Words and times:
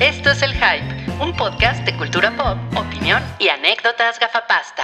Esto 0.00 0.30
es 0.30 0.42
El 0.42 0.52
Hype, 0.52 1.22
un 1.22 1.36
podcast 1.36 1.84
de 1.84 1.96
cultura 1.96 2.34
pop, 2.36 2.56
opinión 2.78 3.22
y 3.38 3.48
anécdotas 3.48 4.18
gafapasta. 4.18 4.82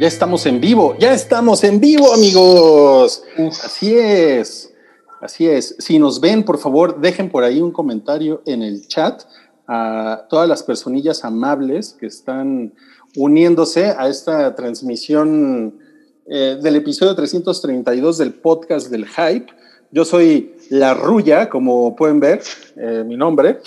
Ya 0.00 0.08
estamos 0.08 0.46
en 0.46 0.60
vivo, 0.60 0.96
ya 0.98 1.12
estamos 1.12 1.62
en 1.62 1.78
vivo, 1.78 2.12
amigos. 2.12 3.22
Así 3.62 3.96
es, 3.96 4.72
así 5.20 5.46
es. 5.46 5.76
Si 5.78 5.98
nos 5.98 6.20
ven, 6.20 6.42
por 6.42 6.58
favor, 6.58 7.00
dejen 7.00 7.30
por 7.30 7.44
ahí 7.44 7.60
un 7.60 7.70
comentario 7.70 8.42
en 8.46 8.62
el 8.62 8.88
chat 8.88 9.22
a 9.68 10.26
todas 10.28 10.48
las 10.48 10.62
personillas 10.62 11.24
amables 11.24 11.96
que 11.98 12.06
están 12.06 12.72
uniéndose 13.14 13.94
a 13.96 14.08
esta 14.08 14.54
transmisión 14.54 15.78
eh, 16.26 16.58
del 16.60 16.76
episodio 16.76 17.14
332 17.14 18.18
del 18.18 18.34
podcast 18.34 18.88
del 18.88 19.06
Hype. 19.06 19.46
Yo 19.92 20.04
soy 20.04 20.55
La 20.70 20.94
Rulla, 20.94 21.48
como 21.48 21.94
pueden 21.96 22.20
ver, 22.20 22.42
eh, 22.76 23.04
mi 23.06 23.16
nombre. 23.16 23.60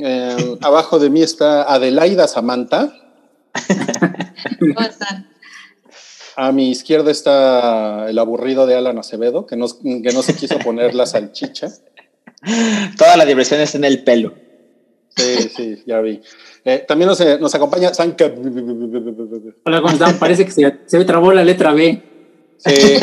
Eh, 0.00 0.56
abajo 0.60 0.98
de 0.98 1.10
mí 1.10 1.22
está 1.22 1.62
Adelaida 1.62 2.28
Samantha. 2.28 2.92
¿Cómo 4.58 4.80
están? 4.80 5.28
A 6.34 6.50
mi 6.50 6.70
izquierda 6.70 7.10
está 7.10 8.08
el 8.08 8.18
aburrido 8.18 8.66
de 8.66 8.74
Alan 8.74 8.98
Acevedo, 8.98 9.46
que 9.46 9.56
no, 9.56 9.66
que 9.68 10.12
no 10.14 10.22
se 10.22 10.34
quiso 10.34 10.58
poner 10.58 10.94
la 10.94 11.04
salchicha. 11.04 11.68
Toda 12.96 13.16
la 13.18 13.26
diversión 13.26 13.60
está 13.60 13.76
en 13.76 13.84
el 13.84 14.02
pelo. 14.02 14.32
Sí, 15.14 15.50
sí, 15.54 15.82
ya 15.86 16.00
vi. 16.00 16.22
Eh, 16.64 16.84
también 16.88 17.08
nos, 17.08 17.20
nos 17.38 17.54
acompaña 17.54 17.92
Sanka. 17.92 18.32
Hola, 19.64 19.82
¿cómo 19.82 19.92
están? 19.92 20.18
Parece 20.18 20.46
que 20.46 20.52
se, 20.52 20.78
se 20.86 20.98
me 20.98 21.04
trabó 21.04 21.32
la 21.32 21.44
letra 21.44 21.74
B. 21.74 22.02
Sí, 22.56 22.94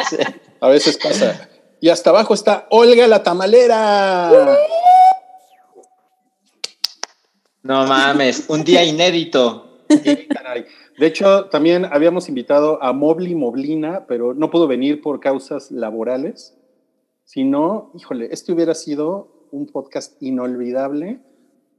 a 0.60 0.68
veces 0.68 0.96
pasa. 0.98 1.48
Y 1.80 1.88
hasta 1.88 2.10
abajo 2.10 2.34
está 2.34 2.66
Olga 2.70 3.06
la 3.06 3.22
tamalera. 3.22 4.30
No 7.62 7.86
mames, 7.86 8.46
un 8.48 8.64
día 8.64 8.84
inédito. 8.84 9.80
De 10.98 11.06
hecho, 11.06 11.46
también 11.46 11.84
habíamos 11.84 12.28
invitado 12.28 12.82
a 12.82 12.92
Mobli 12.92 13.34
Moblina, 13.34 14.06
pero 14.06 14.32
no 14.32 14.50
pudo 14.50 14.66
venir 14.66 15.02
por 15.02 15.20
causas 15.20 15.70
laborales. 15.70 16.56
Si 17.24 17.44
no, 17.44 17.90
híjole, 17.94 18.28
este 18.30 18.52
hubiera 18.52 18.74
sido 18.74 19.48
un 19.50 19.66
podcast 19.66 20.22
inolvidable, 20.22 21.20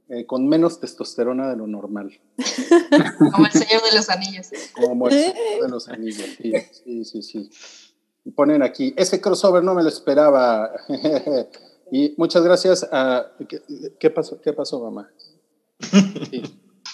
eh, 0.08 0.24
con 0.26 0.46
menos 0.46 0.78
testosterona 0.78 1.50
de 1.50 1.56
lo 1.56 1.66
normal. 1.66 2.20
Como 3.32 3.46
el 3.46 3.52
Señor 3.52 3.82
de 3.82 3.96
los 3.96 4.08
Anillos. 4.08 4.50
Como 4.72 5.08
el 5.08 5.14
Señor 5.14 5.62
de 5.62 5.68
los 5.68 5.88
anillos. 5.88 6.28
Sí, 6.40 6.52
sí, 6.84 7.04
sí, 7.04 7.22
sí. 7.22 7.50
Ponen 8.34 8.62
aquí, 8.62 8.94
ese 8.96 9.20
crossover 9.20 9.62
no 9.62 9.74
me 9.74 9.82
lo 9.82 9.88
esperaba. 9.88 10.70
y 11.90 12.14
muchas 12.16 12.42
gracias 12.42 12.86
a... 12.90 13.26
¿Qué, 13.48 13.60
qué 13.98 14.10
pasó, 14.10 14.40
qué 14.40 14.52
pasó 14.52 14.80
mamá? 14.80 15.08
Sí, 16.30 16.42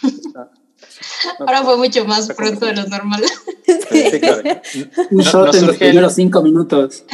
está- 0.03 0.51
Ahora 1.41 1.63
fue 1.63 1.77
mucho 1.79 2.05
más 2.05 2.29
pronto 2.35 2.67
de 2.67 2.75
lo 2.75 2.87
normal. 2.87 3.23
sí. 3.65 4.85
Un 5.11 5.17
No- 5.19 5.23
shot 5.23 5.53
no 5.55 5.59
en 5.59 5.67
los 5.67 5.77
primeros 5.77 6.13
cinco 6.15 6.43
minutos. 6.43 7.05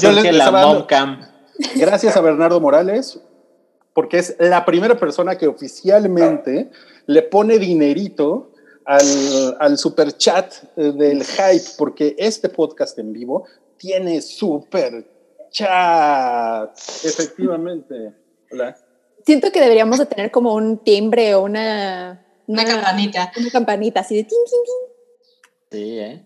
Yo 0.00 0.12
les 0.12 0.34
la 0.34 0.50
momcam. 0.52 1.26
Gracias 1.74 2.16
a 2.16 2.20
Bernardo 2.20 2.60
Morales, 2.60 3.18
porque 3.94 4.18
es 4.18 4.36
la 4.38 4.64
primera 4.64 4.96
persona 4.98 5.36
que 5.36 5.48
oficialmente 5.48 6.70
le 7.06 7.22
pone 7.22 7.58
dinerito 7.58 8.51
al, 8.84 9.56
al 9.60 9.78
super 9.78 10.16
chat 10.16 10.54
del 10.76 11.24
hype, 11.24 11.70
porque 11.78 12.14
este 12.18 12.48
podcast 12.48 12.98
en 12.98 13.12
vivo 13.12 13.46
tiene 13.76 14.20
super 14.22 15.04
chat. 15.50 16.76
Efectivamente. 17.04 18.12
Hola. 18.50 18.76
Siento 19.24 19.52
que 19.52 19.60
deberíamos 19.60 19.98
de 19.98 20.06
tener 20.06 20.30
como 20.30 20.54
un 20.54 20.78
timbre 20.78 21.34
o 21.34 21.42
una... 21.42 22.24
Una 22.46 22.64
campanita. 22.64 23.32
Una 23.38 23.50
campanita 23.50 24.00
así 24.00 24.16
de 24.16 24.24
tin, 24.24 24.38
tin, 24.44 24.60
tin. 24.64 25.80
Sí, 25.80 25.98
¿eh? 25.98 26.24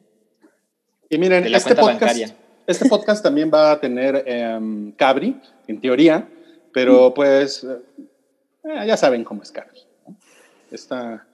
Y 1.11 1.19
miren, 1.19 1.45
De 1.45 1.51
la 1.51 1.59
este 1.59 1.75
podcast, 1.75 2.01
bancaria. 2.01 2.37
este 2.67 2.89
podcast 2.89 3.23
también 3.23 3.51
va 3.53 3.73
a 3.73 3.81
tener 3.81 4.25
em, 4.27 4.93
Cabri, 4.93 5.41
en 5.69 5.81
teoría, 5.81 6.29
pero 6.73 7.15
pues 7.15 7.65
eh, 7.65 8.87
ya 8.87 8.97
saben 8.97 9.23
cómo 9.25 9.43
es 9.43 9.53
Cabri. 9.53 9.83
¿no? 10.07 10.17
Está, 10.71 11.27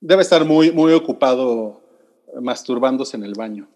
debe 0.00 0.22
estar 0.22 0.44
muy, 0.44 0.72
muy 0.72 0.92
ocupado 0.92 1.80
eh, 2.28 2.40
masturbándose 2.40 3.16
en 3.16 3.24
el 3.24 3.34
baño. 3.34 3.68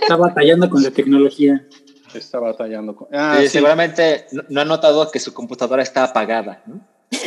Está 0.00 0.16
batallando 0.16 0.68
con 0.68 0.82
la 0.82 0.90
tecnología. 0.90 1.66
Está 2.14 2.40
batallando. 2.40 2.96
Con, 2.96 3.08
ah, 3.12 3.36
Sí, 3.38 3.44
sí. 3.44 3.48
Seguramente 3.50 4.26
no, 4.32 4.42
no 4.48 4.60
ha 4.60 4.64
notado 4.64 5.10
que 5.10 5.18
su 5.18 5.32
computadora 5.32 5.82
está 5.82 6.04
apagada. 6.04 6.62
¿no? 6.66 6.80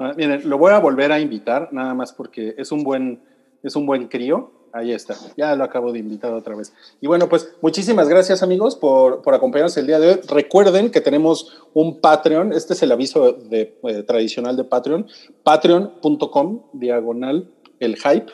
Ah, 0.00 0.12
miren, 0.16 0.48
lo 0.48 0.58
voy 0.58 0.72
a 0.72 0.78
volver 0.78 1.10
a 1.10 1.18
invitar, 1.18 1.70
nada 1.72 1.92
más 1.92 2.12
porque 2.12 2.54
es 2.56 2.70
un 2.70 2.84
buen, 2.84 3.20
es 3.62 3.74
un 3.74 3.84
buen 3.84 4.06
crío. 4.06 4.52
Ahí 4.72 4.92
está, 4.92 5.16
ya 5.36 5.54
lo 5.56 5.64
acabo 5.64 5.92
de 5.92 5.98
invitar 5.98 6.32
otra 6.32 6.54
vez. 6.54 6.72
Y 7.00 7.06
bueno, 7.06 7.28
pues 7.28 7.54
muchísimas 7.62 8.08
gracias 8.08 8.42
amigos 8.42 8.76
por, 8.76 9.22
por 9.22 9.34
acompañarnos 9.34 9.76
el 9.76 9.86
día 9.86 9.98
de 9.98 10.08
hoy. 10.08 10.20
Recuerden 10.28 10.90
que 10.90 11.00
tenemos 11.00 11.58
un 11.74 12.00
Patreon, 12.00 12.52
este 12.52 12.74
es 12.74 12.82
el 12.82 12.92
aviso 12.92 13.38
eh, 13.50 14.04
tradicional 14.06 14.56
de 14.56 14.64
Patreon, 14.64 15.06
patreon.com, 15.42 16.62
diagonal, 16.72 17.48
el 17.80 17.96
hype. 17.96 18.32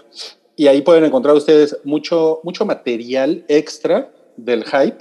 Y 0.56 0.67
ahí 0.67 0.83
pueden 0.83 1.05
encontrar 1.05 1.34
ustedes 1.34 1.78
mucho, 1.84 2.41
mucho 2.43 2.65
material 2.65 3.45
extra 3.49 4.11
del 4.37 4.65
hype. 4.65 4.99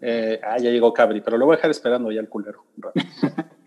Eh, 0.00 0.40
ah, 0.42 0.58
ya 0.58 0.70
llegó 0.70 0.92
Cabri, 0.92 1.20
pero 1.20 1.38
lo 1.38 1.46
voy 1.46 1.54
a 1.54 1.56
dejar 1.56 1.70
esperando 1.70 2.10
ya 2.12 2.20
el 2.20 2.28
culero. 2.28 2.64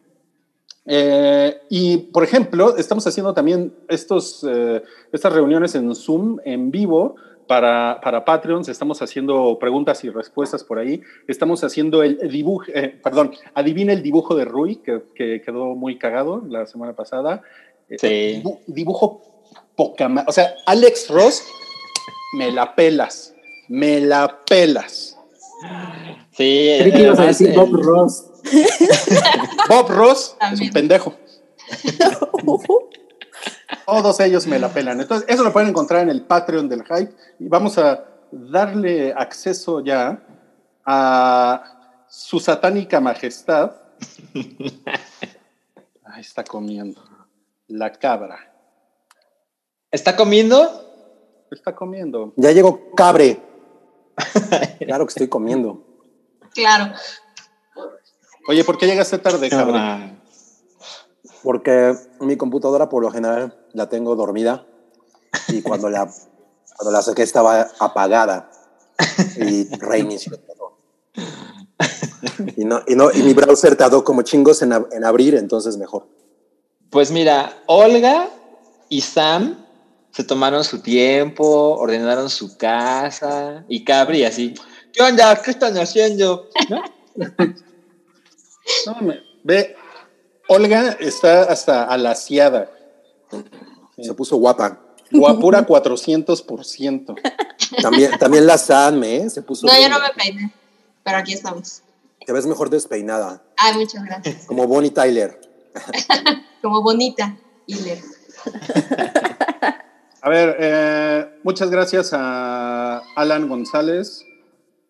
Eh, 0.88 1.58
y, 1.70 1.98
por 1.98 2.24
ejemplo, 2.24 2.78
estamos 2.78 3.06
haciendo 3.08 3.34
también 3.34 3.74
estos, 3.90 4.46
eh, 4.50 4.82
estas 5.12 5.34
reuniones 5.34 5.76
en 5.76 5.94
Zoom 5.94 6.38
en 6.46 6.72
vivo 6.72 7.16
para, 7.48 8.00
para 8.02 8.24
Patreons. 8.26 8.70
Estamos 8.70 9.02
haciendo 9.02 9.58
preguntas 9.60 10.04
y 10.04 10.10
respuestas 10.10 10.64
por 10.64 10.80
ahí. 10.80 11.02
Estamos 11.28 11.64
haciendo 11.64 12.04
el 12.04 12.18
dibujo, 12.32 12.66
eh, 12.74 13.00
perdón, 13.04 13.32
adivina 13.54 13.92
el 13.94 14.02
dibujo 14.02 14.36
de 14.36 14.46
Rui, 14.46 14.78
que, 14.78 15.02
que 15.14 15.42
quedó 15.42 15.76
muy 15.76 15.98
cagado 15.98 16.42
la 16.48 16.66
semana 16.68 16.94
pasada. 16.96 17.42
Eh, 17.90 17.98
Sí. 18.00 18.42
dibu- 18.44 18.60
dibujo 18.68 19.22
poca 19.76 20.10
O 20.28 20.32
sea, 20.32 20.54
Alex 20.66 21.10
Ross, 21.10 21.44
me 22.38 22.52
la 22.52 22.76
pelas. 22.76 23.34
Me 23.70 24.00
la 24.02 24.40
pelas. 24.50 25.18
Sí, 26.32 26.76
Creí 26.80 26.92
que 26.92 27.02
ibas 27.04 27.20
a 27.20 27.26
decir 27.28 27.50
el- 27.50 27.56
Bob 27.58 27.74
Ross. 27.82 28.26
Bob 29.70 29.90
Ross 29.90 30.36
es 30.52 30.62
un 30.62 30.70
pendejo. 30.72 31.16
Todos 33.86 34.20
ellos 34.20 34.48
me 34.48 34.60
la 34.60 34.70
pelan. 34.70 35.00
Entonces, 35.02 35.28
eso 35.30 35.44
lo 35.44 35.54
pueden 35.54 35.70
encontrar 35.70 36.02
en 36.04 36.10
el 36.10 36.24
Patreon 36.24 36.68
del 36.70 36.84
Hype. 36.84 37.14
Y 37.40 37.48
vamos 37.48 37.78
a 37.78 38.04
darle 38.32 39.14
acceso 39.14 39.84
ya 39.84 40.22
a 40.86 42.04
su 42.10 42.40
satánica 42.40 43.00
majestad. 43.00 43.72
Ahí 46.06 46.22
está 46.22 46.44
comiendo. 46.44 47.04
La 47.68 47.92
cabra. 47.92 48.54
¿Está 49.92 50.16
comiendo? 50.16 50.88
Está 51.52 51.76
comiendo. 51.76 52.34
Ya 52.36 52.52
llegó 52.52 52.92
Cabre. 52.96 53.42
Claro 54.80 55.06
que 55.06 55.12
estoy 55.12 55.28
comiendo. 55.28 55.84
Claro. 56.54 56.94
Oye, 58.48 58.64
¿por 58.64 58.78
qué 58.78 58.86
llegaste 58.88 59.18
tarde, 59.20 59.50
cabra? 59.50 59.72
ma. 59.74 60.22
Porque 61.44 61.96
mi 62.20 62.38
computadora 62.38 62.90
por 62.90 63.04
lo 63.04 63.12
general 63.12 63.58
la 63.74 63.90
tengo 63.90 64.16
dormida 64.16 64.66
y 65.50 65.62
cuando 65.62 65.90
la, 65.90 66.06
cuando 66.78 66.92
la 66.92 67.02
saqué 67.02 67.24
estaba 67.24 67.68
apagada 67.80 68.50
y 69.38 69.68
reinició 69.78 70.38
todo. 70.40 70.78
Y, 72.56 72.66
no, 72.66 72.82
y, 72.88 72.96
no, 72.96 73.12
y 73.14 73.22
mi 73.24 73.34
browser 73.34 73.76
tardó 73.76 74.04
como 74.04 74.22
chingos 74.24 74.62
en, 74.62 74.72
ab- 74.72 74.88
en 74.92 75.04
abrir, 75.06 75.36
entonces 75.36 75.78
mejor. 75.78 76.08
Pues 76.90 77.12
mira, 77.12 77.62
Olga 77.68 78.30
y 78.90 79.02
Sam 79.02 79.66
se 80.12 80.24
tomaron 80.24 80.64
su 80.64 80.82
tiempo, 80.82 81.76
ordenaron 81.78 82.30
su 82.30 82.58
casa 82.58 83.66
y 83.68 83.84
Cabri 83.84 84.24
así. 84.24 84.56
¿Qué 84.94 85.04
onda? 85.04 85.40
¿Qué 85.42 85.52
están 85.52 85.78
haciendo? 85.78 86.48
¿No? 86.70 86.82
No, 88.86 88.96
me- 89.02 89.20
ve, 89.44 89.76
Olga 90.48 90.98
está 91.00 91.44
hasta 91.44 91.84
alaciada. 91.86 92.70
Se 94.00 94.14
puso 94.14 94.38
guapa. 94.38 94.82
Guapura 95.12 95.66
400%. 95.66 97.16
También, 97.82 98.12
también 98.20 98.46
la 98.46 98.58
Sanme, 98.58 99.18
¿eh? 99.18 99.30
Se 99.30 99.42
puso. 99.42 99.66
No, 99.68 99.74
yo 99.80 99.90
no 99.90 100.00
me 100.00 100.10
peiné. 100.16 100.54
Pero 101.04 101.18
aquí 101.18 101.34
estamos. 101.34 101.82
Te 102.26 102.34
ves 102.34 102.46
mejor 102.46 102.70
despeinada. 102.70 103.42
Ay, 103.58 103.74
muchas 103.76 104.04
gracias. 104.04 104.46
Como 104.48 104.68
Bonnie 104.68 104.92
Tyler. 104.92 105.40
Como 106.62 106.82
bonita. 106.82 107.38
Hiler. 107.68 108.00
A 110.22 110.30
ver, 110.30 110.58
eh, 110.60 111.40
muchas 111.44 111.70
gracias 111.70 112.10
a 112.14 113.02
Alan 113.16 113.48
González, 113.48 114.26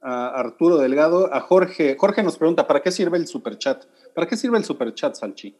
a 0.01 0.27
Arturo 0.29 0.77
Delgado, 0.77 1.33
a 1.33 1.41
Jorge. 1.41 1.95
Jorge 1.97 2.23
nos 2.23 2.37
pregunta, 2.37 2.67
¿para 2.67 2.81
qué 2.81 2.91
sirve 2.91 3.17
el 3.17 3.27
superchat? 3.27 3.85
¿Para 4.13 4.27
qué 4.27 4.37
sirve 4.37 4.57
el 4.57 4.65
superchat, 4.65 5.15
Salchi? 5.15 5.55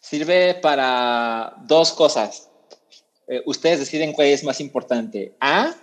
Sirve 0.00 0.54
para 0.54 1.56
dos 1.66 1.92
cosas. 1.92 2.50
Eh, 3.28 3.42
ustedes 3.46 3.78
deciden 3.80 4.12
cuál 4.12 4.28
es 4.28 4.44
más 4.44 4.60
importante. 4.60 5.34
A 5.40 5.74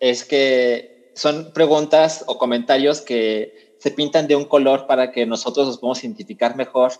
es 0.00 0.24
que 0.24 1.12
son 1.14 1.52
preguntas 1.52 2.24
o 2.26 2.38
comentarios 2.38 3.00
que 3.00 3.74
se 3.78 3.90
pintan 3.90 4.26
de 4.26 4.36
un 4.36 4.44
color 4.44 4.86
para 4.86 5.12
que 5.12 5.26
nosotros 5.26 5.66
los 5.66 5.78
podamos 5.78 6.02
identificar 6.02 6.56
mejor 6.56 6.92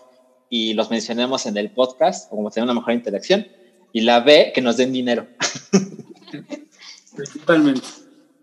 y 0.49 0.73
los 0.73 0.89
mencionemos 0.89 1.45
en 1.45 1.57
el 1.57 1.71
podcast 1.71 2.31
o 2.31 2.35
como 2.35 2.51
tener 2.51 2.65
una 2.65 2.79
mejor 2.79 2.93
interacción. 2.93 3.47
Y 3.93 4.01
la 4.01 4.21
B, 4.21 4.51
que 4.53 4.61
nos 4.61 4.77
den 4.77 4.93
dinero. 4.93 5.27
Principalmente. 7.15 7.87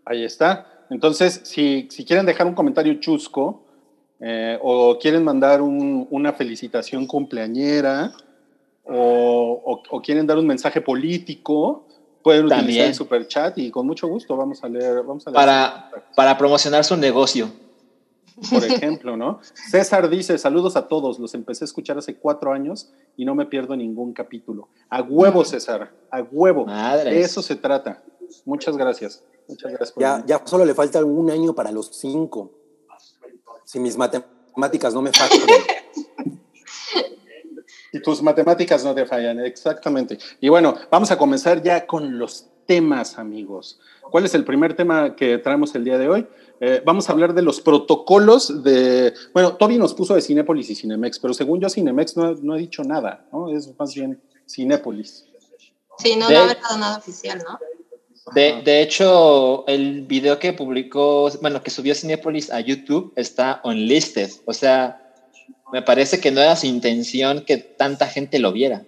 Ahí 0.04 0.24
está. 0.24 0.77
Entonces, 0.90 1.40
si, 1.44 1.86
si 1.90 2.04
quieren 2.04 2.26
dejar 2.26 2.46
un 2.46 2.54
comentario 2.54 2.94
chusco 2.94 3.62
eh, 4.20 4.58
o 4.62 4.98
quieren 4.98 5.22
mandar 5.22 5.60
un- 5.62 6.06
una 6.10 6.32
felicitación 6.32 7.06
cumpleañera 7.06 8.12
o, 8.84 9.62
o- 9.64 9.82
o 9.90 10.02
quieren 10.02 10.26
dar 10.26 10.38
un 10.38 10.46
mensaje 10.46 10.80
político, 10.80 11.86
pueden 12.22 12.46
utilizar 12.46 12.64
También. 12.66 12.86
el 12.88 12.94
super 12.94 13.26
chat 13.28 13.56
y 13.58 13.70
con 13.70 13.86
mucho 13.86 14.08
gusto 14.08 14.36
vamos 14.36 14.62
a 14.64 14.68
leer. 14.68 15.02
Vamos 15.04 15.26
a 15.26 15.30
leer 15.30 15.34
Para, 15.36 15.90
para 16.16 16.36
promocionar 16.38 16.84
su 16.84 16.96
negocio. 16.96 17.50
por 18.50 18.64
ejemplo, 18.64 19.16
¿no? 19.16 19.40
César 19.70 20.08
dice, 20.08 20.38
saludos 20.38 20.76
a 20.76 20.86
todos, 20.86 21.18
los 21.18 21.34
empecé 21.34 21.64
a 21.64 21.66
escuchar 21.66 21.98
hace 21.98 22.14
cuatro 22.16 22.52
años 22.52 22.88
y 23.16 23.24
no 23.24 23.34
me 23.34 23.46
pierdo 23.46 23.76
ningún 23.76 24.12
capítulo. 24.12 24.68
A 24.88 25.02
huevo, 25.02 25.44
César, 25.44 25.90
a 26.10 26.22
huevo. 26.22 26.64
Madres. 26.66 27.12
De 27.14 27.20
eso 27.20 27.42
se 27.42 27.56
trata. 27.56 28.00
Muchas 28.44 28.76
gracias. 28.76 29.22
Muchas 29.48 29.70
gracias 29.72 29.92
por 29.92 30.02
Ya, 30.02 30.22
ya 30.26 30.42
solo 30.44 30.64
le 30.64 30.74
falta 30.74 31.04
un 31.04 31.30
año 31.30 31.54
para 31.54 31.70
los 31.72 31.90
cinco. 31.92 32.52
Si 33.64 33.78
mis 33.80 33.96
matemáticas 33.96 34.94
no 34.94 35.02
me 35.02 35.12
fallan. 35.12 35.46
Y 37.90 38.00
tus 38.02 38.22
matemáticas 38.22 38.84
no 38.84 38.94
te 38.94 39.06
fallan, 39.06 39.40
exactamente. 39.40 40.18
Y 40.40 40.50
bueno, 40.50 40.74
vamos 40.90 41.10
a 41.10 41.16
comenzar 41.16 41.62
ya 41.62 41.86
con 41.86 42.18
los 42.18 42.46
temas, 42.66 43.18
amigos. 43.18 43.80
¿Cuál 44.10 44.26
es 44.26 44.34
el 44.34 44.44
primer 44.44 44.74
tema 44.76 45.16
que 45.16 45.38
traemos 45.38 45.74
el 45.74 45.84
día 45.84 45.96
de 45.96 46.06
hoy? 46.08 46.26
Eh, 46.60 46.82
vamos 46.84 47.08
a 47.08 47.12
hablar 47.12 47.32
de 47.32 47.40
los 47.40 47.62
protocolos 47.62 48.62
de... 48.62 49.14
Bueno, 49.32 49.56
Toby 49.56 49.78
nos 49.78 49.94
puso 49.94 50.14
de 50.14 50.20
Cinépolis 50.20 50.68
y 50.68 50.74
Cinemex, 50.74 51.18
pero 51.18 51.32
según 51.32 51.60
yo 51.60 51.70
Cinemex 51.70 52.14
no, 52.16 52.34
no 52.34 52.54
ha 52.54 52.56
dicho 52.58 52.82
nada, 52.84 53.26
¿no? 53.32 53.48
Es 53.56 53.72
más 53.78 53.94
bien 53.94 54.20
Cinépolis. 54.46 55.24
Sí, 55.98 56.14
no, 56.16 56.28
De- 56.28 56.34
no 56.34 56.40
ha 56.40 56.44
haber 56.44 56.60
dado 56.60 56.78
nada 56.78 56.98
oficial, 56.98 57.42
¿no? 57.48 57.58
De, 58.34 58.62
de 58.64 58.82
hecho, 58.82 59.66
el 59.66 60.02
video 60.02 60.38
que 60.38 60.52
publicó, 60.52 61.30
bueno, 61.40 61.62
que 61.62 61.70
subió 61.70 61.94
Cinepolis 61.94 62.50
a 62.50 62.60
YouTube 62.60 63.12
está 63.16 63.60
unlisted. 63.64 64.30
O 64.44 64.52
sea, 64.52 65.00
me 65.72 65.82
parece 65.82 66.20
que 66.20 66.30
no 66.30 66.40
era 66.40 66.56
su 66.56 66.66
intención 66.66 67.44
que 67.44 67.58
tanta 67.58 68.06
gente 68.06 68.38
lo 68.38 68.52
viera. 68.52 68.84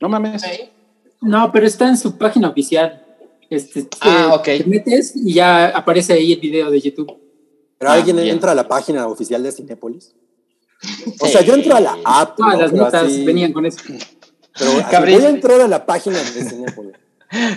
No 0.00 0.08
mames. 0.08 0.42
No, 1.20 1.50
pero 1.52 1.66
está 1.66 1.88
en 1.88 1.96
su 1.96 2.16
página 2.18 2.48
oficial. 2.48 3.04
Este, 3.50 3.86
Ah, 4.00 4.40
te- 4.44 4.52
ok. 4.54 4.62
Te 4.62 4.64
metes 4.68 5.14
y 5.14 5.34
ya 5.34 5.68
aparece 5.68 6.14
ahí 6.14 6.32
el 6.32 6.40
video 6.40 6.70
de 6.70 6.80
YouTube. 6.80 7.16
Pero 7.78 7.90
Ah, 7.90 7.94
alguien 7.94 8.16
bien. 8.16 8.28
entra 8.28 8.52
a 8.52 8.54
la 8.54 8.66
página 8.66 9.06
oficial 9.06 9.42
de 9.42 9.52
Cinépolis. 9.52 10.14
O 11.20 11.26
sea, 11.26 11.42
yo 11.42 11.54
entro 11.54 11.76
a 11.76 11.80
la 11.80 11.96
app. 12.04 12.36
Todas 12.36 12.54
¿no? 12.56 12.60
las 12.62 12.72
notas 12.72 13.04
así- 13.04 13.24
venían 13.24 13.52
con 13.52 13.66
eso. 13.66 13.78
Pero 14.58 14.72
voy 14.72 15.14
a 15.24 15.28
entrar 15.28 15.60
a 15.60 15.68
la 15.68 15.84
página 15.86 16.18
de 16.18 16.44
Cinépolis. 16.44 16.92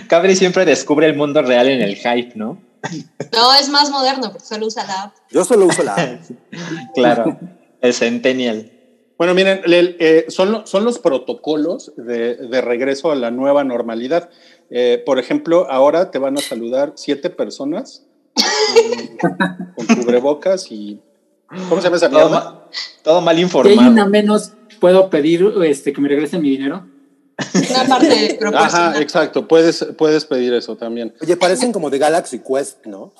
Cabri 0.08 0.34
siempre 0.36 0.64
descubre 0.64 1.06
el 1.06 1.16
mundo 1.16 1.42
real 1.42 1.68
en 1.68 1.82
el 1.82 1.96
hype, 1.96 2.32
¿no? 2.34 2.60
No, 3.32 3.54
es 3.60 3.68
más 3.68 3.90
moderno 3.90 4.30
porque 4.32 4.46
solo 4.46 4.66
usa 4.66 4.86
la 4.86 5.02
app. 5.04 5.14
Yo 5.30 5.44
solo 5.44 5.66
uso 5.66 5.82
la 5.82 5.94
app. 5.94 6.20
Claro, 6.94 7.38
el 7.80 7.92
Centennial. 7.94 8.72
Bueno, 9.18 9.34
miren, 9.34 9.62
le- 9.66 9.96
eh, 9.98 10.26
son, 10.28 10.52
lo- 10.52 10.66
son 10.66 10.84
los 10.84 10.98
protocolos 10.98 11.92
de, 11.96 12.36
de 12.36 12.60
regreso 12.60 13.10
a 13.10 13.14
la 13.16 13.30
nueva 13.30 13.64
normalidad. 13.64 14.28
Eh, 14.70 15.02
por 15.04 15.18
ejemplo, 15.18 15.70
ahora 15.70 16.10
te 16.10 16.18
van 16.18 16.36
a 16.36 16.40
saludar 16.40 16.92
siete 16.96 17.30
personas 17.30 18.04
con, 19.20 19.86
con 19.86 19.96
cubrebocas 19.96 20.70
y... 20.70 21.00
¿Cómo 21.68 21.80
se 21.80 21.84
llama 21.84 21.96
esa 21.96 22.10
Todo, 22.10 22.68
todo 23.02 23.20
mal 23.20 23.36
Si 23.36 23.40
hay 23.40 23.44
informado. 23.44 23.90
una 23.90 24.06
menos, 24.06 24.52
¿puedo 24.80 25.08
pedir 25.10 25.44
este, 25.64 25.92
que 25.92 26.00
me 26.00 26.08
regresen 26.08 26.42
mi 26.42 26.50
dinero? 26.50 26.86
Una 27.70 27.84
parte 27.86 28.06
Ajá, 28.30 28.38
proporcional. 28.38 29.02
exacto, 29.02 29.46
puedes, 29.48 29.84
puedes 29.98 30.24
pedir 30.24 30.54
eso 30.54 30.76
también. 30.76 31.14
Oye, 31.20 31.36
parecen 31.36 31.72
como 31.72 31.90
de 31.90 31.98
Galaxy 31.98 32.38
Quest, 32.40 32.86
¿no? 32.86 33.12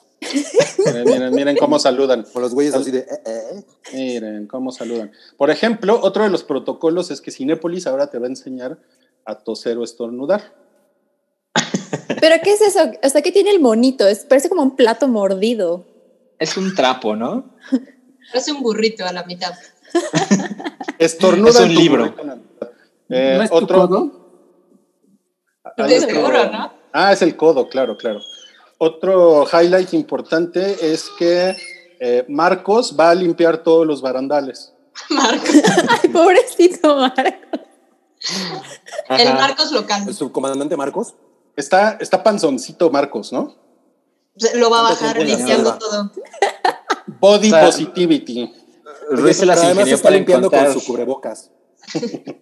Miren, 0.86 1.04
miren, 1.04 1.34
miren 1.34 1.56
cómo 1.58 1.78
saludan. 1.78 2.24
Con 2.32 2.40
los 2.42 2.54
güeyes 2.54 2.74
así 2.74 2.90
de. 2.90 3.00
eh, 3.00 3.06
eh. 3.26 3.64
Miren 3.92 4.46
cómo 4.46 4.72
saludan. 4.72 5.12
Por 5.36 5.50
ejemplo, 5.50 6.00
otro 6.02 6.24
de 6.24 6.30
los 6.30 6.42
protocolos 6.44 7.10
es 7.10 7.20
que 7.20 7.30
Cinépolis 7.30 7.86
ahora 7.86 8.06
te 8.10 8.18
va 8.18 8.24
a 8.26 8.30
enseñar 8.30 8.78
a 9.26 9.34
toser 9.36 9.76
o 9.76 9.84
estornudar. 9.84 10.54
¿Pero 12.20 12.36
qué 12.42 12.52
es 12.54 12.62
eso? 12.62 12.90
O 13.02 13.08
sea, 13.10 13.20
¿qué 13.22 13.32
tiene 13.32 13.50
el 13.50 13.60
monito? 13.60 14.06
Es, 14.08 14.20
parece 14.20 14.48
como 14.48 14.62
un 14.62 14.76
plato 14.76 15.08
mordido. 15.08 15.84
Es 16.38 16.56
un 16.56 16.74
trapo, 16.74 17.14
¿no? 17.16 17.54
Parece 18.32 18.50
un 18.52 18.62
burrito 18.62 19.04
a 19.06 19.12
la 19.12 19.24
mitad. 19.24 19.52
Estornuda 20.98 21.50
Es 21.50 21.60
un 21.60 21.74
libro. 21.74 22.10
burrito. 22.12 22.42
Eh, 23.08 23.34
¿No 23.36 23.42
es 23.42 23.50
tu 23.50 23.56
otro, 23.56 23.88
codo? 23.88 24.10
Es 25.76 25.92
está. 25.92 26.12
seguro, 26.12 26.50
¿no? 26.50 26.72
Ah, 26.92 27.12
es 27.12 27.22
el 27.22 27.36
codo, 27.36 27.68
claro, 27.68 27.96
claro. 27.96 28.20
Otro 28.78 29.46
highlight 29.46 29.94
importante 29.94 30.76
es 30.92 31.10
que 31.18 31.56
eh, 32.00 32.24
Marcos 32.28 32.96
va 32.98 33.10
a 33.10 33.14
limpiar 33.14 33.62
todos 33.62 33.86
los 33.86 34.02
barandales. 34.02 34.72
Marcos. 35.10 35.50
Ay, 35.88 36.08
pobrecito 36.10 36.96
Marco. 36.96 37.58
El. 39.08 39.34
Marcos 39.34 39.72
local. 39.72 40.04
El 40.06 40.14
subcomandante 40.14 40.76
Marcos. 40.76 41.14
Está, 41.54 41.96
está 42.00 42.22
panzoncito 42.22 42.90
Marcos, 42.90 43.32
¿no? 43.32 43.54
Lo 44.54 44.70
va 44.70 44.80
a 44.80 44.82
¿Cuánto 44.82 45.04
bajar 45.04 45.22
limpiando 45.22 45.78
todo. 45.78 46.12
Body 47.20 47.48
O 47.48 47.50
sea, 47.50 47.64
positivity. 47.64 48.52
Pero 49.08 49.22
las 49.22 49.62
además 49.62 49.88
está 49.88 50.10
limpiando 50.10 50.48
encontrar. 50.48 50.72
con 50.72 50.80
su 50.80 50.86
cubrebocas. 50.86 51.50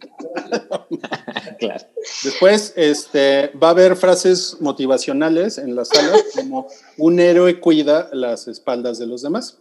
Claro. 1.58 1.84
Después 2.24 2.72
este, 2.76 3.48
va 3.62 3.68
a 3.68 3.70
haber 3.70 3.96
frases 3.96 4.56
motivacionales 4.60 5.58
en 5.58 5.74
la 5.76 5.84
sala, 5.84 6.16
como 6.34 6.66
un 6.98 7.20
héroe 7.20 7.60
cuida 7.60 8.08
las 8.12 8.48
espaldas 8.48 8.98
de 8.98 9.06
los 9.06 9.22
demás. 9.22 9.58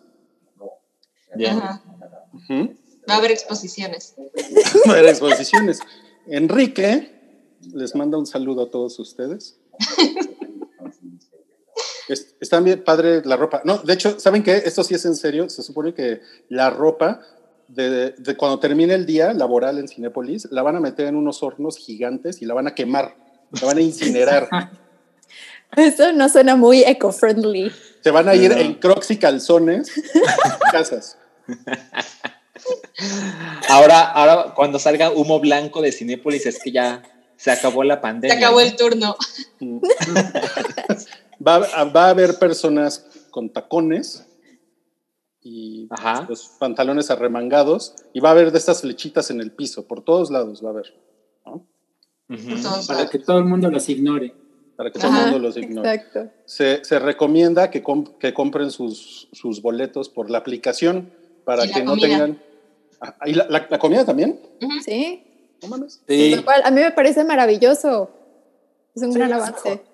Va 3.09 3.15
a 3.15 3.17
haber 3.17 3.31
exposiciones. 3.31 4.15
Va 4.87 4.93
a 4.93 4.97
haber 4.97 5.09
exposiciones. 5.09 5.79
Enrique 6.27 7.11
les 7.73 7.95
manda 7.95 8.17
un 8.17 8.25
saludo 8.25 8.63
a 8.63 8.71
todos 8.71 8.97
ustedes. 8.99 9.57
Es- 12.09 12.35
Está 12.39 12.59
bien 12.59 12.83
padre 12.83 13.21
la 13.25 13.37
ropa. 13.37 13.61
No, 13.63 13.77
de 13.79 13.93
hecho, 13.93 14.19
¿saben 14.19 14.43
qué? 14.43 14.57
Esto 14.65 14.83
sí 14.83 14.93
es 14.95 15.05
en 15.05 15.15
serio. 15.15 15.49
Se 15.49 15.63
supone 15.63 15.93
que 15.93 16.21
la 16.49 16.69
ropa, 16.69 17.21
de, 17.75 18.11
de 18.11 18.37
cuando 18.37 18.59
termine 18.59 18.93
el 18.93 19.05
día 19.05 19.33
laboral 19.33 19.77
en 19.79 19.87
Cinépolis, 19.87 20.47
la 20.51 20.61
van 20.61 20.75
a 20.75 20.79
meter 20.79 21.07
en 21.07 21.15
unos 21.15 21.41
hornos 21.43 21.77
gigantes 21.77 22.41
y 22.41 22.45
la 22.45 22.53
van 22.53 22.67
a 22.67 22.75
quemar. 22.75 23.15
La 23.61 23.67
van 23.67 23.77
a 23.77 23.81
incinerar. 23.81 24.49
Eso 25.75 26.11
no 26.13 26.29
suena 26.29 26.55
muy 26.55 26.83
eco-friendly. 26.83 27.71
Se 28.01 28.11
van 28.11 28.29
a 28.29 28.35
ir 28.35 28.51
No. 28.51 28.57
en 28.57 28.75
crocs 28.75 29.09
y 29.11 29.17
calzones 29.17 29.91
a 30.45 30.71
casas. 30.71 31.17
Ahora, 33.69 34.01
ahora 34.11 34.53
cuando 34.55 34.77
salga 34.79 35.09
humo 35.11 35.39
blanco 35.39 35.81
de 35.81 35.91
Cinépolis 35.91 36.45
es 36.45 36.59
que 36.63 36.71
ya 36.71 37.01
se 37.37 37.51
acabó 37.51 37.83
la 37.83 37.95
Se 37.95 38.01
pandemia. 38.01 38.37
acabó 38.37 38.59
¿no? 38.59 38.65
el 38.65 38.75
turno. 38.75 39.15
Va, 41.45 41.55
a- 41.55 41.83
va 41.85 42.05
a 42.05 42.09
haber 42.11 42.37
personas 42.39 43.05
con 43.31 43.49
tacones 43.51 44.23
y 45.43 45.87
Ajá. 45.89 46.25
los 46.29 46.47
pantalones 46.59 47.11
arremangados 47.11 47.95
y 48.13 48.19
va 48.19 48.29
a 48.29 48.31
haber 48.31 48.51
de 48.51 48.57
estas 48.57 48.81
flechitas 48.81 49.29
en 49.31 49.41
el 49.41 49.51
piso, 49.51 49.85
por 49.87 50.01
todos 50.03 50.31
lados 50.31 50.63
va 50.63 50.69
a 50.69 50.71
haber, 50.71 50.93
¿no? 51.45 51.51
Ujú. 52.29 52.49
Entonces, 52.49 52.87
Para 52.87 53.09
que 53.09 53.19
todo 53.19 53.37
el 53.39 53.45
mundo 53.45 53.69
los 53.69 53.87
ignore. 53.89 54.33
para 54.75 54.91
que 54.91 54.99
todo 54.99 55.09
el 55.11 55.15
Ajá, 55.17 55.23
mundo 55.25 55.39
los 55.39 55.57
ignore. 55.57 55.93
Exacto. 55.93 56.31
Se, 56.45 56.83
se 56.83 56.97
recomienda 56.99 57.69
que, 57.69 57.83
com- 57.83 58.05
que 58.17 58.33
compren 58.33 58.71
sus, 58.71 59.27
sus 59.33 59.61
boletos 59.61 60.09
por 60.09 60.29
la 60.31 60.39
aplicación 60.39 61.11
para 61.45 61.65
Y 61.65 61.67
la 61.69 61.73
que 61.73 61.83
no 61.83 61.91
comida. 61.91 62.07
tengan... 62.07 62.41
Ah, 63.01 63.15
¿Y 63.25 63.33
la, 63.33 63.45
la- 63.49 63.67
la 63.69 63.79
comida 63.79 64.05
también? 64.05 64.39
Sí. 64.85 65.23
No. 65.69 65.77
Sí, 66.07 66.35
cual 66.43 66.61
a 66.65 66.71
mí 66.71 66.81
me 66.81 66.91
parece 66.91 67.23
maravilloso. 67.23 68.09
Es 68.95 69.01
un 69.03 69.13
Sí, 69.13 69.17
gran 69.19 69.31
es 69.31 69.37
avance. 69.37 69.69
mejor. 69.69 69.85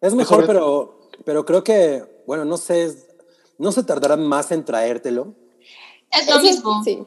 es 0.00 0.14
mejor, 0.14 0.46
pero, 0.46 1.08
pero 1.24 1.44
creo 1.44 1.62
que, 1.64 2.22
bueno, 2.26 2.44
no 2.46 2.56
sé, 2.56 2.92
no 3.62 3.72
se 3.72 3.82
tardarán 3.84 4.26
más 4.26 4.50
en 4.52 4.64
traértelo. 4.64 5.34
es 6.10 6.28
lo 6.28 6.40
mismo. 6.40 6.82
Sí. 6.84 6.98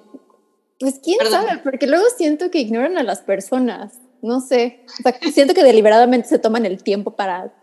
Pues 0.79 0.99
quién 1.03 1.17
Perdón. 1.19 1.45
sabe, 1.45 1.61
porque 1.63 1.87
luego 1.87 2.05
siento 2.17 2.49
que 2.51 2.59
ignoran 2.59 2.97
a 2.97 3.03
las 3.03 3.19
personas. 3.21 3.99
No 4.21 4.39
sé. 4.41 4.83
O 4.99 5.03
sea, 5.03 5.19
siento 5.33 5.53
que 5.53 5.63
deliberadamente 5.63 6.27
se 6.27 6.39
toman 6.39 6.65
el 6.65 6.81
tiempo 6.83 7.11
para 7.15 7.53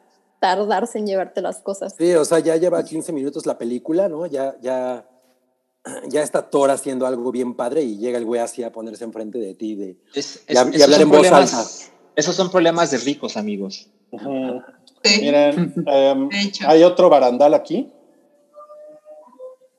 tardarse 0.40 0.99
en 0.99 1.06
llevarte 1.06 1.40
las 1.40 1.61
cosas. 1.62 1.94
Sí, 1.99 2.12
o 2.14 2.25
sea, 2.25 2.38
ya 2.38 2.56
lleva 2.56 2.84
15 2.84 3.12
minutos 3.12 3.46
la 3.46 3.58
película, 3.58 4.08
¿no? 4.08 4.26
Ya, 4.26 4.56
ya, 4.61 5.08
ya 6.08 6.22
está 6.22 6.50
Thor 6.50 6.70
haciendo 6.70 7.06
algo 7.06 7.32
bien 7.32 7.54
padre 7.54 7.82
y 7.82 7.96
llega 7.99 8.18
el 8.18 8.25
güey 8.25 8.40
así 8.40 8.62
a 8.62 8.72
ponerse 8.72 9.04
enfrente 9.04 9.38
de 9.38 9.54
ti 9.54 9.75
de, 9.75 9.96
Es- 10.14 10.44
y, 10.49 10.52
es- 10.52 10.78
y 10.78 10.82
hablar 10.82 11.00
son 11.00 11.02
en 11.02 11.08
voz 11.11 11.32
alta. 11.32 11.64
Esos 12.16 12.34
son 12.37 12.50
problemas 12.50 12.90
de 12.90 12.99
ricos, 12.99 13.37
amigos. 13.37 13.88
Sí, 15.04 15.20
Miren, 15.20 15.75
hecho. 16.32 16.64
hay 16.68 16.82
otro 16.84 17.08
barandal 17.08 17.54
aquí. 17.54 17.90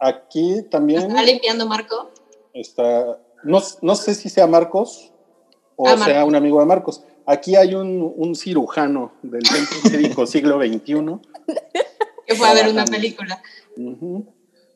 Aquí 0.05 0.63
también 0.69 1.03
¿Está 1.03 1.22
limpiando 1.24 1.65
Marco? 1.67 2.12
está, 2.53 3.19
no, 3.43 3.62
no 3.81 3.95
sé 3.95 4.13
si 4.15 4.29
sea 4.29 4.48
Marcos 4.48 5.12
o 5.75 5.88
Ah, 5.88 5.98
sea 5.98 6.07
Marcos. 6.07 6.27
un 6.27 6.36
amigo 6.36 6.60
de 6.60 6.65
Marcos. 6.65 7.03
Aquí 7.25 7.55
hay 7.55 7.74
un, 7.74 8.13
un 8.17 8.36
cirujano 8.36 9.13
del 9.22 9.45
centro 9.45 9.77
médico 9.91 10.25
siglo 10.27 10.60
XXI. 10.60 11.19
Que 12.27 12.36
fue 12.36 12.48
a 12.48 12.53
ver 12.53 12.67
una 12.69 12.86
película. 12.86 13.41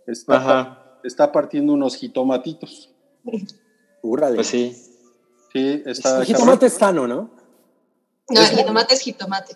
Está, 0.05 0.38
Ajá. 0.38 1.00
está 1.03 1.31
partiendo 1.31 1.74
unos 1.74 1.96
jitomatitos. 1.98 2.89
Úrale. 4.01 4.36
Pues 4.36 4.48
sí. 4.48 4.75
Sí, 5.53 5.84
está. 5.86 6.19
El 6.19 6.25
jitomate 6.25 6.65
es 6.67 6.74
sano, 6.74 7.05
¿no? 7.07 7.29
No, 8.29 8.41
el 8.41 8.48
jitomate 8.48 8.93
es 8.93 9.01
jitomate. 9.01 9.55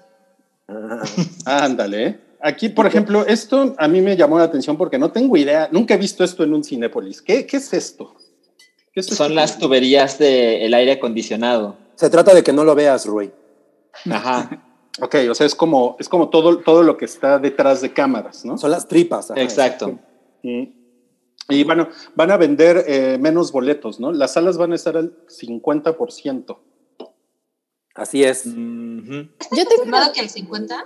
Ah, 0.67 1.01
Ah, 1.45 1.63
Ándale. 1.65 2.19
Aquí, 2.43 2.69
por 2.69 2.88
ejemplo, 2.88 3.25
esto 3.25 3.75
a 3.77 3.88
mí 3.88 4.01
me 4.01 4.17
llamó 4.17 4.39
la 4.39 4.45
atención 4.45 4.77
porque 4.77 4.98
no 4.98 5.12
tengo 5.12 5.38
idea, 5.38 5.69
nunca 5.71 5.93
he 5.93 5.98
visto 5.98 6.24
esto 6.24 6.43
en 6.43 6.53
un 6.53 6.63
Cinépolis. 6.63 7.21
¿Qué, 7.21 7.45
qué 7.45 7.57
es 7.57 7.71
esto? 7.74 8.15
¿Qué 8.91 9.00
es 9.00 9.05
esto? 9.05 9.15
Son 9.15 9.36
las 9.36 9.60
tuberías 9.60 10.17
del 10.17 10.74
aire 10.74 10.93
acondicionado. 10.93 11.77
Se 11.95 12.10
trata 12.10 12.33
de 12.33 12.43
que 12.43 12.51
no 12.51 12.63
lo 12.63 12.74
veas, 12.74 13.05
Rui. 13.05 13.31
Ajá. 14.10 14.67
Ok, 15.00 15.15
o 15.29 15.33
sea, 15.33 15.48
es 15.48 15.55
como, 15.55 15.95
es 16.00 16.10
como 16.10 16.29
todo, 16.29 16.60
todo 16.60 16.83
lo 16.83 16.98
que 16.98 17.05
está 17.05 17.39
detrás 17.39 17.79
de 17.79 17.93
cámaras, 17.93 18.43
¿no? 18.43 18.57
Son 18.57 18.69
las 18.69 18.89
tripas. 18.89 19.31
ajá. 19.31 19.41
Exacto. 19.41 19.98
Mm. 20.43 20.63
Y 21.48 21.63
bueno, 21.63 21.88
van 22.13 22.29
a 22.29 22.36
vender 22.38 22.83
eh, 22.86 23.17
menos 23.17 23.53
boletos, 23.53 24.01
¿no? 24.01 24.12
Las 24.12 24.33
salas 24.33 24.57
van 24.57 24.74
a 24.74 24.75
estar 24.75 24.98
al 24.98 25.25
50%. 25.27 26.57
Así 27.95 28.24
es. 28.24 28.45
Ujú. 28.45 28.55
Yo 28.55 29.65
tengo 29.65 29.83
una... 29.83 30.01
¿Confirmado 30.01 30.13
que 30.13 30.19
el 30.19 30.29
50? 30.29 30.86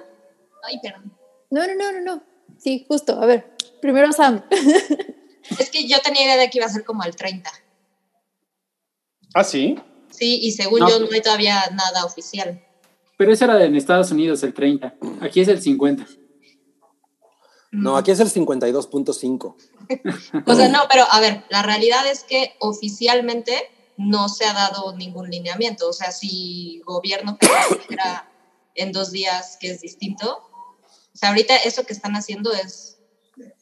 Ay, 0.64 0.80
perdón. 0.82 1.12
No, 1.52 1.66
no, 1.68 1.74
no, 1.76 1.92
no, 1.92 2.02
no. 2.02 2.24
Sí, 2.58 2.86
justo. 2.88 3.22
A 3.22 3.26
ver, 3.26 3.56
primero 3.82 4.12
Sam. 4.12 4.44
Es 5.60 5.70
que 5.70 5.88
yo 5.88 6.00
tenía 6.02 6.24
idea 6.24 6.38
de 6.38 6.50
que 6.50 6.58
iba 6.58 6.66
a 6.66 6.70
ser 6.70 6.84
como 6.84 7.04
el 7.04 7.16
30. 7.16 7.52
Ah, 9.36 9.44
sí. 9.44 9.76
Sí, 10.10 10.40
y 10.42 10.52
según 10.54 10.80
No. 10.80 10.90
yo 10.90 11.00
no 11.00 11.08
hay 11.12 11.22
todavía 11.22 11.62
nada 11.72 12.04
oficial. 12.04 12.66
Pero 13.16 13.32
ese 13.32 13.46
era 13.46 13.64
en 13.64 13.76
Estados 13.76 14.10
Unidos, 14.10 14.42
el 14.42 14.56
30. 14.56 14.96
Aquí 15.22 15.42
es 15.42 15.48
el 15.48 15.62
50. 15.62 16.08
No, 17.72 17.96
aquí 17.96 18.10
es 18.10 18.20
el 18.22 18.30
52.5. 18.32 19.56
O 20.48 20.56
sea, 20.56 20.68
no, 20.70 20.80
pero 20.90 21.04
a 21.12 21.20
ver, 21.20 21.44
la 21.50 21.62
realidad 21.62 22.08
es 22.08 22.24
que 22.24 22.56
oficialmente 22.60 23.70
no 23.98 24.30
se 24.30 24.46
ha 24.46 24.54
dado 24.54 24.96
ningún 24.98 25.30
lineamiento. 25.30 25.90
O 25.90 25.94
sea, 25.94 26.12
si 26.12 26.82
gobierno 26.86 27.38
dijera 27.78 28.32
en 28.74 28.92
dos 28.92 29.12
días 29.12 29.58
que 29.60 29.70
es 29.70 29.82
distinto, 29.82 30.40
o 31.16 31.18
sea, 31.18 31.30
ahorita 31.30 31.56
eso 31.56 31.86
que 31.86 31.94
están 31.94 32.14
haciendo 32.18 32.52
es, 32.52 33.00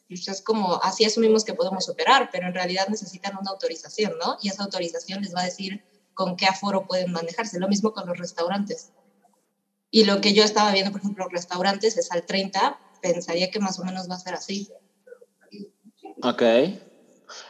pues, 0.10 0.28
es 0.28 0.42
como, 0.42 0.82
así 0.84 1.06
asumimos 1.06 1.46
que 1.46 1.54
podemos 1.54 1.88
operar, 1.88 2.30
pero 2.32 2.48
en 2.48 2.54
realidad 2.56 2.88
necesitan 2.90 3.38
una 3.40 3.52
autorización, 3.52 4.14
¿no? 4.20 4.38
Y 4.42 4.50
esa 4.50 4.64
autorización 4.64 5.22
les 5.22 5.36
va 5.36 5.42
a 5.42 5.46
decir 5.46 5.84
con 6.16 6.36
qué 6.36 6.48
aforo 6.48 6.88
pueden 6.88 7.12
manejarse. 7.12 7.60
Lo 7.60 7.68
mismo 7.68 7.94
con 7.94 8.08
los 8.08 8.18
restaurantes. 8.18 8.90
Y 9.92 10.06
lo 10.06 10.20
que 10.20 10.34
yo 10.34 10.44
estaba 10.44 10.72
viendo, 10.72 10.92
por 10.92 11.02
ejemplo, 11.02 11.28
restaurantes 11.30 11.96
es 11.98 12.12
al 12.12 12.26
30, 12.26 12.80
pensaría 13.04 13.52
que 13.52 13.60
más 13.60 13.78
o 13.80 13.84
menos 13.84 14.10
va 14.10 14.16
a 14.16 14.20
ser 14.20 14.34
así. 14.34 14.72
Ok. 16.24 16.42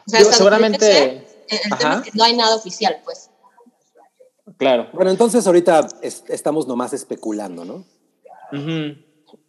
O 0.05 0.09
sea, 0.09 0.23
seguramente. 0.25 1.01
el, 1.47 1.59
el 1.71 1.77
tema 1.77 1.95
es 1.95 2.01
que 2.01 2.17
no 2.17 2.23
hay 2.25 2.35
nada 2.35 2.55
oficial, 2.55 3.01
pues. 3.05 3.29
Claro. 4.57 4.89
Bueno, 4.93 5.11
entonces 5.11 5.47
ahorita 5.47 5.87
es- 6.01 6.23
estamos 6.27 6.67
nomás 6.67 6.91
especulando, 6.91 7.63
¿no? 7.63 7.85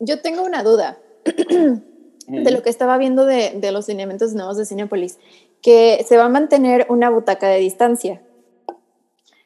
Yo 0.01 0.21
tengo 0.21 0.43
una 0.43 0.63
duda 0.63 0.99
de 2.27 2.51
lo 2.51 2.63
que 2.63 2.71
estaba 2.71 2.99
viendo 2.99 3.27
de, 3.27 3.53
de 3.57 3.73
los 3.73 3.89
lineamientos 3.89 4.35
nuevos 4.35 4.57
de 4.57 4.67
Cinepolis, 4.67 5.19
que 5.63 6.05
se 6.07 6.17
va 6.17 6.25
a 6.25 6.29
mantener 6.29 6.87
una 6.89 7.11
butaca 7.11 7.49
de 7.49 7.59
distancia. 7.59 8.23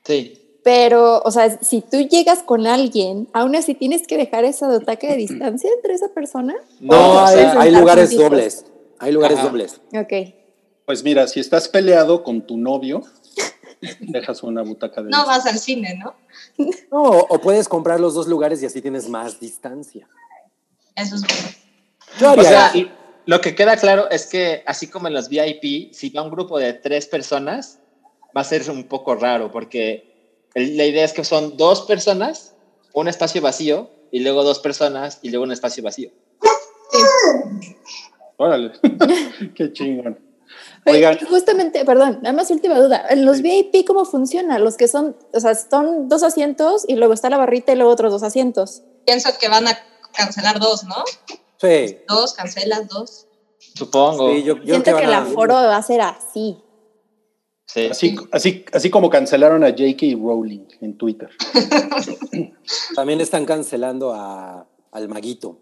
Sí. 0.04 0.49
Pero, 0.64 1.23
o 1.25 1.30
sea, 1.30 1.59
si 1.62 1.80
tú 1.80 1.99
llegas 2.00 2.42
con 2.42 2.66
alguien, 2.66 3.28
aún 3.33 3.57
así 3.57 3.75
tienes 3.75 4.07
que 4.07 4.16
dejar 4.16 4.45
esa 4.45 4.68
butaca 4.68 5.07
de 5.07 5.16
distancia 5.16 5.71
entre 5.73 5.95
esa 5.95 6.09
persona. 6.09 6.57
No, 6.80 6.97
o 6.97 7.18
hay, 7.21 7.71
lugares 7.71 8.11
juntitos. 8.11 8.30
dobles. 8.30 8.66
Hay 8.99 9.12
lugares 9.12 9.38
Ajá. 9.38 9.49
dobles. 9.49 9.80
Ok. 9.95 10.35
Pues 10.85 11.04
mira, 11.04 11.26
si 11.28 11.40
estás 11.40 11.68
peleado 11.68 12.23
con 12.25 12.42
tu 12.42 12.57
novio, 12.57 13.02
dejas 14.00 14.42
una 14.42 14.62
butaca 14.62 15.02
de 15.02 15.11
No 15.11 15.25
vas 15.25 15.47
al 15.47 15.59
cine, 15.59 15.99
¿no? 16.02 16.14
No, 16.90 17.02
o 17.28 17.38
puedes 17.40 17.68
comprar 17.68 18.00
los 18.00 18.14
dos 18.14 18.26
lugares 18.26 18.62
y 18.62 18.66
así 18.66 18.83
tienes 18.83 19.09
más 19.09 19.38
distancia. 19.38 20.09
Eso 20.99 21.14
es 21.17 21.23
bueno. 21.23 21.49
Yo 22.19 22.28
O 22.28 22.31
haría 22.33 22.45
sea, 22.49 22.67
eso. 22.75 22.88
lo 23.26 23.40
que 23.40 23.55
queda 23.55 23.76
claro 23.76 24.11
es 24.11 24.26
que, 24.26 24.62
así 24.67 24.88
como 24.88 25.09
en 25.09 25.14
los 25.14 25.28
VIP, 25.28 25.93
si 25.95 26.11
va 26.11 26.23
un 26.23 26.31
grupo 26.31 26.59
de 26.59 26.73
tres 26.73 27.07
personas, 27.07 27.78
va 28.37 28.40
a 28.40 28.45
ser 28.45 28.69
un 28.71 28.85
poco 28.88 29.14
raro, 29.14 29.50
porque 29.50 30.40
el- 30.55 30.76
la 30.76 30.85
idea 30.85 31.05
es 31.05 31.12
que 31.12 31.25
son 31.25 31.57
dos 31.57 31.83
personas, 31.83 32.55
un 32.93 33.09
espacio 33.09 33.40
vacío, 33.40 33.90
y 34.11 34.21
luego 34.21 34.43
dos 34.43 34.59
personas, 34.59 35.19
y 35.23 35.31
luego 35.31 35.45
un 35.45 35.52
espacio 35.52 35.83
vacío. 35.83 36.11
Órale. 38.37 38.73
Qué 39.55 39.73
chingón. 39.73 40.19
Oigan, 40.87 41.19
justamente, 41.28 41.85
perdón, 41.85 42.21
nada 42.23 42.35
más 42.35 42.50
última 42.50 42.78
duda. 42.81 43.05
En 43.11 43.26
los 43.26 43.43
VIP, 43.43 43.85
¿cómo 43.87 44.05
funciona? 44.07 44.59
Los 44.59 44.76
que 44.76 44.88
son, 44.88 45.17
o 45.35 45.40
sea, 45.40 45.55
son 45.55 46.09
dos 46.09 46.23
asientos 46.23 46.85
y 46.88 46.95
luego 46.97 47.12
está 47.12 47.28
la 47.28 47.37
barrita 47.37 47.73
y 47.73 47.76
luego 47.76 47.90
otros 47.93 48.11
dos 48.12 48.23
asientos. 48.23 48.83
Pienso 49.05 49.28
que 49.38 49.49
van 49.49 49.69
a 49.69 49.78
cancelar 50.18 50.58
dos, 50.60 50.84
¿no? 50.84 50.96
Sí. 51.60 51.98
Dos, 52.08 52.34
cancelas 52.34 52.88
dos. 52.88 53.26
Supongo. 53.75 54.32
Sí, 54.32 54.42
yo, 54.42 54.56
yo 54.58 54.75
Siento 54.75 54.96
que 54.96 55.04
el 55.04 55.12
aforo 55.14 55.54
va 55.54 55.76
a 55.76 55.82
ser 55.82 56.00
así. 56.00 56.58
Sí. 57.66 57.87
así, 57.90 58.16
así, 58.32 58.64
así 58.72 58.90
como 58.90 59.10
cancelaron 59.10 59.62
a 59.62 59.68
J.K. 59.68 60.06
Rowling 60.18 60.66
en 60.80 60.96
Twitter. 60.96 61.28
También 62.94 63.20
están 63.20 63.44
cancelando 63.44 64.12
a, 64.14 64.66
al 64.92 65.08
maguito. 65.08 65.60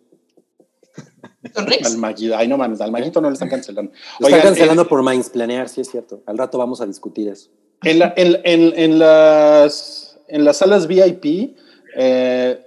Al 1.84 1.96
Maguito. 1.98 2.36
Ay, 2.36 2.48
no 2.48 2.56
mames, 2.56 2.80
al 2.80 2.90
Maguito 2.90 3.20
no 3.20 3.28
le 3.28 3.34
están 3.34 3.48
cancelando. 3.48 3.92
Lo 4.18 4.26
Oigan, 4.26 4.38
están 4.40 4.52
cancelando 4.54 4.82
eh, 4.82 4.86
por 4.86 5.02
Planear, 5.30 5.68
sí 5.68 5.80
es 5.80 5.90
cierto. 5.90 6.22
Al 6.26 6.38
rato 6.38 6.58
vamos 6.58 6.80
a 6.80 6.86
discutir 6.86 7.28
eso. 7.28 7.50
En, 7.82 7.98
la- 8.00 8.12
en- 8.16 8.40
en- 8.44 8.78
en 8.78 8.98
las, 8.98 10.18
en 10.28 10.44
las 10.44 10.56
salas 10.58 10.86
VIP 10.86 11.56
eh, 11.96 12.65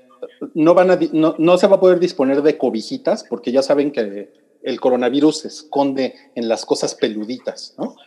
no, 0.54 0.74
van 0.74 0.92
a, 0.92 1.00
no, 1.14 1.36
no 1.38 1.58
se 1.58 1.68
va 1.68 1.78
a 1.78 1.80
poder 1.80 2.00
disponer 2.00 2.42
de 2.42 2.58
cobijitas 2.58 3.24
porque 3.24 3.52
ya 3.52 3.62
saben 3.62 3.92
que 3.92 4.32
el 4.62 4.80
coronavirus 4.80 5.40
se 5.40 5.48
esconde 5.50 6.16
en 6.36 6.48
las 6.50 6.66
cosas 6.66 6.96
peluditas, 6.96 7.76
¿no? 7.78 7.96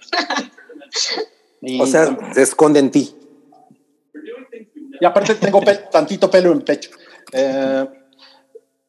Y, 1.65 1.81
O 1.81 1.87
sea, 1.87 2.19
se 2.35 2.43
esconde 2.43 2.81
en 2.81 2.91
ti. 2.91 3.15
y 5.01 5.05
aparte 5.05 5.37
tengo 5.37 5.61
pe- 5.61 5.79
tantito 5.93 6.29
pelo 6.29 6.51
en 6.53 6.63
pecho. 6.63 6.91
Eh, 7.33 7.87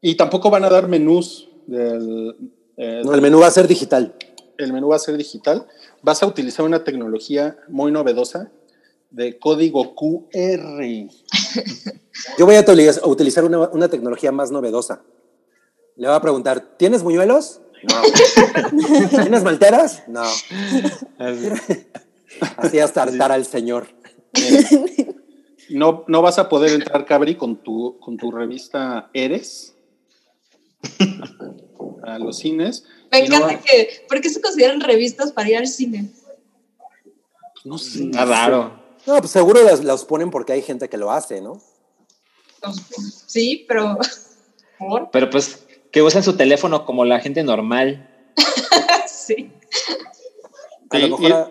y 0.02 0.16
tampoco 0.16 0.50
van 0.50 0.64
a 0.66 0.70
dar 0.70 0.88
menús 0.88 1.50
del... 1.68 2.36
eh, 2.78 3.02
No, 3.06 3.14
el 3.14 3.22
menú 3.22 3.40
va 3.40 3.48
a 3.48 3.52
ser 3.52 3.68
digital. 3.68 4.16
el 4.58 4.74
menú 4.74 4.88
va 4.90 4.96
a 4.96 5.00
ser 5.00 5.16
digital. 5.18 5.68
Vas 6.02 6.24
a 6.24 6.26
utilizar 6.26 6.66
una 6.66 6.84
tecnología 6.84 7.58
muy 7.70 7.92
novedosa 7.92 8.52
de 9.12 9.38
código 9.38 9.94
QR. 9.96 10.82
Yo 12.38 12.46
voy 12.46 12.56
a 12.56 12.66
utiliz- 12.66 13.02
a 13.02 13.08
utilizar 13.08 13.44
una, 13.44 13.60
una 13.70 13.88
tecnología 13.88 14.32
más 14.32 14.52
novedosa. 14.52 15.02
Le 15.96 16.08
voy 16.08 16.16
a 16.16 16.22
preguntar, 16.22 16.76
¿tienes 16.78 17.04
buñuelos? 17.04 17.62
No. 17.84 19.10
¿Tienes 19.24 19.44
malteras? 19.44 20.04
No. 20.08 20.24
Así 22.58 22.80
hasta 22.80 23.04
hartar 23.04 23.32
al 23.32 23.46
señor. 23.46 23.88
No, 25.70 26.04
no 26.08 26.22
vas 26.22 26.40
a 26.40 26.50
poder 26.50 26.72
entrar, 26.72 27.06
Cabri, 27.06 27.36
con 27.36 27.58
tu, 27.58 28.00
con 28.00 28.18
tu 28.18 28.32
revista 28.32 29.10
Eres 29.14 29.76
a 32.04 32.20
los 32.20 32.38
cines. 32.40 32.84
Me 33.12 33.28
no 33.28 33.36
encanta 33.36 33.60
que, 33.60 34.06
¿por 34.08 34.20
qué 34.22 34.30
se 34.30 34.42
consideran 34.42 34.82
revistas 34.82 35.32
para 35.32 35.50
ir 35.50 35.58
al 35.58 35.68
cine? 35.68 36.10
No 37.64 37.78
sé. 37.78 38.06
Está 38.06 38.26
raro. 38.26 38.83
No, 39.06 39.18
pues 39.20 39.32
seguro 39.32 39.62
las, 39.64 39.84
las 39.84 40.06
ponen 40.06 40.30
porque 40.32 40.54
hay 40.54 40.62
gente 40.62 40.90
que 40.90 40.98
lo 40.98 41.12
hace, 41.12 41.42
¿no? 41.42 41.62
Sí, 43.26 43.66
pero... 43.68 43.98
¿Por? 44.80 45.10
Pero 45.12 45.30
pues 45.30 45.66
que 45.92 46.02
usen 46.02 46.24
su 46.24 46.36
teléfono 46.36 46.86
como 46.86 47.06
la 47.06 47.20
gente 47.20 47.44
normal. 47.44 48.10
Sí. 49.08 49.54
A 50.90 50.98
lo, 50.98 51.08
mejor, 51.08 51.30
y- 51.30 51.32
a, 51.32 51.50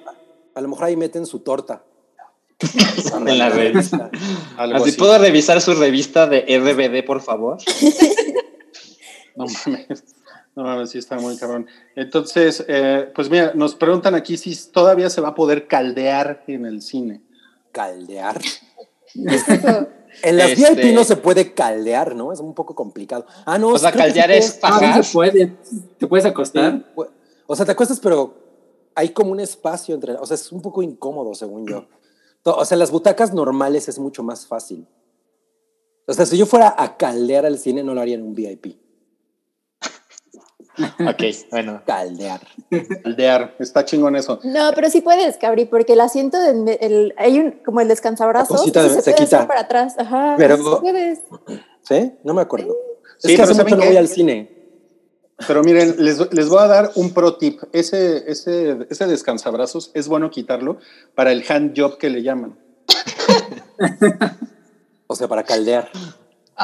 a 0.55 0.61
lo 0.61 0.69
mejor 0.69 0.85
ahí 0.85 0.97
meten 0.97 1.25
su 1.25 1.39
torta. 1.39 1.83
En 3.27 3.39
la 3.39 3.49
revista. 3.49 4.11
Algo 4.59 4.77
Así 4.77 4.91
así. 4.91 4.99
puedo 4.99 5.17
revisar 5.19 5.61
su 5.63 5.73
revista 5.75 6.27
de 6.27 6.41
RBD, 6.59 7.07
por 7.07 7.23
favor. 7.23 7.57
No 9.37 9.47
mames. 9.47 10.05
No 10.55 10.65
mames, 10.65 10.91
sí 10.91 10.99
está 10.99 11.17
muy 11.19 11.37
cabrón. 11.39 11.67
Entonces, 11.97 12.63
eh, 12.69 13.11
pues 13.15 13.31
mira, 13.31 13.53
nos 13.55 13.75
preguntan 13.75 14.15
aquí 14.15 14.37
si 14.37 14.55
todavía 14.71 15.09
se 15.09 15.23
va 15.23 15.29
a 15.29 15.35
poder 15.35 15.67
caldear 15.67 16.45
en 16.47 16.67
el 16.67 16.83
cine. 16.83 17.23
¿Caldear? 17.73 18.41
En 20.23 20.37
las 20.37 20.51
Este- 20.51 20.75
VIP 20.75 20.95
no 20.95 21.05
se 21.05 21.17
puede 21.17 21.55
caldear, 21.55 22.15
¿no? 22.15 22.33
Es 22.33 22.41
un 22.41 22.53
poco 22.55 22.75
complicado. 22.75 23.25
Ah, 23.47 23.57
no. 23.59 23.69
O 23.69 23.79
sea, 23.79 23.93
caldear 23.93 24.31
es 24.31 24.59
Ah, 24.63 24.69
pagar. 24.79 25.03
se 25.03 25.11
puede. 25.13 25.57
¿Te 25.99 26.07
puedes 26.07 26.27
acostar? 26.27 26.85
Sí, 26.95 27.03
O 27.47 27.57
sea, 27.57 27.65
te 27.65 27.73
acuestas, 27.73 27.99
pero 27.99 28.35
hay 28.95 29.09
como 29.09 29.33
un 29.33 29.41
espacio 29.41 29.95
entre. 29.95 30.13
O 30.15 30.27
sea, 30.27 30.35
es 30.35 30.53
un 30.53 30.61
poco 30.61 30.83
incómodo, 30.83 31.35
según 31.35 31.67
yo. 31.67 31.87
O 32.45 32.65
sea, 32.67 32.77
las 32.77 32.91
butacas 32.91 33.33
normales 33.33 33.89
es 33.89 33.99
mucho 33.99 34.23
más 34.23 34.47
fácil. 34.47 34.87
O 36.07 36.13
sea, 36.13 36.27
si 36.27 36.37
yo 36.37 36.45
fuera 36.45 36.75
a 36.77 36.97
caldear 36.99 37.47
al 37.47 37.59
cine, 37.59 37.83
no 37.83 37.95
lo 37.95 38.03
haría 38.03 38.17
en 38.17 38.23
un 38.23 38.35
VIP. 38.35 38.82
Ok, 41.07 41.23
bueno. 41.51 41.83
Caldear. 41.87 42.41
Caldear, 43.03 43.55
está 43.59 43.85
chingón 43.85 44.17
eso. 44.17 44.41
No, 44.45 44.71
pero 44.75 44.89
sí 44.91 45.01
puedes, 45.03 45.37
Cabri, 45.37 45.67
porque 45.67 45.93
el 45.93 46.01
asiento, 46.01 46.39
de, 46.39 46.75
el, 46.81 47.15
hay 47.19 47.39
un, 47.39 47.51
como 47.65 47.81
el 47.81 47.89
descansabrazos, 47.89 48.65
de- 48.73 48.73
se, 48.73 48.89
se 48.89 49.03
puede 49.13 49.25
quita. 49.25 49.37
hacer 49.37 49.49
para 49.49 49.61
atrás. 49.61 49.95
Ajá, 49.99 50.35
Pero- 50.39 50.57
sí 50.57 50.63
puedes. 50.81 51.21
¿Sí? 51.83 52.13
No 52.25 52.33
me 52.35 52.43
acuerdo. 52.43 52.75
Sí, 53.19 53.33
es 53.33 53.33
que 53.33 53.37
pero 53.37 53.45
hace 53.45 53.55
¿saben 53.55 53.73
mucho 53.75 53.77
no 53.85 53.87
voy 53.89 53.97
al 53.97 54.09
cine. 54.09 54.51
Pero 55.47 55.63
miren, 55.65 55.97
les, 55.99 56.33
les 56.33 56.49
voy 56.49 56.61
a 56.63 56.67
dar 56.69 56.91
un 56.95 57.13
pro 57.13 57.37
tip. 57.37 57.61
Ese, 57.73 58.31
ese, 58.31 58.87
ese 58.91 59.07
descansabrazos 59.07 59.91
es 59.95 60.07
bueno 60.09 60.31
quitarlo 60.31 60.79
para 61.15 61.33
el 61.33 61.45
hand 61.49 61.75
job 61.79 61.99
que 61.99 62.09
le 62.11 62.23
llaman. 62.23 62.59
O 65.09 65.15
sea, 65.15 65.29
para 65.29 65.43
caldear. 65.43 65.91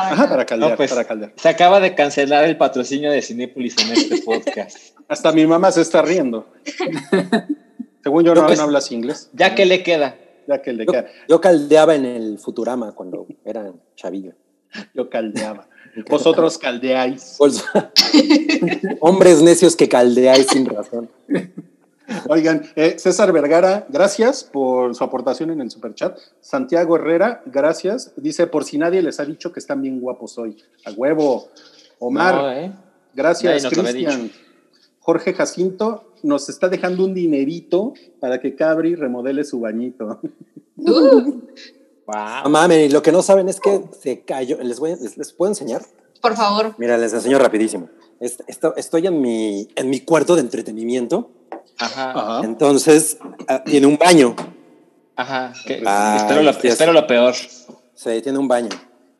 Ajá, 0.00 0.28
para 0.28 0.47
caldear, 0.47 0.71
No, 0.73 0.76
pues, 0.76 0.90
para 0.90 1.05
caldear. 1.05 1.33
Se 1.37 1.49
acaba 1.49 1.81
de 1.81 1.95
cancelar 1.95 2.45
el 2.45 2.57
patrocinio 2.57 3.11
de 3.11 3.23
Cinépolis 3.23 3.76
en 3.78 3.93
este 3.93 4.23
podcast. 4.25 4.76
Hasta 5.09 5.33
mi 5.33 5.47
mamá 5.47 5.71
se 5.73 5.81
está 5.83 6.02
riendo. 6.02 6.47
Según 8.02 8.25
yo, 8.25 8.35
No, 8.35 8.43
no, 8.43 8.47
pues- 8.47 8.59
no 8.59 8.64
hablas 8.64 8.90
inglés. 8.93 9.31
¿Ya 9.33 9.55
que 9.55 9.67
le 9.67 9.83
queda? 9.83 10.17
Ya 10.47 10.62
que 10.62 10.73
le 10.73 10.87
Yo, 10.87 10.93
queda. 10.93 11.07
yo 11.28 11.40
caldeaba 11.40 11.95
en 11.95 12.07
el 12.07 12.38
Futurama 12.38 12.93
cuando 12.95 13.26
era 13.45 13.71
chavillo. 13.97 14.33
Yo 14.95 15.11
caldeaba. 15.11 15.69
Vosotros 16.09 16.57
caldeáis. 16.59 17.37
Hombres 19.00 19.43
necios 19.43 19.76
que 19.76 19.88
caldeáis 19.88 20.47
sin 20.47 20.67
razón. 20.67 21.11
Oigan, 22.29 22.62
eh, 22.77 22.97
César 22.99 23.33
Vergara, 23.33 23.87
gracias 23.88 24.45
por 24.45 24.95
su 24.95 25.05
aportación 25.05 25.50
en 25.50 25.61
el 25.61 25.71
superchat. 25.71 26.19
Santiago 26.41 26.97
Herrera, 26.97 27.43
gracias. 27.47 28.12
Dice, 28.17 28.47
por 28.47 28.65
si 28.65 28.79
nadie 28.79 29.03
les 29.03 29.21
ha 29.21 29.25
dicho 29.25 29.53
que 29.53 29.61
están 29.61 29.83
bien 29.83 30.00
guapos 30.00 30.38
hoy. 30.38 30.57
A 30.87 30.91
huevo. 30.93 31.49
Omar, 31.99 32.35
No, 32.35 32.53
¿eh? 32.53 32.73
gracias, 33.15 33.65
había 33.65 33.83
Cristian. 33.83 34.31
Jorge 35.00 35.33
Jacinto 35.35 36.12
nos 36.23 36.49
está 36.49 36.69
dejando 36.69 37.05
un 37.05 37.15
dinerito 37.15 37.95
para 38.21 38.41
que 38.41 38.55
Cabri 38.55 38.95
remodele 38.95 39.45
su 39.45 39.61
bañito. 39.61 40.21
Uh, 40.77 41.41
Wow. 42.07 42.45
No 42.45 42.49
mames, 42.50 42.91
lo 42.91 43.03
que 43.03 43.12
no 43.12 43.21
saben 43.21 43.50
es 43.50 43.61
que 43.61 43.83
se 44.00 44.21
cayó. 44.23 44.57
¿Les, 44.62 44.81
voy, 44.81 44.93
les, 44.99 45.19
les 45.19 45.33
puedo 45.33 45.50
enseñar? 45.50 45.83
por 46.23 46.35
favor. 46.35 46.75
Mira, 46.79 46.97
les 46.97 47.12
enseño 47.12 47.38
rapidísimo. 47.38 47.91
Est- 48.19 48.41
esto- 48.49 48.75
estoy 48.77 49.07
en 49.07 49.21
mi, 49.21 49.69
en 49.77 49.91
mi 49.91 50.00
cuarto 50.00 50.35
de 50.35 50.41
entretenimiento. 50.41 51.31
Ajá. 51.78 52.11
Ajá. 52.11 52.40
Entonces, 52.44 53.18
ah, 53.49 53.62
tiene 53.64 53.87
un 53.87 53.97
baño. 53.99 54.35
Ajá. 55.16 55.52
que- 55.66 55.82
Ah, 55.87 56.16
espero, 56.18 56.42
lo, 56.42 56.52
sí, 56.52 56.58
es- 56.64 56.73
espero 56.75 56.92
lo 56.92 57.06
peor. 57.06 57.35
Sí, 57.35 58.20
tiene 58.23 58.38
un 58.38 58.49
baño. 58.49 58.68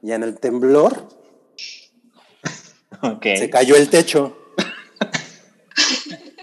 Y 0.03 0.13
en 0.13 0.23
el 0.23 0.39
temblor 0.39 1.09
Ok. 3.03 3.23
se 3.37 3.51
cayó 3.51 3.75
el 3.77 3.89
techo. 3.91 4.37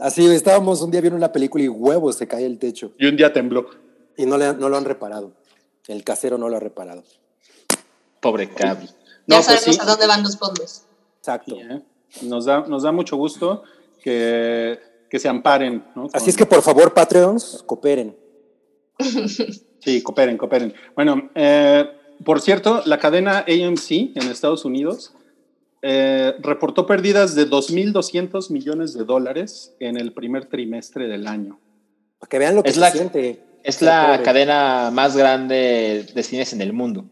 Así 0.00 0.26
estábamos 0.26 0.82
un 0.82 0.90
día 0.90 1.00
viendo 1.00 1.16
una 1.16 1.32
película 1.32 1.62
y 1.64 1.68
huevos 1.68 2.16
se 2.16 2.26
cae 2.26 2.44
el 2.44 2.58
techo. 2.58 2.92
Y 2.98 3.06
un 3.06 3.16
día 3.16 3.32
tembló. 3.32 3.66
Y 4.16 4.26
no, 4.26 4.36
le, 4.36 4.52
no 4.54 4.68
lo 4.68 4.76
han 4.76 4.84
reparado. 4.84 5.32
El 5.86 6.02
casero 6.04 6.38
no 6.38 6.48
lo 6.48 6.56
ha 6.56 6.60
reparado. 6.60 7.04
Pobre 8.20 8.48
Cabri. 8.50 8.86
No, 9.26 9.36
Ya 9.36 9.36
pues 9.36 9.46
sabemos 9.46 9.76
sí. 9.76 9.80
a 9.80 9.84
dónde 9.84 10.06
van 10.06 10.22
los 10.22 10.38
fondos. 10.38 10.82
Exacto. 11.18 11.56
Nos 12.22 12.44
da, 12.44 12.60
nos 12.66 12.82
da 12.82 12.92
mucho 12.92 13.16
gusto 13.16 13.62
que, 14.04 14.78
que 15.08 15.18
se 15.18 15.28
amparen. 15.28 15.82
¿no? 15.96 16.08
Así 16.12 16.28
es 16.28 16.36
que 16.36 16.44
por 16.44 16.60
favor, 16.60 16.92
Patreons, 16.92 17.64
cooperen. 17.66 18.14
Sí, 19.80 20.02
cooperen, 20.02 20.38
cooperen. 20.38 20.72
Bueno, 20.94 21.30
eh, 21.34 21.84
por 22.24 22.40
cierto, 22.40 22.80
la 22.86 22.98
cadena 22.98 23.40
AMC 23.46 23.90
en 24.16 24.30
Estados 24.30 24.64
Unidos 24.64 25.12
eh, 25.82 26.32
reportó 26.40 26.86
pérdidas 26.86 27.34
de 27.34 27.46
2.200 27.46 28.50
millones 28.50 28.94
de 28.94 29.04
dólares 29.04 29.74
en 29.80 29.98
el 29.98 30.14
primer 30.14 30.46
trimestre 30.46 31.06
del 31.06 31.26
año. 31.26 31.60
Para 32.18 32.30
que 32.30 32.38
vean 32.38 32.54
lo 32.54 32.62
que 32.62 32.70
Es 32.70 32.76
se 32.76 32.80
la- 32.80 32.90
siente. 32.92 33.40
Es 33.62 33.82
la 33.82 34.06
pobre. 34.12 34.22
cadena 34.22 34.90
más 34.90 35.16
grande 35.18 36.06
de 36.14 36.22
cines 36.22 36.54
en 36.54 36.62
el 36.62 36.72
mundo. 36.72 37.04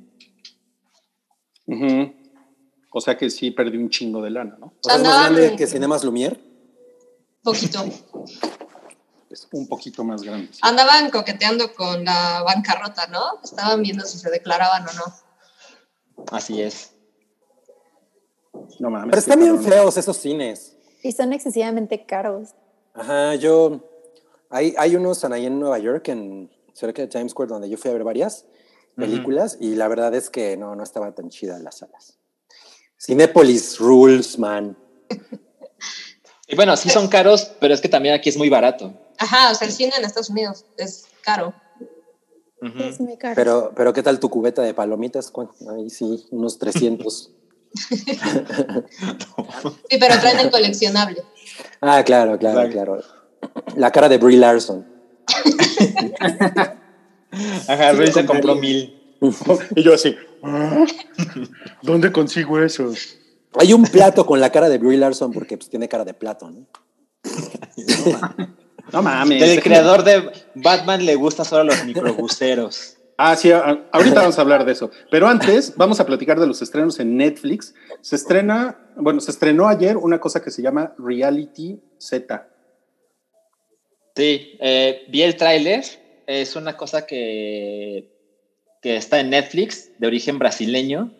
O 2.90 3.00
sea 3.00 3.16
que 3.18 3.28
sí 3.30 3.50
perdí 3.50 3.76
un 3.76 3.90
chingo 3.90 4.22
de 4.22 4.30
lana, 4.30 4.56
¿no? 4.58 4.66
O 4.66 4.74
sea, 4.88 4.96
es 4.96 5.02
más 5.02 5.20
grande 5.32 5.56
que 5.56 5.66
Cinemas 5.66 6.04
Lumière. 6.04 6.38
Poquito. 7.42 7.84
Es 9.30 9.48
un 9.52 9.66
poquito 9.66 10.04
más 10.04 10.22
grande. 10.22 10.52
sí. 10.52 10.60
Andaban 10.62 11.10
coqueteando 11.10 11.74
con 11.74 12.04
la 12.04 12.42
bancarrota, 12.42 13.06
¿no? 13.06 13.40
Estaban 13.42 13.82
viendo 13.82 14.04
si 14.04 14.18
se 14.18 14.30
declaraban 14.30 14.86
o 14.86 14.92
no. 14.92 16.24
Así 16.30 16.60
es. 16.60 16.92
No 18.78 18.90
mames. 18.90 19.10
Pero 19.10 19.18
están 19.18 19.40
bien 19.40 19.62
feos 19.62 19.96
esos 19.96 20.16
cines. 20.16 20.76
Y 21.02 21.12
son 21.12 21.32
excesivamente 21.32 22.04
caros. 22.06 22.50
Ajá, 22.94 23.34
yo. 23.34 23.88
Hay, 24.50 24.74
hay 24.76 24.96
unos 24.96 25.24
ahí 25.24 25.46
en 25.46 25.58
Nueva 25.58 25.78
York, 25.78 26.08
en, 26.08 26.50
cerca 26.74 27.02
de 27.02 27.08
Times 27.08 27.32
Square, 27.32 27.48
donde 27.48 27.70
yo 27.70 27.78
fui 27.78 27.90
a 27.90 27.94
ver 27.94 28.04
varias 28.04 28.44
películas 28.96 29.56
y 29.58 29.74
la 29.74 29.88
verdad 29.88 30.14
es 30.14 30.28
que 30.28 30.56
no, 30.56 30.76
no 30.76 30.82
estaba 30.82 31.14
tan 31.14 31.30
chida 31.30 31.58
las 31.58 31.78
salas. 31.78 32.18
Cinépolis 33.00 33.78
rules, 33.78 34.38
man. 34.38 34.76
Y 36.52 36.56
bueno, 36.56 36.76
sí 36.76 36.90
son 36.90 37.08
caros, 37.08 37.50
pero 37.60 37.72
es 37.72 37.80
que 37.80 37.88
también 37.88 38.14
aquí 38.14 38.28
es 38.28 38.36
muy 38.36 38.50
barato. 38.50 38.92
Ajá, 39.18 39.50
o 39.50 39.54
sea, 39.54 39.66
el 39.66 39.72
cine 39.72 39.92
en 39.96 40.04
Estados 40.04 40.28
Unidos 40.28 40.66
es 40.76 41.06
caro. 41.22 41.54
Es 42.78 43.00
muy 43.00 43.16
caro. 43.16 43.34
Pero, 43.34 43.72
pero 43.74 43.92
¿qué 43.94 44.02
tal 44.02 44.20
tu 44.20 44.28
cubeta 44.28 44.60
de 44.62 44.74
palomitas? 44.74 45.30
¿Cuán- 45.30 45.48
Ahí 45.74 45.88
sí, 45.88 46.26
unos 46.30 46.58
300. 46.58 47.30
Sí, 49.88 49.96
pero 49.98 50.18
traen 50.20 50.40
el 50.40 50.50
coleccionable. 50.50 51.22
ah, 51.80 52.02
claro, 52.04 52.38
claro, 52.38 52.68
Claro. 52.70 52.70
claro. 52.70 53.02
La 53.76 53.90
cara 53.90 54.10
de 54.10 54.18
Brie 54.18 54.36
Larson. 54.36 54.86
Ajá, 57.66 57.94
lo 57.94 58.06
se 58.06 58.26
compró 58.26 58.56
mil. 58.56 58.98
Y 59.74 59.82
yo 59.82 59.94
así, 59.94 60.14
"Ah, 60.42 60.84
¿dónde 61.82 62.12
consigo 62.12 62.60
eso? 62.60 62.92
Hay 63.58 63.72
un 63.72 63.82
plato 63.84 64.24
con 64.26 64.40
la 64.40 64.50
cara 64.50 64.68
de 64.68 64.78
Brie 64.78 64.96
Larson 64.98 65.32
porque 65.32 65.56
pues, 65.56 65.68
tiene 65.68 65.88
cara 65.88 66.04
de 66.04 66.14
plato, 66.14 66.50
¿no? 66.50 66.66
No 68.92 69.02
mames. 69.02 69.40
Del 69.40 69.58
déjenme- 69.58 69.62
creador 69.62 70.02
de 70.04 70.30
Batman 70.54 71.04
le 71.04 71.14
gustan 71.14 71.46
solo 71.46 71.64
los 71.64 71.84
microbuseros. 71.84 72.96
Ah, 73.16 73.36
sí, 73.36 73.52
ahorita 73.52 74.20
vamos 74.20 74.38
a 74.38 74.40
hablar 74.40 74.64
de 74.64 74.72
eso. 74.72 74.90
Pero 75.10 75.28
antes, 75.28 75.74
vamos 75.76 76.00
a 76.00 76.06
platicar 76.06 76.40
de 76.40 76.46
los 76.46 76.60
estrenos 76.60 76.98
en 76.98 77.16
Netflix. 77.16 77.74
Se 78.00 78.16
estrena, 78.16 78.78
bueno, 78.96 79.20
se 79.20 79.30
estrenó 79.30 79.68
ayer 79.68 79.96
una 79.96 80.18
cosa 80.18 80.42
que 80.42 80.50
se 80.50 80.62
llama 80.62 80.94
Reality 80.98 81.80
Z. 81.98 82.48
Sí, 84.16 84.56
eh, 84.60 85.02
vi 85.08 85.22
el 85.22 85.36
tráiler. 85.36 85.84
Es 86.26 86.56
una 86.56 86.76
cosa 86.76 87.06
que, 87.06 88.10
que 88.80 88.96
está 88.96 89.20
en 89.20 89.30
Netflix, 89.30 89.90
de 89.98 90.06
origen 90.06 90.38
brasileño. 90.38 91.12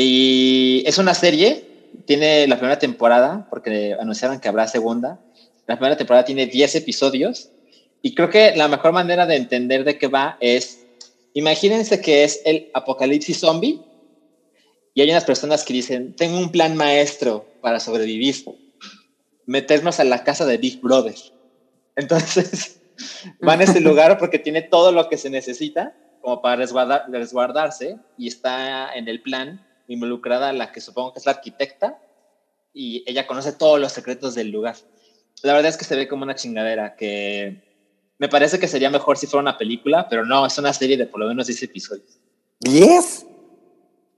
Y 0.00 0.84
es 0.86 0.98
una 0.98 1.12
serie. 1.12 1.64
Tiene 2.06 2.46
la 2.46 2.56
primera 2.56 2.78
temporada, 2.78 3.48
porque 3.50 3.96
anunciaron 3.98 4.38
que 4.38 4.46
habrá 4.46 4.68
segunda. 4.68 5.20
La 5.66 5.76
primera 5.76 5.96
temporada 5.96 6.24
tiene 6.24 6.46
10 6.46 6.76
episodios. 6.76 7.50
Y 8.00 8.14
creo 8.14 8.30
que 8.30 8.54
la 8.54 8.68
mejor 8.68 8.92
manera 8.92 9.26
de 9.26 9.34
entender 9.34 9.82
de 9.82 9.98
qué 9.98 10.06
va 10.06 10.36
es, 10.40 10.86
imagínense 11.34 12.00
que 12.00 12.22
es 12.22 12.42
el 12.44 12.70
apocalipsis 12.74 13.40
zombie. 13.40 13.80
Y 14.94 15.00
hay 15.00 15.10
unas 15.10 15.24
personas 15.24 15.64
que 15.64 15.74
dicen, 15.74 16.14
tengo 16.14 16.38
un 16.38 16.52
plan 16.52 16.76
maestro 16.76 17.48
para 17.60 17.80
sobrevivir. 17.80 18.36
Meternos 19.46 19.98
a 19.98 20.04
la 20.04 20.22
casa 20.22 20.46
de 20.46 20.58
Big 20.58 20.80
Brother. 20.80 21.16
Entonces, 21.96 22.80
van 23.40 23.60
a 23.60 23.64
ese 23.64 23.80
lugar 23.80 24.16
porque 24.16 24.38
tiene 24.38 24.62
todo 24.62 24.92
lo 24.92 25.08
que 25.08 25.16
se 25.16 25.28
necesita 25.28 25.92
como 26.20 26.40
para 26.40 26.62
resguardar- 26.62 27.06
resguardarse 27.10 27.96
y 28.16 28.28
está 28.28 28.94
en 28.94 29.08
el 29.08 29.22
plan 29.22 29.67
involucrada 29.88 30.52
la 30.52 30.70
que 30.70 30.80
supongo 30.80 31.12
que 31.12 31.18
es 31.18 31.26
la 31.26 31.32
arquitecta 31.32 31.98
y 32.72 33.02
ella 33.10 33.26
conoce 33.26 33.52
todos 33.52 33.80
los 33.80 33.92
secretos 33.92 34.34
del 34.34 34.50
lugar. 34.50 34.76
La 35.42 35.52
verdad 35.54 35.70
es 35.70 35.76
que 35.76 35.84
se 35.84 35.96
ve 35.96 36.06
como 36.08 36.22
una 36.24 36.34
chingadera 36.34 36.94
que 36.96 37.62
me 38.18 38.28
parece 38.28 38.58
que 38.58 38.68
sería 38.68 38.90
mejor 38.90 39.16
si 39.18 39.26
fuera 39.26 39.42
una 39.42 39.58
película, 39.58 40.08
pero 40.08 40.24
no, 40.24 40.46
es 40.46 40.56
una 40.58 40.72
serie 40.72 40.96
de 40.96 41.06
por 41.06 41.20
lo 41.20 41.26
menos 41.26 41.46
10 41.46 41.62
episodios. 41.64 42.18
¿10? 42.64 43.26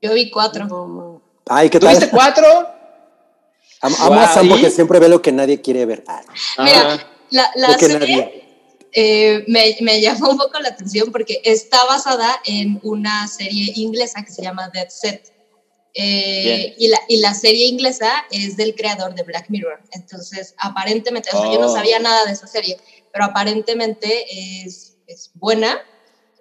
Yo 0.03 0.15
vi 0.15 0.31
cuatro. 0.31 1.23
Ay, 1.47 1.69
¿qué 1.71 1.79
tal? 1.79 1.95
¿Tuviste 1.95 2.11
cuatro? 2.11 2.47
Am- 3.83 3.95
Amo 4.01 4.21
a 4.21 4.27
Sam 4.29 4.49
porque 4.49 4.71
siempre 4.71 4.99
ve 4.99 5.09
lo 5.09 5.23
que 5.23 5.33
nadie 5.33 5.61
quiere 5.61 5.87
ver. 5.87 6.05
Ah, 6.07 6.23
Mira, 6.59 6.99
la, 7.31 7.51
la 7.57 7.79
serie 7.79 7.99
nadie. 7.99 8.45
eh, 8.93 9.45
me, 9.47 9.77
me 9.83 10.01
llamó 10.01 10.31
un 10.31 10.39
poco 10.39 10.59
la 10.59 10.69
atención 10.71 11.11
porque 11.13 11.41
está 11.45 11.79
basada 11.87 12.41
en 12.45 12.79
una 12.83 13.27
serie 13.29 13.73
inglesa 13.77 14.23
que 14.25 14.31
se 14.33 14.43
llama 14.43 14.69
Dead 14.71 14.89
Set. 14.89 15.33
Eh, 15.95 16.75
y, 16.79 16.89
la, 16.89 16.99
y 17.09 17.17
la 17.19 17.35
serie 17.35 17.67
inglesa 17.67 18.11
es 18.31 18.57
del 18.57 18.75
creador 18.75 19.15
de 19.15 19.23
Black 19.25 19.47
Mirror. 19.51 19.81
Entonces, 19.93 20.55
aparentemente, 20.59 21.31
o 21.33 21.41
sea, 21.43 21.53
yo 21.53 21.59
no 21.61 21.67
Oh. 21.71 21.75
sabía 21.75 21.99
nada 21.99 22.25
de 22.27 22.33
esa 22.33 22.47
serie, 22.47 22.79
pero 23.13 23.25
aparentemente 23.25 24.27
es, 24.65 24.97
es 25.07 25.31
buena. 25.35 25.79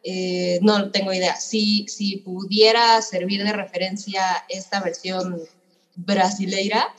Eh, 0.04 0.60
no 0.62 0.92
tengo 0.92 1.12
idea. 1.12 1.36
Si, 1.36 1.86
si 1.88 2.18
pudiera 2.18 3.02
servir 3.02 3.44
de 3.44 3.52
referencia 3.52 4.46
esta 4.50 4.80
versión 4.82 5.42
brasileira, 5.96 6.94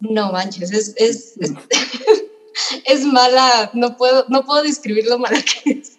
no 0.00 0.32
manches, 0.32 0.72
es, 0.72 0.94
es, 0.96 1.34
es, 1.40 1.52
es 2.84 3.04
mala, 3.04 3.70
no 3.74 3.96
puedo, 3.96 4.26
no 4.28 4.44
puedo 4.44 4.62
describir 4.62 5.06
lo 5.06 5.18
mala 5.18 5.42
que 5.42 5.70
es. 5.70 5.98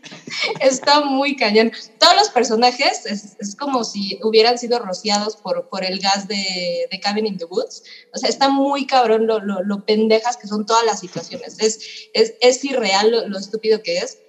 Está 0.59 1.01
muy 1.01 1.35
cañón. 1.35 1.71
Todos 1.99 2.15
los 2.15 2.29
personajes 2.29 3.05
es, 3.05 3.35
es 3.39 3.55
como 3.55 3.83
si 3.83 4.19
hubieran 4.23 4.57
sido 4.57 4.79
rociados 4.79 5.35
por, 5.37 5.69
por 5.69 5.83
el 5.83 5.99
gas 5.99 6.27
de, 6.27 6.87
de 6.91 6.99
Cabin 6.99 7.27
in 7.27 7.37
the 7.37 7.45
Woods. 7.45 7.83
O 8.13 8.17
sea, 8.17 8.29
está 8.29 8.49
muy 8.49 8.85
cabrón 8.85 9.27
lo, 9.27 9.39
lo, 9.39 9.63
lo 9.63 9.85
pendejas 9.85 10.37
que 10.37 10.47
son 10.47 10.65
todas 10.65 10.85
las 10.85 10.99
situaciones. 10.99 11.59
Es, 11.59 12.09
es, 12.13 12.33
es 12.41 12.63
irreal 12.65 13.11
lo, 13.11 13.27
lo 13.27 13.37
estúpido 13.37 13.81
que 13.81 13.97
es. 13.97 14.19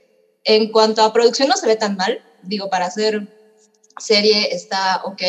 En 0.45 0.71
cuanto 0.73 1.03
a 1.03 1.13
producción, 1.13 1.49
no 1.49 1.57
se 1.57 1.67
ve 1.67 1.77
tan 1.77 1.97
mal. 1.97 2.23
Digo, 2.43 2.69
para 2.69 2.87
hacer 2.87 3.29
serie 3.99 4.55
está 4.55 5.03
ok. 5.05 5.23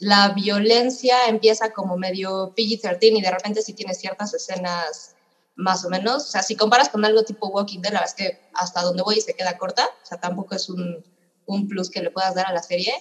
La 0.00 0.30
violencia 0.30 1.26
empieza 1.26 1.72
como 1.72 1.96
medio 1.96 2.54
PG-13 2.54 3.18
y 3.18 3.20
de 3.20 3.30
repente 3.30 3.62
sí 3.62 3.72
tiene 3.72 3.94
ciertas 3.94 4.32
escenas 4.32 5.16
más 5.58 5.84
o 5.84 5.90
menos. 5.90 6.22
O 6.24 6.30
sea, 6.30 6.42
si 6.42 6.56
comparas 6.56 6.88
con 6.88 7.04
algo 7.04 7.22
tipo 7.24 7.48
Walking 7.48 7.80
Dead, 7.80 7.92
la 7.92 8.00
verdad 8.00 8.14
es 8.18 8.24
que 8.26 8.40
hasta 8.54 8.80
donde 8.82 9.02
voy 9.02 9.20
se 9.20 9.34
queda 9.34 9.58
corta. 9.58 9.84
O 10.02 10.06
sea, 10.06 10.18
tampoco 10.18 10.54
es 10.54 10.68
un, 10.70 11.04
un 11.46 11.68
plus 11.68 11.90
que 11.90 12.00
le 12.00 12.10
puedas 12.10 12.34
dar 12.34 12.46
a 12.46 12.52
la 12.52 12.62
serie. 12.62 12.94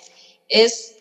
Es, 0.49 0.95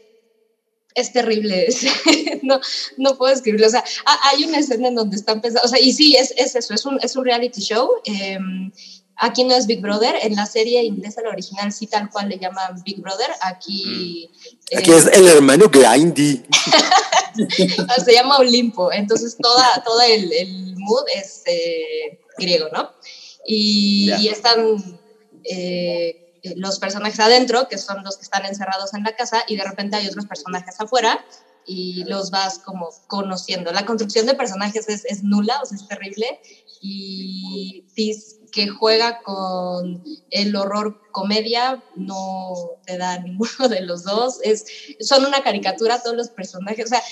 es 0.94 1.12
terrible. 1.12 1.66
no, 2.42 2.60
no 2.98 3.16
puedo 3.16 3.32
escribirlo. 3.34 3.66
O 3.66 3.70
sea, 3.70 3.82
ha- 4.04 4.28
hay 4.30 4.44
una 4.44 4.58
escena 4.58 4.88
en 4.88 4.94
donde 4.96 5.16
están 5.16 5.40
pensando. 5.40 5.66
O 5.66 5.68
sea, 5.68 5.80
y 5.80 5.92
sí, 5.92 6.14
es, 6.16 6.32
es 6.36 6.54
eso, 6.54 6.74
es 6.74 6.84
un, 6.86 6.98
es 7.02 7.16
un 7.16 7.24
reality 7.24 7.60
show. 7.60 7.88
em, 8.04 8.70
Aquí 9.18 9.44
no 9.44 9.54
es 9.54 9.66
Big 9.66 9.80
Brother, 9.80 10.14
en 10.22 10.36
la 10.36 10.44
serie 10.44 10.82
inglesa, 10.84 11.22
la 11.22 11.30
original, 11.30 11.72
sí 11.72 11.86
tal 11.86 12.10
cual 12.10 12.28
le 12.28 12.38
llaman 12.38 12.82
Big 12.84 13.00
Brother. 13.00 13.30
Aquí, 13.40 14.30
Aquí 14.76 14.92
eh, 14.92 14.96
es 14.96 15.06
el 15.06 15.26
hermano 15.26 15.66
Grindy. 15.70 16.44
se 18.04 18.12
llama 18.12 18.38
Olimpo, 18.38 18.92
entonces 18.92 19.36
toda, 19.40 19.82
todo 19.84 20.02
el, 20.02 20.32
el 20.32 20.76
mood 20.76 21.04
es 21.14 21.42
eh, 21.46 22.20
griego, 22.38 22.68
¿no? 22.72 22.90
Y, 23.46 24.28
están 24.28 25.00
eh, 25.44 26.34
los 26.56 26.78
personajes 26.78 27.18
adentro, 27.20 27.68
que 27.68 27.78
son 27.78 28.04
los 28.04 28.16
que 28.18 28.24
están 28.24 28.44
encerrados 28.44 28.92
en 28.92 29.02
la 29.02 29.16
casa, 29.16 29.44
y 29.48 29.56
de 29.56 29.64
repente 29.64 29.96
hay 29.96 30.08
otros 30.08 30.26
personajes 30.26 30.78
afuera 30.78 31.24
y 31.64 32.04
los 32.04 32.30
vas 32.30 32.58
como 32.58 32.90
conociendo. 33.06 33.72
La 33.72 33.86
construcción 33.86 34.26
de 34.26 34.34
personajes 34.34 34.88
es, 34.88 35.04
es 35.06 35.24
nula, 35.24 35.60
o 35.62 35.66
sea, 35.66 35.76
es 35.76 35.88
terrible, 35.88 36.40
y 36.80 37.84
que 38.56 38.68
juega 38.68 39.20
con 39.22 40.02
el 40.30 40.56
horror 40.56 40.98
comedia, 41.12 41.84
no 41.94 42.54
te 42.86 42.96
da 42.96 43.18
ninguno 43.22 43.68
de 43.68 43.82
los 43.82 44.02
dos, 44.02 44.40
es, 44.42 44.64
son 45.00 45.26
una 45.26 45.42
caricatura 45.42 46.00
todos 46.02 46.16
los 46.16 46.30
personajes, 46.30 46.86
o 46.86 46.88
sea, 46.88 47.02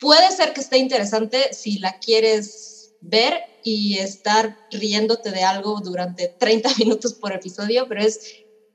puede 0.00 0.32
ser 0.32 0.52
que 0.52 0.62
esté 0.62 0.78
interesante 0.78 1.54
si 1.54 1.78
la 1.78 1.96
quieres 2.00 2.92
ver 3.00 3.34
y 3.62 3.98
estar 3.98 4.56
riéndote 4.72 5.30
de 5.30 5.44
algo 5.44 5.80
durante 5.80 6.26
30 6.28 6.70
minutos 6.78 7.14
por 7.14 7.32
episodio, 7.32 7.86
pero 7.88 8.02
es, 8.02 8.18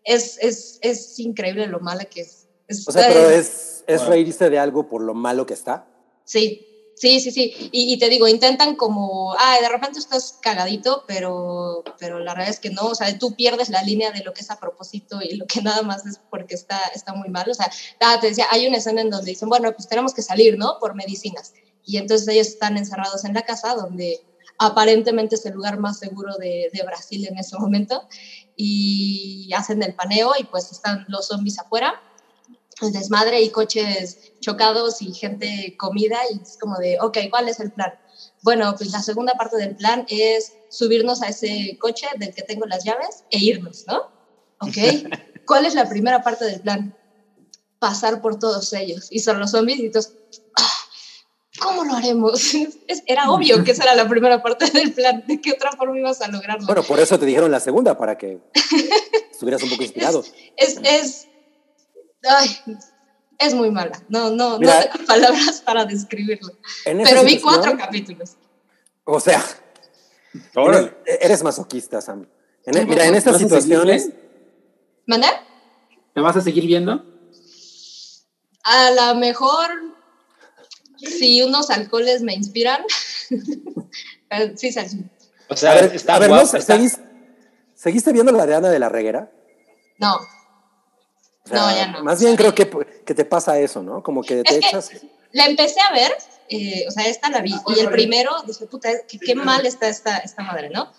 es, 0.06 0.38
es, 0.40 0.80
es 0.82 1.20
increíble 1.20 1.68
lo 1.68 1.82
mala 1.82 2.06
que 2.06 2.22
es. 2.22 2.48
Es- 2.68 2.88
O 2.88 2.94
sea, 2.94 3.08
pero 3.10 3.30
es, 3.30 3.84
es 3.88 3.98
Bueno. 3.98 4.10
reírse 4.12 4.50
de 4.50 4.58
algo 4.58 4.88
por 4.88 5.02
lo 5.04 5.14
malo 5.14 5.46
que 5.46 5.54
está. 5.54 5.86
Sí, 6.24 6.66
sí, 7.02 7.20
sí, 7.20 7.32
sí. 7.32 7.70
Y, 7.72 7.98
te 7.98 8.10
digo, 8.10 8.28
intentan 8.28 8.76
como, 8.76 9.34
ah, 9.34 9.58
de 9.60 9.68
repente 9.70 9.98
estás 9.98 10.38
cagadito, 10.40 11.04
pero, 11.08 11.84
pero 11.98 12.20
la 12.20 12.36
verdad 12.36 12.52
es 12.52 12.60
que 12.60 12.70
no, 12.70 12.84
o 12.86 12.96
sea, 12.96 13.18
tú 13.18 13.36
pierdes 13.36 13.70
la 13.70 13.82
línea 13.82 14.12
de 14.12 14.24
lo 14.24 14.34
que 14.34 14.42
es 14.42 14.52
a 14.52 14.60
propósito 14.60 15.20
y 15.20 15.36
lo 15.36 15.48
que 15.48 15.64
nada 15.64 15.82
más 15.82 16.06
es 16.06 16.20
porque 16.30 16.54
está, 16.54 16.80
está 16.94 17.14
muy 17.16 17.30
mal. 17.30 17.50
O 17.50 17.54
sea, 17.56 17.72
ah, 18.02 18.20
te 18.22 18.28
decía, 18.28 18.46
hay 18.52 18.68
una 18.68 18.78
escena 18.78 19.02
en 19.02 19.10
donde 19.10 19.32
dicen, 19.32 19.50
bueno, 19.50 19.74
pues 19.74 19.88
tenemos 19.88 20.14
que 20.14 20.22
salir, 20.22 20.60
¿no? 20.60 20.78
Por 20.80 20.94
medicinas. 20.94 21.54
Y 21.84 21.98
entonces 21.98 22.28
ellos 22.28 22.50
están 22.50 22.78
encerrados 22.78 23.26
en 23.26 23.34
la 23.34 23.42
casa 23.42 23.74
donde 23.74 24.22
aparentemente 24.60 25.36
es 25.36 25.46
el 25.48 25.56
lugar 25.56 25.80
más 25.80 25.98
seguro 25.98 26.36
de, 26.38 26.70
de 26.72 26.84
Brasil 26.84 27.26
en 27.28 27.40
ese 27.40 27.58
momento 27.58 28.04
y 28.56 29.50
hacen 29.56 29.82
el 29.82 29.96
paneo 29.96 30.34
y 30.38 30.44
pues 30.44 30.72
están 30.72 31.04
los 31.08 31.30
zombies 31.30 31.58
afuera 31.58 32.00
el 32.82 32.92
desmadre 32.92 33.42
y 33.42 33.50
coches 33.50 34.18
chocados 34.40 35.02
y 35.02 35.14
gente 35.14 35.76
comida 35.78 36.18
y 36.32 36.42
es 36.42 36.58
como 36.60 36.78
de, 36.78 36.98
ok, 37.00 37.18
¿cuál 37.30 37.48
es 37.50 37.60
el 37.60 37.72
plan? 37.72 37.94
Bueno, 38.44 38.74
pues 38.78 38.92
la 38.92 39.02
segunda 39.02 39.34
parte 39.34 39.58
del 39.58 39.76
plan 39.76 40.06
es 40.10 40.54
subirnos 40.70 41.22
a 41.22 41.28
ese 41.28 41.78
coche 41.80 42.08
del 42.18 42.34
que 42.34 42.42
tengo 42.44 42.66
las 42.66 42.84
llaves 42.84 43.24
e 43.30 43.38
irnos, 43.40 43.86
¿no? 43.88 44.00
Ok, 44.60 44.78
¿cuál 45.46 45.66
es 45.66 45.74
la 45.76 45.88
primera 45.90 46.24
parte 46.24 46.46
del 46.46 46.62
plan? 46.62 46.96
Pasar 47.80 48.22
por 48.22 48.38
todos 48.38 48.72
ellos 48.74 49.08
y 49.10 49.20
son 49.20 49.40
los 49.40 49.52
zombies 49.52 49.80
y 49.80 49.86
entonces, 49.88 50.14
ah, 50.56 50.70
¿cómo 51.60 51.84
lo 51.84 51.94
haremos? 51.96 52.54
Es- 52.88 53.04
era 53.08 53.32
obvio 53.32 53.64
que 53.64 53.72
esa 53.72 53.84
era 53.84 53.96
la 53.96 54.08
primera 54.08 54.42
parte 54.44 54.70
del 54.70 54.94
plan, 54.94 55.24
¿de 55.28 55.40
qué 55.42 55.52
otra 55.54 55.72
forma 55.72 55.98
ibas 55.98 56.22
a 56.22 56.28
lograrlo? 56.28 56.66
Bueno, 56.68 56.84
por 56.84 57.00
eso 57.00 57.18
te 57.18 57.26
dijeron 57.26 57.50
la 57.52 57.60
segunda, 57.60 57.98
para 57.98 58.18
que 58.18 58.40
estuvieras 59.32 59.64
un 59.64 59.70
poco 59.72 59.84
inspirado. 59.84 60.24
es, 60.58 60.78
es, 60.84 61.28
ay, 62.28 62.50
es 63.40 63.54
muy 63.54 63.72
mala. 63.72 64.02
No, 64.10 64.30
no, 64.32 64.60
Mira. 64.60 64.80
no 64.80 64.92
tengo 64.92 65.06
palabras 65.08 65.62
para 65.62 65.86
describirlo. 65.86 66.54
Pero 66.86 67.24
vi 67.24 67.40
cuatro 67.40 67.78
capítulos. 67.78 68.36
O 69.04 69.20
sea, 69.20 69.44
Órale. 70.56 70.94
eres, 71.06 71.20
eres 71.22 71.44
masoquista, 71.44 72.02
Sam. 72.02 72.28
En- 72.66 72.78
e, 72.78 72.86
mira, 72.86 73.06
en 73.06 73.16
estas 73.16 73.34
¿Vas 73.34 73.42
a 73.44 73.46
seguir, 73.46 73.62
situaciones, 73.64 74.06
eh? 74.08 74.16
¿Mandé? 75.08 75.28
¿Me 76.16 76.22
vas 76.22 76.36
a 76.38 76.42
seguir 76.42 76.66
viendo? 76.68 77.04
A 78.64 78.92
lo 78.92 79.16
mejor, 79.16 79.70
si 80.98 81.42
unos 81.42 81.72
alcoholes 81.72 82.22
me 82.22 82.34
inspiran, 82.36 82.84
pero 84.30 84.54
sí, 84.58 84.72
sí. 84.72 85.06
O 85.50 85.56
sea, 85.58 85.72
a 85.72 85.76
ver, 85.76 85.96
está 85.96 86.16
a 86.16 86.20
ver, 86.20 86.30
¿no? 86.30 86.42
está- 86.42 86.62
¿Seguiste, 86.62 87.02
¿seguiste 87.74 88.14
viendo 88.14 88.32
la 88.32 88.46
de 88.46 88.56
Ana 88.56 88.70
de 88.70 88.78
la 88.80 88.90
Reguera? 88.90 89.32
No, 89.98 90.20
sea, 91.52 91.62
No, 91.62 91.76
ya 91.76 91.88
no. 91.88 92.04
Más 92.04 92.20
bien 92.22 92.36
creo 92.36 92.54
que, 92.56 92.70
que 93.06 93.14
te 93.14 93.26
pasa 93.26 93.60
eso, 93.60 93.84
¿no? 93.84 94.02
Como 94.04 94.22
que 94.24 94.44
te 94.44 94.56
Es 94.56 94.60
que- 94.62 94.68
echas... 94.68 94.90
la 95.32 95.46
empecé 95.46 95.80
a 95.82 95.92
ver, 95.94 96.12
eh, 96.50 96.86
o 96.88 96.92
sea, 96.92 97.06
esta 97.08 97.30
la 97.30 97.42
vi, 97.42 97.54
y 97.68 97.80
el 97.80 97.90
primero 97.90 98.32
dije, 98.46 98.66
puta, 98.66 98.90
qué, 99.08 99.20
qué 99.20 99.36
mal 99.36 99.66
está 99.66 99.88
esta, 99.88 100.18
esta 100.18 100.44
madre, 100.44 100.70
¿no? 100.70 100.92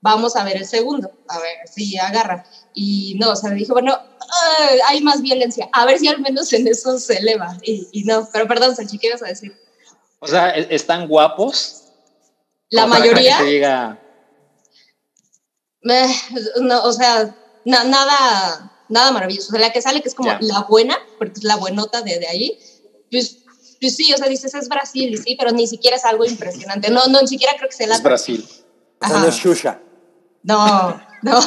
Vamos 0.00 0.36
a 0.36 0.44
ver 0.44 0.58
el 0.58 0.66
segundo, 0.66 1.10
a 1.28 1.38
ver 1.38 1.56
si 1.66 1.96
agarra. 1.98 2.44
Y 2.74 3.16
no, 3.18 3.30
o 3.30 3.36
sea, 3.36 3.48
me 3.50 3.56
dijo, 3.56 3.72
bueno, 3.72 3.94
ah, 3.94 4.68
hay 4.88 5.00
más 5.00 5.22
violencia, 5.22 5.68
a 5.72 5.86
ver 5.86 5.98
si 5.98 6.08
al 6.08 6.20
menos 6.20 6.52
en 6.52 6.68
eso 6.68 6.98
se 6.98 7.16
eleva. 7.18 7.56
Y, 7.62 7.88
y 7.90 8.04
no, 8.04 8.28
pero 8.30 8.46
perdón, 8.46 8.76
Sanchi, 8.76 8.98
¿qué 8.98 9.06
ibas 9.08 9.22
a 9.22 9.26
decir? 9.28 9.56
O 10.20 10.26
sea, 10.26 10.50
¿e- 10.56 10.68
¿están 10.74 11.08
guapos? 11.08 11.80
La 12.70 12.82
que 12.82 12.88
mayoría, 12.88 13.38
te 13.38 13.44
diga, 13.44 13.98
eh, 15.88 16.14
no, 16.60 16.82
o 16.84 16.92
sea, 16.92 17.34
na- 17.64 17.84
nada, 17.84 18.72
nada 18.88 19.10
maravilloso. 19.12 19.48
O 19.48 19.50
sea, 19.52 19.60
la 19.60 19.72
que 19.72 19.82
sale, 19.82 20.02
que 20.02 20.08
es 20.08 20.14
como 20.14 20.30
Ya. 20.30 20.38
la 20.40 20.62
buena, 20.68 20.96
porque 21.18 21.34
es 21.38 21.44
la 21.44 21.56
buenota 21.56 22.02
de, 22.02 22.18
de 22.18 22.26
ahí, 22.28 22.58
pues, 23.10 23.38
pues 23.80 23.96
sí, 23.96 24.12
o 24.12 24.16
sea, 24.16 24.28
dices, 24.28 24.54
es 24.54 24.68
Brasil, 24.68 25.12
y 25.12 25.16
sí, 25.18 25.36
pero 25.38 25.50
ni 25.52 25.66
siquiera 25.66 25.96
es 25.96 26.04
algo 26.04 26.24
impresionante. 26.24 26.90
No, 26.90 27.06
no, 27.08 27.20
ni 27.20 27.28
siquiera 27.28 27.54
creo 27.56 27.68
que 27.68 27.76
sea 27.76 27.86
la... 27.86 27.96
Es 27.96 28.02
Brasil. 28.02 28.44
O 29.02 29.06
sea, 29.06 29.18
no 29.18 29.26
es 29.28 29.34
Shusha. 29.36 29.80
No, 30.42 31.00
no. 31.22 31.40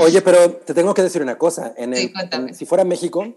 Oye, 0.00 0.22
pero 0.22 0.52
te 0.56 0.74
tengo 0.74 0.92
que 0.94 1.02
decir 1.02 1.22
una 1.22 1.36
cosa. 1.38 1.74
En 1.76 1.94
Sí, 1.94 2.04
el, 2.04 2.12
cuéntame. 2.12 2.50
en- 2.50 2.54
si 2.54 2.66
fuera 2.66 2.84
México, 2.84 3.34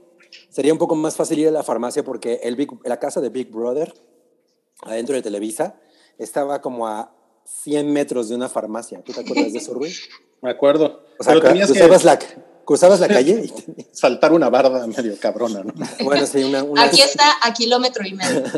sería 0.50 0.72
un 0.74 0.80
poco 0.80 0.96
más 0.96 1.16
fácil 1.16 1.40
ir 1.40 1.48
a 1.48 1.52
la 1.52 1.64
farmacia 1.64 2.04
porque 2.04 2.40
el 2.44 2.56
Big- 2.56 2.80
la 2.86 3.00
casa 3.00 3.20
de 3.22 3.30
Big 3.30 3.50
Brother, 3.52 3.94
adentro 4.82 5.16
de 5.16 5.22
Televisa, 5.22 5.76
estaba 6.18 6.62
como 6.62 6.88
a 6.88 7.14
100 7.64 7.92
metros 7.92 8.30
de 8.30 8.36
una 8.36 8.48
farmacia. 8.50 9.02
¿Tú 9.04 9.12
te 9.14 9.22
acuerdas 9.22 9.52
de 9.54 9.60
eso, 9.60 9.74
Ruiz? 9.74 10.02
Me 10.42 10.50
acuerdo. 10.52 11.04
O 11.20 11.24
sea, 11.24 11.34
Pero 11.34 11.48
tenías 11.48 11.72
que 11.72 11.80
la, 12.04 12.20
cruzabas 12.70 13.00
la 13.00 13.08
calle 13.08 13.42
y 13.46 13.50
tenías- 13.62 13.88
saltar 13.94 14.32
una 14.32 14.48
barda 14.50 14.86
medio 14.86 15.18
cabrona, 15.20 15.64
¿no? 15.64 15.74
Bueno, 16.04 16.28
sí, 16.28 16.44
una... 16.44 16.62
una- 16.64 16.84
Aquí 16.84 17.02
está 17.02 17.26
a 17.42 17.52
kilómetro 17.52 18.06
y 18.06 18.14
medio. 18.14 18.44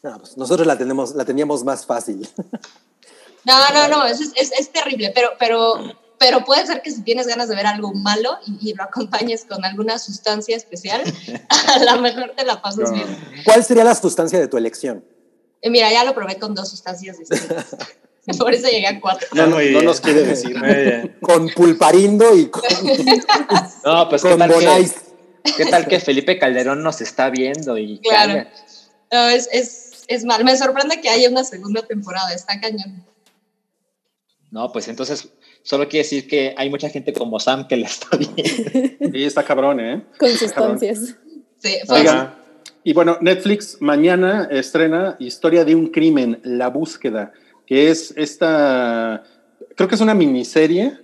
No, 0.00 0.16
pues 0.20 0.36
nosotros 0.36 0.64
la, 0.64 0.78
tenemos, 0.78 1.16
la 1.16 1.24
teníamos 1.24 1.64
más 1.64 1.84
fácil. 1.84 2.28
No, 3.44 3.54
no, 3.72 3.88
no, 3.88 4.04
es, 4.06 4.20
es, 4.20 4.52
es 4.52 4.70
terrible, 4.72 5.10
pero, 5.14 5.30
pero 5.38 5.74
pero 6.18 6.44
puede 6.44 6.66
ser 6.66 6.82
que 6.82 6.90
si 6.90 7.02
tienes 7.02 7.26
ganas 7.26 7.48
de 7.48 7.54
ver 7.56 7.66
algo 7.66 7.94
malo 7.94 8.36
y, 8.46 8.70
y 8.70 8.74
lo 8.74 8.82
acompañes 8.82 9.44
con 9.46 9.64
alguna 9.64 9.98
sustancia 9.98 10.54
especial, 10.56 11.02
a 11.48 11.78
lo 11.84 12.00
mejor 12.02 12.32
te 12.36 12.44
la 12.44 12.60
pasas 12.60 12.90
No. 12.90 12.92
bien. 12.92 13.06
¿Cuál 13.44 13.64
sería 13.64 13.84
la 13.84 13.94
sustancia 13.94 14.38
de 14.38 14.48
tu 14.48 14.56
elección? 14.58 15.04
Y 15.62 15.70
mira, 15.70 15.90
ya 15.90 16.04
lo 16.04 16.14
probé 16.14 16.38
con 16.38 16.54
dos 16.54 16.68
sustancias 16.68 17.18
distintas. 17.18 17.66
Por 18.38 18.54
eso 18.54 18.68
llegué 18.68 18.86
a 18.86 19.00
cuatro. 19.00 19.26
No, 19.32 19.46
no, 19.46 19.60
no 19.60 19.82
nos 19.82 20.00
quiere 20.00 20.22
decir. 20.22 20.56
Con 21.20 21.48
pulparindo 21.50 22.36
y 22.36 22.46
con, 22.48 22.62
No, 23.84 24.08
pues 24.08 24.22
qué 24.22 24.30
con 24.30 24.38
tal, 24.38 24.50
bonais. 24.50 24.94
que, 25.44 25.52
qué 25.56 25.66
tal 25.66 25.86
que 25.86 26.00
Felipe 26.00 26.38
Calderón 26.38 26.82
nos 26.82 27.00
está 27.00 27.30
viendo 27.30 27.78
y 27.78 27.98
Claro. 28.00 28.32
calla? 28.34 28.50
No, 29.12 29.28
es, 29.28 29.48
es, 29.52 30.04
es 30.08 30.24
mal. 30.24 30.44
Me 30.44 30.56
sorprende 30.56 31.00
que 31.00 31.08
haya 31.08 31.30
una 31.30 31.44
segunda 31.44 31.82
temporada. 31.82 32.32
Está 32.34 32.60
cañón. 32.60 33.04
No, 34.50 34.70
pues 34.72 34.88
entonces 34.88 35.28
solo 35.62 35.88
quiere 35.88 36.04
decir 36.04 36.26
que 36.28 36.54
hay 36.56 36.70
mucha 36.70 36.88
gente 36.88 37.12
como 37.12 37.38
Sam 37.40 37.66
que 37.68 37.76
le 37.76 37.86
está 37.86 38.16
viendo. 38.16 38.36
Sí, 39.12 39.24
está 39.24 39.42
cabrón, 39.44 39.80
¿eh? 39.80 40.04
Con 40.18 40.30
sustancias. 40.30 41.16
Sí, 41.58 41.76
fue 41.86 42.00
Oigan, 42.00 42.34
y 42.84 42.92
bueno, 42.92 43.18
Netflix 43.20 43.78
mañana 43.80 44.48
estrena 44.50 45.16
Historia 45.18 45.64
de 45.64 45.74
un 45.74 45.88
crimen, 45.88 46.40
La 46.44 46.68
búsqueda, 46.68 47.32
que 47.68 47.90
es 47.90 48.14
esta, 48.16 49.22
creo 49.76 49.88
que 49.88 49.94
es 49.94 50.00
una 50.00 50.14
miniserie 50.14 50.98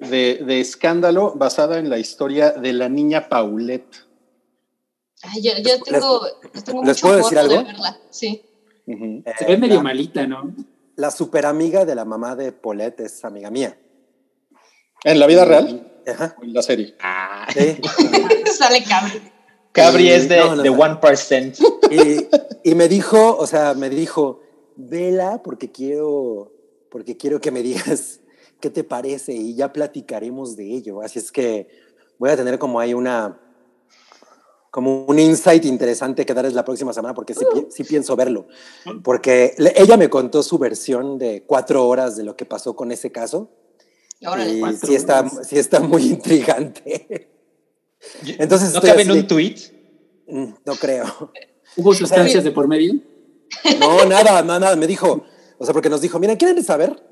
de, 0.00 0.40
de 0.46 0.60
escándalo 0.60 1.34
basada 1.36 1.78
en 1.78 1.90
la 1.90 1.98
historia 1.98 2.52
de 2.52 2.72
la 2.72 2.88
niña 2.88 3.28
Paulette. 3.28 3.96
Ay, 5.22 5.42
yo, 5.42 5.52
yo 5.62 5.82
tengo, 5.82 6.22
yo 6.54 6.62
tengo 6.64 6.82
¿les 6.84 6.96
mucho 6.96 7.06
puedo 7.06 7.16
decir 7.18 7.36
morbo 7.38 7.48
de 7.50 7.56
algo? 7.58 7.66
verla. 7.68 7.98
Sí. 8.10 8.42
Ujú. 8.86 9.22
Se 9.38 9.44
Eh, 9.44 9.46
ve 9.48 9.56
medio 9.58 9.76
la, 9.76 9.82
malita, 9.82 10.26
¿no? 10.26 10.54
la 10.96 11.10
super 11.10 11.44
amiga 11.44 11.84
de 11.84 11.94
la 11.94 12.04
mamá 12.06 12.34
de 12.34 12.52
Paulette 12.52 13.00
es 13.00 13.22
amiga 13.24 13.50
mía. 13.50 13.76
¿En 15.04 15.18
la 15.18 15.26
vida 15.26 15.44
real? 15.44 15.92
Ajá. 16.06 16.34
¿O 16.40 16.44
en 16.44 16.52
la 16.54 16.62
serie? 16.62 16.94
Ah, 17.00 17.46
Sí. 17.52 17.76
Sale 18.56 18.82
cabrón. 18.84 19.20
Cabri 19.72 20.08
es 20.08 20.28
de, 20.28 20.38
No, 20.38 20.56
no, 20.56 20.62
de 20.62 20.70
no. 20.70 20.76
1%. 20.76 21.58
Y, 22.64 22.70
y 22.70 22.74
me 22.74 22.88
dijo, 22.88 23.36
o 23.36 23.46
sea, 23.46 23.74
me 23.74 23.90
dijo, 23.90 24.40
vela 24.76 25.42
porque 25.42 25.70
quiero, 25.70 26.52
porque 26.90 27.16
quiero 27.16 27.40
que 27.40 27.50
me 27.50 27.62
digas 27.62 28.20
qué 28.60 28.70
te 28.70 28.84
parece 28.84 29.32
y 29.34 29.54
ya 29.54 29.72
platicaremos 29.72 30.56
de 30.56 30.74
ello. 30.74 31.02
Así 31.02 31.18
es 31.18 31.30
que 31.32 31.68
voy 32.18 32.30
a 32.30 32.36
tener 32.36 32.58
como 32.58 32.80
ahí 32.80 32.94
una, 32.94 33.40
como 34.70 35.04
un 35.06 35.18
insight 35.18 35.64
interesante 35.64 36.24
que 36.26 36.34
darles 36.34 36.54
la 36.54 36.64
próxima 36.64 36.92
semana 36.92 37.14
porque 37.14 37.34
sí, 37.34 37.44
pi- 37.52 37.66
sí 37.70 37.84
pienso 37.84 38.14
verlo. 38.16 38.46
Porque 39.02 39.54
le- 39.58 39.72
ella 39.76 39.96
me 39.96 40.08
contó 40.10 40.42
su 40.42 40.58
versión 40.58 41.18
de 41.18 41.44
cuatro 41.46 41.86
horas 41.86 42.16
de 42.16 42.24
lo 42.24 42.36
que 42.36 42.44
pasó 42.44 42.74
con 42.76 42.92
ese 42.92 43.10
caso 43.12 43.50
y 44.46 44.60
cuatro 44.60 44.86
sí 44.88 44.94
está, 44.94 45.28
sí 45.28 45.58
está 45.58 45.80
muy 45.80 46.02
intrigante. 46.06 47.30
Entonces 48.38 48.72
¿No 48.72 48.80
cabe 48.80 49.02
en 49.02 49.10
un 49.12 49.26
tweet? 49.26 49.54
Mm, 50.28 50.52
No 50.64 50.74
creo. 50.76 51.32
¿Hubo 51.76 51.92
sustancias 51.94 52.42
de 52.44 52.50
por 52.52 52.68
medio? 52.68 52.94
No, 53.80 54.04
nada, 54.04 54.42
nada, 54.42 54.58
nada. 54.60 54.76
Me 54.76 54.86
dijo, 54.86 55.24
o 55.58 55.64
sea, 55.64 55.72
porque 55.72 55.88
nos 55.90 56.00
dijo, 56.00 56.18
miren, 56.18 56.36
¿quieren 56.36 56.62
saber? 56.64 57.02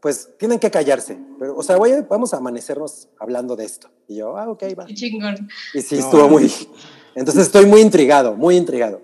Pues 0.00 0.30
tienen 0.38 0.58
que 0.58 0.70
callarse. 0.70 1.18
Pero, 1.38 1.56
o 1.56 1.62
sea, 1.62 1.76
voy 1.76 1.92
a- 1.92 2.02
vamos 2.02 2.34
a 2.34 2.38
amanecernos 2.38 3.08
hablando 3.18 3.56
de 3.56 3.64
esto. 3.64 3.90
Y 4.08 4.16
yo, 4.16 4.36
ah, 4.36 4.50
ok, 4.50 4.62
va. 4.78 4.86
Qué 4.86 4.94
chingón. 4.94 5.48
Y 5.72 5.80
sí, 5.80 5.96
estuvo 5.98 6.28
muy. 6.28 6.52
Entonces 7.14 7.44
estoy 7.46 7.64
muy 7.66 7.80
intrigado, 7.80 8.34
muy 8.34 8.56
intrigado. 8.56 9.00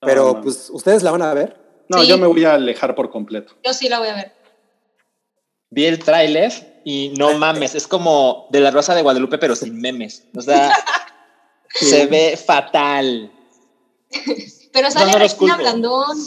Pero, 0.00 0.40
pues, 0.42 0.68
¿ustedes 0.70 1.02
la 1.02 1.10
van 1.10 1.22
a 1.22 1.34
ver? 1.34 1.56
No, 1.88 2.00
Sí. 2.02 2.08
yo 2.08 2.18
me 2.18 2.26
voy 2.26 2.44
a 2.44 2.54
alejar 2.54 2.94
por 2.94 3.10
completo. 3.10 3.54
Yo 3.64 3.72
sí 3.72 3.88
la 3.88 3.98
voy 3.98 4.08
a 4.08 4.14
ver. 4.14 4.32
Vi 5.70 5.84
el 5.86 5.98
tráiler 5.98 6.80
y 6.84 7.12
no 7.18 7.36
mames, 7.38 7.74
es 7.74 7.86
como 7.86 8.46
de 8.50 8.60
la 8.60 8.70
Rosa 8.70 8.94
de 8.94 9.02
Guadalupe, 9.02 9.38
pero 9.38 9.54
sin 9.56 9.80
memes. 9.80 10.24
O 10.36 10.40
sea, 10.40 10.72
se 11.70 12.06
ve 12.06 12.36
fatal. 12.36 13.30
Pero 14.76 14.90
sale 14.90 15.12
no 15.12 15.18
los 15.18 15.32
Regina. 15.32 15.56
Blandón. 15.56 16.18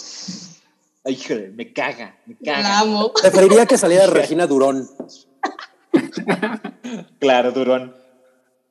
Ay, 1.06 1.14
híjole, 1.14 1.50
me 1.52 1.72
caga, 1.72 2.18
me 2.26 2.36
La 2.42 2.56
caga. 2.56 2.80
amo. 2.80 3.14
Preferiría 3.22 3.68
que 3.68 3.78
saliera 3.78 4.08
Regina 4.08 4.48
Durón. 4.48 4.90
Claro, 7.20 7.52
Durón. 7.52 7.96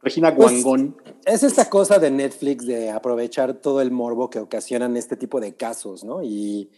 Regina 0.03 0.35
Pues- 0.35 0.63
Guangón. 0.65 0.97
Es 1.25 1.43
esta 1.45 1.69
cosa 1.71 1.99
de 2.01 2.11
Netflix 2.11 2.67
de 2.67 2.91
aprovechar 2.91 3.55
todo 3.55 3.81
el 3.81 3.91
morbo 3.93 4.31
que 4.31 4.41
ocasionan 4.41 4.97
este 4.97 5.17
tipo 5.17 5.41
de 5.41 5.55
casos, 5.55 6.03
¿no? 6.03 6.23
Y 6.23 6.71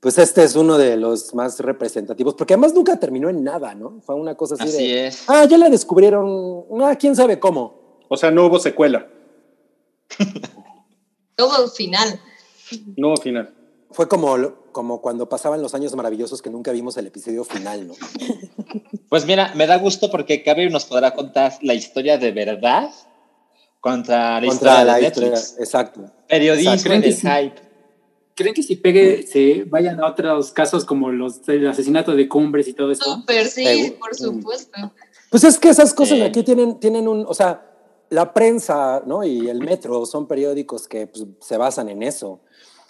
pues 0.00 0.16
este 0.18 0.42
es 0.44 0.56
uno 0.56 0.78
de 0.78 0.96
los 0.96 1.34
más 1.34 1.60
representativos, 1.60 2.34
porque 2.34 2.54
además 2.54 2.72
nunca 2.74 2.98
terminó 2.98 3.28
en 3.28 3.44
nada, 3.44 3.74
¿no? 3.74 4.00
Fue 4.04 4.14
una 4.14 4.34
cosa 4.36 4.54
así, 4.54 4.68
Así 4.68 4.88
de, 4.88 5.06
es. 5.08 5.24
ah, 5.28 5.44
ya 5.44 5.58
la 5.58 5.68
descubrieron, 5.68 6.64
ah, 6.82 6.96
quién 6.98 7.14
sabe 7.14 7.38
cómo. 7.38 7.98
O 8.08 8.16
sea, 8.16 8.30
no 8.30 8.46
hubo 8.46 8.58
secuela, 8.58 9.06
Todo 11.36 11.68
final. 11.68 12.20
No 12.96 13.16
final. 13.16 13.54
Fue 13.90 14.06
como, 14.08 14.36
como 14.72 15.00
cuando 15.00 15.28
pasaban 15.28 15.62
los 15.62 15.74
años 15.74 15.94
maravillosos 15.96 16.42
que 16.42 16.50
nunca 16.50 16.72
vimos 16.72 16.96
el 16.98 17.06
episodio 17.06 17.44
final, 17.44 17.86
¿no? 17.88 17.94
Pues 19.08 19.24
mira, 19.24 19.52
me 19.54 19.66
da 19.66 19.78
gusto 19.78 20.10
porque 20.10 20.42
Cabri 20.42 20.68
nos 20.68 20.84
podrá 20.84 21.14
contar 21.14 21.54
la 21.62 21.72
historia 21.72 22.18
de 22.18 22.30
verdad 22.30 22.90
contra 23.80 24.38
la 24.40 24.46
historia 24.46 24.74
Contra 24.74 24.78
de 24.80 24.84
la 24.84 24.98
Netflix. 25.08 25.40
historia, 25.40 25.64
exacto. 25.64 26.00
Periodismo 26.28 26.72
Exacto. 26.74 26.92
en 26.94 27.04
el 27.04 27.14
Sí. 27.14 27.26
hype. 27.26 27.54
¿Creen 28.34 28.54
que 28.54 28.62
si 28.62 28.76
pegue 28.76 29.26
se 29.26 29.64
vayan 29.64 29.98
a 30.00 30.06
otros 30.08 30.52
casos 30.52 30.84
como 30.84 31.10
los 31.10 31.44
del 31.46 31.66
asesinato 31.68 32.14
de 32.14 32.28
Cumbres 32.28 32.68
y 32.68 32.74
todo 32.74 32.92
eso? 32.92 33.02
Súper, 33.02 33.46
sí, 33.46 33.96
por 33.98 34.14
supuesto. 34.14 34.92
Pues 35.30 35.42
es 35.44 35.58
que 35.58 35.70
esas 35.70 35.94
cosas 35.94 36.20
aquí 36.20 36.42
tienen, 36.42 36.78
tienen 36.78 37.08
un, 37.08 37.24
o 37.26 37.32
sea, 37.34 37.64
la 38.10 38.32
prensa, 38.34 39.02
¿no? 39.06 39.24
Y 39.24 39.48
el 39.48 39.60
metro 39.60 40.04
son 40.06 40.28
periódicos 40.28 40.86
que 40.86 41.06
pues, 41.06 41.24
se 41.40 41.56
basan 41.56 41.88
en 41.88 42.02
eso. 42.02 42.40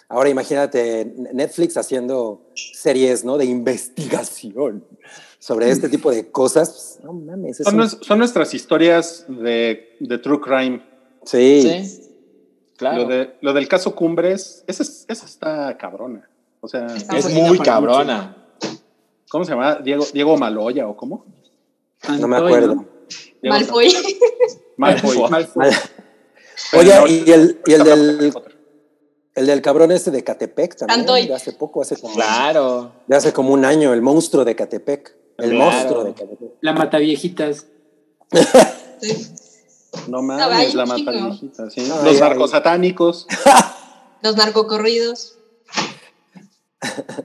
Ahora 0.09 0.29
imagínate 0.29 1.05
Netflix 1.33 1.77
haciendo 1.77 2.41
series, 2.55 3.23
¿no? 3.23 3.37
De 3.37 3.45
investigación 3.45 4.83
sobre 5.37 5.69
este 5.69 5.87
tipo 5.87 6.09
de 6.11 6.31
cosas. 6.31 6.99
No 7.03 7.13
mames, 7.13 7.59
es 7.59 7.65
Son, 7.65 7.75
un- 7.75 7.81
nues- 7.81 8.03
son 8.03 8.17
nuestras 8.19 8.53
historias 8.55 9.25
de, 9.27 9.95
de 9.99 10.17
True 10.17 10.41
Crime. 10.41 10.81
Sí. 11.25 11.61
Sí. 11.61 12.05
Claro. 12.75 13.03
Lo, 13.03 13.07
de, 13.09 13.35
lo 13.41 13.53
del 13.53 13.67
caso 13.67 13.93
Cumbres, 13.95 14.63
esa, 14.65 14.81
es- 14.83 15.05
esa 15.07 15.25
está 15.25 15.77
cabrona. 15.77 16.27
O 16.61 16.67
sea, 16.67 16.87
Está 16.87 17.17
es 17.17 17.29
muy 17.33 17.59
cabrona. 17.59 18.35
¿cómo 19.29 19.45
se 19.45 19.51
llama? 19.51 19.75
Diego, 19.75 20.05
Diego 20.11 20.35
Maloya 20.37 20.87
o 20.87 20.97
cómo? 20.97 21.25
No 22.19 22.27
me 22.27 22.37
acuerdo. 22.37 22.85
Malfoy. 23.43 23.93
Malfoy. 24.75 25.17
Malfoy. 25.29 25.67
Pero 26.71 27.03
Oye, 27.03 27.23
y 27.27 27.31
el, 27.31 27.61
y 27.65 27.73
el 27.73 27.83
del. 27.83 28.33
El 29.39 29.45
del 29.47 29.61
cabrón 29.61 29.91
este 29.91 30.11
de 30.11 30.23
Catepec 30.23 30.75
también, 30.75 30.99
Antoy. 31.01 31.27
de 31.27 31.33
hace 31.33 31.53
poco, 31.53 31.81
hace 31.81 31.95
como, 31.97 32.13
Claro. 32.13 32.91
de 33.07 33.15
hace 33.15 33.31
como 33.33 33.53
un 33.53 33.65
año, 33.65 33.93
el 33.93 34.01
monstruo 34.01 34.43
de 34.45 34.55
Catepec. 34.55 35.15
El 35.37 35.51
Claro. 35.51 35.71
monstruo 35.71 36.03
de 36.03 36.13
Catepec. 36.13 36.49
La 36.61 36.73
Mataviejitas. 36.73 37.65
Sí. 39.01 39.27
No 40.07 40.21
mames, 40.21 40.75
la 40.75 40.83
un 40.83 40.89
mata 40.89 41.11
chingo. 41.13 41.29
viejita, 41.29 41.69
sí. 41.69 41.81
Ay, 41.81 42.05
Los 42.05 42.19
narcos 42.19 42.51
satánicos. 42.51 43.27
Los 44.21 44.35
narcocorridos. 44.35 45.35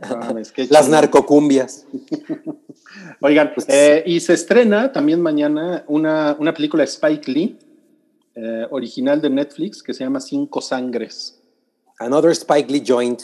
No 0.08 0.16
mames, 0.16 0.52
qué 0.52 0.66
Las 0.70 0.88
narcocumbias. 0.88 1.86
Oigan, 3.20 3.52
Pues- 3.54 3.66
eh, 3.68 4.02
y 4.06 4.20
se 4.20 4.34
estrena 4.34 4.92
también 4.92 5.20
mañana 5.20 5.84
una, 5.88 6.36
una 6.38 6.54
película 6.54 6.82
de 6.82 6.88
Spike 6.90 7.30
Lee, 7.30 7.58
eh, 8.36 8.66
original 8.70 9.20
de 9.20 9.30
Netflix, 9.30 9.82
que 9.82 9.92
se 9.94 10.04
llama 10.04 10.20
Cinco 10.20 10.60
Sangres. 10.60 11.40
Another 11.98 12.30
Spike 12.32 12.70
Lee 12.72 12.82
joint. 12.86 13.22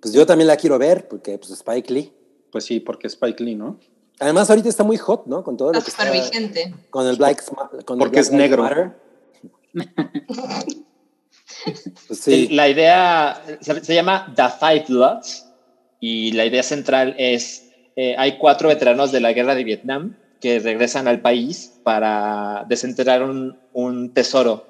Pues 0.00 0.12
yo 0.12 0.26
también 0.26 0.48
la 0.48 0.56
quiero 0.56 0.78
ver, 0.78 1.08
porque 1.08 1.38
pues 1.38 1.50
Spike 1.50 1.92
Lee. 1.92 2.12
Pues 2.50 2.64
sí, 2.64 2.80
porque 2.80 3.06
Spike 3.06 3.42
Lee, 3.42 3.54
¿no? 3.54 3.78
Además, 4.20 4.48
ahorita 4.48 4.68
está 4.68 4.84
muy 4.84 4.96
hot, 4.96 5.26
¿no? 5.26 5.42
Con 5.42 5.56
todo 5.56 5.72
lo 5.72 5.78
Está 5.78 5.90
que 5.90 5.90
súper 5.90 6.14
está. 6.14 6.38
vigente. 6.38 6.74
Con 6.90 7.06
el 7.06 7.16
Black 7.16 7.44
con 7.44 7.58
el 7.70 7.84
Porque 7.84 7.96
Black 7.98 8.16
es 8.16 8.30
negro. 8.32 8.94
Pues 12.06 12.20
sí. 12.20 12.48
La 12.48 12.68
idea 12.68 13.42
se, 13.60 13.82
se 13.82 13.94
llama 13.94 14.32
The 14.36 14.44
Five 14.60 14.84
Bloods 14.88 15.46
y 16.00 16.32
la 16.32 16.44
idea 16.44 16.62
central 16.62 17.14
es, 17.18 17.70
eh, 17.96 18.14
hay 18.18 18.36
cuatro 18.38 18.68
veteranos 18.68 19.12
de 19.12 19.20
la 19.20 19.32
guerra 19.32 19.54
de 19.54 19.64
Vietnam 19.64 20.16
que 20.40 20.58
regresan 20.58 21.08
al 21.08 21.22
país 21.22 21.80
para 21.82 22.66
desenterrar 22.68 23.22
un, 23.22 23.58
un 23.72 24.12
tesoro 24.12 24.66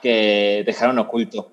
que 0.00 0.62
dejaron 0.64 0.98
oculto. 1.00 1.50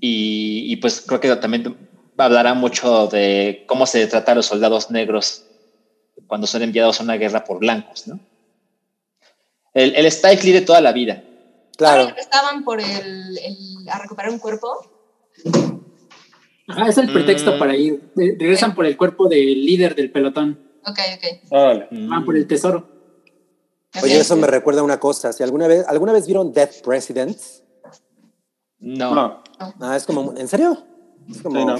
Y, 0.00 0.72
y, 0.72 0.76
pues 0.76 1.00
creo 1.00 1.20
que 1.20 1.34
también 1.36 1.76
hablará 2.16 2.54
mucho 2.54 3.06
de 3.08 3.64
cómo 3.66 3.86
se 3.86 4.06
trata 4.06 4.32
a 4.32 4.34
los 4.36 4.46
soldados 4.46 4.90
negros 4.90 5.44
cuando 6.26 6.46
son 6.46 6.62
enviados 6.62 7.00
a 7.00 7.04
una 7.04 7.16
guerra 7.16 7.44
por 7.44 7.58
blancos, 7.58 8.06
¿no? 8.06 8.20
El, 9.74 9.94
el 9.96 10.06
Spike 10.06 10.42
Lee 10.44 10.52
de 10.52 10.60
toda 10.62 10.80
la 10.80 10.92
vida. 10.92 11.22
Claro. 11.76 12.12
Estaban 12.16 12.64
por 12.64 12.80
el, 12.80 13.38
el- 13.38 13.88
a 13.88 13.98
recuperar 13.98 14.30
un 14.32 14.38
cuerpo. 14.38 14.68
Ajá, 16.68 16.88
es 16.88 16.98
el 16.98 17.10
pretexto 17.12 17.54
Mm. 17.54 17.58
para 17.58 17.76
ir. 17.76 18.10
Regresan 18.14 18.74
por 18.74 18.84
el 18.86 18.96
cuerpo 18.96 19.28
del 19.28 19.64
líder 19.64 19.94
del 19.94 20.10
pelotón. 20.10 20.58
Ok, 20.86 20.98
ok. 21.16 21.90
Van 21.90 22.24
por 22.24 22.36
el 22.36 22.46
tesoro. 22.46 22.88
Oye, 24.02 24.14
Ok. 24.16 24.20
eso 24.20 24.36
me 24.36 24.46
recuerda 24.46 24.80
a 24.80 24.84
una 24.84 25.00
cosa. 25.00 25.32
Si 25.32 25.42
alguna 25.42 25.66
vez, 25.66 25.86
¿alguna 25.88 26.12
vez 26.12 26.26
vieron 26.26 26.52
Death 26.52 26.82
Presidents? 26.84 27.62
No. 28.80 29.14
No. 29.14 29.42
Ah, 29.80 29.96
es 29.96 30.04
como, 30.04 30.34
¿en 30.36 30.48
serio? 30.48 30.78
Es 31.30 31.42
como, 31.42 31.58
Sí, 31.58 31.64
no. 31.64 31.76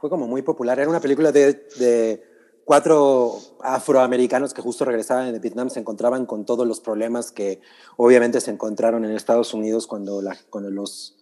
Fue 0.00 0.10
como 0.10 0.26
muy 0.26 0.42
popular. 0.42 0.78
Era 0.80 0.88
una 0.88 1.00
película 1.00 1.30
de, 1.30 1.54
de 1.78 2.22
cuatro 2.64 3.38
afroamericanos 3.60 4.54
que 4.54 4.62
justo 4.62 4.84
regresaban 4.84 5.32
de 5.32 5.38
Vietnam, 5.38 5.70
se 5.70 5.80
encontraban 5.80 6.26
con 6.26 6.44
todos 6.44 6.66
los 6.66 6.80
problemas 6.80 7.30
que 7.32 7.60
obviamente 7.96 8.40
se 8.40 8.50
encontraron 8.50 9.04
en 9.04 9.12
Estados 9.12 9.54
Unidos 9.54 9.86
cuando, 9.86 10.20
la, 10.22 10.36
cuando 10.50 10.70
los 10.70 11.16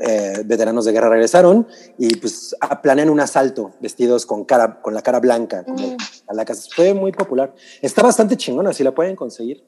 eh, 0.00 0.42
veteranos 0.44 0.84
de 0.84 0.92
guerra 0.92 1.08
regresaron 1.08 1.66
y 1.98 2.14
pues 2.16 2.54
ah, 2.60 2.80
planean 2.80 3.10
un 3.10 3.18
asalto 3.18 3.72
vestidos 3.80 4.26
con, 4.26 4.44
cara, 4.44 4.80
con 4.80 4.94
la 4.94 5.02
cara 5.02 5.18
blanca 5.18 5.64
como 5.64 5.88
Mm. 5.88 5.96
a 6.28 6.34
la 6.34 6.44
casa. 6.44 6.68
Fue 6.76 6.94
muy 6.94 7.10
popular. 7.10 7.52
Está 7.82 8.02
bastante 8.02 8.36
chingona, 8.36 8.72
si 8.72 8.84
la 8.84 8.94
pueden 8.94 9.16
conseguir. 9.16 9.64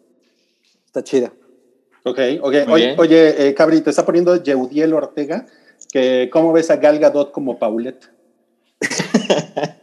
Está 0.86 1.02
chida. 1.02 1.32
Ok, 2.04 2.18
ok. 2.40 2.54
Muy 2.66 2.72
Oye, 2.72 2.94
oye 2.98 3.48
eh, 3.48 3.54
Cabri, 3.54 3.80
te 3.80 3.90
está 3.90 4.04
poniendo 4.04 4.42
Yeudiel 4.42 4.92
Ortega, 4.92 5.46
que 5.92 6.28
¿cómo 6.32 6.52
ves 6.52 6.70
a 6.70 6.76
Gal 6.76 6.98
Gadot 6.98 7.32
como 7.32 7.58
Paulette? 7.58 8.10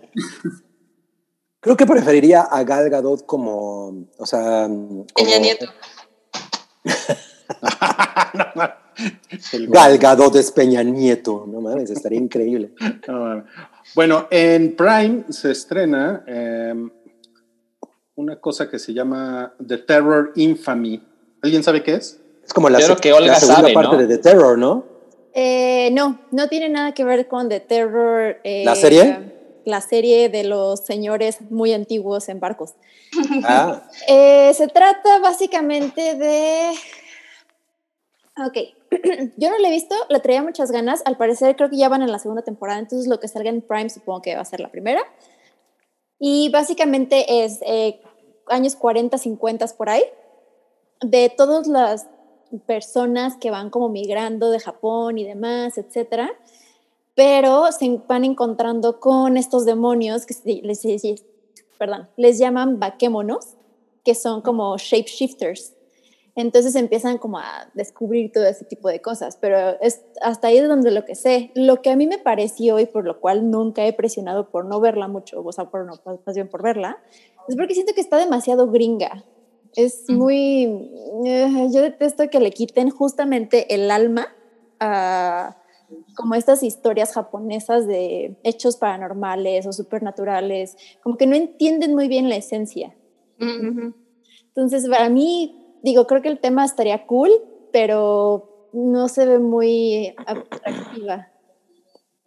Creo 1.62 1.76
que 1.76 1.86
preferiría 1.86 2.42
a 2.42 2.64
Gal 2.64 2.90
Gadot 2.90 3.26
como, 3.26 4.08
o 4.18 4.26
sea, 4.26 4.64
como 4.64 5.06
Peña 5.16 5.40
Nieto. 5.40 5.66
Gal 9.70 9.98
Gadot 9.98 10.36
es 10.36 10.52
Peña 10.52 10.84
Nieto, 10.84 11.46
no 11.48 11.62
mames, 11.62 11.90
estaría 11.90 12.20
increíble. 12.20 12.74
No, 13.08 13.46
bueno, 13.96 14.28
en 14.30 14.76
Prime 14.76 15.24
se 15.30 15.52
estrena 15.52 16.24
eh, 16.28 16.76
una 18.16 18.40
cosa 18.40 18.70
que 18.70 18.78
se 18.78 18.94
llama 18.94 19.54
The 19.66 19.80
Terror 19.80 20.32
Infamy. 20.36 21.09
¿Alguien 21.42 21.64
sabe 21.64 21.84
qué 21.84 21.94
es? 21.96 22.20
Es 22.46 22.54
como 22.54 22.70
la, 22.70 22.80
Yo 22.80 22.86
creo 22.86 22.96
se- 22.98 23.02
que 23.02 23.14
Olga 23.14 23.34
la 23.34 23.40
segunda 23.40 23.62
sabe, 23.62 23.74
parte 23.74 23.96
¿no? 23.96 24.02
de 24.02 24.08
The 24.08 24.18
Terror, 24.24 24.58
¿no? 24.58 24.84
Eh, 25.34 25.90
no, 25.94 26.20
no 26.32 26.48
tiene 26.50 26.70
nada 26.70 26.94
que 26.94 27.04
ver 27.04 27.28
con 27.28 27.50
The 27.50 27.60
Terror. 27.60 28.38
eh, 28.44 28.64
¿La 28.66 28.76
serie? 28.76 29.38
La 29.66 29.82
serie 29.82 30.30
de 30.30 30.44
los 30.46 30.80
señores 30.86 31.38
muy 31.52 31.74
antiguos 31.74 32.30
en 32.30 32.40
barcos. 32.40 32.74
Ah, 33.44 33.84
Eh, 34.08 34.52
se 34.56 34.68
trata 34.68 35.20
básicamente 35.20 36.16
de... 36.16 36.72
Ok, 38.38 38.58
yo 39.38 39.50
no 39.50 39.58
la 39.58 39.68
he 39.68 39.72
visto, 39.72 39.96
le 40.10 40.20
traía 40.20 40.42
muchas 40.42 40.72
ganas, 40.72 41.02
al 41.06 41.18
parecer 41.18 41.56
creo 41.58 41.70
que 41.70 41.78
ya 41.78 41.90
van 41.90 42.02
en 42.02 42.12
la 42.12 42.20
segunda 42.20 42.42
temporada, 42.42 42.80
entonces 42.80 43.08
lo 43.10 43.20
que 43.20 43.28
salga 43.28 43.50
en 43.50 43.62
Prime 43.62 43.90
supongo 43.90 44.22
que 44.22 44.36
va 44.36 44.42
a 44.42 44.46
ser 44.46 44.62
la 44.62 44.70
primera. 44.70 45.02
Y 46.20 46.50
básicamente 46.50 47.44
es 47.44 47.60
eh, 47.66 48.02
años 48.48 48.76
40, 48.76 49.18
50 49.18 49.68
por 49.78 49.90
ahí, 49.90 50.04
de 51.02 51.30
todas 51.36 51.68
las 51.68 52.08
personas 52.66 53.38
que 53.38 53.52
van 53.52 53.70
como 53.70 53.90
migrando 53.90 54.52
de 54.52 54.60
Japón 54.60 55.18
y 55.18 55.24
demás, 55.24 55.78
etcétera, 55.78 56.32
pero 57.16 57.72
se 57.72 58.02
van 58.08 58.24
encontrando 58.24 59.00
con 59.00 59.38
estos 59.38 59.66
demonios 59.66 60.26
que 60.26 60.36
les, 62.18 62.40
llaman 62.40 62.80
bakémonos, 62.80 63.56
que 64.04 64.16
son 64.16 64.42
como 64.42 64.78
shapeshifters. 64.78 65.74
Entonces 66.36 66.76
empiezan 66.76 67.18
como 67.18 67.40
a 67.40 67.70
descubrir 67.74 68.32
todo 68.32 68.46
ese 68.46 68.64
tipo 68.64 68.88
de 68.88 69.02
cosas, 69.02 69.38
pero 69.42 69.78
es 69.82 70.02
hasta 70.22 70.48
ahí 70.48 70.58
es 70.60 70.68
donde 70.70 70.92
lo 70.92 71.04
que 71.04 71.16
sé. 71.16 71.52
Lo 71.56 71.82
que 71.82 71.90
a 71.90 71.98
mí 71.98 72.08
me 72.08 72.18
pareció 72.20 72.80
y 72.80 72.86
por 72.86 73.04
lo 73.04 73.20
cual 73.20 73.52
nunca 73.52 73.86
he 73.86 73.92
presionado 73.92 74.50
por 74.50 74.64
no 74.64 74.80
verla 74.80 75.10
mucho, 75.10 75.44
o 75.44 75.52
sea, 75.52 75.66
por 75.66 75.86
no, 75.86 76.00
más 76.26 76.36
bien 76.36 76.48
por 76.48 76.64
verla, 76.64 77.00
es 77.50 77.58
porque 77.58 77.74
siento 77.74 77.94
que 77.94 78.02
está 78.02 78.16
demasiado 78.16 78.72
gringa. 78.72 79.26
Es 79.76 80.10
muy... 80.10 80.92
eh, 81.26 81.68
yo 81.72 81.82
detesto 81.82 82.30
que 82.30 82.40
le 82.40 82.52
quiten 82.52 82.90
justamente 82.90 83.74
el 83.74 83.92
alma 83.92 84.28
a 84.80 85.56
como 86.16 86.36
estas 86.36 86.64
historias 86.64 87.14
japonesas 87.14 87.88
de 87.88 88.38
hechos 88.44 88.78
paranormales 88.78 89.66
o 89.66 89.74
supernaturales, 89.74 90.78
como 91.02 91.18
que 91.18 91.28
no 91.28 91.36
entienden 91.36 91.96
muy 91.96 92.08
bien 92.08 92.30
la 92.30 92.36
esencia. 92.36 92.96
Entonces, 93.40 94.88
para 94.90 95.10
mí, 95.10 95.80
digo, 95.82 96.06
creo 96.08 96.22
que 96.22 96.30
el 96.30 96.40
tema 96.40 96.66
estaría 96.66 97.06
cool, 97.08 97.32
pero 97.72 98.70
no 98.74 99.08
se 99.08 99.26
ve 99.26 99.40
muy 99.40 100.14
atractiva. 100.18 101.30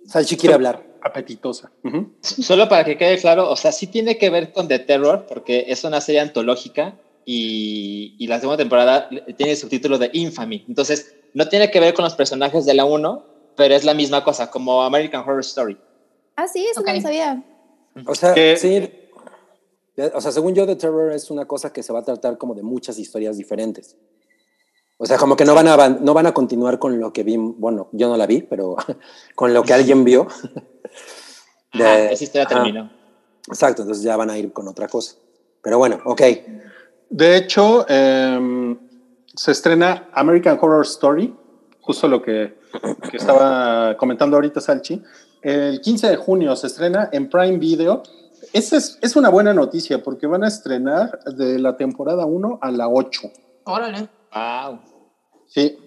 Salchi 0.07 0.37
quiere 0.37 0.55
hablar. 0.55 0.91
Apetitosa. 1.05 1.73
Solo 2.21 2.69
para 2.69 2.85
que 2.85 2.97
quede 2.97 3.19
claro, 3.19 3.51
o 3.51 3.57
sea, 3.57 3.73
sí 3.73 3.89
tiene 3.89 4.19
que 4.19 4.31
ver 4.31 4.53
con 4.53 4.69
The 4.69 4.79
Terror, 4.79 5.27
porque 5.29 5.65
es 5.69 5.83
una 5.85 6.01
serie 6.01 6.21
antológica 6.21 6.95
y, 7.25 8.17
y 8.19 8.27
la 8.27 8.39
segunda 8.41 8.57
temporada 8.59 9.09
tiene 9.37 9.53
el 9.53 9.57
subtítulo 9.59 9.99
de 9.99 10.11
Infamy. 10.13 10.65
Entonces, 10.69 11.15
no 11.35 11.49
tiene 11.49 11.71
que 11.71 11.81
ver 11.81 11.95
con 11.95 12.05
los 12.05 12.15
personajes 12.15 12.65
de 12.67 12.75
la 12.75 12.85
1, 12.85 13.25
pero 13.57 13.75
es 13.75 13.85
la 13.85 13.95
misma 13.95 14.25
cosa, 14.25 14.51
como 14.51 14.83
American 14.83 15.21
Horror 15.23 15.41
Story. 15.41 15.79
Ah, 16.37 16.49
sí, 16.49 16.67
eso 16.71 16.81
no 16.81 16.89
Ok. 16.91 16.97
lo 16.97 17.01
sabía. 17.03 17.45
O 18.07 18.15
sea, 18.15 18.35
Que- 18.35 18.57
sí. 18.57 18.91
O 20.15 20.21
sea, 20.23 20.33
según 20.33 20.55
yo, 20.55 20.67
The 20.67 20.77
Terror 20.77 21.13
es 21.13 21.31
una 21.31 21.45
cosa 21.47 21.71
que 21.73 21.83
se 21.83 21.93
va 21.93 21.99
a 21.99 22.03
tratar 22.05 22.39
como 22.39 22.55
de 22.55 22.63
muchas 22.63 22.99
historias 22.99 23.37
diferentes. 23.37 23.97
O 24.97 25.05
sea, 25.05 25.19
como 25.19 25.37
que 25.37 25.45
no 25.45 25.55
van 25.55 25.69
a, 25.69 25.89
no 25.89 26.15
van 26.15 26.27
a 26.27 26.33
continuar 26.33 26.79
con 26.79 26.99
lo 26.99 27.13
que 27.13 27.23
vi, 27.25 27.37
bueno, 27.37 27.89
yo 27.93 28.09
no 28.09 28.17
la 28.17 28.27
vi, 28.27 28.41
pero 28.43 28.77
con 29.35 29.53
lo 29.53 29.63
que 29.65 29.75
alguien 29.75 30.03
vio. 30.05 30.27
De- 31.75 31.85
Ajá, 31.85 32.11
esa 32.11 32.25
historia 32.25 32.47
ah, 32.47 32.49
terminó. 32.55 32.91
Exacto, 33.49 33.83
entonces 33.83 34.05
ya 34.05 34.17
van 34.17 34.31
a 34.31 34.39
ir 34.39 34.53
con 34.53 34.67
otra 34.69 34.89
cosa. 34.89 35.17
Pero 35.63 35.79
bueno, 35.79 36.01
ok. 36.05 36.23
De 37.13 37.37
hecho, 37.37 37.87
em, 37.91 38.79
se 39.37 39.53
estrena 39.53 40.09
American 40.15 40.59
Horror 40.59 40.81
Story, 40.87 41.37
justo 41.83 42.09
lo 42.09 42.23
que, 42.23 42.59
que 43.11 43.19
estaba 43.19 43.99
comentando 43.99 44.37
ahorita 44.37 44.63
Salchi. 44.63 45.03
El 45.43 45.83
15 45.83 46.09
de 46.09 46.17
junio 46.17 46.57
se 46.57 46.69
estrena 46.69 47.11
en 47.13 47.29
Prime 47.29 47.59
Video. 47.59 48.03
Esa 48.55 48.79
es, 48.79 48.99
es 49.03 49.15
una 49.15 49.29
buena 49.29 49.53
noticia 49.53 50.03
porque 50.03 50.27
van 50.27 50.43
a 50.43 50.49
estrenar 50.49 51.23
de 51.25 51.59
la 51.59 51.77
temporada 51.77 52.25
1 52.25 52.61
a 52.63 52.71
la 52.71 52.89
8. 52.89 53.31
Órale. 53.65 54.09
Wow. 54.35 54.81
Sí. 55.49 55.79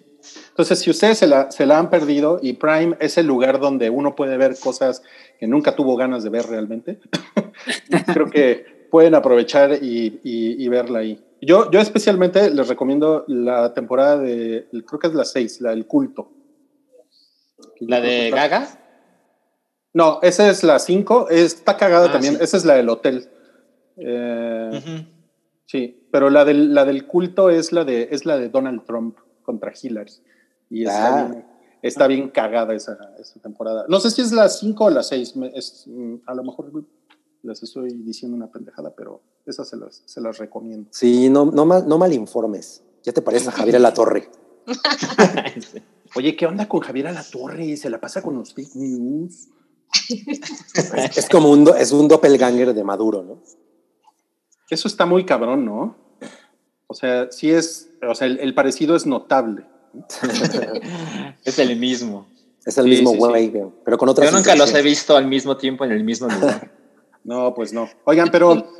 Entonces, 0.49 0.77
si 0.77 0.91
ustedes 0.91 1.17
se 1.17 1.25
la, 1.25 1.49
se 1.49 1.65
la 1.65 1.79
han 1.79 1.89
perdido 1.89 2.37
y 2.39 2.53
Prime 2.53 2.97
es 2.99 3.17
el 3.17 3.25
lugar 3.25 3.59
donde 3.59 3.89
uno 3.89 4.15
puede 4.15 4.37
ver 4.37 4.59
cosas 4.59 5.01
que 5.39 5.47
nunca 5.47 5.75
tuvo 5.75 5.95
ganas 5.95 6.23
de 6.23 6.29
ver 6.29 6.45
realmente, 6.45 6.99
creo 8.13 8.29
que 8.29 8.74
pueden 8.95 9.13
aprovechar 9.13 9.73
y, 9.83 10.21
y- 10.23 10.63
y 10.63 10.67
verla 10.69 10.99
ahí. 10.99 11.21
Yo, 11.41 11.69
yo 11.69 11.81
especialmente 11.81 12.49
les 12.49 12.69
recomiendo 12.69 13.25
la 13.27 13.73
temporada 13.73 14.17
de, 14.19 14.69
creo 14.87 14.99
que 15.01 15.07
es 15.07 15.13
la 15.13 15.25
6, 15.25 15.59
la 15.59 15.71
del 15.71 15.85
culto. 15.85 16.31
¿La 17.81 17.99
de 17.99 18.31
Gaga? 18.31 18.69
No, 19.93 20.19
esa 20.21 20.49
es 20.49 20.63
la 20.63 20.79
5, 20.79 21.27
está 21.29 21.75
cagada 21.75 22.05
Ah, 22.07 22.11
también, 22.13 22.35
sí. 22.37 22.43
esa 22.45 22.55
es 22.55 22.63
la 22.63 22.75
del 22.75 22.87
hotel. 22.87 23.27
Eh. 23.97 25.05
Sí, 25.65 26.07
pero 26.09 26.29
la 26.29 26.45
del, 26.45 26.73
la 26.73 26.85
del 26.85 27.05
culto 27.05 27.49
es 27.49 27.73
la 27.73 27.83
de, 27.83 28.07
es 28.11 28.25
la 28.25 28.37
de 28.37 28.47
Donald 28.47 28.85
Trump 28.85 29.17
contra 29.43 29.73
Hillary. 29.79 30.13
Y 30.69 30.83
está, 30.83 31.19
Ah. 31.19 31.27
bien, 31.27 31.45
está 31.81 32.07
bien 32.07 32.29
cagada 32.29 32.73
esa, 32.73 32.97
esa 33.19 33.41
temporada. 33.41 33.83
No 33.89 33.99
sé 33.99 34.09
si 34.09 34.21
es 34.21 34.31
la 34.31 34.47
5 34.47 34.85
o 34.85 34.89
la 34.89 35.03
6. 35.03 35.33
a 36.27 36.33
lo 36.33 36.43
mejor 36.45 36.71
les 37.45 37.61
estoy 37.63 37.93
diciendo 37.93 38.35
una 38.35 38.47
pendejada, 38.51 38.93
pero 38.95 39.21
esas 39.45 39.69
se 39.69 39.77
las, 39.77 40.01
se 40.05 40.19
las 40.21 40.37
recomiendo. 40.37 40.89
Sí, 40.91 41.29
no, 41.29 41.45
no, 41.45 41.65
mal, 41.65 41.87
no 41.87 41.97
mal 41.97 42.11
informes. 42.13 42.81
Ya 43.03 43.13
te 43.13 43.21
parece 43.21 43.49
a 43.49 43.51
Javier 43.51 43.79
La 43.79 43.93
Torre. 43.93 44.29
Oye, 46.15 46.35
¿qué 46.35 46.45
onda 46.45 46.67
con 46.67 46.79
Javier 46.79 47.07
Alatorre? 47.07 47.75
Se 47.77 47.89
la 47.89 47.99
pasa 47.99 48.21
con 48.21 48.35
los 48.35 48.53
fake 48.53 48.75
news. 48.75 49.49
Es 51.15 51.29
como 51.29 51.51
un, 51.51 51.65
do- 51.65 51.75
es 51.75 51.91
un 51.91 52.07
doppelganger 52.07 52.73
de 52.73 52.83
Maduro, 52.83 53.23
¿no? 53.23 53.41
Eso 54.69 54.87
está 54.87 55.05
muy 55.05 55.25
cabrón, 55.25 55.65
¿no? 55.65 55.95
O 56.87 56.93
sea, 56.93 57.31
sí 57.31 57.51
es, 57.51 57.89
o 58.07 58.15
sea, 58.15 58.27
el, 58.27 58.39
el 58.39 58.53
parecido 58.55 58.95
es 58.95 59.05
notable. 59.05 59.65
Es 61.43 61.59
el 61.59 61.77
mismo. 61.77 62.27
Es 62.65 62.77
el 62.77 62.85
Sí, 62.85 62.89
mismo 62.89 63.11
sí, 63.11 63.17
güey, 63.17 63.53
pero 63.83 63.97
con 63.97 64.09
otras 64.09 64.31
Yo 64.31 64.35
nunca 64.35 64.55
los 64.55 64.73
he 64.73 64.81
visto 64.81 65.15
al 65.15 65.27
mismo 65.27 65.55
tiempo 65.57 65.85
en 65.85 65.91
el 65.91 66.03
mismo 66.03 66.27
lugar. 66.27 66.71
No, 67.25 67.53
pues 67.53 67.73
no. 67.73 67.89
Oigan, 68.05 68.29
pero 68.31 68.71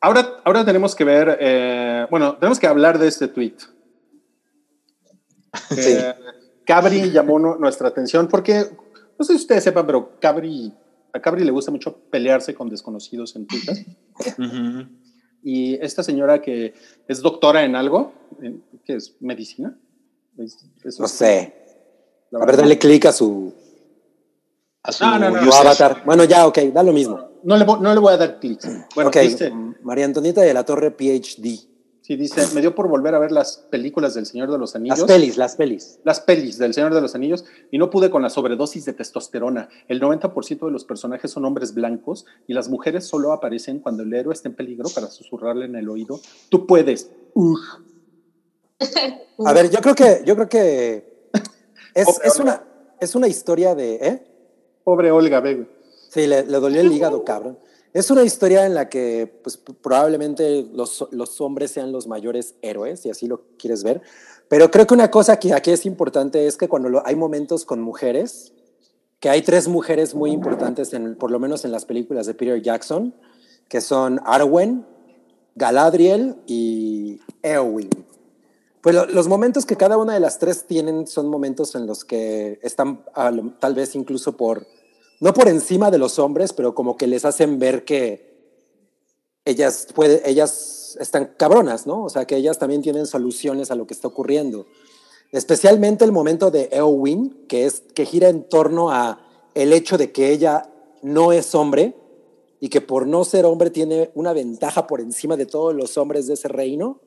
ahora, 0.00 0.36
ahora 0.44 0.64
tenemos 0.64 0.94
que 0.96 1.04
ver, 1.04 1.36
eh, 1.40 2.06
bueno, 2.10 2.36
tenemos 2.38 2.58
que 2.58 2.66
hablar 2.66 2.98
de 2.98 3.06
este 3.08 3.28
tweet. 3.28 3.54
Sí. 5.70 5.92
Eh, 5.92 6.14
Cabri 6.66 7.10
llamó 7.12 7.38
nu- 7.38 7.56
nuestra 7.58 7.88
atención 7.88 8.26
porque, 8.26 8.64
no 9.18 9.24
sé 9.24 9.34
si 9.34 9.40
ustedes 9.42 9.62
sepan, 9.62 9.86
pero 9.86 10.18
Cabri, 10.18 10.72
a 11.12 11.20
Cabri 11.20 11.44
le 11.44 11.50
gusta 11.52 11.70
mucho 11.70 11.94
pelearse 12.10 12.54
con 12.54 12.68
desconocidos 12.68 13.36
en 13.36 13.46
Twitter. 13.46 13.76
Y 15.42 15.74
esta 15.74 16.02
señora 16.02 16.40
que 16.40 16.74
es 17.06 17.20
doctora 17.20 17.64
en 17.64 17.76
algo, 17.76 18.12
¿qué 18.84 18.94
es? 18.96 19.14
¿Medicina? 19.20 19.78
Es- 20.38 20.64
eso 20.82 21.02
No 21.02 21.06
es- 21.06 21.12
sé. 21.12 21.54
A 22.32 22.44
ver, 22.46 22.56
dale 22.56 22.78
clic 22.78 23.04
a 23.06 23.12
su, 23.12 23.52
A 24.82 24.90
su 24.90 25.04
No, 25.04 25.18
no, 25.18 25.30
no. 25.30 25.42
su 25.42 25.48
user. 25.50 25.60
avatar. 25.66 26.02
Bueno, 26.04 26.24
ya, 26.24 26.46
ok, 26.46 26.58
da 26.72 26.82
lo 26.82 26.92
mismo. 26.92 27.28
No 27.44 27.56
le, 27.56 27.64
no 27.64 27.94
le 27.94 28.00
voy 28.00 28.12
a 28.12 28.16
dar 28.16 28.40
clics. 28.40 28.68
Bueno, 28.94 29.10
dice, 29.10 29.52
María 29.82 30.04
Antonieta 30.06 30.40
de 30.40 30.54
la 30.54 30.64
Torre, 30.64 30.90
PhD. 30.90 31.60
sí, 32.00 32.16
dice, 32.16 32.42
me 32.54 32.60
dio 32.60 32.74
por 32.74 32.88
volver 32.88 33.14
a 33.14 33.18
ver 33.18 33.32
las 33.32 33.58
películas 33.70 34.14
del 34.14 34.26
Señor 34.26 34.50
de 34.50 34.58
los 34.58 34.74
Anillos. 34.74 35.00
Las 35.00 35.06
pelis, 35.06 35.36
las 35.36 35.56
pelis. 35.56 35.98
las 36.04 36.20
pelis 36.20 36.58
del 36.58 36.74
Señor 36.74 36.94
de 36.94 37.00
los 37.00 37.14
Anillos 37.14 37.44
y 37.70 37.78
no 37.78 37.90
pude 37.90 38.10
con 38.10 38.22
la 38.22 38.30
sobredosis 38.30 38.84
de 38.86 38.94
testosterona. 38.94 39.68
El 39.88 40.00
90% 40.00 40.64
de 40.64 40.72
los 40.72 40.84
personajes 40.84 41.30
son 41.30 41.44
hombres 41.44 41.74
blancos 41.74 42.24
y 42.46 42.54
las 42.54 42.68
mujeres 42.68 43.06
solo 43.06 43.32
aparecen 43.32 43.78
cuando 43.80 44.02
el 44.02 44.12
héroe 44.12 44.32
está 44.32 44.48
en 44.48 44.56
peligro 44.56 44.88
para 44.94 45.08
susurrarle 45.08 45.66
en 45.66 45.76
el 45.76 45.88
oído. 45.88 46.20
Tú 46.48 46.66
puedes. 46.66 47.10
A 49.44 49.52
ver, 49.52 49.70
yo 49.70 49.80
creo 49.80 49.94
que, 49.94 50.22
yo 50.24 50.34
creo 50.34 50.48
que 50.48 51.28
es, 51.94 52.06
Pobre 52.06 52.28
es 52.28 52.38
una, 52.38 52.64
es 53.00 53.14
una 53.14 53.28
historia 53.28 53.74
de, 53.74 53.94
¿eh? 53.96 54.26
Pobre 54.82 55.10
Olga, 55.10 55.40
ve. 55.40 55.66
Sí, 56.14 56.26
le, 56.28 56.44
le 56.46 56.60
dolió 56.60 56.80
el 56.80 56.92
hígado, 56.92 57.24
cabrón. 57.24 57.58
Es 57.92 58.10
una 58.10 58.22
historia 58.22 58.66
en 58.66 58.74
la 58.74 58.88
que 58.88 59.26
pues, 59.42 59.56
probablemente 59.56 60.64
los, 60.72 61.06
los 61.10 61.40
hombres 61.40 61.72
sean 61.72 61.90
los 61.90 62.06
mayores 62.06 62.54
héroes, 62.62 63.00
si 63.00 63.10
así 63.10 63.26
lo 63.26 63.42
quieres 63.58 63.82
ver. 63.82 64.00
Pero 64.48 64.70
creo 64.70 64.86
que 64.86 64.94
una 64.94 65.10
cosa 65.10 65.38
que 65.40 65.52
aquí 65.52 65.72
es 65.72 65.84
importante 65.86 66.46
es 66.46 66.56
que 66.56 66.68
cuando 66.68 66.88
lo- 66.88 67.04
hay 67.06 67.16
momentos 67.16 67.64
con 67.64 67.80
mujeres, 67.80 68.52
que 69.18 69.28
hay 69.28 69.42
tres 69.42 69.66
mujeres 69.68 70.14
muy 70.14 70.30
importantes, 70.30 70.92
en, 70.92 71.16
por 71.16 71.30
lo 71.32 71.40
menos 71.40 71.64
en 71.64 71.72
las 71.72 71.84
películas 71.84 72.26
de 72.26 72.34
Peter 72.34 72.62
Jackson, 72.62 73.12
que 73.68 73.80
son 73.80 74.20
Arwen, 74.24 74.84
Galadriel 75.56 76.36
y 76.46 77.20
Eowyn. 77.42 77.90
Pues 78.82 78.94
lo- 78.94 79.06
los 79.06 79.28
momentos 79.28 79.66
que 79.66 79.76
cada 79.76 79.96
una 79.96 80.14
de 80.14 80.20
las 80.20 80.38
tres 80.38 80.64
tienen 80.66 81.06
son 81.06 81.28
momentos 81.28 81.74
en 81.74 81.86
los 81.86 82.04
que 82.04 82.58
están 82.62 83.04
tal 83.60 83.74
vez 83.74 83.94
incluso 83.94 84.36
por, 84.36 84.66
no 85.20 85.32
por 85.32 85.48
encima 85.48 85.90
de 85.90 85.98
los 85.98 86.18
hombres, 86.18 86.52
pero 86.52 86.74
como 86.74 86.96
que 86.96 87.06
les 87.06 87.24
hacen 87.24 87.58
ver 87.58 87.84
que 87.84 88.34
ellas, 89.44 89.88
puede, 89.94 90.28
ellas 90.28 90.96
están 91.00 91.34
cabronas, 91.36 91.86
¿no? 91.86 92.04
O 92.04 92.08
sea, 92.08 92.26
que 92.26 92.36
ellas 92.36 92.58
también 92.58 92.82
tienen 92.82 93.06
soluciones 93.06 93.70
a 93.70 93.74
lo 93.74 93.86
que 93.86 93.94
está 93.94 94.08
ocurriendo. 94.08 94.66
Especialmente 95.32 96.04
el 96.04 96.12
momento 96.12 96.50
de 96.50 96.68
Eowyn, 96.72 97.46
que, 97.48 97.66
es, 97.66 97.82
que 97.94 98.06
gira 98.06 98.28
en 98.28 98.44
torno 98.48 98.90
a 98.90 99.20
el 99.54 99.72
hecho 99.72 99.98
de 99.98 100.12
que 100.12 100.30
ella 100.30 100.70
no 101.02 101.32
es 101.32 101.54
hombre 101.54 101.94
y 102.60 102.68
que 102.68 102.80
por 102.80 103.06
no 103.06 103.24
ser 103.24 103.44
hombre 103.44 103.70
tiene 103.70 104.10
una 104.14 104.32
ventaja 104.32 104.86
por 104.86 105.00
encima 105.00 105.36
de 105.36 105.46
todos 105.46 105.74
los 105.74 105.98
hombres 105.98 106.26
de 106.26 106.34
ese 106.34 106.48
reino. 106.48 107.00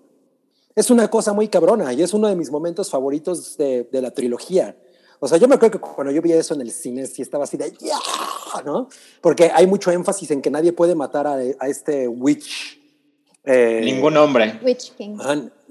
Es 0.76 0.92
una 0.92 1.10
cosa 1.10 1.34
muy 1.34 1.48
cabrona 1.48 1.94
y 1.94 2.04
es 2.04 2.14
uno 2.14 2.28
de 2.28 2.36
mis 2.36 2.52
momentos 2.52 2.90
favoritos 2.90 3.58
de, 3.58 3.84
de 3.92 4.02
la 4.02 4.12
trilogía. 4.12 4.78
O 5.20 5.28
sea, 5.28 5.38
yo 5.38 5.48
me 5.48 5.56
acuerdo 5.56 5.80
que 5.80 5.88
cuando 5.88 6.12
yo 6.14 6.22
vi 6.22 6.32
eso 6.32 6.54
en 6.54 6.62
el 6.62 6.72
cine, 6.72 7.06
sí 7.08 7.22
estaba 7.22 7.46
así 7.46 7.58
de 7.58 7.72
¡ya! 7.80 7.98
¿no? 8.66 8.88
Porque 9.22 9.52
hay 9.54 9.66
mucho 9.68 9.92
énfasis 9.92 10.32
en 10.32 10.42
que 10.42 10.50
nadie 10.52 10.74
puede 10.74 10.96
matar 10.96 11.28
a, 11.28 11.36
a 11.36 11.68
este 11.68 12.08
Witch. 12.08 12.80
eh, 13.44 13.82
Ningún 13.84 14.16
hombre. 14.18 14.60
Witch 14.64 14.94
King. 14.96 15.18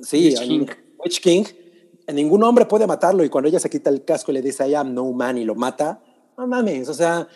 Sí, 0.03 0.29
Witch 0.29 0.41
King. 0.41 0.67
Witch 0.99 1.21
King. 1.21 1.45
Ningún 2.13 2.43
hombre 2.45 2.67
puede 2.67 2.87
matarlo 2.87 3.25
y 3.25 3.29
cuando 3.29 3.49
ella 3.49 3.59
se 3.59 3.69
quita 3.71 3.91
el 3.91 4.05
casco 4.05 4.31
y 4.31 4.35
le 4.35 4.43
dice 4.43 4.69
I 4.69 4.75
am 4.75 4.95
no 4.95 5.11
man 5.13 5.39
y 5.39 5.45
lo 5.45 5.57
mata, 5.57 6.01
no 6.39 6.47
mames, 6.47 6.89
o 6.89 6.95
sea, 6.95 7.27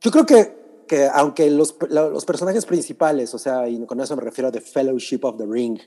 yo 0.00 0.10
creo 0.10 0.24
que, 0.24 0.84
que 0.88 1.06
aunque 1.12 1.50
los, 1.50 1.76
los 1.90 2.24
personajes 2.24 2.64
principales, 2.64 3.34
o 3.34 3.38
sea, 3.38 3.68
y 3.68 3.84
con 3.84 4.00
eso 4.00 4.16
me 4.16 4.22
refiero 4.22 4.48
a 4.48 4.52
The 4.52 4.62
Fellowship 4.62 5.20
of 5.24 5.36
the 5.36 5.44
Ring, 5.44 5.78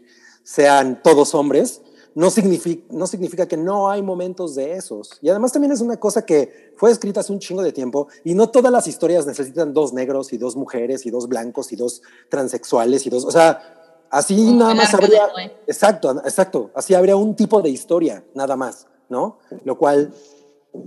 sean 0.43 1.01
todos 1.01 1.33
hombres, 1.33 1.81
no 2.13 2.29
significa, 2.29 2.83
no 2.91 3.07
significa 3.07 3.47
que 3.47 3.57
no 3.57 3.89
hay 3.89 4.01
momentos 4.01 4.55
de 4.55 4.73
esos. 4.73 5.17
Y 5.21 5.29
además 5.29 5.51
también 5.51 5.71
es 5.71 5.81
una 5.81 5.97
cosa 5.97 6.25
que 6.25 6.73
fue 6.75 6.91
escrita 6.91 7.21
hace 7.21 7.31
un 7.31 7.39
chingo 7.39 7.61
de 7.61 7.71
tiempo 7.71 8.07
y 8.23 8.33
no 8.33 8.49
todas 8.49 8.71
las 8.71 8.87
historias 8.87 9.25
necesitan 9.25 9.73
dos 9.73 9.93
negros 9.93 10.33
y 10.33 10.37
dos 10.37 10.55
mujeres 10.55 11.05
y 11.05 11.11
dos 11.11 11.27
blancos 11.27 11.71
y 11.71 11.75
dos 11.75 12.01
transexuales 12.29 13.05
y 13.05 13.09
dos, 13.09 13.23
o 13.25 13.31
sea, 13.31 14.05
así 14.09 14.53
nada 14.53 14.73
más 14.73 14.93
habría... 14.93 15.27
Exacto, 15.67 16.11
exacto. 16.25 16.71
Así 16.75 16.93
habría 16.93 17.15
un 17.15 17.35
tipo 17.35 17.61
de 17.61 17.69
historia, 17.69 18.23
nada 18.33 18.55
más, 18.55 18.87
¿no? 19.09 19.39
Lo 19.63 19.77
cual 19.77 20.13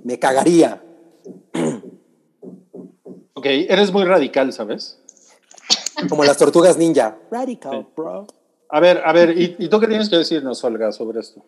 me 0.03 0.19
cagaría. 0.19 0.83
Ok, 3.35 3.47
eres 3.47 3.93
muy 3.93 4.05
radical, 4.05 4.53
¿sabes? 4.53 4.99
Como 6.09 6.25
las 6.25 6.37
tortugas 6.37 6.77
ninja. 6.77 7.17
Radical, 7.31 7.83
Sí. 7.83 7.93
bro. 7.97 8.27
A 8.75 8.81
ver, 8.81 9.01
a 9.05 9.13
ver, 9.13 9.39
¿y, 9.39 9.55
y 9.61 9.69
tú 9.69 9.79
qué 9.79 9.87
tienes 9.87 10.09
que 10.09 10.17
decirnos, 10.17 10.65
Olga, 10.65 10.91
sobre 10.91 11.21
esto? 11.21 11.45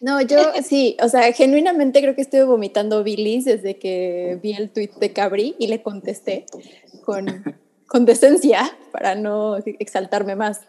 No, 0.00 0.20
yo 0.20 0.38
sí, 0.62 0.96
o 1.02 1.08
sea, 1.08 1.32
genuinamente 1.32 2.00
creo 2.02 2.14
que 2.14 2.20
estuve 2.20 2.44
vomitando 2.44 3.02
bilis 3.02 3.46
desde 3.46 3.78
que 3.78 4.38
vi 4.42 4.52
el 4.52 4.70
tweet 4.70 4.90
de 5.00 5.12
Cabri 5.12 5.56
y 5.58 5.68
le 5.68 5.82
contesté 5.82 6.44
con, 7.04 7.44
con 7.86 8.04
decencia 8.04 8.76
para 8.92 9.14
no 9.14 9.56
exaltarme 9.78 10.36
más. 10.36 10.60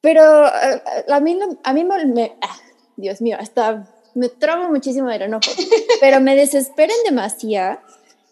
Pero 0.00 0.46
eh, 0.46 0.82
a 1.08 1.20
mí, 1.20 1.38
a 1.62 1.72
mí 1.72 1.84
me, 1.84 2.06
me- 2.06 2.32
ah, 2.40 2.56
Dios 2.96 3.20
mío, 3.20 3.36
hasta 3.38 3.88
me 4.14 4.28
trabo 4.30 4.68
muchísimo 4.68 5.08
del 5.10 5.22
enojo, 5.22 5.52
pero 6.00 6.20
me 6.20 6.34
desesperen 6.34 6.96
demasiado 7.04 7.78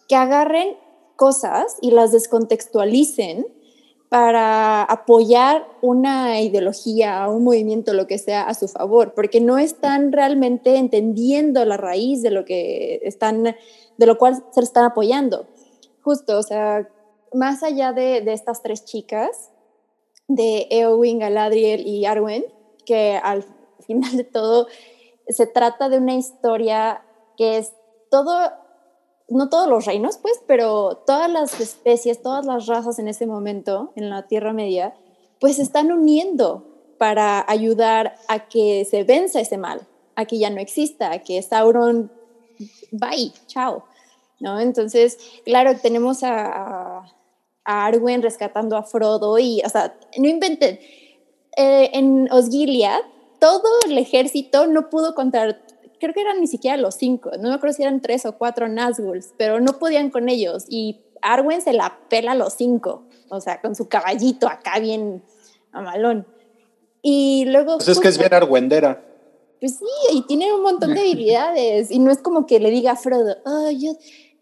que 0.09 0.15
agarren 0.15 0.75
cosas 1.15 1.77
y 1.81 1.91
las 1.91 2.11
descontextualicen 2.11 3.45
para 4.09 4.83
apoyar 4.83 5.67
una 5.81 6.41
ideología, 6.41 7.27
un 7.29 7.43
movimiento, 7.43 7.93
lo 7.93 8.07
que 8.07 8.17
sea, 8.17 8.43
a 8.43 8.55
su 8.55 8.67
favor, 8.67 9.13
porque 9.13 9.39
no 9.39 9.59
están 9.59 10.11
realmente 10.11 10.77
entendiendo 10.77 11.63
la 11.63 11.77
raíz 11.77 12.23
de 12.23 12.31
lo 12.31 12.43
que 12.43 12.99
están, 13.03 13.43
de 13.43 14.05
lo 14.05 14.17
cual 14.17 14.43
se 14.51 14.61
están 14.61 14.85
apoyando. 14.85 15.47
Justo, 16.01 16.39
o 16.39 16.43
sea, 16.43 16.89
más 17.33 17.61
allá 17.61 17.93
de, 17.93 18.21
de 18.21 18.33
estas 18.33 18.63
tres 18.63 18.83
chicas, 18.83 19.51
de 20.27 20.67
Eowyn, 20.69 21.19
Galadriel 21.19 21.85
y 21.85 22.05
Arwen, 22.05 22.45
que 22.85 23.19
al 23.21 23.43
final 23.85 24.17
de 24.17 24.23
todo 24.23 24.67
se 25.27 25.45
trata 25.45 25.89
de 25.89 25.99
una 25.99 26.15
historia 26.15 27.03
que 27.37 27.57
es 27.57 27.73
todo 28.09 28.51
no 29.29 29.49
todos 29.49 29.67
los 29.67 29.85
reinos, 29.85 30.17
pues, 30.17 30.41
pero 30.47 31.01
todas 31.05 31.29
las 31.29 31.59
especies, 31.59 32.21
todas 32.21 32.45
las 32.45 32.67
razas 32.67 32.99
en 32.99 33.07
ese 33.07 33.25
momento, 33.25 33.91
en 33.95 34.09
la 34.09 34.27
Tierra 34.27 34.53
Media, 34.53 34.95
pues 35.39 35.59
están 35.59 35.91
uniendo 35.91 36.65
para 36.97 37.45
ayudar 37.47 38.15
a 38.27 38.47
que 38.47 38.85
se 38.85 39.03
venza 39.03 39.39
ese 39.39 39.57
mal, 39.57 39.87
a 40.15 40.25
que 40.25 40.37
ya 40.37 40.49
no 40.49 40.59
exista, 40.59 41.11
a 41.11 41.19
que 41.19 41.41
Sauron, 41.41 42.11
bye, 42.91 43.31
chao. 43.47 43.85
¿No? 44.39 44.59
Entonces, 44.59 45.17
claro, 45.43 45.77
tenemos 45.81 46.23
a, 46.23 46.45
a, 46.45 47.13
a 47.65 47.85
Arwen 47.85 48.21
rescatando 48.21 48.77
a 48.77 48.83
Frodo 48.83 49.37
y, 49.37 49.61
o 49.65 49.69
sea, 49.69 49.97
no 50.17 50.29
inventen. 50.29 50.79
Eh, 51.57 51.89
en 51.93 52.31
Osgiliath, 52.31 53.03
todo 53.39 53.67
el 53.85 53.97
ejército 53.97 54.67
no 54.67 54.89
pudo 54.89 55.13
contra 55.13 55.59
creo 55.99 56.13
que 56.13 56.21
eran 56.21 56.39
ni 56.39 56.47
siquiera 56.47 56.77
los 56.77 56.95
cinco, 56.95 57.31
no 57.39 57.49
me 57.49 57.55
acuerdo 57.55 57.75
si 57.75 57.83
eran 57.83 58.01
tres 58.01 58.25
o 58.25 58.37
cuatro 58.37 58.67
Nazguls, 58.67 59.33
pero 59.37 59.59
no 59.59 59.79
podían 59.79 60.09
con 60.09 60.29
ellos 60.29 60.65
y 60.69 61.01
Arwen 61.21 61.61
se 61.61 61.73
la 61.73 61.99
pela 62.09 62.31
a 62.31 62.35
los 62.35 62.53
cinco, 62.53 63.03
o 63.29 63.41
sea, 63.41 63.61
con 63.61 63.75
su 63.75 63.87
caballito 63.87 64.47
acá 64.47 64.79
bien 64.79 65.23
amalón. 65.71 66.25
Y 67.01 67.45
luego... 67.45 67.77
Pues 67.77 67.89
es 67.89 67.99
que 67.99 68.07
es 68.07 68.17
bien 68.17 68.33
argüendera. 68.33 69.05
Pues 69.59 69.77
sí, 69.77 69.85
y 70.13 70.21
tiene 70.23 70.53
un 70.53 70.61
montón 70.61 70.93
de 70.93 70.99
habilidades 71.01 71.91
y 71.91 71.99
no 71.99 72.11
es 72.11 72.19
como 72.19 72.45
que 72.45 72.59
le 72.59 72.71
diga 72.71 72.91
a 72.91 72.95
Frodo, 72.95 73.37
oh, 73.45 73.69
yo, 73.71 73.93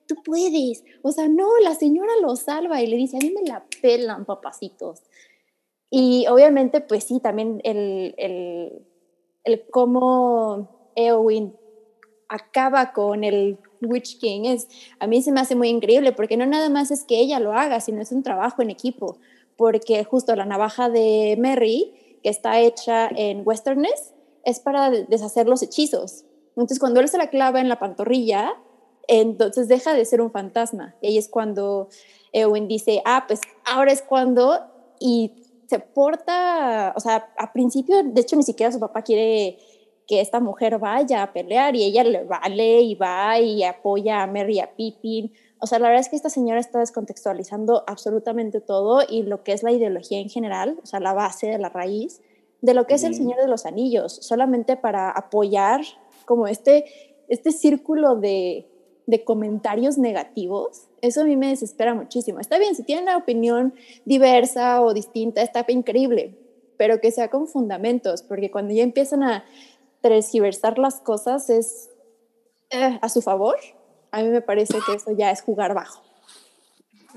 tú 0.07 0.15
puedes, 0.23 0.83
o 1.01 1.11
sea, 1.11 1.27
no, 1.27 1.47
la 1.63 1.75
señora 1.75 2.11
lo 2.21 2.35
salva 2.35 2.81
y 2.81 2.87
le 2.87 2.97
dice, 2.97 3.17
a 3.17 3.19
mí 3.19 3.31
me 3.31 3.47
la 3.47 3.65
pelan, 3.81 4.25
papacitos. 4.25 5.01
Y 5.89 6.27
obviamente, 6.27 6.81
pues 6.81 7.05
sí, 7.05 7.19
también 7.19 7.61
el, 7.63 8.13
el, 8.17 8.85
el 9.45 9.69
cómo 9.69 10.76
Eowyn 10.97 11.55
acaba 12.27 12.91
con 12.91 13.23
el 13.23 13.57
Witch 13.81 14.19
King 14.19 14.41
es, 14.45 14.67
a 14.99 15.07
mí 15.07 15.21
se 15.21 15.31
me 15.31 15.39
hace 15.39 15.55
muy 15.55 15.69
increíble 15.69 16.11
porque 16.11 16.37
no 16.37 16.45
nada 16.45 16.69
más 16.69 16.91
es 16.91 17.03
que 17.03 17.19
ella 17.19 17.39
lo 17.39 17.53
haga, 17.53 17.79
sino 17.79 18.01
es 18.01 18.11
un 18.11 18.23
trabajo 18.23 18.61
en 18.61 18.69
equipo, 18.69 19.17
porque 19.55 20.03
justo 20.03 20.35
la 20.35 20.45
navaja 20.45 20.89
de 20.89 21.35
Merry, 21.39 21.93
que 22.23 22.29
está 22.29 22.59
hecha 22.59 23.07
en 23.07 23.43
Westerness, 23.45 24.13
es 24.43 24.59
para 24.59 24.89
deshacer 24.89 25.47
los 25.47 25.61
hechizos. 25.61 26.25
Entonces 26.49 26.79
cuando 26.79 26.99
él 26.99 27.09
se 27.09 27.17
la 27.17 27.29
clava 27.29 27.61
en 27.61 27.69
la 27.69 27.79
pantorrilla, 27.79 28.55
entonces 29.07 29.67
deja 29.67 29.93
de 29.93 30.05
ser 30.05 30.21
un 30.21 30.31
fantasma. 30.31 30.95
Y 31.01 31.07
ahí 31.07 31.17
es 31.17 31.29
cuando 31.29 31.89
Eowyn 32.33 32.67
dice, 32.67 33.01
ah, 33.05 33.25
pues 33.27 33.41
ahora 33.65 33.91
es 33.91 34.01
cuando, 34.01 34.59
y 34.99 35.31
se 35.67 35.79
porta, 35.79 36.93
o 36.95 36.99
sea, 36.99 37.29
a 37.37 37.53
principio, 37.53 38.01
de 38.03 38.21
hecho, 38.21 38.35
ni 38.35 38.43
siquiera 38.43 38.71
su 38.71 38.79
papá 38.79 39.01
quiere 39.01 39.57
que 40.07 40.21
esta 40.21 40.39
mujer 40.39 40.79
vaya 40.79 41.21
a 41.21 41.33
pelear 41.33 41.75
y 41.75 41.83
ella 41.83 42.03
le 42.03 42.23
vale 42.23 42.81
y 42.81 42.95
va 42.95 43.39
y 43.39 43.63
apoya 43.63 44.23
a 44.23 44.27
Merry 44.27 44.55
y 44.55 44.59
a 44.61 44.71
Pippin. 44.75 45.33
O 45.59 45.67
sea, 45.67 45.79
la 45.79 45.89
verdad 45.89 46.01
es 46.01 46.09
que 46.09 46.15
esta 46.15 46.29
señora 46.29 46.59
está 46.59 46.79
descontextualizando 46.79 47.83
absolutamente 47.87 48.61
todo 48.61 49.01
y 49.07 49.23
lo 49.23 49.43
que 49.43 49.51
es 49.51 49.63
la 49.63 49.71
ideología 49.71 50.19
en 50.19 50.29
general, 50.29 50.79
o 50.81 50.85
sea, 50.85 50.99
la 50.99 51.13
base 51.13 51.47
de 51.47 51.57
la 51.57 51.69
raíz 51.69 52.21
de 52.61 52.73
lo 52.73 52.87
que 52.87 52.95
es 52.95 53.03
el 53.03 53.15
Señor 53.15 53.39
de 53.39 53.47
los 53.47 53.65
Anillos, 53.65 54.13
solamente 54.13 54.77
para 54.77 55.09
apoyar 55.11 55.81
como 56.25 56.47
este, 56.47 56.85
este 57.27 57.51
círculo 57.51 58.15
de, 58.15 58.67
de 59.05 59.23
comentarios 59.23 59.97
negativos, 59.97 60.87
eso 61.01 61.21
a 61.21 61.25
mí 61.25 61.37
me 61.37 61.49
desespera 61.49 61.93
muchísimo. 61.93 62.39
Está 62.39 62.57
bien, 62.57 62.75
si 62.75 62.83
tienen 62.83 63.03
una 63.05 63.17
opinión 63.17 63.73
diversa 64.05 64.81
o 64.81 64.93
distinta, 64.93 65.41
está 65.41 65.65
increíble, 65.69 66.35
pero 66.77 66.99
que 66.99 67.11
sea 67.11 67.29
con 67.29 67.47
fundamentos, 67.47 68.23
porque 68.23 68.51
cuando 68.51 68.73
ya 68.73 68.83
empiezan 68.83 69.23
a 69.23 69.45
transgiversar 70.01 70.77
las 70.77 71.01
cosas 71.01 71.49
es 71.49 71.89
eh, 72.69 72.99
a 73.01 73.09
su 73.09 73.21
favor, 73.21 73.57
a 74.11 74.21
mí 74.21 74.29
me 74.29 74.41
parece 74.41 74.77
que 74.85 74.93
eso 74.93 75.11
ya 75.11 75.31
es 75.31 75.41
jugar 75.41 75.73
bajo. 75.73 76.03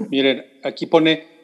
Miren, 0.09 0.45
aquí 0.65 0.87
pone 0.87 1.40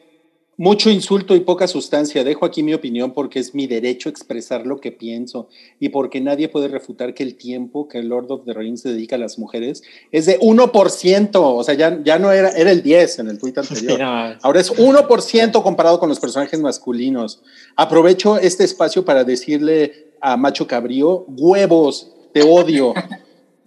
mucho 0.57 0.89
insulto 0.89 1.35
y 1.35 1.41
poca 1.41 1.67
sustancia. 1.67 2.23
Dejo 2.23 2.45
aquí 2.45 2.63
mi 2.63 2.73
opinión 2.73 3.13
porque 3.13 3.39
es 3.39 3.53
mi 3.53 3.67
derecho 3.67 4.09
expresar 4.09 4.65
lo 4.65 4.81
que 4.81 4.91
pienso 4.91 5.47
y 5.79 5.89
porque 5.89 6.19
nadie 6.19 6.49
puede 6.49 6.67
refutar 6.67 7.13
que 7.13 7.23
el 7.23 7.35
tiempo 7.35 7.87
que 7.87 7.99
el 7.99 8.07
Lord 8.07 8.31
of 8.31 8.45
the 8.45 8.53
Rings 8.53 8.81
se 8.81 8.89
dedica 8.89 9.15
a 9.15 9.19
las 9.19 9.37
mujeres 9.37 9.83
es 10.11 10.25
de 10.25 10.39
1%. 10.39 11.29
O 11.33 11.63
sea, 11.63 11.75
ya, 11.75 12.01
ya 12.03 12.17
no 12.17 12.31
era, 12.31 12.49
era 12.49 12.71
el 12.71 12.81
10 12.81 13.19
en 13.19 13.27
el 13.29 13.37
tweet 13.37 13.53
anterior. 13.57 14.01
Ahora 14.01 14.59
es 14.59 14.73
1% 14.73 15.63
comparado 15.63 15.99
con 15.99 16.09
los 16.09 16.19
personajes 16.19 16.59
masculinos. 16.59 17.43
Aprovecho 17.75 18.37
este 18.37 18.63
espacio 18.63 19.05
para 19.05 19.23
decirle 19.23 20.07
a 20.19 20.35
Macho 20.35 20.67
Cabrío, 20.67 21.25
huevos, 21.27 22.11
te 22.33 22.41
odio. 22.41 22.93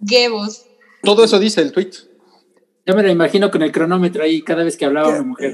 Huevos. 0.01 0.65
Todo 1.03 1.23
eso 1.23 1.39
dice 1.39 1.61
el 1.61 1.71
tweet. 1.71 1.91
Yo 2.85 2.95
me 2.95 3.03
lo 3.03 3.09
imagino 3.09 3.51
con 3.51 3.61
el 3.61 3.71
cronómetro 3.71 4.23
ahí 4.23 4.41
cada 4.41 4.63
vez 4.63 4.75
que 4.75 4.85
hablaba 4.85 5.09
una 5.09 5.21
mujer. 5.23 5.53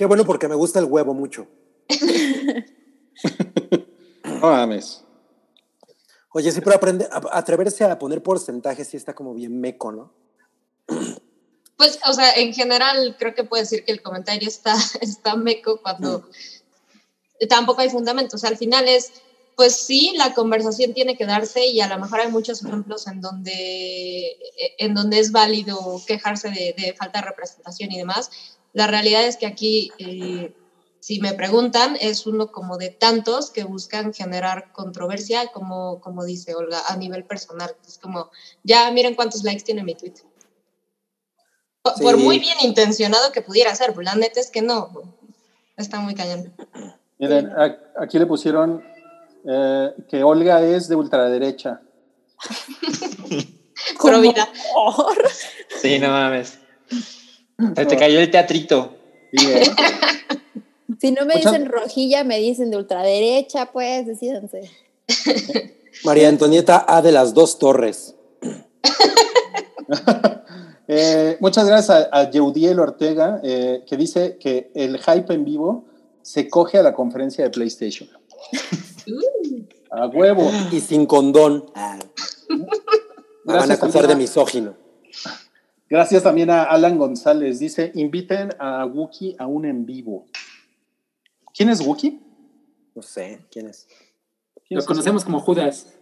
Qué 0.00 0.06
bueno 0.06 0.24
porque 0.24 0.48
me 0.48 0.54
gusta 0.54 0.78
el 0.78 0.86
huevo 0.86 1.12
mucho. 1.12 1.46
no 4.24 4.40
mames. 4.40 5.04
Oye, 6.32 6.50
sí, 6.50 6.62
pero 6.62 6.76
aprende, 6.76 7.06
atreverse 7.30 7.84
a 7.84 7.98
poner 7.98 8.22
porcentajes 8.22 8.88
sí 8.88 8.96
está 8.96 9.14
como 9.14 9.34
bien 9.34 9.60
meco, 9.60 9.92
¿no? 9.92 10.10
Pues, 11.76 11.98
o 12.08 12.14
sea, 12.14 12.32
en 12.32 12.54
general 12.54 13.14
creo 13.18 13.34
que 13.34 13.44
puedo 13.44 13.62
decir 13.62 13.84
que 13.84 13.92
el 13.92 14.00
comentario 14.00 14.48
está, 14.48 14.74
está 15.02 15.36
meco 15.36 15.82
cuando 15.82 16.20
mm. 16.20 17.46
tampoco 17.46 17.82
hay 17.82 17.90
fundamentos. 17.90 18.36
O 18.36 18.38
sea, 18.38 18.48
al 18.48 18.56
final 18.56 18.88
es, 18.88 19.12
pues 19.54 19.76
sí, 19.76 20.14
la 20.16 20.32
conversación 20.32 20.94
tiene 20.94 21.14
que 21.14 21.26
darse 21.26 21.66
y 21.66 21.82
a 21.82 21.88
lo 21.88 21.98
mejor 21.98 22.20
hay 22.20 22.32
muchos 22.32 22.64
ejemplos 22.64 23.06
en 23.06 23.20
donde, 23.20 24.34
en 24.78 24.94
donde 24.94 25.18
es 25.18 25.30
válido 25.30 26.00
quejarse 26.06 26.48
de, 26.48 26.74
de 26.78 26.94
falta 26.94 27.20
de 27.20 27.26
representación 27.26 27.92
y 27.92 27.98
demás, 27.98 28.30
la 28.72 28.86
realidad 28.86 29.24
es 29.24 29.36
que 29.36 29.46
aquí, 29.46 29.90
eh, 29.98 30.54
si 31.00 31.20
me 31.20 31.32
preguntan, 31.32 31.96
es 32.00 32.26
uno 32.26 32.52
como 32.52 32.76
de 32.76 32.90
tantos 32.90 33.50
que 33.50 33.64
buscan 33.64 34.12
generar 34.12 34.72
controversia, 34.72 35.48
como, 35.48 36.00
como 36.00 36.24
dice 36.24 36.54
Olga, 36.54 36.82
a 36.88 36.96
nivel 36.96 37.24
personal. 37.24 37.74
Es 37.86 37.98
como, 37.98 38.30
ya 38.62 38.90
miren 38.90 39.14
cuántos 39.14 39.42
likes 39.42 39.64
tiene 39.64 39.82
mi 39.82 39.94
tweet. 39.94 40.14
Por 41.82 42.18
muy 42.18 42.38
bien 42.38 42.58
intencionado 42.62 43.32
que 43.32 43.40
pudiera 43.40 43.74
ser, 43.74 43.96
la 43.96 44.14
neta 44.14 44.38
es 44.38 44.50
que 44.50 44.60
no, 44.60 45.14
está 45.76 45.98
muy 46.00 46.14
cañón. 46.14 46.52
Miren, 47.18 47.50
aquí 47.98 48.18
le 48.18 48.26
pusieron 48.26 48.84
eh, 49.48 49.94
que 50.08 50.22
Olga 50.22 50.62
es 50.62 50.88
de 50.88 50.96
ultraderecha. 50.96 51.80
Pro 54.00 54.20
vida. 54.20 54.48
Sí, 55.80 55.98
no 55.98 56.08
mames. 56.08 56.58
Se 57.76 57.86
te 57.86 57.96
cayó 57.96 58.20
el 58.20 58.30
teatrito. 58.30 58.94
¿eh? 59.32 59.62
si 61.00 61.12
no 61.12 61.24
me 61.26 61.36
dicen 61.36 61.66
rojilla, 61.66 62.24
me 62.24 62.38
dicen 62.38 62.70
de 62.70 62.76
ultraderecha, 62.76 63.72
pues, 63.72 64.06
decídense. 64.06 64.70
María 66.04 66.28
Antonieta 66.28 66.84
A 66.88 67.02
de 67.02 67.12
las 67.12 67.34
dos 67.34 67.58
torres. 67.58 68.14
Eh, 70.92 71.36
muchas 71.38 71.68
gracias 71.68 72.08
a, 72.10 72.10
a 72.10 72.30
Yeudiel 72.30 72.80
Ortega, 72.80 73.40
eh, 73.44 73.84
que 73.86 73.96
dice 73.96 74.38
que 74.40 74.72
el 74.74 74.98
hype 74.98 75.32
en 75.32 75.44
vivo 75.44 75.84
se 76.22 76.48
coge 76.48 76.78
a 76.78 76.82
la 76.82 76.94
conferencia 76.94 77.44
de 77.44 77.50
PlayStation. 77.50 78.08
a 79.90 80.06
huevo. 80.08 80.50
Y 80.72 80.80
sin 80.80 81.06
condón. 81.06 81.66
Me 83.44 83.54
van 83.54 83.70
a 83.70 83.74
acusar 83.74 84.06
de 84.06 84.16
misógino. 84.16 84.74
Gracias 85.90 86.22
también 86.22 86.48
a 86.50 86.62
Alan 86.62 86.96
González. 86.96 87.58
Dice, 87.58 87.90
inviten 87.96 88.54
a 88.60 88.86
Wookie 88.86 89.34
a 89.40 89.48
un 89.48 89.64
en 89.64 89.84
vivo. 89.84 90.26
¿Quién 91.52 91.68
es 91.68 91.80
Wookie? 91.80 92.20
No 92.94 93.02
sé, 93.02 93.44
¿quién 93.50 93.66
es? 93.66 93.88
Lo 94.68 94.84
conocemos 94.84 95.24
como 95.24 95.40
Judas. 95.40 95.92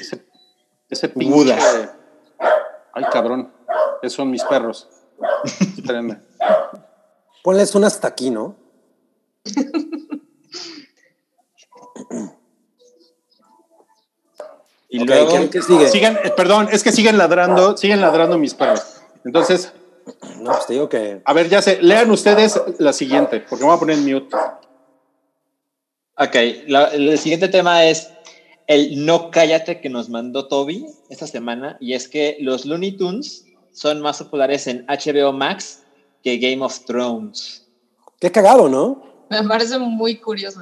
ese, 0.00 0.26
ese 0.88 1.08
pinche... 1.08 1.54
Ay, 2.92 3.04
cabrón. 3.12 3.52
Esos 4.02 4.16
son 4.16 4.28
mis 4.28 4.42
perros. 4.42 4.88
Espérenme. 5.78 6.20
Ponles 7.44 7.72
un 7.76 7.84
hasta 7.84 8.08
aquí, 8.08 8.30
¿no? 8.30 8.56
Y 14.90 15.04
luego 15.04 15.30
sigue? 15.52 15.88
Siguen, 15.88 16.18
eh, 16.24 16.32
perdón, 16.36 16.68
es 16.72 16.82
que 16.82 16.90
siguen 16.90 17.16
ladrando, 17.16 17.76
siguen 17.76 18.00
ladrando 18.00 18.36
mis 18.36 18.54
perros. 18.54 19.00
Entonces. 19.24 19.72
No, 20.40 20.50
pues 20.50 20.66
te 20.66 20.72
digo 20.72 20.88
que. 20.88 21.22
A 21.24 21.32
ver, 21.32 21.48
ya 21.48 21.62
sé, 21.62 21.78
lean 21.80 22.10
ustedes 22.10 22.60
la 22.78 22.92
siguiente, 22.92 23.40
porque 23.40 23.64
me 23.64 23.68
voy 23.68 23.76
a 23.76 23.80
poner 23.80 23.98
en 23.98 24.12
mute. 24.12 24.36
Ok, 26.16 26.34
el 26.34 27.18
siguiente 27.18 27.48
tema 27.48 27.84
es 27.84 28.10
el 28.66 29.04
no 29.06 29.30
cállate 29.30 29.80
que 29.80 29.88
nos 29.88 30.08
mandó 30.08 30.48
Toby 30.48 30.86
esta 31.08 31.26
semana, 31.26 31.76
y 31.80 31.94
es 31.94 32.08
que 32.08 32.36
los 32.40 32.64
Looney 32.64 32.96
Tunes 32.96 33.44
son 33.72 34.00
más 34.00 34.18
populares 34.18 34.66
en 34.66 34.84
HBO 34.86 35.32
Max 35.32 35.82
que 36.22 36.38
Game 36.38 36.64
of 36.64 36.84
Thrones. 36.84 37.66
Qué 38.18 38.30
cagado, 38.30 38.68
¿no? 38.68 39.26
Me 39.30 39.42
parece 39.44 39.78
muy 39.78 40.16
curioso. 40.16 40.60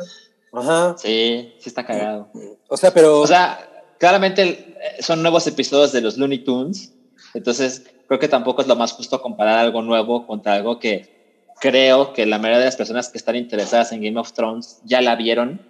Ajá. 0.53 0.95
Sí, 0.99 1.55
sí 1.59 1.69
está 1.69 1.85
cagado. 1.85 2.31
O 2.69 2.77
sea, 2.77 2.93
pero. 2.93 3.21
O 3.21 3.27
sea, 3.27 3.68
claramente 3.99 4.43
eh, 4.81 5.03
son 5.03 5.23
nuevos 5.23 5.47
episodios 5.47 5.93
de 5.93 6.01
los 6.01 6.17
Looney 6.17 6.39
Tunes, 6.39 6.93
entonces 7.35 7.85
creo 8.07 8.19
que 8.19 8.29
tampoco 8.29 8.63
es 8.63 8.69
lo 8.69 8.77
más 8.77 8.93
justo 8.93 9.21
comparar 9.21 9.59
algo 9.59 9.83
nuevo 9.83 10.27
contra 10.27 10.55
algo 10.55 10.79
que 10.79 11.19
creo 11.61 12.13
que 12.13 12.27
la 12.27 12.39
mayoría 12.39 12.61
de 12.61 12.65
las 12.67 12.77
personas 12.77 13.09
que 13.09 13.19
están 13.19 13.37
interesadas 13.37 13.93
en 13.93 14.03
Game 14.03 14.19
of 14.19 14.33
Thrones 14.33 14.81
ya 14.85 15.01
la 15.01 15.17
vieron. 15.17 15.61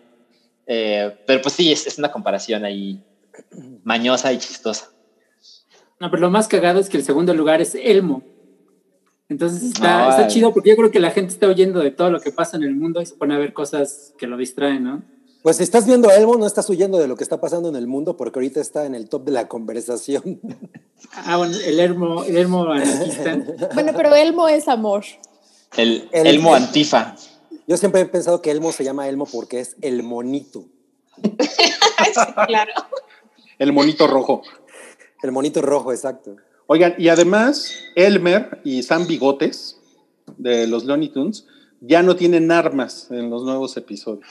Eh, 0.66 1.16
pero 1.26 1.40
pues 1.42 1.54
sí, 1.54 1.72
es, 1.72 1.98
una 1.98 2.12
comparación 2.12 2.64
ahí 2.64 3.02
mañosa 3.84 4.32
y 4.32 4.38
chistosa. 4.38 4.90
No, 6.00 6.10
pero 6.10 6.20
lo 6.20 6.30
más 6.30 6.46
cagado 6.46 6.78
es 6.78 6.88
que 6.88 6.96
el 6.96 7.04
segundo 7.04 7.34
lugar 7.34 7.60
es 7.60 7.74
Elmo. 7.74 8.22
Entonces 9.28 9.62
está, 9.62 10.10
está 10.10 10.26
chido 10.28 10.54
porque 10.54 10.70
yo 10.70 10.76
creo 10.76 10.90
que 10.90 11.00
la 11.00 11.10
gente 11.10 11.32
está 11.32 11.48
oyendo 11.48 11.80
de 11.80 11.90
todo 11.90 12.10
lo 12.10 12.20
que 12.20 12.32
pasa 12.32 12.56
en 12.56 12.62
el 12.62 12.74
mundo 12.74 13.02
y 13.02 13.06
se 13.06 13.14
pone 13.14 13.34
a 13.34 13.38
ver 13.38 13.52
cosas 13.52 14.14
que 14.18 14.26
lo 14.26 14.36
distraen, 14.36 14.84
¿no? 14.84 15.02
Pues 15.43 15.59
si 15.59 15.62
estás 15.62 15.86
viendo 15.86 16.09
a 16.09 16.16
Elmo, 16.16 16.36
no 16.36 16.47
estás 16.47 16.68
huyendo 16.68 16.99
de 16.99 17.07
lo 17.07 17.16
que 17.16 17.22
está 17.22 17.41
pasando 17.41 17.68
en 17.68 17.76
el 17.76 17.86
mundo 17.86 18.16
porque 18.16 18.39
ahorita 18.39 18.61
está 18.61 18.86
en 18.86 18.95
el 18.95 19.09
top 19.09 19.24
de 19.24 19.32
la 19.32 19.49
conversación. 19.49 20.41
Ah, 21.12 21.36
bueno, 21.36 21.57
el 21.64 21.78
Elmo, 21.78 22.24
el 22.24 22.36
Elmo 22.36 22.64
anarquista. 22.64 23.39
Bueno, 23.74 23.93
pero 23.97 24.14
Elmo 24.14 24.49
es 24.49 24.66
amor. 24.66 25.05
El, 25.76 26.09
Elmo 26.12 26.55
antifa. 26.55 27.14
Yo 27.66 27.76
siempre 27.76 28.01
he 28.01 28.07
pensado 28.07 28.43
que 28.43 28.51
Elmo 28.51 28.72
se 28.72 28.82
llama 28.82 29.09
Elmo 29.09 29.26
porque 29.26 29.61
es 29.61 29.76
el 29.80 30.03
monito. 30.03 30.64
claro. 32.47 32.72
El 33.59 33.72
monito 33.72 34.07
rojo. 34.07 34.43
El 35.22 35.32
monito 35.32 35.62
rojo, 35.62 35.93
exacto. 35.93 36.36
Oigan, 36.66 36.95
y 36.99 37.09
además, 37.09 37.72
Elmer 37.95 38.61
y 38.64 38.82
Sam 38.82 39.07
Bigotes 39.07 39.78
de 40.36 40.66
los 40.66 40.84
Looney 40.84 41.09
Tunes 41.09 41.47
ya 41.80 42.03
no 42.03 42.16
tienen 42.16 42.51
armas 42.51 43.09
en 43.11 43.30
los 43.30 43.45
nuevos 43.45 43.76
episodios. 43.76 44.26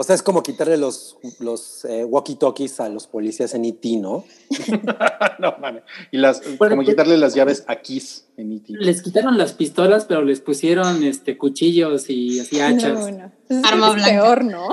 O 0.00 0.04
sea, 0.04 0.14
es 0.14 0.22
como 0.22 0.44
quitarle 0.44 0.76
los, 0.76 1.16
los 1.40 1.84
eh, 1.84 2.04
walkie-talkies 2.04 2.78
a 2.78 2.88
los 2.88 3.08
policías 3.08 3.52
en 3.54 3.64
IT, 3.64 3.84
e 3.84 3.96
¿no? 3.96 4.24
no, 5.40 5.56
mames. 5.60 5.82
Y 6.12 6.18
las, 6.18 6.40
como 6.40 6.56
pues, 6.76 6.90
quitarle 6.90 7.16
las 7.16 7.34
llaves 7.34 7.64
a 7.66 7.80
Kiss 7.80 8.28
en 8.36 8.52
IT. 8.52 8.70
E 8.70 8.74
les 8.74 9.02
quitaron 9.02 9.36
las 9.36 9.54
pistolas, 9.54 10.04
pero 10.04 10.22
les 10.22 10.38
pusieron 10.38 11.02
este, 11.02 11.36
cuchillos 11.36 12.08
y 12.10 12.38
así 12.38 12.60
hachas. 12.60 13.10
No, 13.10 13.10
no. 13.10 13.66
Arma 13.66 13.90
blanca. 13.90 14.08
peor, 14.08 14.44
¿no? 14.44 14.68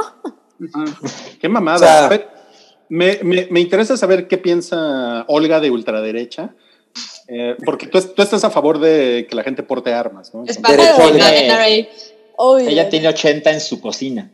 Qué 1.41 1.49
mamada. 1.49 2.07
me, 2.89 3.17
me, 3.23 3.47
me, 3.49 3.59
interesa 3.61 3.97
saber 3.97 4.27
qué 4.27 4.37
piensa 4.37 5.25
Olga 5.27 5.59
de 5.59 5.71
ultraderecha. 5.71 6.53
Eh, 7.29 7.57
porque 7.65 7.87
tú, 7.87 7.99
tú, 7.99 8.21
estás 8.21 8.43
a 8.43 8.51
favor 8.51 8.77
de 8.77 9.25
que 9.27 9.35
la 9.35 9.41
gente 9.41 9.63
porte 9.63 9.91
armas, 9.91 10.35
¿no? 10.35 10.43
Es 10.45 10.59
para 10.59 10.75
Ella 12.59 12.89
tiene 12.89 13.07
80 13.07 13.51
en 13.51 13.59
su 13.59 13.81
cocina. 13.81 14.31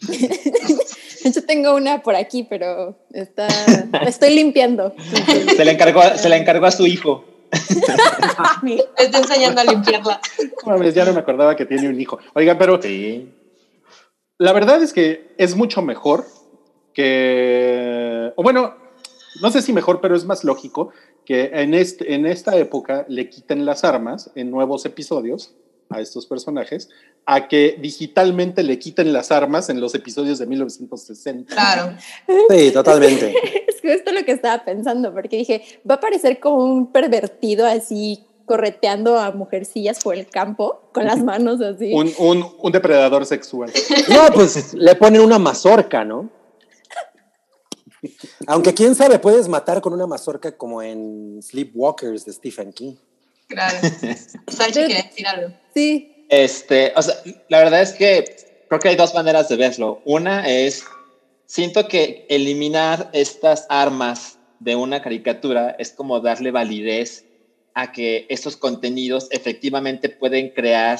Yo 1.34 1.44
tengo 1.44 1.74
una 1.74 2.02
por 2.02 2.14
aquí, 2.14 2.46
pero 2.48 2.96
está, 3.12 3.48
estoy 4.06 4.34
limpiando. 4.34 4.94
Se 5.56 5.64
la 5.64 5.72
encargó, 5.72 6.02
se 6.16 6.28
la 6.28 6.36
encargó 6.36 6.66
a 6.66 6.70
su 6.70 6.86
hijo. 6.86 7.24
Está 8.98 9.18
enseñando 9.18 9.60
a 9.60 9.64
limpiarla. 9.64 10.20
ya 10.92 11.04
no 11.04 11.12
me 11.12 11.20
acordaba 11.20 11.56
que 11.56 11.64
tiene 11.64 11.88
un 11.88 12.00
hijo. 12.00 12.18
Oiga, 12.34 12.58
pero 12.58 12.80
sí. 12.82 13.32
la 14.38 14.52
verdad 14.52 14.82
es 14.82 14.92
que 14.92 15.34
es 15.38 15.54
mucho 15.56 15.80
mejor 15.80 16.26
que, 16.92 18.32
o 18.36 18.42
bueno, 18.42 18.74
no 19.40 19.50
sé 19.50 19.62
si 19.62 19.72
mejor, 19.72 20.00
pero 20.00 20.16
es 20.16 20.24
más 20.24 20.44
lógico 20.44 20.90
que 21.24 21.50
en, 21.52 21.74
este, 21.74 22.14
en 22.14 22.26
esta 22.26 22.56
época 22.56 23.04
le 23.08 23.28
quiten 23.28 23.66
las 23.66 23.84
armas 23.84 24.30
en 24.34 24.50
nuevos 24.50 24.86
episodios 24.86 25.54
a 25.90 26.00
estos 26.00 26.26
personajes, 26.26 26.88
a 27.24 27.48
que 27.48 27.76
digitalmente 27.80 28.62
le 28.62 28.78
quiten 28.78 29.12
las 29.12 29.30
armas 29.32 29.68
en 29.68 29.80
los 29.80 29.94
episodios 29.94 30.38
de 30.38 30.46
1960. 30.46 31.54
Claro. 31.54 31.96
Sí, 32.50 32.70
totalmente. 32.70 33.34
es 33.68 33.80
que 33.80 33.92
esto 33.92 34.10
es 34.10 34.20
lo 34.20 34.24
que 34.24 34.32
estaba 34.32 34.64
pensando, 34.64 35.12
porque 35.12 35.36
dije, 35.36 35.62
va 35.88 35.96
a 35.96 36.00
parecer 36.00 36.40
como 36.40 36.64
un 36.64 36.92
pervertido 36.92 37.66
así 37.66 38.26
correteando 38.46 39.18
a 39.18 39.32
mujercillas 39.32 40.02
por 40.02 40.14
el 40.14 40.26
campo 40.28 40.88
con 40.92 41.04
las 41.04 41.22
manos 41.22 41.60
así. 41.60 41.92
un, 41.92 42.12
un, 42.18 42.46
un 42.58 42.72
depredador 42.72 43.26
sexual. 43.26 43.72
No, 44.08 44.32
pues 44.32 44.72
le 44.74 44.94
ponen 44.94 45.20
una 45.20 45.38
mazorca, 45.38 46.04
¿no? 46.04 46.30
Aunque 48.46 48.72
quién 48.72 48.94
sabe, 48.94 49.18
puedes 49.18 49.48
matar 49.48 49.80
con 49.80 49.92
una 49.92 50.06
mazorca 50.06 50.56
como 50.56 50.82
en 50.82 51.40
Sleepwalkers 51.42 52.24
de 52.24 52.32
Stephen 52.32 52.72
King. 52.72 52.94
Claro. 53.48 53.78
Sánchez 54.48 54.86
quiere 54.86 55.02
decir 55.02 55.26
algo. 55.26 55.54
Sí. 55.76 56.24
Este, 56.30 56.94
o 56.96 57.02
sea, 57.02 57.14
la 57.50 57.58
verdad 57.58 57.82
es 57.82 57.92
que 57.92 58.24
creo 58.66 58.80
que 58.80 58.88
hay 58.88 58.96
dos 58.96 59.12
maneras 59.12 59.50
de 59.50 59.56
verlo. 59.56 60.00
Una 60.06 60.48
es, 60.48 60.86
siento 61.44 61.86
que 61.86 62.24
eliminar 62.30 63.10
estas 63.12 63.66
armas 63.68 64.38
de 64.58 64.74
una 64.74 65.02
caricatura 65.02 65.76
es 65.78 65.92
como 65.92 66.20
darle 66.20 66.50
validez 66.50 67.26
a 67.74 67.92
que 67.92 68.24
estos 68.30 68.56
contenidos 68.56 69.28
efectivamente 69.30 70.08
pueden 70.08 70.48
crear 70.48 70.98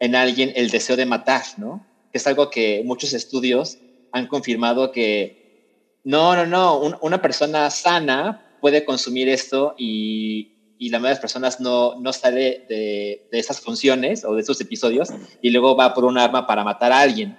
en 0.00 0.16
alguien 0.16 0.52
el 0.56 0.70
deseo 0.70 0.96
de 0.96 1.06
matar, 1.06 1.44
¿no? 1.58 1.86
Que 2.10 2.18
es 2.18 2.26
algo 2.26 2.50
que 2.50 2.82
muchos 2.84 3.12
estudios 3.12 3.78
han 4.10 4.26
confirmado 4.26 4.90
que 4.90 6.00
no, 6.02 6.34
no, 6.34 6.44
no, 6.44 6.98
una 7.02 7.22
persona 7.22 7.70
sana 7.70 8.58
puede 8.60 8.84
consumir 8.84 9.28
esto 9.28 9.76
y, 9.78 10.51
y 10.82 10.88
la 10.88 10.98
mayoría 10.98 11.10
de 11.10 11.14
las 11.14 11.20
personas 11.20 11.60
no, 11.60 11.94
no 12.00 12.12
sale 12.12 12.66
de, 12.68 13.28
de, 13.30 13.38
esas 13.38 13.60
funciones 13.60 14.24
o 14.24 14.34
de 14.34 14.40
esos 14.40 14.60
episodios 14.60 15.10
y 15.40 15.50
luego 15.50 15.76
va 15.76 15.94
por 15.94 16.04
un 16.04 16.18
arma 16.18 16.44
para 16.44 16.64
matar 16.64 16.90
a 16.90 16.98
alguien. 16.98 17.38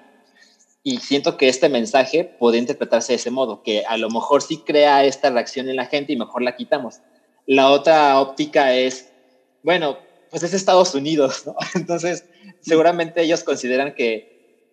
Y 0.82 1.00
siento 1.00 1.36
que 1.36 1.50
este 1.50 1.68
mensaje 1.68 2.24
puede 2.24 2.58
interpretarse 2.58 3.12
de 3.12 3.18
ese 3.18 3.32
modo, 3.32 3.62
que 3.62 3.84
a 3.86 3.98
lo 3.98 4.10
mejor 4.10 4.42
sí 4.42 4.60
crea 4.60 5.04
esta 5.04 5.30
reacción 5.30 5.68
en 5.68 5.76
la 5.76 5.88
gente 5.88 6.14
y 6.14 6.16
mejor 6.16 6.42
la 6.42 6.56
quitamos. 6.56 7.02
La 7.46 7.70
otra 7.70 8.18
óptica 8.22 8.74
es, 8.76 9.12
bueno, 9.62 9.98
pues 10.30 10.44
es 10.44 10.54
Estados 10.54 10.96
Unidos, 10.96 11.46
¿no? 11.46 11.58
Entonces, 11.76 12.24
seguramente 12.62 13.24
ellos 13.24 13.44
consideran 13.44 13.94
que 13.94 14.72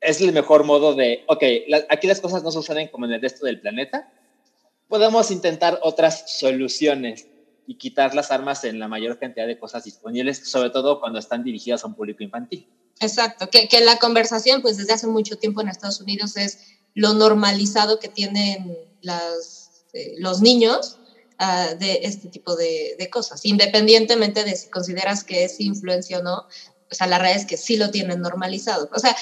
es 0.00 0.20
el 0.20 0.30
mejor 0.32 0.62
modo 0.62 0.94
de, 0.94 1.24
ok, 1.26 1.42
la, 1.66 1.84
aquí 1.88 2.06
las 2.06 2.20
cosas 2.20 2.44
no 2.44 2.52
suceden 2.52 2.86
como 2.86 3.04
en 3.06 3.14
el 3.14 3.20
resto 3.20 3.46
del 3.46 3.60
planeta, 3.60 4.12
podemos 4.86 5.32
intentar 5.32 5.80
otras 5.82 6.38
soluciones 6.38 7.26
y 7.66 7.76
quitar 7.76 8.14
las 8.14 8.30
armas 8.30 8.64
en 8.64 8.78
la 8.78 8.88
mayor 8.88 9.18
cantidad 9.18 9.46
de 9.46 9.58
cosas 9.58 9.84
disponibles, 9.84 10.50
sobre 10.50 10.70
todo 10.70 11.00
cuando 11.00 11.18
están 11.18 11.44
dirigidas 11.44 11.84
a 11.84 11.86
un 11.86 11.94
público 11.94 12.22
infantil. 12.22 12.68
Exacto, 13.00 13.48
que, 13.50 13.68
que 13.68 13.80
la 13.80 13.98
conversación, 13.98 14.62
pues 14.62 14.76
desde 14.76 14.92
hace 14.92 15.06
mucho 15.06 15.36
tiempo 15.36 15.60
en 15.60 15.68
Estados 15.68 16.00
Unidos 16.00 16.36
es 16.36 16.58
lo 16.94 17.14
normalizado 17.14 17.98
que 17.98 18.08
tienen 18.08 18.76
las, 19.00 19.84
eh, 19.92 20.14
los 20.18 20.40
niños 20.40 20.98
uh, 21.40 21.78
de 21.78 22.00
este 22.02 22.28
tipo 22.28 22.54
de, 22.54 22.96
de, 22.98 23.10
cosas, 23.10 23.44
independientemente 23.44 24.44
de 24.44 24.54
si 24.54 24.68
consideras 24.68 25.24
que 25.24 25.44
es 25.44 25.60
influencia 25.60 26.18
o 26.18 26.22
no, 26.22 26.46
o 26.92 26.94
sea, 26.94 27.06
la 27.06 27.18
realidad 27.18 27.40
es 27.40 27.48
que 27.48 27.56
sí 27.56 27.76
lo 27.76 27.90
tienen 27.90 28.20
normalizado. 28.20 28.90
O 28.94 28.98
sea, 28.98 29.16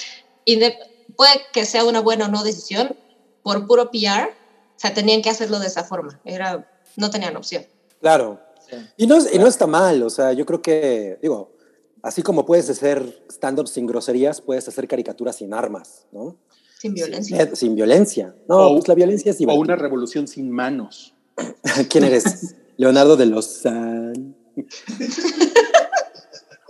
puede 1.15 1.41
que 1.53 1.65
sea 1.65 1.85
una 1.85 2.01
buena 2.01 2.25
o 2.25 2.27
no 2.27 2.43
decisión, 2.43 2.97
por 3.43 3.65
puro 3.65 3.89
PR, 3.91 4.29
o 4.29 4.79
sea, 4.79 4.93
tenían 4.93 5.21
que 5.21 5.29
hacerlo 5.29 5.59
de 5.59 5.67
esa 5.67 5.83
forma, 5.83 6.19
era, 6.25 6.69
no 6.97 7.09
tenían 7.09 7.35
opción. 7.37 7.65
Claro. 8.01 8.39
Sí. 8.69 8.75
Y, 8.97 9.07
no, 9.07 9.17
y 9.31 9.39
no 9.39 9.47
está 9.47 9.67
mal, 9.67 10.03
o 10.03 10.09
sea, 10.09 10.33
yo 10.33 10.45
creo 10.45 10.61
que, 10.61 11.17
digo, 11.21 11.55
así 12.01 12.21
como 12.21 12.45
puedes 12.45 12.69
hacer 12.69 13.23
stand-up 13.29 13.67
sin 13.67 13.85
groserías, 13.85 14.41
puedes 14.41 14.67
hacer 14.67 14.87
caricaturas 14.87 15.37
sin 15.37 15.53
armas, 15.53 16.07
¿no? 16.11 16.37
Sin 16.79 16.93
violencia. 16.93 17.45
Sin, 17.45 17.55
sin 17.55 17.75
violencia. 17.75 18.35
No, 18.47 18.67
o, 18.67 18.73
pues 18.75 18.87
la 18.87 18.95
violencia 18.95 19.29
es 19.29 19.37
divertida. 19.37 19.59
O 19.59 19.63
una 19.63 19.75
revolución 19.75 20.27
sin 20.27 20.49
manos. 20.51 21.13
¿Quién 21.89 22.05
eres? 22.05 22.55
Leonardo 22.77 23.15
de 23.17 23.25
Lozán. 23.27 24.35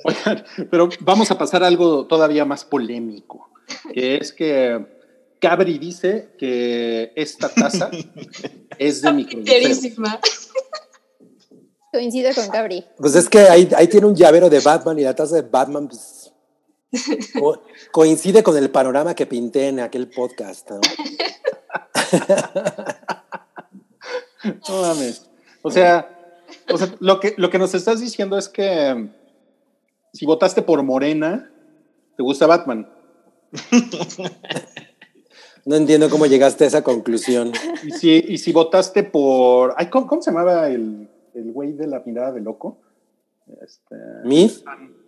Oigan, 0.04 0.44
pero 0.70 0.90
vamos 1.02 1.30
a 1.32 1.38
pasar 1.38 1.64
a 1.64 1.68
algo 1.68 2.08
todavía 2.08 2.44
más 2.44 2.66
polémico, 2.66 3.52
que 3.94 4.18
es 4.18 4.34
que 4.34 4.84
Cabri 5.40 5.78
dice 5.78 6.30
que 6.38 7.14
esta 7.16 7.50
taza 7.50 7.92
es 8.78 9.02
de 9.02 9.14
microdosero. 9.14 10.20
Coincido 11.92 12.34
con 12.34 12.48
Cabri. 12.50 12.86
Pues 12.98 13.16
es 13.16 13.28
que 13.28 13.40
ahí, 13.40 13.70
ahí, 13.76 13.88
tiene 13.88 14.08
un 14.08 14.16
llavero 14.16 14.50
de 14.50 14.62
Batman 14.62 14.98
y 14.98 15.04
la 15.04 15.14
taza 15.14 15.36
de 15.36 15.42
Batman 15.42 15.90
pues, 15.90 16.32
co 17.38 17.62
coincide 17.92 18.44
con 18.44 18.56
el 18.56 18.70
panorama 18.70 19.14
que 19.14 19.26
pinté 19.26 19.68
en 19.68 19.82
aquel 19.82 20.08
podcast. 20.08 20.72
¿no? 20.72 20.80
no 24.70 24.82
mames. 24.82 25.26
O 25.62 25.70
sea, 25.70 26.38
o 26.72 26.78
sea 26.78 26.96
lo, 27.00 27.20
que, 27.20 27.34
lo 27.38 27.50
que 27.50 27.60
nos 27.60 27.74
estás 27.74 28.00
diciendo 28.00 28.38
es 28.38 28.48
que 28.48 29.10
si 30.14 30.26
votaste 30.26 30.62
por 30.62 30.82
Morena, 30.84 31.52
te 32.16 32.24
gusta 32.24 32.48
Batman. 32.48 32.90
No 35.64 35.76
entiendo 35.76 36.10
cómo 36.10 36.26
llegaste 36.26 36.64
a 36.64 36.68
esa 36.68 36.84
conclusión. 36.84 37.52
Y 37.84 37.92
si, 37.92 38.26
y 38.28 38.40
si 38.40 38.52
votaste 38.52 39.04
por. 39.04 39.76
Ay, 39.78 39.92
¿cómo, 39.92 40.08
¿cómo, 40.08 40.20
se 40.20 40.32
llamaba 40.32 40.68
el, 40.68 41.08
el 41.36 41.52
güey 41.52 41.74
de 41.74 41.88
la 41.88 42.02
mirada 42.06 42.32
de 42.32 42.42
loco? 42.42 42.80
Este. 43.62 43.96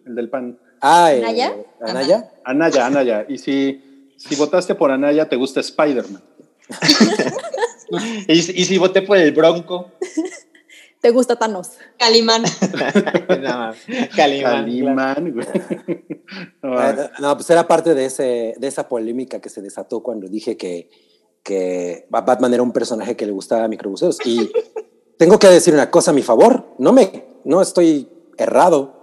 El 0.05 0.15
del 0.15 0.29
pan. 0.29 0.59
Ah, 0.81 1.13
el, 1.13 1.23
¿Anaya? 1.23 1.55
¿Anaya? 1.81 2.31
Anaya, 2.43 2.85
Anaya. 2.85 3.25
Y 3.29 3.37
si, 3.37 4.13
si 4.17 4.35
votaste 4.35 4.75
por 4.75 4.91
Anaya, 4.91 5.29
te 5.29 5.35
gusta 5.35 5.59
Spider-Man. 5.59 6.21
¿Y, 8.27 8.33
¿Y, 8.33 8.65
si 8.65 8.77
voté 8.77 9.01
por 9.01 9.17
el 9.17 9.31
Bronco? 9.31 9.91
¿Te 11.03 11.11
gusta 11.11 11.35
Thanos? 11.35 11.71
Calimán. 11.97 12.43
no, 13.41 13.73
Calimán. 14.15 14.65
Calimán, 14.65 15.33
güey. 15.33 15.47
No, 16.63 16.93
no, 17.19 17.35
pues 17.35 17.49
era 17.49 17.67
parte 17.67 17.93
de, 17.93 18.05
ese, 18.05 18.55
de 18.57 18.67
esa 18.67 18.87
polémica 18.87 19.39
que 19.39 19.49
se 19.49 19.61
desató 19.61 20.01
cuando 20.01 20.27
dije 20.27 20.57
que, 20.57 20.89
que 21.43 22.07
Batman 22.09 22.53
era 22.53 22.63
un 22.63 22.71
personaje 22.71 23.15
que 23.15 23.25
le 23.25 23.33
gustaba 23.33 23.65
a 23.65 23.67
microbuseos. 23.67 24.17
Y 24.25 24.49
tengo 25.17 25.39
que 25.39 25.47
decir 25.47 25.73
una 25.73 25.89
cosa 25.89 26.11
a 26.11 26.13
mi 26.13 26.21
favor. 26.21 26.75
No, 26.77 26.93
me, 26.93 27.25
no 27.45 27.61
estoy 27.61 28.09
errado. 28.37 28.93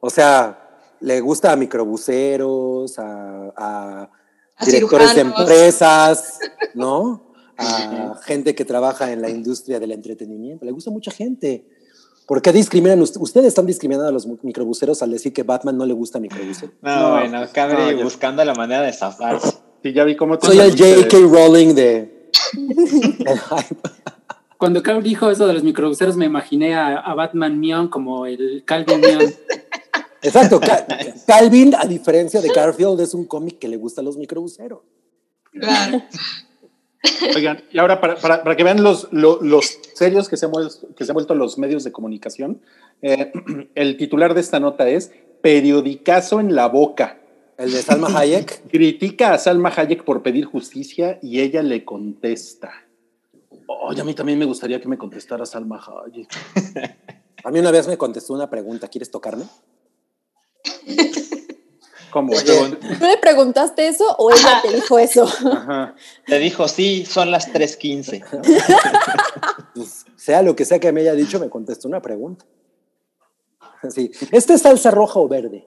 O 0.00 0.10
sea, 0.10 0.80
le 1.00 1.20
gusta 1.20 1.52
a 1.52 1.56
microbuseros, 1.56 2.98
a, 2.98 3.52
a, 3.56 4.10
a 4.56 4.64
directores 4.64 5.10
cirujanos. 5.10 5.36
de 5.36 5.42
empresas, 5.42 6.38
¿no? 6.74 7.32
a 7.58 8.20
gente 8.24 8.54
que 8.54 8.64
trabaja 8.64 9.12
en 9.12 9.22
la 9.22 9.28
industria 9.28 9.78
del 9.78 9.92
entretenimiento. 9.92 10.64
Le 10.64 10.72
gusta 10.72 10.90
a 10.90 10.92
mucha 10.92 11.10
gente. 11.10 11.66
¿Por 12.26 12.40
qué 12.40 12.52
discriminan? 12.52 13.00
Ustedes 13.00 13.46
están 13.46 13.66
discriminando 13.66 14.08
a 14.08 14.12
los 14.12 14.26
microbuseros 14.42 15.02
al 15.02 15.10
decir 15.10 15.32
que 15.32 15.42
Batman 15.42 15.76
no 15.76 15.84
le 15.84 15.92
gusta 15.92 16.18
a 16.18 16.20
microbuseros. 16.20 16.74
No, 16.80 17.00
no, 17.00 17.10
bueno, 17.10 17.46
Cabri 17.52 17.96
no, 17.96 18.04
buscando 18.04 18.44
la 18.44 18.54
manera 18.54 18.82
de 18.82 18.92
zafarse. 18.92 19.58
Sí, 19.82 19.92
ya 19.92 20.04
vi 20.04 20.16
cómo 20.16 20.38
te 20.38 20.46
Soy 20.46 20.58
el 20.60 20.70
J.K. 20.70 21.16
Rowling 21.18 21.74
de... 21.74 22.30
Cuando 24.62 24.80
Cabri 24.80 25.08
dijo 25.08 25.28
eso 25.28 25.48
de 25.48 25.54
los 25.54 25.64
microbuseros, 25.64 26.16
me 26.16 26.24
imaginé 26.24 26.76
a, 26.76 26.98
a 26.98 27.14
Batman 27.16 27.58
Mion 27.58 27.88
como 27.88 28.26
el 28.26 28.62
Calvin 28.64 29.00
Mion. 29.00 29.22
Exacto. 30.22 30.60
Calvin, 31.26 31.74
a 31.74 31.84
diferencia 31.84 32.40
de 32.40 32.48
Garfield, 32.48 33.00
es 33.00 33.12
un 33.12 33.24
cómic 33.24 33.58
que 33.58 33.66
le 33.66 33.76
gusta 33.76 34.02
a 34.02 34.04
los 34.04 34.16
microbuseros. 34.16 34.78
Claro. 35.50 36.02
Oigan, 37.34 37.64
y 37.72 37.78
ahora 37.80 38.00
para, 38.00 38.14
para, 38.14 38.44
para 38.44 38.54
que 38.54 38.62
vean 38.62 38.84
los, 38.84 39.08
los, 39.10 39.42
los 39.42 39.80
serios 39.94 40.28
que 40.28 40.36
se, 40.36 40.46
han 40.46 40.52
vuelto, 40.52 40.94
que 40.94 41.04
se 41.04 41.10
han 41.10 41.14
vuelto 41.14 41.34
los 41.34 41.58
medios 41.58 41.82
de 41.82 41.90
comunicación, 41.90 42.60
eh, 43.02 43.32
el 43.74 43.96
titular 43.96 44.32
de 44.32 44.42
esta 44.42 44.60
nota 44.60 44.88
es 44.88 45.10
Periodicazo 45.40 46.38
en 46.38 46.54
la 46.54 46.68
boca. 46.68 47.18
¿El 47.58 47.72
de 47.72 47.82
Salma 47.82 48.16
Hayek? 48.16 48.62
Critica 48.70 49.32
a 49.32 49.38
Salma 49.38 49.72
Hayek 49.76 50.04
por 50.04 50.22
pedir 50.22 50.44
justicia 50.44 51.18
y 51.20 51.40
ella 51.40 51.64
le 51.64 51.84
contesta. 51.84 52.81
Oye, 53.66 54.00
a 54.00 54.04
mí 54.04 54.14
también 54.14 54.38
me 54.38 54.44
gustaría 54.44 54.80
que 54.80 54.88
me 54.88 54.98
contestara 54.98 55.46
Salma 55.46 55.80
Hayek. 55.80 56.28
A 57.44 57.50
mí 57.50 57.58
una 57.58 57.72
vez 57.72 57.88
me 57.88 57.98
contestó 57.98 58.34
una 58.34 58.48
pregunta, 58.48 58.86
¿quieres 58.86 59.10
tocarme? 59.10 59.44
¿Cómo? 62.12 62.32
Oye, 62.32 62.44
¿Tú 62.44 63.06
le 63.06 63.18
preguntaste 63.18 63.88
eso 63.88 64.04
o 64.18 64.30
ella 64.30 64.60
te 64.62 64.72
dijo 64.72 64.98
eso? 64.98 65.24
Ajá. 65.24 65.96
Te 66.26 66.38
dijo, 66.38 66.68
sí, 66.68 67.04
son 67.04 67.30
las 67.30 67.52
3.15. 67.52 68.22
pues, 69.74 70.04
sea 70.14 70.42
lo 70.42 70.54
que 70.54 70.64
sea 70.64 70.78
que 70.78 70.92
me 70.92 71.00
haya 71.00 71.14
dicho, 71.14 71.40
me 71.40 71.48
contestó 71.48 71.88
una 71.88 72.00
pregunta. 72.00 72.44
Sí. 73.90 74.12
¿Esta 74.30 74.54
es 74.54 74.62
salsa 74.62 74.90
roja 74.92 75.18
o 75.18 75.26
verde? 75.26 75.66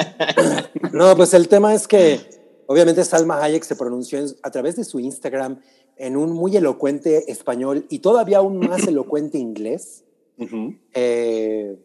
no, 0.92 1.14
pues 1.16 1.34
el 1.34 1.48
tema 1.48 1.74
es 1.74 1.86
que 1.86 2.20
obviamente 2.66 3.04
Salma 3.04 3.42
Hayek 3.42 3.64
se 3.64 3.76
pronunció 3.76 4.24
a 4.42 4.50
través 4.50 4.76
de 4.76 4.84
su 4.84 5.00
Instagram 5.00 5.60
en 5.96 6.16
un 6.16 6.30
muy 6.32 6.56
elocuente 6.56 7.30
español 7.30 7.86
y 7.88 8.00
todavía 8.00 8.38
aún 8.38 8.58
más 8.58 8.86
elocuente 8.88 9.38
inglés 9.38 10.04
Ujú. 10.38 10.74
eh, 10.94 11.76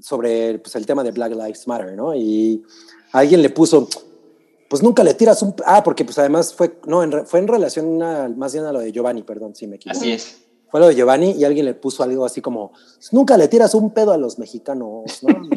sobre 0.00 0.58
pues, 0.58 0.74
el 0.76 0.86
tema 0.86 1.02
de 1.02 1.10
Black 1.10 1.32
Lives 1.32 1.66
Matter, 1.66 1.94
¿no? 1.94 2.14
Y 2.14 2.62
alguien 3.12 3.42
le 3.42 3.50
puso, 3.50 3.88
pues 4.68 4.82
nunca 4.82 5.02
le 5.02 5.14
tiras 5.14 5.42
un... 5.42 5.54
Ah, 5.64 5.82
porque 5.82 6.04
pues 6.04 6.18
además 6.18 6.54
fue, 6.54 6.78
no, 6.86 7.02
en 7.02 7.26
fue 7.26 7.40
en 7.40 7.48
relación 7.48 8.02
a- 8.02 8.28
más 8.28 8.52
bien 8.52 8.64
a 8.66 8.72
lo 8.72 8.80
de 8.80 8.92
Giovanni, 8.92 9.22
perdón, 9.22 9.54
si 9.54 9.66
me 9.66 9.76
equivoco. 9.76 9.98
Así 9.98 10.12
es. 10.12 10.38
Fue 10.70 10.78
lo 10.78 10.86
de 10.86 10.94
Giovanni 10.94 11.32
y 11.32 11.42
alguien 11.44 11.66
le 11.66 11.74
puso 11.74 12.04
algo 12.04 12.24
así 12.24 12.40
como, 12.40 12.72
nunca 13.10 13.36
le 13.36 13.48
tiras 13.48 13.74
un 13.74 13.90
pedo 13.90 14.12
a 14.12 14.16
los 14.16 14.38
mexicanos, 14.38 15.20
¿no? 15.22 15.48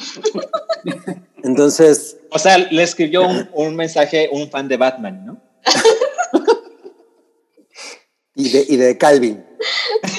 Entonces, 1.44 2.18
O 2.32 2.40
sea, 2.40 2.58
le 2.58 2.82
escribió 2.82 3.28
un, 3.28 3.48
un 3.54 3.76
mensaje 3.76 4.30
un 4.32 4.50
fan 4.50 4.68
de 4.68 4.78
Batman, 4.78 5.24
¿no? 5.26 5.38
y 8.36 8.50
de, 8.50 8.66
y 8.68 8.78
de 8.78 8.98
Calvin. 8.98 9.46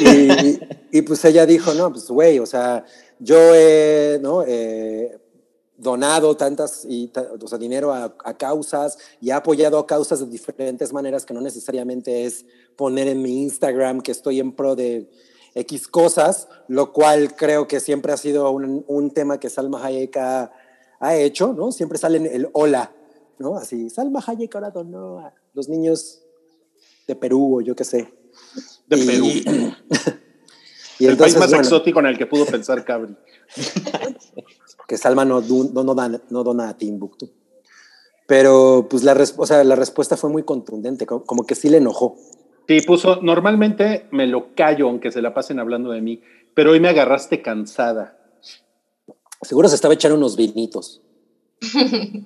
Y, 0.01 0.59
y, 0.99 1.03
pues 1.03 1.25
ella 1.25 1.47
dijo, 1.47 1.75
no, 1.75 1.91
pues 1.93 2.09
güey, 2.09 2.39
o 2.39 2.47
sea, 2.47 2.85
yo 3.19 3.37
he 3.55 4.19
¿no? 4.23 4.43
Eh, 4.47 5.19
donado 5.77 6.37
tantas, 6.37 6.85
y, 6.89 7.13
o 7.41 7.49
sea, 7.49 7.59
dinero 7.59 7.93
a, 7.93 8.17
a 8.25 8.37
causas 8.37 8.99
y 9.21 9.31
he 9.31 9.33
apoyado 9.33 9.79
a 9.79 9.87
causas 9.87 10.21
de 10.21 10.27
diferentes 10.27 10.93
maneras 10.93 11.27
que 11.27 11.35
no 11.35 11.41
necesariamente 11.41 12.25
es 12.25 12.47
poner 12.77 13.09
en 13.09 13.23
mi 13.23 13.43
Instagram 13.43 14.01
que 14.01 14.13
estoy 14.13 14.41
en 14.41 14.53
pro 14.53 14.77
de 14.77 15.11
X 15.55 15.89
cosas, 15.89 16.49
lo 16.69 16.93
cual 16.93 17.35
creo 17.37 17.69
que 17.69 17.81
siempre 17.81 18.13
ha 18.13 18.17
sido 18.17 18.51
un, 18.51 18.85
un 18.89 19.11
tema 19.11 19.39
que 19.39 19.51
Salma 19.51 19.85
Hayek 19.85 20.17
ha, 20.17 20.53
ha 21.01 21.17
hecho, 21.17 21.53
¿no? 21.53 21.71
Siempre 21.73 21.99
sale 21.99 22.19
en 22.19 22.27
el 22.27 22.49
hola, 22.53 22.93
¿no? 23.39 23.57
Así, 23.57 23.91
Salma 23.91 24.23
Hayek 24.25 24.55
ahora 24.55 24.71
donó 24.71 25.19
a 25.19 25.35
los 25.53 25.69
niños 25.69 26.24
de 27.07 27.17
Perú 27.17 27.59
o 27.59 27.61
yo 27.61 27.75
qué 27.77 27.85
sé. 27.85 28.13
De 28.87 28.97
Y- 28.99 29.07
Perú. 29.07 29.27
Y 31.01 31.07
el 31.07 31.13
entonces, 31.13 31.35
país 31.35 31.41
más 31.41 31.51
bueno, 31.51 31.65
exótico 31.65 31.99
en 31.99 32.07
el 32.07 32.17
que 32.17 32.27
pudo 32.27 32.47
pensar 32.47 32.85
Cabri. 32.85 33.17
que 34.89 34.97
Salma 34.97 35.25
no, 35.25 35.41
no, 35.41 35.83
no, 35.85 36.45
dona 36.45 36.69
a 36.69 36.79
Timbuktu. 36.79 37.29
Pero 38.29 38.87
pues 38.89 39.03
la, 39.03 39.13
o 39.37 39.45
sea, 39.47 39.65
la 39.65 39.75
respuesta 39.75 40.17
fue 40.17 40.31
muy 40.31 40.45
contundente, 40.45 41.05
co- 41.05 41.25
como 41.25 41.45
que 41.47 41.57
sí 41.57 41.69
le 41.69 41.79
enojó. 41.79 42.17
Sí, 42.69 42.81
puso, 42.83 43.21
normalmente 43.23 44.07
me 44.13 44.29
lo 44.29 44.55
callo 44.55 44.89
aunque 44.89 45.11
se 45.11 45.21
la 45.21 45.35
pasen 45.35 45.59
hablando 45.59 45.91
de 45.91 46.01
mí, 46.01 46.23
pero 46.55 46.71
hoy 46.71 46.79
me 46.81 46.89
agarraste 46.89 47.43
cansada. 47.43 48.17
Seguro 49.43 49.69
se 49.69 49.75
estaba 49.75 49.95
echando 49.95 50.17
unos 50.17 50.37
vinitos. 50.37 51.03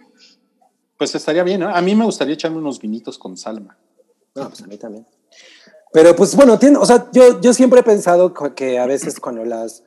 Pues 0.98 1.14
estaría 1.14 1.44
bien, 1.44 1.60
¿no? 1.60 1.68
A 1.68 1.80
mí 1.80 1.94
me 1.94 2.04
gustaría 2.04 2.34
echarme 2.34 2.58
unos 2.58 2.80
vinitos 2.80 3.18
con 3.18 3.36
Salma. 3.36 3.78
No, 4.42 4.48
pues 4.48 4.62
a 4.62 4.66
mí 4.66 4.76
también. 4.76 5.06
Pero 5.92 6.14
pues 6.14 6.34
bueno, 6.36 6.58
tiene, 6.58 6.76
o 6.78 6.84
sea, 6.86 7.08
yo, 7.12 7.40
yo 7.40 7.52
siempre 7.54 7.80
he 7.80 7.82
pensado 7.82 8.34
que 8.54 8.78
a 8.78 8.86
veces 8.86 9.18
cuando 9.20 9.44
las, 9.44 9.82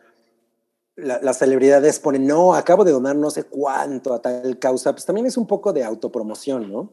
la- 0.95 1.20
las 1.22 1.38
celebridades 1.38 1.99
ponen, 1.99 2.26
no, 2.26 2.54
acabo 2.56 2.84
de 2.84 2.91
donar 2.91 3.16
no 3.16 3.30
sé 3.30 3.43
cuánto 3.43 4.14
a 4.14 4.22
tal 4.22 4.58
causa, 4.60 4.93
pues 4.93 5.06
también 5.06 5.28
es 5.28 5.38
un 5.38 5.45
poco 5.47 5.74
de 5.74 5.84
autopromoción, 5.84 6.72
¿no? 6.72 6.91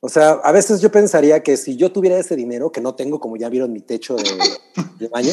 O 0.00 0.08
sea, 0.08 0.30
a 0.42 0.50
veces 0.50 0.80
yo 0.80 0.90
pensaría 0.90 1.42
que 1.42 1.56
si 1.56 1.76
yo 1.76 1.92
tuviera 1.92 2.16
ese 2.18 2.34
dinero, 2.34 2.72
que 2.72 2.80
no 2.80 2.94
tengo, 2.94 3.20
como 3.20 3.36
ya 3.36 3.48
vieron 3.48 3.72
mi 3.72 3.80
techo 3.80 4.16
de, 4.16 4.24
de 4.98 5.08
baño, 5.08 5.32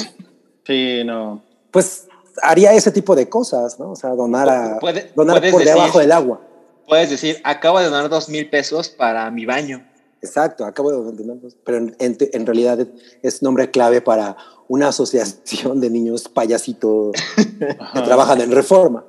Sí, 0.67 1.01
no. 1.03 1.41
pues 1.71 2.07
haría 2.43 2.73
ese 2.73 2.91
tipo 2.91 3.15
de 3.15 3.27
cosas, 3.27 3.79
¿no? 3.79 3.91
O 3.91 3.95
sea, 3.95 4.11
donar, 4.11 4.47
a, 4.49 4.79
Puede- 4.79 5.11
donar 5.15 5.37
por 5.41 5.61
decir- 5.61 5.65
debajo 5.65 5.99
del 5.99 6.11
agua. 6.11 6.41
Puedes 6.87 7.09
decir, 7.09 7.39
acabo 7.43 7.79
de 7.79 7.85
donar 7.85 8.09
dos 8.09 8.29
mil 8.29 8.49
pesos 8.49 8.89
para 8.89 9.29
mi 9.31 9.45
baño. 9.45 9.88
Exacto, 10.21 10.65
acabo 10.65 10.91
de 10.91 10.97
donar, 11.23 11.37
pero 11.63 11.77
en, 11.77 11.95
en- 11.99 12.17
en 12.19 12.45
realidad 12.45 12.85
es 13.23 13.41
nombre 13.41 13.71
clave 13.71 14.01
para 14.01 14.35
una 14.67 14.89
asociación 14.89 15.79
de 15.79 15.89
niños 15.89 16.27
payasitos 16.27 17.15
que 17.57 18.01
trabajan 18.01 18.41
en 18.41 18.51
reforma. 18.51 19.05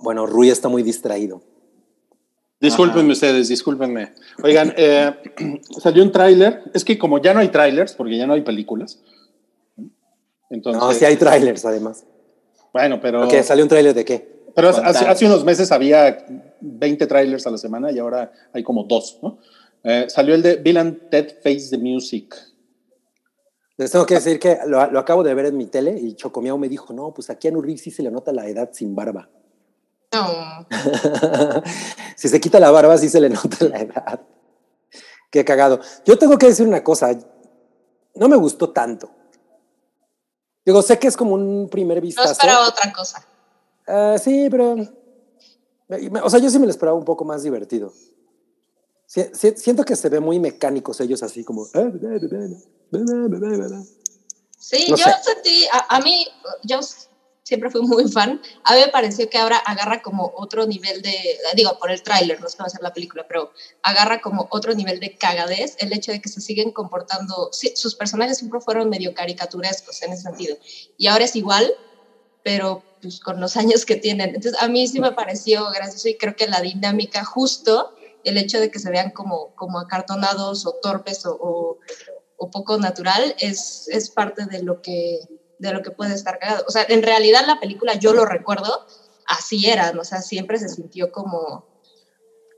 Bueno, 0.00 0.26
Rui 0.26 0.48
está 0.48 0.68
muy 0.68 0.82
distraído. 0.84 1.42
Discúlpenme 2.60 3.02
Ajá. 3.02 3.12
ustedes, 3.12 3.48
discúlpenme. 3.48 4.14
Oigan, 4.42 4.72
eh, 4.76 5.12
salió 5.82 6.02
un 6.02 6.12
tráiler. 6.12 6.62
Es 6.72 6.84
que 6.84 6.96
como 6.98 7.20
ya 7.20 7.34
no 7.34 7.40
hay 7.40 7.48
tráilers, 7.48 7.94
porque 7.94 8.16
ya 8.16 8.26
no 8.26 8.34
hay 8.34 8.42
películas. 8.42 9.00
Entonces, 10.50 10.80
No, 10.80 10.92
sí 10.92 11.04
hay 11.04 11.16
trailers 11.16 11.64
además. 11.64 12.04
bueno, 12.72 13.00
pero, 13.00 13.24
Ok, 13.26 13.42
¿Salió 13.42 13.64
un 13.64 13.68
trailer 13.68 13.94
de 13.94 14.04
qué? 14.04 14.38
pero 14.54 14.70
hace 14.70 15.26
unos 15.26 15.44
meses 15.44 15.70
había 15.70 16.24
20 16.60 17.06
trailers 17.06 17.46
a 17.46 17.50
la 17.50 17.58
semana 17.58 17.90
y 17.92 17.98
ahora 17.98 18.32
hay 18.52 18.62
como 18.62 18.84
dos, 18.84 19.18
¿no? 19.22 19.38
Eh, 19.84 20.06
salió 20.08 20.34
el 20.34 20.42
de 20.42 20.56
Bill 20.56 20.76
and 20.76 21.10
Ted 21.10 21.36
Face 21.42 21.68
the 21.70 21.78
Music. 21.78 22.34
Les 23.76 23.90
tengo 23.92 24.04
que 24.06 24.14
decir 24.14 24.40
que 24.40 24.58
lo, 24.66 24.90
lo 24.90 24.98
acabo 24.98 25.22
de 25.22 25.34
ver 25.34 25.46
en 25.46 25.56
mi 25.56 25.66
tele 25.66 25.96
y 25.98 26.14
Chocomiao 26.14 26.58
me 26.58 26.68
dijo, 26.68 26.92
no, 26.92 27.14
pues 27.14 27.30
aquí 27.30 27.46
a 27.48 27.52
Nurri 27.52 27.78
sí 27.78 27.90
se 27.90 28.02
le 28.02 28.10
nota 28.10 28.32
la 28.32 28.48
edad 28.48 28.70
sin 28.72 28.94
barba. 28.94 29.28
No. 30.12 30.66
si 32.16 32.28
se 32.28 32.40
quita 32.40 32.58
la 32.58 32.70
barba, 32.70 32.96
sí 32.98 33.08
se 33.08 33.20
le 33.20 33.28
nota 33.28 33.64
la 33.66 33.78
edad. 33.78 34.20
Qué 35.30 35.44
cagado. 35.44 35.80
Yo 36.04 36.18
tengo 36.18 36.38
que 36.38 36.46
decir 36.46 36.66
una 36.66 36.82
cosa. 36.82 37.16
No 38.14 38.28
me 38.28 38.36
gustó 38.36 38.70
tanto. 38.70 39.10
Digo, 40.64 40.82
sé 40.82 40.98
que 40.98 41.08
es 41.08 41.16
como 41.16 41.34
un 41.34 41.68
primer 41.70 41.98
No 41.98 42.02
vistazo. 42.02 42.32
esperaba 42.32 42.68
otra 42.68 42.92
cosa. 42.92 43.26
Ah, 43.86 44.16
sí, 44.18 44.48
pero. 44.50 44.76
O 46.22 46.30
sea, 46.30 46.38
yo 46.40 46.50
sí 46.50 46.58
me 46.58 46.66
lo 46.66 46.70
esperaba 46.70 46.96
un 46.96 47.04
poco 47.04 47.24
más 47.24 47.42
divertido. 47.42 47.92
Si- 49.06 49.30
si- 49.32 49.56
siento 49.56 49.84
que 49.84 49.96
se 49.96 50.08
ve 50.10 50.20
muy 50.20 50.38
mecánicos 50.38 51.00
ellos, 51.00 51.22
así 51.22 51.42
como. 51.44 51.66
Sí, 54.58 54.86
No 54.90 54.96
yo 54.96 55.04
sé. 55.04 55.14
sentí, 55.22 55.64
a, 55.72 55.96
a 55.96 56.00
mí, 56.00 56.26
yo 56.64 56.80
siempre 57.42 57.70
fui 57.70 57.80
muy 57.80 58.06
fan, 58.08 58.38
a 58.64 58.74
mí 58.74 58.80
me 58.82 58.88
pareció 58.88 59.30
que 59.30 59.38
ahora 59.38 59.56
agarra 59.56 60.02
como 60.02 60.34
otro 60.36 60.66
nivel 60.66 61.00
de, 61.00 61.38
digo, 61.56 61.78
por 61.78 61.90
el 61.90 62.02
tráiler, 62.02 62.38
no 62.42 62.46
es 62.46 62.54
que 62.54 62.62
va 62.62 62.66
a 62.66 62.70
ser 62.70 62.82
la 62.82 62.92
película, 62.92 63.26
pero 63.26 63.50
agarra 63.82 64.20
como 64.20 64.46
otro 64.50 64.74
nivel 64.74 65.00
de 65.00 65.16
cagadez 65.16 65.76
el 65.78 65.90
hecho 65.94 66.12
de 66.12 66.20
que 66.20 66.28
se 66.28 66.42
siguen 66.42 66.72
comportando, 66.72 67.48
sí, 67.52 67.72
sus 67.74 67.94
personajes 67.94 68.36
siempre 68.36 68.60
fueron 68.60 68.90
medio 68.90 69.14
caricaturescos 69.14 70.02
en 70.02 70.12
ese 70.12 70.24
sentido, 70.24 70.58
y 70.98 71.06
ahora 71.06 71.24
es 71.24 71.34
igual, 71.36 71.72
pero 72.42 72.82
pues 73.00 73.20
con 73.20 73.40
los 73.40 73.56
años 73.56 73.84
que 73.84 73.96
tienen. 73.96 74.28
Entonces, 74.34 74.60
a 74.60 74.68
mí 74.68 74.86
sí 74.88 75.00
me 75.00 75.12
pareció 75.12 75.68
gracioso 75.70 76.08
y 76.08 76.16
creo 76.16 76.34
que 76.36 76.46
la 76.46 76.60
dinámica 76.60 77.24
justo, 77.24 77.92
el 78.24 78.36
hecho 78.36 78.60
de 78.60 78.70
que 78.70 78.78
se 78.78 78.90
vean 78.90 79.10
como, 79.10 79.54
como 79.54 79.78
acartonados 79.78 80.66
o 80.66 80.74
torpes 80.82 81.24
o, 81.26 81.36
o, 81.40 81.78
o 82.36 82.50
poco 82.50 82.78
natural, 82.78 83.34
es, 83.38 83.86
es 83.88 84.10
parte 84.10 84.46
de 84.46 84.62
lo, 84.62 84.80
que, 84.82 85.20
de 85.58 85.72
lo 85.72 85.82
que 85.82 85.90
puede 85.90 86.14
estar 86.14 86.38
cagado. 86.38 86.64
O 86.68 86.70
sea, 86.70 86.84
en 86.88 87.02
realidad 87.02 87.42
la 87.46 87.60
película, 87.60 87.94
yo 87.94 88.12
lo 88.12 88.24
recuerdo, 88.24 88.86
así 89.26 89.66
eran, 89.68 89.98
o 89.98 90.04
sea, 90.04 90.22
siempre 90.22 90.58
se 90.58 90.68
sintió 90.68 91.10
como, 91.12 91.66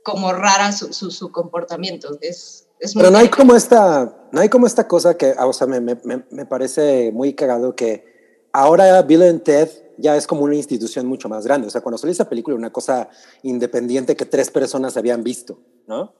como 0.03 0.33
rara 0.33 0.73
su, 0.73 0.93
su, 0.93 1.11
su 1.11 1.31
comportamiento. 1.31 2.17
Es, 2.21 2.67
es 2.79 2.95
Pero 2.95 3.11
no 3.11 3.19
hay 3.19 3.29
como 3.29 3.55
esta, 3.55 4.29
no 4.33 4.41
hay 4.41 4.49
como 4.49 4.67
esta 4.67 4.89
cosa 4.89 5.17
que, 5.17 5.35
ah, 5.37 5.47
o 5.47 5.53
sea, 5.53 5.67
me, 5.67 5.81
me- 5.81 5.97
me 6.31 6.47
parece 6.47 7.11
muy 7.13 7.35
cagado 7.35 7.75
que 7.77 8.05
ahora 8.53 9.03
Bill 9.03 9.23
and 9.23 9.43
Ted 9.43 9.69
ya 10.01 10.17
es 10.17 10.27
como 10.27 10.43
una 10.43 10.57
institución 10.57 11.07
mucho 11.07 11.29
más 11.29 11.45
grande. 11.45 11.67
O 11.67 11.71
sea, 11.71 11.81
cuando 11.81 11.99
salió 11.99 12.13
esa 12.13 12.29
película, 12.29 12.55
era 12.55 12.59
una 12.59 12.73
cosa 12.73 13.09
independiente 13.43 14.17
que 14.17 14.25
tres 14.25 14.51
personas 14.51 14.97
habían 14.97 15.23
visto, 15.23 15.59
¿no? 15.87 16.15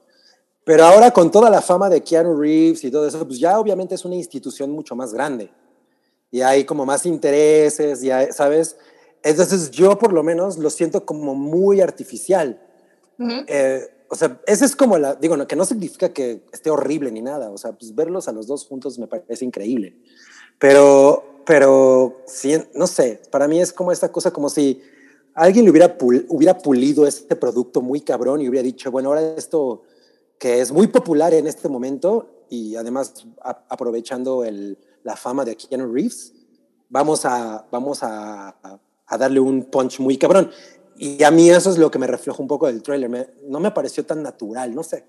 Pero 0.63 0.85
ahora 0.85 1.11
con 1.11 1.31
toda 1.31 1.49
la 1.49 1.61
fama 1.61 1.89
de 1.89 2.01
Keanu 2.01 2.37
Reeves 2.37 2.83
y 2.83 2.91
todo 2.91 3.07
eso, 3.07 3.25
pues 3.25 3.39
ya 3.39 3.59
obviamente 3.59 3.95
es 3.95 4.05
una 4.05 4.15
institución 4.15 4.71
mucho 4.71 4.95
más 4.95 5.13
grande. 5.13 5.51
Y 6.29 6.41
hay 6.41 6.63
como 6.63 6.85
más 6.85 7.05
intereses, 7.05 8.01
ya, 8.01 8.31
¿sabes? 8.31 8.77
Entonces 9.23 9.71
yo 9.71 9.97
por 9.97 10.13
lo 10.13 10.23
menos 10.23 10.57
lo 10.57 10.69
siento 10.69 11.05
como 11.05 11.35
muy 11.35 11.81
artificial. 11.81 12.61
Eh, 13.47 13.87
o 14.09 14.15
sea, 14.15 14.41
esa 14.45 14.65
es 14.65 14.75
como 14.75 14.97
la, 14.97 15.15
digo, 15.15 15.37
no, 15.37 15.47
que 15.47 15.55
no 15.55 15.65
significa 15.65 16.09
que 16.09 16.43
esté 16.51 16.69
horrible 16.69 17.11
ni 17.11 17.21
nada, 17.21 17.49
o 17.49 17.57
sea, 17.57 17.71
pues 17.71 17.95
verlos 17.95 18.27
a 18.27 18.31
los 18.31 18.47
dos 18.47 18.65
juntos 18.65 18.99
me 18.99 19.07
parece 19.07 19.45
increíble. 19.45 19.95
Pero, 20.59 21.30
pero, 21.51 22.21
sí, 22.27 22.55
no 22.75 22.87
sé, 22.87 23.21
para 23.29 23.45
mí 23.45 23.59
es 23.59 23.73
como 23.73 23.91
esta 23.91 24.09
cosa 24.09 24.31
como 24.31 24.49
si 24.49 24.81
alguien 25.33 25.65
le 25.65 25.71
hubiera, 25.71 25.97
pul- 25.97 26.25
hubiera 26.29 26.57
pulido 26.57 27.05
este 27.05 27.35
producto 27.35 27.81
muy 27.81 27.99
cabrón 27.99 28.39
y 28.39 28.47
hubiera 28.47 28.63
dicho, 28.63 28.89
bueno, 28.89 29.09
ahora 29.09 29.33
esto 29.35 29.83
que 30.39 30.61
es 30.61 30.71
muy 30.71 30.87
popular 30.87 31.33
en 31.33 31.47
este 31.47 31.67
momento 31.67 32.45
y 32.49 32.77
además 32.77 33.25
aprovechando 33.67 34.45
el, 34.45 34.77
la 35.03 35.17
fama 35.17 35.43
de 35.43 35.57
Keanu 35.57 35.91
Reeves, 35.91 36.31
vamos 36.87 37.25
a, 37.25 37.67
vamos 37.69 38.01
a, 38.01 38.55
a- 39.07 39.17
darle 39.17 39.41
un 39.41 39.65
punch 39.65 39.99
muy 39.99 40.17
cabrón. 40.17 40.49
Y 40.95 41.21
a 41.21 41.31
mí 41.31 41.49
eso 41.49 41.69
es 41.69 41.77
lo 41.77 41.91
que 41.91 41.99
me 41.99 42.07
refleja 42.07 42.41
un 42.41 42.47
poco 42.47 42.67
del 42.67 42.81
trailer. 42.81 43.09
Me- 43.09 43.27
no 43.49 43.59
me 43.59 43.71
pareció 43.71 44.05
tan 44.05 44.23
natural, 44.23 44.73
no 44.73 44.83
sé. 44.83 45.03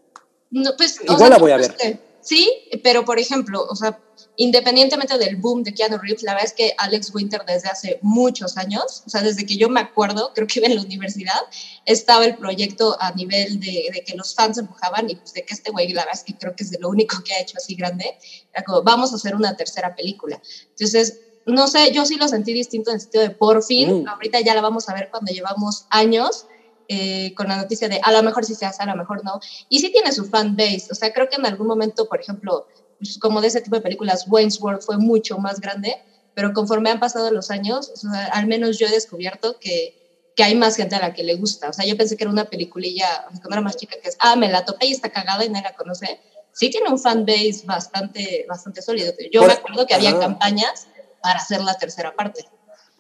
No, 0.50 0.72
pues, 0.76 0.98
o 1.02 1.04
Igual 1.04 1.18
sea, 1.18 1.28
la 1.28 1.38
voy 1.38 1.52
a 1.52 1.56
ver. 1.58 1.76
Sí, 2.22 2.50
pero 2.82 3.04
por 3.04 3.18
ejemplo, 3.18 3.66
o 3.68 3.76
sea, 3.76 3.98
independientemente 4.36 5.18
del 5.18 5.36
boom 5.36 5.62
de 5.62 5.74
Keanu 5.74 5.98
Reeves, 5.98 6.22
la 6.22 6.32
verdad 6.32 6.46
es 6.46 6.52
que 6.54 6.74
Alex 6.78 7.14
Winter 7.14 7.42
desde 7.46 7.68
hace 7.68 7.98
muchos 8.02 8.56
años, 8.56 9.02
o 9.06 9.10
sea, 9.10 9.20
desde 9.22 9.44
que 9.44 9.56
yo 9.56 9.68
me 9.68 9.80
acuerdo, 9.80 10.32
creo 10.34 10.46
que 10.46 10.60
iba 10.60 10.68
en 10.68 10.76
la 10.76 10.82
universidad, 10.82 11.40
estaba 11.84 12.24
el 12.24 12.36
proyecto 12.36 12.96
a 13.00 13.12
nivel 13.12 13.60
de, 13.60 13.90
de 13.92 14.02
que 14.04 14.16
los 14.16 14.34
fans 14.34 14.58
empujaban 14.58 15.10
y 15.10 15.16
pues 15.16 15.32
de 15.34 15.44
que 15.44 15.54
este 15.54 15.70
güey, 15.70 15.92
la 15.92 16.02
verdad 16.02 16.18
es 16.18 16.24
que 16.24 16.38
creo 16.38 16.56
que 16.56 16.64
es 16.64 16.70
de 16.70 16.78
lo 16.78 16.88
único 16.88 17.22
que 17.22 17.34
ha 17.34 17.40
hecho 17.40 17.58
así 17.58 17.74
grande, 17.74 18.16
era 18.54 18.64
como, 18.64 18.82
vamos 18.82 19.12
a 19.12 19.16
hacer 19.16 19.34
una 19.34 19.56
tercera 19.56 19.94
película. 19.94 20.40
Entonces, 20.70 21.20
no 21.44 21.66
sé, 21.66 21.90
yo 21.92 22.06
sí 22.06 22.16
lo 22.16 22.28
sentí 22.28 22.52
distinto 22.52 22.90
en 22.90 22.96
el 22.96 23.00
sentido 23.00 23.24
de 23.24 23.30
por 23.30 23.62
fin, 23.64 24.04
Mm. 24.04 24.08
ahorita 24.08 24.40
ya 24.40 24.54
la 24.54 24.60
vamos 24.60 24.88
a 24.88 24.94
ver 24.94 25.08
cuando 25.10 25.32
llevamos 25.32 25.86
años 25.90 26.46
eh, 26.88 27.32
con 27.34 27.48
la 27.48 27.56
noticia 27.56 27.88
de 27.88 28.00
a 28.02 28.12
lo 28.12 28.22
mejor 28.22 28.44
sí 28.44 28.54
se 28.54 28.66
hace, 28.66 28.82
a 28.82 28.86
lo 28.86 28.96
mejor 28.96 29.24
no. 29.24 29.38
Y 29.68 29.80
sí 29.80 29.90
tiene 29.90 30.12
su 30.12 30.24
fan 30.26 30.56
base, 30.56 30.86
o 30.90 30.94
sea, 30.94 31.12
creo 31.12 31.28
que 31.28 31.36
en 31.36 31.46
algún 31.46 31.66
momento, 31.66 32.06
por 32.06 32.20
ejemplo, 32.20 32.66
pues, 32.98 33.18
como 33.18 33.40
de 33.40 33.48
ese 33.48 33.60
tipo 33.60 33.76
de 33.76 33.82
películas, 33.82 34.24
Wayne's 34.28 34.60
World 34.60 34.82
fue 34.84 34.98
mucho 34.98 35.38
más 35.38 35.60
grande, 35.60 35.96
pero 36.34 36.52
conforme 36.52 36.90
han 36.90 37.00
pasado 37.00 37.30
los 37.30 37.50
años, 37.50 37.90
o 37.90 37.96
sea, 37.96 38.26
al 38.26 38.46
menos 38.46 38.78
yo 38.78 38.86
he 38.86 38.90
descubierto 38.90 39.56
que, 39.60 39.94
que 40.34 40.44
hay 40.44 40.54
más 40.54 40.76
gente 40.76 40.96
a 40.96 41.00
la 41.00 41.12
que 41.12 41.22
le 41.22 41.34
gusta. 41.34 41.68
O 41.68 41.72
sea, 41.72 41.84
yo 41.84 41.96
pensé 41.96 42.16
que 42.16 42.24
era 42.24 42.30
una 42.30 42.46
peliculilla, 42.46 43.24
cuando 43.26 43.52
era 43.52 43.60
más 43.60 43.76
chica, 43.76 43.96
que 44.00 44.08
es, 44.08 44.16
ah, 44.18 44.36
me 44.36 44.48
la 44.48 44.64
topé 44.64 44.86
y 44.86 44.92
está 44.92 45.10
cagada 45.10 45.44
y 45.44 45.50
nadie 45.50 45.64
la 45.64 45.74
conoce. 45.74 46.20
Sí 46.52 46.70
tiene 46.70 46.88
un 46.88 46.98
fan 46.98 47.24
base 47.26 47.60
bastante, 47.64 48.44
bastante 48.48 48.82
sólido. 48.82 49.12
Yo 49.30 49.40
Por- 49.40 49.48
me 49.48 49.54
acuerdo 49.54 49.86
que 49.86 49.94
había 49.94 50.18
campañas 50.18 50.88
para 51.20 51.38
hacer 51.38 51.62
la 51.62 51.74
tercera 51.74 52.14
parte. 52.14 52.44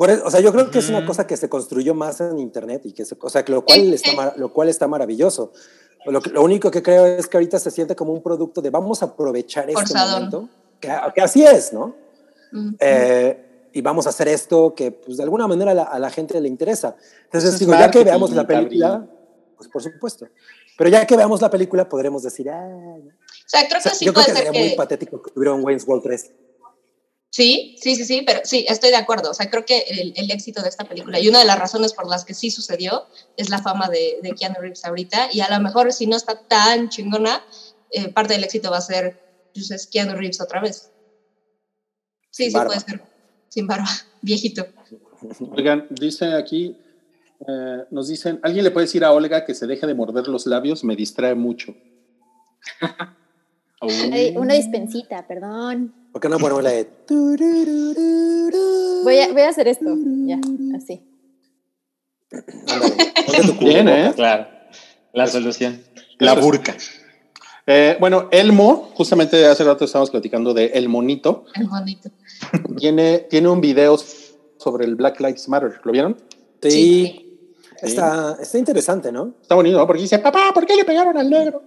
Por 0.02 0.10
eso, 0.10 0.24
o 0.26 0.30
sea, 0.32 0.40
yo 0.40 0.50
creo 0.50 0.68
que 0.68 0.80
es 0.80 0.88
una 0.88 1.06
cosa 1.06 1.28
que 1.28 1.36
se 1.36 1.48
construyó 1.48 1.94
más 1.94 2.20
en 2.20 2.40
internet 2.40 2.82
y 2.86 2.92
que 2.92 3.04
se, 3.04 3.16
o 3.20 3.30
sea, 3.30 3.44
que 3.44 3.52
lo 3.52 3.64
cual 3.64 3.94
está 3.94 4.34
lo 4.36 4.52
cual 4.52 4.68
está 4.68 4.88
maravilloso. 4.88 5.52
Lo, 6.06 6.20
que- 6.20 6.30
lo 6.30 6.42
único 6.42 6.72
que 6.72 6.82
creo 6.82 7.06
es 7.06 7.28
que 7.28 7.36
ahorita 7.36 7.60
se 7.60 7.70
siente 7.70 7.94
como 7.94 8.12
un 8.12 8.20
producto 8.20 8.60
de 8.60 8.70
vamos 8.70 9.00
a 9.04 9.06
aprovechar 9.06 9.70
este 9.70 9.74
Forzadón. 9.80 10.12
momento, 10.24 10.48
que, 10.80 10.90
que 11.14 11.20
así 11.20 11.44
es, 11.44 11.72
¿no? 11.72 11.94
Mm. 12.50 12.70
Eh, 12.80 13.68
y 13.74 13.80
vamos 13.80 14.08
a 14.08 14.10
hacer 14.10 14.26
esto 14.26 14.74
que 14.74 14.90
pues 14.90 15.18
de 15.18 15.22
alguna 15.22 15.46
manera 15.46 15.70
a 15.70 15.74
la, 15.74 15.82
a 15.84 16.00
la 16.00 16.10
gente 16.10 16.40
le 16.40 16.48
interesa. 16.48 16.96
Entonces, 17.26 17.56
digo, 17.60 17.70
ya 17.70 17.88
que 17.88 18.02
veamos 18.02 18.32
la 18.32 18.44
película, 18.44 19.06
pues 19.56 19.68
por 19.68 19.84
supuesto. 19.84 20.26
Pero 20.76 20.90
ya 20.90 21.06
que 21.06 21.16
veamos 21.16 21.40
la 21.40 21.48
película 21.48 21.88
podremos 21.88 22.24
decir, 22.24 22.50
ah. 22.50 22.58
O 22.58 23.46
sea, 23.46 23.68
creo 23.68 23.78
O 23.78 23.80
sea, 23.82 23.92
que 23.92 23.98
sí 23.98 24.04
yo 24.04 24.12
creo 24.12 24.24
puede 24.24 24.34
que 24.34 24.42
ser 24.42 24.46
sería 24.48 24.60
muy 24.62 24.70
que... 24.70 24.76
patético 24.76 25.22
que 25.22 25.30
tuviera 25.30 25.54
un 25.54 25.62
Wayne's 25.64 25.86
World 25.86 26.02
3. 26.02 26.30
Sí, 27.34 27.74
sí, 27.80 27.96
sí, 27.96 28.04
sí, 28.04 28.22
pero 28.26 28.40
sí, 28.44 28.66
estoy 28.68 28.90
de 28.90 28.96
acuerdo. 28.96 29.30
O 29.30 29.34
sea, 29.34 29.48
creo 29.48 29.64
que 29.64 29.78
el, 29.88 30.12
el 30.16 30.30
éxito 30.30 30.60
de 30.62 30.68
esta 30.68 30.84
película 30.84 31.18
y 31.18 31.28
una 31.28 31.38
de 31.38 31.46
las 31.46 31.58
razones 31.58 31.94
por 31.94 32.06
las 32.06 32.26
que 32.26 32.34
sí 32.34 32.50
sucedió 32.50 33.04
es 33.38 33.48
la 33.48 33.58
fama 33.58 33.88
de, 33.88 34.18
de 34.22 34.32
Keanu 34.32 34.56
Reeves 34.60 34.84
ahorita. 34.84 35.28
Y 35.32 35.40
a 35.40 35.48
lo 35.48 35.58
mejor 35.60 35.94
si 35.94 36.06
no 36.06 36.14
está 36.14 36.38
tan 36.46 36.90
chingona, 36.90 37.42
eh, 37.90 38.10
parte 38.10 38.34
del 38.34 38.44
éxito 38.44 38.70
va 38.70 38.76
a 38.76 38.82
ser 38.82 39.16
pues, 39.54 39.70
es 39.70 39.86
Keanu 39.86 40.14
Reeves 40.14 40.42
otra 40.42 40.60
vez. 40.60 40.90
Sí, 42.30 42.44
Sin 42.44 42.50
sí, 42.50 42.56
barba. 42.58 42.68
puede 42.68 42.80
ser. 42.80 43.02
Sin 43.48 43.66
barba, 43.66 43.88
viejito. 44.20 44.66
Oigan, 45.56 45.86
dice 45.88 46.34
aquí, 46.34 46.76
eh, 47.48 47.84
nos 47.90 48.08
dicen, 48.08 48.40
¿alguien 48.42 48.64
le 48.64 48.70
puede 48.72 48.84
decir 48.86 49.04
a 49.06 49.12
Olga 49.12 49.46
que 49.46 49.54
se 49.54 49.66
deje 49.66 49.86
de 49.86 49.94
morder 49.94 50.28
los 50.28 50.46
labios? 50.46 50.84
Me 50.84 50.96
distrae 50.96 51.34
mucho. 51.34 51.74
Ay, 53.80 54.34
una 54.36 54.52
dispensita, 54.52 55.26
perdón. 55.26 56.01
¿Por 56.12 56.20
qué 56.20 56.28
no 56.28 56.38
ponemos 56.38 56.62
la 56.62 56.70
de... 56.70 56.88
Voy 59.04 59.18
a, 59.18 59.32
voy 59.32 59.42
a 59.42 59.48
hacer 59.48 59.66
esto. 59.68 59.86
Ya, 60.26 60.38
así. 60.76 61.02
Ándale, 62.30 63.52
Bien. 63.60 63.88
¿eh? 63.88 64.12
Claro. 64.14 64.46
La 65.12 65.26
solución. 65.26 65.82
La 66.18 66.34
burca. 66.34 66.76
Eh, 67.66 67.96
bueno, 68.00 68.28
Elmo, 68.30 68.90
justamente 68.94 69.46
hace 69.46 69.64
rato 69.64 69.84
estábamos 69.84 70.10
platicando 70.10 70.52
de 70.52 70.66
El 70.66 70.88
Monito, 70.88 71.44
Es 71.54 71.68
bonito. 71.68 72.10
tiene, 72.76 73.18
tiene 73.30 73.48
un 73.48 73.60
video 73.60 73.96
sobre 74.58 74.84
el 74.84 74.96
Black 74.96 75.20
Lives 75.20 75.48
Matter. 75.48 75.80
¿Lo 75.84 75.92
vieron? 75.92 76.16
Sí, 76.60 77.28
Está, 77.80 78.36
está 78.40 78.58
interesante, 78.58 79.10
¿no? 79.10 79.34
Está 79.42 79.56
bonito, 79.56 79.76
¿no? 79.76 79.86
Porque 79.88 80.02
dice, 80.02 80.18
papá, 80.20 80.52
¿por 80.54 80.64
qué 80.66 80.76
le 80.76 80.84
pegaron 80.84 81.16
al 81.16 81.28
negro? 81.28 81.64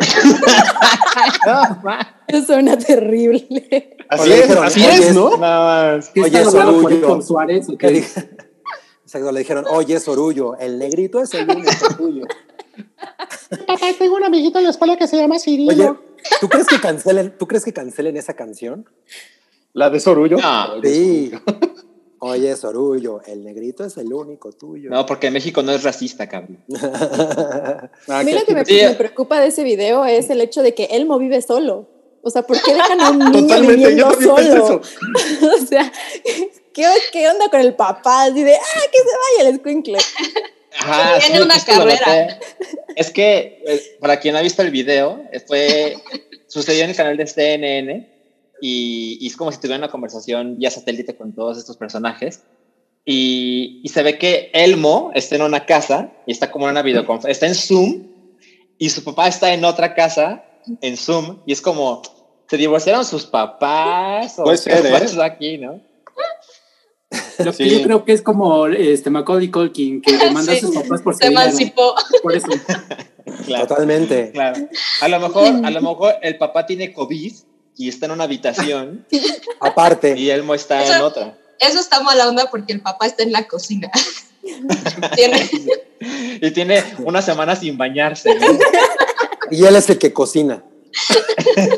Eso 2.28 2.46
suena 2.46 2.76
terrible. 2.78 3.96
Así 4.08 4.32
es, 4.32 4.42
dijeron, 4.42 4.64
así 4.64 4.84
es, 4.84 5.14
¿no? 5.14 5.36
Nada 5.36 5.96
más. 5.96 6.08
¿Qué 6.10 6.22
Oye, 6.22 6.44
Sorullo. 6.44 6.88
Héctor 6.88 7.22
Suárez? 7.22 7.68
¿o 7.68 7.76
qué? 7.78 7.88
dije- 7.88 8.30
Exacto, 9.04 9.32
le 9.32 9.40
dijeron, 9.40 9.64
oye, 9.68 9.98
Sorullo, 9.98 10.56
el 10.56 10.78
negrito 10.78 11.20
es 11.20 11.34
el 11.34 11.50
único 11.50 11.70
tuyo. 11.96 12.24
Papá, 13.66 13.86
tengo 13.98 14.14
un 14.16 14.22
amiguito 14.24 14.58
en 14.58 14.64
la 14.64 14.70
escuela 14.70 14.96
que 14.96 15.08
se 15.08 15.16
llama 15.16 15.38
Cirilo. 15.40 15.72
Oye, 15.72 15.92
¿tú 16.40 16.48
crees 16.48 16.66
que 16.68 16.80
cancelen, 16.80 17.34
¿tú 17.36 17.48
crees 17.48 17.64
que 17.64 17.72
cancelen 17.72 18.16
esa 18.16 18.34
canción? 18.34 18.88
¿La 19.72 19.90
de 19.90 19.98
Sorullo? 19.98 20.36
No. 20.38 20.80
Sí. 20.82 21.32
Oye, 22.22 22.54
Sorullo, 22.54 23.22
el 23.26 23.42
negrito 23.42 23.82
es 23.82 23.96
el 23.96 24.12
único 24.12 24.52
tuyo. 24.52 24.90
No, 24.90 25.06
porque 25.06 25.30
México 25.30 25.62
no 25.62 25.72
es 25.72 25.82
racista, 25.82 26.28
cabrón. 26.28 26.62
Ah, 28.08 28.20
A 28.20 28.22
mí 28.22 28.32
lo 28.32 28.44
que 28.44 28.54
me, 28.54 28.64
preocupa 28.94 29.40
de 29.40 29.48
ese 29.48 29.64
video 29.64 30.04
es 30.04 30.28
el 30.28 30.40
hecho 30.40 30.62
de 30.62 30.74
que 30.74 30.84
Elmo 30.84 31.18
vive 31.18 31.40
solo. 31.40 31.88
O 32.22 32.30
sea, 32.30 32.42
¿por 32.42 32.60
qué 32.62 32.74
dejan 32.74 33.00
a 33.00 33.10
un 33.10 33.18
niño 33.18 33.32
Totalmente, 33.32 33.88
viviendo 33.88 34.20
solo? 34.20 34.82
o 35.54 35.66
sea, 35.66 35.90
¿qué, 36.74 36.86
¿qué 37.12 37.28
onda 37.28 37.48
con 37.48 37.60
el 37.60 37.74
papá? 37.74 38.24
Así 38.24 38.42
de, 38.42 38.54
ah, 38.54 38.80
que 38.92 38.98
se 38.98 39.04
vaya 39.04 39.48
el 39.48 39.56
escuincle. 39.56 39.98
Ajá, 40.78 41.18
Tiene 41.20 41.42
una 41.42 41.58
carrera. 41.64 42.38
Es 42.96 43.10
que, 43.10 43.62
eh, 43.66 43.96
para 43.98 44.20
quien 44.20 44.36
ha 44.36 44.42
visto 44.42 44.60
el 44.60 44.70
video, 44.70 45.24
fue, 45.46 45.96
sucedió 46.48 46.84
en 46.84 46.90
el 46.90 46.96
canal 46.96 47.16
de 47.16 47.26
CNN 47.26 48.19
y, 48.60 49.18
y 49.20 49.26
es 49.26 49.36
como 49.36 49.50
si 49.52 49.58
tuviera 49.58 49.78
una 49.78 49.90
conversación 49.90 50.58
vía 50.58 50.70
satélite 50.70 51.16
con 51.16 51.34
todos 51.34 51.58
estos 51.58 51.76
personajes. 51.76 52.42
Y, 53.04 53.80
y 53.82 53.88
se 53.88 54.02
ve 54.02 54.18
que 54.18 54.50
Elmo 54.52 55.10
está 55.14 55.36
en 55.36 55.42
una 55.42 55.64
casa 55.64 56.12
y 56.26 56.32
está 56.32 56.50
como 56.50 56.66
en 56.66 56.72
una 56.72 56.82
videoconferencia, 56.82 57.30
está 57.32 57.46
en 57.46 57.54
Zoom 57.54 58.06
y 58.78 58.90
su 58.90 59.02
papá 59.02 59.26
está 59.28 59.52
en 59.54 59.64
otra 59.64 59.94
casa 59.94 60.44
en 60.82 60.96
Zoom 60.96 61.38
y 61.46 61.52
es 61.52 61.60
como, 61.62 62.02
¿se 62.48 62.56
divorciaron 62.58 63.04
sus 63.04 63.24
papás? 63.26 64.38
¿O 64.38 64.44
Puede 64.44 64.58
qué 64.58 64.62
ser, 64.62 64.86
¿eh? 64.86 64.90
pasó 64.90 65.22
aquí, 65.22 65.56
no? 65.58 65.80
Lo 67.38 67.52
que 67.52 67.64
Sí. 67.64 67.70
yo 67.70 67.82
creo 67.82 68.04
que 68.04 68.12
es 68.12 68.22
como 68.22 68.66
este 68.66 69.08
Macaulay 69.10 69.50
Culkin, 69.50 70.02
que 70.02 70.16
demanda 70.18 70.52
Sí. 70.56 70.58
a 70.58 70.60
sus 70.60 70.74
papás 70.76 71.02
por 71.02 71.14
Se 71.16 71.26
emancipó. 71.26 71.94
Por 72.22 72.36
eso. 72.36 72.48
Claro. 73.46 73.66
Totalmente. 73.66 74.30
Claro. 74.32 74.68
A 75.00 75.08
lo 75.08 75.20
mejor, 75.20 75.46
a 75.64 75.70
lo 75.70 75.80
mejor 75.88 76.14
el 76.22 76.36
papá 76.36 76.66
tiene 76.66 76.92
COVID 76.92 77.32
y 77.80 77.88
está 77.88 78.04
en 78.06 78.12
una 78.12 78.24
habitación 78.24 79.06
Aparte, 79.60 80.14
y 80.18 80.28
Elmo 80.28 80.54
está 80.54 80.84
en 80.96 81.00
otra. 81.00 81.38
Eso 81.58 81.78
está 81.80 82.00
mala 82.02 82.28
onda 82.28 82.50
porque 82.50 82.74
el 82.74 82.82
papá 82.82 83.06
está 83.06 83.22
en 83.22 83.32
la 83.32 83.48
cocina. 83.48 83.90
Tiene, 85.14 85.50
Y 86.40 86.50
tiene 86.50 86.82
una 86.98 87.20
semana 87.22 87.56
sin 87.56 87.76
bañarse. 87.76 88.34
¿no? 88.34 88.46
y 89.50 89.64
él 89.64 89.76
es 89.76 89.88
el 89.90 89.98
que 89.98 90.12
cocina 90.12 90.64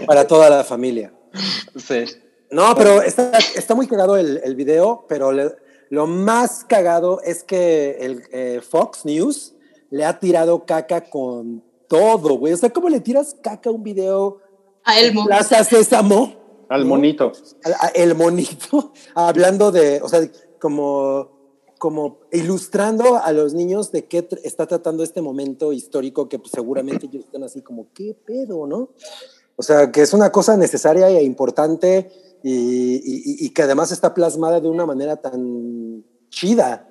para 0.07 0.27
toda 0.27 0.49
la 0.51 0.65
familia. 0.65 1.13
Sí. 1.77 2.05
No, 2.51 2.75
pero 2.77 3.03
está, 3.03 3.39
está 3.57 3.75
muy 3.75 3.87
cagado 3.87 4.17
el, 4.17 4.41
el 4.45 4.55
video, 4.55 5.07
pero 5.09 5.33
le- 5.33 5.57
lo 5.91 6.07
más 6.07 6.65
cagado 6.65 7.21
es 7.23 7.43
que 7.45 7.99
el 8.01 8.23
eh, 8.33 8.61
Fox 8.69 9.05
News 9.05 9.55
le 9.91 10.05
ha 10.05 10.19
tirado 10.19 10.65
caca 10.67 11.01
con 11.03 11.63
todo, 11.89 12.35
güey. 12.39 12.53
O 12.53 12.57
sea, 12.57 12.71
¿cómo 12.71 12.89
le 12.89 13.01
tiras 13.01 13.37
caca 13.43 13.71
a 13.71 13.73
un 13.73 13.83
video? 13.83 14.41
A 14.85 14.99
Elmo. 15.01 15.25
Plaza 15.27 15.63
Sésamo, 15.65 16.65
Al 16.69 16.83
¿no? 16.83 16.87
monito. 16.89 17.33
a- 17.65 17.87
a- 17.87 17.89
el 17.89 18.15
monito, 18.15 18.93
hablando 19.15 19.71
de, 19.73 20.01
o 20.03 20.09
sea, 20.09 20.29
como, 20.61 21.31
como 21.79 22.21
ilustrando 22.33 23.17
a 23.17 23.33
los 23.33 23.55
niños 23.55 23.91
de 23.93 24.05
qué 24.07 24.29
tr- 24.29 24.41
está 24.45 24.67
tratando 24.67 25.03
este 25.03 25.21
momento 25.21 25.73
histórico 25.73 26.29
que 26.29 26.39
pues, 26.39 26.53
seguramente 26.53 27.07
ellos 27.07 27.25
están 27.25 27.43
así 27.45 27.63
como, 27.63 27.89
¿qué 27.93 28.15
pedo, 28.25 28.67
no? 28.67 28.91
O 29.57 29.63
sea, 29.63 29.91
que 29.93 30.03
es 30.03 30.13
una 30.15 30.33
cosa 30.33 30.57
necesaria 30.57 31.09
e 31.11 31.23
importante 31.23 32.11
y, 32.43 32.53
y- 32.97 33.47
y 33.47 33.51
que 33.51 33.63
además 33.63 33.93
está 33.93 34.15
plasmada 34.15 34.61
de 34.61 34.69
una 34.69 34.87
manera 34.87 35.17
tan 35.17 36.05
chida. 36.31 36.89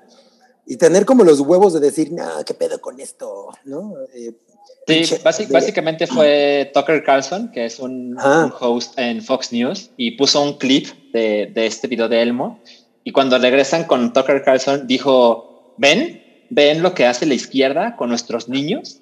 Y 0.68 0.78
tener 0.78 1.06
como 1.06 1.24
los 1.24 1.40
huevos 1.42 1.74
de 1.74 1.80
decir, 1.80 2.14
no, 2.14 2.24
¿qué 2.46 2.54
pedo 2.54 2.80
con 2.80 3.00
esto? 3.02 3.48
¿No? 3.66 3.94
Eh, 4.14 4.34
Sí, 4.88 5.16
básicamente 5.52 6.08
fue 6.08 6.70
Tucker 6.74 7.04
Carlson, 7.04 7.52
que 7.52 7.66
es 7.66 7.80
un, 7.80 8.16
Ah. 8.20 8.46
un 8.46 8.54
host 8.60 8.98
en 9.00 9.22
Fox 9.22 9.52
News, 9.54 9.92
y 9.96 10.12
puso 10.12 10.42
un 10.42 10.58
clip 10.58 10.88
de, 11.14 11.50
de 11.54 11.66
este 11.68 11.88
video 11.88 12.10
de 12.10 12.22
Elmo. 12.22 12.60
Y 13.04 13.12
cuando 13.12 13.38
regresan 13.38 13.86
con 13.86 14.12
Tucker 14.14 14.44
Carlson, 14.44 14.88
dijo: 14.88 15.76
¿Ven? 15.78 16.22
¿Ven 16.50 16.82
lo 16.84 16.94
que 16.94 17.06
hace 17.06 17.26
la 17.26 17.34
izquierda 17.36 17.96
con 17.96 18.10
nuestros 18.10 18.50
niños? 18.50 19.00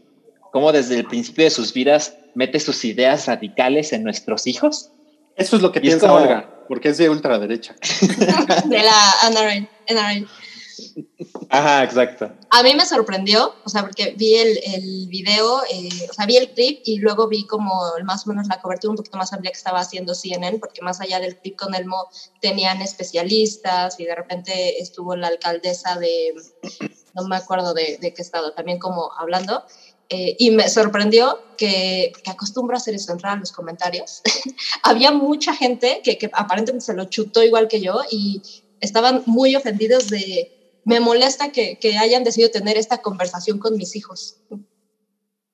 ¿Cómo 0.51 0.71
desde 0.71 0.97
el 0.97 1.05
principio 1.05 1.43
de 1.45 1.49
sus 1.51 1.73
vidas 1.73 2.15
mete 2.35 2.59
sus 2.59 2.83
ideas 2.85 3.25
radicales 3.27 3.91
en 3.93 4.03
nuestros 4.03 4.45
hijos? 4.47 4.91
Eso 5.35 5.55
es 5.55 5.61
lo 5.61 5.71
que 5.71 5.79
Y 5.79 5.83
piensa 5.83 6.07
como- 6.07 6.21
Olga, 6.21 6.65
porque 6.67 6.89
es 6.89 6.97
de 6.97 7.09
ultraderecha. 7.09 7.75
De 8.65 8.79
la 8.83 9.13
NRL. 9.31 10.27
Ajá, 11.51 11.83
exacto. 11.83 12.31
A 12.51 12.61
mí 12.61 12.75
me 12.75 12.85
sorprendió, 12.85 13.55
o 13.63 13.69
sea, 13.69 13.81
porque 13.81 14.13
vi 14.15 14.35
el, 14.35 14.59
el 14.63 15.07
video, 15.07 15.63
eh, 15.71 15.89
o 16.07 16.13
sea, 16.13 16.27
vi 16.27 16.37
el 16.37 16.51
clip 16.51 16.81
y 16.85 16.99
luego 16.99 17.27
vi 17.27 17.47
como 17.47 17.73
más 18.03 18.25
o 18.25 18.29
menos 18.29 18.47
la 18.47 18.61
cobertura 18.61 18.91
un 18.91 18.97
poquito 18.97 19.17
más 19.17 19.33
amplia 19.33 19.51
que 19.51 19.57
estaba 19.57 19.79
haciendo 19.79 20.13
CNN, 20.13 20.59
porque 20.59 20.83
más 20.83 21.01
allá 21.01 21.19
del 21.19 21.37
clip 21.37 21.57
con 21.57 21.73
Elmo 21.73 22.07
tenían 22.39 22.83
especialistas 22.83 23.99
y 23.99 24.05
de 24.05 24.13
repente 24.13 24.79
estuvo 24.79 25.15
la 25.15 25.27
alcaldesa 25.27 25.97
de, 25.97 26.35
no 27.15 27.27
me 27.27 27.37
acuerdo 27.37 27.73
de, 27.73 27.97
de 27.99 28.13
qué 28.13 28.21
estado, 28.21 28.53
también 28.53 28.77
como 28.77 29.11
hablando. 29.17 29.63
Eh, 30.09 30.35
y 30.39 30.51
me 30.51 30.69
sorprendió 30.69 31.39
que, 31.57 32.11
que 32.23 32.31
acostumbro 32.31 32.75
a 32.75 32.77
hacer 32.77 32.93
eso, 32.93 33.11
entrar 33.11 33.37
a 33.37 33.39
los 33.39 33.51
comentarios. 33.51 34.21
Había 34.83 35.11
mucha 35.11 35.55
gente 35.55 36.01
que, 36.03 36.19
que 36.19 36.29
aparentemente 36.33 36.85
se 36.85 36.93
lo 36.93 37.05
chutó 37.05 37.43
igual 37.43 37.67
que 37.67 37.81
yo 37.81 38.01
y 38.09 38.41
estaban 38.81 39.23
muy 39.25 39.55
ofendidos 39.55 40.09
de, 40.09 40.58
me 40.85 40.99
molesta 40.99 41.51
que, 41.51 41.77
que, 41.79 41.97
hayan 41.97 42.23
decidido 42.23 42.51
tener 42.51 42.77
esta 42.77 42.99
conversación 42.99 43.59
con 43.59 43.75
mis 43.77 43.95
hijos. 43.95 44.37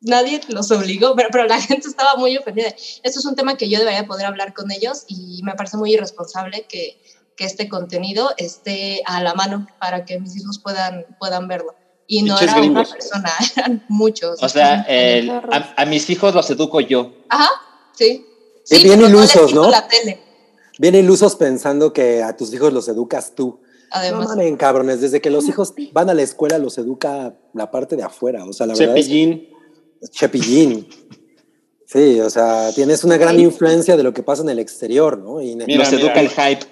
Nadie 0.02 0.42
los 0.50 0.72
obligó, 0.72 1.16
pero, 1.16 1.30
pero, 1.32 1.46
la 1.46 1.60
gente 1.62 1.88
estaba 1.88 2.16
muy 2.16 2.38
ofendida. 2.38 2.70
Esto 3.04 3.20
es 3.20 3.26
un 3.26 3.36
tema 3.36 3.58
que 3.58 3.70
yo 3.70 3.80
debería 3.80 4.06
poder 4.06 4.26
hablar 4.26 4.54
con 4.54 4.72
ellos 4.72 5.04
y 5.08 5.42
me 5.44 5.56
parece 5.56 5.78
muy 5.78 5.94
irresponsable 5.94 6.66
que, 6.70 7.02
que 7.36 7.46
este 7.46 7.68
contenido 7.68 8.32
esté 8.38 9.02
a 9.06 9.22
la 9.22 9.34
mano 9.34 9.68
para 9.80 10.06
que 10.06 10.20
mis 10.20 10.36
hijos 10.38 10.60
puedan, 10.60 11.06
puedan 11.20 11.48
verlo. 11.48 11.76
Y 12.08 12.22
no 12.22 12.40
era 12.40 12.58
gringos. 12.58 12.90
una 12.90 12.98
persona, 12.98 13.32
eran 13.56 13.86
muchos. 13.90 14.42
O 14.44 14.50
sea, 14.50 14.82
el, 14.84 15.30
a, 15.30 15.74
a, 15.76 15.86
mis 15.86 16.10
hijos 16.10 16.36
los 16.36 16.50
educo 16.52 16.80
yo. 16.82 17.14
Ajá, 17.30 17.50
sí. 17.94 18.26
sí 18.64 18.84
bien 18.84 19.02
ilusos, 19.02 19.54
¿no? 19.54 19.70
La 19.70 19.88
tele. 19.88 20.22
Bien 20.78 20.94
ilusos 20.94 21.36
pensando 21.36 21.94
que 21.94 22.22
a 22.22 22.36
tus 22.36 22.54
hijos 22.54 22.72
los 22.72 22.88
educas 22.88 23.34
tú. 23.34 23.60
Además. 23.96 24.24
No 24.24 24.30
mamen, 24.36 24.58
cabrones, 24.58 25.00
desde 25.00 25.22
que 25.22 25.30
los 25.30 25.48
hijos 25.48 25.74
van 25.94 26.10
a 26.10 26.14
la 26.14 26.22
escuela 26.22 26.58
los 26.58 26.78
educa 26.78 27.34
la 27.54 27.72
parte 27.72 27.96
de 27.96 28.04
afuera. 28.04 28.44
O 28.44 28.52
sea, 28.52 28.68
la 28.68 28.74
Chepillín. 28.74 29.30
verdad. 29.30 29.60
Es 30.02 30.12
Chepillín. 30.12 30.88
Sí, 31.88 32.20
o 32.20 32.30
sea, 32.30 32.72
tienes 32.74 33.06
una 33.06 33.16
gran 33.16 33.40
influencia 33.40 33.96
de 33.96 34.04
lo 34.04 34.14
que 34.14 34.22
pasa 34.22 34.44
en 34.44 34.50
el 34.50 34.60
exterior, 34.60 35.18
¿no? 35.18 35.42
Y 35.42 35.56
mira, 35.56 35.80
los 35.80 35.94
educa 35.94 36.16
mira. 36.16 36.22
el 36.22 36.30
hype. 36.30 36.66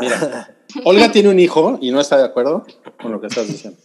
Mira. 0.00 0.56
Olga 0.84 1.10
tiene 1.10 1.30
un 1.30 1.38
hijo 1.38 1.78
y 1.80 1.90
no 1.90 2.00
está 2.00 2.18
de 2.18 2.24
acuerdo 2.24 2.66
con 3.00 3.10
lo 3.10 3.20
que 3.20 3.28
estás 3.28 3.46
diciendo. 3.46 3.78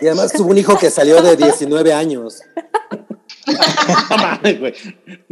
Y 0.00 0.06
además 0.06 0.32
tuvo 0.32 0.50
un 0.50 0.58
hijo 0.58 0.78
que 0.78 0.90
salió 0.90 1.20
de 1.20 1.36
19 1.36 1.92
años. 1.92 2.42
no 4.42 4.58
güey. 4.58 4.72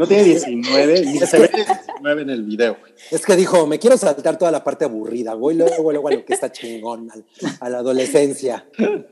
Tiene 0.09 0.25
19, 0.25 1.07
ni 1.07 1.19
se 1.19 1.39
ve 1.39 1.51
19 1.53 2.23
en 2.23 2.31
el 2.31 2.43
video. 2.43 2.77
Es 3.11 3.25
que 3.25 3.37
dijo, 3.37 3.67
me 3.67 3.79
quiero 3.79 3.97
saltar 3.97 4.39
toda 4.39 4.51
la 4.51 4.65
parte 4.65 4.85
aburrida, 4.85 5.35
voy 5.35 5.55
luego, 5.55 5.93
luego 5.93 6.09
a 6.09 6.13
lo 6.13 6.25
que 6.25 6.35
está 6.35 6.51
chingón, 6.51 7.11
a, 7.11 7.65
a 7.67 7.69
la 7.71 7.79
adolescencia. 7.79 8.67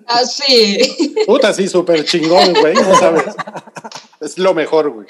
Así. 0.06 0.78
Ah, 0.80 1.22
Puta, 1.26 1.52
sí, 1.52 1.68
súper 1.68 2.04
chingón, 2.04 2.54
güey, 2.60 2.74
no 2.74 2.94
sabes. 2.98 3.24
Es 4.20 4.38
lo 4.38 4.54
mejor, 4.54 4.90
güey. 4.90 5.06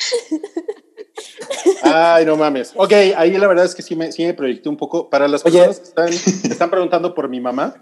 Ay, 1.83 2.25
no 2.27 2.37
mames. 2.37 2.73
Ok, 2.77 2.93
ahí 3.17 3.37
la 3.37 3.49
verdad 3.49 3.65
es 3.65 3.75
que 3.75 3.83
sí 3.83 3.97
me, 3.97 4.13
sí 4.13 4.25
me 4.25 4.35
proyecté 4.35 4.69
un 4.69 4.77
poco. 4.77 5.09
Para 5.09 5.29
las 5.29 5.45
Oye. 5.45 5.59
personas 5.65 5.81
que 5.81 5.89
están, 5.89 6.51
están 6.53 6.71
preguntando 6.71 7.15
por 7.15 7.29
mi 7.29 7.41
mamá, 7.41 7.75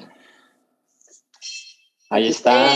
Ahí 2.09 2.28
está. 2.28 2.68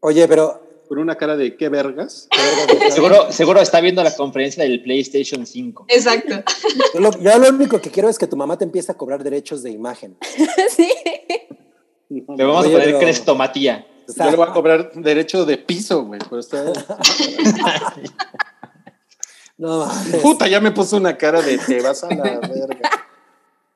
Oye, 0.00 0.28
pero. 0.28 0.62
Con 0.92 0.98
una 0.98 1.16
cara 1.16 1.38
de 1.38 1.56
qué 1.56 1.70
vergas. 1.70 2.28
seguro, 2.90 3.32
seguro 3.32 3.62
está 3.62 3.80
viendo 3.80 4.04
la 4.04 4.14
conferencia 4.14 4.62
del 4.62 4.82
PlayStation 4.82 5.46
5. 5.46 5.86
Exacto. 5.88 6.42
Yo 6.92 7.00
lo, 7.00 7.18
yo 7.18 7.38
lo, 7.38 7.48
único 7.48 7.80
que 7.80 7.88
quiero 7.88 8.10
es 8.10 8.18
que 8.18 8.26
tu 8.26 8.36
mamá 8.36 8.58
te 8.58 8.64
empiece 8.64 8.92
a 8.92 8.94
cobrar 8.94 9.24
derechos 9.24 9.62
de 9.62 9.70
imagen. 9.70 10.18
sí. 10.68 10.92
Le 12.10 12.44
vamos 12.44 12.66
Oye, 12.66 12.74
a 12.74 12.78
poner 12.78 12.84
pero... 12.88 12.98
crestomatía. 12.98 13.86
O 14.06 14.12
sea, 14.12 14.26
yo 14.26 14.32
le 14.32 14.36
voy 14.36 14.46
a 14.50 14.52
cobrar 14.52 14.92
derecho 14.92 15.46
de 15.46 15.56
piso, 15.56 16.04
güey. 16.04 16.20
Por 16.28 16.40
estar... 16.40 16.70
no, 19.56 19.90
Puta, 20.20 20.46
ya 20.46 20.60
me 20.60 20.72
puso 20.72 20.98
una 20.98 21.16
cara 21.16 21.40
de 21.40 21.56
te 21.56 21.80
vas 21.80 22.04
a 22.04 22.14
la 22.14 22.38
verga. 22.38 22.90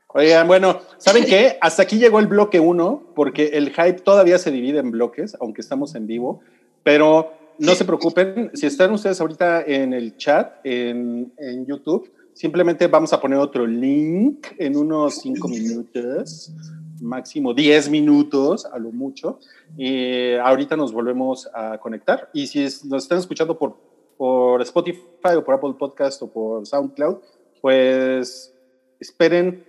Oigan, 0.09 0.47
bueno, 0.47 0.81
¿saben 0.99 1.25
qué? 1.25 1.57
Hasta 1.63 1.83
aquí 1.83 1.97
llegó 1.97 2.19
el 2.19 2.27
bloque 2.27 2.61
1, 2.61 3.13
porque 3.15 3.53
el 3.55 3.71
hype 3.71 4.01
todavía 4.01 4.39
se 4.39 4.51
divide 4.51 4.81
en 4.81 4.91
bloques, 4.91 5.35
aunque 5.41 5.63
estamos 5.63 5.95
en 5.95 6.07
vivo, 6.07 6.43
pero 6.87 7.33
no 7.59 7.75
se 7.75 7.85
preocupen, 7.85 8.53
si 8.55 8.67
están 8.67 8.93
ustedes 8.93 9.21
ahorita 9.21 9.63
en 9.63 9.93
el 9.93 10.17
chat, 10.17 10.61
en, 10.63 11.33
en 11.37 11.67
YouTube, 11.67 12.13
simplemente 12.33 12.87
vamos 12.87 13.13
a 13.13 13.21
poner 13.21 13.41
otro 13.41 13.67
link 13.67 14.47
en 14.57 14.77
unos 14.77 15.17
5 15.17 15.49
minutos, 15.49 16.53
máximo 17.01 17.55
10 17.55 17.91
minutos, 17.91 18.67
a 18.67 18.79
lo 18.79 18.93
mucho, 18.93 19.41
y 19.77 20.35
ahorita 20.35 20.77
nos 20.77 20.93
volvemos 20.93 21.51
a 21.53 21.77
conectar. 21.79 22.31
Y 22.33 22.47
si 22.47 22.63
es, 22.63 22.85
nos 22.85 23.03
están 23.03 23.19
escuchando 23.19 23.59
por, 23.59 23.75
por 24.17 24.63
Spotify 24.63 25.35
o 25.37 25.43
por 25.43 25.55
Apple 25.55 25.75
Podcast 25.77 26.23
o 26.23 26.29
por 26.29 26.65
SoundCloud, 26.65 27.17
pues 27.61 28.55
esperen 29.01 29.65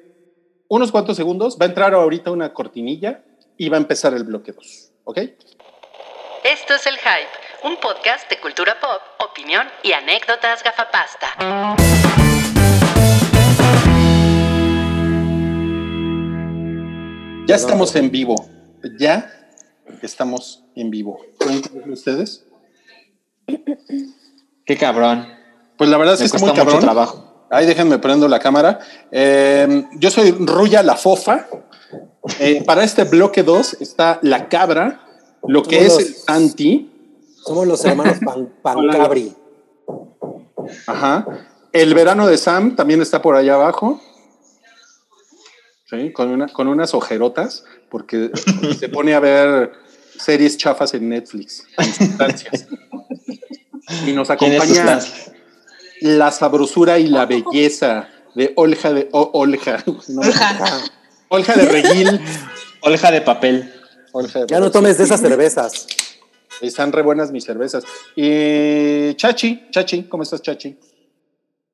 unos 0.67 0.91
cuantos 0.91 1.17
segundos, 1.17 1.57
va 1.59 1.65
a 1.65 1.69
entrar 1.69 1.95
ahorita 1.95 2.29
una 2.29 2.53
cortinilla 2.53 3.23
y 3.57 3.69
va 3.69 3.77
a 3.77 3.79
empezar 3.79 4.13
el 4.13 4.23
bloque 4.23 4.51
2, 4.51 4.91
¿ok? 5.05 5.19
Esto 6.49 6.75
es 6.75 6.87
El 6.87 6.95
Hype, 6.95 7.67
un 7.67 7.75
podcast 7.75 8.29
de 8.29 8.39
cultura 8.39 8.77
pop, 8.79 9.01
opinión 9.29 9.67
y 9.83 9.91
anécdotas 9.91 10.63
gafapasta. 10.63 11.27
Ya 17.45 17.53
estamos 17.53 17.93
en 17.97 18.09
vivo, 18.11 18.47
ya 18.97 19.29
estamos 20.01 20.63
en 20.77 20.89
vivo. 20.89 21.19
¿Pueden 21.37 21.91
ustedes? 21.91 22.45
Qué 24.65 24.77
cabrón. 24.77 25.27
Pues 25.77 25.89
la 25.89 25.97
verdad 25.97 26.13
es 26.13 26.21
que 26.21 26.25
está 26.27 26.39
muy 26.39 26.53
cabrón. 26.53 26.79
trabajo. 26.79 27.45
Ahí 27.49 27.65
déjenme 27.65 27.99
prendo 27.99 28.29
la 28.29 28.39
cámara. 28.39 28.79
Eh, 29.11 29.83
yo 29.95 30.09
soy 30.09 30.31
Ruya 30.31 30.81
la 30.81 30.95
Fofa. 30.95 31.45
Eh, 32.39 32.63
para 32.65 32.85
este 32.85 33.03
bloque 33.03 33.43
2 33.43 33.81
está 33.81 34.19
la 34.21 34.47
cabra, 34.47 35.06
lo 35.47 35.63
que 35.63 35.87
somos 35.87 36.01
es 36.01 36.09
los, 36.09 36.09
el 36.09 36.15
Santi. 36.15 36.91
Somos 37.45 37.67
los 37.67 37.85
hermanos 37.85 38.17
Pan, 38.23 38.53
Pancabri. 38.61 39.33
Ajá. 40.85 41.25
El 41.71 41.93
verano 41.93 42.27
de 42.27 42.37
Sam 42.37 42.75
también 42.75 43.01
está 43.01 43.21
por 43.21 43.35
allá 43.35 43.55
abajo. 43.55 44.01
Sí, 45.89 46.11
con, 46.11 46.29
una, 46.29 46.47
con 46.47 46.67
unas 46.67 46.93
ojerotas, 46.93 47.63
porque 47.89 48.31
se 48.79 48.89
pone 48.89 49.13
a 49.13 49.19
ver 49.19 49.71
series 50.19 50.57
chafas 50.57 50.93
en 50.93 51.09
Netflix. 51.09 51.65
y 54.05 54.11
nos 54.11 54.29
acompaña 54.29 54.99
la 56.01 56.31
sabrosura 56.31 56.99
y 56.99 57.07
la 57.07 57.25
belleza 57.25 58.09
de 58.35 58.51
Olja 58.55 58.93
de 58.93 59.09
oh, 59.11 59.31
Olja. 59.33 59.83
No, 60.09 60.21
Olja 61.29 61.55
de 61.55 61.65
Reguil. 61.65 62.19
Olja 62.81 63.11
de 63.11 63.21
papel. 63.21 63.73
De 64.21 64.45
ya 64.47 64.59
no 64.59 64.71
tomes 64.71 64.97
de 64.97 65.03
esas 65.03 65.21
cervezas. 65.21 65.87
Están 66.61 66.91
re 66.91 67.03
buenas 67.03 67.31
mis 67.31 67.43
cervezas. 67.43 67.83
Y 68.15 69.13
Chachi, 69.15 69.67
Chachi, 69.69 70.03
¿cómo 70.03 70.23
estás, 70.23 70.41
Chachi? 70.41 70.77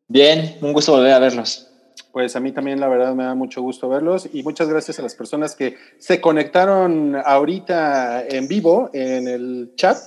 Bien, 0.07 0.57
un 0.61 0.73
gusto 0.73 0.91
volver 0.91 1.13
a 1.13 1.19
verlos. 1.19 1.69
Pues 2.11 2.35
a 2.35 2.39
mí 2.39 2.51
también, 2.51 2.79
la 2.79 2.87
verdad, 2.87 3.15
me 3.15 3.23
da 3.23 3.33
mucho 3.33 3.61
gusto 3.61 3.89
verlos 3.89 4.29
y 4.31 4.43
muchas 4.43 4.69
gracias 4.69 4.99
a 4.99 5.01
las 5.01 5.15
personas 5.15 5.55
que 5.55 5.77
se 5.97 6.21
conectaron 6.21 7.15
ahorita 7.15 8.27
en 8.27 8.47
vivo 8.47 8.89
en 8.93 9.27
el 9.27 9.71
chat 9.75 9.97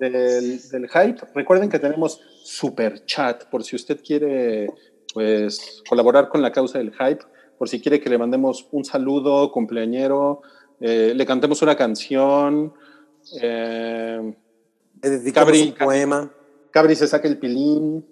del, 0.00 0.60
del 0.68 0.88
hype. 0.88 1.20
Recuerden 1.34 1.68
que 1.68 1.78
tenemos 1.78 2.20
super 2.42 3.04
chat 3.04 3.44
por 3.44 3.62
si 3.62 3.76
usted 3.76 4.00
quiere 4.02 4.68
pues 5.14 5.82
colaborar 5.88 6.28
con 6.28 6.42
la 6.42 6.50
causa 6.50 6.78
del 6.78 6.92
hype, 6.92 7.24
por 7.58 7.68
si 7.68 7.80
quiere 7.80 8.00
que 8.00 8.10
le 8.10 8.18
mandemos 8.18 8.66
un 8.72 8.84
saludo 8.84 9.52
cumpleañero, 9.52 10.42
eh, 10.82 11.12
le 11.14 11.24
cantemos 11.24 11.62
una 11.62 11.76
canción. 11.76 12.74
Eh, 13.40 14.34
le 15.00 15.10
dedicamos 15.10 15.46
Cabri, 15.46 15.68
un 15.68 15.74
poema. 15.74 16.32
Cabri 16.72 16.96
se 16.96 17.06
saca 17.06 17.28
el 17.28 17.38
pilín. 17.38 18.04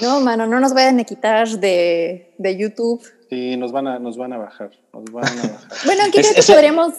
No, 0.00 0.20
mano, 0.20 0.46
no 0.46 0.58
nos 0.58 0.74
vayan 0.74 0.98
a 0.98 1.04
quitar 1.04 1.48
de, 1.48 2.34
de 2.36 2.56
YouTube. 2.56 3.00
Sí, 3.30 3.56
nos 3.56 3.70
van 3.70 3.86
a, 3.86 3.98
nos 4.00 4.16
van 4.16 4.32
a 4.32 4.38
bajar. 4.38 4.70
Nos 4.92 5.04
van 5.12 5.24
a 5.24 5.42
bajar. 5.42 5.68
bueno, 5.84 6.02
aquí 6.04 6.18
creo 6.18 6.34
que 6.34 6.42
podríamos. 6.42 6.94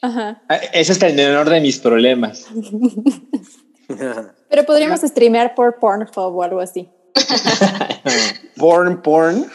Ajá. 0.00 0.42
Ese 0.72 0.92
es 0.92 1.02
el 1.02 1.14
menor 1.14 1.50
de 1.50 1.60
mis 1.60 1.78
problemas. 1.78 2.46
Pero 4.48 4.64
podríamos 4.64 5.00
streamear 5.00 5.54
por 5.54 5.78
Pornhub 5.80 6.36
o 6.36 6.42
algo 6.42 6.60
así. 6.60 6.88
Born 8.56 9.02
porn. 9.02 9.46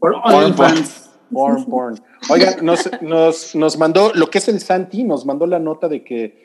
Por 0.00 0.14
OnlyFans. 0.24 1.11
Born 1.32 1.64
porn. 1.70 2.00
Oigan, 2.28 2.64
nos, 2.64 2.88
nos, 3.00 3.54
nos 3.54 3.78
mandó, 3.78 4.12
lo 4.14 4.30
que 4.30 4.38
es 4.38 4.48
el 4.48 4.60
Santi, 4.60 5.02
nos 5.02 5.26
mandó 5.26 5.46
la 5.46 5.58
nota 5.58 5.88
de 5.88 6.04
que, 6.04 6.44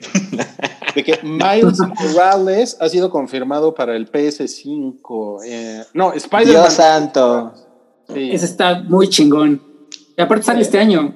de 0.96 1.04
que 1.04 1.20
Miles 1.24 1.80
Morales 1.80 2.78
ha 2.80 2.90
sido 2.90 3.10
confirmado 3.10 3.76
para 3.76 3.96
el 3.96 4.12
PS5. 4.12 5.40
Eh, 5.46 5.84
no, 5.94 6.14
Spider-Man. 6.14 6.64
Dios 6.64 6.74
santo. 6.74 7.54
Sí. 8.14 8.32
Ese 8.32 8.46
está 8.46 8.82
muy 8.82 9.10
chingón. 9.10 9.62
Y 10.18 10.22
aparte 10.22 10.46
sale 10.46 10.62
este 10.62 10.80
año. 10.80 11.16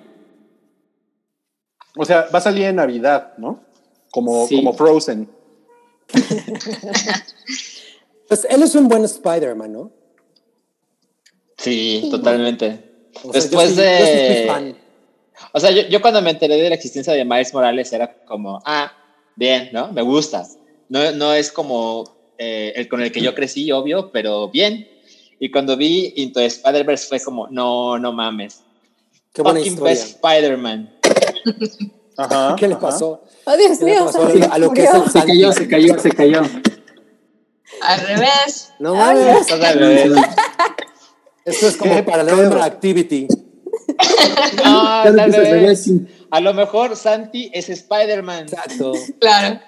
O 1.98 2.06
sea, 2.06 2.28
va 2.34 2.40
a 2.40 2.42
salir 2.42 2.66
en 2.66 2.76
Navidad, 2.76 3.34
¿no? 3.38 3.62
Como, 4.12 4.48
como 4.48 4.74
Frozen. 4.74 5.30
pues 8.28 8.46
él 8.50 8.64
es 8.64 8.76
un 8.76 8.88
buen 8.88 9.06
Spider-Man, 9.06 9.72
¿no? 9.72 9.92
Sí, 11.58 12.08
totalmente. 12.10 12.91
Después 13.34 13.76
de. 13.76 14.76
O 15.54 15.60
sea, 15.60 15.72
yo, 15.72 15.84
yo, 15.84 16.02
cuando 16.02 16.22
me 16.22 16.30
enteré 16.30 16.56
de 16.56 16.70
la 16.70 16.76
existencia 16.76 17.14
de 17.14 17.26
Miles 17.26 17.54
Morales 17.54 17.92
era 17.94 18.14
como, 18.26 18.62
ah, 18.66 18.92
bien, 19.36 19.70
¿no? 19.74 19.92
Me 19.92 20.02
gusta. 20.02 20.48
No, 20.90 21.12
no 21.12 21.34
es 21.34 21.52
como 21.52 22.34
eh, 22.38 22.74
el 22.76 22.88
con 22.88 23.02
el 23.02 23.12
que 23.12 23.22
yo 23.22 23.34
crecí, 23.34 23.72
obvio, 23.72 24.12
pero 24.12 24.50
bien. 24.50 24.88
Y 25.40 25.50
cuando 25.50 25.76
vi 25.76 26.14
Into 26.18 26.40
Spider-Verse 26.40 27.08
fue 27.08 27.20
como, 27.20 27.48
no, 27.48 27.98
no 27.98 28.14
mames. 28.14 28.62
Qué 29.34 29.42
buena 29.42 29.60
Fucking 29.60 29.74
historia. 29.74 29.94
Spider-Man. 29.94 30.94
Ajá, 32.18 32.56
¿Qué 32.60 32.68
le 32.68 32.76
pasó? 32.76 33.24
Oh, 33.46 33.58
Dios 33.58 33.82
mío. 33.82 34.10
A, 34.52 34.58
lo 34.60 34.72
que 34.72 34.84
es 34.84 34.90
se 35.12 35.26
cayó, 35.26 35.52
se 35.52 35.68
cayó, 35.68 36.00
se 36.00 36.12
cayó. 36.12 36.42
Al 37.82 38.00
revés. 38.02 38.74
No 38.80 38.96
mames. 38.96 39.52
Al 39.52 39.80
revés. 39.80 40.12
Esto 41.46 41.68
es 41.68 41.78
como 41.78 42.04
para 42.06 42.24
la 42.24 42.66
activity. 42.66 43.28
No, 44.64 44.88
al 44.88 45.34
revés. 45.34 45.90
A 46.30 46.40
lo 46.40 46.54
mejor 46.54 46.96
Santi 46.96 47.52
es 47.54 47.70
Spider-Man. 47.70 48.44
Exacto. 48.44 48.94
Claro. 49.20 49.60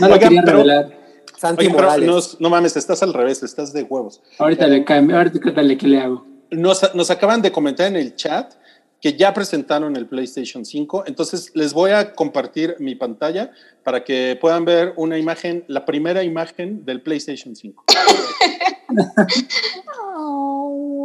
No 0.00 0.08
lo 0.08 0.18
quería 0.18 0.42
revelar. 0.42 0.98
Santi 1.36 1.68
Morales. 1.68 2.36
no, 2.38 2.50
mames, 2.50 2.76
estás 2.76 3.02
al 3.02 3.12
revés, 3.12 3.42
estás 3.42 3.72
de 3.72 3.82
huevos. 3.82 4.20
Ahorita 4.38 4.66
le 4.66 4.84
cambio, 4.84 5.16
ahorita 5.16 5.38
qué 5.78 5.86
le 5.86 6.00
hago. 6.00 6.26
Nos, 6.50 6.94
nos 6.94 7.10
acaban 7.10 7.42
de 7.42 7.52
comentar 7.52 7.86
en 7.86 7.96
el 7.96 8.16
chat 8.16 8.54
que 9.00 9.16
ya 9.16 9.32
presentaron 9.32 9.96
el 9.96 10.06
PlayStation 10.06 10.64
5. 10.64 11.04
Entonces 11.06 11.52
les 11.54 11.72
voy 11.72 11.92
a 11.92 12.14
compartir 12.14 12.76
mi 12.80 12.94
pantalla 12.94 13.52
para 13.84 14.02
que 14.02 14.36
puedan 14.40 14.64
ver 14.64 14.94
una 14.96 15.18
imagen, 15.18 15.64
la 15.68 15.84
primera 15.84 16.22
imagen 16.22 16.84
del 16.84 17.02
PlayStation 17.02 17.54
5. 17.54 17.84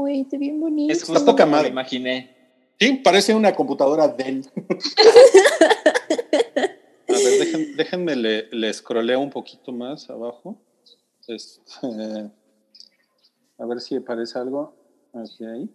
¡Ay, 0.06 0.22
está 0.22 0.38
bien 0.38 0.60
bonito! 0.60 0.94
Es 0.94 1.04
justo 1.04 1.36
como 1.36 1.62
imaginé. 1.62 2.36
Sí, 2.80 3.02
parece 3.04 3.36
una 3.36 3.54
computadora 3.56 4.08
Dell. 4.08 4.46
a 7.08 7.14
ver, 7.14 7.76
déjenme, 7.76 8.16
le, 8.16 8.50
le 8.52 8.74
scrolleo 8.74 9.20
un 9.20 9.30
poquito 9.30 9.72
más 9.72 10.10
abajo. 10.10 10.58
Este, 11.28 12.32
a 13.58 13.66
ver 13.66 13.80
si 13.80 13.96
aparece 13.96 14.40
algo. 14.40 14.76
Aquí 15.14 15.46
ahí. 15.46 15.70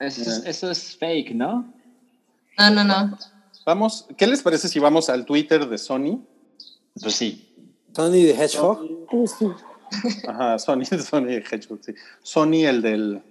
Eso, 0.00 0.70
es 0.70 0.96
fake, 0.96 1.34
¿no? 1.34 1.72
No, 2.58 2.70
no, 2.70 2.84
no. 2.84 3.18
Vamos, 3.66 4.06
¿qué 4.16 4.26
les 4.26 4.42
parece 4.42 4.68
si 4.68 4.78
vamos 4.78 5.10
al 5.10 5.26
Twitter 5.26 5.68
de 5.68 5.78
Sony? 5.78 6.24
Pues 7.00 7.14
sí. 7.14 7.54
Sony 7.94 8.12
de 8.12 8.30
Hedgehog. 8.30 8.80
Ajá, 10.28 10.58
Sony, 10.58 10.84
Sony 11.10 11.42
Hedgehog, 11.50 11.80
sí. 11.84 11.94
Sony 12.22 12.66
el 12.66 12.82
del. 12.82 13.22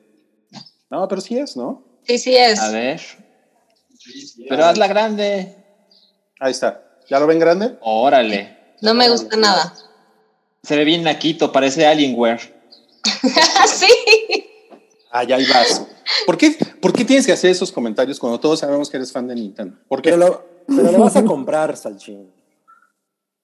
No, 0.89 1.07
pero 1.07 1.21
sí 1.21 1.37
es, 1.37 1.55
¿no? 1.55 1.83
Sí, 2.03 2.17
sí 2.17 2.35
es. 2.35 2.59
A 2.59 2.71
ver. 2.71 3.01
Pero 4.47 4.65
hazla 4.65 4.87
grande. 4.87 5.55
Ahí 6.39 6.51
está. 6.51 6.83
¿Ya 7.09 7.19
lo 7.19 7.27
ven 7.27 7.39
grande? 7.39 7.77
Órale. 7.81 8.57
No 8.81 8.93
me 8.93 9.09
gusta 9.09 9.35
nada. 9.37 9.73
Se 10.63 10.75
ve 10.75 10.85
bien 10.85 11.03
naquito, 11.03 11.51
parece 11.51 11.85
Alienware. 11.85 12.39
sí. 13.67 13.87
Ah, 15.11 15.23
ya 15.23 15.37
vas. 15.37 15.85
¿Por 16.25 16.37
qué, 16.37 16.55
¿Por 16.81 16.93
qué 16.93 17.05
tienes 17.05 17.25
que 17.25 17.31
hacer 17.31 17.51
esos 17.51 17.71
comentarios 17.71 18.19
cuando 18.19 18.39
todos 18.39 18.59
sabemos 18.59 18.89
que 18.89 18.97
eres 18.97 19.11
fan 19.11 19.27
de 19.27 19.35
Nintendo? 19.35 19.77
¿Por 19.87 20.01
qué? 20.01 20.11
Pero 20.11 20.17
lo, 20.17 20.45
pero 20.67 20.91
lo 20.91 20.99
vas 20.99 21.15
a 21.15 21.23
comprar, 21.23 21.75
Salchín. 21.75 22.31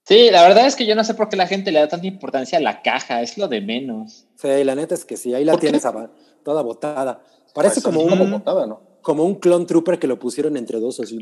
Sí, 0.08 0.30
la 0.30 0.44
verdad 0.44 0.68
es 0.68 0.76
que 0.76 0.86
yo 0.86 0.94
no 0.94 1.04
sé 1.04 1.16
por 1.16 1.30
qué 1.30 1.36
la 1.36 1.48
gente 1.48 1.72
le 1.72 1.80
da 1.80 1.88
tanta 1.88 2.06
importancia 2.06 2.60
a 2.60 2.62
la 2.62 2.84
caja, 2.84 3.24
es 3.24 3.40
lo 3.40 3.48
de 3.48 3.62
menos. 3.62 4.26
Sí, 4.36 4.64
la 4.64 4.76
neta 4.76 4.94
es 4.94 5.04
que 5.04 5.18
sí, 5.18 5.34
ahí 5.34 5.44
la 5.44 5.58
tienes 5.58 5.82
toda 6.44 6.62
botada. 6.62 7.24
Parece 7.56 7.82
como 7.82 8.02
un, 8.02 8.32
botada, 8.32 8.68
¿no? 8.68 8.82
como 9.02 9.24
un 9.24 9.36
clone 9.36 9.66
trooper 9.66 9.98
que 9.98 10.08
lo 10.08 10.20
pusieron 10.20 10.58
entre 10.58 10.80
dos 10.80 11.00
así. 11.00 11.18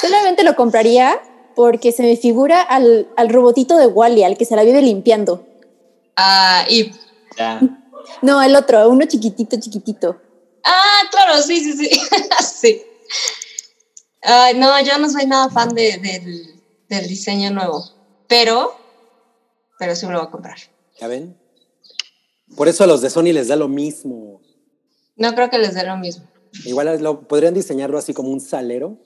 Solamente 0.00 0.42
lo 0.42 0.54
compraría 0.56 1.18
porque 1.54 1.92
se 1.92 2.02
me 2.02 2.16
figura 2.16 2.60
al, 2.60 3.08
al 3.16 3.28
robotito 3.30 3.78
de 3.78 3.86
Wally, 3.86 4.24
al 4.24 4.36
que 4.36 4.44
se 4.44 4.56
la 4.56 4.64
vive 4.64 4.82
limpiando. 4.82 5.46
Ah, 6.16 6.66
y 6.68 6.90
Ya. 7.38 7.60
No, 8.20 8.42
el 8.42 8.54
otro, 8.56 8.88
uno 8.88 9.06
chiquitito, 9.06 9.58
chiquitito. 9.58 10.20
Ah, 10.64 11.02
claro, 11.10 11.40
sí, 11.40 11.60
sí, 11.60 11.72
sí. 11.72 11.90
sí. 12.44 12.82
Ay, 14.22 14.58
no, 14.58 14.80
yo 14.82 14.98
no 14.98 15.08
soy 15.08 15.26
nada 15.26 15.48
fan 15.50 15.70
de, 15.70 15.98
del, 15.98 16.62
del 16.88 17.08
diseño 17.08 17.50
nuevo, 17.50 17.84
pero, 18.28 18.74
pero 19.78 19.96
sí 19.96 20.06
me 20.06 20.12
lo 20.12 20.18
voy 20.18 20.28
a 20.28 20.30
comprar. 20.30 20.58
¿Ya 21.00 21.08
ven? 21.08 21.36
Por 22.56 22.68
eso 22.68 22.84
a 22.84 22.86
los 22.86 23.00
de 23.00 23.10
Sony 23.10 23.32
les 23.32 23.48
da 23.48 23.56
lo 23.56 23.68
mismo. 23.68 24.42
No 25.16 25.34
creo 25.34 25.50
que 25.50 25.58
les 25.58 25.74
dé 25.74 25.84
lo 25.84 25.96
mismo. 25.96 26.24
Igual 26.64 27.02
lo, 27.02 27.28
podrían 27.28 27.54
diseñarlo 27.54 27.96
así 27.96 28.12
como 28.12 28.30
un 28.30 28.40
salero. 28.40 28.98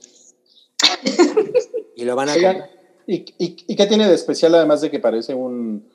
y 1.96 2.04
lo 2.04 2.16
van 2.16 2.30
a 2.30 2.34
Oigan, 2.34 2.64
¿y, 3.06 3.16
y, 3.38 3.64
y 3.68 3.76
qué 3.76 3.86
tiene 3.86 4.08
de 4.08 4.14
especial 4.14 4.54
además 4.54 4.80
de 4.80 4.90
que 4.90 4.98
parece 4.98 5.34
un, 5.34 5.88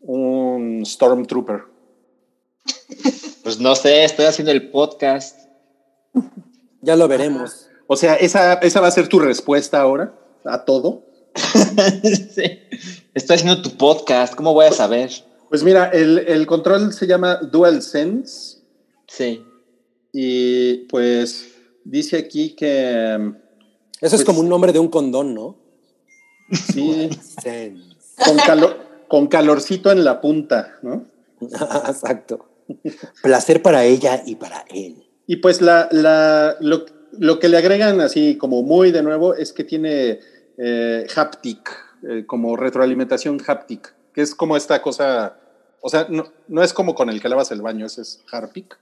un 0.00 0.86
Stormtrooper? 0.86 1.64
Pues 3.42 3.58
no 3.58 3.74
sé, 3.74 4.04
estoy 4.04 4.24
haciendo 4.24 4.52
el 4.52 4.70
podcast. 4.70 5.38
Ya 6.80 6.96
lo 6.96 7.08
veremos. 7.08 7.68
O 7.86 7.96
sea, 7.96 8.14
¿esa, 8.14 8.54
esa 8.54 8.80
va 8.80 8.88
a 8.88 8.92
ser 8.92 9.08
tu 9.08 9.18
respuesta 9.18 9.80
ahora 9.80 10.14
a 10.44 10.64
todo. 10.64 11.02
sí. 12.34 12.60
Estoy 13.14 13.36
haciendo 13.36 13.62
tu 13.62 13.76
podcast, 13.76 14.34
¿cómo 14.34 14.52
voy 14.52 14.66
a 14.66 14.72
saber? 14.72 15.10
Pues 15.48 15.62
mira, 15.62 15.88
el, 15.90 16.18
el 16.18 16.46
control 16.46 16.92
se 16.92 17.06
llama 17.06 17.36
DualSense. 17.36 18.58
Sí. 19.06 19.44
Y 20.12 20.86
pues 20.88 21.52
dice 21.84 22.18
aquí 22.18 22.54
que. 22.54 23.34
Eso 24.00 24.16
es 24.16 24.22
pues, 24.22 24.24
como 24.24 24.40
un 24.40 24.48
nombre 24.48 24.72
de 24.72 24.78
un 24.78 24.88
condón, 24.88 25.34
¿no? 25.34 25.56
Sí. 26.72 27.08
con, 28.24 28.36
calor, 28.36 28.76
con 29.08 29.26
calorcito 29.28 29.90
en 29.90 30.04
la 30.04 30.20
punta, 30.20 30.78
¿no? 30.82 31.06
Exacto. 31.40 32.48
Placer 33.22 33.62
para 33.62 33.84
ella 33.84 34.22
y 34.26 34.36
para 34.36 34.64
él. 34.70 35.04
Y 35.26 35.36
pues 35.36 35.62
la, 35.62 35.88
la, 35.90 36.56
lo, 36.60 36.84
lo, 37.18 37.38
que 37.38 37.48
le 37.48 37.56
agregan 37.56 38.00
así 38.00 38.36
como 38.36 38.62
muy 38.62 38.92
de 38.92 39.02
nuevo 39.02 39.34
es 39.34 39.52
que 39.52 39.64
tiene 39.64 40.20
eh, 40.58 41.06
haptic, 41.14 41.70
eh, 42.08 42.24
como 42.26 42.56
retroalimentación 42.56 43.40
haptic, 43.46 43.94
que 44.12 44.22
es 44.22 44.34
como 44.34 44.56
esta 44.56 44.80
cosa, 44.82 45.38
o 45.80 45.88
sea, 45.88 46.06
no, 46.08 46.32
no 46.48 46.62
es 46.62 46.72
como 46.72 46.94
con 46.94 47.10
el 47.10 47.20
que 47.20 47.28
lavas 47.28 47.50
el 47.50 47.62
baño, 47.62 47.86
ese 47.86 48.02
es 48.02 48.22
Harpic, 48.30 48.78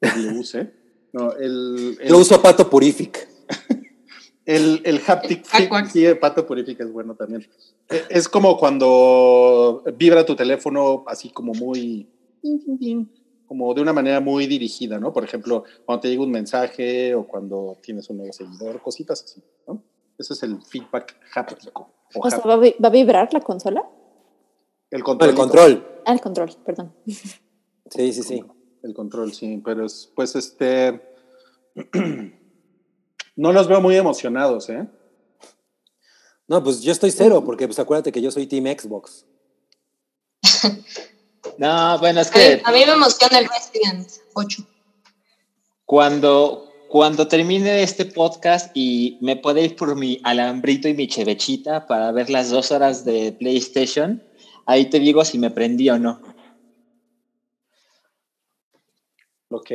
el 0.00 0.36
use. 0.36 0.72
No, 1.12 1.32
el, 1.32 1.96
el, 2.00 2.08
Yo 2.08 2.18
uso 2.18 2.42
pato 2.42 2.68
purific. 2.68 3.28
El, 4.46 4.82
el 4.84 5.00
haptic, 5.06 5.42
sí, 5.90 6.04
pato 6.20 6.46
purific 6.46 6.78
es 6.78 6.92
bueno 6.92 7.14
también. 7.14 7.48
E, 7.88 8.04
Es 8.10 8.28
como 8.28 8.58
cuando 8.58 9.82
vibra 9.96 10.26
tu 10.26 10.36
teléfono 10.36 11.02
así 11.06 11.30
como 11.30 11.54
muy 11.54 12.06
como 13.46 13.72
de 13.74 13.82
una 13.82 13.92
manera 13.92 14.20
muy 14.20 14.46
dirigida, 14.46 14.98
¿no? 14.98 15.12
Por 15.12 15.24
ejemplo, 15.24 15.64
cuando 15.84 16.00
te 16.00 16.08
llega 16.08 16.22
un 16.22 16.30
mensaje 16.30 17.14
o 17.14 17.26
cuando 17.26 17.78
tienes 17.82 18.08
un 18.10 18.18
nuevo 18.18 18.32
seguidor, 18.32 18.80
cositas 18.80 19.22
así, 19.22 19.42
¿no? 19.66 19.82
Ese 20.18 20.34
es 20.34 20.42
el 20.42 20.62
feedback 20.62 21.16
háptico. 21.34 21.90
O, 22.14 22.26
o 22.26 22.30
sea, 22.30 22.38
¿va, 22.40 22.56
¿va, 22.56 22.88
a 22.88 22.90
vibrar 22.90 23.32
la 23.32 23.40
consola? 23.40 23.82
El 24.90 25.02
control. 25.02 25.30
El 25.30 25.36
control. 25.36 25.86
Ah, 26.06 26.12
el 26.12 26.20
control, 26.20 26.50
perdón. 26.64 26.94
Sí, 27.90 28.14
sí, 28.14 28.22
sí. 28.22 28.42
El 28.82 28.94
control, 28.94 29.34
sí, 29.34 29.60
pero 29.62 29.84
es, 29.84 30.10
pues 30.16 30.34
este... 30.36 31.02
no 33.36 33.52
los 33.52 33.68
veo 33.68 33.80
muy 33.82 33.94
emocionados, 33.96 34.70
¿eh? 34.70 34.88
No, 36.48 36.62
pues 36.62 36.80
yo 36.80 36.92
estoy 36.92 37.10
cero, 37.10 37.42
porque 37.44 37.66
pues 37.66 37.78
acuérdate 37.78 38.10
que 38.10 38.22
yo 38.22 38.30
soy 38.30 38.46
Team 38.46 38.64
Xbox. 38.66 39.26
No, 41.58 41.98
bueno, 41.98 42.20
es 42.20 42.30
que. 42.30 42.62
A 42.64 42.70
mí, 42.70 42.82
a 42.82 42.86
mí 42.86 42.86
me 42.86 42.92
emociona 42.92 43.38
el 43.38 43.48
Resident 43.48 44.08
8. 44.34 44.62
Cuando, 45.84 46.72
cuando 46.88 47.28
termine 47.28 47.82
este 47.82 48.04
podcast 48.06 48.70
y 48.74 49.18
me 49.20 49.36
pueda 49.36 49.60
ir 49.60 49.76
por 49.76 49.94
mi 49.96 50.20
alambrito 50.24 50.88
y 50.88 50.94
mi 50.94 51.08
chevechita 51.08 51.86
para 51.86 52.10
ver 52.12 52.30
las 52.30 52.50
dos 52.50 52.70
horas 52.72 53.04
de 53.04 53.32
PlayStation, 53.32 54.22
ahí 54.66 54.86
te 54.86 54.98
digo 54.98 55.24
si 55.24 55.38
me 55.38 55.50
prendí 55.50 55.90
o 55.90 55.98
no. 55.98 56.20
Ok, 59.50 59.70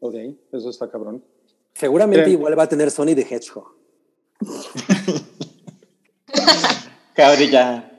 ok, 0.00 0.14
eso 0.52 0.70
está 0.70 0.90
cabrón. 0.90 1.24
Seguramente 1.74 2.30
igual 2.30 2.58
va 2.58 2.64
a 2.64 2.68
tener 2.68 2.90
Sony 2.90 3.14
de 3.14 3.22
Hedgehog. 3.22 3.74
Cabrilla. 7.14 7.90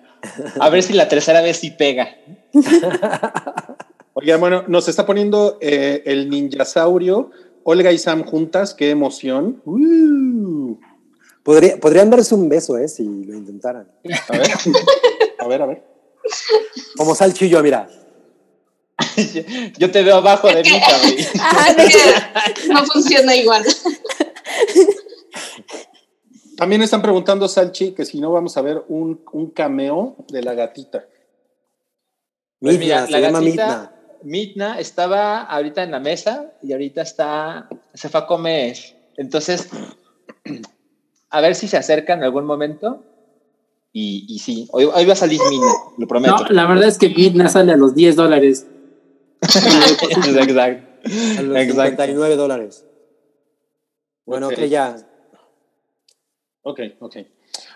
A 0.60 0.69
ver 0.69 0.84
si 0.84 0.93
la 0.93 1.07
tercera 1.07 1.41
vez 1.41 1.57
sí 1.57 1.72
pega. 1.72 2.15
Oiga, 4.13 4.37
bueno, 4.37 4.63
nos 4.67 4.87
está 4.87 5.05
poniendo 5.05 5.57
eh, 5.61 6.03
el 6.05 6.29
ninjasaurio, 6.29 7.31
Olga 7.63 7.91
y 7.91 7.97
Sam 7.97 8.25
juntas, 8.25 8.73
qué 8.73 8.89
emoción. 8.89 9.61
Uh. 9.65 10.77
Podría, 11.43 11.79
podrían 11.79 12.09
darse 12.09 12.35
un 12.35 12.49
beso, 12.49 12.77
¿eh? 12.77 12.87
Si 12.87 13.03
lo 13.03 13.35
intentaran. 13.35 13.87
A 14.29 14.37
ver, 14.37 14.47
a 15.39 15.47
ver, 15.47 15.61
a 15.61 15.65
ver. 15.65 15.83
Como 16.97 17.15
Salchi 17.15 17.45
y 17.45 17.49
yo, 17.49 17.63
mira. 17.63 17.87
Yo 19.79 19.89
te 19.89 20.03
veo 20.03 20.17
abajo 20.17 20.47
de 20.47 20.61
mí, 20.61 20.69
cabrón. 20.69 21.15
Ah, 21.39 21.75
no, 22.67 22.73
No 22.73 22.85
funciona 22.85 23.35
igual. 23.35 23.63
También 26.55 26.83
están 26.83 27.01
preguntando, 27.01 27.47
Salchi, 27.47 27.93
que 27.93 28.05
si 28.05 28.19
no 28.19 28.31
vamos 28.31 28.55
a 28.57 28.61
ver 28.61 28.83
un, 28.87 29.21
un 29.31 29.49
cameo 29.49 30.15
de 30.29 30.43
la 30.43 30.53
gatita. 30.53 31.07
Pues 32.61 32.77
Midna, 32.77 32.85
mira, 32.85 33.05
se 33.07 33.11
la 33.11 33.19
llama 33.19 33.39
gatita, 33.39 33.65
Midna. 33.65 33.91
Midna 34.23 34.79
estaba 34.79 35.41
ahorita 35.41 35.81
en 35.83 35.91
la 35.91 35.99
mesa 35.99 36.53
y 36.61 36.71
ahorita 36.73 37.01
está, 37.01 37.67
se 37.93 38.07
fue 38.07 38.21
a 38.21 38.27
comer. 38.27 38.77
Entonces, 39.17 39.67
a 41.31 41.41
ver 41.41 41.55
si 41.55 41.67
se 41.67 41.77
acerca 41.77 42.13
en 42.13 42.23
algún 42.23 42.45
momento. 42.45 43.03
Y, 43.93 44.25
y 44.29 44.39
sí, 44.39 44.69
hoy, 44.71 44.85
hoy 44.85 45.05
va 45.05 45.13
a 45.13 45.17
salir 45.17 45.41
Midna, 45.49 45.73
lo 45.97 46.07
prometo. 46.07 46.38
No, 46.38 46.49
la 46.49 46.65
verdad 46.67 46.88
es 46.88 46.97
que 46.97 47.09
Midna 47.09 47.49
sale 47.49 47.73
a 47.73 47.77
los 47.77 47.93
10 47.95 48.15
dólares. 48.15 48.67
Exacto. 49.41 50.05
A 50.61 51.41
los 51.41 51.57
Exacto. 51.57 52.03
59 52.03 52.35
dólares. 52.35 52.85
Bueno, 54.25 54.47
Ok. 54.47 54.53
que 54.53 54.69
ya. 54.69 54.95
Ok, 56.61 56.79
ok. 56.99 57.17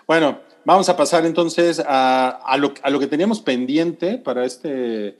Bueno, 0.06 0.40
vamos 0.66 0.88
a 0.90 0.96
pasar 0.96 1.24
entonces 1.24 1.80
a, 1.80 2.28
a 2.44 2.56
lo, 2.58 2.74
a 2.82 2.90
lo 2.90 2.98
que 2.98 3.06
teníamos 3.06 3.40
pendiente 3.40 4.18
para 4.18 4.44
este, 4.44 5.16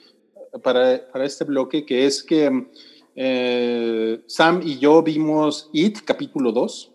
para, 0.62 1.06
para 1.12 1.24
este 1.24 1.44
bloque, 1.44 1.86
que 1.86 2.04
es 2.04 2.22
que 2.22 2.66
eh, 3.14 4.20
Sam 4.26 4.60
y 4.64 4.78
yo 4.78 5.02
vimos 5.02 5.70
It, 5.72 6.00
capítulo 6.04 6.52
2, 6.52 6.90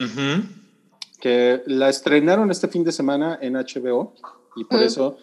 Ujú. 0.00 0.42
que 1.20 1.62
la 1.66 1.88
estrenaron 1.88 2.50
este 2.50 2.68
fin 2.68 2.84
de 2.84 2.92
semana 2.92 3.38
en 3.40 3.54
HBO 3.54 4.14
y 4.56 4.64
por 4.64 4.80
Mm. 4.80 4.84
eso 4.84 5.18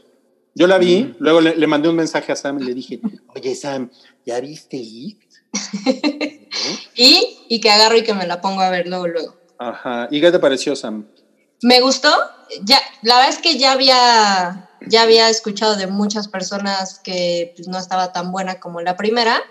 yo 0.55 0.67
la 0.67 0.77
vi, 0.79 1.13
luego 1.19 1.39
le, 1.39 1.55
le 1.55 1.67
mandé 1.67 1.87
un 1.87 1.95
mensaje 1.95 2.31
a 2.31 2.35
Sam 2.35 2.59
y 2.59 2.63
le 2.65 2.73
dije, 2.73 2.99
oye 3.35 3.55
Sam, 3.55 3.89
¿ya 4.25 4.39
viste 4.41 4.77
It? 4.77 5.19
Y, 6.95 7.37
y 7.47 7.61
que 7.61 7.69
agarro 7.69 7.97
y 7.97 8.03
que 8.03 8.13
me 8.13 8.27
la 8.27 8.41
pongo 8.41 8.59
a 8.61 8.69
ver 8.69 8.85
luego, 8.87 9.07
luego. 9.07 9.35
Ajá, 9.57 10.07
¿y 10.11 10.19
qué 10.19 10.31
te 10.31 10.39
pareció 10.39 10.75
Sam? 10.75 11.05
Me 11.61 11.81
gustó. 11.81 12.09
Ya, 12.63 12.79
la 13.01 13.15
verdad 13.15 13.29
es 13.33 13.39
que 13.39 13.57
ya 13.57 13.71
había, 13.71 14.69
ya 14.87 15.01
había 15.03 15.29
escuchado 15.29 15.75
de 15.75 15.87
muchas 15.87 16.27
personas 16.27 16.99
que 16.99 17.53
pues, 17.55 17.67
no 17.67 17.77
estaba 17.77 18.11
tan 18.11 18.31
buena 18.31 18.59
como 18.59 18.81
la 18.81 18.97
primera. 18.97 19.41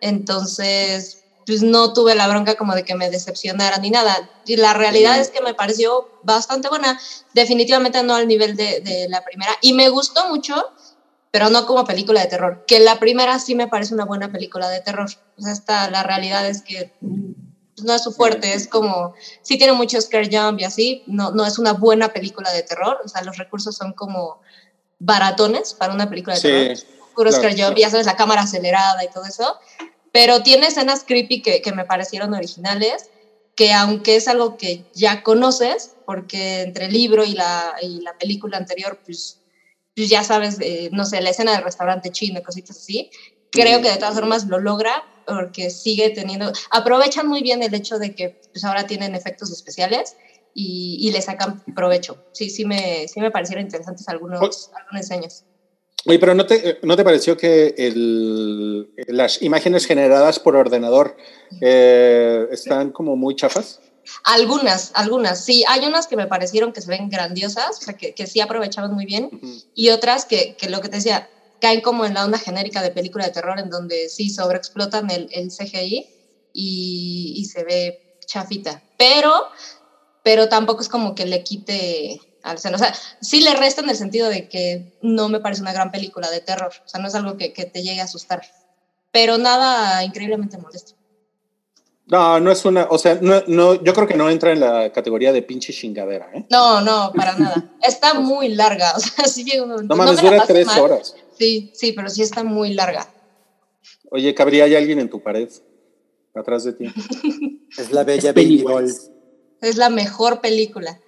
Entonces, 0.00 1.24
pues 1.46 1.62
no 1.62 1.92
tuve 1.92 2.14
la 2.14 2.28
bronca 2.28 2.56
como 2.56 2.74
de 2.74 2.84
que 2.84 2.94
me 2.94 3.10
decepcionara 3.10 3.78
ni 3.78 3.90
nada. 3.90 4.30
Y 4.46 4.56
la 4.56 4.74
realidad 4.74 5.16
Mm. 5.16 5.20
es 5.20 5.30
que 5.30 5.40
me 5.40 5.54
pareció 5.54 6.10
bastante 6.22 6.68
buena. 6.68 6.98
Definitivamente 7.34 8.02
no 8.02 8.14
al 8.14 8.28
nivel 8.28 8.56
de, 8.56 8.80
de 8.80 9.08
la 9.08 9.22
primera. 9.24 9.52
Y 9.60 9.72
me 9.72 9.88
gustó 9.88 10.28
mucho, 10.28 10.54
pero 11.30 11.48
no 11.50 11.66
como 11.66 11.84
película 11.84 12.20
de 12.20 12.26
terror. 12.26 12.64
Que 12.66 12.80
la 12.80 12.98
primera 12.98 13.38
sí 13.38 13.54
me 13.54 13.68
parece 13.68 13.94
una 13.94 14.04
buena 14.04 14.30
película 14.30 14.68
de 14.68 14.80
terror. 14.80 15.08
O 15.38 15.42
sea, 15.42 15.52
esta, 15.52 15.88
la 15.90 16.02
realidad 16.02 16.46
es 16.46 16.62
que 16.62 16.92
no 17.82 17.94
es 17.94 18.02
su 18.02 18.12
fuerte, 18.12 18.54
es 18.54 18.68
como, 18.68 19.14
sí 19.42 19.58
tiene 19.58 19.72
mucho 19.72 20.00
scare 20.00 20.28
jump 20.30 20.60
y 20.60 20.64
así, 20.64 21.02
no, 21.06 21.30
no 21.32 21.46
es 21.46 21.58
una 21.58 21.72
buena 21.72 22.08
película 22.08 22.52
de 22.52 22.62
terror, 22.62 22.98
o 23.04 23.08
sea, 23.08 23.22
los 23.22 23.36
recursos 23.36 23.76
son 23.76 23.92
como 23.92 24.38
baratones 24.98 25.74
para 25.74 25.94
una 25.94 26.08
película 26.08 26.34
de 26.34 26.40
Sí, 26.40 26.48
terror, 26.48 26.78
puro 27.14 27.30
claro, 27.30 27.42
scare 27.42 27.62
jump, 27.62 27.78
ya 27.78 27.90
sabes, 27.90 28.06
la 28.06 28.16
cámara 28.16 28.42
acelerada 28.42 29.02
y 29.04 29.08
todo 29.08 29.24
eso, 29.24 29.56
pero 30.12 30.42
tiene 30.42 30.66
escenas 30.66 31.04
creepy 31.06 31.42
que, 31.42 31.62
que 31.62 31.72
me 31.72 31.84
parecieron 31.84 32.34
originales, 32.34 33.10
que 33.54 33.72
aunque 33.72 34.16
es 34.16 34.28
algo 34.28 34.56
que 34.56 34.86
ya 34.92 35.22
conoces, 35.22 35.96
porque 36.04 36.62
entre 36.62 36.86
el 36.86 36.92
libro 36.92 37.24
y 37.24 37.34
la, 37.34 37.74
y 37.80 38.00
la 38.00 38.16
película 38.18 38.56
anterior, 38.56 39.00
pues, 39.04 39.40
pues 39.94 40.08
ya 40.08 40.24
sabes, 40.24 40.58
eh, 40.60 40.88
no 40.92 41.04
sé, 41.04 41.20
la 41.20 41.30
escena 41.30 41.52
del 41.52 41.62
restaurante 41.62 42.10
chino, 42.10 42.40
cositas 42.42 42.78
así, 42.78 43.10
creo 43.50 43.80
que 43.80 43.90
de 43.90 43.96
todas 43.96 44.14
formas 44.14 44.46
lo 44.46 44.58
logra 44.58 45.04
porque 45.26 45.70
sigue 45.70 46.10
teniendo, 46.10 46.52
aprovechan 46.70 47.28
muy 47.28 47.42
bien 47.42 47.62
el 47.62 47.74
hecho 47.74 47.98
de 47.98 48.14
que 48.14 48.40
pues 48.52 48.64
ahora 48.64 48.86
tienen 48.86 49.14
efectos 49.14 49.50
especiales 49.52 50.16
y, 50.54 50.96
y 51.00 51.12
le 51.12 51.22
sacan 51.22 51.62
provecho. 51.74 52.24
Sí, 52.32 52.50
sí 52.50 52.64
me, 52.64 53.06
sí 53.06 53.20
me 53.20 53.30
parecieron 53.30 53.64
interesantes 53.64 54.08
algunos, 54.08 54.70
algunos 54.74 55.00
diseños. 55.02 55.44
Oye, 56.06 56.18
pero 56.18 56.34
¿no 56.34 56.46
te, 56.46 56.78
¿no 56.82 56.96
te 56.96 57.04
pareció 57.04 57.36
que 57.36 57.74
el, 57.76 58.90
las 59.06 59.42
imágenes 59.42 59.86
generadas 59.86 60.38
por 60.38 60.56
ordenador 60.56 61.16
eh, 61.60 62.48
están 62.50 62.90
como 62.90 63.16
muy 63.16 63.36
chafas? 63.36 63.80
Algunas, 64.24 64.92
algunas, 64.94 65.44
sí, 65.44 65.62
hay 65.68 65.84
unas 65.84 66.06
que 66.06 66.16
me 66.16 66.26
parecieron 66.26 66.72
que 66.72 66.80
se 66.80 66.88
ven 66.88 67.10
grandiosas, 67.10 67.78
o 67.78 67.82
sea, 67.82 67.94
que, 67.94 68.14
que 68.14 68.26
sí 68.26 68.40
aprovechaban 68.40 68.92
muy 68.92 69.04
bien, 69.04 69.30
y 69.74 69.90
otras 69.90 70.24
que, 70.24 70.56
que 70.56 70.70
lo 70.70 70.80
que 70.80 70.88
te 70.88 70.96
decía, 70.96 71.28
caen 71.60 71.80
como 71.80 72.04
en 72.04 72.14
la 72.14 72.24
onda 72.24 72.38
genérica 72.38 72.82
de 72.82 72.90
película 72.90 73.24
de 73.26 73.32
terror, 73.32 73.58
en 73.60 73.70
donde 73.70 74.08
sí 74.08 74.30
sobreexplotan 74.30 75.10
el, 75.10 75.28
el 75.32 75.50
CGI 75.50 76.06
y, 76.52 77.34
y 77.36 77.44
se 77.44 77.64
ve 77.64 78.16
chafita. 78.26 78.82
Pero, 78.96 79.32
pero 80.22 80.48
tampoco 80.48 80.80
es 80.82 80.88
como 80.88 81.14
que 81.14 81.26
le 81.26 81.42
quite 81.42 82.20
al 82.42 82.56
escena. 82.56 82.76
O 82.76 82.78
sea, 82.78 82.94
sí 83.20 83.42
le 83.42 83.54
resta 83.54 83.82
en 83.82 83.90
el 83.90 83.96
sentido 83.96 84.28
de 84.28 84.48
que 84.48 84.98
no 85.02 85.28
me 85.28 85.40
parece 85.40 85.62
una 85.62 85.72
gran 85.72 85.90
película 85.90 86.30
de 86.30 86.40
terror. 86.40 86.72
O 86.84 86.88
sea, 86.88 87.00
no 87.00 87.08
es 87.08 87.14
algo 87.14 87.36
que, 87.36 87.52
que 87.52 87.66
te 87.66 87.82
llegue 87.82 88.00
a 88.00 88.04
asustar. 88.04 88.42
Pero 89.12 89.38
nada 89.38 90.04
increíblemente 90.04 90.56
molesto. 90.58 90.94
No, 92.06 92.40
no 92.40 92.50
es 92.50 92.64
una, 92.64 92.88
o 92.90 92.98
sea, 92.98 93.18
no, 93.20 93.40
no, 93.46 93.74
yo 93.84 93.94
creo 93.94 94.08
que 94.08 94.16
no 94.16 94.28
entra 94.30 94.50
en 94.50 94.58
la 94.58 94.90
categoría 94.92 95.32
de 95.32 95.42
pinche 95.42 95.72
chingadera, 95.72 96.28
¿eh? 96.34 96.44
No, 96.50 96.80
no, 96.80 97.12
para 97.14 97.34
nada. 97.38 97.70
Está 97.82 98.14
muy 98.20 98.48
larga. 98.48 98.94
O 98.96 99.00
sea, 99.00 99.26
sí 99.26 99.44
llega 99.44 99.62
un 99.62 99.70
momento- 99.70 99.94
No 99.94 99.96
mames, 99.96 100.16
me 100.16 100.22
la 100.30 100.30
dura 100.36 100.46
tres 100.46 100.66
mal. 100.66 100.80
horas. 100.80 101.14
Sí, 101.40 101.70
sí, 101.72 101.92
pero 101.92 102.10
sí 102.10 102.20
está 102.20 102.44
muy 102.44 102.74
larga. 102.74 103.08
Oye, 104.10 104.34
cabría 104.34 104.64
hay 104.64 104.74
alguien 104.74 104.98
en 105.00 105.08
tu 105.08 105.22
pared, 105.22 105.48
atrás 106.34 106.64
de 106.64 106.74
ti. 106.74 106.84
Es 107.78 107.90
la 107.92 108.04
bella 108.04 108.28
Es 108.28 108.34
Baby. 108.34 108.58
Doll. 108.62 108.92
Es 109.62 109.76
la 109.76 109.88
mejor 109.88 110.42
película. 110.42 111.00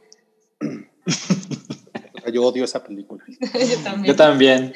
Yo 2.32 2.44
odio 2.44 2.64
esa 2.64 2.82
película. 2.82 3.22
Yo 3.28 3.78
también. 3.84 4.04
Yo 4.06 4.16
también. 4.16 4.72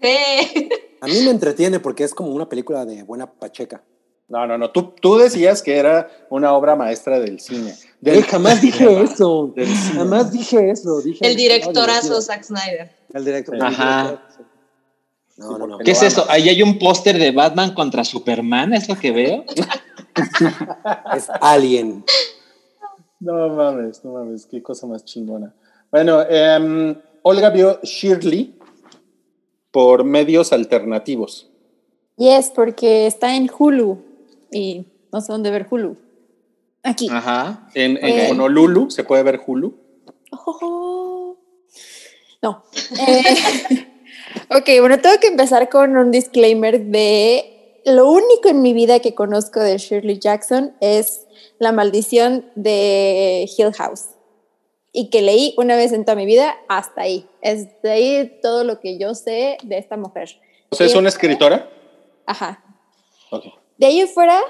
Sí. 0.00 0.68
A 1.00 1.06
mí 1.08 1.20
me 1.24 1.30
entretiene 1.30 1.80
porque 1.80 2.04
es 2.04 2.14
como 2.14 2.30
una 2.30 2.48
película 2.48 2.84
de 2.84 3.02
buena 3.02 3.28
pacheca. 3.28 3.82
No, 4.28 4.46
no, 4.46 4.56
no. 4.56 4.70
Tú, 4.70 4.94
tú 5.00 5.16
decías 5.16 5.62
que 5.62 5.78
era 5.78 6.08
una 6.30 6.52
obra 6.52 6.76
maestra 6.76 7.18
del 7.18 7.40
cine. 7.40 7.74
Del- 8.00 8.18
Ey, 8.18 8.22
jamás 8.22 8.62
dije 8.62 9.02
eso. 9.02 9.52
Jamás 9.94 10.30
dije 10.30 10.70
eso. 10.70 11.00
Dije 11.00 11.26
El 11.26 11.34
directorazo 11.34 12.22
Zack 12.22 12.44
Snyder. 12.44 12.90
El 13.12 13.24
director. 13.24 13.56
Ajá. 13.60 14.22
No, 15.38 15.58
no, 15.58 15.66
no. 15.66 15.78
¿Qué 15.78 15.90
es 15.90 16.02
eso? 16.02 16.24
Ahí 16.28 16.48
hay 16.48 16.62
un 16.62 16.78
póster 16.78 17.18
de 17.18 17.30
Batman 17.30 17.74
contra 17.74 18.04
Superman, 18.04 18.72
¿es 18.72 18.88
lo 18.88 18.96
que 18.96 19.10
veo? 19.12 19.44
Es 21.14 21.28
Alien. 21.42 22.02
No 23.20 23.48
mames, 23.50 24.02
no 24.02 24.12
mames, 24.12 24.46
qué 24.46 24.62
cosa 24.62 24.86
más 24.86 25.04
chingona. 25.04 25.52
Bueno, 25.90 26.22
em, 26.22 26.96
Olga 27.22 27.50
vio 27.50 27.78
Shirley 27.82 28.54
por 29.70 30.04
medios 30.04 30.52
alternativos. 30.54 31.50
Yes, 32.16 32.50
porque 32.54 33.06
está 33.06 33.36
en 33.36 33.50
Hulu 33.58 33.98
y 34.50 34.86
no 35.12 35.20
sé 35.20 35.32
dónde 35.32 35.50
ver 35.50 35.66
Hulu. 35.70 35.96
Aquí. 36.82 37.08
Ajá. 37.10 37.68
En, 37.74 37.98
en 37.98 38.04
Eh. 38.06 38.28
Honolulu 38.30 38.90
se 38.90 39.04
puede 39.04 39.22
ver 39.22 39.40
Hulu. 39.46 39.74
Oh. 40.30 41.36
No. 42.42 42.62
Eh, 43.06 43.22
ok, 44.50 44.68
bueno, 44.80 45.00
tengo 45.00 45.18
que 45.20 45.28
empezar 45.28 45.68
con 45.68 45.96
un 45.96 46.10
disclaimer 46.10 46.80
de 46.80 47.80
lo 47.86 48.10
único 48.10 48.48
en 48.48 48.62
mi 48.62 48.72
vida 48.72 48.98
que 48.98 49.14
conozco 49.14 49.60
de 49.60 49.78
Shirley 49.78 50.18
Jackson 50.18 50.74
es 50.80 51.26
La 51.58 51.70
maldición 51.70 52.50
de 52.56 53.48
Hill 53.56 53.72
House. 53.74 54.06
Y 54.92 55.08
que 55.10 55.22
leí 55.22 55.54
una 55.56 55.76
vez 55.76 55.92
en 55.92 56.04
toda 56.04 56.16
mi 56.16 56.26
vida, 56.26 56.56
hasta 56.68 57.02
ahí. 57.02 57.28
Es 57.42 57.80
de 57.82 57.90
ahí 57.90 58.38
todo 58.42 58.64
lo 58.64 58.80
que 58.80 58.98
yo 58.98 59.14
sé 59.14 59.58
de 59.62 59.78
esta 59.78 59.96
mujer. 59.96 60.40
O 60.70 60.74
sea, 60.74 60.86
es 60.86 60.96
una 60.96 61.10
escritora. 61.10 61.70
Ajá. 62.26 62.64
Ok. 63.30 63.44
De 63.78 63.86
ahí 63.86 64.00
en 64.00 64.08
fuera, 64.08 64.40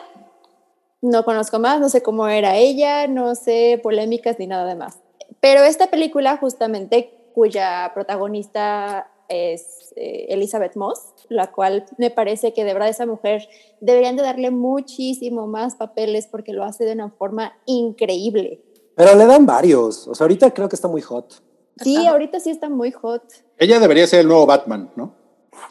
no 1.03 1.25
conozco 1.25 1.59
más, 1.59 1.79
no 1.79 1.89
sé 1.89 2.03
cómo 2.03 2.29
era 2.29 2.57
ella, 2.57 3.07
no 3.07 3.35
sé 3.35 3.79
polémicas 3.83 4.39
ni 4.39 4.47
nada 4.47 4.65
de 4.67 4.77
más. 4.77 4.99
Pero 5.41 5.63
esta 5.63 5.89
película, 5.89 6.39
justamente, 6.39 7.31
cuya 7.35 7.91
protagonista 7.93 9.11
es 9.29 9.93
eh, 9.97 10.27
Elizabeth 10.31 10.77
Moss, 10.77 11.01
la 11.29 11.51
cual 11.53 11.87
me 11.99 12.11
parece 12.11 12.53
que 12.53 12.65
de 12.65 12.73
verdad 12.73 12.89
esa 12.89 13.07
mujer 13.07 13.49
deberían 13.81 14.17
de 14.17 14.23
darle 14.23 14.51
muchísimo 14.51 15.47
más 15.47 15.75
papeles 15.75 16.27
porque 16.31 16.53
lo 16.53 16.65
hace 16.65 16.85
de 16.85 16.93
una 16.93 17.11
forma 17.11 17.57
increíble. 17.67 18.63
Pero 18.95 19.15
le 19.15 19.27
dan 19.27 19.47
varios. 19.47 20.07
O 20.09 20.15
sea, 20.15 20.25
ahorita 20.25 20.53
creo 20.53 20.69
que 20.69 20.77
está 20.77 20.89
muy 20.89 21.03
hot. 21.03 21.43
Sí, 21.83 21.97
Ajá. 21.97 22.11
ahorita 22.13 22.41
sí 22.41 22.51
está 22.51 22.69
muy 22.69 22.91
hot. 22.93 23.23
Ella 23.59 23.79
debería 23.79 24.07
ser 24.07 24.21
el 24.21 24.29
nuevo 24.29 24.47
Batman, 24.47 24.91
¿no? 24.97 25.15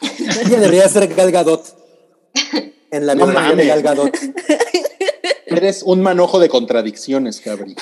Ella 0.46 0.58
debería 0.60 0.88
ser 0.88 1.12
Gal 1.14 1.32
Gadot. 1.32 1.62
En 2.90 3.06
la 3.06 3.14
No 3.14 3.26
biografía 3.26 3.56
de. 3.56 3.66
Gal 3.66 3.82
Gadot. 3.82 4.16
Eres 5.46 5.82
un 5.82 6.02
manojo 6.02 6.38
de 6.38 6.48
contradicciones, 6.48 7.40
Cabri. 7.40 7.74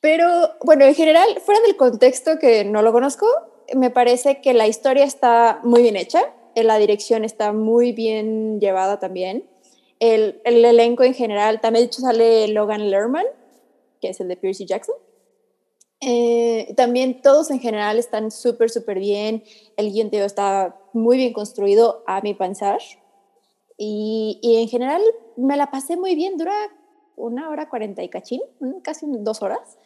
Pero 0.00 0.50
bueno, 0.62 0.84
en 0.84 0.94
general, 0.94 1.26
fuera 1.44 1.60
del 1.62 1.76
contexto 1.76 2.38
que 2.38 2.64
no 2.64 2.82
lo 2.82 2.92
conozco, 2.92 3.26
me 3.74 3.90
parece 3.90 4.40
que 4.40 4.54
la 4.54 4.66
historia 4.66 5.04
está 5.04 5.60
muy 5.64 5.82
bien 5.82 5.96
hecha, 5.96 6.32
eh, 6.54 6.62
la 6.62 6.78
dirección 6.78 7.24
está 7.24 7.52
muy 7.52 7.92
bien 7.92 8.60
llevada 8.60 8.98
también. 9.00 9.48
El, 10.00 10.40
el 10.44 10.64
elenco 10.64 11.02
en 11.02 11.14
general, 11.14 11.60
también 11.60 11.84
de 11.84 11.86
hecho 11.88 12.02
sale 12.02 12.46
Logan 12.48 12.90
Lerman, 12.90 13.26
que 14.00 14.10
es 14.10 14.20
el 14.20 14.28
de 14.28 14.36
Percy 14.36 14.66
Jackson. 14.66 14.94
Eh, 16.00 16.72
también 16.76 17.20
todos 17.22 17.50
en 17.50 17.58
general 17.58 17.98
están 17.98 18.30
súper, 18.30 18.70
súper 18.70 19.00
bien. 19.00 19.42
El 19.76 19.92
guion 19.92 20.10
está 20.12 20.76
muy 20.92 21.16
bien 21.16 21.32
construido 21.32 22.04
a 22.06 22.20
mi 22.20 22.34
pensar. 22.34 22.78
Y, 23.76 24.38
y 24.42 24.62
en 24.62 24.68
general 24.68 25.02
me 25.36 25.56
la 25.56 25.72
pasé 25.72 25.96
muy 25.96 26.14
bien. 26.14 26.36
Dura 26.36 26.54
una 27.16 27.50
hora 27.50 27.68
cuarenta 27.68 28.04
y 28.04 28.08
cachín, 28.08 28.40
casi 28.82 29.06
dos 29.08 29.42
horas. 29.42 29.77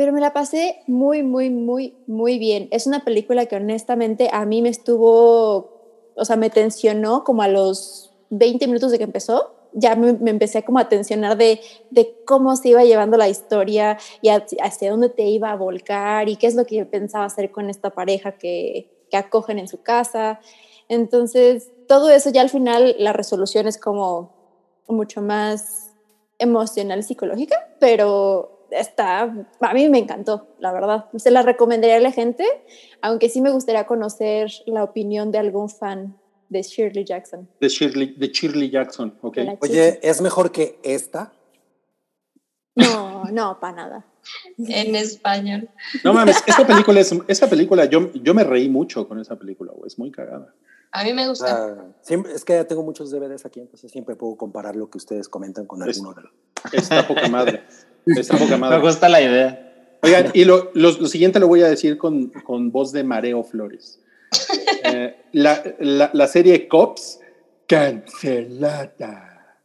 Pero 0.00 0.14
me 0.14 0.20
la 0.22 0.32
pasé 0.32 0.76
muy, 0.86 1.22
muy, 1.22 1.50
muy, 1.50 1.94
muy 2.06 2.38
bien. 2.38 2.68
Es 2.70 2.86
una 2.86 3.04
película 3.04 3.44
que 3.44 3.56
honestamente 3.56 4.30
a 4.32 4.46
mí 4.46 4.62
me 4.62 4.70
estuvo, 4.70 5.74
o 6.14 6.24
sea, 6.24 6.36
me 6.36 6.48
tensionó 6.48 7.22
como 7.22 7.42
a 7.42 7.48
los 7.48 8.10
20 8.30 8.66
minutos 8.66 8.92
de 8.92 8.96
que 8.96 9.04
empezó. 9.04 9.52
Ya 9.72 9.96
me, 9.96 10.14
me 10.14 10.30
empecé 10.30 10.62
como 10.62 10.78
a 10.78 10.88
tensionar 10.88 11.36
de, 11.36 11.60
de 11.90 12.16
cómo 12.24 12.56
se 12.56 12.70
iba 12.70 12.82
llevando 12.82 13.18
la 13.18 13.28
historia 13.28 13.98
y 14.22 14.30
a- 14.30 14.42
hacia 14.62 14.90
dónde 14.90 15.10
te 15.10 15.24
iba 15.24 15.50
a 15.50 15.56
volcar 15.56 16.30
y 16.30 16.36
qué 16.38 16.46
es 16.46 16.54
lo 16.54 16.64
que 16.64 16.76
yo 16.76 16.88
pensaba 16.88 17.26
hacer 17.26 17.50
con 17.50 17.68
esta 17.68 17.90
pareja 17.90 18.32
que, 18.32 18.88
que 19.10 19.18
acogen 19.18 19.58
en 19.58 19.68
su 19.68 19.82
casa. 19.82 20.40
Entonces, 20.88 21.72
todo 21.86 22.08
eso 22.08 22.30
ya 22.30 22.40
al 22.40 22.48
final 22.48 22.96
la 22.98 23.12
resolución 23.12 23.66
es 23.66 23.76
como 23.76 24.32
mucho 24.88 25.20
más 25.20 25.94
emocional, 26.38 27.02
psicológica, 27.04 27.56
pero 27.78 28.59
está, 28.70 29.22
a 29.60 29.74
mí 29.74 29.88
me 29.88 29.98
encantó, 29.98 30.48
la 30.58 30.72
verdad. 30.72 31.06
Se 31.16 31.30
la 31.30 31.42
recomendaría 31.42 31.96
a 31.96 32.00
la 32.00 32.12
gente, 32.12 32.44
aunque 33.02 33.28
sí 33.28 33.40
me 33.40 33.50
gustaría 33.50 33.86
conocer 33.86 34.50
la 34.66 34.84
opinión 34.84 35.30
de 35.32 35.38
algún 35.38 35.68
fan 35.68 36.16
de 36.48 36.62
Shirley 36.62 37.04
Jackson. 37.04 37.48
De 37.60 37.68
Shirley, 37.68 38.14
de 38.16 38.28
Shirley 38.28 38.70
Jackson, 38.70 39.16
ok. 39.22 39.38
Oye. 39.60 39.98
¿es 40.02 40.20
mejor 40.20 40.50
que 40.52 40.78
esta? 40.82 41.32
No, 42.74 43.24
no, 43.24 43.58
para 43.60 43.74
nada. 43.76 44.06
En 44.58 44.94
español. 44.96 45.68
No 46.04 46.12
mames, 46.12 46.42
esta 46.46 46.66
película 46.66 47.00
es, 47.00 47.14
esta 47.28 47.48
película, 47.48 47.84
yo, 47.86 48.12
yo 48.14 48.34
me 48.34 48.44
reí 48.44 48.68
mucho 48.68 49.08
con 49.08 49.18
esa 49.20 49.36
película, 49.36 49.72
güey, 49.74 49.86
es 49.88 49.98
muy 49.98 50.10
cagada. 50.10 50.54
A 50.92 51.04
mí 51.04 51.12
me 51.12 51.24
O 51.26 51.30
gusta. 51.30 51.46
sea, 51.46 51.84
siempre, 52.02 52.32
es 52.32 52.44
que 52.44 52.52
ya 52.54 52.64
tengo 52.64 52.82
muchos 52.82 53.10
DVDs 53.10 53.46
aquí, 53.46 53.60
entonces 53.60 53.90
siempre 53.92 54.16
puedo 54.16 54.36
comparar 54.36 54.74
lo 54.76 54.90
que 54.90 54.98
ustedes 54.98 55.28
comentan 55.28 55.66
con 55.66 55.80
Es- 55.88 55.96
alguno 55.98 56.14
de 56.14 56.22
los. 56.22 56.32
Está 56.72 57.06
poca 57.06 57.28
madre. 57.28 57.62
Está 58.06 58.36
poca 58.36 58.50
Me 58.52 58.58
madre. 58.58 58.80
gusta 58.80 59.08
la 59.08 59.20
idea. 59.20 59.66
Oigan, 60.02 60.30
y 60.34 60.44
lo, 60.44 60.70
lo- 60.74 60.92
lo 60.92 61.06
siguiente 61.08 61.38
lo 61.40 61.48
voy 61.48 61.62
a 61.62 61.68
decir 61.68 61.98
con, 61.98 62.28
con 62.28 62.72
voz 62.72 62.92
de 62.92 63.04
Mareo 63.04 63.42
Flores. 63.44 64.00
Eh, 64.82 65.14
la, 65.32 65.62
la, 65.78 66.10
la 66.14 66.26
serie 66.26 66.66
Cops, 66.66 67.20
cancelada. 67.66 69.56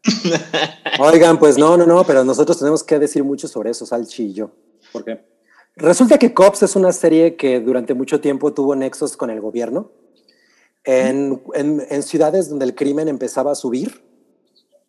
Oigan, 1.00 1.40
pues 1.40 1.58
no, 1.58 1.78
no, 1.78 1.86
no, 1.86 2.04
pero 2.04 2.24
nosotros 2.24 2.58
tenemos 2.60 2.84
que 2.84 3.00
decir 3.00 3.24
mucho 3.24 3.48
sobre 3.48 3.72
eso, 3.72 3.86
Salchi 3.86 4.24
y 4.26 4.34
yo. 4.34 4.52
¿Por 4.92 5.04
qué? 5.06 5.24
Resulta 5.78 6.18
que 6.18 6.34
Cops 6.34 6.64
es 6.64 6.76
una 6.76 6.92
serie 6.92 7.36
que 7.36 7.60
durante 7.60 7.94
mucho 7.94 8.20
tiempo 8.22 8.54
tuvo 8.54 8.76
nexos 8.76 9.18
con 9.18 9.30
el 9.30 9.42
gobierno. 9.42 9.92
En, 10.84 11.42
en- 11.54 11.86
en 11.90 12.04
ciudades 12.04 12.50
donde 12.50 12.66
el 12.66 12.76
crimen 12.76 13.08
empezaba 13.08 13.52
a 13.52 13.56
subir, 13.56 14.04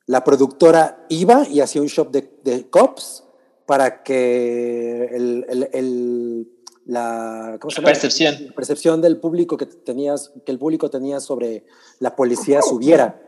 la 0.06 0.22
productora 0.24 1.04
iba 1.08 1.46
y 1.48 1.60
hacía 1.60 1.80
un 1.82 1.88
shop 1.88 2.10
de, 2.10 2.28
de 2.44 2.68
Cops 2.68 3.24
para 3.66 4.02
que 4.02 5.06
el, 5.12 5.44
el- 5.48 5.68
el- 5.72 6.48
la, 6.86 7.58
¿cómo 7.60 7.70
se 7.72 7.78
llama? 7.80 7.86
Percepción. 7.88 8.36
La 8.46 8.52
percepción 8.52 9.02
del 9.02 9.16
público 9.18 9.56
que 9.56 9.66
tenías, 9.66 10.32
que 10.44 10.52
el 10.52 10.58
público 10.58 10.88
tenía 10.88 11.18
sobre 11.18 11.64
la 11.98 12.14
policía 12.14 12.62
subiera. 12.62 13.20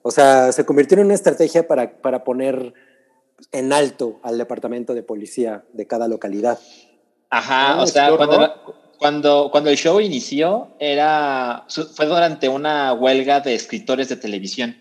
O 0.00 0.10
sea, 0.10 0.52
se 0.52 0.64
convirtió 0.64 0.98
en 0.98 1.04
una 1.04 1.14
estrategia 1.14 1.68
para, 1.68 2.00
para 2.00 2.24
poner 2.24 2.72
en 3.52 3.72
alto 3.74 4.20
al 4.22 4.38
departamento 4.38 4.94
de 4.94 5.02
policía 5.02 5.64
de 5.74 5.86
cada 5.86 6.08
localidad. 6.08 6.58
Ajá, 7.28 7.74
Ah, 7.74 7.82
o 7.82 7.86
sea, 7.86 8.16
cuando, 8.16 8.54
cuando, 8.98 9.48
cuando 9.50 9.68
el 9.70 9.76
show 9.76 10.00
inició, 10.00 10.68
era, 10.78 11.66
fue 11.94 12.06
durante 12.06 12.48
una 12.48 12.94
huelga 12.94 13.40
de 13.40 13.54
escritores 13.54 14.08
de 14.08 14.16
televisión. 14.16 14.76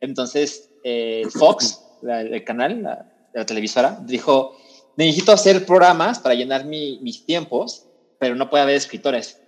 Entonces, 0.00 0.70
eh, 0.84 1.26
Fox, 1.32 1.82
el 2.02 2.44
canal, 2.44 3.04
la, 3.32 3.40
la 3.40 3.46
televisora, 3.46 3.98
dijo, 4.02 4.56
necesito 4.96 5.32
hacer 5.32 5.64
programas 5.64 6.18
para 6.18 6.34
llenar 6.34 6.64
mi- 6.64 6.98
mis 7.00 7.24
tiempos, 7.24 7.86
pero 8.18 8.34
no 8.34 8.50
puede 8.50 8.62
haber 8.64 8.76
escritores. 8.76 9.40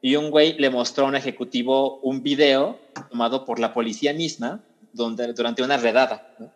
Y 0.00 0.16
un 0.16 0.30
güey 0.30 0.52
le 0.58 0.70
mostró 0.70 1.04
a 1.06 1.08
un 1.08 1.16
ejecutivo 1.16 1.98
un 2.00 2.22
video 2.22 2.78
tomado 3.10 3.44
por 3.44 3.58
la 3.58 3.74
policía 3.74 4.12
misma 4.12 4.62
donde, 4.92 5.32
durante 5.32 5.62
una 5.62 5.76
redada. 5.76 6.34
¿no? 6.38 6.52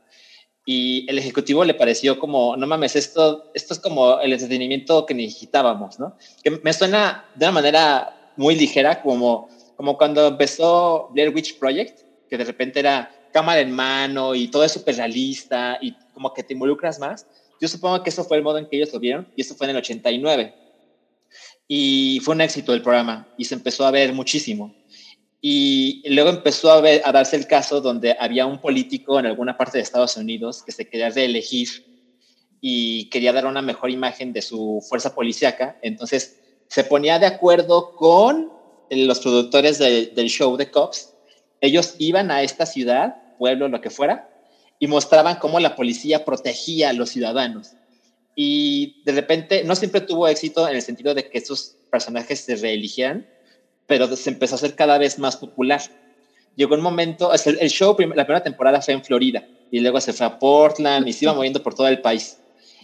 Y 0.65 1.07
el 1.11 1.19
ejecutivo 1.19 1.65
le 1.65 1.75
pareció 1.75 2.21
como, 2.21 2.57
no 2.57 2.67
mames, 2.69 2.95
esto, 2.95 3.51
esto 3.53 3.75
es 3.75 3.81
como 3.81 4.21
el 4.21 4.33
entretenimiento 4.33 5.05
que 5.07 5.15
necesitábamos, 5.15 5.99
¿no? 5.99 6.17
Que 6.45 6.53
me 6.53 6.73
suena 6.73 7.25
de 7.35 7.47
una 7.47 7.53
manera 7.53 8.33
muy 8.37 8.55
ligera, 8.55 9.03
como, 9.03 9.49
como 9.77 9.97
cuando 9.99 10.29
empezó 10.29 11.09
Blair 11.13 11.35
Witch 11.35 11.59
Project, 11.59 12.03
que 12.31 12.39
de 12.39 12.45
repente 12.45 12.79
era 12.79 13.11
cámara 13.33 13.61
en 13.61 13.73
mano 13.73 14.37
y 14.37 14.49
todo 14.49 14.63
es 14.63 14.71
súper 14.71 14.97
realista 14.97 15.79
y 15.81 15.97
como 16.23 16.35
que 16.35 16.45
te 16.45 16.53
involucras 16.53 17.01
más. 17.01 17.27
Yo 17.61 17.67
supongo 17.67 18.03
que 18.03 18.11
eso 18.11 18.23
fue 18.25 18.37
el 18.37 18.45
modo 18.45 18.59
en 18.59 18.69
que 18.69 18.77
ellos 18.77 18.93
lo 18.93 19.01
vieron 19.01 19.29
y 19.35 19.41
eso 19.41 19.57
fue 19.57 19.67
en 19.67 19.71
el 19.71 19.77
89. 19.79 20.55
Y 21.67 22.21
fue 22.23 22.35
un 22.35 22.41
éxito 22.41 22.73
el 22.73 22.83
programa 22.83 23.29
y 23.37 23.45
se 23.45 23.55
empezó 23.55 23.85
a 23.85 23.91
ver 23.91 24.13
muchísimo. 24.13 24.73
Y 25.41 26.03
luego 26.15 26.31
empezó 26.31 26.71
a, 26.71 26.81
ver, 26.81 27.03
darse 27.13 27.35
el 27.35 27.49
caso 27.49 27.81
donde 27.81 28.17
había 28.21 28.47
un 28.47 28.61
político 28.61 29.19
en 29.19 29.27
alguna 29.27 29.57
parte 29.57 29.79
de 29.79 29.83
Estados 29.83 30.17
Unidos 30.17 30.63
que 30.63 30.71
se 30.71 30.89
quería 30.89 31.11
reelegir 31.11 31.69
y 32.61 33.11
quería 33.11 33.33
dar 33.33 33.47
una 33.47 33.63
mejor 33.63 33.91
imagen 33.91 34.33
de 34.33 34.43
su 34.43 34.85
fuerza 34.89 35.13
policíaca. 35.13 35.77
Entonces 35.83 36.39
se 36.69 36.85
ponía 36.85 37.19
de 37.19 37.27
acuerdo 37.27 37.97
con 37.97 38.53
los 38.91 39.19
productores 39.19 39.79
de- 39.79 40.07
del 40.07 40.29
show 40.29 40.57
de 40.57 40.71
Cops. 40.71 41.15
Ellos 41.61 41.97
iban 41.99 42.31
a 42.31 42.43
esta 42.43 42.65
ciudad, 42.65 43.17
pueblo, 43.39 43.67
lo 43.67 43.81
que 43.81 43.91
fuera, 43.91 44.32
y 44.83 44.89
mostraban 44.89 45.37
cómo 45.37 45.61
la 45.61 45.77
policía 45.77 46.25
protegía 46.25 46.91
a 46.91 46.93
los 46.93 47.11
ciudadanos. 47.11 47.75
Y 48.35 49.01
de 49.05 49.13
repente 49.13 49.63
no 49.63 49.77
siempre 49.77 50.01
tuvo 50.01 50.27
éxito 50.27 50.69
en 50.69 50.75
el 50.75 50.83
sentido 50.83 51.15
de 51.15 51.31
que 51.31 51.39
esos 51.39 51.77
personajes 51.89 52.41
se 52.41 52.57
reeligieran, 52.57 53.25
pero 53.87 54.09
se 54.17 54.31
empezó 54.31 54.57
a 54.57 54.59
hacer 54.59 54.75
cada 54.75 54.99
vez 54.99 55.21
más 55.21 55.37
popular. 55.37 55.81
Llegó 56.57 56.75
un 56.75 56.81
momento, 56.81 57.31
el 57.33 57.71
show, 57.71 57.97
la 57.97 58.27
primera 58.27 58.43
temporada 58.43 58.83
fue 58.83 58.95
en 58.95 59.05
Florida 59.05 59.47
y 59.71 59.79
luego 59.79 60.01
se 60.01 60.13
fue 60.13 60.27
a 60.27 60.37
Portland 60.41 61.07
y 61.07 61.13
se 61.13 61.27
iba 61.27 61.33
moviendo 61.33 61.63
por 61.63 61.77
todo 61.77 61.87
el 61.87 62.01
país. 62.01 62.39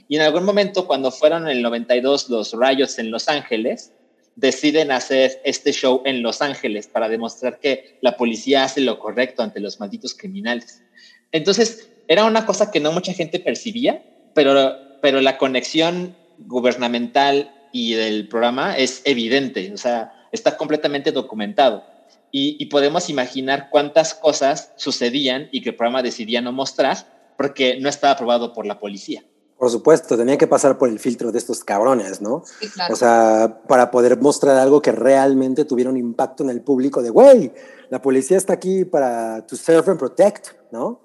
Y 0.06 0.14
en 0.14 0.22
algún 0.22 0.44
momento, 0.44 0.86
cuando 0.86 1.10
fueron 1.10 1.48
en 1.48 1.56
el 1.56 1.62
92 1.62 2.30
los 2.30 2.52
rayos 2.52 3.00
en 3.00 3.10
Los 3.10 3.28
Ángeles, 3.28 3.90
deciden 4.36 4.92
hacer 4.92 5.40
este 5.44 5.72
show 5.72 6.02
en 6.04 6.22
Los 6.22 6.42
Ángeles 6.42 6.86
para 6.86 7.08
demostrar 7.08 7.58
que 7.58 7.98
la 8.02 8.16
policía 8.16 8.62
hace 8.62 8.82
lo 8.82 9.00
correcto 9.00 9.42
ante 9.42 9.58
los 9.58 9.80
malditos 9.80 10.14
criminales. 10.14 10.84
Entonces, 11.32 11.88
era 12.08 12.24
una 12.24 12.46
cosa 12.46 12.70
que 12.70 12.80
no 12.80 12.92
mucha 12.92 13.12
gente 13.12 13.38
percibía, 13.38 14.02
pero, 14.34 14.76
pero 15.02 15.20
la 15.20 15.38
conexión 15.38 16.16
gubernamental 16.38 17.54
y 17.72 17.94
del 17.94 18.28
programa 18.28 18.76
es 18.76 19.02
evidente, 19.04 19.72
o 19.72 19.76
sea, 19.76 20.12
está 20.32 20.56
completamente 20.56 21.12
documentado. 21.12 21.84
Y, 22.30 22.56
y 22.58 22.66
podemos 22.66 23.08
imaginar 23.08 23.68
cuántas 23.70 24.14
cosas 24.14 24.72
sucedían 24.76 25.48
y 25.50 25.62
que 25.62 25.70
el 25.70 25.76
programa 25.76 26.02
decidía 26.02 26.40
no 26.40 26.52
mostrar 26.52 27.32
porque 27.36 27.78
no 27.80 27.88
estaba 27.88 28.12
aprobado 28.14 28.52
por 28.52 28.66
la 28.66 28.78
policía. 28.78 29.22
Por 29.58 29.70
supuesto, 29.70 30.16
tenía 30.16 30.38
que 30.38 30.46
pasar 30.46 30.78
por 30.78 30.88
el 30.88 31.00
filtro 31.00 31.32
de 31.32 31.38
estos 31.38 31.64
cabrones, 31.64 32.20
¿no? 32.20 32.44
Sí, 32.60 32.68
claro. 32.68 32.94
O 32.94 32.96
sea, 32.96 33.60
para 33.66 33.90
poder 33.90 34.16
mostrar 34.20 34.56
algo 34.56 34.80
que 34.80 34.92
realmente 34.92 35.64
tuviera 35.64 35.90
un 35.90 35.96
impacto 35.96 36.44
en 36.44 36.50
el 36.50 36.60
público 36.60 37.02
de, 37.02 37.10
güey, 37.10 37.52
la 37.90 38.00
policía 38.00 38.36
está 38.36 38.52
aquí 38.52 38.84
para 38.84 39.44
to 39.46 39.56
serve 39.56 39.90
and 39.90 39.98
protect, 39.98 40.48
¿no? 40.70 41.00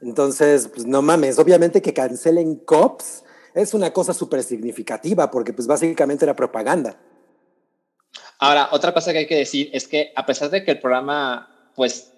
Entonces, 0.00 0.68
pues 0.72 0.86
no 0.86 1.02
mames, 1.02 1.38
obviamente 1.38 1.82
que 1.82 1.92
cancelen 1.92 2.56
cops 2.56 3.22
es 3.54 3.74
una 3.74 3.92
cosa 3.92 4.14
súper 4.14 4.42
significativa 4.42 5.30
porque 5.30 5.52
pues 5.52 5.66
básicamente 5.66 6.24
era 6.24 6.36
propaganda. 6.36 6.96
Ahora, 8.38 8.68
otra 8.72 8.94
cosa 8.94 9.12
que 9.12 9.18
hay 9.18 9.26
que 9.26 9.36
decir 9.36 9.70
es 9.72 9.86
que 9.86 10.12
a 10.16 10.24
pesar 10.24 10.50
de 10.50 10.64
que 10.64 10.70
el 10.70 10.80
programa, 10.80 11.70
pues, 11.76 12.12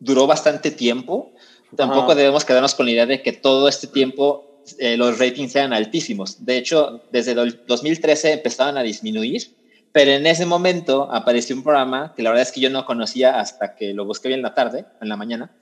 duró 0.00 0.26
bastante 0.26 0.72
tiempo, 0.72 1.32
tampoco 1.76 2.06
Ajá. 2.06 2.14
debemos 2.16 2.44
quedarnos 2.44 2.74
con 2.74 2.86
la 2.86 2.92
idea 2.92 3.06
de 3.06 3.22
que 3.22 3.32
todo 3.32 3.68
este 3.68 3.86
tiempo 3.86 4.52
eh, 4.78 4.96
los 4.96 5.18
ratings 5.18 5.52
sean 5.52 5.72
altísimos. 5.72 6.44
De 6.44 6.56
hecho, 6.56 7.02
desde 7.12 7.32
el 7.32 7.64
2013 7.66 8.32
empezaban 8.32 8.76
a 8.76 8.82
disminuir, 8.82 9.56
Pero 9.92 10.12
en 10.12 10.26
ese 10.26 10.46
momento 10.46 11.12
apareció 11.12 11.54
un 11.54 11.62
programa 11.62 12.14
que 12.16 12.22
la 12.22 12.30
verdad 12.30 12.48
es 12.48 12.52
que 12.52 12.62
yo 12.62 12.70
no 12.70 12.86
conocía 12.86 13.38
hasta 13.38 13.74
que 13.76 13.92
lo 13.92 14.06
busqué 14.06 14.28
bien 14.28 14.38
en 14.38 14.44
la 14.44 14.54
tarde, 14.54 14.86
en 15.02 15.08
la 15.10 15.18
mañana. 15.18 15.54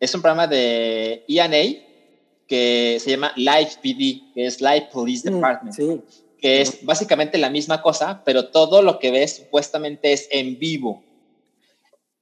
Es 0.00 0.14
un 0.14 0.22
programa 0.22 0.46
de 0.46 1.24
ENA 1.28 1.82
que 2.46 2.98
se 3.00 3.10
llama 3.10 3.32
Live 3.36 3.70
PD, 3.82 4.22
que 4.34 4.46
es 4.46 4.60
Live 4.60 4.88
Police 4.92 5.28
Mm, 5.30 5.34
Department, 5.34 5.74
Sí. 5.74 6.00
que 6.40 6.60
es 6.60 6.84
básicamente 6.84 7.38
la 7.38 7.50
misma 7.50 7.82
cosa, 7.82 8.22
pero 8.24 8.48
todo 8.48 8.82
lo 8.82 8.98
que 8.98 9.10
ves 9.10 9.36
supuestamente 9.36 10.12
es 10.12 10.28
en 10.30 10.58
vivo. 10.58 11.02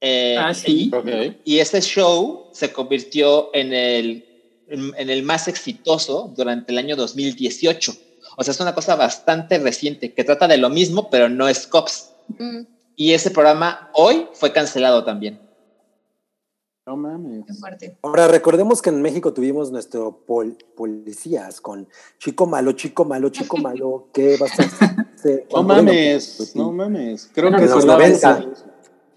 Eh, 0.01 0.35
Ah, 0.39 0.53
sí. 0.53 0.89
Ok. 0.93 1.07
y 1.43 1.59
ese 1.59 1.81
show 1.81 2.47
se 2.51 2.71
convirtió 2.71 3.49
en 3.53 3.73
el, 3.73 4.25
en, 4.67 4.91
en 4.97 5.09
el 5.09 5.23
más 5.23 5.47
exitoso 5.47 6.33
durante 6.35 6.71
el 6.71 6.77
año 6.77 6.95
2018. 6.95 7.93
O 8.37 8.43
sea, 8.43 8.51
es 8.51 8.59
una 8.59 8.73
cosa 8.75 8.95
bastante 8.95 9.57
reciente 9.59 10.13
que 10.13 10.23
trata 10.23 10.47
de 10.47 10.57
lo 10.57 10.69
mismo, 10.69 11.09
pero 11.09 11.29
no 11.29 11.47
es 11.47 11.67
COPS. 11.67 12.11
Mm, 12.39 12.61
Y 12.97 13.11
ese 13.13 13.29
programa 13.31 13.89
hoy 13.93 14.27
fue 14.33 14.51
cancelado 14.53 15.03
también. 15.03 15.39
No 16.87 16.95
mames. 16.95 17.45
Ahora, 18.03 18.27
recordemos 18.27 18.79
que 18.79 18.91
en 18.91 19.01
México 19.01 19.33
tuvimos 19.33 19.71
nuestro 19.71 20.19
pol- 20.27 20.55
policías 20.75 21.59
con 21.59 21.87
chico 22.19 22.45
malo, 22.45 22.73
chico 22.73 23.05
malo, 23.05 23.29
chico 23.29 23.57
malo, 23.57 24.09
¿qué 24.13 24.37
vas 24.39 24.51
a 24.59 24.63
hacer? 24.63 25.47
No 25.51 25.63
mames, 25.63 26.55
no 26.55 26.71
mames. 26.71 27.29
Creo 27.33 27.49
No 27.49 27.57
que 27.57 27.63
los 27.65 27.73
recordaba 27.85 27.99
90. 28.07 28.45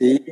Sí, 0.00 0.24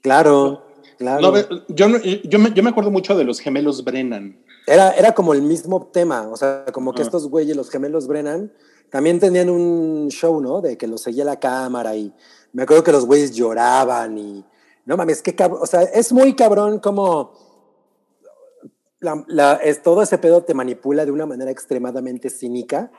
claro, 0.00 0.62
claro. 0.96 1.20
No, 1.32 1.36
yo, 1.68 1.86
yo, 2.24 2.38
me, 2.38 2.52
yo 2.54 2.62
me 2.62 2.70
acuerdo 2.70 2.90
mucho 2.90 3.14
de 3.14 3.24
los 3.24 3.40
gemelos 3.40 3.84
Brennan. 3.84 4.38
Era, 4.66 4.92
era 4.92 5.12
como 5.12 5.34
el 5.34 5.42
mismo 5.42 5.86
tema, 5.92 6.28
o 6.28 6.36
sea, 6.36 6.64
como 6.72 6.94
que 6.94 7.02
Ah. 7.02 7.04
estos 7.04 7.28
güeyes, 7.28 7.56
los 7.58 7.68
gemelos 7.68 8.06
Brennan, 8.06 8.50
también 8.88 9.20
tenían 9.20 9.50
un 9.50 10.08
show, 10.08 10.40
¿no? 10.40 10.62
De 10.62 10.78
que 10.78 10.86
los 10.86 11.02
seguía 11.02 11.26
la 11.26 11.38
cámara 11.38 11.94
y 11.94 12.10
me 12.54 12.62
acuerdo 12.62 12.82
que 12.84 12.92
los 12.92 13.04
güeyes 13.04 13.32
lloraban 13.34 14.16
y 14.16 14.44
no 14.88 14.96
mames, 14.96 15.20
qué 15.22 15.34
cabrón, 15.34 15.60
o 15.62 15.66
sea, 15.66 15.82
es 15.82 16.12
muy 16.12 16.34
cabrón 16.34 16.78
como 16.80 17.32
la, 19.00 19.22
la- 19.28 19.54
es, 19.56 19.82
todo 19.82 20.02
ese 20.02 20.18
pedo 20.18 20.42
te 20.42 20.54
manipula 20.54 21.04
de 21.04 21.12
una 21.12 21.26
manera 21.26 21.50
extremadamente 21.50 22.30
cínica. 22.30 22.90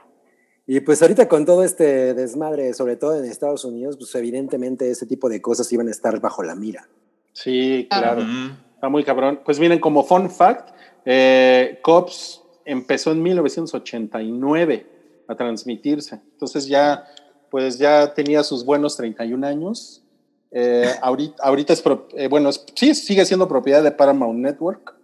Y 0.66 0.82
pues 0.82 1.02
ahorita 1.02 1.28
con 1.28 1.46
todo 1.46 1.64
este 1.64 2.14
desmadre, 2.14 2.74
sobre 2.76 2.96
todo 2.96 3.18
en 3.18 3.26
Estados 3.26 3.66
Unidos, 3.66 3.98
pues 3.98 4.14
evidentemente 4.14 4.90
ese 4.92 5.08
tipo 5.08 5.28
de 5.28 5.42
cosas 5.42 5.72
iban 5.74 5.88
a 5.88 5.92
estar 5.92 6.20
bajo 6.22 6.44
la 6.44 6.54
mira. 6.54 6.88
Sí, 7.34 7.88
claro. 7.90 8.22
Ujú. 8.22 8.54
Está 8.76 8.88
muy 8.88 9.04
cabrón. 9.04 9.42
Pues 9.44 9.60
miren, 9.60 9.80
como 9.80 10.04
fun 10.04 10.30
fact, 10.30 10.70
eh, 11.06 11.80
Cops 11.82 12.44
empezó 12.66 13.12
en 13.12 13.24
1989 13.24 14.86
a 15.28 15.36
transmitirse. 15.36 16.22
Entonces 16.34 16.68
ya, 16.68 17.04
pues 17.50 17.80
ya 17.80 18.14
tenía 18.14 18.44
sus 18.44 18.64
buenos 18.64 18.96
31 18.96 19.44
años. 19.44 20.04
Eh, 20.52 20.92
ahorita, 21.02 21.44
ahorita 21.44 21.74
es, 21.74 21.84
eh, 22.16 22.28
bueno, 22.28 22.50
es- 22.50 22.66
sí, 22.76 22.96
sigue 22.96 23.26
siendo 23.26 23.48
propiedad 23.48 23.84
de 23.84 23.92
Paramount 23.92 24.40
Network 24.40 24.96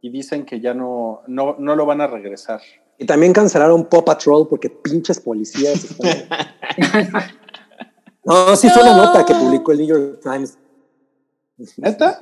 y 0.00 0.10
dicen 0.10 0.44
que 0.44 0.60
ya 0.60 0.74
no, 0.74 1.22
no, 1.26 1.56
no 1.58 1.76
lo 1.76 1.86
van 1.86 2.00
a 2.00 2.06
regresar. 2.06 2.60
Y 2.98 3.06
también 3.06 3.32
cancelaron 3.32 3.84
Paw 3.84 4.04
Patrol 4.04 4.48
porque 4.48 4.70
pinches 4.70 5.20
policías. 5.20 5.84
están- 5.84 6.26
no, 8.24 8.56
sí 8.56 8.68
fue 8.70 8.82
una 8.82 8.96
No. 8.96 9.04
nota 9.04 9.24
que 9.24 9.34
publicó 9.34 9.72
el 9.72 9.78
New 9.78 9.86
York 9.86 10.20
Times. 10.22 10.58
¿Neta? 11.76 12.20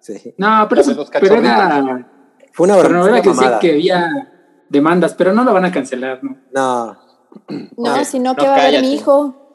Sí. 0.00 0.34
No, 0.36 0.66
pero, 0.68 0.80
eso- 0.80 1.06
pero 1.20 1.36
era, 1.36 2.06
Fue 2.52 2.64
una, 2.66 2.76
pero 2.76 2.88
no 2.90 3.00
fue 3.02 3.10
era 3.10 3.22
que 3.22 3.28
decía 3.28 3.42
mamada. 3.42 3.58
que 3.60 3.70
había 3.72 4.32
demandas, 4.68 5.14
pero 5.14 5.32
no 5.32 5.44
lo 5.44 5.52
van 5.52 5.64
a 5.64 5.72
cancelar, 5.72 6.22
¿no? 6.22 6.36
No. 6.52 6.98
No, 7.76 7.94
Ok, 7.94 8.04
sino 8.04 8.30
no, 8.30 8.36
que 8.36 8.46
va 8.46 8.52
a 8.54 8.56
ver 8.56 8.64
cállate. 8.66 8.82
mi 8.86 8.94
hijo. 8.94 9.45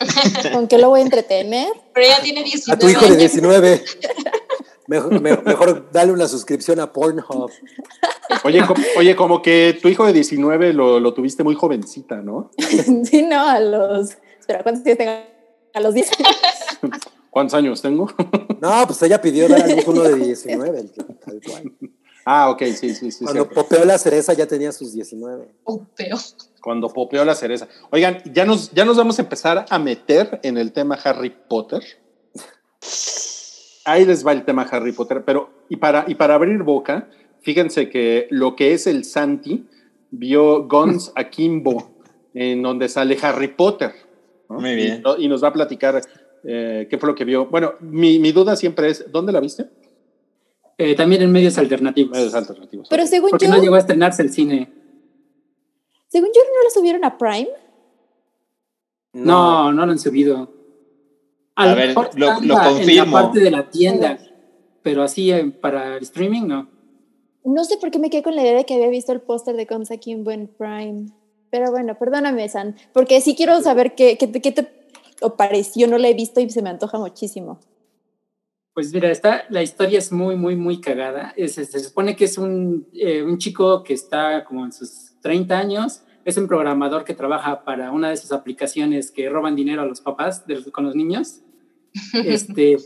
¿Con 0.52 0.66
qué 0.68 0.78
lo 0.78 0.88
voy 0.90 1.00
a 1.00 1.02
entretener? 1.04 1.68
Pero 1.94 2.06
ya 2.06 2.20
tiene 2.22 2.42
19 2.42 2.72
A 2.76 2.78
tu 2.78 2.88
hijo 2.88 3.00
de 3.00 3.06
años. 3.06 3.18
19. 3.18 3.84
Mejor, 4.86 5.20
me- 5.20 5.36
mejor 5.36 5.88
dale 5.92 6.12
una 6.12 6.26
suscripción 6.26 6.80
a 6.80 6.92
Pornhub. 6.92 7.50
Oye, 8.44 8.66
co- 8.66 8.74
oye, 8.96 9.14
como 9.14 9.40
que 9.42 9.78
tu 9.80 9.88
hijo 9.88 10.04
de 10.06 10.12
19 10.12 10.72
lo, 10.72 10.98
lo 10.98 11.14
tuviste 11.14 11.44
muy 11.44 11.54
jovencita, 11.54 12.16
¿no? 12.16 12.50
sí, 13.04 13.22
no, 13.22 13.48
a 13.48 13.60
los. 13.60 14.10
Espera, 14.38 14.62
¿cuántos 14.62 14.84
años 14.86 14.98
tengo? 14.98 15.12
A 15.74 15.80
los 15.80 15.94
10 15.94 16.10
años. 16.18 16.36
¿Cuántos 17.30 17.54
años 17.54 17.80
tengo? 17.80 18.08
No, 18.60 18.86
pues 18.86 19.00
ella 19.02 19.20
pidió 19.22 19.48
dar 19.48 19.62
a 19.62 19.74
uno 19.86 20.02
de 20.02 20.14
19. 20.26 20.80
el- 20.80 20.90
tal 20.92 21.40
cual. 21.46 21.72
Ah, 22.24 22.50
ok, 22.50 22.62
sí, 22.74 22.94
sí, 22.94 23.10
sí. 23.10 23.24
Cuando 23.24 23.44
cierto. 23.44 23.62
popeó 23.62 23.84
la 23.84 23.98
cereza 23.98 24.32
ya 24.32 24.46
tenía 24.46 24.72
sus 24.72 24.92
19. 24.92 25.48
Oh, 25.64 25.84
peor. 25.96 26.18
Cuando 26.60 26.88
popeó 26.88 27.24
la 27.24 27.34
cereza. 27.34 27.68
Oigan, 27.90 28.22
ya 28.32 28.44
nos, 28.44 28.70
ya 28.72 28.84
nos 28.84 28.96
vamos 28.96 29.18
a 29.18 29.22
empezar 29.22 29.66
a 29.68 29.78
meter 29.78 30.40
en 30.42 30.58
el 30.58 30.72
tema 30.72 30.98
Harry 31.02 31.30
Potter. 31.30 31.82
Ahí 33.84 34.04
les 34.04 34.26
va 34.26 34.32
el 34.32 34.44
tema 34.44 34.62
Harry 34.62 34.92
Potter, 34.92 35.24
pero 35.24 35.50
y 35.68 35.76
para, 35.76 36.04
y 36.06 36.14
para 36.14 36.34
abrir 36.34 36.62
boca, 36.62 37.08
fíjense 37.40 37.88
que 37.88 38.26
lo 38.30 38.56
que 38.56 38.74
es 38.74 38.86
el 38.86 39.04
Santi 39.04 39.66
vio 40.10 40.66
Guns 40.68 41.12
Akimbo, 41.14 41.90
en 42.34 42.62
donde 42.62 42.88
sale 42.88 43.16
Harry 43.22 43.48
Potter. 43.48 43.92
¿no? 44.48 44.60
Muy 44.60 44.74
bien. 44.74 45.02
Y, 45.18 45.24
y 45.24 45.28
nos 45.28 45.42
va 45.42 45.48
a 45.48 45.52
platicar 45.52 46.02
eh, 46.44 46.86
qué 46.88 46.98
fue 46.98 47.08
lo 47.08 47.14
que 47.14 47.24
vio. 47.24 47.46
Bueno, 47.46 47.74
mi, 47.80 48.18
mi 48.18 48.32
duda 48.32 48.56
siempre 48.56 48.90
es, 48.90 49.10
¿dónde 49.10 49.32
la 49.32 49.40
viste? 49.40 49.66
Eh, 50.82 50.94
también 50.94 51.20
en 51.20 51.30
medios 51.30 51.58
alternativos. 51.58 52.16
Medios 52.16 52.34
alternativos. 52.34 52.86
Pero 52.88 53.06
según 53.06 53.30
Porque 53.30 53.46
yo, 53.46 53.52
no 53.52 53.60
llegó 53.60 53.74
a 53.74 53.80
estrenarse 53.80 54.22
el 54.22 54.32
cine. 54.32 54.72
según 56.08 56.28
yo, 56.34 56.40
no 56.42 56.64
lo 56.64 56.70
subieron 56.70 57.04
a 57.04 57.18
Prime. 57.18 57.48
No, 59.12 59.72
no 59.72 59.84
lo 59.86 59.92
han 59.92 59.98
subido. 59.98 60.52
A 61.56 61.74
ver, 61.74 61.88
mejor 61.88 62.10
lo- 62.18 62.26
lo 62.32 62.38
en 62.38 62.48
la- 62.48 62.64
confirmo. 62.64 62.90
En 62.90 62.96
la 62.96 63.10
parte 63.10 63.40
de 63.40 63.50
la 63.50 63.68
tienda, 63.70 64.18
pero 64.82 65.02
así 65.02 65.30
eh, 65.30 65.44
para 65.50 65.96
el 65.96 66.02
streaming 66.02 66.46
no. 66.46 66.68
No 67.44 67.64
sé 67.64 67.76
por 67.78 67.90
qué 67.90 67.98
me 67.98 68.10
quedé 68.10 68.22
con 68.22 68.36
la 68.36 68.42
idea 68.42 68.54
de 68.56 68.64
que 68.64 68.74
había 68.74 68.88
visto 68.88 69.12
el 69.12 69.20
póster 69.20 69.56
de 69.56 69.64
Guns 69.66 69.90
Akimbo 69.90 70.30
en 70.30 70.46
Prime. 70.48 71.06
Pero 71.50 71.70
bueno, 71.70 71.98
perdóname, 71.98 72.48
San, 72.48 72.76
porque 72.92 73.20
sí 73.20 73.34
quiero 73.34 73.60
saber 73.60 73.94
qué, 73.94 74.16
qué, 74.16 74.26
te- 74.28 74.40
qué 74.40 74.52
te 74.52 74.68
pareció. 75.36 75.88
No 75.88 75.98
la 75.98 76.08
he 76.08 76.14
visto 76.14 76.40
y 76.40 76.48
se 76.48 76.62
me 76.62 76.70
antoja 76.70 76.98
muchísimo. 76.98 77.58
Pues 78.74 78.92
mira, 78.94 79.10
está, 79.10 79.44
la 79.50 79.62
historia 79.62 79.98
es 79.98 80.12
muy, 80.12 80.36
muy, 80.36 80.54
muy 80.56 80.80
cagada. 80.80 81.32
Es- 81.36 81.54
se 81.54 81.80
supone 81.80 82.14
que 82.16 82.24
es 82.26 82.38
un, 82.38 82.86
eh, 82.94 83.22
un 83.22 83.38
chico 83.38 83.82
que 83.82 83.94
está 83.94 84.44
como 84.44 84.64
en 84.64 84.72
sus 84.72 85.12
30 85.20 85.58
años, 85.58 86.02
es 86.24 86.36
un 86.36 86.46
programador 86.46 87.04
que 87.04 87.14
trabaja 87.14 87.64
para 87.64 87.90
una 87.92 88.08
de 88.08 88.14
esas 88.14 88.32
aplicaciones 88.32 89.10
que 89.10 89.28
roban 89.28 89.56
dinero 89.56 89.82
a 89.82 89.86
los 89.86 90.00
papás 90.00 90.46
de 90.46 90.62
con 90.70 90.84
los 90.84 90.94
niños. 90.94 91.40
Este, 92.24 92.76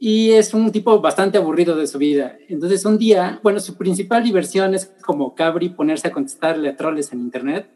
y 0.00 0.30
es 0.32 0.54
un 0.54 0.70
tipo 0.72 1.00
bastante 1.00 1.38
aburrido 1.38 1.76
de 1.76 1.86
su 1.86 1.98
vida. 1.98 2.36
Entonces 2.48 2.84
un 2.84 2.98
día, 2.98 3.40
bueno, 3.42 3.60
su 3.60 3.76
principal 3.76 4.22
diversión 4.24 4.74
es 4.74 4.86
como 5.04 5.34
Cabri 5.34 5.68
ponerse 5.70 6.08
a 6.08 6.12
contestarle 6.12 6.68
a 6.68 6.76
troles 6.76 7.12
en 7.12 7.20
internet. 7.20 7.68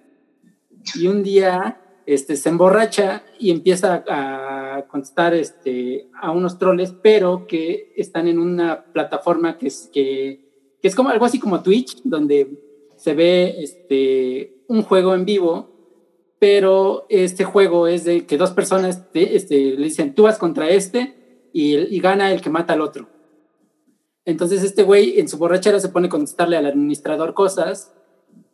Y 0.96 1.06
un 1.06 1.22
día 1.22 1.80
este, 2.06 2.36
se 2.36 2.48
emborracha 2.48 3.24
y 3.38 3.50
empieza 3.50 4.04
a 4.08 4.86
contestar 4.88 5.34
este, 5.34 6.08
a 6.20 6.30
unos 6.32 6.58
troles, 6.58 6.94
pero 7.02 7.46
que 7.46 7.92
están 7.96 8.28
en 8.28 8.38
una 8.38 8.84
plataforma 8.92 9.58
que 9.58 9.68
es, 9.68 9.90
que, 9.92 10.78
es 10.82 10.94
como 10.94 11.10
algo 11.10 11.24
así 11.24 11.38
como 11.38 11.62
Twitch, 11.62 12.02
donde 12.04 12.58
se 12.96 13.14
ve 13.14 13.56
este, 13.58 14.64
un 14.68 14.82
juego 14.82 15.14
en 15.14 15.24
vivo, 15.24 15.70
pero 16.38 17.06
este 17.08 17.44
juego 17.44 17.86
es 17.86 18.04
de 18.04 18.26
que 18.26 18.36
dos 18.36 18.50
personas 18.50 19.10
te- 19.12 19.36
este, 19.36 19.76
le 19.76 19.84
dicen, 19.84 20.14
tú 20.14 20.24
vas 20.24 20.38
contra 20.38 20.68
este 20.70 21.48
y, 21.52 21.76
y 21.76 22.00
gana 22.00 22.32
el 22.32 22.40
que 22.40 22.50
mata 22.50 22.72
al 22.72 22.80
otro. 22.80 23.08
Entonces 24.24 24.62
este 24.62 24.82
güey 24.82 25.18
en 25.20 25.28
su 25.28 25.38
borrachera 25.38 25.80
se 25.80 25.88
pone 25.88 26.06
a 26.06 26.10
contestarle 26.10 26.56
al 26.56 26.66
administrador 26.66 27.34
cosas, 27.34 27.92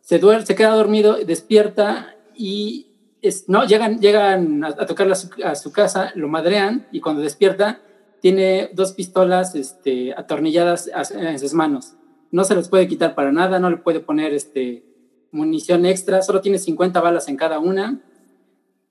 se, 0.01 0.19
duerme, 0.19 0.45
se 0.45 0.55
queda 0.55 0.75
dormido, 0.75 1.17
despierta 1.25 2.15
y 2.35 2.88
es, 3.21 3.49
no, 3.49 3.65
llegan, 3.65 3.99
llegan 3.99 4.63
a, 4.63 4.67
a 4.69 5.49
a 5.49 5.55
su, 5.55 5.71
casa, 5.71 6.11
lo 6.15 6.27
madrean 6.27 6.87
y 6.91 7.01
cuando 7.01 7.21
despierta 7.21 7.81
tiene 8.21 8.69
dos 8.73 8.93
pistolas 8.93 9.55
este, 9.55 10.13
atornilladas 10.13 10.89
en 11.11 11.39
sus 11.39 11.53
manos. 11.53 11.93
No 12.31 12.43
se 12.43 12.55
les 12.55 12.67
puede 12.69 12.87
quitar 12.87 13.15
para 13.15 13.31
nada, 13.31 13.59
no 13.59 13.69
le 13.69 13.77
puede 13.77 13.99
poner 13.99 14.33
este, 14.33 14.83
munición 15.31 15.85
extra, 15.85 16.21
solo 16.21 16.41
tiene 16.41 16.59
50 16.59 16.99
balas 17.01 17.27
en 17.27 17.37
cada 17.37 17.59
una. 17.59 18.01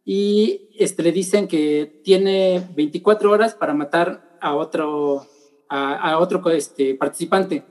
Y 0.05 0.71
este, 0.79 1.03
le 1.03 1.13
dicen 1.13 1.47
que 1.47 2.01
tiene 2.03 2.67
24 2.75 3.31
horas 3.31 3.55
para 3.55 3.75
matar 3.75 4.39
a 4.41 4.55
otro, 4.55 5.27
a 5.69 6.19
otro 6.19 6.49
este, 6.51 6.95
participante. 6.95 7.65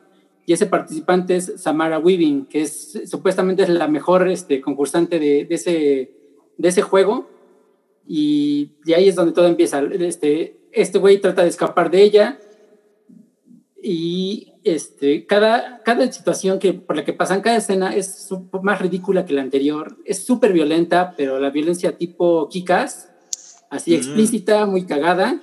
Y 0.46 0.54
ese 0.54 0.68
participante 0.68 1.36
es 1.36 1.54
Samara 1.58 2.00
Weaving, 2.00 2.46
que 2.46 2.62
es 2.62 3.02
supuestamente 3.06 3.64
es 3.64 3.70
la 3.70 3.90
mejor 3.90 4.30
este, 4.30 4.62
concursante 4.62 5.20
de, 5.20 5.44
de 5.44 5.56
ese, 5.56 6.17
de 6.58 6.70
ese 6.70 6.82
juego. 6.82 7.30
Y 8.08 8.72
de 8.86 8.96
ahí 8.96 9.10
es 9.10 9.16
donde 9.16 9.34
todo 9.34 9.48
empieza. 9.48 9.82
Este, 9.82 10.60
este 10.72 11.00
güey 11.00 11.20
trata 11.20 11.44
de 11.44 11.50
escapar 11.50 11.92
de 11.92 12.04
ella. 12.04 12.40
Y 13.82 14.54
este, 14.64 15.26
cada, 15.26 15.82
cada 15.84 16.12
situación 16.12 16.60
que, 16.60 16.74
por 16.74 16.96
la 16.96 17.06
que 17.06 17.14
pasan, 17.14 17.42
cada 17.42 17.58
escena 17.58 17.96
es 17.96 18.30
más 18.62 18.82
ridícula 18.82 19.26
que 19.26 19.34
la 19.34 19.42
anterior. 19.42 19.98
Es 20.06 20.26
súper 20.26 20.54
violenta, 20.54 21.14
pero 21.16 21.40
la 21.40 21.50
violencia 21.50 21.98
tipo 21.98 22.50
Kikas. 22.50 23.10
así 23.70 23.96
explícita, 23.96 24.66
muy 24.66 24.86
cagada. 24.86 25.42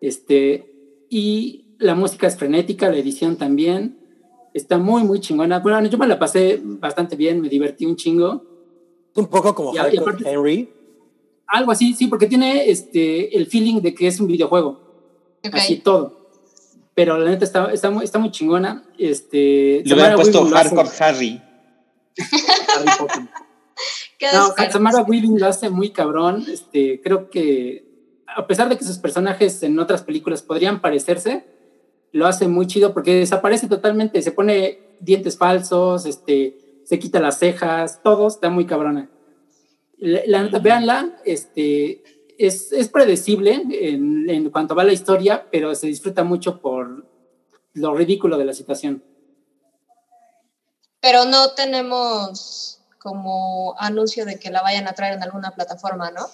Este, 0.00 0.72
y 1.08 1.66
la 1.78 1.94
música 1.94 2.26
es 2.26 2.36
frenética, 2.36 2.90
la 2.90 2.98
edición 2.98 3.36
también. 3.36 3.98
Está 4.54 4.78
muy, 4.78 5.04
muy 5.04 5.20
chingona. 5.20 5.58
Bueno, 5.58 5.86
yo 5.86 5.98
me 5.98 6.06
la 6.06 6.18
pasé 6.18 6.60
bastante 6.62 7.16
bien, 7.16 7.40
me 7.40 7.48
divertí 7.48 7.84
un 7.84 7.96
chingo. 7.96 8.55
Un 9.16 9.26
poco 9.26 9.54
como 9.54 9.72
Y- 9.72 9.76
y 9.76 9.78
Hardcore 9.78 9.98
aparte- 10.02 10.30
Henry. 10.30 10.72
Algo 11.48 11.70
así, 11.72 11.94
sí, 11.94 12.08
porque 12.08 12.26
tiene 12.26 12.68
este, 12.70 13.36
el 13.36 13.46
feeling 13.46 13.80
de 13.80 13.94
que 13.94 14.08
es 14.08 14.18
un 14.20 14.26
videojuego. 14.26 14.80
Así 15.52 15.76
todo. 15.76 16.30
Pero 16.94 17.18
la 17.18 17.30
neta 17.30 17.44
está, 17.44 17.70
está, 17.72 17.90
muy, 17.90 18.04
está 18.04 18.18
muy 18.18 18.30
chingona. 18.30 18.84
Este, 18.98 19.82
Le 19.84 19.94
hubieran 19.94 19.98
Samara 19.98 20.14
puesto 20.16 20.38
Weaving 20.40 20.54
Hardcore 20.56 20.88
Harry. 21.00 21.42
Harry 22.76 22.90
Potter. 22.98 23.22
¿Qué 24.18 24.26
No? 24.32 24.54
Samara 24.72 25.02
Weaving 25.02 25.38
lo 25.38 25.46
hace 25.46 25.70
muy 25.70 25.90
cabrón. 25.90 26.44
Este, 26.50 27.00
creo 27.02 27.30
que 27.30 27.86
a 28.34 28.46
pesar 28.46 28.68
de 28.68 28.76
que 28.76 28.84
sus 28.84 28.98
personajes 28.98 29.62
en 29.62 29.78
otras 29.78 30.02
películas 30.02 30.42
podrían 30.42 30.80
parecerse, 30.80 31.44
lo 32.12 32.26
hace 32.26 32.48
muy 32.48 32.66
chido 32.66 32.92
porque 32.94 33.14
desaparece 33.14 33.68
totalmente, 33.68 34.20
se 34.22 34.32
pone 34.32 34.96
dientes 35.00 35.36
falsos, 35.36 36.06
este, 36.06 36.58
se 36.86 36.98
quita 37.00 37.18
las 37.18 37.38
cejas, 37.40 38.00
todo 38.02 38.28
está 38.28 38.48
muy 38.48 38.64
cabrona. 38.64 39.10
La, 39.98 40.44
véanla, 40.60 41.20
este, 41.24 42.02
es, 42.38 42.70
es 42.72 42.88
predecible 42.88 43.60
en, 43.70 44.30
en 44.30 44.50
cuanto 44.50 44.76
va 44.76 44.84
la 44.84 44.92
historia, 44.92 45.46
pero 45.50 45.74
se 45.74 45.88
disfruta 45.88 46.22
mucho 46.22 46.60
por 46.60 47.04
lo 47.74 47.94
ridículo 47.94 48.38
de 48.38 48.44
la 48.44 48.52
situación. 48.52 49.02
Pero 51.00 51.24
no 51.24 51.54
tenemos 51.54 52.80
como 52.98 53.74
anuncio 53.78 54.24
de 54.24 54.38
que 54.38 54.50
la 54.50 54.62
vayan 54.62 54.86
a 54.86 54.92
traer 54.92 55.14
en 55.14 55.22
alguna 55.24 55.50
plataforma, 55.52 56.10
¿no? 56.12 56.26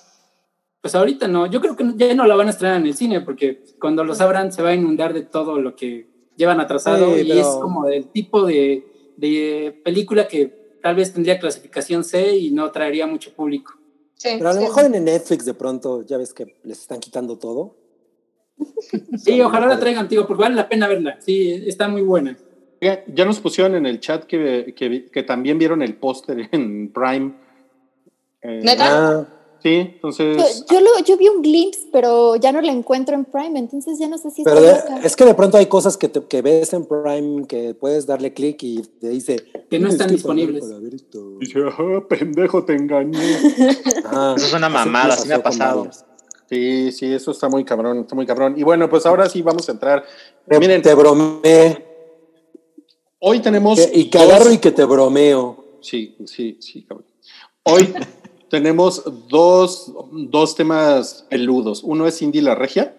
Pues 0.83 0.95
ahorita 0.95 1.29
no, 1.29 1.47
yo 1.47 1.61
creo 1.61 1.77
que 1.77 1.93
ya 1.97 2.13
no 2.15 2.27
la 2.27 2.35
van 2.35 2.49
a 2.49 2.51
estrenar 2.51 2.81
en 2.81 2.87
el 2.87 2.95
cine 2.97 3.21
porque 3.23 3.65
cuando 3.81 4.05
los 4.05 4.21
abran 4.21 4.53
se 4.53 4.63
va 4.63 4.71
a 4.71 4.75
inundar 4.75 5.15
de 5.15 5.23
todo 5.23 5.59
lo 5.61 5.77
que 5.77 6.11
llevan 6.37 6.61
atrasado 6.61 7.15
Sí, 7.15 7.21
y 7.23 7.29
pero- 7.29 7.41
es 7.41 7.47
como 7.47 7.87
del 7.87 8.09
tipo 8.09 8.45
de, 8.45 8.92
de 9.17 9.81
película 9.85 10.29
que 10.29 10.79
tal 10.83 10.97
vez 10.97 11.13
tendría 11.13 11.39
clasificación 11.39 12.05
C 12.05 12.37
y 12.37 12.51
no 12.51 12.71
traería 12.71 13.07
mucho 13.07 13.33
público. 13.33 13.75
Sí. 14.17 14.31
Pero 14.39 14.51
a 14.51 14.53
lo 14.53 14.61
sí. 14.61 14.67
mejor 14.67 14.85
en 14.85 15.05
Netflix 15.05 15.45
de 15.45 15.55
pronto, 15.55 16.05
ya 16.05 16.19
ves 16.19 16.33
que 16.33 16.57
les 16.65 16.81
están 16.81 17.01
quitando 17.01 17.39
todo. 17.39 17.77
Sí, 19.17 19.41
ojalá 19.41 19.67
la 19.67 19.79
traigan, 19.79 20.09
tío, 20.09 20.27
porque 20.27 20.43
vale 20.43 20.57
la 20.57 20.69
pena 20.69 20.89
verla. 20.89 21.19
Sí, 21.21 21.65
está 21.67 21.89
muy 21.89 22.03
buena. 22.03 22.37
Ya 22.81 23.25
nos 23.25 23.39
pusieron 23.39 23.77
en 23.77 23.87
el 23.87 24.01
chat 24.01 24.25
que, 24.25 24.75
que, 24.77 25.07
que 25.07 25.23
también 25.23 25.57
vieron 25.57 25.83
el 25.83 25.95
póster 25.95 26.49
en 26.51 26.93
Prime. 26.93 27.33
Eh, 28.43 28.61
¿Neta? 28.65 29.19
Ah, 29.21 29.29
Sí, 29.63 29.75
entonces. 29.95 30.65
Yo, 30.69 30.75
yo, 30.75 30.81
lo- 30.81 31.05
yo 31.05 31.17
vi 31.17 31.29
un 31.29 31.41
glimpse, 31.41 31.83
pero 31.93 32.35
ya 32.37 32.51
no 32.51 32.61
la 32.61 32.73
encuentro 32.73 33.15
en 33.15 33.25
Prime, 33.25 33.59
entonces 33.59 33.99
ya 33.99 34.09
no 34.09 34.19
sé 34.19 34.31
si 34.33 34.43
pero 34.43 34.59
está 34.59 34.85
de- 34.85 34.91
loca. 34.97 35.07
es 35.07 35.15
que 35.15 35.25
de 35.25 35.35
pronto 35.35 35.57
hay 35.57 35.67
cosas 35.67 35.97
que, 35.97 36.09
te- 36.09 36.25
que 36.25 36.43
ves 36.43 36.73
en 36.73 36.85
Prime 36.87 37.47
que 37.47 37.73
puedes 37.75 38.07
darle 38.07 38.33
clic 38.35 38.61
y 38.65 38.83
te 38.83 39.09
dice 39.11 39.37
Que 39.37 39.53
no 39.55 39.67
"Tienes 39.69 39.93
están 39.93 40.11
disponibles". 40.11 40.69
ver 40.83 40.95
esto". 40.95 41.39
Dice, 41.39 41.61
"Ah, 41.79 42.03
pendejo, 42.09 42.65
te 42.65 42.75
engañé. 42.75 43.37
Ajá. 44.05 44.35
Eso 44.37 44.47
es 44.47 44.53
una 44.55 44.69
mamada, 44.69 45.15
así 45.15 45.29
me 45.29 45.35
ha 45.35 45.43
pasado. 45.43 45.89
Sí, 46.49 46.93
sí, 46.93 47.07
eso 47.07 47.31
está 47.31 47.49
muy 47.49 47.65
cabrón, 47.65 48.01
está 48.01 48.15
muy 48.15 48.27
cabrón. 48.27 48.55
Y 48.59 48.63
bueno, 48.63 48.91
pues 48.91 49.07
ahora 49.07 49.27
sí 49.31 49.41
vamos 49.41 49.67
a 49.71 49.73
entrar. 49.73 50.05
Te, 50.47 50.59
Miren, 50.59 50.83
te 50.83 50.93
bromeé. 50.93 51.87
hoy 53.21 53.41
tenemos. 53.41 53.79
Que- 53.81 53.99
y 53.99 54.11
que 54.11 54.19
dos- 54.19 54.29
agarro 54.29 54.53
y 54.53 54.59
que 54.59 54.71
te 54.71 54.85
bromeo. 54.85 55.65
Sí, 55.81 56.15
sí, 56.27 56.59
sí, 56.61 56.83
cabrón. 56.83 57.07
Hoy 57.63 57.95
tenemos 58.53 59.03
dos, 59.29 59.91
dos 60.13 60.55
temas 60.55 61.25
peludos. 61.31 61.83
Uno 61.83 62.07
es 62.07 62.19
Cindy 62.19 62.43
la 62.43 62.55
Regia 62.55 62.95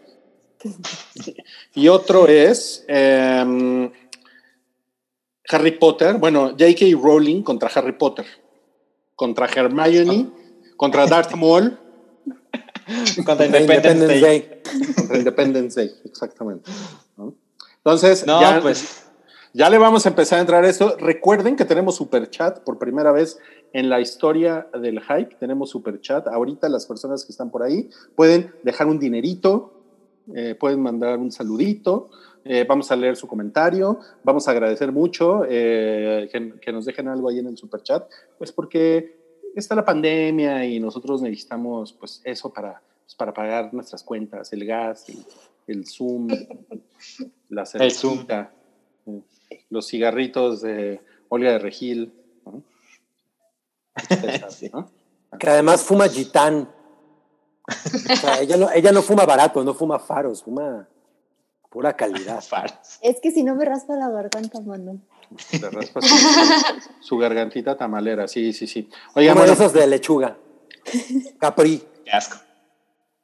y 1.75 1.89
otro 1.89 2.27
es 2.27 2.83
em, 2.87 3.91
Harry 5.47 5.77
Potter. 5.77 6.17
Bueno, 6.17 6.55
J.K. 6.57 6.97
Rowling 6.99 7.43
contra 7.43 7.69
Harry 7.75 7.91
Potter, 7.91 8.25
contra 9.15 9.45
Hermione, 9.45 10.31
contra 10.75 11.05
Darth 11.05 11.33
Maul, 11.35 11.77
Contra 13.23 13.45
Independence, 13.45 13.61
Independence 13.61 14.07
Day. 14.07 14.21
Day. 14.21 14.61
contra 14.95 15.17
Independence 15.19 15.79
Day, 15.79 15.91
exactamente. 16.03 16.71
¿no? 17.15 17.35
Entonces, 17.77 18.25
No, 18.25 18.41
ya, 18.41 18.59
pues. 18.59 19.03
Ya 19.53 19.69
le 19.69 19.77
vamos 19.77 20.07
a 20.07 20.09
empezar 20.09 20.39
a 20.39 20.41
entrar 20.41 20.65
a 20.65 20.67
esto. 20.67 20.97
Recuerden 20.99 21.55
que 21.55 21.63
tenemos 21.63 21.95
super 21.95 22.27
chat 22.31 22.61
por 22.61 22.79
primera 22.79 23.11
vez 23.11 23.37
en 23.73 23.89
la 23.89 23.99
historia 23.99 24.67
del 24.79 25.01
hype. 25.01 25.35
Tenemos 25.39 25.71
super 25.71 25.99
chat. 25.99 26.27
Ahorita 26.27 26.69
las 26.69 26.85
personas 26.85 27.25
que 27.25 27.31
están 27.31 27.49
por 27.49 27.63
ahí 27.63 27.89
pueden 28.15 28.53
dejar 28.63 28.87
un 28.87 28.99
dinerito, 28.99 29.73
eh, 30.33 30.55
pueden 30.55 30.81
mandar 30.81 31.19
un 31.19 31.31
saludito. 31.31 32.09
eh, 32.45 32.65
vamos 32.67 32.91
a 32.91 32.95
leer 32.95 33.15
su 33.15 33.27
comentario. 33.27 33.99
Vamos 34.23 34.47
a 34.47 34.51
agradecer 34.51 34.91
mucho 34.91 35.43
eh, 35.47 36.29
que, 36.31 36.53
que 36.59 36.71
nos 36.71 36.85
dejen 36.85 37.07
algo 37.07 37.29
ahí 37.29 37.39
en 37.39 37.47
el 37.47 37.57
super 37.57 37.81
chat, 37.81 38.09
pues 38.37 38.51
porque 38.51 39.17
está 39.55 39.75
la 39.75 39.85
pandemia 39.85 40.65
y 40.65 40.79
nosotros 40.79 41.21
necesitamos 41.21 41.93
pues 41.93 42.21
eso 42.23 42.51
para, 42.51 42.81
pues, 43.03 43.15
para 43.15 43.33
pagar 43.33 43.73
nuestras 43.73 44.03
cuentas, 44.03 44.51
el 44.53 44.65
gas, 44.65 45.07
el, 45.09 45.23
el 45.67 45.85
Zoom, 45.87 46.27
la 47.49 47.65
cervecita, 47.65 48.51
los 49.69 49.87
cigarritos 49.87 50.61
de 50.61 50.99
Olga 51.29 51.51
de 51.51 51.59
Regil. 51.59 52.13
Que 55.39 55.49
además 55.49 55.81
fuma 55.81 56.07
gitán. 56.07 56.69
O 57.67 58.15
sea, 58.15 58.39
ella, 58.39 58.57
no, 58.57 58.69
ella 58.71 58.91
no 58.91 59.01
fuma 59.01 59.25
barato, 59.25 59.63
no 59.63 59.73
fuma 59.73 59.97
faros, 59.97 60.43
fuma 60.43 60.87
pura 61.71 61.95
calidad. 61.95 62.39
Faros. 62.47 62.99
Es 63.01 63.19
que 63.19 63.31
si 63.31 63.41
no 63.43 63.55
me 63.55 63.65
raspa 63.65 63.95
la 63.95 64.09
garganta, 64.09 64.61
mano. 64.61 64.99
Raspa 65.71 66.01
su, 66.01 66.15
su 67.01 67.17
gargantita 67.17 67.75
tamalera, 67.75 68.27
sí, 68.27 68.53
sí, 68.53 68.67
sí. 68.67 68.87
Oigan, 69.15 69.35
bueno, 69.35 69.53
esos 69.53 69.73
de 69.73 69.87
lechuga. 69.87 70.37
Capri. 71.39 71.81
Qué 72.05 72.11
asco. 72.11 72.37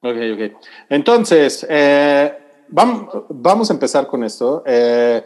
Ok, 0.01 0.15
ok. 0.33 0.63
Entonces, 0.89 1.65
eh, 1.69 2.65
vam- 2.71 3.25
vamos 3.29 3.69
a 3.69 3.73
empezar 3.73 4.07
con 4.07 4.23
esto. 4.23 4.63
Eh, 4.65 5.23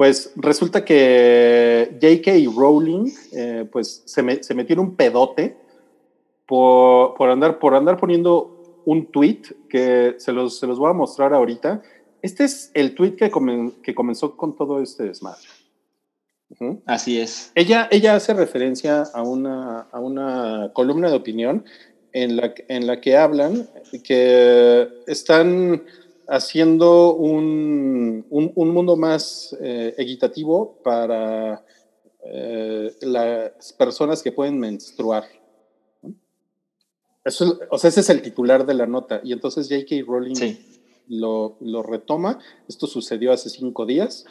pues 0.00 0.32
resulta 0.36 0.82
que 0.82 1.90
J.K. 2.00 2.50
Rowling 2.58 3.12
eh, 3.32 3.68
pues 3.70 4.02
se, 4.06 4.22
me- 4.22 4.42
se 4.42 4.54
metió 4.54 4.72
en 4.72 4.80
un 4.80 4.96
pedote 4.96 5.58
por, 6.46 7.12
por, 7.16 7.28
andar, 7.28 7.58
por 7.58 7.74
andar 7.74 7.98
poniendo 7.98 8.80
un 8.86 9.04
tweet 9.12 9.42
que 9.68 10.14
se 10.16 10.32
los, 10.32 10.58
se 10.58 10.66
los 10.66 10.78
voy 10.78 10.88
a 10.88 10.94
mostrar 10.94 11.34
ahorita. 11.34 11.82
Este 12.22 12.44
es 12.44 12.70
el 12.72 12.94
tweet 12.94 13.14
que, 13.14 13.30
comen- 13.30 13.74
que 13.82 13.94
comenzó 13.94 14.38
con 14.38 14.56
todo 14.56 14.80
este 14.80 15.02
desmadre. 15.02 15.42
Así 16.86 17.20
es. 17.20 17.52
Ella, 17.54 17.86
ella 17.90 18.14
hace 18.14 18.32
referencia 18.32 19.02
a 19.12 19.20
una, 19.22 19.80
a 19.92 20.00
una 20.00 20.70
columna 20.72 21.10
de 21.10 21.16
opinión 21.16 21.66
en 22.14 22.38
la, 22.38 22.54
en 22.68 22.86
la 22.86 23.02
que 23.02 23.18
hablan 23.18 23.68
que 24.02 24.88
están 25.06 25.82
haciendo 26.30 27.14
un, 27.14 28.24
un, 28.30 28.52
un 28.54 28.68
mundo 28.70 28.96
más 28.96 29.56
eh, 29.60 29.94
equitativo 29.98 30.78
para 30.84 31.64
eh, 32.24 32.92
las 33.02 33.72
personas 33.72 34.22
que 34.22 34.30
pueden 34.32 34.58
menstruar. 34.58 35.24
Eso, 37.24 37.44
es- 37.44 37.68
o 37.70 37.78
sea, 37.78 37.88
ese 37.88 38.00
es 38.00 38.10
el 38.10 38.22
titular 38.22 38.64
de 38.64 38.74
la 38.74 38.86
nota. 38.86 39.20
Y 39.24 39.32
entonces 39.32 39.68
J.K. 39.68 40.04
Rowling 40.06 40.36
Sí. 40.36 40.80
lo, 41.08 41.56
lo 41.60 41.82
retoma. 41.82 42.38
Esto 42.68 42.86
sucedió 42.86 43.32
hace 43.32 43.50
cinco 43.50 43.84
días 43.84 44.24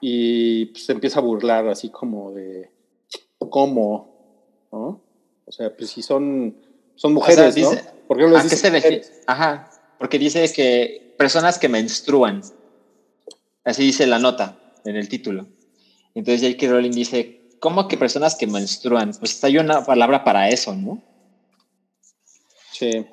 y 0.00 0.66
pues, 0.66 0.86
se 0.86 0.92
empieza 0.92 1.20
a 1.20 1.22
burlar 1.22 1.68
así 1.68 1.90
como 1.90 2.32
de 2.32 2.70
cómo, 3.50 4.68
¿no? 4.72 5.00
O 5.44 5.52
sea, 5.52 5.74
pues 5.76 5.90
si 5.90 6.02
son, 6.02 6.56
son 6.96 7.12
mujeres, 7.14 7.54
dice- 7.54 7.76
¿no? 7.84 7.96
¿Por 8.08 8.16
qué 8.16 8.22
no 8.24 8.30
les 8.30 8.38
¿A 8.38 8.42
qué 8.42 8.48
dice 8.48 8.56
se 8.56 8.70
refiere? 8.70 8.96
mujeres? 8.98 9.22
Ajá, 9.26 9.70
porque 9.98 10.18
dice 10.18 10.50
que 10.52 11.05
personas 11.16 11.58
que 11.58 11.68
menstruan. 11.68 12.42
Así 13.64 13.82
dice 13.82 14.06
la 14.06 14.18
nota 14.18 14.58
en 14.84 14.96
el 14.96 15.08
título. 15.08 15.46
Entonces 16.14 16.42
J.K. 16.42 16.72
Rowling 16.72 16.92
dice, 16.92 17.40
¿cómo 17.60 17.88
que 17.88 17.96
personas 17.96 18.36
que 18.36 18.46
menstruan? 18.46 19.12
Pues 19.18 19.42
hay 19.44 19.58
una 19.58 19.84
palabra 19.84 20.24
para 20.24 20.48
eso, 20.48 20.74
¿no? 20.74 21.02
Sí. 22.72 23.06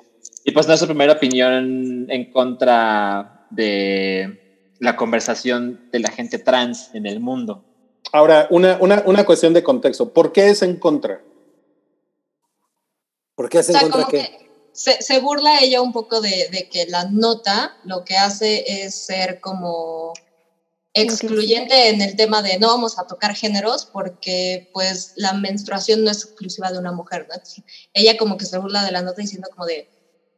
Y 0.44 0.52
pues 0.52 0.66
no 0.66 0.74
es 0.74 0.80
su 0.80 0.86
primera 0.86 1.14
opinión 1.14 2.06
en 2.10 2.30
contra 2.30 3.46
de 3.50 4.64
la 4.78 4.96
conversación 4.96 5.88
de 5.90 6.00
la 6.00 6.10
gente 6.10 6.38
trans 6.38 6.90
en 6.94 7.06
el 7.06 7.20
mundo. 7.20 7.64
Ahora, 8.12 8.46
una, 8.50 8.76
una, 8.80 9.02
una 9.06 9.24
cuestión 9.24 9.54
de 9.54 9.62
contexto. 9.62 10.12
¿Por 10.12 10.32
qué 10.32 10.48
es 10.48 10.62
en 10.62 10.76
contra? 10.76 11.22
¿Por 13.34 13.48
qué 13.48 13.58
O 13.58 13.62
sea, 13.62 13.76
encuentra 13.76 14.02
como 14.02 14.10
qué? 14.10 14.18
que 14.18 14.43
se, 14.74 15.18
burla 15.20 15.60
ella 15.60 15.80
un 15.80 15.92
poco 15.92 16.20
de, 16.20 16.68
que 16.70 16.86
la 16.86 17.04
nota 17.04 17.76
lo 17.84 18.04
que 18.04 18.16
hace 18.16 18.64
es 18.66 18.94
ser 18.94 19.40
como 19.40 20.12
excluyente 20.92 21.88
en 21.88 22.00
el 22.02 22.14
tema 22.16 22.42
de 22.42 22.58
no 22.58 22.68
vamos 22.68 22.98
a 22.98 23.06
tocar 23.06 23.34
géneros 23.34 23.86
porque 23.86 24.68
pues 24.72 25.12
la 25.16 25.32
menstruación 25.32 26.04
no 26.04 26.10
es 26.10 26.24
exclusiva 26.24 26.70
de 26.70 26.78
una 26.78 26.92
mujer, 26.92 27.26
¿no? 27.28 27.34
Ella 27.92 28.16
como 28.16 28.36
que 28.36 28.46
se 28.46 28.58
burla 28.58 28.84
de 28.84 28.92
la 28.92 29.02
nota 29.02 29.22
diciendo 29.22 29.48
como 29.50 29.66
de 29.66 29.88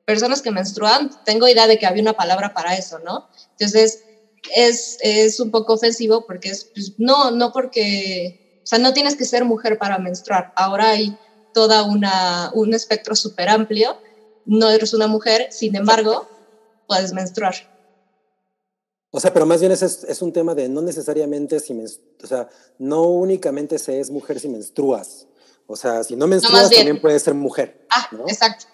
personas 0.05 0.41
que 0.41 0.51
menstruan, 0.51 1.11
tengo 1.25 1.49
idea 1.49 1.67
de 1.67 1.79
que 1.79 1.87
había 1.87 2.03
una 2.03 2.15
palabra 2.15 2.55
para 2.55 2.77
eso, 2.77 2.99
¿no? 3.01 3.29
Entonces, 3.53 4.05
es, 4.55 4.99
es 5.01 5.41
un 5.41 5.51
poco 5.51 5.75
ofensivo 5.75 6.25
porque 6.27 6.51
es, 6.51 6.65
pues, 6.73 6.93
no, 6.99 7.31
no 7.31 7.53
porque, 7.53 8.61
o 8.63 8.67
sea, 8.67 8.79
no 8.79 8.93
tienes 8.93 9.17
que 9.17 9.25
ser 9.25 9.45
mujer 9.45 9.79
para 9.79 9.99
menstruar. 9.99 10.53
Ahora 10.57 10.91
hay 10.91 11.17
toda 11.53 11.83
una, 11.85 12.51
un 12.55 12.75
espectro 12.75 13.17
súper 13.17 13.49
amplio. 13.49 13.99
No 14.47 14.70
eres 14.70 14.94
una 14.94 15.06
mujer, 15.06 15.48
sin 15.51 15.77
embargo, 15.77 16.28
puedes 16.86 17.12
menstruar. 17.12 17.55
O 19.10 19.20
sea, 19.20 19.32
pero 19.32 19.47
más 19.47 19.60
bien 19.60 19.73
es, 19.73 19.82
es 19.82 20.23
un 20.23 20.32
tema 20.32 20.55
de 20.55 20.68
no 20.68 20.82
necesariamente 20.82 21.60
si, 21.60 21.73
o 22.23 22.27
sea, 22.27 22.48
no 22.78 23.02
únicamente 23.02 23.78
se 23.78 24.01
es 24.01 24.10
mujer 24.10 24.40
si 24.40 24.48
menstruas. 24.48 25.27
O 25.66 25.77
sea, 25.77 26.05
si 26.05 26.16
no 26.16 26.27
menstruas 26.27 26.70
también 26.70 27.01
puedes 27.01 27.23
ser 27.23 27.35
mujer. 27.35 27.86
Ah, 27.90 28.09
exacto. 28.28 28.66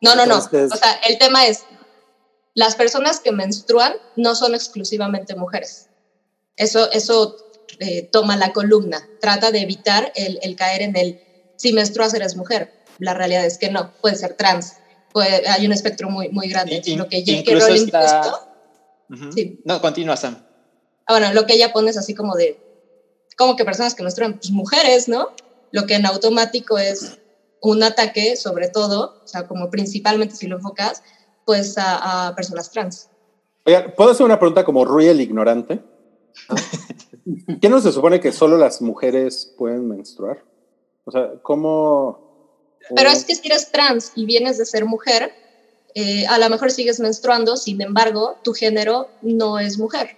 No, 0.00 0.14
no, 0.14 0.26
no. 0.26 0.38
O 0.38 0.40
sea, 0.76 1.00
el 1.08 1.18
tema 1.18 1.46
es, 1.46 1.62
las 2.54 2.76
personas 2.76 3.20
que 3.20 3.32
menstruan 3.32 3.94
no 4.16 4.34
son 4.34 4.54
exclusivamente 4.54 5.34
mujeres. 5.34 5.88
Eso, 6.56 6.90
eso 6.92 7.36
eh, 7.78 8.02
toma 8.02 8.36
la 8.36 8.52
columna. 8.52 9.08
Trata 9.20 9.50
de 9.50 9.60
evitar 9.60 10.12
el, 10.14 10.38
el, 10.42 10.54
caer 10.56 10.82
en 10.82 10.96
el, 10.96 11.20
si 11.56 11.72
menstruas 11.72 12.14
eres 12.14 12.36
mujer. 12.36 12.72
La 12.98 13.14
realidad 13.14 13.46
es 13.46 13.58
que 13.58 13.70
no, 13.70 13.92
puede 14.00 14.16
ser 14.16 14.34
trans. 14.34 14.74
Puede, 15.14 15.48
hay 15.48 15.64
un 15.64 15.70
espectro 15.70 16.10
muy, 16.10 16.28
muy 16.30 16.48
grande. 16.48 16.82
lo 16.96 17.08
que 17.08 17.24
J.K. 17.24 17.52
Rowling 17.60 19.32
sí. 19.32 19.60
No, 19.64 19.80
continúa, 19.80 20.16
Sam. 20.16 20.36
Ah, 21.06 21.12
bueno, 21.12 21.32
lo 21.32 21.46
que 21.46 21.54
ella 21.54 21.72
pone 21.72 21.90
es 21.90 21.96
así 21.96 22.16
como 22.16 22.34
de, 22.34 22.58
como 23.38 23.54
que 23.54 23.64
personas 23.64 23.94
que 23.94 24.02
menstruan, 24.02 24.34
pues 24.34 24.50
mujeres, 24.50 25.08
¿no? 25.08 25.28
Lo 25.70 25.86
que 25.86 25.94
en 25.94 26.06
automático 26.06 26.78
es 26.78 27.20
un 27.62 27.84
ataque, 27.84 28.34
sobre 28.34 28.68
todo, 28.68 29.20
o 29.22 29.28
sea, 29.28 29.46
como 29.46 29.70
principalmente 29.70 30.34
si 30.34 30.48
lo 30.48 30.56
enfocas, 30.56 31.04
pues 31.44 31.76
a, 31.78 32.32
personas 32.34 32.72
trans. 32.72 33.08
Oiga, 33.64 33.94
¿puedo 33.94 34.10
hacer 34.10 34.26
una 34.26 34.40
pregunta 34.40 34.64
como 34.64 34.84
real 34.84 35.20
ignorante? 35.20 35.80
¿Qué 37.60 37.68
no 37.68 37.80
se 37.80 37.92
supone 37.92 38.18
que 38.18 38.32
solo 38.32 38.58
las 38.58 38.82
mujeres 38.82 39.54
pueden 39.56 39.88
menstruar? 39.88 40.44
O 41.04 41.12
sea, 41.12 41.34
¿cómo...? 41.40 42.23
Pero 42.94 43.10
es 43.10 43.24
que 43.24 43.34
si 43.34 43.46
eres 43.46 43.70
trans 43.70 44.12
y 44.14 44.26
vienes 44.26 44.58
de 44.58 44.66
ser 44.66 44.84
mujer, 44.84 45.32
eh, 45.94 46.26
a 46.26 46.38
lo 46.38 46.50
mejor 46.50 46.70
sigues 46.72 46.98
menstruando, 47.00 47.56
sin 47.56 47.80
embargo, 47.80 48.36
tu 48.42 48.52
género 48.52 49.08
no 49.22 49.58
es 49.58 49.78
mujer. 49.78 50.16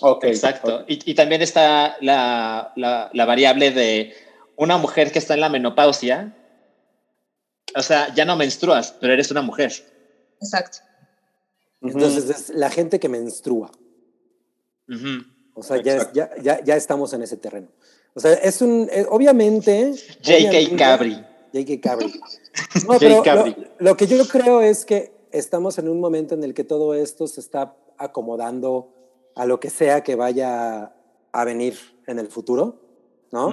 Ok. 0.00 0.24
Exacto. 0.24 0.84
Y, 0.88 1.14
también 1.14 1.40
está 1.40 1.96
la, 2.00 2.72
la, 2.76 3.24
variable 3.24 3.70
de 3.70 4.14
una 4.56 4.76
mujer 4.76 5.12
que 5.12 5.20
está 5.20 5.34
en 5.34 5.40
la 5.40 5.48
menopausia, 5.48 6.36
o 7.76 7.82
sea, 7.82 8.12
ya 8.14 8.24
no 8.24 8.36
menstruas, 8.36 8.94
pero 9.00 9.12
eres 9.12 9.30
una 9.30 9.42
mujer. 9.42 9.72
Exacto. 10.40 10.78
Entonces, 11.80 12.28
es 12.28 12.48
la 12.50 12.70
gente 12.70 12.98
que 12.98 13.08
menstrua. 13.08 13.70
O 15.54 15.62
sea, 15.62 15.80
ya, 15.80 16.12
ya, 16.12 16.60
ya, 16.64 16.76
estamos 16.76 17.12
en 17.12 17.22
ese 17.22 17.36
terreno. 17.36 17.68
O 18.14 18.20
sea, 18.20 18.32
es 18.32 18.60
un, 18.62 18.88
eh, 18.90 19.06
obviamente... 19.08 19.94
J.K. 20.24 20.76
Cabri. 20.76 21.24
J.K. 21.54 21.80
Cabri. 21.80 22.12
No, 22.88 22.98
pero 22.98 23.22
lo, 23.24 23.54
lo, 23.78 23.96
que 23.96 24.06
yo 24.06 24.26
creo 24.26 24.60
es 24.60 24.84
que 24.84 25.12
estamos 25.30 25.78
en 25.78 25.88
un 25.88 26.00
momento 26.00 26.34
en 26.34 26.42
el 26.42 26.54
que 26.54 26.64
todo 26.64 26.94
esto 26.94 27.26
se 27.26 27.40
está 27.40 27.76
acomodando 27.98 28.88
a 29.36 29.46
lo 29.46 29.60
que 29.60 29.70
sea 29.70 30.02
que 30.02 30.16
vaya 30.16 30.92
a 31.32 31.44
venir 31.44 31.76
en 32.06 32.18
el 32.18 32.28
futuro. 32.28 32.80
¿no? 33.34 33.50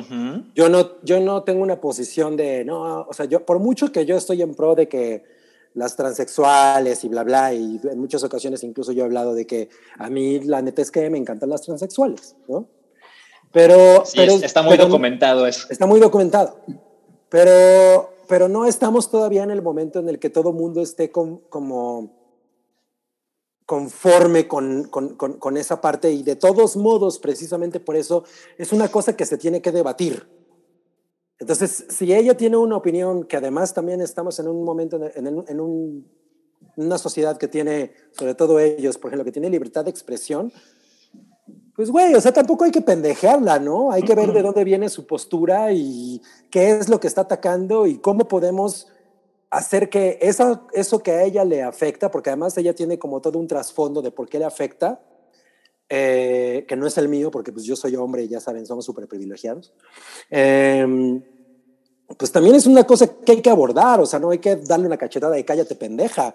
yo 0.54 0.70
¿no? 0.70 1.02
Yo 1.04 1.20
no 1.20 1.44
tengo 1.44 1.64
una 1.64 1.82
posición 1.82 2.38
de, 2.38 2.64
no, 2.64 3.02
o 3.02 3.14
sea, 3.14 3.26
yo, 3.26 3.44
por 3.46 3.58
mucho 3.58 3.92
que 3.92 4.06
yo 4.06 4.16
estoy 4.16 4.44
en 4.44 4.54
pro 4.54 4.76
de 4.76 4.88
que 4.88 5.24
las 5.74 5.96
transexuales 5.96 7.04
y 7.04 7.10
bla, 7.10 7.24
bla, 7.24 7.54
y 7.54 7.80
en 7.84 8.00
muchas 8.00 8.24
ocasiones 8.24 8.64
incluso 8.64 8.92
yo 8.92 9.02
he 9.02 9.06
hablado 9.06 9.34
de 9.34 9.48
que 9.48 9.70
a 9.98 10.10
mí 10.10 10.40
la 10.42 10.62
neta 10.62 10.84
es 10.84 10.92
que 10.92 11.10
me 11.10 11.18
encantan 11.18 11.50
las 11.50 11.64
transexuales, 11.64 12.36
¿no? 12.48 12.68
Pero, 13.52 14.04
pero 14.16 14.34
está 14.36 14.62
muy 14.62 14.78
documentado 14.78 15.46
eso. 15.46 15.68
Está 15.70 15.86
muy 15.86 16.00
documentado. 16.00 16.60
Pero, 17.32 18.14
pero 18.28 18.50
no 18.50 18.66
estamos 18.66 19.10
todavía 19.10 19.44
en 19.44 19.52
el 19.52 19.62
momento 19.62 20.00
en 20.00 20.10
el 20.10 20.20
que 20.20 20.30
todo 20.30 20.52
mundo 20.52 20.82
esté 20.82 21.12
como 21.12 22.22
conforme 23.66 24.50
con, 24.50 24.84
con, 24.90 25.16
con, 25.16 25.56
esa 25.56 25.80
parte 25.80 26.12
y 26.12 26.24
de 26.24 26.36
todos 26.36 26.76
modos, 26.76 27.20
precisamente 27.20 27.80
por 27.80 27.96
eso, 27.96 28.26
es 28.58 28.74
una 28.74 28.92
cosa 28.92 29.16
que 29.16 29.26
se 29.26 29.38
tiene 29.38 29.62
que 29.62 29.72
debatir. 29.72 30.28
Entonces, 31.40 31.86
si 31.88 32.14
ella 32.14 32.36
tiene 32.36 32.58
una 32.58 32.76
opinión, 32.76 33.24
que 33.24 33.38
además 33.38 33.74
también 33.74 34.02
estamos 34.02 34.38
en 34.40 34.50
un 34.50 34.66
momento, 34.66 35.00
en, 35.16 35.26
en 35.48 36.06
una 36.76 36.98
sociedad 36.98 37.38
que 37.38 37.48
tiene, 37.48 37.94
sobre 38.12 38.36
todo 38.36 38.60
ellos, 38.60 38.98
por 38.98 39.08
ejemplo, 39.08 39.24
que 39.24 39.32
tiene 39.32 39.50
libertad 39.50 39.86
de 39.86 39.92
expresión, 39.92 40.52
pues 41.76 41.90
güey, 41.90 42.14
o 42.14 42.22
sea, 42.22 42.32
tampoco 42.32 42.66
hay 42.66 42.72
que 42.72 42.82
pendejearla, 42.82 43.60
¿no? 43.60 43.92
Hay 43.92 44.04
que 44.04 44.16
ver 44.16 44.34
de 44.34 44.42
dónde 44.42 44.64
viene 44.64 44.90
su 44.90 45.08
postura 45.08 45.72
y 45.72 46.22
qué 46.50 46.72
es 46.72 46.90
lo 46.90 47.00
que 47.00 47.08
está 47.08 47.22
atacando 47.22 47.88
y 47.88 47.98
cómo 47.98 48.28
podemos 48.28 48.88
hacer 49.50 49.90
que 49.90 50.18
eso, 50.22 50.68
eso 50.74 51.04
que 51.04 51.12
a 51.12 51.24
ella 51.24 51.44
le 51.44 51.62
afecta, 51.62 52.10
porque 52.10 52.30
además 52.30 52.58
ella 52.58 52.74
tiene 52.74 52.98
como 52.98 53.22
todo 53.22 53.38
un 53.38 53.48
trasfondo 53.48 54.02
de 54.02 54.12
por 54.12 54.30
qué 54.30 54.40
le 54.40 54.46
afecta, 54.46 55.02
eh, 55.90 56.66
que 56.68 56.78
no 56.78 56.88
es 56.88 56.98
el 56.98 57.10
mío, 57.10 57.32
porque 57.32 57.52
pues 57.52 57.66
yo 57.66 57.76
soy 57.76 57.96
hombre 57.98 58.24
y 58.24 58.30
ya 58.30 58.40
saben, 58.40 58.66
somos 58.66 58.86
súper 58.86 59.08
privilegiados, 59.08 59.74
em, 60.30 61.22
pues 62.18 62.32
también 62.32 62.56
es 62.56 62.66
una 62.66 62.86
cosa 62.86 63.08
que 63.08 63.34
hay 63.34 63.42
que 63.42 63.50
abordar, 63.50 64.00
o 64.00 64.06
sea, 64.06 64.20
no 64.20 64.32
hay 64.32 64.40
que 64.40 64.56
darle 64.56 64.88
una 64.88 64.98
cachetada 64.98 65.36
de 65.36 65.44
cállate 65.44 65.76
pendeja, 65.76 66.34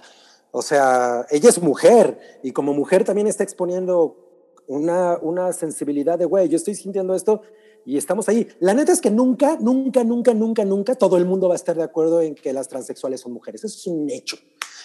o 0.50 0.60
sea, 0.60 1.26
ella 1.30 1.48
es 1.48 1.60
mujer 1.60 2.18
y 2.42 2.52
como 2.52 2.74
mujer 2.74 3.04
también 3.04 3.26
está 3.26 3.44
exponiendo 3.44 4.25
una, 4.66 5.18
una 5.20 5.52
sensibilidad 5.52 6.18
de, 6.18 6.24
güey, 6.24 6.48
yo 6.48 6.56
estoy 6.56 6.74
sintiendo 6.74 7.14
esto 7.14 7.42
y 7.84 7.96
estamos 7.96 8.28
ahí. 8.28 8.48
La 8.58 8.74
neta 8.74 8.92
es 8.92 9.00
que 9.00 9.10
nunca, 9.10 9.56
nunca, 9.60 10.02
nunca, 10.02 10.34
nunca, 10.34 10.64
nunca 10.64 10.94
todo 10.96 11.16
el 11.16 11.24
mundo 11.24 11.48
va 11.48 11.54
a 11.54 11.56
estar 11.56 11.76
de 11.76 11.84
acuerdo 11.84 12.20
en 12.20 12.34
que 12.34 12.52
las 12.52 12.68
transexuales 12.68 13.20
son 13.20 13.32
mujeres. 13.32 13.64
Eso 13.64 13.76
es 13.78 13.86
un 13.86 14.10
hecho. 14.10 14.36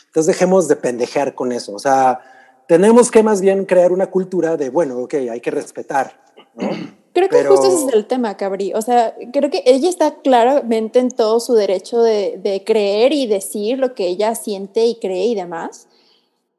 Entonces 0.06 0.28
dejemos 0.28 0.68
de 0.68 0.76
pendejear 0.76 1.34
con 1.34 1.52
eso. 1.52 1.74
O 1.74 1.80
sea, 1.80 2.20
tenemos 2.68 3.10
que 3.10 3.24
más 3.24 3.42
bien 3.42 3.66
crear 3.66 3.92
una 3.92 4.12
cultura 4.12 4.56
de, 4.56 4.70
bueno, 4.70 5.00
ok, 5.00 5.16
hay 5.32 5.42
que 5.42 5.52
respetar. 5.52 6.22
Creo 7.14 7.28
que 7.28 7.44
justo 7.44 7.68
ese 7.68 7.88
es 7.88 7.94
el 7.94 8.06
tema, 8.06 8.38
Cabri. 8.38 8.74
O 8.74 8.82
sea, 8.82 9.14
creo 9.34 9.50
que 9.50 9.64
ella 9.66 9.90
está 9.90 10.22
claramente 10.22 11.00
en 11.00 11.10
todo 11.12 11.42
su 11.42 11.56
derecho 11.56 12.02
de, 12.02 12.40
de 12.42 12.64
creer 12.64 13.12
y 13.12 13.28
decir 13.28 13.80
lo 13.80 13.94
que 13.94 14.08
ella 14.08 14.34
siente 14.34 14.86
y 14.86 14.96
cree 14.96 15.26
y 15.26 15.36
demás. 15.36 15.90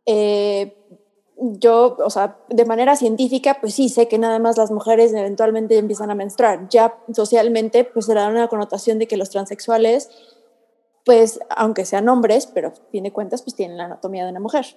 Eh, 0.05 0.77
yo, 1.39 1.97
o 1.99 2.11
sea, 2.11 2.37
de 2.49 2.65
manera 2.65 2.97
científica, 2.97 3.59
pues 3.61 3.75
sí, 3.75 3.89
sé 3.89 4.09
que 4.09 4.19
nada 4.19 4.39
más 4.39 4.57
las 4.57 4.71
mujeres 4.71 5.13
eventualmente 5.13 5.77
empiezan 5.79 6.11
a 6.11 6.15
menstruar. 6.15 6.69
Ya 6.69 6.97
socialmente, 7.13 7.85
pues 7.85 8.07
se 8.07 8.15
da 8.15 8.29
una 8.29 8.49
connotación 8.49 8.99
de 8.99 9.09
que 9.09 9.17
los 9.17 9.31
transexuales, 9.31 10.11
pues, 11.05 11.41
aunque 11.51 11.85
sean 11.85 12.09
hombres, 12.09 12.47
pero 12.47 12.69
a 12.69 12.91
fin 12.91 13.05
de 13.05 13.13
cuentas, 13.13 13.43
pues 13.43 13.57
tienen 13.57 13.77
la 13.77 13.85
anatomía 13.85 14.25
de 14.25 14.31
una 14.31 14.41
mujer. 14.41 14.77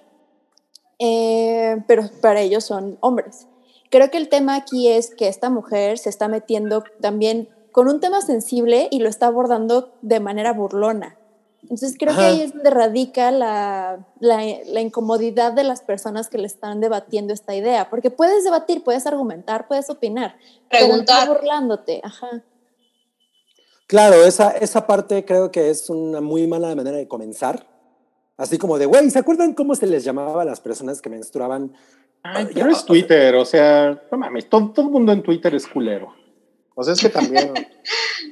Eh, 0.98 1.76
pero 1.86 2.04
para 2.20 2.40
ellos 2.40 2.64
son 2.64 2.98
hombres. 3.00 3.46
Creo 3.90 4.10
que 4.10 4.18
el 4.18 4.28
tema 4.28 4.56
aquí 4.56 4.88
es 4.88 5.14
que 5.14 5.28
esta 5.28 5.50
mujer 5.50 5.98
se 5.98 6.08
está 6.08 6.26
metiendo 6.26 6.84
también 7.00 7.48
con 7.70 7.88
un 7.88 8.00
tema 8.00 8.22
sensible 8.22 8.88
y 8.90 9.00
lo 9.00 9.08
está 9.08 9.26
abordando 9.26 9.94
de 10.02 10.18
manera 10.18 10.52
burlona. 10.52 11.18
Entonces 11.68 11.96
creo 11.98 12.14
que 12.14 12.22
ahí 12.22 12.42
es 12.42 12.52
donde 12.54 12.70
radica 12.70 13.32
la, 13.32 14.06
la, 14.20 14.80
incomodidad 14.80 15.52
de 15.52 15.64
las 15.64 15.80
personas 15.80 16.28
que 16.28 16.38
le 16.38 16.46
están 16.46 16.80
debatiendo 16.80 17.34
esta 17.34 17.56
idea, 17.56 17.90
porque 17.90 18.10
puedes 18.12 18.44
debatir, 18.44 18.84
puedes 18.84 19.04
argumentar, 19.04 19.66
puedes 19.66 19.90
opinar, 19.90 20.36
preguntar, 20.70 21.26
burlándote, 21.26 22.00
ajá. 22.04 22.44
Claro, 23.88 24.24
esa, 24.24 24.50
esa 24.50 24.86
parte 24.86 25.24
creo 25.24 25.50
que 25.50 25.70
es 25.70 25.90
una 25.90 26.20
muy 26.20 26.46
mala 26.46 26.72
manera 26.76 26.96
de 26.98 27.08
comenzar. 27.08 27.66
Así 28.36 28.58
como 28.58 28.78
de, 28.78 28.86
güey, 28.86 29.10
¿se 29.10 29.18
acuerdan 29.18 29.52
cómo 29.52 29.74
se 29.74 29.88
les 29.88 30.04
llamaba 30.04 30.42
a 30.42 30.44
las 30.44 30.60
personas 30.60 31.02
que 31.02 31.10
menstruaban? 31.10 31.72
Ay, 32.22 32.48
pero 32.54 32.70
es 32.70 32.84
Twitter, 32.84 33.34
o 33.34 33.44
sea, 33.44 34.00
no 34.12 34.18
mames, 34.18 34.48
todo, 34.48 34.70
todo 34.70 34.86
el 34.86 34.92
mundo 34.92 35.12
en 35.12 35.22
Twitter 35.22 35.52
es 35.52 35.66
culero. 35.66 36.14
O 36.76 36.84
sea, 36.84 36.92
es 36.92 37.00
que 37.00 37.08
también... 37.08 37.52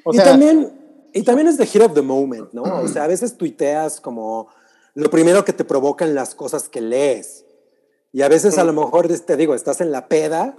O 0.06 0.12
sea, 0.12 0.22
y 0.22 0.26
también 0.26 0.83
y 1.14 1.22
también 1.22 1.46
es 1.46 1.56
the 1.56 1.64
hit 1.64 1.80
of 1.80 1.94
the 1.94 2.02
moment, 2.02 2.52
¿no? 2.52 2.62
O 2.62 2.88
sea, 2.88 3.04
a 3.04 3.06
veces 3.06 3.36
tuiteas 3.36 4.00
como 4.00 4.48
lo 4.94 5.08
primero 5.10 5.44
que 5.44 5.52
te 5.52 5.64
provocan 5.64 6.12
las 6.14 6.34
cosas 6.34 6.68
que 6.68 6.80
lees. 6.80 7.44
Y 8.12 8.22
a 8.22 8.28
veces 8.28 8.58
a 8.58 8.64
lo 8.64 8.72
mejor, 8.72 9.08
te 9.08 9.36
digo, 9.36 9.54
estás 9.54 9.80
en 9.80 9.92
la 9.92 10.08
peda, 10.08 10.56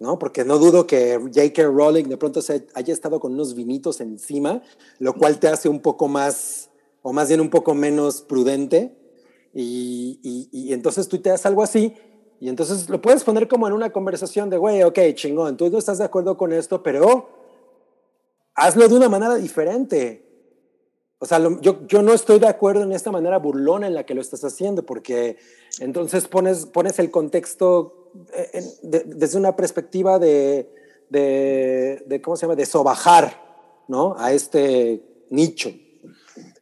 ¿no? 0.00 0.18
Porque 0.18 0.46
no 0.46 0.58
dudo 0.58 0.86
que 0.86 1.18
J.K. 1.18 1.64
Rowling 1.64 2.04
de 2.04 2.16
pronto 2.16 2.40
se 2.40 2.66
haya 2.74 2.92
estado 2.92 3.20
con 3.20 3.34
unos 3.34 3.54
vinitos 3.54 4.00
encima, 4.00 4.62
lo 4.98 5.14
cual 5.14 5.38
te 5.38 5.48
hace 5.48 5.68
un 5.68 5.80
poco 5.80 6.08
más, 6.08 6.70
o 7.02 7.12
más 7.12 7.28
bien 7.28 7.42
un 7.42 7.50
poco 7.50 7.74
menos 7.74 8.22
prudente. 8.22 8.96
Y, 9.52 10.20
y, 10.22 10.48
y 10.50 10.72
entonces 10.72 11.06
tuiteas 11.06 11.44
algo 11.44 11.62
así, 11.62 11.94
y 12.40 12.48
entonces 12.48 12.88
lo 12.88 13.02
puedes 13.02 13.24
poner 13.24 13.46
como 13.46 13.66
en 13.66 13.74
una 13.74 13.90
conversación 13.90 14.48
de, 14.48 14.56
güey, 14.56 14.82
ok, 14.82 14.98
chingón, 15.14 15.58
tú 15.58 15.68
no 15.68 15.76
estás 15.76 15.98
de 15.98 16.04
acuerdo 16.04 16.38
con 16.38 16.52
esto, 16.54 16.82
pero 16.82 17.41
hazlo 18.54 18.88
de 18.88 18.94
una 18.96 19.08
manera 19.08 19.34
diferente. 19.36 20.28
O 21.18 21.26
sea, 21.26 21.38
lo- 21.38 21.60
yo, 21.60 21.86
yo 21.86 22.02
no 22.02 22.12
estoy 22.12 22.38
de 22.40 22.48
acuerdo 22.48 22.82
en 22.82 22.92
esta 22.92 23.10
manera 23.12 23.38
burlona 23.38 23.86
en 23.86 23.94
la 23.94 24.04
que 24.04 24.14
lo 24.14 24.20
estás 24.20 24.42
haciendo, 24.44 24.84
porque 24.84 25.36
entonces 25.78 26.26
pones, 26.26 26.66
pones 26.66 26.98
el 26.98 27.10
contexto 27.10 28.10
eh, 28.34 28.50
en- 28.54 28.90
de- 28.90 29.04
desde 29.06 29.38
una 29.38 29.54
perspectiva 29.56 30.18
de, 30.18 30.68
de, 31.10 32.02
de, 32.06 32.20
¿cómo 32.20 32.36
se 32.36 32.42
llama?, 32.42 32.56
de 32.56 32.66
sobajar, 32.66 33.40
¿no? 33.88 34.14
A 34.18 34.32
este 34.32 35.02
nicho. 35.30 35.70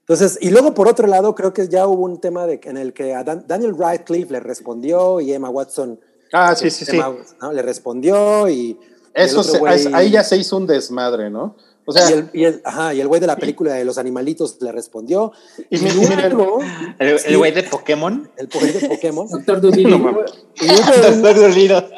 Entonces, 0.00 0.38
y 0.40 0.50
luego 0.50 0.74
por 0.74 0.88
otro 0.88 1.06
lado, 1.06 1.34
creo 1.34 1.52
que 1.52 1.68
ya 1.68 1.86
hubo 1.86 2.04
un 2.04 2.20
tema 2.20 2.46
de, 2.46 2.60
en 2.64 2.76
el 2.76 2.92
que 2.92 3.14
a 3.14 3.22
Dan- 3.24 3.44
Daniel 3.46 3.76
Radcliffe 3.78 4.32
le 4.32 4.40
respondió 4.40 5.20
y 5.20 5.32
Emma 5.32 5.48
Watson 5.50 6.00
Ah, 6.32 6.54
sí, 6.54 6.70
sí, 6.70 6.84
sí. 6.84 6.96
Emma, 6.96 7.16
¿no? 7.40 7.52
le 7.52 7.62
respondió 7.62 8.48
y... 8.48 8.78
Eso 9.14 9.42
se- 9.42 9.58
güey- 9.60 9.90
ahí 9.94 10.10
ya 10.10 10.22
se 10.22 10.36
hizo 10.36 10.56
un 10.56 10.66
desmadre, 10.66 11.30
¿no? 11.30 11.56
O 11.86 11.93
sea, 11.93 12.09
y 12.09 12.12
el, 12.12 12.31
y 12.32 12.44
el- 12.44 12.61
ajá, 12.65 12.94
y 12.94 13.01
el 13.01 13.09
güey 13.09 13.20
de 13.20 13.27
la 13.27 13.36
película 13.36 13.73
de 13.74 13.85
los 13.85 13.98
animalitos 13.98 14.59
le 14.61 14.70
respondió. 14.70 15.32
Y 15.70 15.77
Y, 15.77 15.90
luego, 15.90 16.61
El, 16.98 17.19
el 17.24 17.39
güey 17.39 17.52
de 17.52 17.62
Pokémon. 17.65 18.31
el 18.36 18.47
güey 18.48 18.73
de 18.73 18.89
Pokémon. 18.89 19.28
Doctor 19.31 19.61
Dolittle. 19.61 19.90
No 19.90 19.98
mames. 19.98 20.32
y 20.61 20.66
hubo 20.66 20.74
un- 21.09 21.23
Doctor 21.23 21.40
Dolido. 21.40 21.89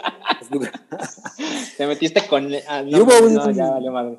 Te 1.76 1.86
metiste 1.86 2.26
con. 2.26 2.48
ah, 2.68 2.82
no, 2.82 2.88
Y 2.98 3.00
hubo 3.00 3.18
un- 3.26 3.34
no, 3.34 3.50
ya 3.50 3.70
vale 3.70 3.90
madre. 3.90 4.18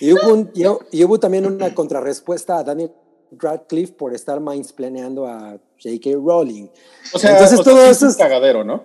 y 0.00 0.12
hubo, 0.12 0.32
un- 0.34 0.50
y 0.54 0.64
hubo- 0.66 0.84
y 0.90 1.04
hubo 1.04 1.18
también 1.20 1.46
una 1.46 1.74
contrarrespuesta 1.74 2.58
a 2.58 2.64
Daniel 2.64 2.92
Radcliffe 3.32 3.92
por 3.92 4.14
estar 4.14 4.40
mindsplaneando 4.40 5.26
a 5.26 5.56
J.K. 5.82 6.10
Rowling. 6.14 6.68
o 7.12 7.18
sea, 7.18 7.32
Entonces 7.32 7.60
o 7.60 7.62
sea, 7.62 7.72
todo 7.72 7.84
sí 7.84 7.90
eso 7.90 8.06
es 8.08 8.12
un 8.14 8.18
cagadero, 8.18 8.64
¿no? 8.64 8.84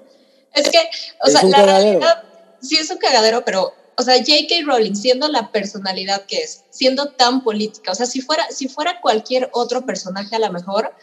Es 0.54 0.70
que, 0.70 0.78
o 1.24 1.28
Es 1.28 1.34
sea, 1.34 1.44
la 1.44 1.58
cagadero. 1.58 2.00
realidad 2.00 2.24
sí 2.62 2.78
es 2.78 2.90
un 2.90 2.98
cagadero, 2.98 3.44
pero, 3.46 3.72
o 3.98 4.04
sea, 4.04 4.18
J.K. 4.18 4.66
Rowling, 4.66 4.96
siendo 4.96 5.28
la 5.30 5.50
personalidad 5.52 6.26
que 6.28 6.38
es, 6.38 6.66
siendo 6.70 7.14
tan 7.14 7.44
política, 7.44 7.92
o 7.92 7.96
sea, 7.96 8.06
si 8.06 8.22
fuera, 8.22 8.46
si 8.52 8.68
fuera 8.70 9.00
cualquier 9.02 9.50
otro 9.54 9.86
personaje 9.86 10.36
a 10.36 10.40
lo 10.40 10.52
mejor, 10.52 10.94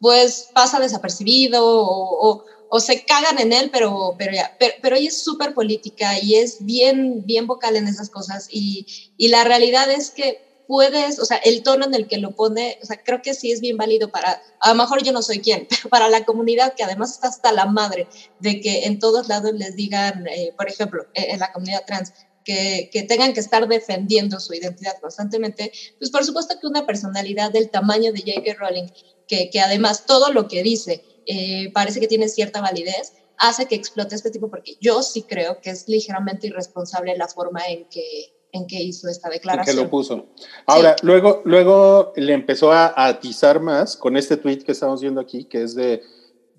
pues 0.00 0.50
pasa 0.52 0.80
desapercibido 0.80 1.64
o, 1.66 2.30
o- 2.32 2.44
o 2.70 2.80
se 2.80 3.02
cagan 3.06 3.38
en 3.38 3.52
él, 3.54 3.70
pero, 3.72 4.14
pero, 4.18 4.32
ya, 4.34 4.54
pero, 4.58 4.74
pero 4.82 4.96
ella 4.96 5.08
es 5.08 5.22
súper 5.22 5.54
política 5.54 6.18
y 6.20 6.34
es 6.34 6.58
bien, 6.60 7.24
bien 7.24 7.46
vocal 7.46 7.76
en 7.76 7.88
esas 7.88 8.10
cosas 8.10 8.46
y, 8.50 8.86
y 9.16 9.28
la 9.28 9.42
realidad 9.44 9.90
es 9.90 10.12
que 10.12 10.42
puedes, 10.66 11.18
o 11.18 11.24
sea, 11.24 11.38
el 11.38 11.62
tono 11.62 11.86
en 11.86 11.94
el 11.94 12.06
que 12.06 12.18
lo 12.18 12.34
pone, 12.34 12.76
o 12.82 12.86
sea, 12.86 12.98
creo 13.02 13.20
que 13.22 13.32
sí 13.32 13.50
es 13.52 13.60
bien 13.62 13.78
válido 13.78 14.10
para, 14.10 14.42
a 14.60 14.68
lo 14.68 14.74
mejor 14.74 15.02
yo 15.02 15.12
no 15.12 15.22
soy 15.22 15.40
quien, 15.40 15.66
pero 15.70 15.88
para 15.88 16.10
la 16.10 16.24
comunidad 16.24 16.74
que 16.76 16.84
además 16.84 17.12
está 17.12 17.28
hasta 17.28 17.52
la 17.52 17.64
madre 17.64 18.10
de 18.36 18.60
que 18.60 18.84
en 18.84 18.98
todos 18.98 19.28
lados 19.28 19.52
les 19.54 19.74
digan, 19.74 20.26
eh, 20.28 20.52
por 20.56 20.68
ejemplo, 20.68 21.04
en 21.14 21.38
la 21.40 21.50
comunidad 21.52 21.84
trans, 21.86 22.12
que, 22.48 22.88
que 22.90 23.02
tengan 23.02 23.34
que 23.34 23.40
estar 23.40 23.68
defendiendo 23.68 24.40
su 24.40 24.54
identidad 24.54 24.98
constantemente, 25.02 25.70
pues 25.98 26.10
por 26.10 26.24
supuesto 26.24 26.54
que 26.58 26.66
una 26.66 26.86
personalidad 26.86 27.52
del 27.52 27.68
tamaño 27.68 28.10
de 28.10 28.20
J.K. 28.20 28.54
Rowling, 28.58 28.86
que, 29.26 29.50
que 29.50 29.60
además 29.60 30.06
todo 30.06 30.32
lo 30.32 30.48
que 30.48 30.62
dice 30.62 31.04
eh, 31.26 31.70
parece 31.74 32.00
que 32.00 32.08
tiene 32.08 32.26
cierta 32.26 32.62
validez, 32.62 33.12
hace 33.36 33.66
que 33.66 33.74
explote 33.74 34.14
este 34.14 34.30
tipo, 34.30 34.48
porque 34.48 34.76
yo 34.80 35.02
sí 35.02 35.24
creo 35.24 35.60
que 35.60 35.68
es 35.68 35.86
ligeramente 35.88 36.46
irresponsable 36.46 37.14
la 37.18 37.28
forma 37.28 37.60
en 37.68 37.86
que, 37.90 38.32
en 38.52 38.66
que 38.66 38.82
hizo 38.82 39.08
esta 39.10 39.28
En 39.28 39.32
que 39.32 39.38
declaración. 39.40 39.76
lo 39.76 39.90
puso. 39.90 40.28
Ahora, 40.64 40.96
luego, 41.02 41.42
luego 41.44 42.14
le 42.16 42.32
empezó 42.32 42.72
a, 42.72 42.86
a 42.86 43.08
atizar 43.08 43.60
más 43.60 43.94
con 43.94 44.16
este 44.16 44.38
tweet 44.38 44.60
que 44.60 44.72
estamos 44.72 45.02
viendo 45.02 45.20
aquí, 45.20 45.44
que 45.44 45.64
es 45.64 45.74
de 45.74 46.00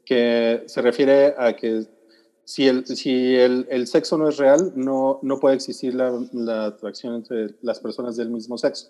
que 0.06 0.66
se 0.68 0.82
refiere 0.84 1.34
a 1.36 1.56
que 1.56 1.88
si 2.50 2.68
el, 2.68 2.88
si 2.88 3.36
el, 3.36 3.68
el 3.70 3.86
sexo 3.86 4.18
no 4.18 4.28
es 4.28 4.38
real, 4.38 4.74
no, 4.76 5.20
no 5.22 5.40
puede 5.40 5.54
existir 5.54 5.94
la, 5.94 6.20
la 6.34 6.66
atracción 6.66 7.14
entre 7.14 7.54
las 7.62 7.80
personas 7.80 8.18
del 8.18 8.32
mismo 8.32 8.58
sexo. 8.58 8.88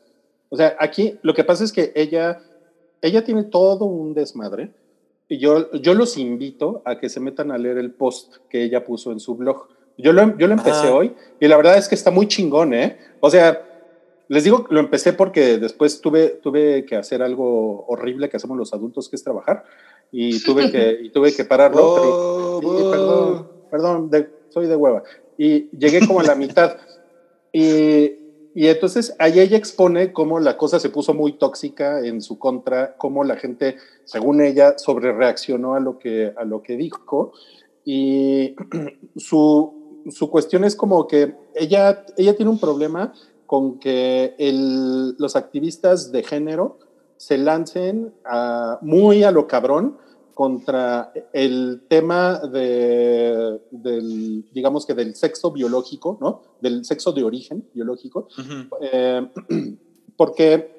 O 0.48 0.56
sea, 0.56 0.78
aquí 0.80 1.20
lo 1.24 1.34
que 1.34 1.44
pasa 1.44 1.66
es 1.66 1.74
que 1.74 1.92
ella, 1.94 2.42
ella 3.02 3.26
tiene 3.26 3.44
todo 3.44 3.84
un 3.84 4.14
desmadre. 4.14 4.72
Y 5.28 5.40
yo, 5.40 5.70
yo 5.74 5.94
los 5.94 6.18
invito 6.18 6.82
a 6.86 7.00
que 7.00 7.10
se 7.10 7.20
metan 7.20 7.52
a 7.52 7.58
leer 7.58 7.78
el 7.80 7.92
post 7.92 8.38
que 8.50 8.64
ella 8.64 8.86
puso 8.86 9.12
en 9.12 9.20
su 9.20 9.36
blog. 9.36 9.68
Yo 9.98 10.14
lo, 10.14 10.38
yo 10.38 10.48
lo 10.48 10.54
empecé 10.54 10.88
Ah. 10.88 10.94
hoy 10.94 11.14
y 11.42 11.48
la 11.50 11.58
verdad 11.58 11.78
es 11.78 11.90
que 11.90 11.96
está 11.96 12.12
muy 12.12 12.30
chingón, 12.30 12.74
¿eh? 12.74 12.98
O 13.20 13.30
sea, 13.30 13.62
les 14.30 14.46
digo, 14.46 14.68
lo 14.70 14.80
empecé 14.80 15.12
porque 15.12 15.58
después 15.58 16.00
tuve, 16.00 16.30
tuve 16.30 16.86
que 16.86 16.96
hacer 16.96 17.22
algo 17.22 17.86
horrible 17.88 18.30
que 18.30 18.38
hacemos 18.38 18.58
los 18.58 18.72
adultos, 18.74 19.10
que 19.10 19.18
es 19.18 19.24
trabajar, 19.24 19.66
y 20.12 20.44
tuve 20.44 20.72
que, 20.72 21.00
y 21.04 21.10
tuve 21.12 21.34
que 21.36 21.46
pararlo. 21.46 21.96
pero- 21.96 22.60
Oh, 22.62 22.62
Sí, 22.62 22.84
perdón, 22.92 23.48
perdón, 23.72 24.10
de- 24.10 24.30
soy 24.50 24.68
de 24.68 24.76
hueva. 24.76 25.04
Y 25.38 25.70
llegué 25.78 26.06
como 26.06 26.20
a 26.20 26.24
la 26.24 26.36
mitad. 26.36 26.78
Y, 27.54 28.12
y 28.56 28.68
entonces 28.68 29.16
ahí 29.20 29.40
ella 29.40 29.58
expone 29.58 30.12
cómo 30.12 30.40
la 30.40 30.58
cosa 30.58 30.80
se 30.80 30.90
puso 30.90 31.14
muy 31.14 31.34
tóxica 31.34 32.06
en 32.06 32.22
su 32.22 32.38
contra, 32.40 32.96
cómo 32.98 33.24
la 33.24 33.38
gente, 33.38 33.78
según 34.06 34.42
ella, 34.42 34.78
sobre 34.78 35.12
reaccionó 35.14 35.76
a 35.76 35.80
lo 35.80 36.00
que, 36.00 36.34
a 36.36 36.44
lo 36.44 36.62
que 36.64 36.76
dijo. 36.76 37.32
Y 37.86 38.56
su, 39.16 40.04
su 40.10 40.30
cuestión 40.30 40.64
es 40.64 40.76
como 40.76 41.08
que 41.08 41.36
ella, 41.56 42.06
ella 42.18 42.36
tiene 42.36 42.52
un 42.52 42.60
problema 42.60 43.14
con 43.46 43.80
que 43.80 44.36
el- 44.38 45.16
los 45.18 45.36
activistas 45.36 46.12
de 46.12 46.24
género 46.24 46.78
se 47.20 47.38
lancen 47.38 48.14
a- 48.24 48.80
muy 48.82 49.24
a 49.24 49.32
lo 49.32 49.46
cabrón 49.46 49.98
contra 50.34 51.12
el 51.34 51.82
tema 51.90 52.40
de, 52.40 53.60
del, 53.72 54.46
digamos 54.54 54.86
que 54.86 54.94
del 54.94 55.14
sexo 55.16 55.52
biológico, 55.52 56.18
¿no? 56.22 56.42
Del 56.62 56.86
sexo 56.86 57.12
de 57.12 57.24
origen 57.26 57.68
biológico, 57.74 58.30
eh, 58.82 59.28
porque 60.16 60.79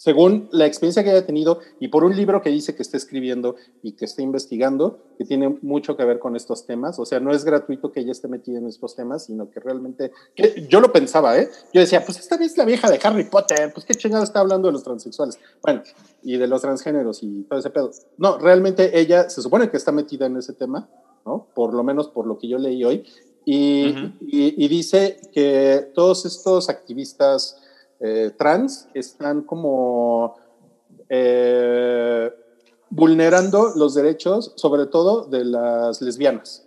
según 0.00 0.48
la 0.50 0.64
experiencia 0.64 1.04
que 1.04 1.10
haya 1.10 1.26
tenido 1.26 1.58
y 1.78 1.88
por 1.88 2.04
un 2.04 2.16
libro 2.16 2.40
que 2.40 2.48
dice 2.48 2.74
que 2.74 2.80
está 2.80 2.96
escribiendo 2.96 3.56
y 3.82 3.92
que 3.92 4.06
está 4.06 4.22
investigando, 4.22 4.98
que 5.18 5.26
tiene 5.26 5.58
mucho 5.60 5.94
que 5.94 6.06
ver 6.06 6.18
con 6.18 6.36
estos 6.36 6.64
temas, 6.64 6.98
o 6.98 7.04
sea, 7.04 7.20
no 7.20 7.32
es 7.32 7.44
gratuito 7.44 7.92
que 7.92 8.00
ella 8.00 8.12
esté 8.12 8.26
metida 8.26 8.56
en 8.56 8.66
estos 8.66 8.96
temas, 8.96 9.26
sino 9.26 9.50
que 9.50 9.60
realmente, 9.60 10.10
que 10.34 10.66
yo 10.70 10.80
lo 10.80 10.90
pensaba, 10.90 11.38
¿eh? 11.38 11.50
Yo 11.74 11.82
decía, 11.82 12.02
pues 12.02 12.18
esta 12.18 12.38
vez 12.38 12.56
la 12.56 12.64
vieja 12.64 12.90
de 12.90 12.98
Harry 13.02 13.24
Potter, 13.24 13.72
pues 13.74 13.84
qué 13.84 13.94
chingada 13.94 14.24
está 14.24 14.40
hablando 14.40 14.68
de 14.68 14.72
los 14.72 14.84
transexuales, 14.84 15.38
bueno, 15.62 15.82
y 16.22 16.38
de 16.38 16.46
los 16.46 16.62
transgéneros 16.62 17.22
y 17.22 17.42
todo 17.42 17.58
ese 17.58 17.68
pedo. 17.68 17.90
No, 18.16 18.38
realmente 18.38 18.98
ella 18.98 19.28
se 19.28 19.42
supone 19.42 19.68
que 19.70 19.76
está 19.76 19.92
metida 19.92 20.24
en 20.24 20.38
ese 20.38 20.54
tema, 20.54 20.88
¿no? 21.26 21.48
Por 21.54 21.74
lo 21.74 21.84
menos 21.84 22.08
por 22.08 22.26
lo 22.26 22.38
que 22.38 22.48
yo 22.48 22.56
leí 22.56 22.82
hoy, 22.84 23.04
y- 23.44 24.64
y 24.64 24.68
dice 24.68 25.20
que 25.30 25.90
todos 25.94 26.24
estos 26.24 26.70
activistas 26.70 27.58
eh, 28.00 28.32
trans 28.36 28.88
están 28.94 29.42
como 29.42 30.36
eh, 31.08 32.30
vulnerando 32.88 33.72
los 33.76 33.94
derechos, 33.94 34.52
sobre 34.56 34.86
todo 34.86 35.26
de 35.26 35.44
las 35.44 36.00
lesbianas. 36.00 36.66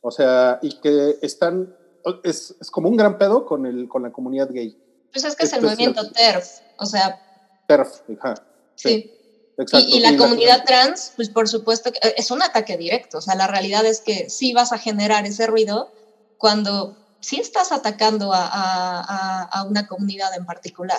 O 0.00 0.10
sea, 0.10 0.58
y 0.62 0.80
que 0.80 1.18
están, 1.22 1.76
es, 2.24 2.56
es 2.60 2.70
como 2.70 2.88
un 2.88 2.96
gran 2.96 3.18
pedo 3.18 3.46
con, 3.46 3.66
el, 3.66 3.88
con 3.88 4.02
la 4.02 4.12
comunidad 4.12 4.50
gay. 4.50 4.76
Pues 5.12 5.24
es 5.24 5.36
que 5.36 5.44
es 5.44 5.52
el 5.52 5.58
es 5.58 5.64
movimiento. 5.64 6.10
TERF, 6.10 6.60
o 6.78 6.86
sea, 6.86 7.20
TERF, 7.66 8.00
ajá, 8.18 8.34
sí. 8.76 9.12
exacto. 9.58 9.86
Y, 9.88 9.98
y 9.98 10.00
la 10.00 10.16
comunidad 10.16 10.64
trans, 10.64 11.12
pues 11.16 11.28
por 11.28 11.48
supuesto 11.48 11.92
que 11.92 11.98
eh, 11.98 12.14
es 12.16 12.30
un 12.30 12.42
ataque 12.42 12.76
directo. 12.76 13.18
O 13.18 13.20
sea, 13.20 13.34
la 13.34 13.46
realidad 13.46 13.84
es 13.84 14.00
que 14.00 14.30
sí 14.30 14.52
vas 14.52 14.72
a 14.72 14.78
generar 14.78 15.26
ese 15.26 15.46
ruido 15.46 15.92
cuando 16.38 16.96
sí 17.20 17.40
estás 17.40 17.72
atacando 17.72 18.32
a, 18.32 18.46
a- 18.46 19.00
a- 19.00 19.42
a 19.44 19.64
una 19.64 19.86
comunidad 19.86 20.34
en 20.36 20.46
particular. 20.46 20.98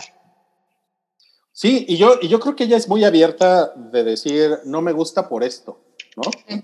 Sí, 1.53 1.85
y 1.88 1.98
yo, 1.98 2.15
y 2.22 2.27
yo 2.27 2.39
creo 2.39 2.56
que 2.56 2.64
ella 2.64 2.77
es 2.77 2.88
muy 2.88 3.03
abierta 3.03 3.73
de 3.76 4.03
decir, 4.03 4.60
no 4.65 4.81
me 4.81 4.93
gusta 4.93 5.27
por 5.27 5.43
esto, 5.43 5.80
¿no? 6.15 6.23
Sí. 6.48 6.64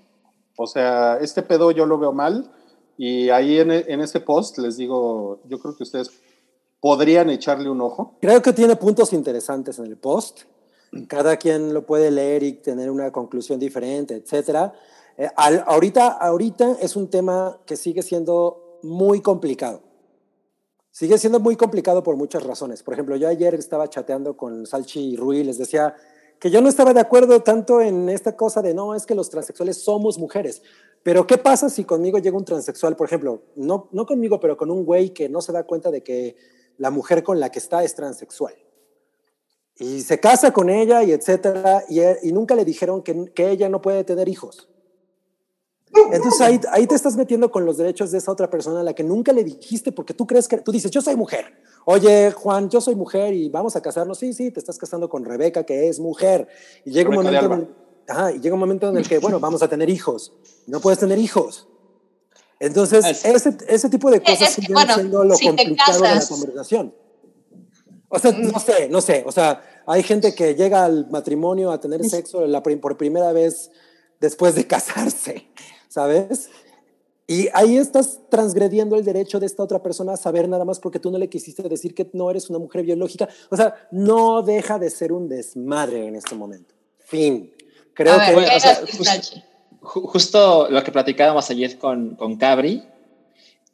O 0.58 0.66
sea, 0.66 1.18
este 1.22 1.44
pedo 1.44 1.72
yo 1.72 1.86
lo 1.86 1.98
veo 2.00 2.14
mal 2.14 2.52
y 2.98 3.30
ahí 3.30 3.60
en, 3.60 3.70
en 3.72 4.02
ese 4.02 4.20
post 4.22 4.58
les 4.58 4.78
digo, 4.78 5.42
yo 5.46 5.60
creo 5.60 5.76
que 5.76 5.84
ustedes 5.84 6.10
podrían 6.80 7.30
echarle 7.30 7.70
un 7.70 7.82
ojo. 7.82 8.18
Creo 8.22 8.42
que 8.42 8.54
tiene 8.54 8.76
puntos 8.76 9.14
interesantes 9.14 9.78
en 9.80 9.86
el 9.86 9.98
post. 9.98 10.44
Cada 11.08 11.36
quien 11.38 11.74
lo 11.74 11.86
puede 11.86 12.10
leer 12.10 12.44
y 12.44 12.54
tener 12.54 12.90
una 12.90 13.12
conclusión 13.12 13.60
diferente, 13.60 14.16
etcétera. 14.16 14.74
Eh, 15.18 15.30
al- 15.36 15.64
ahorita, 15.68 16.08
ahorita 16.08 16.78
es 16.82 16.96
un 16.96 17.10
tema 17.10 17.60
que 17.66 17.76
sigue 17.76 18.02
siendo 18.02 18.67
muy 18.84 19.22
complicado. 19.22 19.82
Sigue 20.92 21.18
siendo 21.18 21.40
muy 21.40 21.56
complicado 21.56 22.02
por 22.02 22.16
muchas 22.16 22.44
razones. 22.44 22.82
Por 22.82 22.94
ejemplo, 22.94 23.16
yo 23.16 23.28
ayer 23.28 23.54
estaba 23.54 23.88
chateando 23.88 24.36
con 24.36 24.66
Salchi 24.66 25.14
y 25.14 25.16
Rui 25.16 25.40
y 25.40 25.44
les 25.44 25.58
decía 25.58 25.96
que 26.40 26.50
yo 26.50 26.62
no 26.62 26.70
estaba 26.70 26.94
de 26.94 27.00
acuerdo 27.00 27.42
tanto 27.42 27.82
en 27.82 28.10
esta 28.10 28.36
cosa 28.36 28.62
de 28.62 28.74
no, 28.74 28.96
es 28.96 29.06
que 29.06 29.16
los 29.16 29.30
transexuales 29.30 29.84
somos 29.84 30.18
mujeres. 30.18 30.62
Pero 31.04 31.28
¿qué 31.28 31.38
pasa 31.38 31.70
si 31.70 31.84
conmigo 31.84 32.20
llega 32.20 32.38
un 32.38 32.46
transexual, 32.46 32.96
por 32.96 33.08
ejemplo, 33.08 33.44
no, 33.56 33.90
no 33.92 34.06
conmigo, 34.06 34.40
pero 34.40 34.58
con 34.58 34.72
un 34.72 34.86
güey 34.86 35.12
que 35.12 35.30
no 35.30 35.42
se 35.42 35.52
da 35.52 35.64
cuenta 35.64 35.92
de 35.92 36.02
que 36.04 36.36
la 36.78 36.92
mujer 36.92 37.24
con 37.24 37.40
la 37.40 37.52
que 37.52 37.60
está 37.60 37.84
es 37.84 37.96
transexual? 37.96 38.56
Y 39.76 40.02
se 40.02 40.20
casa 40.20 40.52
con 40.52 40.70
ella 40.70 41.04
y 41.04 41.12
etcétera, 41.12 41.84
y, 41.88 42.02
y 42.28 42.32
nunca 42.32 42.56
le 42.56 42.66
dijeron 42.66 43.04
que, 43.04 43.32
que 43.34 43.52
ella 43.52 43.70
no 43.70 43.82
puede 43.82 44.04
tener 44.04 44.28
hijos. 44.28 44.68
Entonces 46.12 46.42
ahí, 46.42 46.60
ahí 46.72 46.86
te 46.88 46.96
estás 46.96 47.16
metiendo 47.16 47.50
con 47.52 47.66
los 47.66 47.78
derechos 47.78 48.12
de 48.12 48.18
esa 48.20 48.32
otra 48.32 48.50
persona 48.50 48.82
a 48.82 48.84
la 48.84 48.94
que 48.94 49.04
nunca 49.04 49.32
le 49.34 49.44
dijiste 49.44 49.92
porque 49.92 50.14
tú 50.14 50.28
crees 50.28 50.48
que 50.48 50.58
tú 50.58 50.72
dices, 50.72 50.92
yo 50.92 51.02
soy 51.02 51.16
mujer 51.16 51.46
Oye, 51.90 52.32
Juan, 52.34 52.70
yo 52.70 52.82
soy 52.82 52.96
mujer 52.96 53.34
y 53.34 53.48
vamos 53.48 53.78
a 53.78 53.82
casarnos. 53.82 54.18
Sí, 54.18 54.34
sí, 54.34 54.52
te 54.52 54.60
estás 54.60 54.78
casando 54.78 55.08
con 55.08 55.24
Rebeca, 55.24 55.64
que 55.66 55.88
es 55.88 56.02
mujer. 56.02 56.50
Y 56.84 56.92
llega, 56.92 57.10
un 57.10 57.24
Rebeca 57.24 57.48
momento, 57.48 57.54
en 57.56 57.62
el, 57.62 58.14
ajá, 58.14 58.32
y 58.34 58.40
llega 58.42 58.56
un 58.56 58.60
momento 58.60 58.90
en 58.90 58.98
el 58.98 59.08
que, 59.08 59.20
bueno, 59.20 59.40
vamos 59.40 59.64
a 59.64 59.70
tener 59.70 59.90
hijos. 59.90 60.34
No 60.66 60.82
puedes 60.82 61.00
tener 61.00 61.18
hijos. 61.18 61.70
Entonces, 62.60 63.06
Es- 63.06 63.24
ese, 63.24 63.58
ese 63.70 63.90
tipo 63.90 64.12
de 64.12 64.20
cosas 64.22 64.42
es 64.50 64.56
que, 64.56 64.62
siguen 64.64 64.74
bueno, 64.74 64.96
siendo 64.96 65.24
lo 65.24 65.36
si 65.36 65.48
complicado 65.48 66.02
de 66.02 66.16
la 66.16 66.28
conversación. 66.28 66.94
O 68.10 68.20
sea, 68.20 68.34
no 68.34 68.60
sé, 68.60 68.90
no 68.90 69.00
sé. 69.00 69.24
O 69.26 69.32
sea, 69.32 69.62
hay 69.86 70.04
gente 70.04 70.36
que 70.36 70.56
llega 70.56 70.84
al 70.84 71.10
matrimonio 71.10 71.72
a 71.72 71.80
tener 71.80 72.04
sexo 72.04 72.46
la 72.48 72.62
por 72.64 72.98
primera 72.98 73.32
vez 73.32 73.72
después 74.20 74.56
de 74.56 74.68
casarse, 74.68 75.48
¿sabes? 75.88 76.50
Y 77.30 77.50
ahí 77.54 77.78
estás 77.78 78.22
transgrediendo 78.30 78.96
el 78.96 79.04
derecho 79.04 79.40
de 79.40 79.46
esta 79.46 79.62
otra 79.62 79.84
persona 79.84 80.14
a 80.14 80.18
saber 80.18 80.48
nada 80.48 80.64
más 80.64 80.80
porque 80.80 81.00
tú 81.00 81.12
no 81.12 81.18
le 81.18 81.30
quisiste 81.30 81.62
decir 81.64 81.94
que 81.94 82.10
no 82.14 82.32
eres 82.32 82.50
una 82.50 82.58
mujer 82.58 82.84
biológica. 82.84 83.28
O 83.50 83.58
sea, 83.58 83.76
no 83.92 84.42
deja 84.42 84.80
de 84.80 84.90
ser 84.90 85.12
un 85.12 85.28
desmadre 85.28 86.08
en 86.08 86.16
este 86.16 86.36
momento. 86.36 86.74
Fin. 87.00 87.54
Creo 87.94 88.14
a 88.14 88.18
ver, 88.18 88.28
que... 88.28 88.34
bueno, 88.34 88.50
¿qué 88.50 88.58
o 88.58 89.04
sea, 89.04 89.22
Justo 89.82 90.70
lo 90.70 90.84
que 90.84 90.92
platicábamos 90.92 91.50
ayer 91.50 91.78
con, 91.78 92.16
con 92.16 92.38
Cabri, 92.38 92.84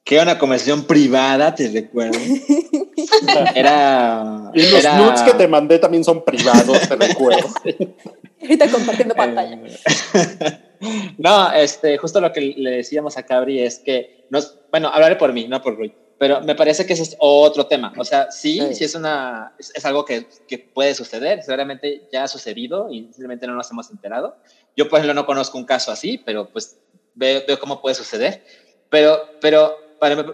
que 0.03 0.15
era 0.15 0.23
una 0.23 0.37
conversación 0.39 0.83
privada, 0.85 1.55
te 1.55 1.69
recuerdo. 1.69 2.19
Era. 3.55 4.51
Y 4.53 4.61
los 4.63 4.73
era- 4.83 4.97
nudes 4.97 5.21
que 5.21 5.33
te 5.33 5.47
mandé 5.47 5.79
también 5.79 6.03
son 6.03 6.23
privados, 6.23 6.87
te 6.87 6.95
recuerdo. 6.95 7.47
Ahorita 8.41 8.69
compartiendo 8.69 9.15
pantalla. 9.15 9.57
Eh, 9.65 10.59
no, 11.17 11.51
este, 11.53 11.97
justo 11.97 12.19
lo 12.19 12.31
que 12.33 12.41
le 12.41 12.71
decíamos 12.71 13.17
a 13.17 13.23
Cabri 13.23 13.61
es 13.61 13.79
que, 13.79 14.25
nos, 14.29 14.59
bueno, 14.71 14.89
hablaré 14.89 15.15
por 15.15 15.31
mí, 15.31 15.47
no 15.47 15.61
por 15.61 15.77
Rui, 15.77 15.93
pero 16.19 16.41
me 16.41 16.53
parece 16.53 16.85
que 16.85 16.93
ese 16.93 17.03
es 17.03 17.15
otro 17.19 17.67
tema. 17.67 17.93
O 17.97 18.03
sea, 18.03 18.29
sí, 18.31 18.59
Sí. 18.59 18.75
sí 18.75 18.83
es, 18.83 18.95
una, 18.95 19.53
es, 19.57 19.71
es 19.73 19.85
algo 19.85 20.03
que, 20.03 20.27
que 20.47 20.57
puede 20.59 20.93
suceder, 20.93 21.41
seguramente 21.41 22.07
ya 22.11 22.23
ha 22.23 22.27
sucedido 22.27 22.91
y 22.91 23.03
simplemente 23.11 23.47
no 23.47 23.55
nos 23.55 23.71
hemos 23.71 23.89
enterado. 23.89 24.35
Yo, 24.75 24.89
por 24.89 24.99
ejemplo, 24.99 25.13
no 25.13 25.25
conozco 25.25 25.57
un 25.57 25.65
caso 25.65 25.91
así, 25.91 26.17
pero 26.17 26.49
pues 26.49 26.77
veo, 27.15 27.41
veo 27.47 27.57
cómo 27.59 27.81
puede 27.81 27.95
suceder. 27.95 28.43
Pero, 28.89 29.19
pero 29.41 29.75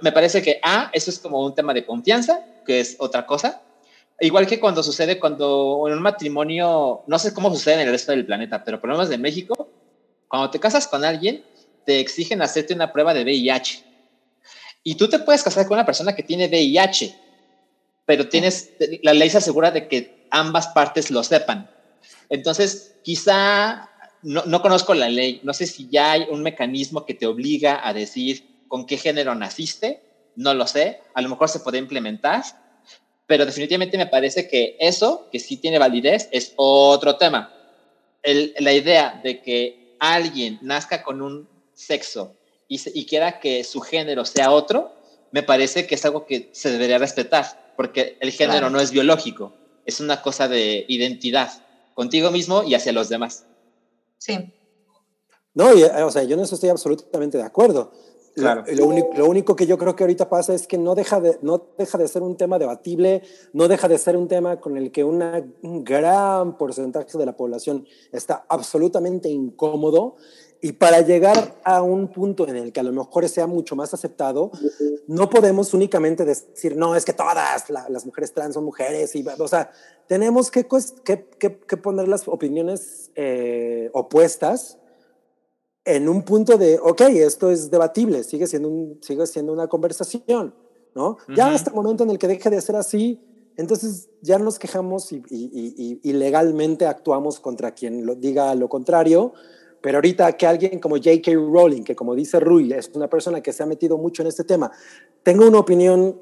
me- 0.02 0.12
parece 0.12 0.42
que, 0.42 0.60
A, 0.64 0.90
eso 0.94 1.10
es 1.12 1.20
como 1.20 1.44
un 1.46 1.54
tema 1.56 1.74
de 1.74 1.86
confianza, 1.86 2.40
que 2.66 2.80
es 2.80 2.96
otra 3.00 3.26
cosa. 3.26 3.62
Igual 4.20 4.48
que 4.48 4.60
cuando 4.60 4.84
sucede 4.84 5.20
cuando 5.20 5.86
en 5.88 5.94
un 5.94 6.02
matrimonio, 6.02 7.04
no 7.08 7.20
sé 7.20 7.34
cómo 7.34 7.50
sucede 7.52 7.76
en 7.76 7.82
el 7.82 7.92
resto 7.92 8.12
del 8.12 8.26
planeta, 8.26 8.64
pero 8.64 8.80
por 8.80 8.90
lo 8.90 8.96
menos 8.96 9.10
de 9.10 9.18
México, 9.18 9.72
cuando 10.28 10.50
te 10.52 10.60
casas 10.60 10.88
con 10.88 11.06
alguien, 11.06 11.46
te 11.86 12.00
exigen 12.00 12.42
hacerte 12.42 12.74
una 12.74 12.92
prueba 12.92 13.14
de 13.14 13.24
VIH. 13.24 13.86
Y 14.84 14.96
tú 14.96 15.10
te 15.10 15.20
puedes 15.20 15.44
casar 15.44 15.66
con 15.68 15.76
una 15.78 15.86
persona 15.86 16.14
que 16.16 16.24
tiene 16.24 16.48
VIH, 16.48 17.20
pero 18.06 18.28
tienes, 18.30 18.74
la 19.04 19.14
ley 19.14 19.30
se 19.30 19.38
asegura 19.40 19.72
de 19.72 19.88
que 19.88 20.16
ambas 20.32 20.68
partes 20.70 21.12
lo 21.12 21.24
sepan. 21.24 21.70
Entonces, 22.30 22.96
quizá, 23.02 23.90
no, 24.22 24.44
no 24.46 24.62
conozco 24.62 24.94
la 24.94 25.10
ley, 25.10 25.40
no 25.44 25.54
sé 25.54 25.68
si 25.68 25.90
ya 25.90 26.14
hay 26.14 26.26
un 26.30 26.42
mecanismo 26.44 27.06
que 27.06 27.14
te 27.16 27.28
obliga 27.28 27.88
a 27.88 27.94
decir 27.94 28.42
con 28.70 28.86
qué 28.86 28.96
género 28.98 29.36
naciste, 29.36 30.02
no 30.36 30.54
lo 30.54 30.66
sé, 30.66 31.02
a 31.14 31.22
lo 31.22 31.28
mejor 31.28 31.50
se 31.50 31.60
puede 31.60 31.78
implementar, 31.80 32.44
pero 33.28 33.46
definitivamente 33.46 33.98
me 33.98 34.08
parece 34.08 34.48
que 34.48 34.78
eso, 34.80 35.28
que 35.32 35.40
sí 35.40 35.58
tiene 35.58 35.78
validez, 35.78 36.30
es 36.32 36.54
otro 36.56 37.18
tema. 37.18 37.54
El- 38.24 38.54
la 38.60 38.72
idea 38.72 39.20
de 39.22 39.42
que 39.42 39.96
alguien 40.00 40.60
nazca 40.62 41.04
con 41.04 41.22
un 41.22 41.50
sexo 41.74 42.36
y, 42.70 42.78
se- 42.78 42.92
y 42.94 43.06
quiera 43.06 43.40
que 43.40 43.64
su 43.66 43.82
género 43.82 44.24
sea 44.24 44.52
otro, 44.52 44.94
me 45.32 45.44
parece 45.44 45.86
que 45.86 45.96
es 45.96 46.06
algo 46.06 46.26
que 46.26 46.50
se 46.54 46.72
debería 46.72 46.98
respetar, 46.98 47.74
porque 47.76 48.18
el 48.22 48.32
género 48.32 48.60
Claro. 48.60 48.70
no 48.72 48.80
es 48.80 48.92
biológico, 48.92 49.54
es 49.86 50.00
una 50.00 50.22
cosa 50.22 50.48
de 50.48 50.86
identidad, 50.88 51.52
contigo 51.94 52.32
mismo 52.32 52.64
y 52.64 52.76
hacia 52.76 52.94
los 52.94 53.10
demás. 53.10 53.46
Sí. 54.18 54.54
No, 55.54 55.74
y, 55.74 55.84
eh, 55.84 56.04
o 56.04 56.12
sea, 56.12 56.24
yo 56.24 56.36
en 56.36 56.42
eso 56.42 56.56
estoy 56.56 56.70
absolutamente 56.70 57.38
de 57.38 57.44
acuerdo. 57.44 57.92
Lo- 58.36 58.42
Claro. 58.44 58.64
Lo, 58.74 58.86
único, 58.88 59.10
lo 59.18 59.26
único 59.28 59.56
que 59.56 59.66
yo 59.66 59.78
creo 59.78 59.96
que 59.96 60.04
ahorita 60.04 60.30
pasa 60.30 60.54
es 60.54 60.66
que 60.68 60.78
no 60.78 60.96
deja, 60.96 61.20
de, 61.20 61.38
no 61.42 61.62
deja 61.78 61.98
de 61.98 62.08
ser 62.08 62.22
un 62.22 62.38
tema 62.38 62.58
debatible, 62.60 63.22
no 63.54 63.68
deja 63.68 63.88
de 63.88 63.98
ser 63.98 64.16
un 64.16 64.28
tema 64.28 64.60
con 64.60 64.78
el 64.78 64.92
que 64.92 65.04
una, 65.04 65.44
un 65.64 65.84
gran 65.84 66.58
porcentaje 66.58 67.18
de 67.18 67.26
la 67.26 67.36
población 67.36 67.86
está 68.12 68.46
absolutamente 68.50 69.30
incómodo. 69.30 70.16
Y 70.62 70.74
para 70.74 71.00
llegar 71.00 71.56
a 71.64 71.82
un 71.82 72.10
punto 72.12 72.46
en 72.46 72.58
el 72.58 72.74
que 72.74 72.82
a 72.82 72.84
lo 72.84 72.92
mejor 72.92 73.30
sea 73.30 73.48
mucho 73.48 73.78
más 73.78 73.94
aceptado, 73.94 74.52
no 75.08 75.30
podemos 75.30 75.74
únicamente 75.74 76.26
decir, 76.26 76.76
no, 76.76 76.98
es 76.98 77.06
que 77.06 77.14
todas 77.14 77.70
la- 77.70 77.88
las 77.88 78.06
mujeres 78.06 78.34
trans 78.34 78.56
son 78.56 78.66
mujeres. 78.66 79.16
Y, 79.16 79.26
o 79.40 79.48
sea, 79.48 79.72
tenemos 80.08 80.52
que, 80.52 80.68
que- 81.06 81.28
que 81.66 81.78
poner 81.78 82.10
las 82.10 82.28
opiniones 82.28 83.10
eh, 83.16 83.90
opuestas 83.94 84.79
en 85.86 86.08
un 86.10 86.24
punto 86.24 86.58
de, 86.58 86.78
ok, 86.82 87.02
esto 87.02 87.50
es 87.52 87.72
debatible, 87.72 88.24
sigue 88.24 88.48
siendo, 88.48 88.70
un, 88.70 89.00
sigue 89.02 89.26
siendo 89.26 89.54
una 89.54 89.68
conversación, 89.68 90.54
¿no? 90.96 91.18
Ya 91.36 91.54
hasta 91.54 91.70
el 91.72 91.76
momento 91.76 92.04
en 92.04 92.10
el 92.12 92.18
que 92.18 92.28
deje 92.28 92.50
de 92.50 92.62
ser 92.62 92.76
así, 92.76 93.20
entonces 93.58 94.10
ya 94.22 94.38
nos 94.40 94.60
quejamos 94.60 95.12
y, 95.12 95.18
y- 95.30 95.50
y- 95.54 95.74
y- 95.78 96.00
y 96.10 96.14
legalmente 96.14 96.86
actuamos 96.86 97.40
contra 97.40 97.72
quien 97.74 98.06
lo 98.06 98.16
diga 98.16 98.54
lo 98.56 98.70
contrario, 98.70 99.34
pero 99.82 99.98
ahorita 99.98 100.34
que 100.34 100.46
alguien 100.46 100.80
como 100.80 100.96
J.K. 100.98 101.32
Rowling, 101.34 101.84
que 101.84 101.96
como 101.96 102.14
dice 102.14 102.40
Rui, 102.40 102.72
es 102.74 102.90
una 102.94 103.10
persona 103.10 103.42
que 103.42 103.54
se 103.54 103.64
ha 103.64 103.66
metido 103.66 103.98
mucho 103.98 104.22
en 104.22 104.28
este 104.28 104.44
tema, 104.44 104.72
tenga 105.24 105.48
una 105.48 105.60
opinión 105.60 106.20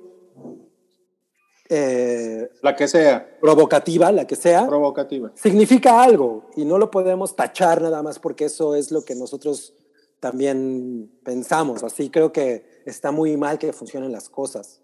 eh, 1.69 2.49
La 2.61 2.75
que 2.75 2.87
sea, 2.87 3.37
provocativa, 3.41 4.11
la 4.11 4.25
que 4.25 4.35
sea, 4.35 4.67
provocativa. 4.67 5.31
significa 5.35 6.01
algo 6.01 6.49
y 6.55 6.65
no 6.65 6.77
lo 6.77 6.89
podemos 6.91 7.35
tachar 7.35 7.81
nada 7.81 8.01
más 8.03 8.19
porque 8.19 8.45
eso 8.45 8.75
es 8.75 8.91
lo 8.91 9.03
que 9.03 9.15
nosotros 9.15 9.73
también 10.19 11.11
pensamos. 11.23 11.83
Así 11.83 12.09
creo 12.09 12.31
que 12.31 12.81
está 12.85 13.11
muy 13.11 13.37
mal 13.37 13.57
que 13.59 13.73
funcionen 13.73 14.11
las 14.11 14.29
cosas. 14.29 14.81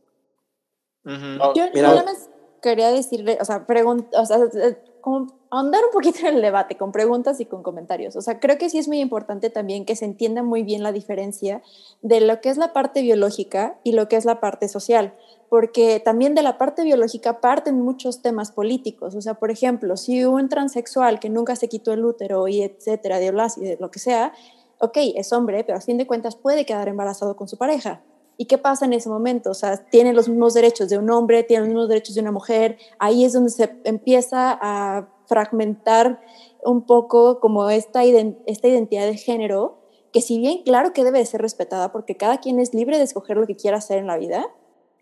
No, 1.03 1.53
Yo 1.53 1.65
Mira. 1.73 1.89
nada 1.89 2.03
más 2.03 2.29
quería 2.61 2.89
decirle, 2.91 3.37
o 3.41 3.45
sea, 3.45 3.65
o 3.67 4.25
sea, 4.25 4.37
eh, 4.55 4.77
como 5.01 5.43
ahondar 5.49 5.83
un 5.83 5.91
poquito 5.91 6.19
en 6.19 6.35
el 6.35 6.41
debate 6.41 6.77
con 6.77 6.91
preguntas 6.93 7.39
y 7.41 7.45
con 7.45 7.61
comentarios. 7.61 8.15
O 8.15 8.21
sea, 8.21 8.39
creo 8.39 8.57
que 8.57 8.69
sí 8.69 8.79
es 8.79 8.87
muy 8.87 9.01
importante 9.01 9.49
también 9.49 9.85
que 9.85 9.95
se 9.97 10.05
entienda 10.05 10.43
muy 10.43 10.63
bien 10.63 10.81
la 10.81 10.93
diferencia 10.93 11.61
de 12.01 12.21
lo 12.21 12.39
que 12.39 12.49
es 12.49 12.57
la 12.57 12.71
parte 12.71 13.01
biológica 13.01 13.77
y 13.83 13.91
lo 13.91 14.07
que 14.07 14.15
es 14.15 14.23
la 14.25 14.39
parte 14.39 14.69
social, 14.69 15.13
porque 15.53 16.01
también 16.03 16.33
de 16.33 16.41
la 16.41 16.57
parte 16.57 16.83
biológica 16.83 17.39
parten 17.39 17.79
muchos 17.79 18.23
temas 18.23 18.51
políticos. 18.51 19.13
O 19.13 19.21
sea, 19.21 19.35
por 19.35 19.51
ejemplo, 19.51 19.97
si 19.97 20.25
un 20.25 20.49
transexual 20.49 21.19
que 21.19 21.29
nunca 21.29 21.55
se 21.55 21.69
quitó 21.69 21.93
el 21.93 22.03
útero 22.03 22.47
y 22.47 22.63
etcétera, 22.63 23.19
de 23.19 23.27
y 23.27 23.61
de 23.61 23.77
lo 23.79 23.91
que 23.91 23.99
sea, 23.99 24.33
ok, 24.79 24.97
es 25.13 25.31
hombre, 25.31 25.63
pero 25.63 25.77
a 25.77 25.81
fin 25.81 25.99
de 25.99 26.07
cuentas 26.07 26.35
puede 26.35 26.65
quedar 26.65 26.87
embarazado 26.87 27.35
con 27.35 27.47
su 27.47 27.59
pareja. 27.59 28.01
¿Y 28.35 28.45
qué 28.45 28.57
pasa 28.57 28.85
en 28.85 28.93
ese 28.93 29.09
momento? 29.09 29.51
O 29.51 29.53
sea, 29.53 29.77
tiene 29.77 30.13
los 30.13 30.27
mismos 30.27 30.55
derechos 30.55 30.89
de 30.89 30.97
un 30.97 31.11
hombre, 31.11 31.43
tiene 31.43 31.65
los 31.65 31.67
mismos 31.67 31.87
derechos 31.87 32.15
de 32.15 32.21
una 32.21 32.31
mujer. 32.31 32.79
Ahí 32.97 33.23
es 33.23 33.33
donde 33.33 33.51
se 33.51 33.77
empieza 33.83 34.57
a 34.59 35.07
fragmentar 35.27 36.19
un 36.65 36.81
poco 36.87 37.39
como 37.39 37.69
esta, 37.69 38.03
iden- 38.03 38.39
esta 38.47 38.69
identidad 38.69 39.05
de 39.05 39.17
género, 39.17 39.83
que 40.11 40.21
si 40.21 40.39
bien 40.39 40.63
claro 40.63 40.93
que 40.93 41.03
debe 41.03 41.19
de 41.19 41.27
ser 41.27 41.43
respetada 41.43 41.91
porque 41.91 42.17
cada 42.17 42.39
quien 42.39 42.59
es 42.59 42.73
libre 42.73 42.97
de 42.97 43.03
escoger 43.03 43.37
lo 43.37 43.45
que 43.45 43.55
quiera 43.55 43.77
hacer 43.77 43.99
en 43.99 44.07
la 44.07 44.17
vida, 44.17 44.47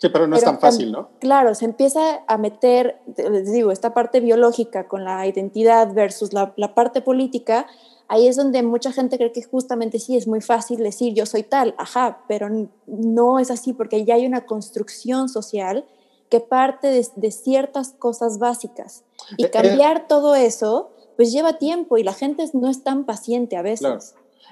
Sí, 0.02 0.10
pero 0.10 0.26
no 0.26 0.36
es 0.36 0.41
pero 0.41 0.53
tan 0.53 0.60
fácil, 0.60 0.91
¿no? 0.91 1.10
Claro, 1.19 1.53
se 1.53 1.65
empieza 1.65 2.23
a 2.28 2.38
meter, 2.40 2.99
les 3.18 3.52
digo, 3.52 3.72
esta 3.72 3.94
parte 3.94 4.19
biológica 4.19 4.88
con 4.88 5.03
la 5.06 5.28
identidad 5.28 5.94
versus 5.94 6.34
la, 6.34 6.53
la 6.57 6.73
parte 6.73 7.02
política. 7.02 7.68
Ahí 8.07 8.28
es 8.28 8.36
donde 8.36 8.64
mucha 8.64 8.91
gente 8.91 9.18
cree 9.18 9.32
que 9.32 9.44
justamente 9.44 9.99
sí 9.99 10.18
es 10.18 10.28
muy 10.28 10.41
fácil 10.41 10.80
decir 10.80 11.14
yo 11.14 11.26
soy 11.28 11.44
tal, 11.44 11.76
ajá, 11.78 12.23
pero 12.28 12.49
no 12.88 13.38
es 13.40 13.52
así 13.52 13.73
porque 13.73 14.03
ya 14.03 14.15
hay 14.15 14.26
una 14.26 14.45
construcción 14.48 15.30
social 15.30 15.86
que 16.30 16.40
parte 16.40 16.88
de, 16.88 17.06
de 17.15 17.32
ciertas 17.32 17.91
cosas 17.94 18.40
básicas. 18.40 19.03
Y 19.38 19.44
Eh, 19.44 19.48
eh. 19.48 19.52
cambiar 19.52 20.07
todo 20.07 20.34
eso, 20.34 20.90
pues 21.15 21.32
lleva 21.32 21.60
tiempo 21.60 21.98
y 21.99 22.03
la 22.03 22.14
gente 22.14 22.44
no 22.53 22.69
es 22.69 22.84
tan 22.84 23.06
paciente 23.06 23.56
a 23.56 23.61
veces. 23.61 23.80
Claro. 23.82 23.99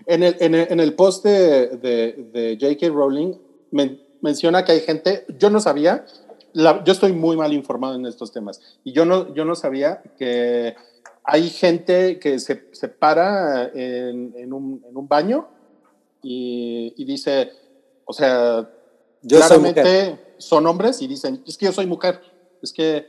En 0.05 0.21
el, 0.23 0.35
en 0.39 0.53
el, 0.55 0.71
en 0.71 0.79
el 0.79 0.93
post 0.93 1.25
de, 1.25 1.69
de, 1.77 2.29
de 2.31 2.57
J.K. 2.61 2.93
Rowling 2.93 3.33
men- 3.71 3.99
menciona 4.21 4.63
que 4.65 4.71
hay 4.73 4.81
gente, 4.81 5.25
yo 5.37 5.49
no 5.49 5.59
sabía, 5.59 6.05
la- 6.53 6.83
yo 6.83 6.91
estoy 6.93 7.13
muy 7.13 7.37
mal 7.37 7.53
informado 7.53 7.95
en 7.95 8.05
estos 8.05 8.31
temas, 8.31 8.59
y 8.83 8.91
yo 8.91 9.05
no, 9.05 9.33
yo 9.33 9.45
no 9.45 9.55
sabía 9.55 10.01
que 10.17 10.75
hay 11.23 11.49
gente 11.49 12.17
que 12.19 12.39
se, 12.39 12.69
se 12.71 12.87
para 12.87 13.65
en, 13.73 14.33
en 14.35 14.51
un, 14.53 14.83
en 14.87 14.97
un 14.97 15.07
baño 15.07 15.47
y, 16.21 16.93
y 16.97 17.05
dice, 17.05 17.51
o 18.05 18.13
sea, 18.13 18.69
Yo 19.21 19.41
soy 19.41 19.59
mujer. 19.59 19.73
claramente 19.83 20.19
son 20.37 20.65
hombres 20.67 21.01
y 21.01 21.07
dicen, 21.07 21.43
es 21.45 21.57
que 21.57 21.65
yo 21.67 21.71
soy 21.71 21.85
mujer, 21.85 22.19
es 22.61 22.73
que, 22.73 23.05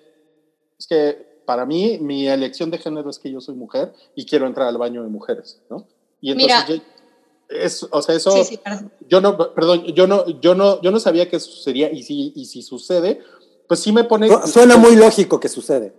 es 0.78 0.87
que 0.87 1.31
para 1.47 1.65
mí 1.66 1.99
mi 2.01 2.28
elección 2.28 2.70
de 2.70 2.78
género 2.78 3.11
es 3.11 3.19
que 3.19 3.31
yo 3.31 3.41
soy 3.41 3.55
mujer 3.55 3.93
y 4.15 4.27
quiero 4.27 4.47
entrar 4.47 4.69
al 4.69 4.78
baño 4.78 5.03
de 5.03 5.09
mujeres, 5.09 5.61
¿no? 5.70 5.87
Y 6.20 6.32
entonces, 6.32 6.65
Mira. 6.69 6.77
yo- 6.77 7.00
es, 7.51 7.87
o 7.91 8.01
sea, 8.03 8.15
eso, 8.15 8.31
Sí, 8.33 8.45
sí, 8.45 8.57
perdón. 8.59 8.93
yo 9.09 9.21
no, 9.21 9.37
perdón, 9.55 9.85
yo 9.95 10.07
no, 10.07 10.27
yo 10.41 10.55
no, 10.55 10.81
yo 10.83 10.91
no 10.91 11.01
sabía 11.01 11.29
que 11.29 11.37
eso 11.37 11.51
sucedía 11.51 11.91
y 11.93 12.03
si, 12.03 12.33
y 12.35 12.45
si 12.47 12.63
sucede, 12.63 13.21
pues 13.69 13.81
sí 13.81 13.93
me 13.93 14.05
pone... 14.05 14.29
Suena 14.47 14.77
muy 14.77 14.97
lógico 14.97 15.39
que 15.41 15.49
sucede. 15.49 15.93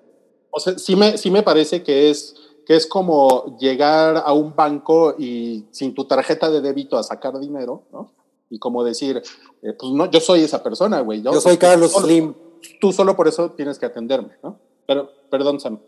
O 0.50 0.60
sea, 0.60 0.78
sí 0.78 0.96
me, 0.96 1.18
sí 1.18 1.32
me 1.32 1.44
parece 1.44 1.84
que 1.84 2.10
es, 2.10 2.36
que 2.66 2.76
es 2.76 2.86
como 2.88 3.58
llegar 3.60 4.22
a 4.26 4.34
un 4.34 4.56
banco 4.56 5.16
y 5.18 5.66
sin 5.72 5.94
tu 5.94 6.06
tarjeta 6.06 6.50
de 6.50 6.62
débito 6.62 6.98
a 6.98 7.04
sacar 7.04 7.40
dinero, 7.40 7.84
¿no? 7.92 8.12
Y 8.50 8.60
como 8.60 8.84
decir, 8.84 9.22
eh, 9.64 9.74
pues 9.80 9.94
no, 9.94 10.12
yo 10.12 10.20
soy 10.20 10.42
esa 10.44 10.62
persona, 10.62 11.00
güey. 11.00 11.22
Yo, 11.22 11.40
soy 11.40 11.58
Carlos 11.58 11.92
solo- 11.92 12.06
Slim. 12.08 12.34
Tú 12.82 12.92
solo 12.92 13.16
por 13.16 13.28
eso 13.30 13.52
tienes 13.52 13.80
que 13.80 13.86
atenderme, 13.86 14.34
¿no? 14.44 14.60
Pero, 14.86 15.10
perdón, 15.30 15.60
Sam. 15.62 15.80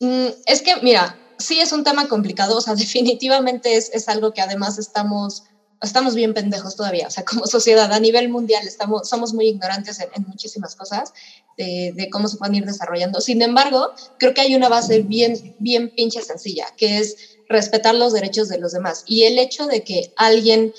Mm, 0.00 0.26
es 0.46 0.62
que, 0.62 0.72
mira, 0.82 1.16
sí 1.38 1.60
es 1.60 1.72
un 1.72 1.84
tema 1.84 2.08
complicado, 2.08 2.56
o 2.56 2.60
sea, 2.60 2.74
definitivamente 2.76 3.76
es, 3.76 3.90
es 3.92 4.08
algo 4.08 4.32
que 4.32 4.40
además 4.40 4.78
estamos, 4.78 5.44
estamos 5.82 6.14
bien 6.14 6.34
pendejos 6.34 6.76
todavía, 6.76 7.08
o 7.08 7.10
sea, 7.10 7.24
como 7.24 7.46
sociedad 7.46 7.92
a 7.92 8.00
nivel 8.00 8.28
mundial 8.28 8.66
estamos, 8.66 9.08
somos 9.08 9.34
muy 9.34 9.48
ignorantes 9.48 10.00
en, 10.00 10.08
en 10.14 10.24
muchísimas 10.26 10.74
cosas 10.76 11.12
de, 11.56 11.92
de 11.94 12.10
cómo 12.10 12.28
se 12.28 12.36
pueden 12.36 12.56
ir 12.56 12.64
desarrollando. 12.64 13.20
Sin 13.20 13.42
embargo, 13.42 13.92
creo 14.18 14.34
que 14.34 14.40
hay 14.40 14.54
una 14.54 14.68
base 14.68 15.02
bien, 15.02 15.56
bien 15.58 15.90
pinche 15.94 16.22
sencilla, 16.22 16.66
que 16.76 16.98
es 16.98 17.16
respetar 17.48 17.94
los 17.94 18.12
derechos 18.12 18.48
de 18.48 18.58
los 18.58 18.72
demás. 18.72 19.04
Y 19.06 19.24
el 19.24 19.38
hecho 19.38 19.66
de 19.66 19.84
que 19.84 20.12
alguien 20.16 20.72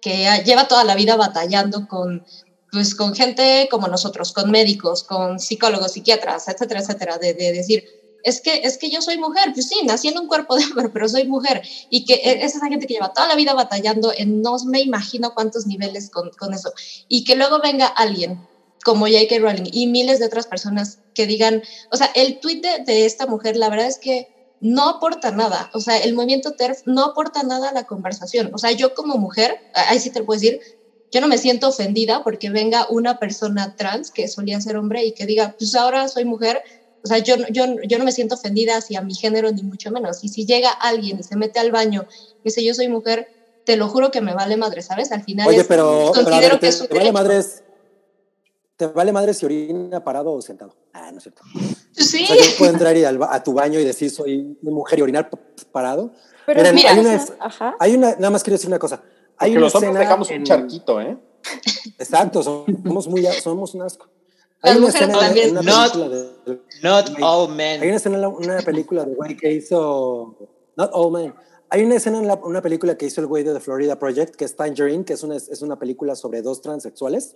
que 0.00 0.28
lleva 0.44 0.68
toda 0.68 0.84
la 0.84 0.94
vida 0.94 1.16
batallando 1.16 1.88
con 1.88 2.24
pues 2.72 2.94
con 2.94 3.14
gente 3.14 3.68
como 3.70 3.88
nosotros, 3.88 4.32
con 4.32 4.50
médicos, 4.50 5.02
con 5.02 5.40
psicólogos, 5.40 5.92
psiquiatras, 5.92 6.48
etcétera, 6.48 6.80
etcétera, 6.80 7.18
de, 7.18 7.32
de 7.32 7.52
decir, 7.52 7.84
es 8.26 8.40
que, 8.42 8.60
es 8.64 8.78
que 8.78 8.90
yo 8.90 9.00
soy 9.02 9.18
mujer, 9.18 9.52
pues 9.54 9.68
sí, 9.68 9.76
nací 9.86 10.08
en 10.08 10.18
un 10.18 10.26
cuerpo 10.26 10.56
de 10.56 10.64
hombre, 10.64 10.88
pero 10.92 11.08
soy 11.08 11.26
mujer. 11.26 11.62
Y 11.88 12.04
que 12.04 12.14
e- 12.14 12.44
es 12.44 12.54
esa 12.54 12.68
gente 12.68 12.86
que 12.86 12.94
lleva 12.94 13.12
toda 13.14 13.28
la 13.28 13.36
vida 13.36 13.54
batallando 13.54 14.12
en 14.16 14.42
no 14.42 14.56
me 14.66 14.80
imagino 14.80 15.32
cuántos 15.34 15.66
niveles 15.66 16.10
con, 16.10 16.30
con 16.38 16.54
eso. 16.54 16.70
Y 17.08 17.24
que 17.24 17.36
luego 17.36 17.60
venga 17.62 17.86
alguien 17.86 18.48
como 18.84 19.06
J.K. 19.06 19.38
Rowling 19.40 19.68
y 19.72 19.86
miles 19.88 20.18
de 20.20 20.26
otras 20.26 20.46
personas 20.46 20.98
que 21.14 21.26
digan, 21.26 21.60
o 21.90 21.96
sea, 21.96 22.10
el 22.14 22.38
tweet 22.40 22.60
de, 22.60 22.84
de 22.84 23.04
esta 23.06 23.26
mujer, 23.26 23.56
la 23.56 23.68
verdad 23.68 23.86
es 23.88 23.98
que 24.00 24.26
no 24.60 24.88
aporta 24.88 25.32
nada. 25.32 25.68
O 25.74 25.80
sea, 25.80 25.98
el 25.98 26.14
movimiento 26.14 26.52
TERF 26.52 26.78
no 26.84 27.04
aporta 27.04 27.42
nada 27.42 27.70
a 27.70 27.72
la 27.72 27.84
conversación. 27.84 28.50
O 28.54 28.58
sea, 28.58 28.70
yo 28.72 28.92
como 28.94 29.16
mujer, 29.18 29.54
ahí 29.72 29.98
sí 30.00 30.10
te 30.10 30.22
puedo 30.22 30.38
decir, 30.40 30.58
yo 31.12 31.20
no 31.20 31.28
me 31.28 31.38
siento 31.38 31.68
ofendida 31.68 32.22
porque 32.22 32.50
venga 32.50 32.86
una 32.90 33.18
persona 33.18 33.72
trans 33.76 34.10
que 34.10 34.28
solía 34.28 34.60
ser 34.60 34.76
hombre 34.76 35.04
y 35.04 35.12
que 35.12 35.26
diga, 35.26 35.54
pues 35.58 35.74
ahora 35.74 36.08
soy 36.08 36.24
mujer. 36.24 36.60
O 37.06 37.08
sea, 37.08 37.18
yo, 37.18 37.36
no- 37.36 37.46
yo, 37.48 37.66
no- 37.68 37.82
yo 37.82 37.98
no 37.98 38.04
me 38.04 38.10
siento 38.12 38.34
ofendida 38.34 38.76
hacia 38.76 39.00
mi 39.00 39.14
género, 39.14 39.50
ni 39.52 39.62
mucho 39.62 39.90
menos. 39.92 40.24
Y 40.24 40.28
si 40.28 40.44
llega 40.44 40.70
alguien 40.70 41.18
y 41.20 41.22
se 41.22 41.36
mete 41.36 41.60
al 41.60 41.70
baño 41.70 42.06
y 42.42 42.48
dice, 42.48 42.64
yo 42.64 42.74
soy 42.74 42.88
mujer, 42.88 43.28
te 43.64 43.76
lo 43.76 43.88
juro 43.88 44.10
que 44.10 44.20
me 44.20 44.34
vale 44.34 44.56
madre, 44.56 44.82
¿sabes? 44.82 45.12
Al 45.12 45.22
final 45.22 45.46
Oye, 45.48 45.60
es- 45.60 45.66
pero, 45.66 46.10
pero 46.12 46.20
a 46.20 46.24
considero 46.24 46.40
ver, 46.40 46.50
que 46.52 46.58
te, 46.58 46.68
es 46.68 46.80
un 46.80 46.88
te 46.88 46.94
vale 46.98 47.12
madres. 47.12 47.62
¿Te 48.76 48.86
vale 48.88 49.12
madre 49.12 49.32
si 49.32 49.46
orina 49.46 50.04
parado 50.04 50.32
o 50.32 50.42
sentado? 50.42 50.74
Ah, 50.92 51.10
no 51.10 51.18
es 51.18 51.22
cierto. 51.22 51.42
Sí, 51.92 52.24
O 52.24 52.26
sea, 52.26 52.36
yo 52.36 52.56
puedo 52.58 52.72
entrar 52.72 52.94
y 52.96 53.04
al 53.04 53.16
ba- 53.16 53.34
a 53.34 53.42
tu 53.42 53.52
baño 53.54 53.80
y 53.80 53.84
decir 53.84 54.10
soy 54.10 54.58
mujer 54.60 54.98
y 54.98 55.02
orinar 55.02 55.30
parado. 55.72 56.12
Pero 56.44 56.60
Miren, 56.60 56.74
mira, 56.74 56.90
hay 56.92 56.98
una, 56.98 57.24
ajá. 57.40 57.74
hay 57.78 57.94
una, 57.94 58.10
nada 58.16 58.30
más 58.30 58.42
quiero 58.42 58.56
decir 58.56 58.68
una 58.68 58.78
cosa. 58.78 59.02
Hay 59.38 59.52
Porque 59.52 59.58
una 59.58 59.66
un 59.66 60.40
en- 60.40 60.44
charquito, 60.44 61.00
¿eh? 61.00 61.16
Exacto, 61.98 62.42
somos 62.42 63.08
muy, 63.08 63.24
somos 63.42 63.74
un 63.74 63.82
asco. 63.82 64.08
Las 64.66 64.74
Hay 64.74 64.78
una 64.78 64.86
mujeres 64.86 65.08
escena 65.08 65.12
en- 65.14 65.26
también. 65.26 65.50
una 65.50 65.62
No. 65.62 65.92
película 65.92 66.08
de, 66.08 66.60
Not 66.82 67.08
Hay- 67.08 67.22
all 67.22 67.50
Hay 67.50 67.56
men. 67.56 67.82
una 67.82 67.96
escena 67.96 68.14
en 68.16 68.20
la- 68.22 68.28
una 68.28 68.58
película 68.62 69.04
de 69.04 69.14
güey 69.14 69.36
que 69.36 69.52
hizo 69.52 70.36
Not 70.76 70.90
All 70.92 71.12
Men. 71.12 71.34
Hay 71.70 71.82
una 71.84 71.96
escena 71.96 72.18
en 72.18 72.26
la- 72.28 72.34
una 72.34 72.62
película 72.62 72.96
que 72.96 73.06
hizo 73.06 73.20
el 73.20 73.26
güey 73.26 73.42
de 73.42 73.52
The 73.52 73.60
Florida 73.60 73.98
Project, 73.98 74.36
que 74.36 74.44
es 74.44 74.54
Tangerine, 74.56 75.04
que 75.04 75.14
es 75.14 75.22
una, 75.22 75.36
es 75.36 75.62
una 75.62 75.78
película 75.78 76.14
sobre 76.14 76.42
dos 76.42 76.60
transexuales, 76.62 77.34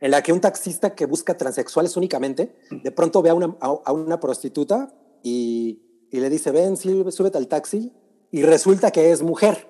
en 0.00 0.10
la 0.10 0.22
que 0.22 0.32
un 0.32 0.40
taxista 0.40 0.94
que 0.96 1.06
busca 1.06 1.36
transexuales 1.36 1.96
únicamente, 1.96 2.54
de 2.70 2.90
pronto 2.90 3.22
ve 3.22 3.30
a 3.30 3.34
una, 3.34 3.56
a, 3.60 3.78
a 3.84 3.92
una 3.92 4.18
prostituta 4.18 4.92
y, 5.22 5.80
y 6.10 6.18
le 6.20 6.28
dice, 6.28 6.50
ven, 6.50 6.76
sí, 6.76 7.04
súbete 7.10 7.38
al 7.38 7.46
taxi, 7.46 7.92
y 8.32 8.42
resulta 8.42 8.90
que 8.90 9.12
es 9.12 9.22
mujer, 9.22 9.68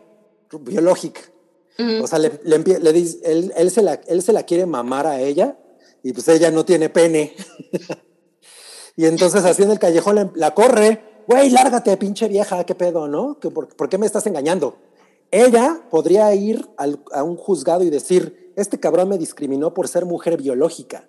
biológica. 0.61 1.21
Ujú. 1.79 2.05
O 2.05 2.07
sea, 2.07 2.19
le, 2.19 2.41
le 2.45 2.59
le 2.59 2.93
dice, 2.93 3.19
él, 3.25 3.53
él, 3.57 3.71
se 3.71 3.83
la, 3.83 3.95
él 4.07 4.23
se 4.23 4.33
la 4.33 4.45
quiere 4.45 4.65
mamar 4.67 5.07
a 5.07 5.21
ella 5.21 5.59
y 6.03 6.13
pues 6.13 6.27
ella 6.29 6.51
no 6.51 6.65
tiene 6.65 6.89
pene. 6.89 7.35
y 8.97 9.07
entonces 9.07 9.45
así 9.45 9.63
en 9.63 9.71
el 9.71 9.79
callejón 9.79 10.17
la, 10.17 10.31
la 10.35 10.55
corre, 10.55 11.25
güey, 11.29 11.51
lárgate, 11.51 11.97
pinche 11.97 12.29
vieja, 12.29 12.65
qué 12.65 12.75
pedo, 12.75 13.09
¿no? 13.09 13.39
¿Que 13.39 13.51
por, 13.51 13.75
por 13.77 13.89
qué 13.89 13.99
me 13.99 14.07
estás 14.07 14.27
engañando? 14.27 14.77
Ella 15.31 15.83
podría 15.91 16.35
ir 16.35 16.69
al- 16.77 17.03
a 17.13 17.23
un 17.23 17.37
juzgado 17.37 17.85
y 17.85 17.91
decir, 17.91 18.53
este 18.57 18.79
cabrón 18.79 19.09
me 19.09 19.19
discriminó 19.19 19.73
por 19.73 19.89
ser 19.89 20.05
mujer 20.05 20.37
biológica. 20.37 21.09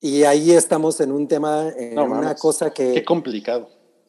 Y 0.00 0.24
ahí 0.24 0.52
estamos 0.52 1.00
en 1.00 1.12
un 1.12 1.28
tema, 1.28 1.68
en 1.76 1.94
No 1.94 2.04
una 2.04 2.14
mames. 2.22 2.40
cosa 2.40 2.70
que... 2.70 2.92
Qué 2.94 3.04
complicado. 3.04 3.68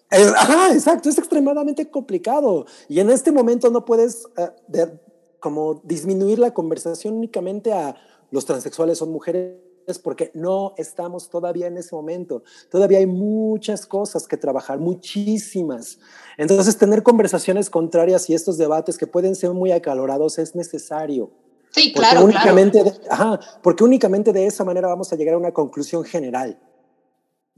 Ajá, 0.09 0.73
exacto, 0.73 1.09
es 1.09 1.17
extremadamente 1.17 1.89
complicado. 1.89 2.65
Y 2.89 2.99
en 2.99 3.09
este 3.09 3.31
momento 3.31 3.69
no 3.69 3.85
puedes 3.85 4.23
de- 4.67 4.99
como 5.39 5.81
disminuir 5.83 6.37
la 6.39 6.53
conversación 6.53 7.15
únicamente 7.15 7.73
a 7.73 7.95
los 8.31 8.45
transexuales 8.45 8.97
son 8.97 9.11
mujeres 9.11 9.57
porque 10.03 10.31
no 10.33 10.73
estamos 10.77 11.29
todavía 11.29 11.67
en 11.67 11.77
ese 11.77 11.93
momento. 11.95 12.43
Todavía 12.69 12.99
hay 12.99 13.05
muchas 13.07 13.85
cosas 13.85 14.27
que 14.27 14.37
trabajar, 14.37 14.79
muchísimas. 14.79 15.99
Entonces, 16.37 16.77
tener 16.77 17.03
conversaciones 17.03 17.69
contrarias 17.69 18.29
y 18.29 18.33
estos 18.33 18.57
debates 18.57 18.97
que 18.97 19.07
pueden 19.07 19.35
ser 19.35 19.51
muy 19.51 19.71
acalorados 19.71 20.37
es 20.39 20.55
necesario. 20.55 21.31
Sí, 21.71 21.91
Porque 21.93 22.09
claro, 22.09 22.21
claro. 22.21 22.25
únicamente, 22.25 22.83
de- 22.83 22.93
ajá, 23.09 23.39
porque 23.63 23.83
únicamente 23.83 24.33
de 24.33 24.45
esa 24.45 24.63
manera 24.63 24.87
vamos 24.87 25.11
a 25.13 25.15
llegar 25.15 25.35
a 25.35 25.37
una 25.37 25.53
conclusión 25.53 26.03
general. 26.03 26.59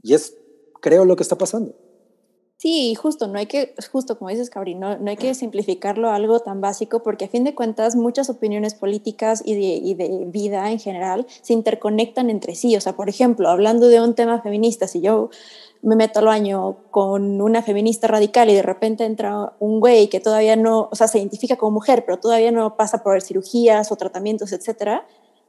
Y 0.02 0.14
es, 0.14 0.36
creo, 0.80 1.04
lo 1.04 1.16
que 1.16 1.22
está 1.24 1.36
pasando. 1.36 1.74
Sí, 2.56 2.94
justo, 2.94 3.26
no 3.26 3.38
hay 3.38 3.46
que, 3.46 3.74
justo 3.92 4.16
como 4.16 4.30
dices, 4.30 4.48
Cabri, 4.48 4.74
no, 4.74 4.96
no 4.96 5.10
hay 5.10 5.16
que 5.16 5.34
simplificarlo 5.34 6.08
a 6.08 6.14
algo 6.14 6.40
tan 6.40 6.60
básico 6.60 7.02
porque 7.02 7.26
a 7.26 7.28
fin 7.28 7.44
de 7.44 7.54
cuentas 7.54 7.94
muchas 7.94 8.30
opiniones 8.30 8.74
políticas 8.74 9.42
y 9.44 9.54
de, 9.54 9.60
y 9.60 9.94
de 9.94 10.24
vida 10.26 10.70
en 10.70 10.78
general 10.78 11.26
se 11.42 11.52
interconectan 11.52 12.30
entre 12.30 12.54
sí. 12.54 12.74
O 12.76 12.80
sea, 12.80 12.94
por 12.94 13.08
ejemplo, 13.08 13.48
hablando 13.50 13.88
de 13.88 14.00
un 14.00 14.14
tema 14.14 14.40
feminista, 14.40 14.86
si 14.86 15.02
yo 15.02 15.30
me 15.82 15.96
meto 15.96 16.20
al 16.20 16.26
baño 16.26 16.78
con 16.90 17.42
una 17.42 17.60
feminista 17.62 18.08
radical 18.08 18.48
y 18.48 18.54
de 18.54 18.62
repente 18.62 19.04
entra 19.04 19.52
un 19.58 19.80
güey 19.80 20.08
que 20.08 20.20
todavía 20.20 20.56
no, 20.56 20.88
o 20.90 20.94
sea, 20.96 21.08
se 21.08 21.18
identifica 21.18 21.56
como 21.56 21.72
mujer, 21.72 22.04
pero 22.06 22.18
todavía 22.18 22.50
no 22.50 22.76
pasa 22.76 23.02
por 23.02 23.20
cirugías 23.20 23.92
o 23.92 23.96
tratamientos, 23.96 24.52
etcétera, 24.52 25.06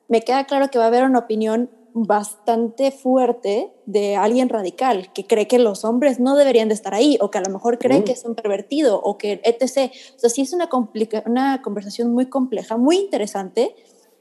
me 0.09 0.21
queda 0.21 0.43
claro 0.43 0.69
que 0.69 0.77
va 0.77 0.85
a 0.85 0.87
haber 0.87 1.05
una 1.05 1.19
opinión 1.19 1.69
bastante 1.97 2.91
fuerte 2.91 3.71
de 3.85 4.17
alguien 4.17 4.49
radical 4.49 5.13
que 5.13 5.25
cree 5.25 5.47
que 5.47 5.59
los 5.59 5.85
hombres 5.85 6.19
no 6.19 6.35
deberían 6.35 6.67
de 6.67 6.73
estar 6.73 6.93
ahí 6.93 7.17
o 7.21 7.31
que 7.31 7.37
a 7.37 7.41
lo 7.41 7.49
mejor 7.49 7.79
cree 7.79 8.01
Mm. 8.01 8.03
que 8.03 8.11
es 8.11 8.25
un 8.25 8.35
pervertido 8.35 8.99
o 9.01 9.17
que 9.17 9.39
etc. 9.45 9.93
O 10.15 10.19
sea, 10.19 10.29
sí 10.29 10.41
es 10.41 10.51
una, 10.51 10.67
una 11.25 11.61
conversación 11.61 12.13
muy 12.13 12.25
compleja, 12.25 12.75
muy 12.75 12.97
interesante 12.97 13.73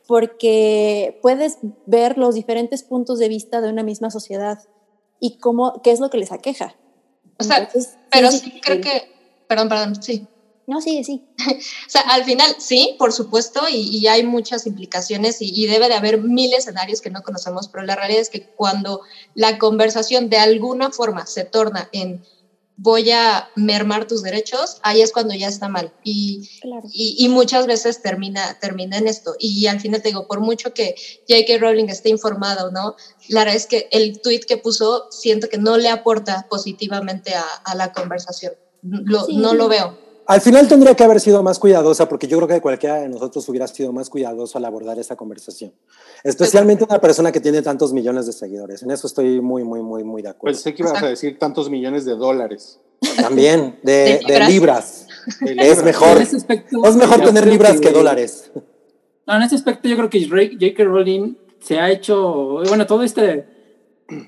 porque 0.06 1.18
puedes 1.20 1.58
ver 1.86 2.16
los 2.16 2.36
diferentes 2.36 2.84
puntos 2.84 3.18
de 3.18 3.28
vista 3.28 3.60
de 3.60 3.70
una 3.70 3.82
misma 3.82 4.08
sociedad 4.10 4.60
y 5.18 5.38
cómo, 5.38 5.82
qué 5.82 5.90
es 5.90 5.98
lo 5.98 6.10
que 6.10 6.18
les 6.18 6.30
aqueja. 6.30 6.76
O 7.40 7.42
sea, 7.42 7.58
Entonces, 7.58 7.98
Pero 8.12 8.30
sí, 8.30 8.60
creo 8.62 8.80
que, 8.80 9.02
perdón, 9.48 9.68
perdón, 9.68 10.00
sí. 10.00 10.28
No, 10.66 10.80
sí, 10.80 11.04
sí. 11.04 11.22
O 11.86 11.90
sea, 11.90 12.00
al 12.02 12.24
final 12.24 12.54
sí, 12.58 12.96
por 12.98 13.12
supuesto, 13.12 13.68
y, 13.68 13.76
y 13.98 14.06
hay 14.06 14.22
muchas 14.24 14.66
implicaciones 14.66 15.40
y, 15.42 15.50
y 15.54 15.66
debe 15.66 15.88
de 15.88 15.94
haber 15.94 16.18
mil 16.22 16.52
escenarios 16.54 17.00
que 17.00 17.10
no 17.10 17.22
conocemos, 17.22 17.68
pero 17.68 17.84
la 17.84 17.96
realidad 17.96 18.22
es 18.22 18.30
que 18.30 18.46
cuando 18.46 19.00
la 19.34 19.58
conversación 19.58 20.30
de 20.30 20.38
alguna 20.38 20.90
forma 20.90 21.26
se 21.26 21.44
torna 21.44 21.88
en 21.92 22.22
voy 22.76 23.12
a 23.12 23.48
mermar 23.54 24.08
tus 24.08 24.22
derechos, 24.24 24.78
ahí 24.82 25.00
es 25.00 25.12
cuando 25.12 25.32
ya 25.32 25.46
está 25.46 25.68
mal. 25.68 25.92
Y, 26.02 26.48
Claro. 26.60 26.88
y, 26.92 27.14
y 27.24 27.28
muchas 27.28 27.68
veces 27.68 28.02
termina, 28.02 28.58
termina 28.58 28.98
en 28.98 29.06
esto. 29.06 29.36
Y 29.38 29.66
al 29.68 29.78
final 29.80 30.02
te 30.02 30.08
digo, 30.08 30.26
por 30.26 30.40
mucho 30.40 30.74
que 30.74 30.96
J.K. 31.28 31.58
Rowling 31.58 31.88
esté 31.88 32.08
informada 32.08 32.66
o 32.66 32.72
no, 32.72 32.96
la 33.28 33.40
verdad 33.42 33.54
es 33.54 33.66
que 33.66 33.86
el 33.92 34.20
tweet 34.20 34.40
que 34.40 34.56
puso 34.56 35.06
siento 35.12 35.48
que 35.48 35.58
no 35.58 35.76
le 35.76 35.88
aporta 35.88 36.46
positivamente 36.50 37.34
a, 37.36 37.44
a 37.64 37.76
la 37.76 37.92
conversación. 37.92 38.54
Lo- 38.82 39.24
Sí. 39.26 39.36
No 39.36 39.54
lo 39.54 39.68
veo. 39.68 39.96
Al 40.26 40.40
final 40.40 40.66
tendría 40.68 40.94
que 40.94 41.04
haber 41.04 41.20
sido 41.20 41.42
más 41.42 41.58
cuidadosa, 41.58 42.08
porque 42.08 42.26
yo 42.26 42.38
creo 42.38 42.48
que 42.48 42.60
cualquiera 42.60 42.96
de 42.96 43.08
nosotros 43.08 43.46
hubiera 43.48 43.66
sido 43.66 43.92
más 43.92 44.08
cuidadoso 44.08 44.56
al 44.56 44.64
abordar 44.64 44.98
esa 44.98 45.16
conversación. 45.16 45.72
Especialmente 46.22 46.84
una 46.84 47.00
persona 47.00 47.30
que 47.30 47.40
tiene 47.40 47.60
tantos 47.60 47.92
millones 47.92 48.26
de 48.26 48.32
seguidores. 48.32 48.82
En 48.82 48.90
eso 48.90 49.06
estoy 49.06 49.40
muy, 49.40 49.64
muy, 49.64 49.82
muy, 49.82 50.02
muy 50.02 50.22
de 50.22 50.30
acuerdo. 50.30 50.56
Pensé 50.56 50.74
que 50.74 50.82
ibas 50.82 51.02
a 51.02 51.08
decir 51.08 51.38
tantos 51.38 51.68
millones 51.68 52.04
de 52.06 52.14
dólares. 52.16 52.80
También, 53.20 53.78
de, 53.82 53.92
De 53.92 54.20
de 54.26 54.40
libras. 54.46 54.48
libras. 54.48 55.06
Es 55.40 55.56
libras. 55.56 55.84
mejor. 55.84 56.16
En 56.16 56.22
ese 56.22 56.36
aspecto, 56.36 56.84
Es 56.84 56.96
mejor 56.96 57.20
tener 57.20 57.46
libras 57.46 57.80
que 57.80 57.90
dólares. 57.90 58.50
No, 59.26 59.36
en 59.36 59.42
ese 59.42 59.54
aspecto 59.54 59.88
yo 59.88 59.96
creo 59.96 60.10
que 60.10 60.26
J.K. 60.26 60.84
Rowling 60.84 61.36
se 61.60 61.78
ha 61.78 61.90
hecho, 61.90 62.62
bueno, 62.68 62.86
todo 62.86 63.02
este 63.02 63.46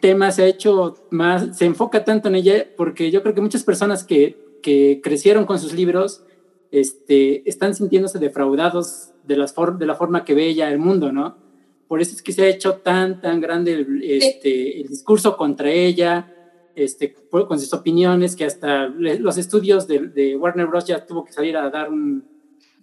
tema 0.01 0.31
se 0.31 0.43
ha 0.43 0.47
hecho 0.47 0.95
más, 1.11 1.57
se 1.57 1.67
enfoca 1.67 2.05
tanto 2.05 2.29
en 2.29 2.37
ella 2.37 2.67
porque 2.77 3.11
yo 3.11 3.23
creo 3.23 3.35
que 3.35 3.43
muchas 3.43 3.63
personas 3.63 4.05
que, 4.05 4.46
que 4.67 5.01
crecieron 5.01 5.47
con 5.47 5.61
sus 5.61 5.73
libros 5.75 6.25
este, 6.73 7.49
están 7.49 7.77
sintiéndose 7.77 8.19
defraudados 8.19 9.13
de, 9.23 9.37
las 9.37 9.55
de 9.79 9.87
la 9.87 9.95
forma 9.95 10.25
que 10.25 10.35
ve 10.35 10.49
ella 10.49 10.69
el 10.73 10.81
mundo, 10.81 11.13
¿no? 11.13 11.39
Por 11.87 12.01
eso 12.01 12.17
es 12.17 12.21
que 12.21 12.33
se 12.33 12.43
ha 12.43 12.49
hecho 12.49 12.75
tan, 12.79 13.21
tan 13.21 13.41
grande 13.41 13.75
el, 13.75 14.03
este, 14.03 14.81
el 14.81 14.89
discurso 14.89 15.37
contra 15.37 15.71
ella, 15.71 16.35
este, 16.75 17.15
con 17.15 17.61
sus 17.61 17.73
opiniones, 17.75 18.35
que 18.35 18.45
hasta 18.45 18.89
los 18.89 19.39
estudios 19.39 19.87
de, 19.87 20.09
de, 20.09 20.37
Warner 20.37 20.67
Bros. 20.67 20.85
ya 20.85 21.07
tuvo 21.07 21.25
que 21.25 21.33
salir 21.33 21.57
a 21.57 21.71
dar 21.71 21.89
un, 21.89 22.25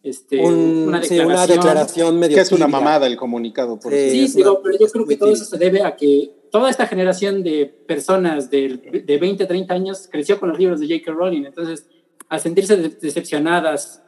este, 0.04 0.38
una, 0.40 1.00
declaración, 1.00 1.04
sí, 1.04 1.20
una 1.20 1.48
declaración 1.48 2.20
medio 2.20 2.36
que 2.36 2.42
es 2.42 2.52
una 2.52 2.68
mamada 2.68 3.08
el 3.08 3.16
comunicado. 3.16 3.80
Por 3.80 3.94
sí, 3.94 4.28
sí 4.28 4.42
pero 4.44 4.62
yo 4.78 4.88
creo 4.88 5.08
que 5.08 5.18
todo 5.18 5.32
eso 5.32 5.46
se 5.46 5.58
debe 5.58 5.82
a 5.84 5.96
que 5.96 6.32
toda 6.52 6.70
esta 6.70 6.86
generación 6.88 7.42
de 7.42 7.66
personas 7.66 8.50
de, 8.50 9.04
de 9.06 9.18
20, 9.18 9.46
30 9.46 9.74
años 9.74 10.10
creció 10.12 10.40
con 10.40 10.50
los 10.50 10.60
libros 10.60 10.82
de 10.82 10.88
J.K. 10.88 11.12
Rowling, 11.14 11.46
entonces 11.46 11.88
al 12.28 12.42
sentirse 12.42 12.76
decepcionadas 12.76 14.04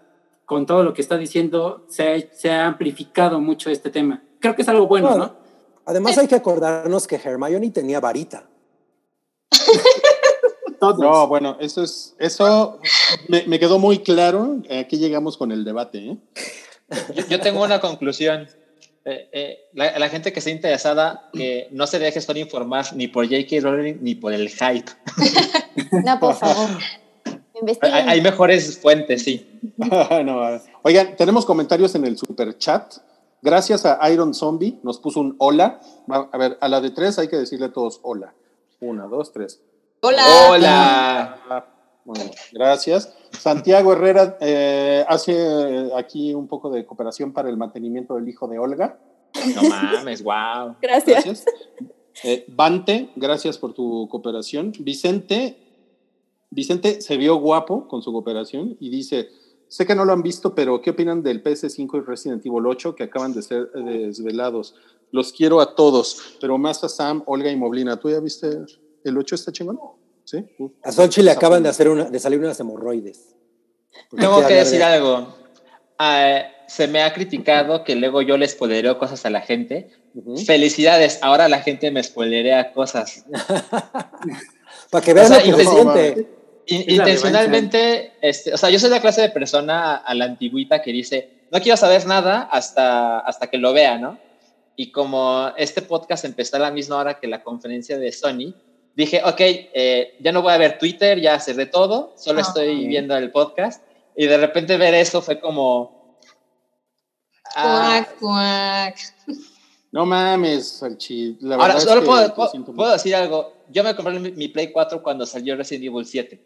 con 0.46 0.66
todo 0.66 0.84
lo 0.84 0.94
que 0.94 1.02
está 1.02 1.18
diciendo, 1.18 1.86
se 1.90 2.12
ha, 2.12 2.34
se 2.36 2.52
ha 2.52 2.66
amplificado 2.68 3.40
mucho 3.40 3.70
este 3.70 3.90
tema. 3.90 4.24
Creo 4.40 4.56
que 4.56 4.62
es 4.62 4.70
algo 4.70 4.88
bueno, 4.88 5.18
¿no? 5.18 5.36
Además 5.86 6.18
hay 6.18 6.28
que 6.28 6.36
acordarnos 6.36 7.08
que 7.08 7.16
Hermione 7.16 7.72
tenía 7.72 8.00
varita. 8.00 8.50
No, 10.94 11.28
bueno, 11.28 11.58
eso 11.60 11.84
es, 11.84 12.16
eso 12.20 12.80
me, 13.28 13.44
me, 13.48 13.60
quedó 13.60 13.80
muy 13.80 14.00
claro. 14.00 14.58
Aquí 14.70 14.98
llegamos 14.98 15.38
con 15.38 15.52
el 15.52 15.64
debate. 15.64 16.00
¿eh? 16.00 16.18
Yo, 17.30 17.40
tengo 17.40 17.64
una 17.64 17.80
conclusión. 17.80 18.48
Eh, 19.06 19.30
eh, 19.32 19.60
la, 19.74 20.00
la, 20.00 20.10
gente 20.10 20.34
que 20.34 20.40
esté 20.40 20.52
interesada, 20.52 21.30
que 21.32 21.68
no 21.72 21.86
se 21.86 22.00
deje 22.00 22.22
solo 22.22 22.40
informar 22.40 22.96
ni 22.96 23.08
por 23.08 23.26
J.K. 23.26 23.62
Rowling 23.62 23.98
ni 24.02 24.16
por 24.16 24.34
el 24.34 24.50
hype. 24.50 24.92
No, 26.06 26.20
por 26.22 26.36
favor. 26.36 26.70
Hay, 27.82 27.92
hay, 27.92 28.22
mejores 28.22 28.80
fuentes, 28.80 29.24
sí. 29.24 29.60
no, 29.78 30.62
oigan, 30.84 31.18
tenemos 31.18 31.46
comentarios 31.46 31.94
en 31.96 32.06
el 32.06 32.18
super 32.18 32.58
chat. 32.58 32.96
Gracias 33.42 33.86
a 33.86 34.10
Iron 34.10 34.34
Zombie, 34.34 34.80
nos 34.84 35.00
puso 35.00 35.20
un 35.20 35.36
hola. 35.38 35.80
A 36.10 36.38
ver, 36.38 36.58
a 36.62 36.68
la 36.68 36.82
de 36.82 36.92
tres 36.92 37.20
hay 37.20 37.28
que 37.28 37.36
decirle 37.36 37.68
a 37.68 37.74
todos 37.74 38.00
hola. 38.04 38.34
Una, 38.80 39.06
dos, 39.06 39.32
tres. 39.32 39.62
Hola. 40.02 40.26
Hola. 40.50 41.66
Bueno, 42.06 42.30
gracias. 42.52 43.14
Santiago 43.32 43.94
Herrera 43.94 44.38
eh, 44.40 45.04
hace 45.08 45.90
aquí 45.96 46.34
un 46.34 46.48
poco 46.48 46.70
de 46.70 46.86
cooperación 46.86 47.34
para 47.34 47.50
el 47.50 47.58
mantenimiento 47.58 48.16
del 48.16 48.30
hijo 48.30 48.48
de 48.48 48.60
Olga. 48.60 49.00
No 49.56 49.64
mames, 49.70 50.24
wow. 50.24 50.76
Gracias. 50.82 51.26
gracias. 51.26 51.46
Eh, 52.24 52.46
Bante, 52.48 53.10
gracias 53.16 53.58
por 53.58 53.74
tu 53.74 54.08
cooperación. 54.10 54.72
Vicente, 54.80 55.58
Vicente 56.52 57.02
se 57.02 57.18
vio 57.18 57.38
guapo 57.38 57.88
con 57.88 58.04
su 58.04 58.12
cooperación 58.12 58.78
y 58.80 58.90
dice, 58.90 59.30
sé 59.68 59.88
que 59.88 59.96
no 59.96 60.06
lo 60.06 60.14
han 60.14 60.22
visto, 60.22 60.54
pero 60.54 60.82
¿qué 60.82 60.92
opinan 60.92 61.24
del 61.24 61.44
PS5 61.44 61.98
y 61.98 62.06
Resident 62.06 62.46
Evil 62.46 62.68
8 62.68 62.96
que 62.96 63.04
acaban 63.04 63.34
de 63.34 63.42
ser 63.42 63.72
desvelados? 63.72 64.76
Los 65.12 65.34
quiero 65.34 65.60
a 65.60 65.76
todos, 65.76 66.38
pero 66.40 66.58
más 66.58 66.84
a 66.84 66.90
Sam, 66.90 67.24
Olga 67.26 67.50
y 67.50 67.56
Moblina. 67.56 68.00
¿Tú 68.00 68.10
ya 68.10 68.20
viste 68.20 68.66
el 69.10 69.18
8 69.18 69.36
está 69.36 69.52
chingón? 69.52 69.80
¿Sí? 70.24 70.44
a 70.84 70.92
Sonchi 70.92 71.22
le 71.22 71.32
acaban 71.32 71.62
de, 71.62 71.70
hacer 71.70 71.88
una, 71.88 72.06
de 72.06 72.20
salir 72.20 72.40
unas 72.40 72.60
hemorroides. 72.60 73.36
Tengo 74.18 74.46
que 74.46 74.56
decir 74.56 74.82
algo. 74.82 75.36
Ah, 76.00 76.42
se 76.68 76.88
me 76.88 77.04
ha 77.04 77.14
criticado 77.14 77.84
que 77.84 77.96
luego 77.96 78.22
yo 78.22 78.38
le 78.38 78.48
spoilereo 78.48 78.98
cosas 78.98 79.26
a 79.26 79.30
la 79.30 79.42
gente. 79.42 79.92
Felicidades, 80.46 81.20
ahora 81.22 81.48
la 81.48 81.62
gente 81.62 81.92
me 81.92 82.02
spoilerea 82.02 82.74
cosas. 82.74 83.26
Para 84.90 85.06
que 85.06 85.14
veas 85.14 85.30
lo 85.30 85.58
que 85.58 85.64
se 85.64 85.70
siente. 85.70 86.28
intencionalmente, 86.68 88.14
este, 88.22 88.54
o 88.54 88.58
sea, 88.58 88.70
yo 88.70 88.80
soy 88.80 88.90
la 88.90 89.02
clase 89.02 89.22
de 89.22 89.30
persona 89.30 89.96
a 89.96 90.14
la 90.16 90.26
antigüita 90.26 90.82
que 90.82 90.92
dice, 90.92 91.48
no 91.52 91.62
quiero 91.62 91.78
saber 91.78 92.06
nada 92.06 92.42
hasta, 92.42 93.20
hasta 93.20 93.48
que 93.48 93.58
lo 93.58 93.74
vea, 93.74 93.98
¿no? 93.98 94.18
Y 94.76 94.92
como 94.92 95.52
este 95.58 95.82
podcast 95.82 96.26
empezó 96.26 96.58
a 96.58 96.60
la 96.60 96.72
misma 96.72 96.98
hora 96.98 97.20
que 97.20 97.28
la 97.28 97.44
conferencia 97.44 97.98
de 97.98 98.12
Sony, 98.12 98.56
dije, 98.96 99.22
ok, 99.24 99.40
eh, 99.40 100.18
ya 100.22 100.32
no 100.32 100.42
voy 100.42 100.54
a 100.54 100.58
ver 100.58 100.78
Twitter, 100.78 101.20
ya 101.20 101.40
cerré 101.40 101.66
todo, 101.66 102.14
solo 102.18 102.42
estoy 102.42 102.88
viendo 102.88 103.16
el 103.16 103.32
podcast. 103.32 103.84
Y 104.16 104.28
de 104.28 104.38
repente 104.38 104.78
ver 104.78 104.94
eso 104.94 105.22
fue 105.22 105.40
como... 105.40 106.18
Ah, 107.56 108.06
cuac, 108.20 108.98
No 109.92 110.06
mames, 110.06 110.68
Salchi. 110.68 111.38
Ahora, 111.52 111.80
solo 111.80 112.04
puedo, 112.04 112.92
decir 112.92 113.16
algo. 113.16 113.54
Yo 113.72 113.84
me 113.84 113.96
compré 113.96 114.20
mi, 114.20 114.48
Play 114.48 114.72
4 114.72 115.04
cuando 115.04 115.26
salió 115.26 115.56
Resident 115.56 115.86
Evil 115.86 116.06
7. 116.06 116.44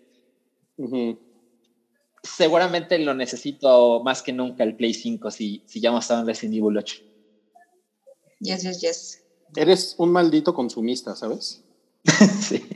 Seguramente 2.24 2.98
lo 3.00 3.14
necesito 3.14 4.02
más 4.04 4.22
que 4.22 4.34
nunca 4.34 4.64
el 4.64 4.76
Play 4.76 4.94
5 4.94 5.32
si, 5.32 5.64
si 5.66 5.80
ya 5.80 5.90
hemos 5.90 6.04
estado 6.04 6.22
en 6.22 6.28
Resident 6.28 6.58
Evil 6.58 6.78
8. 6.78 6.96
Yes, 8.40 8.64
yes, 8.64 8.82
yes. 8.82 9.24
Eres 9.56 9.96
un 9.98 10.12
maldito 10.12 10.54
consumista, 10.54 11.16
¿sabes? 11.16 11.64
sí. 12.42 12.68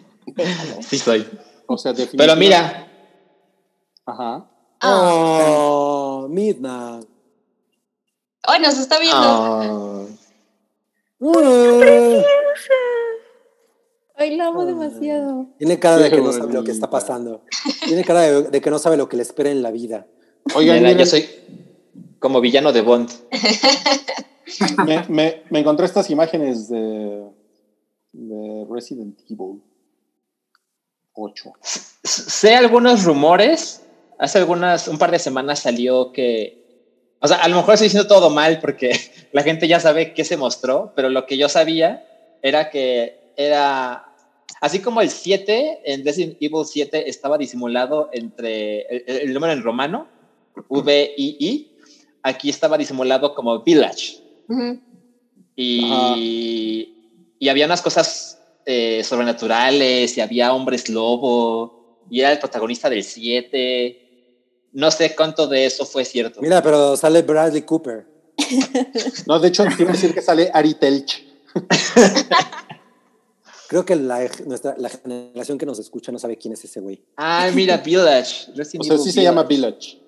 Sí 0.81 0.97
soy. 0.99 1.27
O 1.67 1.77
sea, 1.77 1.93
Pero 2.17 2.35
mira. 2.35 2.87
Ajá. 4.05 4.49
Oh, 4.81 6.27
Midnight. 6.29 7.07
Ay, 8.43 8.61
nos 8.61 8.77
está 8.77 8.99
viendo. 8.99 10.07
Oh. 11.21 11.43
Ay, 14.15 14.35
la 14.35 14.47
amo 14.47 14.65
demasiado. 14.65 15.47
Tiene 15.57 15.79
cara 15.79 15.97
de 15.97 16.11
que 16.11 16.21
no 16.21 16.33
sabe 16.33 16.53
lo 16.53 16.63
que 16.63 16.71
está 16.71 16.89
pasando. 16.89 17.43
Tiene 17.85 18.03
cara 18.03 18.21
de, 18.21 18.61
que 18.61 18.69
no 18.69 18.77
sabe 18.77 18.97
lo 18.97 19.07
que 19.07 19.15
le 19.15 19.23
espera 19.23 19.49
en 19.49 19.63
la 19.63 19.71
vida. 19.71 20.05
Oigan, 20.53 20.85
yo 20.97 21.05
soy 21.05 21.25
como 22.19 22.41
villano 22.41 22.73
de 22.73 22.81
Bond. 22.81 23.09
me, 24.85 25.05
me, 25.07 25.43
me 25.49 25.59
encontré 25.59 25.85
estas 25.85 26.09
imágenes 26.09 26.67
de 26.67 27.23
de 28.13 28.65
Resident 28.69 29.19
Evil 29.29 29.61
8. 31.13 31.53
Sé 31.61 32.55
algunos 32.55 33.03
rumores. 33.03 33.81
Hace 34.19 34.37
algunas, 34.37 34.87
un 34.87 34.97
par 34.97 35.11
de 35.11 35.19
semanas 35.19 35.59
salió 35.59 36.11
que, 36.13 36.63
o 37.19 37.27
sea, 37.27 37.37
a 37.37 37.47
lo 37.47 37.57
mejor 37.57 37.73
estoy 37.73 37.87
diciendo 37.87 38.07
todo 38.07 38.29
mal 38.29 38.59
porque 38.61 38.91
la 39.33 39.43
gente 39.43 39.67
ya 39.67 39.79
sabe 39.79 40.13
qué 40.13 40.23
se 40.23 40.37
mostró, 40.37 40.93
pero 40.95 41.09
lo 41.09 41.25
que 41.25 41.37
yo 41.37 41.49
sabía 41.49 42.07
era 42.41 42.69
que 42.69 43.19
era, 43.35 44.13
así 44.61 44.79
como 44.79 45.01
el 45.01 45.09
7 45.09 45.81
en 45.85 46.05
Resident 46.05 46.37
Evil 46.39 46.65
7 46.65 47.09
estaba 47.09 47.37
disimulado 47.37 48.09
entre 48.13 48.81
el, 49.07 49.33
número 49.33 49.53
en 49.53 49.63
romano, 49.63 50.07
V-I-I, 50.69 51.71
aquí 52.21 52.49
estaba 52.49 52.77
disimulado 52.77 53.33
como 53.33 53.63
Village. 53.63 54.21
Y 55.55 56.92
y 57.43 57.49
había 57.49 57.65
unas 57.65 57.81
cosas 57.81 58.37
eh, 58.65 59.03
sobrenaturales 59.03 60.17
y 60.17 60.21
había 60.21 60.53
hombres 60.53 60.87
lobo 60.87 61.99
y 62.09 62.21
era 62.21 62.31
el 62.31 62.39
protagonista 62.39 62.89
del 62.89 63.03
7. 63.03 64.69
No 64.71 64.89
sé 64.91 65.13
cuánto 65.13 65.47
de 65.47 65.65
eso 65.65 65.85
fue 65.85 66.05
cierto. 66.05 66.39
Mira, 66.39 66.63
pero 66.63 66.95
sale 66.95 67.21
Bradley 67.21 67.63
Cooper. 67.63 68.07
no, 69.27 69.41
de 69.41 69.49
hecho, 69.49 69.65
quiero 69.75 69.91
decir 69.91 70.13
que 70.13 70.21
sale 70.21 70.49
Ari 70.53 70.75
Telch. 70.75 71.21
Creo 73.67 73.83
que 73.83 73.97
la, 73.97 74.25
nuestra, 74.45 74.75
la 74.77 74.87
generación 74.87 75.57
que 75.57 75.65
nos 75.65 75.79
escucha 75.79 76.13
no 76.13 76.19
sabe 76.19 76.37
quién 76.37 76.53
es 76.53 76.63
ese 76.63 76.79
güey. 76.79 77.03
Ah, 77.17 77.51
mira, 77.53 77.75
Village. 77.75 78.51
o 78.53 78.83
sea, 78.83 78.97
sí 78.97 79.11
se 79.11 79.21
llama 79.21 79.43
Village. 79.43 79.99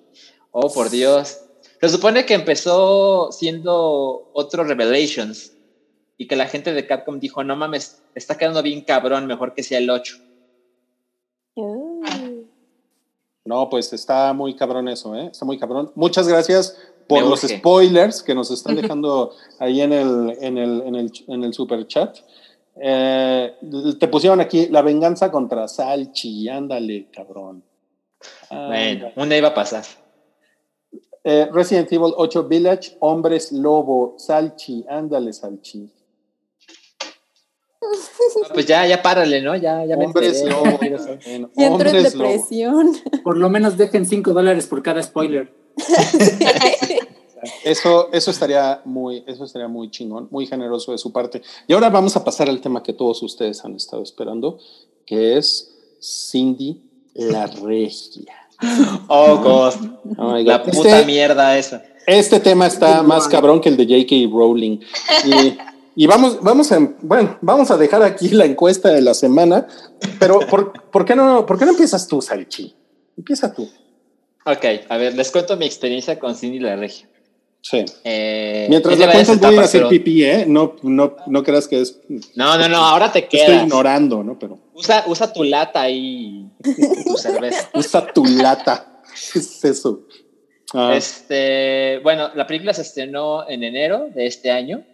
Oh, 0.52 0.72
por 0.72 0.88
Dios. 0.88 1.36
Se 1.82 1.88
supone 1.90 2.24
que 2.24 2.32
empezó 2.32 3.30
siendo 3.30 4.30
otro 4.32 4.64
Revelations 4.64 5.52
y 6.18 6.26
que 6.26 6.36
la 6.36 6.46
gente 6.46 6.72
de 6.72 6.86
Capcom 6.86 7.18
dijo, 7.18 7.44
no 7.44 7.56
mames, 7.56 8.02
está 8.14 8.38
quedando 8.38 8.62
bien 8.62 8.82
cabrón, 8.82 9.26
mejor 9.26 9.54
que 9.54 9.62
sea 9.62 9.78
el 9.78 9.90
8. 9.90 10.16
No, 13.44 13.70
pues 13.70 13.92
está 13.92 14.32
muy 14.32 14.56
cabrón 14.56 14.88
eso, 14.88 15.14
¿eh? 15.14 15.28
Está 15.30 15.44
muy 15.44 15.58
cabrón. 15.58 15.92
Muchas 15.94 16.26
gracias 16.26 16.76
por 17.06 17.22
los 17.22 17.42
spoilers 17.42 18.22
que 18.22 18.34
nos 18.34 18.50
están 18.50 18.76
dejando 18.76 19.32
ahí 19.58 19.80
en 19.80 19.92
el, 19.92 20.36
en 20.40 20.58
el, 20.58 20.82
en 20.82 20.94
el, 20.96 21.12
en 21.28 21.44
el 21.44 21.54
super 21.54 21.86
chat. 21.86 22.18
Eh, 22.80 23.54
te 23.98 24.08
pusieron 24.08 24.40
aquí 24.40 24.66
la 24.66 24.82
venganza 24.82 25.30
contra 25.30 25.68
Salchi, 25.68 26.48
ándale, 26.48 27.08
cabrón. 27.12 27.62
bueno, 28.50 29.12
un 29.16 29.28
día 29.28 29.38
iba 29.38 29.48
a 29.48 29.54
pasar. 29.54 29.84
Eh, 31.24 31.48
Resident 31.52 31.90
Evil 31.92 32.12
8 32.16 32.44
Village, 32.44 32.96
Hombres 33.00 33.52
Lobo, 33.52 34.14
Salchi, 34.18 34.84
ándale, 34.88 35.32
Salchi 35.32 35.90
pues 38.52 38.66
ya, 38.66 38.86
ya 38.86 39.02
párale, 39.02 39.40
¿no? 39.42 39.56
Ya, 39.56 39.84
ya 39.84 39.96
me 39.96 40.06
Hombres 40.06 40.44
Ya 41.56 41.66
entró 41.66 41.90
en 41.90 42.02
depresión. 42.02 42.96
Por 43.24 43.36
lo 43.36 43.48
menos 43.48 43.76
dejen 43.76 44.06
5 44.06 44.32
dólares 44.32 44.66
por 44.66 44.82
cada 44.82 45.02
spoiler. 45.02 45.52
Eso, 47.62 48.08
eso, 48.12 48.30
estaría 48.30 48.80
muy, 48.84 49.22
eso 49.26 49.44
estaría 49.44 49.68
muy 49.68 49.90
chingón, 49.90 50.26
muy 50.32 50.46
generoso 50.46 50.90
de 50.92 50.98
su 50.98 51.12
parte. 51.12 51.42
Y 51.68 51.74
ahora 51.74 51.90
vamos 51.90 52.16
a 52.16 52.24
pasar 52.24 52.48
al 52.48 52.60
tema 52.60 52.82
que 52.82 52.92
todos 52.92 53.22
ustedes 53.22 53.64
han 53.64 53.76
estado 53.76 54.02
esperando, 54.02 54.58
que 55.04 55.36
es 55.36 55.76
Cindy 56.00 56.82
la 57.14 57.46
Regia. 57.46 58.34
Oh. 59.08 59.70
Oh 60.16 60.32
my 60.32 60.42
La 60.44 60.58
God. 60.58 60.72
puta 60.72 60.88
Este- 61.00 61.06
mierda 61.06 61.56
esa. 61.58 61.84
Este 62.06 62.38
tema 62.38 62.66
está 62.68 63.02
más 63.02 63.26
cabrón 63.26 63.60
que 63.60 63.68
el 63.68 63.76
de 63.76 63.84
J.K. 63.84 64.32
Rowling. 64.32 64.78
Y, 65.24 65.58
y 65.96 66.06
vamos, 66.06 66.40
vamos 66.42 66.70
a, 66.72 66.78
bueno, 67.00 67.38
vamos 67.40 67.70
a 67.70 67.76
dejar 67.76 68.02
aquí 68.02 68.28
la 68.28 68.44
encuesta 68.44 68.90
de 68.90 69.00
la 69.00 69.14
semana, 69.14 69.66
pero 70.20 70.38
¿por, 70.40 70.72
por 70.90 71.04
qué, 71.04 71.16
no, 71.16 71.44
¿por 71.46 71.58
qué 71.58 71.64
no 71.64 71.72
empiezas 71.72 72.06
tú, 72.06 72.20
Salchi? 72.22 72.74
Empieza 73.16 73.52
tú. 73.52 73.68
Ok, 74.44 74.64
a 74.88 74.96
ver, 74.98 75.14
les 75.14 75.30
cuento 75.32 75.56
mi 75.56 75.66
experiencia 75.66 76.18
con 76.18 76.36
Cindy 76.36 76.60
la 76.60 76.76
Regia. 76.76 77.08
Sí. 77.62 77.84
Eh, 78.04 78.66
Mientras 78.68 78.96
la 78.96 79.10
cuentas 79.10 79.40
voy 79.40 79.56
a 79.56 79.62
hacer 79.62 79.80
pero- 79.80 79.88
pipí, 79.88 80.22
¿eh? 80.22 80.44
No, 80.46 80.76
no, 80.84 81.16
no 81.26 81.42
creas 81.42 81.66
que 81.66 81.80
es... 81.80 81.98
No, 82.36 82.56
no, 82.56 82.68
no, 82.68 82.76
ahora 82.76 83.10
te 83.10 83.20
Estoy 83.24 83.40
quedas. 83.40 83.62
ignorando, 83.64 84.22
¿no? 84.22 84.38
Pero 84.38 84.58
Usa, 84.74 85.02
usa 85.08 85.32
tu 85.32 85.42
lata 85.42 85.80
ahí, 85.82 86.46
tu 86.62 87.16
cerveza. 87.16 87.68
usa 87.74 88.06
tu 88.12 88.24
lata. 88.24 89.00
¿Qué 89.32 89.40
es 89.40 89.64
eso? 89.64 90.02
Ah, 90.74 90.94
Este, 90.94 91.98
bueno, 92.04 92.30
la 92.36 92.46
película 92.46 92.72
se 92.72 92.82
estrenó 92.82 93.48
en 93.48 93.64
enero 93.64 94.10
de 94.14 94.26
este 94.26 94.52
año, 94.52 94.84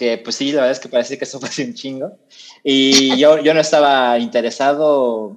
que 0.00 0.16
pues 0.16 0.36
sí, 0.36 0.50
la 0.50 0.62
verdad 0.62 0.72
es 0.72 0.80
que 0.80 0.88
parece 0.88 1.18
que 1.18 1.24
eso 1.24 1.38
fue 1.40 1.50
hace 1.50 1.64
un 1.64 1.74
chingo. 1.74 2.18
Y 2.64 3.18
yo, 3.18 3.38
yo 3.38 3.52
no 3.52 3.60
estaba 3.60 4.18
interesado. 4.18 5.36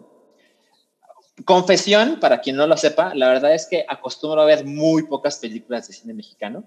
Confesión, 1.44 2.20
para 2.22 2.40
quien 2.40 2.56
no 2.56 2.66
lo 2.66 2.78
sepa, 2.78 3.14
la 3.14 3.28
verdad 3.28 3.54
es 3.54 3.68
que 3.70 3.84
acostumbro 3.88 4.42
a 4.42 4.46
ver 4.46 4.66
muy 4.66 5.04
pocas 5.04 5.38
películas 5.40 5.88
de 5.88 5.94
cine 5.94 6.14
mexicano. 6.14 6.64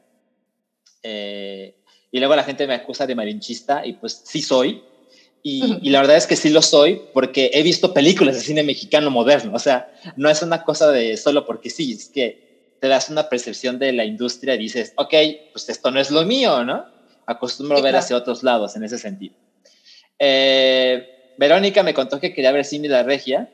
Eh, 1.03 1.75
y 2.11 2.19
luego 2.19 2.37
la 2.37 2.45
gente 2.45 2.67
me 2.67 2.75
acusa 2.75 3.07
de 3.07 3.15
malinchista 3.15 3.87
y 3.87 3.95
pues 3.95 4.23
sí 4.27 4.43
soy. 4.43 4.83
Y, 5.43 5.79
y 5.81 5.91
la 5.91 6.01
verdad 6.01 6.17
es 6.17 6.27
que 6.27 6.37
sí 6.37 6.51
lo 6.51 6.61
soy 6.61 7.01
porque 7.15 7.51
he 7.55 7.63
visto 7.63 7.95
películas 7.95 8.35
de 8.35 8.43
cine 8.43 8.63
mexicano 8.63 9.11
moderno. 9.11 9.53
O 9.55 9.59
sea, 9.59 9.87
no 10.17 10.29
es 10.29 10.43
una 10.43 10.65
cosa 10.65 10.91
de 10.91 11.17
solo 11.17 11.47
porque 11.47 11.71
sí, 11.71 11.93
es 11.93 12.11
que 12.11 12.37
te 12.81 12.89
das 12.89 13.09
una 13.09 13.29
percepción 13.29 13.79
de 13.79 13.93
la 13.93 14.05
industria 14.05 14.55
y 14.55 14.59
dices, 14.59 14.93
ok, 14.97 15.15
pues 15.53 15.69
esto 15.69 15.91
no 15.91 16.01
es 16.01 16.11
lo 16.11 16.25
mío, 16.25 16.65
¿no? 16.65 16.85
Acostumbro 17.27 17.77
Sí, 17.77 17.83
ver 17.83 17.91
claro. 17.93 18.05
hacia 18.05 18.17
otros 18.17 18.43
lados 18.43 18.77
en 18.77 18.85
ese 18.85 18.99
sentido. 18.99 19.37
Eh, 20.19 21.05
Verónica 21.37 21.83
me 21.83 21.93
contó 21.95 22.19
que 22.19 22.33
quería 22.33 22.53
ver 22.53 22.65
Cindy 22.65 22.89
la 22.89 23.03
Regia 23.03 23.51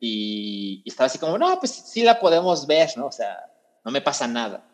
y, 0.00 0.82
y 0.84 0.88
estaba 0.88 1.06
así 1.06 1.18
como, 1.18 1.38
no, 1.38 1.58
pues 1.60 1.70
sí 1.72 2.02
la 2.02 2.18
podemos 2.18 2.66
ver, 2.66 2.90
¿no? 2.96 3.06
O 3.06 3.12
sea, 3.12 3.38
no 3.84 3.92
me 3.92 4.00
pasa 4.00 4.26
nada. 4.26 4.64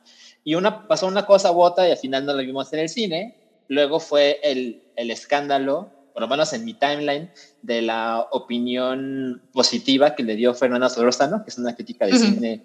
Y 0.44 0.54
una, 0.54 0.86
pasó 0.86 1.06
una 1.06 1.26
cosa 1.26 1.52
u 1.52 1.60
otra 1.60 1.86
y 1.86 1.90
al 1.90 1.98
final 1.98 2.24
no 2.24 2.32
la 2.32 2.42
vimos 2.42 2.72
en 2.72 2.78
el 2.78 2.88
cine. 2.88 3.34
Luego 3.66 4.00
fue 4.00 4.38
el, 4.42 4.82
el 4.96 5.10
escándalo, 5.10 5.92
por 6.14 6.22
lo 6.22 6.28
menos 6.28 6.52
en 6.54 6.64
mi 6.64 6.72
timeline, 6.74 7.30
de 7.60 7.82
la 7.82 8.26
opinión 8.30 9.42
positiva 9.52 10.14
que 10.14 10.22
le 10.22 10.36
dio 10.36 10.54
Fernanda 10.54 10.88
Solórzano, 10.88 11.42
que 11.44 11.50
es 11.50 11.58
una 11.58 11.74
crítica 11.74 12.06
de 12.06 12.18
cine 12.18 12.62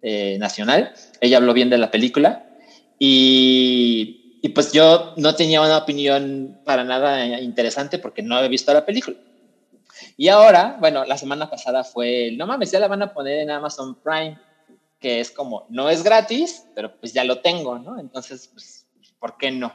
eh, 0.00 0.38
nacional. 0.38 0.92
Ella 1.20 1.36
habló 1.36 1.52
bien 1.52 1.68
de 1.68 1.76
la 1.78 1.90
película 1.90 2.42
y, 2.98 4.25
y 4.46 4.50
pues 4.50 4.70
yo 4.70 5.12
no 5.16 5.34
tenía 5.34 5.60
una 5.60 5.78
opinión 5.78 6.60
para 6.64 6.84
nada 6.84 7.40
interesante 7.40 7.98
porque 7.98 8.22
no 8.22 8.36
había 8.36 8.48
visto 8.48 8.72
la 8.72 8.86
película. 8.86 9.16
Y 10.16 10.28
ahora, 10.28 10.76
bueno, 10.78 11.04
la 11.04 11.18
semana 11.18 11.50
pasada 11.50 11.82
fue, 11.82 12.28
el, 12.28 12.38
no 12.38 12.46
mames, 12.46 12.70
ya 12.70 12.78
la 12.78 12.86
van 12.86 13.02
a 13.02 13.12
poner 13.12 13.40
en 13.40 13.50
Amazon 13.50 13.96
Prime, 13.96 14.38
que 15.00 15.18
es 15.18 15.32
como, 15.32 15.66
no 15.68 15.90
es 15.90 16.04
gratis, 16.04 16.64
pero 16.76 16.96
pues 16.96 17.12
ya 17.12 17.24
lo 17.24 17.40
tengo, 17.40 17.76
¿no? 17.80 17.98
Entonces, 17.98 18.48
pues, 18.52 18.86
¿por 19.18 19.36
qué 19.36 19.50
no? 19.50 19.74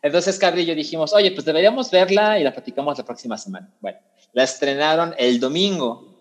Entonces, 0.00 0.38
Carly 0.38 0.64
yo 0.64 0.74
dijimos, 0.74 1.12
oye, 1.12 1.32
pues 1.32 1.44
deberíamos 1.44 1.90
verla 1.90 2.38
y 2.38 2.42
la 2.42 2.54
platicamos 2.54 2.96
la 2.96 3.04
próxima 3.04 3.36
semana. 3.36 3.70
Bueno, 3.80 3.98
la 4.32 4.44
estrenaron 4.44 5.14
el 5.18 5.40
domingo 5.40 6.16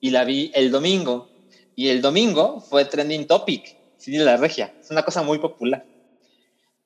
y 0.00 0.10
la 0.10 0.24
vi 0.24 0.50
el 0.52 0.72
domingo. 0.72 1.28
Y 1.76 1.90
el 1.90 2.02
domingo 2.02 2.60
fue 2.60 2.86
trending 2.86 3.28
topic, 3.28 3.76
de 4.04 4.24
la 4.24 4.36
Regia. 4.36 4.74
Es 4.80 4.90
una 4.90 5.04
cosa 5.04 5.22
muy 5.22 5.38
popular. 5.38 5.84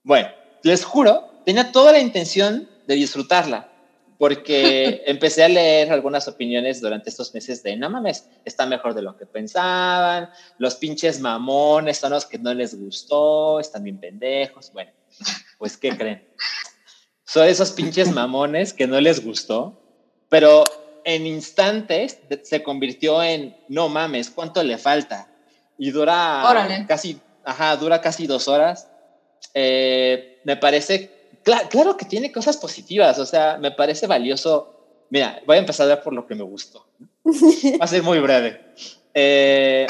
Bueno, 0.05 0.29
les 0.63 0.85
juro, 0.85 1.31
tenía 1.47 1.73
toda 1.73 1.93
la 1.93 1.99
intención 1.99 2.69
de 2.87 2.95
disfrutarla, 2.95 3.73
porque 4.19 5.03
empecé 5.07 5.43
a 5.45 5.49
leer 5.49 5.91
algunas 5.91 6.29
opiniones 6.29 6.83
durante 6.83 7.09
estos 7.09 7.33
meses 7.33 7.63
de, 7.63 7.77
no 7.77 7.89
mames, 7.89 8.29
está 8.45 8.67
mejor 8.67 8.93
de 8.93 9.01
lo 9.01 9.17
que 9.17 9.25
pensaban, 9.25 10.29
los 10.59 10.75
pinches 10.75 11.21
mamones 11.21 11.97
son 11.97 12.13
los 12.13 12.27
que 12.27 12.39
no 12.39 12.53
les 12.53 12.79
gustó, 12.79 13.59
están 13.61 13.83
bien 13.83 13.99
pendejos. 13.99 14.71
Bueno, 14.75 14.93
pues, 15.57 15.79
¿qué 15.79 15.97
creen? 15.97 16.29
Son 17.25 17.49
esos 17.49 17.73
pinches 17.73 18.13
mamones 18.13 18.75
que 18.75 18.87
no 18.87 19.01
les 19.01 19.25
gustó, 19.25 19.81
pero 20.29 20.65
en 21.05 21.27
instantes 21.27 22.19
se 22.43 22.63
convirtió 22.63 23.23
en, 23.23 23.57
no 23.69 23.89
mames, 23.89 24.29
¿cuánto 24.29 24.63
le 24.63 24.77
falta? 24.77 25.29
Y 25.79 25.91
dura 25.93 26.47
Órale. 26.47 26.85
casi, 26.87 27.19
ajá, 27.43 27.75
dura 27.77 28.03
casi 28.03 28.27
dos 28.27 28.49
horas. 28.49 28.89
Eh, 29.55 30.41
me 30.45 30.57
parece, 30.57 31.11
cla- 31.45 31.69
claro 31.69 31.97
que 31.97 32.05
tiene 32.05 32.33
cosas 32.33 32.57
positivas, 32.57 33.19
o 33.19 33.27
sea, 33.27 33.57
me 33.59 33.71
parece 33.71 34.07
valioso. 34.07 34.69
Mira, 35.11 35.41
voy 35.47 35.57
a 35.57 35.61
empezar 35.61 35.91
a 35.91 36.03
por 36.03 36.13
lo 36.13 36.27
que 36.27 36.35
me 36.35 36.43
gustó. 36.45 36.87
Va 37.81 37.85
a 37.85 37.89
ser 37.89 38.03
muy 38.03 38.19
breve. 38.19 38.61
Eh, 39.15 39.87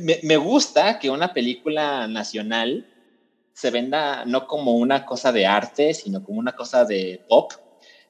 me, 0.00 0.18
me 0.24 0.36
gusta 0.36 0.98
que 0.98 1.08
una 1.10 1.32
película 1.32 2.08
nacional 2.08 2.84
se 3.52 3.70
venda 3.70 4.24
no 4.24 4.46
como 4.48 4.72
una 4.72 5.04
cosa 5.04 5.30
de 5.30 5.46
arte, 5.46 5.94
sino 5.94 6.22
como 6.24 6.40
una 6.40 6.52
cosa 6.52 6.84
de 6.84 7.24
pop, 7.28 7.52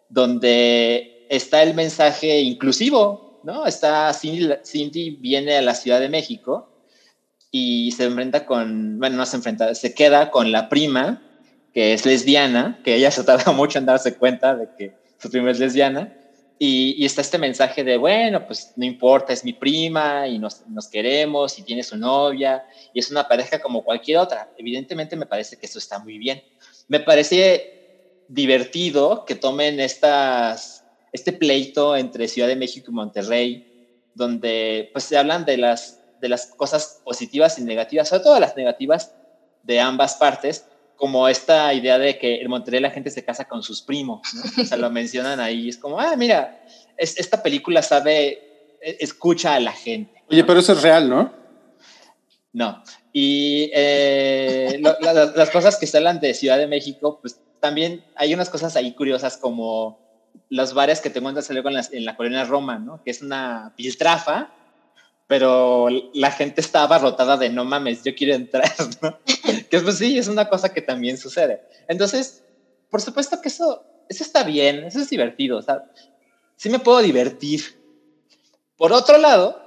donde 0.09 1.27
está 1.29 1.63
el 1.63 1.75
mensaje 1.75 2.41
inclusivo, 2.41 3.41
¿no? 3.43 3.67
Está 3.67 4.13
Cindy, 4.15 4.55
Cindy 4.65 5.11
viene 5.11 5.57
a 5.57 5.63
la 5.63 5.75
Ciudad 5.75 6.01
de 6.01 6.09
México 6.09 6.71
y 7.57 7.93
se 7.93 8.03
enfrenta 8.03 8.47
con, 8.47 8.99
bueno, 8.99 9.17
no 9.17 9.25
se 9.27 9.37
enfrenta, 9.37 9.77
se 9.77 9.95
queda 9.95 10.33
con 10.33 10.51
la 10.51 10.69
prima, 10.69 11.23
que 11.73 11.93
es 11.93 12.05
lesbiana, 12.05 12.81
que 12.83 12.97
ella 12.97 13.13
se 13.13 13.23
tarda 13.23 13.53
mucho 13.53 13.79
en 13.79 13.87
darse 13.87 14.17
cuenta 14.17 14.57
de 14.57 14.69
que 14.77 14.97
su 15.19 15.31
prima 15.31 15.53
es 15.53 15.61
lesbiana, 15.61 16.13
y, 16.59 16.97
y 16.99 17.05
está 17.05 17.21
este 17.21 17.39
mensaje 17.39 17.85
de, 17.85 17.97
bueno, 17.97 18.45
pues 18.45 18.73
no 18.75 18.85
importa, 18.85 19.33
es 19.33 19.45
mi 19.45 19.53
prima 19.53 20.27
y 20.27 20.41
nos, 20.41 20.67
nos 20.67 20.89
queremos 20.89 21.57
y 21.57 21.63
tiene 21.63 21.85
su 21.85 21.97
novia 21.97 22.65
y 22.93 22.99
es 22.99 23.13
una 23.13 23.29
pareja 23.29 23.61
como 23.61 23.85
cualquier 23.85 24.19
otra. 24.19 24.51
Evidentemente 24.59 25.15
me 25.15 25.27
parece 25.27 25.57
que 25.57 25.67
eso 25.67 25.79
está 25.79 26.01
muy 26.01 26.19
bien. 26.19 26.43
Me 26.89 26.99
parece 26.99 28.25
divertido 28.27 29.25
que 29.25 29.37
tomen 29.37 29.79
estas, 29.79 30.85
este 31.13 31.33
pleito 31.33 31.97
entre 31.97 32.27
Ciudad 32.27 32.49
de 32.49 32.57
México 32.57 32.91
y 32.91 32.95
Monterrey, 32.95 33.93
donde 34.13 34.91
pues 34.93 35.05
se 35.05 35.17
hablan 35.17 35.45
de 35.45 35.57
las, 35.57 36.04
de 36.25 36.31
las 36.31 36.47
cosas 36.47 37.03
positivas 37.05 37.59
y 37.59 37.63
negativas, 37.65 38.09
sobre 38.09 38.23
todo 38.23 38.41
las 38.41 38.57
negativas 38.57 39.13
de 39.63 39.79
ambas 39.79 40.15
partes, 40.17 40.65
como 40.97 41.29
esta 41.29 41.75
idea 41.75 41.99
de 41.99 42.19
que 42.19 42.41
en 42.41 42.49
Monterrey 42.49 42.81
la 42.81 42.91
gente 42.91 43.11
se 43.11 43.23
casa 43.25 43.45
con 43.47 43.63
sus 43.63 43.83
primos, 43.83 44.23
¿no? 44.33 44.63
O 44.63 44.65
sea, 44.65 44.79
lo 44.79 44.89
mencionan 45.01 45.39
ahí, 45.39 45.69
es 45.69 45.77
como, 45.77 46.01
ah, 46.01 46.17
mira, 46.17 46.65
es, 46.97 47.19
esta 47.19 47.43
película 47.43 47.83
sabe, 47.83 48.77
e- 48.81 48.97
escucha 49.01 49.55
a 49.55 49.61
la 49.61 49.73
gente. 49.73 50.23
Oye, 50.31 50.45
pero 50.45 50.61
eso 50.61 50.73
es 50.73 50.81
real, 50.83 51.11
¿no? 51.11 51.31
No. 52.55 52.83
Y 53.13 53.71
eh, 53.75 54.79
lo- 54.81 54.97
la- 55.01 55.13
la- 55.13 55.33
las 55.37 55.51
cosas 55.51 55.77
que 55.77 55.87
se 55.87 55.99
hablan 55.99 56.21
de 56.21 56.33
Ciudad 56.33 56.57
de 56.57 56.67
México, 56.69 57.19
pues 57.21 57.39
también 57.61 58.03
hay 58.17 58.33
unas 58.33 58.49
cosas 58.49 58.75
ahí 58.77 58.95
curiosas 58.95 59.37
como 59.37 59.99
los 60.49 60.73
bares 60.75 61.01
que 61.01 61.11
te 61.11 61.19
encuentras 61.19 61.51
en 61.51 61.57
la, 61.63 61.85
en 61.93 62.05
la 62.05 62.17
colonia 62.17 62.45
Roma, 62.45 62.79
¿no? 62.79 63.03
Que 63.03 63.11
es 63.11 63.23
una 63.23 63.73
piltrafa, 63.77 64.51
pero 65.27 65.89
la 66.13 66.31
gente 66.31 66.61
está 66.61 66.83
abarrotada 66.83 67.37
de 67.37 67.49
no 67.49 67.65
mames, 67.65 68.03
yo 68.05 68.15
quiero 68.15 68.35
entrar, 68.35 68.71
¿no? 69.03 69.19
que 69.71 69.81
pues 69.81 69.99
sí, 69.99 70.19
es 70.19 70.29
una 70.29 70.49
cosa 70.49 70.73
que 70.73 70.83
también 70.83 71.17
sucede. 71.19 71.63
Entonces, 71.89 72.43
por 72.91 73.01
supuesto 73.01 73.41
que 73.41 73.49
eso, 73.49 73.85
eso 74.09 74.23
está 74.23 74.45
bien, 74.45 74.85
eso 74.85 75.01
es 75.01 75.09
divertido, 75.09 75.59
o 75.59 75.63
sea, 75.63 75.85
sí 76.57 76.69
me 76.69 76.79
puedo 76.79 77.01
divertir. 77.01 77.63
Por 78.77 78.93
otro 78.93 79.19
lado, 79.19 79.61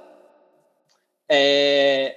eh, 1.28 2.14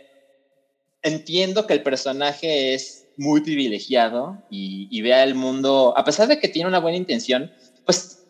entiendo 1.01 1.65
que 1.65 1.73
el 1.73 1.83
personaje 1.83 2.73
es 2.73 3.07
muy 3.17 3.41
privilegiado 3.41 4.41
y, 4.49 4.87
y 4.91 5.01
vea 5.01 5.23
el 5.23 5.35
mundo, 5.35 5.93
a 5.97 6.03
pesar 6.03 6.27
de 6.27 6.39
que 6.39 6.47
tiene 6.47 6.69
una 6.69 6.79
buena 6.79 6.97
intención, 6.97 7.51
pues 7.85 8.20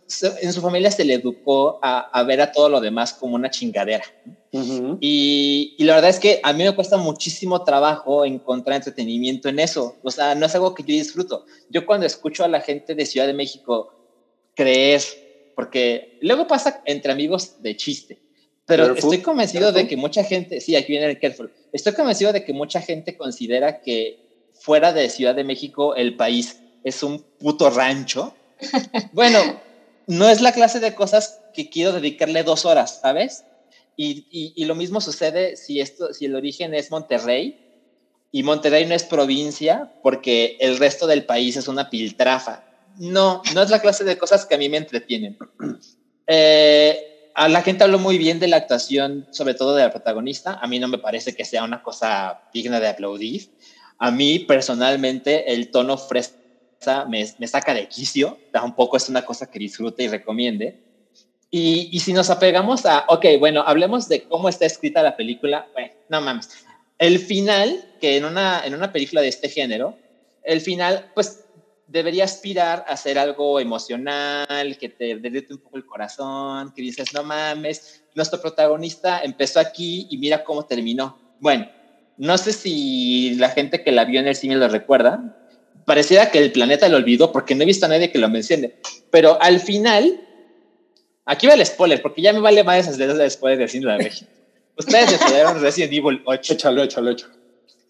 en 0.41 0.53
su 0.53 0.61
familia 0.61 0.91
se 0.91 1.05
le 1.05 1.15
educó 1.15 1.79
a, 1.81 1.99
a 1.99 2.23
ver 2.23 2.41
a 2.41 2.51
todo 2.51 2.69
lo 2.69 2.79
demás 2.79 3.13
como 3.13 3.35
una 3.35 3.49
chingadera. 3.49 4.03
Ujú. 4.51 4.97
Y, 4.99 5.75
y 5.77 5.83
la 5.85 5.95
verdad 5.95 6.09
es 6.09 6.19
que 6.19 6.39
a 6.43 6.53
mí 6.53 6.63
me 6.63 6.75
cuesta 6.75 6.97
muchísimo 6.97 7.63
trabajo 7.63 8.25
encontrar 8.25 8.75
entretenimiento 8.75 9.49
en 9.49 9.59
eso. 9.59 9.95
O 10.03 10.11
sea, 10.11 10.35
no 10.35 10.45
es 10.45 10.55
algo 10.55 10.73
que 10.73 10.83
yo 10.83 10.93
disfruto. 10.93 11.45
Yo 11.69 11.85
cuando 11.85 12.05
escucho 12.05 12.43
a 12.43 12.47
la 12.47 12.61
gente 12.61 12.95
de 12.95 13.05
Ciudad 13.05 13.27
de 13.27 13.33
México 13.33 13.89
creer, 14.55 15.01
porque 15.55 16.17
luego 16.21 16.47
pasa 16.47 16.81
entre 16.85 17.11
amigos 17.11 17.61
de 17.61 17.75
chiste, 17.75 18.21
pero 18.65 18.87
Careful, 18.87 19.13
estoy 19.13 19.23
convencido 19.23 19.67
de 19.67 19.73
careful. 19.73 19.89
que 19.89 19.97
mucha 19.97 20.23
gente, 20.23 20.61
sí, 20.61 20.75
aquí 20.75 20.91
viene 20.91 21.07
el 21.07 21.19
careful, 21.19 21.51
estoy 21.71 21.93
convencido 21.93 22.31
de 22.33 22.43
que 22.43 22.53
mucha 22.53 22.81
gente 22.81 23.17
considera 23.17 23.81
que 23.81 24.19
fuera 24.53 24.93
de 24.93 25.09
Ciudad 25.09 25.35
de 25.35 25.43
México 25.43 25.95
el 25.95 26.15
país 26.15 26.61
es 26.83 27.03
un 27.03 27.23
puto 27.39 27.69
rancho. 27.69 28.33
Bueno, 29.13 29.39
no 30.11 30.27
es 30.27 30.41
la 30.41 30.51
clase 30.51 30.81
de 30.81 30.93
cosas 30.93 31.39
que 31.53 31.69
quiero 31.69 31.93
dedicarle 31.93 32.43
dos 32.43 32.65
horas, 32.65 32.99
¿sabes? 33.01 33.45
Y, 33.95 34.53
y, 34.55 34.65
lo 34.65 34.75
mismo 34.75 34.99
sucede 34.99 35.55
si, 35.55 35.79
el 35.79 36.35
origen 36.35 36.73
es 36.73 36.91
Monterrey 36.91 37.57
y 38.31 38.43
Monterrey 38.43 38.85
no 38.85 38.93
es 38.93 39.03
provincia 39.03 39.93
porque 40.03 40.57
el 40.59 40.79
resto 40.79 41.07
del 41.07 41.23
país 41.25 41.55
es 41.55 41.69
una 41.69 41.89
piltrafa. 41.89 42.65
No, 42.97 43.41
no 43.53 43.61
es 43.61 43.69
la 43.69 43.79
clase 43.79 44.03
de 44.03 44.17
cosas 44.17 44.45
que 44.45 44.55
a 44.55 44.57
mí 44.57 44.67
me 44.67 44.77
entretienen. 44.77 45.37
Eh, 46.33 47.31
a 47.35 47.49
la 47.49 47.61
gente 47.61 47.83
habló 47.83 47.99
muy 47.99 48.17
bien 48.17 48.39
de 48.39 48.47
la 48.47 48.55
actuación, 48.55 49.27
sobre 49.31 49.53
todo 49.53 49.75
de 49.75 49.83
la 49.83 49.91
protagonista. 49.91 50.59
A 50.61 50.67
mí 50.67 50.79
no 50.79 50.87
me 50.87 50.97
parece 50.97 51.35
que 51.35 51.43
sea 51.43 51.65
una 51.65 51.83
cosa 51.83 52.43
digna 52.53 52.79
de 52.79 52.87
aplaudir. 52.87 53.49
A 53.97 54.11
mí 54.11 54.39
personalmente 54.39 55.51
el 55.51 55.71
tono 55.71 55.97
fresa 55.97 56.40
me, 57.07 57.25
me 57.37 57.47
saca 57.47 57.73
de 57.73 57.87
quicio. 57.87 58.37
Tampoco 58.51 58.97
es 58.97 59.09
una 59.09 59.23
cosa 59.25 59.49
que 59.49 59.59
disfrute 59.59 60.03
y 60.03 60.07
recomiende. 60.07 60.83
Y, 61.49 61.89
y, 61.91 61.99
si 61.99 62.13
nos 62.13 62.29
apegamos 62.29 62.85
a, 62.85 63.05
ok, 63.09 63.25
bueno, 63.39 63.61
hablemos 63.65 64.07
de 64.07 64.23
cómo 64.23 64.47
está 64.47 64.65
escrita 64.65 65.03
la 65.03 65.17
película, 65.17 65.67
bueno, 65.73 65.91
no 66.07 66.21
mames. 66.21 66.49
El 66.97 67.19
final, 67.19 67.83
que 67.99 68.15
en 68.15 68.23
una, 68.23 68.65
en 68.65 68.73
una 68.73 68.93
película 68.93 69.21
de 69.21 69.27
este 69.27 69.49
género, 69.49 69.97
el 70.43 70.61
final, 70.61 71.11
pues 71.13 71.43
debería 71.87 72.23
aspirar 72.23 72.85
a 72.87 72.95
ser 72.95 73.19
algo 73.19 73.59
emocional, 73.59 74.77
que 74.79 74.87
te 74.87 75.17
derrite 75.17 75.53
un 75.53 75.59
poco 75.59 75.77
el 75.77 75.85
corazón, 75.85 76.71
que 76.73 76.81
dices, 76.81 77.13
no 77.13 77.23
mames, 77.23 78.03
nuestro 78.15 78.39
protagonista 78.39 79.21
empezó 79.21 79.59
aquí 79.59 80.07
y 80.09 80.17
mira 80.17 80.43
cómo 80.43 80.65
terminó. 80.65 81.17
Bueno, 81.39 81.67
no 82.17 82.37
sé 82.37 82.53
si 82.53 83.35
la 83.35 83.49
gente 83.49 83.83
que 83.83 83.91
la 83.91 84.05
vio 84.05 84.19
en 84.19 84.27
el 84.27 84.35
cine 84.35 84.55
lo 84.55 84.69
recuerda. 84.69 85.37
Pareciera 85.85 86.31
que 86.31 86.39
el 86.39 86.51
planeta 86.51 86.87
lo 86.89 86.97
olvidó 86.97 87.31
porque 87.31 87.55
no 87.55 87.63
he 87.63 87.65
visto 87.65 87.85
a 87.85 87.89
nadie 87.89 88.11
que 88.11 88.19
lo 88.19 88.29
mencione. 88.29 88.75
Pero 89.09 89.41
al 89.41 89.59
final, 89.59 90.21
aquí 91.25 91.47
va 91.47 91.53
el 91.53 91.65
spoiler, 91.65 92.01
porque 92.01 92.21
ya 92.21 92.33
me 92.33 92.39
vale 92.39 92.63
más 92.63 92.79
esas 92.79 92.97
letras 92.97 93.17
de 93.17 93.29
spoiler 93.29 93.59
del 93.59 93.69
cine 93.69 93.91
de 93.91 93.97
región. 93.97 94.29
Ustedes 94.77 95.13
estudiaron 95.13 95.61
Resident 95.61 95.93
Evil 95.93 96.21
8. 96.25 96.53
Échalo, 96.53 96.83
échalo, 96.83 97.11
échalo. 97.11 97.33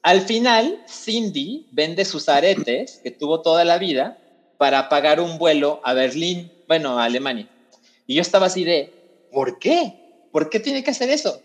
Al 0.04 0.22
final, 0.22 0.84
Cindy 0.90 1.68
vende 1.72 2.06
sus 2.06 2.28
aretes 2.28 3.00
que 3.04 3.12
tuvo 3.12 3.42
toda 3.42 3.64
la 3.66 3.78
vida 3.78 4.18
para 4.58 4.90
pagar 4.90 5.20
un 5.20 5.38
vuelo 5.38 5.80
a 5.84 5.94
Berlín, 5.94 6.52
bueno, 6.68 7.00
a 7.00 7.06
Alemania. 7.06 7.48
Y 8.08 8.16
yo 8.16 8.22
estaba 8.22 8.48
así 8.48 8.64
de, 8.64 8.92
¿por 9.32 9.60
qué? 9.60 9.94
¿Por 10.32 10.50
qué 10.50 10.60
tiene 10.60 10.84
que 10.84 10.92
hacer 10.92 11.10
eso? 11.10 11.42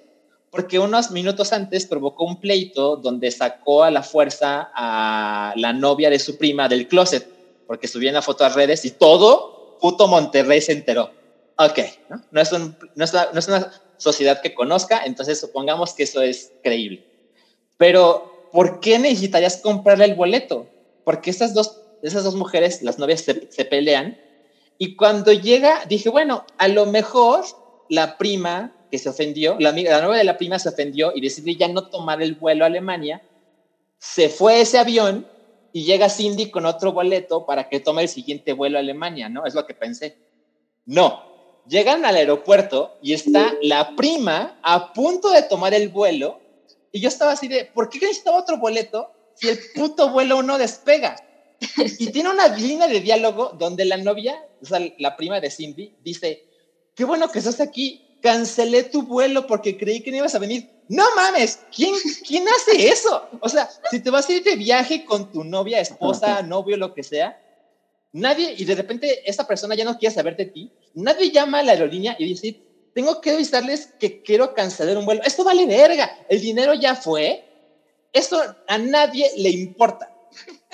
Porque 0.57 0.79
unos 0.79 1.11
minutos 1.11 1.53
antes 1.53 1.85
provocó 1.85 2.25
un 2.25 2.41
pleito 2.41 2.97
donde 2.97 3.31
sacó 3.31 3.85
a 3.85 3.91
la 3.91 4.03
fuerza 4.03 4.71
a 4.75 5.53
la 5.55 5.75
novia 5.75 6.09
de 6.09 6.19
su 6.19 6.39
prima 6.39 6.67
del 6.67 6.89
closet, 6.89 7.29
porque 7.67 7.87
subía 7.87 8.11
una 8.11 8.23
foto 8.23 8.43
a 8.43 8.49
redes 8.49 8.87
y 8.87 8.93
todo 8.93 9.77
puto 9.83 10.09
Monterrey 10.09 10.63
se 10.63 10.73
enteró. 10.73 11.11
Ok, 11.59 11.79
¿no? 12.09 12.41
Es, 12.41 12.53
una, 12.53 13.71
sociedad 13.99 14.41
que 14.41 14.55
conozca, 14.55 15.05
entonces 15.05 15.39
supongamos 15.39 15.93
que 15.93 16.05
eso 16.05 16.23
es 16.23 16.53
creíble. 16.63 17.07
Pero 17.77 18.49
¿por 18.51 18.81
qué 18.81 18.99
necesitarías 18.99 19.59
comprarle 19.59 20.07
el 20.07 20.15
boleto? 20.15 20.69
Porque 21.05 21.29
esas 21.29 21.53
dos, 21.53 21.83
esas 22.03 22.25
dos 22.25 22.35
mujeres, 22.35 22.81
las 22.83 22.99
novias, 22.99 23.21
se, 23.21 23.51
se 23.53 23.65
pelean. 23.67 24.19
Y 24.79 24.97
cuando 24.97 25.35
llega, 25.35 25.85
dije, 25.87 26.09
bueno, 26.09 26.47
a 26.57 26.69
lo 26.69 26.87
mejor 26.87 27.45
la 27.91 28.17
prima 28.17 28.76
se 28.99 29.09
ofendió, 29.09 29.57
la, 29.59 29.71
amiga, 29.71 29.93
la 29.93 30.03
novia 30.03 30.19
de 30.19 30.25
la 30.25 30.37
prima 30.37 30.59
se 30.59 30.69
ofendió 30.69 31.13
y 31.15 31.21
decidió 31.21 31.57
ya 31.57 31.69
no 31.69 31.89
tomar 31.89 32.23
el 32.23 32.35
vuelo 32.35 32.65
a 32.65 32.69
Alemania, 32.69 33.23
se 33.99 34.29
fue 34.29 34.61
ese 34.61 34.79
avión 34.79 35.27
y 35.73 35.85
llega 35.85 36.09
Cindy 36.09 36.51
con 36.51 36.67
otro 36.67 36.93
boleto 36.93 37.45
para 37.45 37.69
que 37.69 37.81
tome 37.81 38.03
el 38.03 38.09
siguiente 38.09 38.53
vuelo 38.53 38.79
a 38.79 38.81
Alemania, 38.81 39.29
¿no? 39.29 39.45
Es 39.47 39.55
lo 39.55 39.67
que 39.67 39.75
pensé. 39.75 40.17
No, 40.85 41.63
llegan 41.69 42.05
al 42.05 42.17
aeropuerto 42.17 42.97
y 43.03 43.13
está 43.13 43.55
la 43.63 43.95
prima 43.97 44.59
a 44.63 44.93
punto 44.93 45.31
de 45.31 45.43
tomar 45.43 45.75
el 45.75 45.89
vuelo 45.89 46.41
y 46.93 47.01
yo 47.01 47.09
estaba 47.09 47.33
así 47.33 47.49
de, 47.49 47.67
¿por 47.67 47.91
qué 47.91 47.99
necesitaba 47.99 48.39
otro 48.39 48.59
boleto 48.59 49.11
si 49.35 49.49
el 49.49 49.59
puto 49.75 50.11
vuelo 50.11 50.43
no 50.43 50.57
despega? 50.57 51.17
Y 51.99 52.09
tiene 52.09 52.31
una 52.31 52.49
línea 52.49 52.87
de 52.87 53.01
diálogo 53.01 53.51
donde 53.59 53.85
la 53.85 53.97
novia, 53.97 54.43
o 54.63 54.65
sea, 54.67 54.81
la 54.99 55.17
prima 55.17 55.41
de 55.41 55.51
Cindy, 55.51 55.95
dice, 56.03 56.45
qué 56.95 57.05
bueno 57.05 57.29
que 57.29 57.39
estás 57.39 57.61
aquí, 57.61 58.06
cancelé 58.27 58.83
tu 58.83 59.03
vuelo 59.03 59.47
porque 59.47 59.79
creí 59.79 60.03
que 60.03 60.11
no 60.11 60.17
ibas 60.17 60.35
a 60.35 60.41
venir. 60.41 60.69
No 60.89 61.05
mames, 61.15 61.61
¿quién, 61.75 61.95
¿quién 62.27 62.45
hace 62.49 62.89
eso? 62.89 63.29
O 63.41 63.49
sea, 63.49 63.69
si 63.89 64.01
te 64.01 64.11
vas 64.11 64.29
a 64.29 64.33
ir 64.33 64.43
de 64.43 64.57
viaje 64.57 65.05
con 65.05 65.31
tu 65.31 65.45
novia, 65.45 65.79
esposa, 65.79 66.43
novio, 66.43 66.77
lo 66.77 66.93
que 66.93 67.05
sea, 67.05 67.41
nadie, 68.13 68.53
y 68.59 68.65
de 68.65 68.75
repente 68.75 69.31
esa 69.31 69.47
persona 69.47 69.77
ya 69.77 69.85
no 69.85 69.97
quiere 69.97 70.13
saber 70.13 70.37
de 70.37 70.47
ti, 70.47 70.73
nadie 70.95 71.31
llama 71.31 71.61
a 71.61 71.63
la 71.63 71.73
aerolínea 71.73 72.17
y 72.19 72.25
dice, 72.25 72.61
tengo 72.95 73.21
que 73.21 73.31
avisarles 73.31 73.91
que 74.01 74.23
quiero 74.23 74.55
cancelar 74.55 74.97
un 74.97 75.07
vuelo. 75.07 75.23
Esto 75.25 75.45
vale 75.45 75.65
verga. 75.67 76.11
El 76.29 76.41
dinero 76.41 76.75
ya 76.75 76.97
fue. 76.97 77.45
Esto 78.13 78.43
a 78.67 78.79
nadie 78.79 79.31
le 79.37 79.51
importa. 79.51 80.13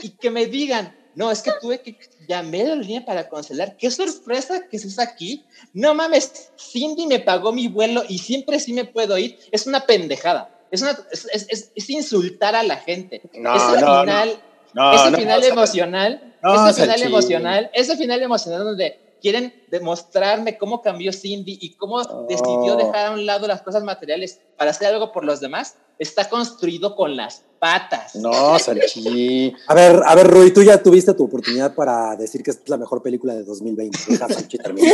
Y 0.00 0.10
que 0.10 0.30
me 0.30 0.46
digan, 0.46 0.96
no, 1.14 1.30
es 1.30 1.42
que 1.42 1.50
tuve 1.60 1.82
que 1.82 1.98
llamar 2.26 2.62
a 2.62 2.76
la 2.76 2.76
línea 2.76 3.04
para 3.04 3.28
cancelar. 3.28 3.76
Qué 3.76 3.90
sorpresa 3.90 4.66
que 4.68 4.76
estés 4.76 4.98
aquí. 4.98 5.44
No 5.72 5.94
mames, 5.94 6.50
Cindy 6.58 7.06
me 7.06 7.20
pagó 7.20 7.52
mi 7.52 7.68
vuelo 7.68 8.02
y 8.08 8.18
siempre 8.18 8.58
sí 8.60 8.72
me 8.72 8.84
puedo 8.84 9.18
ir. 9.18 9.38
Es 9.50 9.66
una 9.66 9.86
pendejada. 9.86 10.50
Es, 10.70 10.82
una, 10.82 10.98
es, 11.10 11.26
es, 11.32 11.72
es 11.74 11.90
insultar 11.90 12.54
a 12.54 12.62
la 12.62 12.76
gente. 12.76 13.20
No, 13.34 13.54
ese 13.54 13.80
no, 13.84 14.00
final, 14.00 14.42
no, 14.72 14.92
ese 14.94 15.10
no, 15.10 15.18
final 15.18 15.40
no, 15.40 15.46
emocional, 15.46 16.34
ese 16.42 16.82
final 16.82 17.02
emocional, 17.02 17.70
ese 17.74 17.96
final 17.96 18.22
emocional 18.22 18.64
donde 18.64 18.98
quieren 19.22 19.54
demostrarme 19.70 20.58
cómo 20.58 20.82
cambió 20.82 21.12
Cindy 21.12 21.56
y 21.60 21.74
cómo 21.76 21.96
Oh. 22.02 22.26
decidió 22.28 22.76
dejar 22.76 23.06
a 23.06 23.10
un 23.12 23.24
lado 23.24 23.46
las 23.46 23.62
cosas 23.62 23.84
materiales 23.84 24.40
para 24.58 24.72
hacer 24.72 24.88
algo 24.88 25.12
por 25.12 25.24
los 25.24 25.40
demás, 25.40 25.76
está 25.98 26.28
construido 26.28 26.96
con 26.96 27.16
las 27.16 27.44
patas. 27.60 28.16
No, 28.16 28.58
Salchi. 28.58 29.54
A 29.68 29.74
ver, 29.74 30.00
a 30.04 30.14
ver, 30.16 30.26
Rui, 30.26 30.52
tú 30.52 30.62
ya 30.64 30.82
tuviste 30.82 31.14
tu 31.14 31.24
oportunidad 31.24 31.74
para 31.74 32.16
decir 32.16 32.42
que 32.42 32.50
es 32.50 32.68
la 32.68 32.76
mejor 32.76 33.02
película 33.02 33.34
de 33.34 33.44
2020. 33.44 33.96
Deja 34.08 34.28
Salchi 34.28 34.58
terminar. 34.58 34.92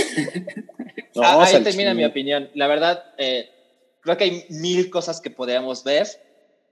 No, 1.14 1.22
Ah, 1.22 1.42
ahí 1.42 1.52
Salchi. 1.52 1.64
termina 1.64 1.94
mi 1.94 2.04
opinión. 2.04 2.50
La 2.54 2.66
verdad, 2.66 3.02
eh, 3.16 3.48
creo 4.00 4.16
que 4.18 4.24
hay 4.24 4.44
mil 4.50 4.90
cosas 4.90 5.20
que 5.20 5.30
podríamos 5.30 5.82
ver. 5.82 6.06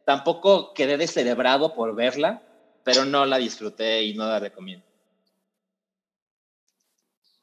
Tampoco 0.05 0.73
quedé 0.75 0.97
descerebrado 0.99 1.75
por 1.75 1.95
verla, 1.97 2.43
pero 2.85 3.05
no 3.05 3.25
la 3.27 3.39
disfruté 3.39 4.05
y 4.05 4.15
no 4.15 4.27
la 4.29 4.39
recomiendo. 4.39 4.85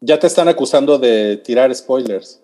Ya 0.05 0.19
te 0.19 0.27
están 0.27 0.47
acusando 0.49 0.97
de 0.99 1.37
tirar 1.37 1.73
spoilers. 1.73 2.41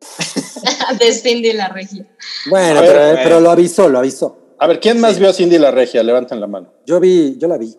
de 0.98 1.12
Cindy 1.12 1.52
la 1.52 1.68
regia. 1.68 2.06
Bueno, 2.48 2.80
ver, 2.80 2.90
pero, 2.90 3.00
bueno. 3.06 3.20
pero 3.24 3.40
lo 3.40 3.50
avisó, 3.50 3.88
lo 3.88 3.98
avisó. 3.98 4.38
A 4.58 4.66
ver, 4.66 4.78
¿quién 4.78 5.00
más 5.00 5.14
Sí. 5.14 5.20
vio 5.20 5.30
a 5.30 5.32
Cindy 5.32 5.58
la 5.58 5.70
Regia? 5.70 6.02
Levanten 6.02 6.38
la 6.38 6.46
mano. 6.46 6.72
Yo 6.86 7.00
vi, 7.00 7.36
yo 7.38 7.48
la 7.48 7.56
vi. 7.58 7.74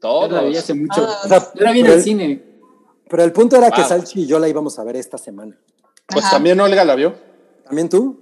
Todos. 0.00 0.30
Yo 0.30 0.36
la 0.36 0.42
vi 0.44 0.56
hace 0.56 0.72
mucho. 0.74 1.06
Ah. 1.06 1.20
O 1.24 1.28
sea, 1.28 1.52
Yo 1.54 1.64
la 1.64 1.72
vi 1.72 1.80
en 1.80 1.86
el 1.86 1.92
el, 1.92 2.02
cine. 2.02 2.44
pero 3.10 3.22
el 3.24 3.32
punto 3.32 3.56
era 3.56 3.70
que. 3.70 3.82
Salchi 3.82 4.22
y 4.22 4.26
yo 4.26 4.38
la 4.38 4.48
íbamos 4.48 4.78
a 4.78 4.84
ver 4.84 4.96
esta 4.96 5.18
semana. 5.18 5.58
Pues 6.06 6.24
Ajá. 6.24 6.36
también 6.36 6.58
Olga 6.60 6.84
la 6.84 6.94
vio. 6.94 7.14
¿También 7.64 7.88
tú? 7.88 8.18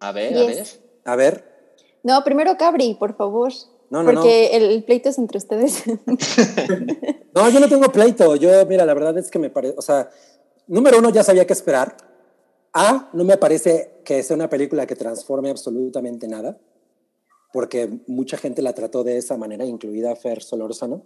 A 0.00 0.12
ver, 0.12 0.36
a 0.36 0.44
ver. 0.46 0.66
A 1.04 1.16
ver. 1.16 1.44
No, 2.02 2.22
primero 2.24 2.56
Cabri, 2.58 2.94
por 2.94 3.16
favor. 3.16 3.52
No, 3.90 4.02
no, 4.02 4.12
porque 4.12 4.56
El, 4.56 4.64
el 4.64 4.84
pleito 4.84 5.08
es 5.08 5.18
entre 5.18 5.38
ustedes. 5.38 5.84
no. 5.86 5.96
No, 7.34 7.50
yo 7.50 7.58
no 7.58 7.68
tengo 7.68 7.90
pleito. 7.90 8.36
Yo, 8.36 8.64
mira, 8.66 8.86
la 8.86 8.94
verdad 8.94 9.18
es 9.18 9.28
que 9.28 9.40
me 9.40 9.50
parece, 9.50 9.74
o 9.76 9.82
sea, 9.82 10.08
número 10.68 10.98
uno, 10.98 11.10
ya 11.10 11.24
sabía 11.24 11.46
qué 11.46 11.52
esperar. 11.52 11.96
A, 12.72 13.10
no 13.12 13.24
me 13.24 13.36
parece 13.38 14.00
que 14.04 14.22
sea 14.22 14.36
una 14.36 14.48
película 14.48 14.86
que 14.86 14.94
transforme 14.94 15.50
absolutamente 15.50 16.28
nada, 16.28 16.58
porque 17.52 17.88
mucha 18.06 18.36
gente 18.36 18.62
la 18.62 18.72
trató 18.72 19.02
de 19.02 19.18
esa 19.18 19.36
manera, 19.36 19.64
incluida 19.64 20.14
Fer 20.14 20.42
Solórzano. 20.42 21.02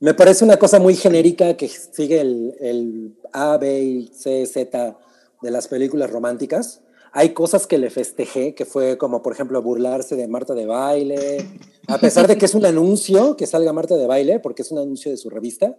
Me 0.00 0.14
parece 0.14 0.44
una 0.44 0.56
cosa 0.56 0.80
muy 0.80 0.94
genérica 0.94 1.56
que 1.56 1.68
sigue 1.68 2.20
el, 2.20 2.56
el 2.60 3.16
A, 3.32 3.58
B, 3.58 3.80
y 3.80 4.06
C, 4.08 4.44
Z 4.46 4.98
de 5.40 5.50
las 5.50 5.68
películas 5.68 6.10
románticas. 6.10 6.80
Hay 7.18 7.30
cosas 7.30 7.66
que 7.66 7.78
le 7.78 7.90
festejé, 7.90 8.54
que 8.54 8.64
fue 8.64 8.96
como, 8.96 9.22
por 9.22 9.32
ejemplo, 9.32 9.60
burlarse 9.60 10.14
de 10.14 10.28
Marta 10.28 10.54
de 10.54 10.66
Baile, 10.66 11.44
a 11.88 11.98
pesar 11.98 12.28
de 12.28 12.38
que 12.38 12.44
es 12.44 12.54
un 12.54 12.64
anuncio 12.64 13.36
que 13.36 13.44
salga 13.48 13.72
Marta 13.72 13.96
de 13.96 14.06
Baile, 14.06 14.38
porque 14.38 14.62
es 14.62 14.70
un 14.70 14.78
anuncio 14.78 15.10
de 15.10 15.16
su 15.16 15.28
revista. 15.28 15.76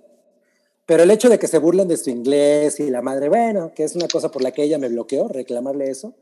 Pero 0.86 1.04
el 1.04 1.12
hecho 1.12 1.30
de 1.30 1.40
que 1.40 1.48
se 1.48 1.58
burlen 1.58 1.88
de 1.88 1.96
su 1.96 2.10
inglés 2.10 2.82
y 2.82 2.90
la 2.90 3.02
madre, 3.02 3.30
bueno, 3.30 3.72
que 3.74 3.86
es 3.86 3.96
una 3.96 4.10
cosa 4.10 4.30
por 4.30 4.42
la 4.42 4.52
que 4.52 4.64
ella 4.64 4.78
me 4.80 4.90
bloqueó, 4.90 5.30
reclamarle 5.30 5.90
eso. 5.90 6.14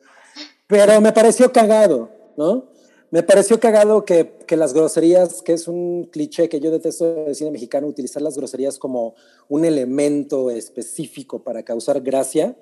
Pero 0.68 1.02
me 1.02 1.11
pareció 1.11 1.52
cagado, 1.52 2.11
¿no? 2.38 2.65
Me 3.10 3.23
pareció 3.23 3.60
cagado 3.60 4.06
que, 4.06 4.38
que 4.45 4.56
las 4.56 4.76
groserías, 4.76 5.41
que 5.41 5.53
es 5.53 5.68
un 5.68 6.10
cliché 6.11 6.48
que 6.48 6.60
yo 6.60 6.69
detesto 6.69 7.26
del 7.26 7.34
cine 7.34 7.49
mexicano, 7.49 7.88
utilizar 7.88 8.22
las 8.22 8.38
groserías 8.38 8.77
como 8.77 9.15
un 9.49 9.65
elemento 9.65 10.52
específico 10.52 11.39
para 11.39 11.64
causar 11.64 12.02
gracia. 12.02 12.56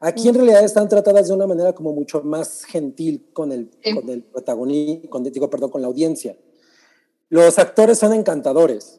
Aquí 0.00 0.28
en 0.28 0.34
realidad 0.34 0.64
están 0.64 0.88
tratadas 0.88 1.28
de 1.28 1.34
una 1.34 1.46
manera 1.46 1.74
como 1.74 1.92
mucho 1.92 2.22
más 2.22 2.64
gentil 2.64 3.28
con 3.34 3.52
el, 3.52 3.70
Sí. 3.84 3.94
con 3.94 4.08
el 4.08 4.22
protagonista, 4.22 5.08
con, 5.10 5.22
digo, 5.24 5.50
perdón, 5.50 5.70
con 5.70 5.82
la 5.82 5.88
audiencia. 5.88 6.36
Los 7.28 7.58
actores 7.58 7.98
son 7.98 8.14
encantadores, 8.14 8.98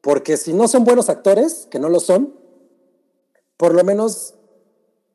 porque 0.00 0.36
si 0.36 0.52
no 0.52 0.68
son 0.68 0.84
buenos 0.84 1.08
actores, 1.08 1.66
que 1.70 1.78
no 1.80 1.88
lo 1.88 1.98
son, 2.00 2.34
por 3.56 3.74
lo 3.74 3.82
menos 3.84 4.34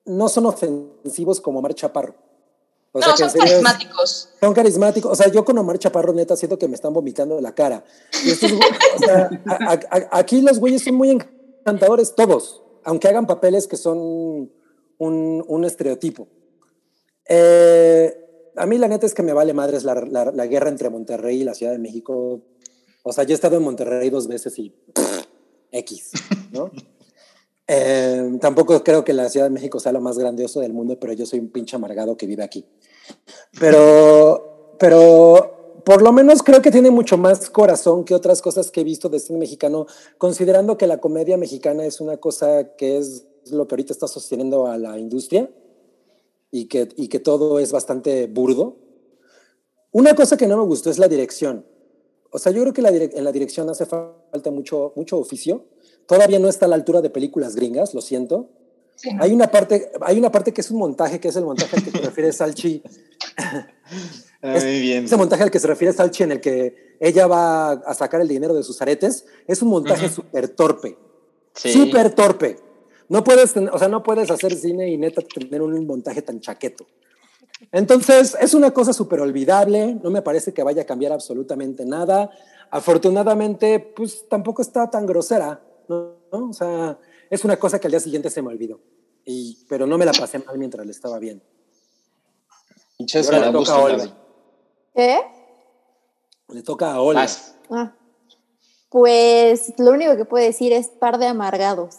no 0.05 0.27
son 0.29 0.45
ofensivos 0.47 1.39
como 1.41 1.59
Omar 1.59 1.73
Chaparro. 1.73 2.13
O 2.91 2.99
No, 2.99 3.05
sea, 3.05 3.13
que 3.13 3.17
son 3.23 3.29
serio 3.31 3.47
carismáticos. 3.47 4.29
son 4.39 4.53
carismáticos. 4.53 5.11
O 5.11 5.15
sea, 5.15 5.27
yo 5.31 5.43
con 5.43 5.57
Omar 5.57 5.79
Chaparro, 5.79 6.13
neta, 6.13 6.35
siento 6.35 6.57
que 6.59 6.67
me 6.67 6.75
están 6.75 6.93
vomitando 6.93 7.35
de 7.35 7.41
la 7.41 7.55
cara. 7.55 7.83
Estos 8.25 8.51
o 8.51 8.99
sea, 8.99 9.29
a- 9.47 9.53
a- 9.73 9.97
a- 9.97 10.19
aquí 10.19 10.41
los 10.41 10.59
güeyes 10.59 10.83
son 10.83 10.95
muy 10.95 11.09
encantadores, 11.09 12.13
todos, 12.15 12.61
aunque 12.83 13.07
hagan 13.07 13.25
papeles 13.25 13.67
que 13.67 13.75
son 13.77 14.51
un, 14.97 15.43
un 15.47 15.65
estereotipo. 15.65 16.27
Eh, 17.27 18.15
a 18.55 18.65
mí 18.65 18.77
la 18.77 18.88
neta 18.88 19.05
es 19.05 19.13
que 19.13 19.23
me 19.23 19.34
vale 19.34 19.53
madres 19.53 19.84
la, 19.84 19.95
la- 19.95 20.31
la 20.31 20.47
guerra 20.47 20.69
entre 20.69 20.89
Monterrey 20.89 21.41
y 21.41 21.43
la 21.43 21.53
Ciudad 21.53 21.72
de 21.72 21.80
México. 21.80 22.41
O 23.03 23.11
sea, 23.13 23.23
yo 23.23 23.31
he 23.31 23.35
estado 23.35 23.57
en 23.57 23.63
Monterrey 23.63 24.09
dos 24.09 24.27
veces 24.27 24.57
y 24.59 24.73
X, 25.72 26.11
¿no? 26.51 26.72
Eh, 27.67 28.38
tampoco 28.39 28.84
creo 28.84 29.03
que 29.03 29.11
la 29.11 29.27
Ciudad 29.27 29.47
de 29.47 29.49
México 29.49 29.80
sea 29.80 29.91
lo 29.91 29.99
más 29.99 30.19
grandioso 30.19 30.59
del 30.59 30.72
mundo, 30.72 30.99
pero 30.99 31.13
yo 31.13 31.26
soy 31.26 31.39
un 31.39 31.49
pinche 31.49 31.76
amargado 31.76 32.15
que 32.15 32.27
vive 32.27 32.43
aquí. 32.43 32.63
Pero, 33.59 34.76
pero 34.77 35.81
por 35.84 36.03
lo 36.03 36.11
menos 36.11 36.43
creo 36.43 36.61
que 36.61 36.69
tiene 36.69 36.91
mucho 36.91 37.17
más 37.17 37.49
corazón 37.49 38.03
que 38.05 38.13
otras 38.13 38.43
cosas 38.43 38.69
que 38.69 38.81
he 38.81 38.84
visto 38.84 39.09
de 39.09 39.19
cine 39.19 39.39
mexicano, 39.39 39.88
considerando 40.19 40.77
que 40.77 40.85
la 40.85 40.99
comedia 40.99 41.38
mexicana 41.38 41.85
es 41.85 42.01
una 42.01 42.17
cosa 42.17 42.76
que 42.76 42.97
es 42.97 43.26
lo 43.51 43.67
que 43.67 43.76
ahorita 43.76 43.93
está 43.93 44.07
sosteniendo 44.07 44.67
a 44.67 44.77
la 44.77 44.99
industria 44.99 45.49
y 46.51 46.65
que, 46.65 46.89
y 46.95 47.07
que 47.07 47.19
todo 47.19 47.59
es 47.59 47.72
bastante 47.72 48.27
burdo. 48.27 48.77
Una 49.91 50.13
cosa 50.15 50.38
que 50.38 50.47
no 50.47 50.57
me 50.57 50.63
gustó 50.63 50.89
es 50.89 50.99
la 50.99 51.07
dirección. 51.07 51.65
O 52.31 52.38
sea, 52.38 52.51
yo 52.51 52.61
creo 52.61 52.73
que 52.73 52.81
la 52.81 52.89
en 52.89 53.23
la 53.23 53.31
dirección 53.31 53.69
hace 53.69 53.85
falta 53.85 54.51
mucho, 54.51 54.93
mucho 54.95 55.17
oficio. 55.17 55.65
Todavía 56.05 56.39
no 56.39 56.49
está 56.49 56.65
a 56.65 56.69
la 56.69 56.76
altura 56.76 57.01
de 57.01 57.09
películas 57.09 57.55
gringas, 57.55 57.93
lo 57.93 58.01
siento. 58.01 58.49
Sí. 58.95 59.09
Hay 59.19 59.31
una 59.31 59.47
parte, 59.47 59.91
hay 60.01 60.17
una 60.17 60.31
parte 60.31 60.53
que 60.53 60.61
es 60.61 60.72
un 60.72 60.77
montaje, 60.77 61.19
que 61.19 61.30
es 61.30 61.35
el 61.35 61.45
montaje 61.45 61.77
al 61.77 61.84
que 61.84 61.91
se 61.91 61.97
refiere 61.97 62.31
Salchi. 62.31 62.84
Muy 64.41 64.80
bien. 64.81 65.05
Ese 65.05 65.17
montaje 65.17 65.43
al 65.43 65.51
que 65.51 65.59
se 65.59 65.67
refiere 65.67 65.93
Salchi, 65.93 66.23
en 66.23 66.31
el 66.34 66.41
que 66.41 66.95
ella 66.99 67.27
va 67.27 67.72
a 67.72 67.93
sacar 67.93 68.22
el 68.22 68.27
dinero 68.27 68.53
de 68.53 68.63
sus 68.63 68.81
aretes, 68.81 69.26
es 69.47 69.61
un 69.61 69.69
montaje 69.69 70.05
Ujú. 70.05 70.15
súper 70.15 70.49
torpe. 70.49 70.97
Sí. 71.53 71.72
Súper 71.72 72.13
torpe. 72.13 72.57
No 73.10 73.23
puedes, 73.23 73.53
ten- 73.53 73.69
o 73.72 73.77
sea, 73.77 73.88
no 73.88 74.02
puedes 74.03 74.30
hacer 74.32 74.56
cine 74.56 74.90
y 74.90 74.98
neta 74.98 75.22
tener 75.22 75.61
un 75.61 75.86
montaje 75.86 76.22
tan 76.22 76.40
chaqueto. 76.40 76.86
Entonces, 77.72 78.36
es 78.40 78.53
una 78.53 78.72
cosa 78.72 78.94
súper 78.94 79.22
olvidable, 79.22 79.95
no 80.03 80.10
me 80.10 80.22
parece 80.22 80.53
que 80.53 80.64
vaya 80.64 80.82
a 80.82 80.86
cambiar 80.86 81.11
absolutamente 81.14 81.86
nada. 81.86 82.30
Afortunadamente, 82.69 83.80
pues 83.80 84.27
tampoco 84.27 84.61
está 84.61 84.90
tan 84.90 85.06
grosera, 85.06 85.61
¿no? 85.88 86.15
¿No? 86.32 86.49
O 86.49 86.53
sea, 86.53 86.98
es 87.30 87.45
una 87.45 87.57
cosa 87.57 87.80
que 87.80 87.88
al 87.88 87.91
día 87.91 87.99
siguiente 87.99 88.30
se 88.30 88.41
me 88.41 88.49
olvidó. 88.49 88.80
Y, 89.23 89.65
pero 89.69 89.88
no 89.88 89.98
me 89.98 90.06
la 90.06 90.11
pasé 90.11 90.40
mal 90.40 90.57
mientras 90.57 90.86
le 90.86 90.91
estaba 90.91 91.18
bien. 91.19 91.41
Y 92.98 93.18
ahora 93.18 93.48
le 93.48 93.52
toca 93.52 93.73
a 93.73 93.80
Olga. 93.80 94.18
¿Qué? 94.94 95.19
Le 96.49 96.61
toca 96.64 96.91
a 96.94 97.02
Olga. 97.02 97.27
Ah. 97.69 97.95
Pues 98.90 99.73
lo 99.77 99.91
único 99.91 100.15
que 100.15 100.26
puedo 100.26 100.45
decir 100.45 100.72
es 100.73 100.88
par 100.88 101.18
de 101.18 101.27
amargados. 101.27 101.98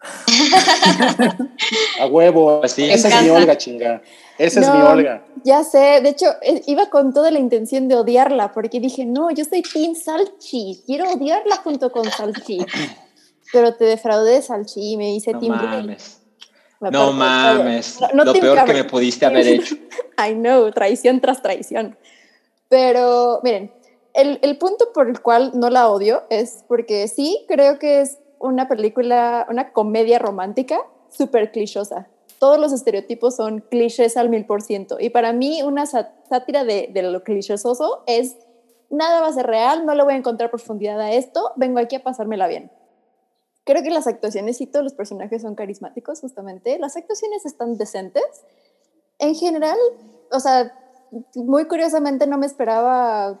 A 2.00 2.06
huevo. 2.06 2.60
Pues 2.60 2.72
sí. 2.72 2.84
Esa 2.84 3.08
es 3.08 3.14
mi 3.14 3.20
encanta. 3.28 3.40
Olga, 3.40 3.58
chinga. 3.58 4.02
Esa 4.38 4.60
es 4.60 4.66
No, 4.66 4.74
mi 4.74 4.82
Olga. 4.82 5.24
Ya 5.44 5.64
sé, 5.64 6.00
de 6.02 6.10
hecho, 6.10 6.26
eh, 6.42 6.62
iba 6.66 6.90
con 6.90 7.12
toda 7.12 7.30
la 7.30 7.38
intención 7.38 7.88
de 7.88 7.96
odiarla, 7.96 8.52
porque 8.52 8.80
dije, 8.80 9.04
no, 9.06 9.30
yo 9.30 9.44
soy 9.44 9.62
Team 9.62 9.94
Salchi, 9.94 10.82
quiero 10.86 11.10
odiarla 11.12 11.56
junto 11.56 11.90
con 11.90 12.04
Salchi. 12.10 12.58
Pero 13.52 13.74
te 13.74 13.84
defraudé, 13.84 14.42
Salchi, 14.42 14.92
y 14.92 14.96
me 14.96 15.14
hice 15.14 15.32
No 15.32 15.40
Team 15.40 15.52
mames. 15.56 16.20
Me 16.80 16.90
No 16.90 17.12
mames. 17.12 17.98
No, 18.00 18.08
no 18.12 18.24
Lo 18.24 18.32
Team 18.32 18.42
peor 18.42 18.54
que 18.58 18.64
Cabri. 18.66 18.74
me 18.74 18.84
pudiste 18.84 19.24
haber 19.24 19.46
hecho. 19.46 19.76
I 20.18 20.34
know, 20.34 20.70
traición 20.72 21.20
tras 21.20 21.40
traición. 21.40 21.96
Pero 22.68 23.40
miren, 23.42 23.72
el, 24.12 24.38
el 24.42 24.58
punto 24.58 24.92
por 24.92 25.08
el 25.08 25.22
cual 25.22 25.52
no 25.54 25.70
la 25.70 25.88
odio 25.88 26.24
es 26.28 26.64
porque 26.68 27.08
sí 27.08 27.44
creo 27.48 27.78
que 27.78 28.02
es 28.02 28.18
una 28.38 28.68
película, 28.68 29.46
una 29.48 29.72
comedia 29.72 30.18
romántica 30.18 30.80
súper 31.08 31.52
clichosa. 31.52 32.08
Todos 32.38 32.58
los 32.58 32.72
estereotipos 32.72 33.36
son 33.36 33.60
clichés 33.60 34.16
al 34.16 34.28
mil 34.28 34.44
por 34.44 34.62
ciento. 34.62 34.98
Y 35.00 35.10
para 35.10 35.32
mí 35.32 35.62
una 35.62 35.86
sátira 35.86 36.64
de, 36.64 36.90
de 36.92 37.02
lo 37.02 37.22
clichoso 37.22 38.02
es 38.06 38.36
nada 38.90 39.20
va 39.20 39.28
a 39.28 39.32
ser 39.32 39.46
real, 39.46 39.86
no 39.86 39.94
le 39.94 40.02
voy 40.02 40.14
a 40.14 40.16
encontrar 40.16 40.50
profundidad 40.50 41.00
a 41.00 41.12
esto, 41.12 41.52
vengo 41.56 41.78
aquí 41.78 41.96
a 41.96 42.02
pasármela 42.02 42.46
bien. 42.46 42.70
Creo 43.64 43.82
que 43.82 43.90
las 43.90 44.06
actuaciones 44.06 44.60
y 44.60 44.66
todos 44.66 44.84
los 44.84 44.94
personajes 44.94 45.42
son 45.42 45.56
carismáticos, 45.56 46.20
justamente. 46.20 46.78
Las 46.78 46.96
actuaciones 46.96 47.44
están 47.46 47.76
decentes. 47.76 48.22
En 49.18 49.34
general, 49.34 49.76
o 50.30 50.38
sea, 50.38 50.72
muy 51.34 51.66
curiosamente 51.66 52.28
no 52.28 52.38
me 52.38 52.46
esperaba 52.46 53.40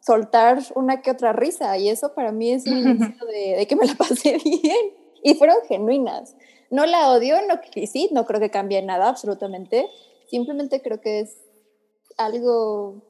soltar 0.00 0.60
una 0.74 1.02
que 1.02 1.10
otra 1.10 1.32
risa 1.32 1.76
y 1.78 1.88
eso 1.88 2.14
para 2.14 2.32
mí 2.32 2.50
es 2.52 2.66
un 2.66 2.78
indicio 2.78 3.26
de, 3.26 3.56
de 3.56 3.66
que 3.66 3.76
me 3.76 3.86
la 3.86 3.94
pasé 3.98 4.38
bien 4.44 4.94
y 5.22 5.34
fueron 5.34 5.56
genuinas. 5.68 6.34
No 6.70 6.86
la 6.86 7.10
odio, 7.10 7.36
no 7.46 7.60
que 7.60 7.86
sí, 7.86 8.08
no 8.12 8.24
creo 8.24 8.40
que 8.40 8.50
cambie 8.50 8.80
nada 8.82 9.08
absolutamente. 9.08 9.88
Simplemente 10.28 10.80
creo 10.80 11.00
que 11.00 11.20
es 11.20 11.36
algo 12.16 13.02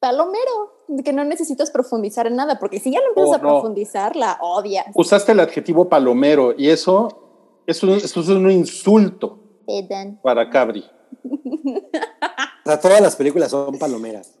palomero, 0.00 0.72
que 1.04 1.12
no 1.12 1.22
necesitas 1.24 1.70
profundizar 1.70 2.26
en 2.26 2.34
nada, 2.36 2.58
porque 2.58 2.80
si 2.80 2.90
ya 2.90 3.00
lo 3.00 3.08
empiezas 3.08 3.32
Oh, 3.32 3.36
a 3.36 3.40
profundizar, 3.40 4.16
la 4.16 4.38
odias. 4.40 4.86
Usaste 4.94 5.32
el 5.32 5.40
adjetivo 5.40 5.88
palomero 5.88 6.54
y 6.56 6.70
eso, 6.70 7.60
eso, 7.66 7.94
eso 7.94 8.20
es 8.20 8.28
un 8.28 8.50
insulto 8.50 9.38
Eden. 9.66 10.18
para 10.22 10.48
Cabri. 10.50 10.84
O 12.64 12.68
sea, 12.68 12.78
todas 12.80 13.00
las 13.00 13.16
películas 13.16 13.50
son 13.50 13.76
palomeras. 13.76 14.38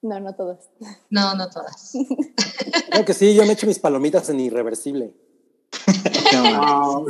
No, 0.00 0.20
no 0.20 0.34
todas. 0.34 0.70
No, 1.10 1.34
no 1.34 1.50
todas. 1.50 1.92
Creo 2.90 3.04
que 3.04 3.14
sí, 3.14 3.34
yo 3.34 3.44
me 3.44 3.52
echo 3.52 3.66
mis 3.66 3.78
palomitas 3.78 4.28
en 4.28 4.40
irreversible. 4.40 5.14
No, 6.30 7.06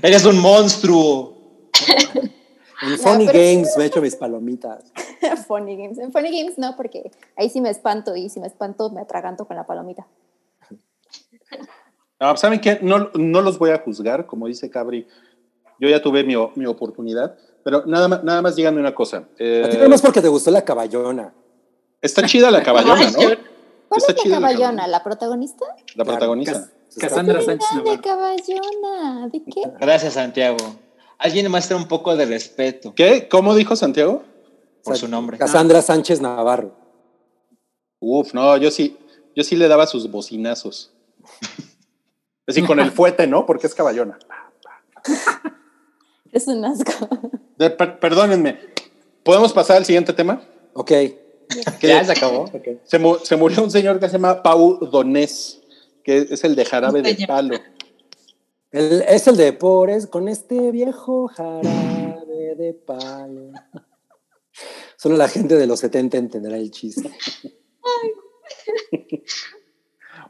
Eres 0.00 0.24
un 0.24 0.38
monstruo. 0.38 1.68
En 2.82 2.98
Funny 2.98 3.26
Games 3.26 3.76
me 3.76 3.86
echo 3.86 4.00
mis 4.00 4.14
palomitas. 4.14 4.84
Funny 5.48 5.76
Games. 5.76 5.98
En 5.98 6.12
Funny 6.12 6.30
Games 6.30 6.56
no, 6.58 6.76
porque 6.76 7.10
ahí 7.36 7.50
sí 7.50 7.60
me 7.60 7.70
espanto 7.70 8.14
y 8.14 8.28
si 8.28 8.38
me 8.38 8.46
espanto 8.46 8.90
me 8.90 9.00
atraganto 9.00 9.46
con 9.46 9.56
la 9.56 9.66
palomita. 9.66 10.06
No, 12.20 12.36
¿Saben 12.36 12.60
qué? 12.60 12.78
No, 12.80 13.10
no 13.14 13.40
los 13.40 13.58
voy 13.58 13.70
a 13.70 13.78
juzgar, 13.78 14.26
como 14.26 14.46
dice 14.46 14.70
Cabri. 14.70 15.06
Yo 15.80 15.88
ya 15.88 16.00
tuve 16.02 16.24
mi, 16.24 16.34
mi 16.54 16.66
oportunidad, 16.66 17.36
pero 17.68 17.84
nada 17.84 18.08
más, 18.08 18.24
nada 18.24 18.40
más 18.40 18.56
díganme 18.56 18.80
una 18.80 18.94
cosa. 18.94 19.24
Eh, 19.38 19.62
A 19.66 19.68
ti 19.68 19.76
nomás 19.76 20.00
porque 20.00 20.22
te 20.22 20.28
gustó 20.28 20.50
la 20.50 20.64
caballona. 20.64 21.34
está 22.00 22.24
chida 22.24 22.50
la 22.50 22.62
caballona, 22.62 23.10
¿no? 23.10 23.18
¿Cuál 23.18 24.00
Está 24.00 24.12
es 24.12 24.16
la 24.18 24.22
chida 24.22 24.40
la 24.40 24.48
caballona? 24.48 24.86
¿La 24.86 25.02
protagonista? 25.04 25.66
La 25.94 26.04
protagonista. 26.06 26.52
Cas- 26.54 26.72
Cassandra 26.98 27.42
Sánchez 27.42 27.68
de 27.84 28.00
caballona. 28.00 29.28
¿De 29.30 29.42
qué? 29.44 29.60
Gracias, 29.78 30.14
Santiago. 30.14 30.56
Alguien 31.18 31.50
muestra 31.50 31.76
un 31.76 31.86
poco 31.88 32.16
de 32.16 32.24
respeto 32.24 32.94
¿Qué? 32.94 33.28
¿Cómo 33.28 33.54
dijo 33.54 33.76
Santiago? 33.76 34.22
por 34.82 34.96
su 34.96 35.06
nombre. 35.08 35.36
Cassandra 35.36 35.82
Sánchez 35.82 36.22
Navarro. 36.22 36.72
Uf, 38.00 38.32
no, 38.32 38.56
yo 38.56 38.70
sí, 38.70 38.96
yo 39.36 39.44
sí 39.44 39.56
le 39.56 39.68
daba 39.68 39.86
sus 39.86 40.10
bocinazos. 40.10 40.94
Así 42.46 42.62
con 42.62 42.80
el 42.80 42.90
fuete, 42.92 43.26
¿no? 43.26 43.44
Porque 43.44 43.66
es 43.66 43.74
caballona. 43.74 44.18
Es 46.32 46.46
un 46.46 46.64
asco. 46.64 46.92
De- 47.58 47.70
per- 47.70 47.98
perdónenme. 47.98 48.58
¿Podemos 49.22 49.52
pasar 49.52 49.76
al 49.78 49.84
siguiente 49.84 50.12
tema? 50.12 50.42
Ok. 50.74 50.86
Que 50.88 51.88
Ya 51.88 52.04
se 52.04 52.12
acabó. 52.12 52.44
se, 52.84 52.98
mu- 52.98 53.18
se 53.18 53.36
murió 53.36 53.62
un 53.64 53.70
señor 53.70 53.98
que 53.98 54.06
se 54.06 54.12
llama 54.12 54.42
Pau 54.42 54.78
Donés, 54.90 55.60
que 56.04 56.18
es 56.30 56.44
el 56.44 56.54
de 56.54 56.64
jarabe 56.64 57.02
de 57.02 57.26
palo. 57.26 57.56
El- 58.70 59.02
es 59.08 59.26
el 59.26 59.36
de 59.36 59.52
por 59.54 59.88
es 59.90 60.06
con 60.06 60.28
este 60.28 60.70
viejo 60.70 61.26
jarabe 61.28 62.54
de 62.56 62.74
palo. 62.74 63.50
Solo 64.96 65.16
la 65.16 65.28
gente 65.28 65.56
de 65.56 65.66
los 65.66 65.80
70 65.80 66.18
entenderá 66.18 66.56
el 66.58 66.70
chiste. 66.70 67.10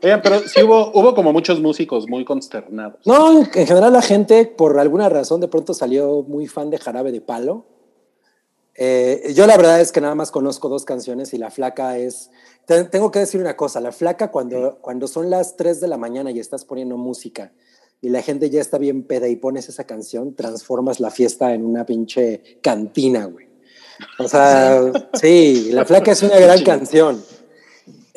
Oigan, 0.03 0.20
pero 0.23 0.41
sí 0.41 0.62
hubo, 0.62 0.91
hubo 0.93 1.15
como 1.15 1.33
muchos 1.33 1.61
músicos 1.61 2.09
muy 2.09 2.25
consternados. 2.25 3.01
No, 3.07 3.39
en 3.41 3.47
general 3.66 3.93
la 3.93 4.03
gente, 4.03 4.47
por 4.47 4.79
alguna 4.79 5.09
razón, 5.09 5.41
de 5.41 5.49
pronto 5.49 5.75
salió 5.75 6.23
muy 6.27 6.47
fan 6.47 6.70
de 6.70 6.79
Jarabe 6.79 7.11
de 7.12 7.20
Palo. 7.20 7.65
Eh, 8.75 9.33
yo 9.35 9.47
la 9.47 9.57
verdad 9.57 9.81
es 9.81 9.91
que 9.91 10.01
nada 10.01 10.15
más 10.15 10.31
conozco 10.31 10.69
dos 10.69 10.85
canciones 10.85 11.35
y 11.35 11.39
la 11.39 11.51
flaca 11.51 11.99
es... 11.99 12.31
te- 12.65 12.85
tengo 12.85 13.11
que 13.11 13.19
decir 13.19 13.41
una 13.41 13.57
cosa, 13.57 13.81
la 13.81 13.91
flaca 13.91 14.31
cuando, 14.31 14.79
cuando 14.81 15.09
son 15.09 15.31
las 15.31 15.57
3 15.57 15.81
de 15.81 15.89
la 15.89 15.97
mañana 15.97 16.31
y 16.31 16.39
estás 16.39 16.65
poniendo 16.65 16.97
música 16.97 17.51
y 18.01 18.11
la 18.11 18.23
gente 18.23 18.51
ya 18.51 18.61
está 18.61 18.79
bien 18.79 19.03
peda 19.03 19.27
y 19.27 19.35
pones 19.35 19.69
esa 19.69 19.83
canción, 19.85 20.37
transformas 20.37 21.01
la 21.01 21.11
fiesta 21.11 21.53
en 21.55 21.66
una 21.66 21.85
pinche 21.85 22.61
cantina, 22.62 23.25
güey. 23.25 23.49
O 24.20 24.29
sea, 24.29 24.81
sí, 25.20 25.70
la 25.73 25.85
flaca 25.85 26.12
es 26.12 26.23
una 26.23 26.39
gran 26.39 26.62
canción. 26.62 27.20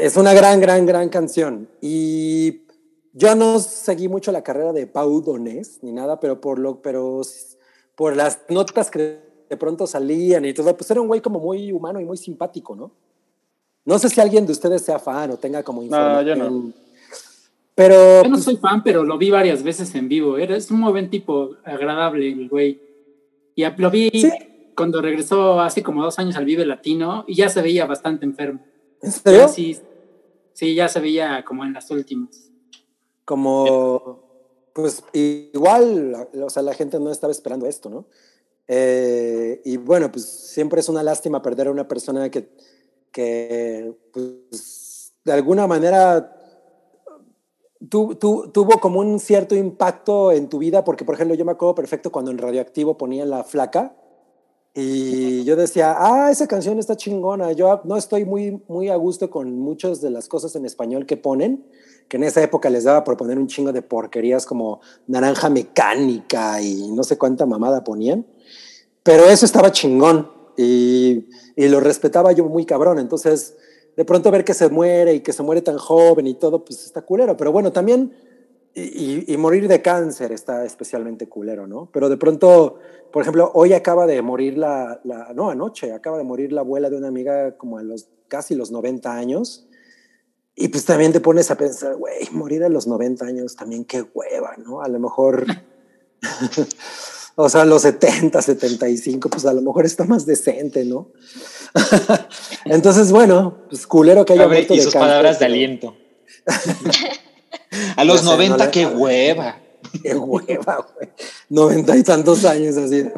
Es 0.01 0.17
una 0.17 0.33
gran, 0.33 0.59
gran, 0.59 0.85
gran 0.87 1.09
canción. 1.09 1.69
Y 1.79 2.61
yo 3.13 3.35
no 3.35 3.59
seguí 3.59 4.07
mucho 4.07 4.31
la 4.31 4.43
carrera 4.43 4.73
de 4.73 4.87
Pau 4.87 5.21
Donés 5.21 5.77
ni 5.83 5.91
nada, 5.91 6.19
pero 6.19 6.41
por 6.41 6.57
lo, 6.57 6.81
pero 6.81 7.21
por 7.95 8.15
las 8.15 8.39
notas 8.49 8.89
que 8.89 9.19
de 9.47 9.57
pronto 9.57 9.85
salían 9.85 10.43
y 10.45 10.53
todo, 10.53 10.75
pues 10.75 10.89
era 10.89 11.01
un 11.01 11.07
güey 11.07 11.21
como 11.21 11.39
muy 11.39 11.71
humano 11.71 11.99
y 11.99 12.05
muy 12.05 12.17
simpático, 12.17 12.75
¿no? 12.75 12.91
No 13.85 13.99
sé 13.99 14.09
si 14.09 14.19
alguien 14.19 14.45
de 14.47 14.53
ustedes 14.53 14.81
sea 14.81 14.97
fan 14.97 15.29
o 15.31 15.37
tenga 15.37 15.61
como 15.61 15.83
No, 15.83 16.21
yo 16.23 16.35
no. 16.35 16.71
Pero 17.75 18.23
Yo 18.23 18.29
no 18.29 18.31
pues, 18.35 18.43
soy 18.43 18.57
fan, 18.57 18.81
pero 18.83 19.03
lo 19.03 19.19
vi 19.19 19.29
varias 19.29 19.61
veces 19.61 19.93
en 19.93 20.09
vivo. 20.09 20.37
Era, 20.37 20.55
es 20.57 20.71
un 20.71 20.79
muy 20.79 20.91
buen 20.91 21.09
tipo, 21.11 21.51
agradable 21.63 22.27
el 22.31 22.49
güey. 22.49 22.81
Y 23.55 23.63
a- 23.63 23.75
lo 23.77 23.91
vi 23.91 24.09
Sí. 24.09 24.31
cuando 24.75 24.99
regresó 24.99 25.59
hace 25.59 25.83
como 25.83 26.03
dos 26.03 26.17
años 26.17 26.35
al 26.37 26.45
Vive 26.45 26.65
Latino 26.65 27.23
y 27.27 27.35
ya 27.35 27.49
se 27.49 27.61
veía 27.61 27.85
bastante 27.85 28.25
enfermo. 28.25 28.59
¿en 29.03 29.11
serio? 29.11 29.47
Sí, 29.47 29.79
sí, 30.61 30.75
ya 30.75 30.87
se 30.87 30.99
veía 30.99 31.43
como 31.43 31.65
en 31.65 31.73
las 31.73 31.89
últimas. 31.89 32.51
como 33.25 34.29
pues 34.73 35.03
igual, 35.13 36.29
o 36.39 36.49
sea, 36.51 36.61
la 36.61 36.75
gente 36.75 36.99
no 36.99 37.09
estaba 37.11 37.31
esperando 37.31 37.65
esto, 37.65 37.89
¿no? 37.89 38.05
Eh, 38.67 39.59
y 39.65 39.77
bueno, 39.77 40.11
pues 40.11 40.23
siempre 40.25 40.79
es 40.81 40.87
una 40.87 41.01
lástima 41.03 41.41
perder 41.41 41.67
a 41.67 41.71
una 41.71 41.87
persona 41.87 42.29
que, 42.29 42.47
que 43.11 43.91
pues, 44.13 45.13
de 45.25 45.31
alguna 45.33 45.65
manera 45.65 46.37
tu- 47.89 48.13
tu- 48.15 48.49
tuvo 48.53 48.79
como 48.79 48.99
un 48.99 49.19
cierto 49.19 49.55
impacto 49.55 50.31
en 50.31 50.47
tu 50.47 50.59
vida, 50.59 50.83
porque 50.83 51.03
por 51.05 51.15
ejemplo 51.15 51.35
yo 51.35 51.43
me 51.43 51.51
acuerdo 51.53 51.73
perfecto 51.75 52.11
cuando 52.11 52.29
en 52.31 52.37
Radioactivo 52.37 52.97
ponían 52.97 53.29
La 53.31 53.43
Flaca 53.43 53.95
y 54.73 55.43
yo 55.43 55.57
decía, 55.57 55.95
ah, 55.97 56.31
esa 56.31 56.47
canción 56.47 56.79
está 56.79 56.95
chingona, 56.95 57.51
yo 57.51 57.81
no 57.83 57.97
estoy 57.97 58.23
muy, 58.23 58.61
muy 58.69 58.87
a 58.87 58.95
gusto 58.95 59.29
con 59.29 59.59
muchas 59.59 59.99
de 59.99 60.09
las 60.09 60.29
cosas 60.29 60.55
en 60.55 60.65
español 60.65 61.05
que 61.05 61.17
ponen, 61.17 61.65
que 62.07 62.15
en 62.15 62.23
esa 62.23 62.41
época 62.41 62.69
les 62.69 62.85
daba 62.85 63.03
por 63.03 63.17
poner 63.17 63.37
un 63.37 63.47
chingo 63.47 63.73
de 63.73 63.81
porquerías 63.81 64.45
como 64.45 64.79
naranja 65.07 65.49
mecánica 65.49 66.61
y 66.61 66.89
no 66.91 67.03
sé 67.03 67.17
cuánta 67.17 67.45
mamada 67.45 67.83
ponían, 67.83 68.25
pero 69.03 69.25
eso 69.25 69.45
estaba 69.45 69.73
chingón 69.73 70.31
y, 70.55 71.27
y 71.57 71.67
lo 71.67 71.81
respetaba 71.81 72.31
yo 72.31 72.45
muy 72.45 72.65
cabrón, 72.65 72.97
entonces 72.97 73.57
de 73.97 74.05
pronto 74.05 74.31
ver 74.31 74.45
que 74.45 74.53
se 74.53 74.69
muere 74.69 75.15
y 75.15 75.19
que 75.19 75.33
se 75.33 75.43
muere 75.43 75.61
tan 75.61 75.77
joven 75.77 76.27
y 76.27 76.35
todo, 76.35 76.63
pues 76.63 76.85
está 76.85 77.01
culero, 77.01 77.35
pero 77.35 77.51
bueno, 77.51 77.73
también 77.73 78.13
y, 78.73 79.33
y- 79.33 79.37
morir 79.37 79.67
de 79.67 79.81
cáncer 79.81 80.31
está 80.31 80.63
especialmente 80.65 81.27
culero, 81.27 81.67
¿no? 81.67 81.89
Pero 81.91 82.07
de 82.09 82.17
pronto, 82.17 82.79
por 83.11 83.21
ejemplo, 83.21 83.51
hoy 83.53 83.73
acaba 83.73 84.05
de 84.07 84.21
morir 84.21 84.57
la, 84.57 85.01
la- 85.03 85.31
no, 85.33 85.49
anoche 85.49 85.91
acaba 85.93 86.17
de 86.17 86.23
morir 86.23 86.53
la 86.53 86.61
abuela 86.61 86.89
de 86.89 86.95
una 86.97 87.09
amiga 87.09 87.57
como 87.57 87.77
a 87.77 87.83
los 87.83 88.07
casi 88.27 88.55
los 88.55 88.71
90 88.71 89.13
años. 89.13 89.67
Y 90.55 90.67
pues 90.69 90.85
también 90.85 91.11
te 91.11 91.19
pones 91.21 91.49
a 91.51 91.55
pensar, 91.55 91.95
güey, 91.95 92.29
morir 92.31 92.63
a 92.63 92.69
los 92.69 92.85
90 92.87 93.25
años 93.25 93.55
también 93.55 93.83
qué 93.85 94.03
hueva, 94.13 94.55
¿no? 94.57 94.81
A 94.81 94.87
lo 94.89 94.99
mejor, 94.99 95.45
o 97.35 97.49
sea, 97.49 97.65
los 97.65 97.81
70, 97.83 98.41
75, 98.41 99.29
pues 99.29 99.45
a 99.45 99.53
lo 99.53 99.61
mejor 99.61 99.85
está 99.85 100.03
más 100.05 100.25
decente, 100.25 100.85
¿no? 100.85 101.09
Entonces, 102.65 103.11
bueno, 103.11 103.59
pues 103.69 103.87
culero 103.87 104.25
que 104.25 104.33
haya 104.33 104.43
Abre- 104.43 104.57
muerto 104.57 104.73
y 104.73 104.77
de 104.77 104.83
sus 104.83 104.93
cáncer, 104.93 105.09
palabras 105.09 105.39
de 105.39 105.45
aliento. 105.45 105.95
A 107.95 108.03
los 108.03 108.17
Ya 108.17 108.21
sé, 108.23 108.25
no 108.25 108.31
90, 108.33 108.65
le- 108.65 108.71
qué 108.71 108.85
hueva. 108.85 109.57
Qué 110.03 110.15
hueva, 110.15 110.87
güey. 110.95 111.09
Noventa 111.49 111.97
y 111.97 112.03
tantos 112.03 112.45
años 112.45 112.77
así. 112.77 113.03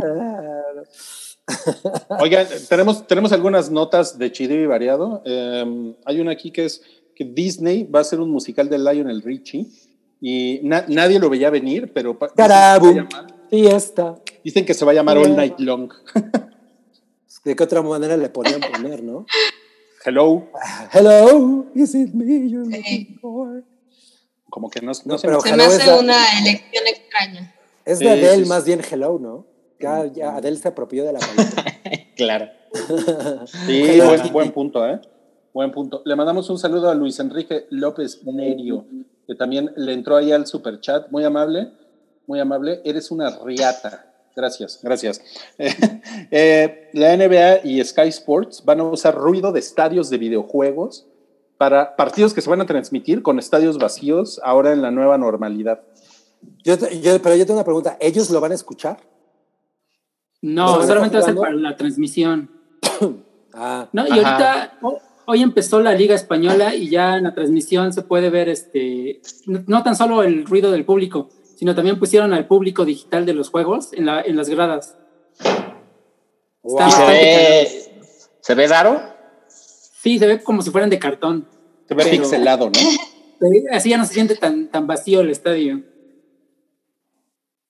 Oigan, 2.21 2.47
tenemos, 2.69 3.05
tenemos 3.05 3.31
algunas 3.34 3.69
notas 3.69 4.17
de 4.17 4.31
chido 4.31 4.55
y 4.55 4.65
variado. 4.65 5.21
Eh, 5.25 5.93
hay 6.05 6.19
una 6.21 6.31
aquí 6.31 6.51
que 6.51 6.65
es 6.65 6.81
que 7.15 7.25
Disney 7.25 7.84
va 7.84 7.99
a 7.99 8.01
hacer 8.01 8.19
un 8.19 8.31
musical 8.31 8.69
de 8.69 8.80
Lionel 8.80 9.21
Richie 9.21 9.67
y 10.21 10.61
na- 10.63 10.85
nadie 10.88 11.19
lo 11.19 11.30
veía 11.30 11.49
venir, 11.49 11.91
pero 11.93 12.17
pa- 12.17 12.27
dicen 12.27 12.35
que, 12.38 12.43
se 12.43 12.49
va 12.49 12.55
a 12.55 12.80
Carabu, 12.80 12.93
llamar- 12.93 13.34
fiesta. 13.49 14.15
dicen 14.43 14.65
que 14.65 14.73
se 14.73 14.85
va 14.85 14.91
a 14.91 14.95
llamar 14.95 15.17
All 15.17 15.35
Night 15.35 15.59
Long. 15.59 15.91
¿De 17.43 17.55
qué 17.57 17.63
otra 17.63 17.81
manera 17.81 18.15
le 18.15 18.30
podían 18.30 18.61
poner, 18.61 19.03
no? 19.03 19.25
Hello, 20.05 20.47
Hello, 20.93 21.65
is 21.75 21.93
it 21.93 22.13
me 22.13 22.49
you're 22.49 22.65
looking 22.69 23.17
for? 23.21 23.63
Como 24.53 24.69
que 24.69 24.81
no, 24.81 24.91
no 25.05 25.17
pero- 25.19 25.41
Se 25.41 25.55
me 25.55 25.63
hace 25.63 25.77
esa- 25.81 25.99
una 25.99 26.15
elección 26.39 26.84
extraña. 26.85 27.55
Es 27.85 27.97
Sí, 27.97 28.05
de 28.05 28.11
Adele, 28.11 28.35
sí, 28.35 28.43
sí. 28.43 28.49
más 28.49 28.65
bien 28.65 28.81
Hello, 28.88 29.17
¿no? 29.19 29.47
Ya, 29.80 30.05
ya 30.05 30.35
Adele 30.35 30.57
se 30.57 30.67
apropió 30.67 31.03
de 31.03 31.11
la 31.13 31.19
palabra. 31.35 31.80
Claro. 32.15 32.49
Sí, 33.47 33.99
buen, 34.31 34.51
punto, 34.51 34.88
¿eh? 34.88 35.01
Buen 35.55 35.71
punto. 35.71 36.03
Le 36.05 36.15
mandamos 36.15 36.47
un 36.51 36.59
saludo 36.59 36.91
a 36.91 36.93
Luis 36.93 37.19
Enrique 37.19 37.65
López 37.71 38.21
Nerio, 38.25 38.85
que 39.25 39.34
también 39.34 39.71
le 39.75 39.93
entró 39.93 40.17
ahí 40.17 40.31
al 40.31 40.45
super 40.45 40.80
chat. 40.80 41.09
Muy 41.09 41.23
amable, 41.23 41.71
muy 42.27 42.39
amable. 42.39 42.80
Eres 42.85 43.09
una 43.09 43.31
riata. 43.43 44.05
Gracias, 44.35 44.80
gracias. 44.84 45.19
Eh, 46.30 46.89
la 46.93 47.15
NBA 47.17 47.61
y 47.65 47.84
Sky 47.84 48.07
Sports 48.09 48.63
van 48.65 48.80
a 48.81 48.84
usar 48.84 49.15
ruido 49.15 49.51
de 49.51 49.59
estadios 49.59 50.09
de 50.11 50.17
videojuegos 50.19 51.07
para 51.64 51.95
partidos 51.95 52.34
que 52.34 52.41
se 52.41 52.49
van 52.49 52.60
a 52.60 52.65
transmitir 52.65 53.22
con 53.22 53.40
estadios 53.40 53.77
vacíos 53.77 54.41
ahora 54.44 54.73
en 54.73 54.81
la 54.81 54.91
nueva 54.91 55.18
normalidad. 55.18 55.80
Yo, 56.61 56.77
te- 56.77 56.99
yo- 56.99 57.22
pero 57.22 57.38
yo 57.38 57.45
tengo 57.45 57.57
una 57.60 57.64
pregunta. 57.64 57.95
¿Ellos 58.02 58.30
lo 58.31 58.41
van 58.41 58.52
a 58.52 58.56
escuchar? 58.56 58.98
No, 60.41 60.76
¿No 60.80 60.84
solamente 60.85 61.15
va 61.15 61.23
a 61.23 61.26
ser 61.26 61.35
para 61.35 61.53
la 61.53 61.77
transmisión. 61.77 62.49
Ah, 63.56 63.88
No, 63.94 64.06
y 64.07 64.11
Ajá. 64.19 64.31
ahorita, 64.31 64.77
ho- 64.81 64.99
hoy 65.27 65.41
empezó 65.44 65.80
la 65.80 65.94
Liga 65.94 66.15
Española 66.15 66.73
y 66.76 66.90
ya 66.90 67.18
en 67.18 67.23
la 67.26 67.34
transmisión 67.35 67.94
se 67.94 68.02
puede 68.02 68.31
ver 68.31 68.49
este, 68.49 69.22
no, 69.45 69.64
no 69.68 69.84
tan 69.84 69.95
solo 69.95 70.23
el 70.23 70.44
ruido 70.44 70.72
del 70.72 70.84
público, 70.85 71.30
sino 71.56 71.76
también 71.76 71.99
pusieron 71.99 72.34
al 72.34 72.48
público 72.48 72.84
digital 72.84 73.26
de 73.27 73.34
los 73.35 73.49
juegos 73.52 73.94
en, 73.94 74.07
la, 74.07 74.22
en 74.22 74.35
las 74.35 74.49
gradas. 74.49 74.98
wow. 76.64 76.80
Está 76.80 76.88
¿Y 76.88 76.91
se 76.91 77.06
ve, 77.06 78.02
se 78.41 78.56
ve 78.56 78.68
raro? 78.68 78.99
Sí, 79.48 80.18
se 80.19 80.26
ve 80.27 80.41
como 80.44 80.61
si 80.64 80.72
fueran 80.72 80.90
de 80.90 80.98
cartón. 80.99 81.48
Se 81.88 81.93
ve 81.95 82.03
Pero- 82.03 82.22
pixelado, 82.23 82.69
¿no? 82.69 82.80
Así 83.72 83.89
ya 83.89 83.97
no 83.97 84.05
se 84.05 84.14
siente 84.14 84.35
tan, 84.35 84.69
tan 84.69 84.88
vacío 84.88 85.22
el 85.22 85.30
estadio. 85.30 85.81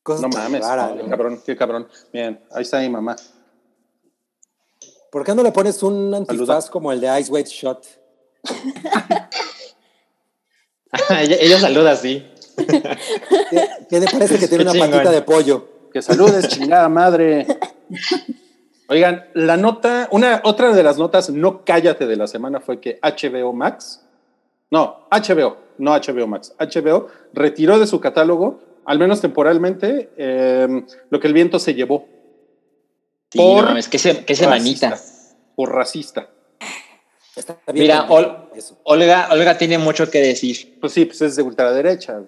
Cosas 0.03 0.21
No 0.21 0.29
mames, 0.29 0.61
raras, 0.61 0.91
qué 0.97 1.03
¿no? 1.03 1.09
cabrón, 1.09 1.41
qué 1.45 1.55
cabrón. 1.55 1.87
Bien, 2.11 2.39
ahí 2.51 2.63
está 2.63 2.79
mi 2.79 2.89
mamá. 2.89 3.15
¿Por 5.11 5.23
qué 5.23 5.33
no 5.33 5.43
le 5.43 5.51
pones 5.51 5.81
un 5.83 6.13
antifaz 6.13 6.47
Saluda. 6.47 6.71
como 6.71 6.91
el 6.91 6.99
de 7.01 7.19
Ice 7.19 7.31
White 7.31 7.49
Shot? 7.49 7.85
ella, 11.21 11.37
ella 11.39 11.59
saluda 11.59 11.91
así. 11.91 12.23
¿Qué, 12.57 13.67
qué 13.89 13.99
le 13.99 14.05
parece 14.07 14.37
que 14.37 14.47
tiene 14.47 14.63
Qué 14.65 14.69
una 14.69 14.73
chingón. 14.73 14.91
patita 14.91 15.11
de 15.11 15.21
pollo? 15.21 15.69
Que 15.91 16.01
saludes, 16.01 16.47
chingada 16.49 16.89
madre. 16.89 17.47
Oigan, 18.89 19.25
la 19.33 19.57
nota, 19.57 20.07
una, 20.11 20.41
otra 20.43 20.73
de 20.73 20.83
las 20.83 20.97
notas 20.97 21.29
no 21.29 21.63
cállate 21.63 22.05
de 22.05 22.15
la 22.15 22.27
semana 22.27 22.59
fue 22.59 22.79
que 22.79 22.99
HBO 23.01 23.53
Max, 23.53 24.01
no, 24.71 25.07
HBO, 25.09 25.57
no 25.77 25.91
HBO 25.93 26.27
Max, 26.27 26.53
HBO 26.59 27.07
retiró 27.33 27.79
de 27.79 27.87
su 27.87 27.99
catálogo, 28.01 28.59
al 28.85 28.99
menos 28.99 29.21
temporalmente, 29.21 30.09
eh, 30.17 30.83
lo 31.09 31.19
que 31.19 31.27
el 31.27 31.33
viento 31.33 31.59
se 31.59 31.73
llevó 31.73 32.07
Sí, 33.31 33.39
Por 33.39 33.63
no 33.63 33.69
mames, 33.69 33.87
qué, 33.87 33.97
se- 33.97 34.23
qué 34.25 34.35
semanita. 34.35 34.91
racista, 34.91 35.35
por 35.55 35.71
racista. 35.73 36.27
Está 37.35 37.57
bien 37.71 37.81
Mira, 37.85 38.01
pendejo 38.07 38.13
Ol- 38.15 38.49
eso. 38.55 38.77
Olga, 38.83 39.29
Olga 39.31 39.57
tiene 39.57 39.79
mucho 39.79 40.11
que 40.11 40.19
decir. 40.19 40.77
Pues 40.79 40.93
sí, 40.93 41.05
pues 41.05 41.19
es 41.23 41.35
de 41.35 41.41
ultraderecha. 41.41 42.21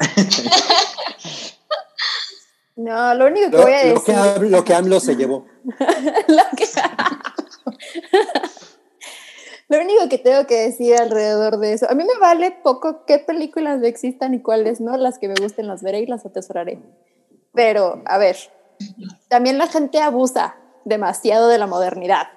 No, 2.78 3.12
lo 3.14 3.26
único 3.26 3.50
que 3.50 3.56
Lo, 3.56 3.62
voy 3.64 3.72
a 3.72 3.84
lo 3.86 3.94
decir. 3.94 4.14
que, 4.38 4.46
lo 4.50 4.64
que 4.64 4.74
AMLO 4.74 5.00
se 5.00 5.16
llevó. 5.16 5.44
lo, 5.64 6.42
que- 6.56 6.64
Lo 9.70 9.78
único 9.82 10.08
que 10.08 10.16
tengo 10.16 10.46
que 10.46 10.62
decir 10.62 10.96
alrededor 10.96 11.58
de 11.58 11.74
eso, 11.74 11.90
a 11.90 11.94
mí 11.94 12.02
me 12.04 12.18
vale 12.18 12.52
poco 12.62 13.04
qué 13.04 13.18
películas 13.18 13.82
existan 13.82 14.32
y 14.32 14.40
cuáles 14.40 14.80
no, 14.80 14.96
las 14.96 15.18
que 15.18 15.28
me 15.28 15.34
gusten 15.38 15.66
las 15.66 15.82
veré 15.82 16.00
y 16.00 16.06
las 16.06 16.24
atesoraré. 16.24 16.80
Pero, 17.52 18.00
a 18.06 18.16
ver, 18.16 18.36
también 19.28 19.58
la 19.58 19.66
gente 19.66 20.00
abusa 20.00 20.56
demasiado 20.86 21.48
de 21.48 21.58
la 21.58 21.66
modernidad. 21.66 22.28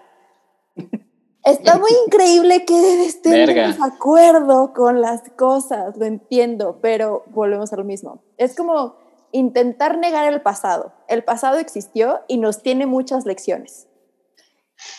Está 1.46 1.78
muy 1.78 1.92
increíble 2.06 2.66
que 2.66 2.76
en 3.24 3.32
Verga. 3.32 3.68
desacuerdo 3.68 4.74
con 4.74 5.00
las 5.02 5.22
cosas, 5.38 5.96
lo 5.98 6.06
entiendo, 6.06 6.80
pero 6.82 7.24
volvemos 7.28 7.72
a 7.72 7.78
lo 7.78 7.84
mismo. 7.86 8.24
Es 8.38 8.56
como 8.56 8.96
intentar 9.32 9.98
negar 9.98 10.32
el 10.32 10.42
pasado. 10.42 10.94
El 11.08 11.24
pasado 11.24 11.58
existió 11.58 12.22
y 12.28 12.38
nos 12.38 12.62
tiene 12.62 12.86
muchas 12.86 13.26
lecciones. 13.26 13.88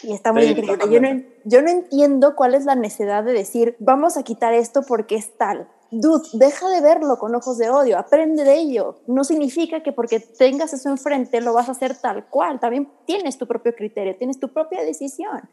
Y 0.02 0.12
está 0.12 0.32
muy 0.32 0.42
Sí, 0.42 0.48
increíble. 0.50 0.72
Yo 0.72 0.76
no, 0.76 0.84
totalmente. 0.84 1.40
yo 1.44 1.62
no 1.62 1.70
entiendo 1.70 2.36
cuál 2.36 2.54
es 2.54 2.64
la 2.64 2.74
necesidad 2.74 3.24
de 3.24 3.32
decir, 3.32 3.76
vamos 3.80 4.16
a 4.16 4.22
quitar 4.22 4.52
esto 4.54 4.82
porque 4.82 5.16
es 5.16 5.36
tal. 5.36 5.68
Dude, 5.90 6.26
deja 6.34 6.68
de 6.70 6.80
verlo 6.80 7.18
con 7.18 7.34
ojos 7.34 7.59
de 7.59 7.68
odio, 7.68 7.98
aprende 7.98 8.44
de 8.44 8.54
ello. 8.54 9.00
No 9.06 9.24
significa 9.24 9.82
que 9.82 9.92
porque 9.92 10.20
tengas 10.20 10.72
eso 10.72 10.88
enfrente 10.88 11.40
lo 11.40 11.52
vas 11.52 11.68
a 11.68 11.72
hacer 11.72 11.96
tal 11.96 12.26
cual. 12.28 12.60
También 12.60 12.90
tienes 13.06 13.36
tu 13.36 13.46
propio 13.46 13.74
criterio, 13.74 14.16
tienes 14.16 14.40
tu 14.40 14.48
propia 14.48 14.82
decisión. 14.82 15.50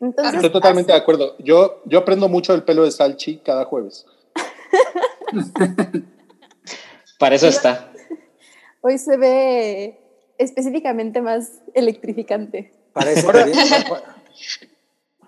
Entonces, 0.00 0.34
Estoy 0.34 0.50
totalmente 0.52 0.92
de 0.92 0.98
acuerdo. 0.98 1.36
Yo, 1.38 1.82
yo 1.86 1.98
aprendo 1.98 2.28
mucho 2.28 2.52
del 2.52 2.62
pelo 2.62 2.84
de 2.84 2.90
Salchi 2.90 3.38
cada 3.38 3.64
jueves. 3.64 4.06
Para 7.18 7.34
eso 7.34 7.48
está. 7.48 7.85
Hoy 8.80 8.98
se 8.98 9.16
ve 9.16 9.98
específicamente 10.38 11.20
más 11.22 11.60
electrificante. 11.74 12.72
Parece 12.92 13.26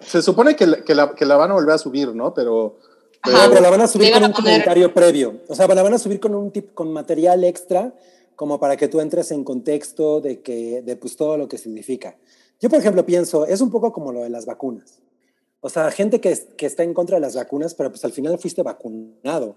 Se 0.00 0.22
supone 0.22 0.54
que 0.56 0.66
la, 0.66 0.82
que, 0.84 0.94
la, 0.94 1.14
que 1.14 1.24
la 1.26 1.36
van 1.36 1.50
a 1.50 1.54
volver 1.54 1.74
a 1.74 1.78
subir, 1.78 2.14
¿no? 2.14 2.32
Pero, 2.34 2.76
pero- 3.24 3.36
Ajá. 3.36 3.48
pero 3.48 3.60
la 3.60 3.70
van 3.70 3.80
a 3.80 3.86
subir 3.88 4.12
con 4.12 4.22
a 4.24 4.26
un 4.28 4.32
poner- 4.32 4.44
comentario 4.52 4.94
previo. 4.94 5.40
O 5.48 5.54
sea, 5.54 5.66
la 5.66 5.82
van 5.82 5.94
a 5.94 5.98
subir 5.98 6.20
con 6.20 6.34
un 6.34 6.50
tip, 6.50 6.72
con 6.74 6.92
material 6.92 7.42
extra, 7.44 7.92
como 8.36 8.60
para 8.60 8.76
que 8.76 8.88
tú 8.88 9.00
entres 9.00 9.30
en 9.32 9.42
contexto 9.44 10.20
de 10.20 10.40
que, 10.40 10.82
de 10.82 10.96
pues 10.96 11.16
todo 11.16 11.36
lo 11.36 11.48
que 11.48 11.58
significa. 11.58 12.16
Yo, 12.60 12.68
por 12.70 12.78
ejemplo, 12.78 13.04
pienso, 13.04 13.46
es 13.46 13.60
un 13.60 13.70
poco 13.70 13.92
como 13.92 14.12
lo 14.12 14.22
de 14.22 14.30
las 14.30 14.46
vacunas. 14.46 15.00
O 15.60 15.68
sea, 15.68 15.90
gente 15.90 16.20
que, 16.20 16.36
que 16.56 16.66
está 16.66 16.84
en 16.84 16.94
contra 16.94 17.16
de 17.16 17.20
las 17.20 17.34
vacunas, 17.34 17.74
pero 17.74 17.90
pues 17.90 18.04
al 18.04 18.12
final 18.12 18.38
fuiste 18.38 18.62
vacunado. 18.62 19.56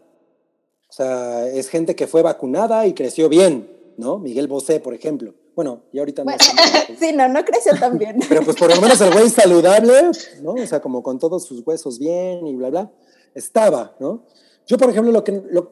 O 0.89 0.93
sea, 0.93 1.47
es 1.47 1.69
gente 1.69 1.95
que 1.95 2.07
fue 2.07 2.23
vacunada 2.23 2.87
y 2.87 2.93
creció 2.93 3.29
bien, 3.29 3.69
¿no? 4.01 4.17
Miguel 4.19 4.47
Bosé, 4.47 4.79
por 4.79 4.93
ejemplo. 4.93 5.33
Bueno, 5.55 5.83
y 5.93 5.99
ahorita 5.99 6.23
no. 6.23 6.31
Bueno, 6.31 6.39
está- 6.43 6.95
sí, 6.99 7.13
no, 7.15 7.29
no 7.29 7.45
creció 7.45 7.73
tan 7.79 7.97
bien. 7.97 8.17
Pero 8.29 8.41
pues 8.43 8.57
por 8.57 8.73
lo 8.75 8.81
menos 8.81 8.99
el 8.99 9.13
güey 9.13 9.29
saludable, 9.29 9.93
¿no? 10.41 10.53
O 10.53 10.65
sea, 10.65 10.81
como 10.81 11.03
con 11.03 11.19
todos 11.19 11.45
sus 11.45 11.65
huesos 11.65 11.99
bien 11.99 12.45
y 12.47 12.55
bla, 12.55 12.69
bla, 12.69 12.91
estaba, 13.35 13.95
¿no? 13.99 14.25
Yo, 14.67 14.77
por 14.77 14.89
ejemplo, 14.89 15.11
lo 15.11 15.23
que, 15.23 15.41
lo- 15.51 15.71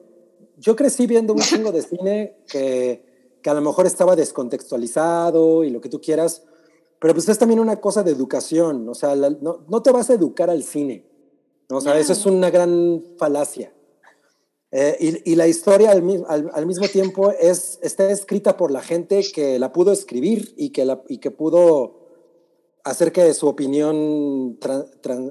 yo 0.58 0.76
crecí 0.76 1.08
viendo 1.08 1.34
un 1.34 1.40
chingo 1.40 1.72
de 1.72 1.82
cine 1.82 2.38
que, 2.48 3.38
que 3.42 3.50
a 3.50 3.54
lo 3.54 3.62
mejor 3.62 3.86
estaba 3.88 4.16
descontextualizado 4.16 5.64
y 5.64 5.70
lo 5.70 5.82
que 5.82 5.90
tú 5.90 6.00
quieras, 6.02 6.44
pero 7.00 7.14
pues 7.14 7.28
es 7.30 7.38
también 7.40 7.60
una 7.60 7.80
cosa 7.80 8.04
de 8.04 8.12
educación, 8.12 8.88
o 8.90 8.94
sea, 8.94 9.16
la- 9.16 9.30
no, 9.30 9.66
no 9.68 9.82
te 9.82 9.92
vas 9.92 10.10
a 10.10 10.14
educar 10.14 10.50
al 10.50 10.64
cine, 10.64 11.06
¿no? 11.70 11.78
O 11.78 11.82
sea, 11.82 11.98
eso 11.98 12.14
es 12.14 12.26
una 12.26 12.50
gran 12.50 13.02
falacia. 13.18 13.74
Eh, 14.72 14.98
y, 15.26 15.32
y 15.32 15.36
la 15.36 15.48
historia 15.48 15.91
al, 15.91 16.04
al- 16.28 16.52
al 16.54 16.66
mismo 16.68 16.88
tiempo 16.88 17.32
es, 17.32 17.80
está 17.82 18.10
escrita 18.12 18.56
por 18.56 18.70
la 18.72 18.82
gente 18.82 19.24
que 19.34 19.58
la 19.58 19.74
pudo 19.74 19.91
escribir 19.91 20.54
y 20.58 20.70
que, 20.70 20.86
la, 20.86 21.02
y 21.08 21.18
que 21.18 21.32
pudo 21.32 21.98
hacer 22.84 23.12
que 23.12 23.34
su 23.34 23.48
opinión 23.48 24.58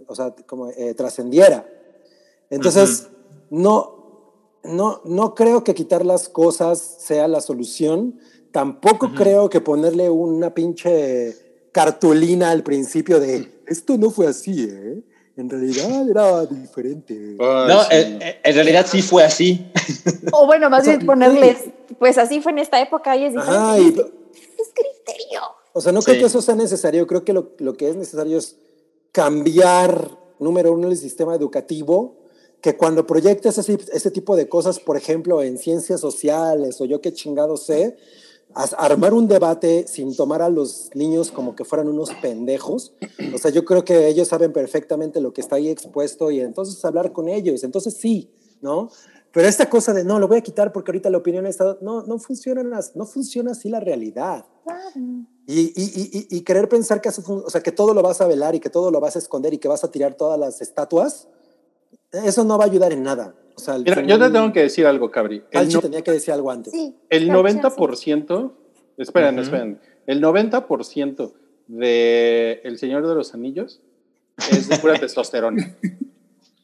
o 0.06 0.14
sea, 0.14 0.34
como, 0.46 0.70
eh, 0.70 0.94
trascendiera. 0.94 1.68
Entonces, 2.50 3.08
no, 3.50 4.54
no, 4.64 5.00
no 5.04 5.34
creo 5.34 5.62
que 5.64 5.74
quitar 5.74 6.04
las 6.04 6.28
cosas 6.28 6.78
sea 7.00 7.28
la 7.28 7.40
solución. 7.40 8.18
Tampoco 8.52 9.12
creo 9.14 9.48
que 9.50 9.60
ponerle 9.60 10.10
una 10.10 10.52
pinche 10.54 11.68
cartulina 11.72 12.50
al 12.50 12.62
principio 12.64 13.20
de 13.20 13.62
esto 13.66 13.96
no 13.98 14.10
fue 14.10 14.26
así, 14.26 14.64
¿eh? 14.68 15.02
En 15.38 15.48
realidad 15.48 16.08
era 16.10 16.46
diferente. 16.46 17.14
Ay, 17.38 17.68
No, 17.68 17.82
sí. 17.84 17.88
en, 17.92 18.18
en 18.42 18.54
realidad 18.54 18.84
sí 18.90 19.02
fue 19.02 19.22
así. 19.24 19.70
O 20.32 20.46
bueno, 20.46 20.68
más 20.68 20.82
O 20.82 20.84
sea, 20.84 20.94
bien 20.96 21.06
ponerles, 21.06 21.58
pues 21.98 22.18
así 22.18 22.40
fue 22.40 22.52
en 22.52 22.58
esta 22.58 22.80
época 22.82 23.16
y 23.16 23.24
es 23.24 23.32
diferente. 23.32 23.56
Ajá, 23.58 23.78
y- 23.78 23.88
Es 23.88 24.68
criterio. 24.74 25.40
O 25.72 25.80
sea, 25.80 25.92
no 25.92 26.00
Sí. 26.02 26.06
creo 26.06 26.18
que 26.20 26.26
eso 26.26 26.42
sea 26.42 26.56
necesario. 26.56 27.06
Creo 27.06 27.24
que 27.24 27.32
lo, 27.32 27.52
lo 27.58 27.74
que 27.74 27.88
es 27.88 27.94
necesario 27.96 28.36
es 28.36 28.56
cambiar, 29.12 30.10
número 30.38 30.72
uno, 30.72 30.88
el 30.88 30.96
sistema 30.96 31.34
educativo, 31.34 32.16
que 32.60 32.76
cuando 32.76 33.06
proyectes 33.06 33.56
ese, 33.58 33.78
ese 33.92 34.10
tipo 34.10 34.34
de 34.36 34.48
cosas, 34.48 34.80
por 34.80 34.96
ejemplo, 34.96 35.42
en 35.42 35.58
ciencias 35.58 36.00
sociales 36.00 36.80
o 36.80 36.84
yo 36.84 37.00
qué 37.00 37.12
chingado 37.12 37.56
sé, 37.56 37.96
armar 38.54 39.14
un 39.14 39.28
debate 39.28 39.86
sin 39.86 40.16
tomar 40.16 40.42
a 40.42 40.48
los 40.48 40.90
niños 40.94 41.30
como 41.30 41.54
que 41.54 41.64
fueran 41.64 41.88
unos 41.88 42.10
pendejos. 42.22 42.92
O 43.34 43.38
sea, 43.38 43.50
yo 43.50 43.64
creo 43.64 43.84
que 43.84 44.08
ellos 44.08 44.28
saben 44.28 44.52
perfectamente 44.52 45.20
lo 45.20 45.32
que 45.32 45.40
está 45.40 45.56
ahí 45.56 45.68
expuesto 45.68 46.30
y 46.30 46.40
entonces 46.40 46.84
hablar 46.84 47.12
con 47.12 47.28
ellos. 47.28 47.62
Entonces 47.62 47.94
sí, 47.94 48.30
¿no? 48.60 48.90
Pero 49.32 49.46
esta 49.46 49.68
cosa 49.68 49.92
de 49.92 50.04
no, 50.04 50.18
lo 50.18 50.26
voy 50.26 50.38
a 50.38 50.40
quitar 50.40 50.72
porque 50.72 50.90
ahorita 50.90 51.10
la 51.10 51.18
opinión 51.18 51.46
está... 51.46 51.76
No, 51.80 52.02
no 52.02 52.18
funciona, 52.18 52.62
no 52.94 53.06
funciona 53.06 53.52
así 53.52 53.68
la 53.68 53.78
realidad. 53.78 54.46
Y, 55.46 55.60
y, 55.60 55.72
y, 55.76 56.36
y- 56.36 56.40
querer 56.42 56.68
pensar 56.68 57.00
que, 57.00 57.08
o 57.08 57.50
sea, 57.50 57.62
que 57.62 57.72
todo 57.72 57.94
lo 57.94 58.02
vas 58.02 58.20
a 58.20 58.26
velar 58.26 58.54
y 58.54 58.60
que 58.60 58.70
todo 58.70 58.90
lo 58.90 59.00
vas 59.00 59.16
a 59.16 59.18
esconder 59.18 59.54
y 59.54 59.58
que 59.58 59.68
vas 59.68 59.84
a 59.84 59.90
tirar 59.90 60.14
todas 60.14 60.38
las 60.38 60.60
estatuas, 60.60 61.28
eso 62.10 62.44
no 62.44 62.58
va 62.58 62.64
a 62.64 62.66
ayudar 62.66 62.92
en 62.92 63.02
nada. 63.02 63.34
O 63.58 63.60
sea, 63.60 63.76
Mira, 63.78 64.02
yo 64.02 64.18
te 64.20 64.30
tengo 64.30 64.52
que 64.52 64.62
decir 64.62 64.86
algo, 64.86 65.10
Cabri. 65.10 65.42
El, 65.50 65.60
Salchi 65.62 65.74
no- 65.74 65.80
tenía 65.80 66.02
que 66.02 66.12
decir 66.12 66.32
algo 66.32 66.50
antes. 66.52 66.72
Sí. 66.72 66.94
el 67.10 67.24
claro, 67.24 67.42
90%, 67.42 68.52
esperen, 68.98 69.34
Ujú. 69.34 69.42
esperen, 69.42 69.80
el 70.06 70.20
90% 70.22 71.32
de 71.66 72.60
El 72.62 72.78
Señor 72.78 73.06
de 73.06 73.14
los 73.16 73.34
Anillos 73.34 73.80
es 74.52 74.68
de 74.68 74.78
pura 74.78 74.94
testosterona. 75.00 75.74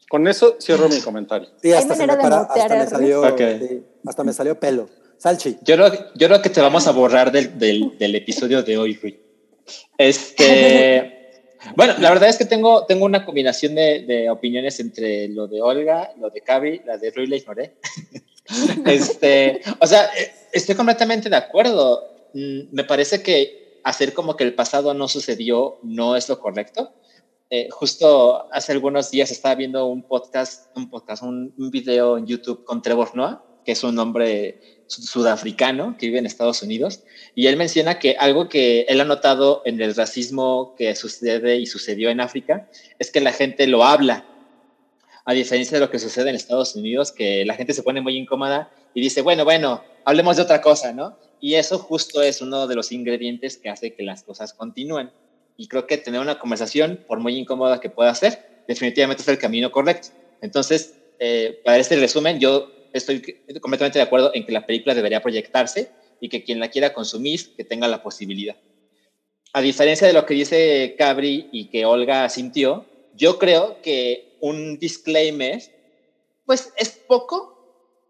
Con 0.09 0.27
eso 0.29 0.55
cierro 0.61 0.87
mi 0.87 1.01
comentario. 1.01 1.49
Sí, 1.61 1.73
hasta, 1.73 1.95
se 1.95 2.07
me, 2.07 2.15
para- 2.15 2.41
hasta 2.43 2.75
me 2.77 2.87
salió, 2.87 3.21
Ok. 3.23 3.41
sí, 3.59 3.83
hasta 4.05 4.23
me 4.23 4.31
salió 4.31 4.57
pelo. 4.57 4.87
Salchi. 5.17 5.57
Yo 5.63 5.75
creo, 5.75 5.91
yo 6.15 6.27
creo 6.27 6.41
que 6.41 6.49
te 6.49 6.61
vamos 6.61 6.87
a 6.87 6.91
borrar 6.91 7.31
del, 7.33 7.59
del, 7.59 7.97
del 7.97 8.15
episodio 8.15 8.63
de 8.63 8.77
hoy, 8.77 8.95
Rui. 9.01 9.19
Este, 9.97 11.11
bueno, 11.75 11.95
la 11.99 12.09
verdad 12.09 12.29
es 12.29 12.37
que 12.37 12.45
tengo, 12.45 12.85
tengo 12.85 13.05
una 13.05 13.25
combinación 13.25 13.75
de, 13.75 14.05
de 14.05 14.29
opiniones 14.29 14.79
entre 14.79 15.27
lo 15.29 15.47
de 15.47 15.61
Olga, 15.61 16.11
lo 16.19 16.29
de 16.29 16.41
Cavi, 16.41 16.81
la 16.85 16.97
de 16.97 17.11
Rui 17.11 17.27
la 17.27 17.37
ignoré. 17.37 17.75
Este, 18.85 19.61
o 19.79 19.87
sea, 19.87 20.05
eh, 20.15 20.31
estoy 20.53 20.75
completamente 20.75 21.29
de 21.31 21.35
acuerdo. 21.35 22.29
Mm, 22.35 22.75
Me 22.75 22.83
parece 22.83 23.23
que 23.23 23.79
hacer 23.83 24.13
como 24.13 24.35
que 24.35 24.43
el 24.43 24.53
pasado 24.53 24.93
no 24.93 25.07
sucedió 25.07 25.79
no 25.81 26.15
es 26.15 26.29
lo 26.29 26.39
correcto. 26.39 26.93
Eh, 27.49 27.69
justo 27.71 28.47
hace 28.51 28.71
algunos 28.71 29.11
días 29.11 29.31
estaba 29.31 29.55
viendo 29.55 29.85
un 29.85 30.03
podcast, 30.03 30.75
un 30.75 30.89
podcast, 30.89 31.23
un, 31.23 31.53
un 31.57 31.71
video 31.71 32.17
en 32.17 32.27
YouTube 32.27 32.63
con 32.65 32.81
Trevor 32.81 33.15
Noah, 33.15 33.43
que 33.63 33.71
es 33.71 33.83
un 33.83 33.97
hombre 33.97 34.74
sudafricano 34.87 35.95
que 35.97 36.07
vive 36.07 36.19
en 36.19 36.25
Estados 36.25 36.61
Unidos, 36.61 37.01
y 37.33 37.47
él 37.47 37.57
menciona 37.57 37.99
que 37.99 38.15
algo 38.17 38.49
que 38.49 38.81
él 38.87 39.01
ha 39.01 39.05
notado 39.05 39.61
en 39.65 39.81
el 39.81 39.95
racismo 39.95 40.75
que 40.77 40.95
sucede 40.95 41.57
y 41.57 41.65
sucedió 41.65 42.09
en 42.09 42.21
África 42.21 42.69
es 42.99 43.11
que 43.11 43.21
la 43.21 43.33
gente 43.33 43.67
lo 43.67 43.83
habla, 43.83 44.25
a 45.25 45.33
diferencia 45.33 45.77
de 45.77 45.85
lo 45.85 45.91
que 45.91 45.99
sucede 45.99 46.29
en 46.29 46.35
Estados 46.35 46.75
Unidos, 46.75 47.11
que 47.11 47.45
la 47.45 47.55
gente 47.55 47.73
se 47.73 47.81
pone 47.81 47.99
muy 47.99 48.15
incómoda 48.15 48.71
y 48.93 49.01
dice, 49.01 49.21
bueno, 49.21 49.43
bueno, 49.43 49.83
hablemos 50.05 50.37
de 50.37 50.43
otra 50.43 50.61
cosa, 50.61 50.93
¿no? 50.93 51.17
Y 51.41 51.55
eso 51.55 51.79
justo 51.79 52.21
es 52.21 52.41
uno 52.41 52.67
de 52.67 52.75
los 52.75 52.91
ingredientes 52.91 53.57
que 53.57 53.69
hace 53.69 53.93
que 53.93 54.03
las 54.03 54.23
cosas 54.23 54.53
continúen. 54.53 55.11
Y 55.57 55.67
creo 55.67 55.87
que 55.87 55.97
tener 55.97 56.21
una 56.21 56.37
conversación, 56.37 57.03
por 57.07 57.19
muy 57.19 57.37
incómoda 57.37 57.79
que 57.79 57.89
pueda 57.89 58.13
ser, 58.13 58.63
definitivamente 58.67 59.23
es 59.23 59.27
el 59.27 59.39
camino 59.39 59.71
correcto. 59.71 60.09
Entonces, 60.41 60.95
eh, 61.19 61.59
para 61.63 61.77
este 61.77 61.95
resumen, 61.95 62.39
yo 62.39 62.69
estoy 62.97 63.21
completamente 63.61 63.99
de 63.99 64.03
acuerdo 64.03 64.31
en 64.33 64.45
que 64.45 64.51
la 64.51 64.65
película 64.65 64.95
debería 64.95 65.21
proyectarse 65.21 65.91
y 66.19 66.29
que 66.29 66.43
quien 66.43 66.59
la 66.59 66.69
quiera 66.69 66.93
consumir, 66.93 67.41
que 67.55 67.63
tenga 67.63 67.87
la 67.87 68.01
posibilidad. 68.01 68.55
A 69.53 69.61
diferencia 69.61 70.07
de 70.07 70.13
lo 70.13 70.25
que 70.25 70.33
dice 70.33 70.95
Cabri 70.97 71.47
y 71.51 71.69
que 71.69 71.85
Olga 71.85 72.27
sintió, 72.29 72.85
yo 73.13 73.37
creo 73.37 73.79
que 73.81 74.35
un 74.39 74.77
disclaimer, 74.77 75.61
pues 76.45 76.71
es 76.77 77.01
poco, 77.07 77.53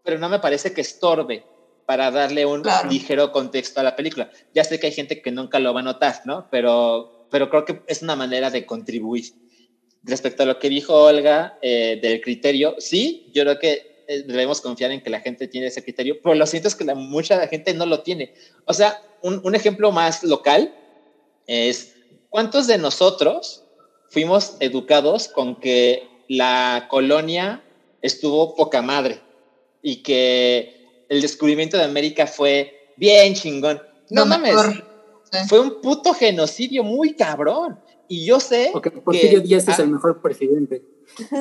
pero 0.02 0.18
no 0.18 0.28
me 0.28 0.38
parece 0.38 0.72
que 0.72 0.80
estorbe 0.80 1.44
para 1.84 2.10
darle 2.10 2.46
un 2.46 2.62
Claro. 2.62 2.90
ligero 2.90 3.32
contexto 3.32 3.80
a 3.80 3.84
la 3.84 3.94
película. 3.94 4.28
Ya 4.52 4.64
sé 4.64 4.78
que 4.78 4.86
hay 4.86 4.92
gente 4.92 5.22
que 5.22 5.30
nunca 5.30 5.58
lo 5.60 5.72
va 5.72 5.80
a 5.80 5.84
notar, 5.84 6.20
¿no? 6.24 6.48
Pero, 6.50 7.26
pero 7.30 7.48
creo 7.48 7.64
que 7.64 7.80
es 7.86 8.02
una 8.02 8.16
manera 8.16 8.50
de 8.50 8.66
contribuir. 8.66 9.24
Respecto 10.02 10.42
a 10.42 10.46
lo 10.46 10.58
que 10.58 10.68
dijo 10.68 10.94
Olga 10.94 11.58
eh, 11.62 11.98
del 12.02 12.20
criterio, 12.20 12.74
sí, 12.78 13.30
yo 13.32 13.42
creo 13.42 13.58
que 13.58 13.95
debemos 14.06 14.60
confiar 14.60 14.90
en 14.92 15.02
que 15.02 15.10
la 15.10 15.20
gente 15.20 15.48
tiene 15.48 15.66
ese 15.68 15.82
criterio, 15.82 16.16
pero 16.22 16.34
lo 16.34 16.46
siento 16.46 16.68
es 16.68 16.74
que 16.74 16.84
la, 16.84 16.94
mucha 16.94 17.46
gente 17.48 17.74
no 17.74 17.86
lo 17.86 18.02
tiene. 18.02 18.34
O 18.64 18.72
sea, 18.72 19.02
un, 19.22 19.40
un 19.44 19.54
ejemplo 19.54 19.90
más 19.92 20.22
local 20.22 20.74
es, 21.46 21.94
¿cuántos 22.30 22.66
de 22.66 22.78
nosotros 22.78 23.64
fuimos 24.10 24.56
educados 24.60 25.28
con 25.28 25.56
que 25.60 26.08
la 26.28 26.86
colonia 26.90 27.62
estuvo 28.02 28.54
poca 28.54 28.82
madre 28.82 29.20
y 29.82 30.02
que 30.02 31.04
el 31.08 31.20
descubrimiento 31.22 31.76
de 31.76 31.84
América 31.84 32.26
fue 32.26 32.90
bien 32.96 33.34
chingón? 33.34 33.80
No 34.10 34.22
Lo 34.22 34.26
mames. 34.26 34.54
Sí. 35.32 35.38
fue 35.48 35.58
un 35.60 35.80
puto 35.80 36.14
genocidio 36.14 36.84
muy 36.84 37.14
cabrón. 37.14 37.80
Y 38.08 38.24
yo 38.24 38.38
sé 38.38 38.70
Porque 38.72 38.92
Porfirio 38.92 39.40
que- 39.42 39.48
Díaz 39.48 39.66
es 39.66 39.80
ah, 39.80 39.82
el 39.82 39.88
mejor 39.88 40.22
presidente. 40.22 40.82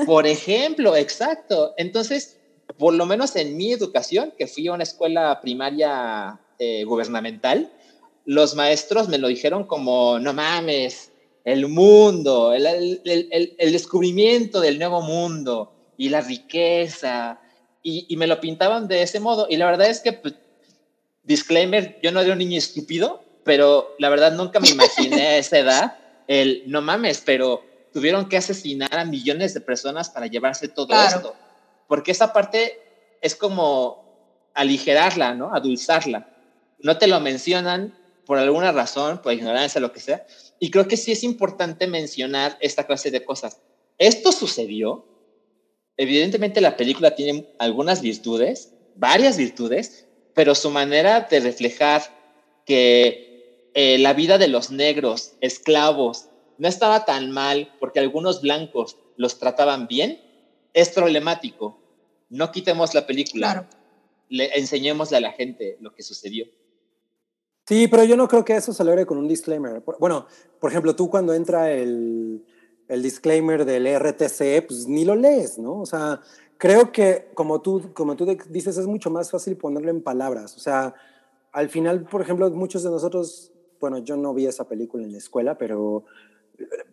por 0.08 0.26
ejemplo, 0.26 0.96
exacto. 0.96 1.74
Entonces, 1.78 2.40
por 2.78 2.94
lo 2.94 3.06
menos 3.06 3.36
en 3.36 3.56
mi 3.58 3.72
educación, 3.72 4.34
que 4.38 4.48
fui 4.48 4.68
a 4.68 4.74
una 4.74 4.84
escuela 4.84 5.40
primaria 5.42 6.40
eh, 6.60 6.84
gubernamental, 6.86 7.72
los 8.26 8.56
maestros 8.56 9.08
me 9.08 9.18
lo 9.18 9.28
dijeron 9.28 9.66
como, 9.66 10.20
no 10.20 10.34
mames, 10.34 11.12
el 11.44 11.68
mundo, 11.68 12.54
el, 12.54 12.66
el- 12.66 13.02
el- 13.32 13.56
el 13.60 13.72
descubrimiento 13.72 14.60
del 14.62 14.80
nuevo 14.80 15.02
mundo 15.02 15.72
y 15.98 16.10
la 16.10 16.22
riqueza, 16.22 17.40
y, 17.84 18.06
y 18.10 18.18
me 18.18 18.26
lo 18.26 18.40
pintaban 18.42 18.88
de 18.88 19.04
ese 19.04 19.20
modo. 19.20 19.46
Y 19.48 19.58
la 19.58 19.68
verdad 19.68 19.88
es 19.90 20.00
que, 20.02 20.14
pues, 20.14 20.34
disclaimer, 21.24 22.00
yo 22.02 22.12
no 22.12 22.22
era 22.22 22.34
un 22.34 22.40
niño 22.40 22.58
estúpido, 22.58 23.24
pero 23.44 23.96
la 24.00 24.10
verdad 24.10 24.32
nunca 24.34 24.60
me 24.60 24.70
imaginé 24.70 25.22
a 25.22 25.38
esa 25.38 25.60
edad 25.60 25.98
el, 26.28 26.64
no 26.66 26.82
mames, 26.82 27.22
pero 27.24 27.64
tuvieron 27.94 28.28
que 28.28 28.38
asesinar 28.38 28.98
a 28.98 29.06
millones 29.06 29.54
de 29.54 29.62
personas 29.62 30.10
para 30.10 30.28
llevarse 30.28 30.68
todo 30.68 30.88
Claro. 30.88 31.18
esto. 31.18 31.36
Porque 31.88 32.12
esa 32.12 32.34
parte 32.34 32.80
es 33.22 33.36
como 33.36 34.50
aligerarla, 34.54 35.34
¿no? 35.34 35.54
Adulzarla. 35.54 36.30
No 36.80 36.98
te 36.98 37.08
lo 37.08 37.20
mencionan 37.20 37.98
por 38.26 38.40
alguna 38.40 38.72
razón, 38.72 39.22
por 39.22 39.34
ignorancia, 39.34 39.82
lo 39.82 39.92
que 39.92 40.00
sea. 40.00 40.26
Y 40.60 40.72
creo 40.72 40.88
que 40.88 40.98
sí 40.98 41.12
es 41.12 41.24
importante 41.24 41.88
mencionar 41.88 42.58
esta 42.60 42.86
clase 42.86 43.12
de 43.12 43.24
cosas. 43.24 43.60
Esto 43.98 44.32
sucedió. 44.32 45.06
Evidentemente 45.98 46.62
la 46.62 46.76
película 46.76 47.16
tiene 47.16 47.48
algunas 47.60 48.02
virtudes, 48.02 48.74
varias 48.96 49.38
virtudes, 49.38 50.08
pero 50.34 50.56
su 50.56 50.70
manera 50.70 51.22
de 51.22 51.40
reflejar 51.40 52.04
que 52.66 53.72
eh, 53.74 53.98
la 54.00 54.14
vida 54.14 54.38
de 54.38 54.48
los 54.48 54.72
negros, 54.72 55.34
esclavos, 55.42 56.30
no 56.58 56.68
estaba 56.68 57.06
tan 57.06 57.32
mal 57.32 57.74
porque 57.80 58.00
algunos 58.00 58.42
blancos 58.42 58.98
los 59.18 59.40
trataban 59.40 59.88
bien, 59.88 60.22
es 60.76 60.90
problemático. 60.90 61.80
No 62.30 62.52
quitemos 62.52 62.94
la 62.94 63.08
película. 63.08 63.54
Claro. 63.54 63.68
Le 64.30 64.60
enseñémosle 64.60 65.18
a 65.18 65.22
la 65.22 65.32
gente 65.32 65.78
lo 65.80 65.94
que 65.94 66.04
sucedió. 66.04 66.46
Sí, 67.66 67.88
pero 67.88 68.04
yo 68.04 68.16
no 68.18 68.28
creo 68.28 68.46
que 68.46 68.56
eso 68.56 68.74
se 68.74 68.84
logre 68.84 69.06
con 69.06 69.18
un 69.18 69.28
disclaimer. 69.28 69.82
Bueno, 70.00 70.28
por 70.60 70.70
ejemplo, 70.70 70.96
tú 70.96 71.10
cuando 71.10 71.34
entra 71.34 71.72
el, 71.72 72.46
el 72.88 73.02
disclaimer 73.02 73.66
del 73.66 73.88
RTC, 73.88 74.68
pues 74.68 74.88
ni 74.88 75.06
lo 75.06 75.16
lees, 75.16 75.58
¿no? 75.58 75.80
O 75.80 75.86
sea, 75.86 76.22
creo 76.58 76.92
que 76.92 77.30
como 77.34 77.62
tú, 77.62 77.94
como 77.94 78.16
tú 78.16 78.26
dices, 78.50 78.78
es 78.78 78.86
mucho 78.86 79.10
más 79.10 79.32
fácil 79.32 79.56
ponerlo 79.56 79.90
en 79.90 80.02
palabras. 80.02 80.56
O 80.58 80.60
sea, 80.60 80.94
al 81.54 81.70
final, 81.70 82.04
por 82.04 82.22
ejemplo, 82.22 82.50
muchos 82.52 82.84
de 82.84 82.90
nosotros, 82.90 83.54
bueno, 83.80 84.00
yo 84.00 84.18
no 84.18 84.34
vi 84.34 84.46
esa 84.46 84.68
película 84.68 85.06
en 85.06 85.14
la 85.14 85.20
escuela, 85.20 85.58
pero 85.58 86.06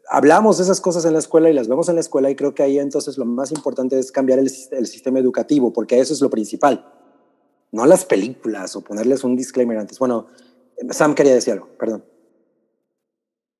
hablamos 0.08 0.58
de 0.58 0.64
esas 0.64 0.80
cosas 0.80 1.04
en 1.04 1.12
la 1.12 1.18
escuela 1.18 1.50
y 1.50 1.54
las 1.54 1.68
vemos 1.68 1.88
en 1.88 1.94
la 1.94 2.00
escuela 2.00 2.30
y 2.30 2.36
creo 2.36 2.54
que 2.54 2.62
ahí 2.62 2.78
entonces 2.78 3.16
lo 3.18 3.24
más 3.24 3.50
importante 3.52 3.98
es 3.98 4.12
cambiar 4.12 4.38
el, 4.38 4.50
sis- 4.50 4.68
el 4.72 4.86
sistema 4.86 5.18
educativo, 5.18 5.72
porque 5.72 5.98
eso 5.98 6.12
es 6.12 6.20
lo 6.20 6.30
principal. 6.30 6.86
No 7.70 7.86
las 7.86 8.04
películas 8.04 8.76
o 8.76 8.82
ponerles 8.82 9.24
un 9.24 9.36
disclaimer 9.36 9.78
antes. 9.78 9.98
Bueno, 9.98 10.26
Sam 10.90 11.14
quería 11.14 11.34
decir 11.34 11.54
algo, 11.54 11.68
perdón. 11.78 12.04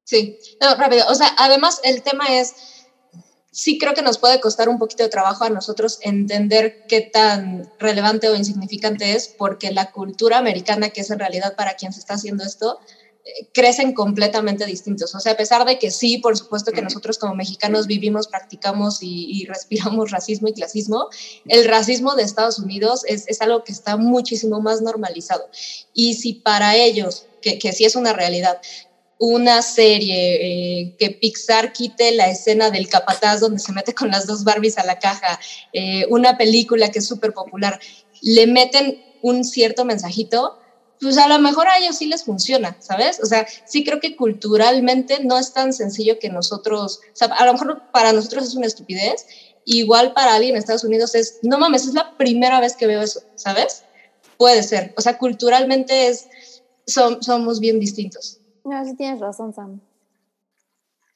Sí, 0.05 0.39
no, 0.61 0.75
rápido. 0.75 1.05
O 1.09 1.15
sea, 1.15 1.29
además 1.39 1.81
el 1.85 2.03
tema 2.03 2.25
es, 2.29 2.55
sí 3.51 3.79
creo 3.79 3.95
que 3.95 4.03
nos 4.03 4.19
puede 4.19 4.41
costar 4.41 4.69
un 4.69 4.79
poquito 4.79 5.03
de 5.05 5.09
trabajo 5.09 5.45
a 5.45 5.51
nosotros 5.51 5.99
entender 6.03 6.85
qué 6.89 7.01
tan 7.01 7.71
relevante 7.79 8.29
o 8.29 8.35
insignificante 8.35 9.15
es, 9.15 9.29
porque 9.29 9.71
la 9.73 9.91
cultura 9.93 10.39
americana, 10.39 10.91
que 10.91 11.01
es 11.01 11.11
en 11.11 11.19
realidad 11.19 11.55
para 11.57 11.75
quien 11.75 11.93
se 11.93 12.01
está 12.01 12.15
haciendo 12.15 12.45
esto, 12.45 12.79
crecen 13.53 13.95
completamente 13.95 14.67
distintos. 14.67 15.15
O 15.15 15.21
sea, 15.21 15.33
a 15.33 15.37
pesar 15.37 15.65
de 15.65 15.79
que 15.79 15.91
sí, 15.91 16.19
por 16.19 16.37
supuesto 16.37 16.73
que 16.73 16.83
nosotros 16.83 17.19
como 17.19 17.35
mexicanos 17.35 17.87
vivimos, 17.87 18.27
practicamos 18.27 19.03
y, 19.03 19.31
y 19.31 19.47
respiramos 19.47 20.11
racismo 20.11 20.49
y 20.49 20.53
clasismo, 20.53 21.09
el 21.47 21.67
racismo 21.67 22.15
de 22.15 22.25
Estados 22.25 22.59
Unidos 22.59 23.05
es, 23.07 23.29
es 23.29 23.41
algo 23.41 23.65
que 23.65 23.73
está 23.73 23.97
muchísimo 23.97 24.61
más 24.61 24.83
normalizado. 24.83 25.49
Y 25.95 26.15
si 26.15 26.35
para 26.35 26.77
ellos, 26.77 27.27
que, 27.41 27.59
que 27.59 27.73
sí 27.73 27.85
es 27.85 27.97
una 27.97 28.13
realidad, 28.13 28.61
una 29.19 29.63
serie, 29.63 30.81
eh, 30.81 30.97
que 30.99 31.11
Pixar 31.11 31.73
quite 31.73 32.11
la 32.11 32.29
escena 32.29 32.71
del 32.71 32.89
capataz 32.89 33.39
donde 33.39 33.61
se 33.61 33.73
mete 33.73 33.95
con 33.95 34.11
las 34.11 34.27
dos 34.27 34.43
Barbies 34.43 34.79
a 34.79 34.85
la 34.85 34.99
caja, 34.99 35.39
eh, 35.73 36.07
una 36.11 36.37
película 36.37 36.91
que 36.91 36.99
es 36.99 37.07
súper 37.07 37.33
popular, 37.33 37.79
le 38.21 38.49
meten 38.49 39.01
un 39.23 39.45
cierto 39.45 39.85
mensajito, 39.85 40.59
pues 41.03 41.19
a 41.19 41.27
lo 41.27 41.39
mejor 41.41 41.67
a 41.67 41.79
ellos 41.79 41.97
sí 41.97 42.07
les 42.07 42.25
funciona, 42.25 42.77
¿sabes? 42.81 43.21
O 43.21 43.27
sea, 43.27 43.45
sí 43.65 43.83
creo 43.83 43.99
que 43.99 44.15
culturalmente 44.15 45.19
no 45.25 45.37
es 45.37 45.53
tan 45.53 45.73
sencillo 45.73 46.19
que 46.21 46.31
nosotros, 46.31 47.01
o 47.13 47.17
sea, 47.17 47.27
a 47.29 47.45
lo 47.45 47.53
mejor 47.53 47.83
para 47.93 48.13
nosotros 48.13 48.45
es 48.47 48.55
una 48.55 48.69
estupidez, 48.69 49.27
igual 49.65 50.13
para 50.13 50.35
alguien 50.35 50.55
en 50.55 50.61
Estados 50.61 50.85
Unidos 50.85 51.15
es, 51.17 51.41
no 51.43 51.59
mames, 51.59 51.87
es 51.87 51.95
la 51.95 52.17
primera 52.17 52.61
vez 52.61 52.77
que 52.77 52.87
veo 52.87 53.03
eso, 53.03 53.21
¿sabes? 53.35 53.83
Puede 54.37 54.63
ser, 54.63 54.95
o 54.97 55.01
sea, 55.01 55.19
culturalmente 55.19 56.07
es, 56.07 56.29
son, 56.87 57.23
somos 57.23 57.59
bien 57.59 57.81
distintos. 57.81 58.41
No, 58.65 58.85
sí 58.85 58.97
tienes 58.97 59.19
razón, 59.19 59.53
Sam. 59.53 59.81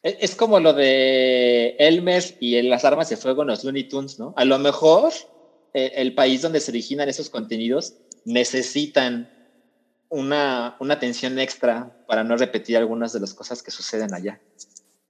Es, 0.02 0.16
es 0.18 0.34
como 0.34 0.58
lo 0.58 0.72
de 0.72 1.76
Elmer 1.78 2.24
y 2.40 2.60
las 2.62 2.84
armas 2.84 3.08
de 3.08 3.16
fuego 3.16 3.42
en 3.42 3.48
los 3.48 3.62
Looney 3.62 3.88
Tunes, 3.88 4.18
¿no? 4.18 4.34
A 4.36 4.44
lo 4.44 4.58
mejor 4.58 5.12
eh, 5.74 5.92
el 5.96 6.14
país 6.14 6.42
donde 6.42 6.58
se 6.58 6.72
originan 6.72 7.08
esos 7.08 7.30
contenidos 7.30 7.94
necesitan 8.24 9.35
una, 10.08 10.76
una 10.80 10.94
atención 10.94 11.38
extra 11.38 11.96
para 12.06 12.24
no 12.24 12.36
repetir 12.36 12.76
algunas 12.76 13.12
de 13.12 13.20
las 13.20 13.34
cosas 13.34 13.62
que 13.62 13.70
suceden 13.70 14.14
allá. 14.14 14.40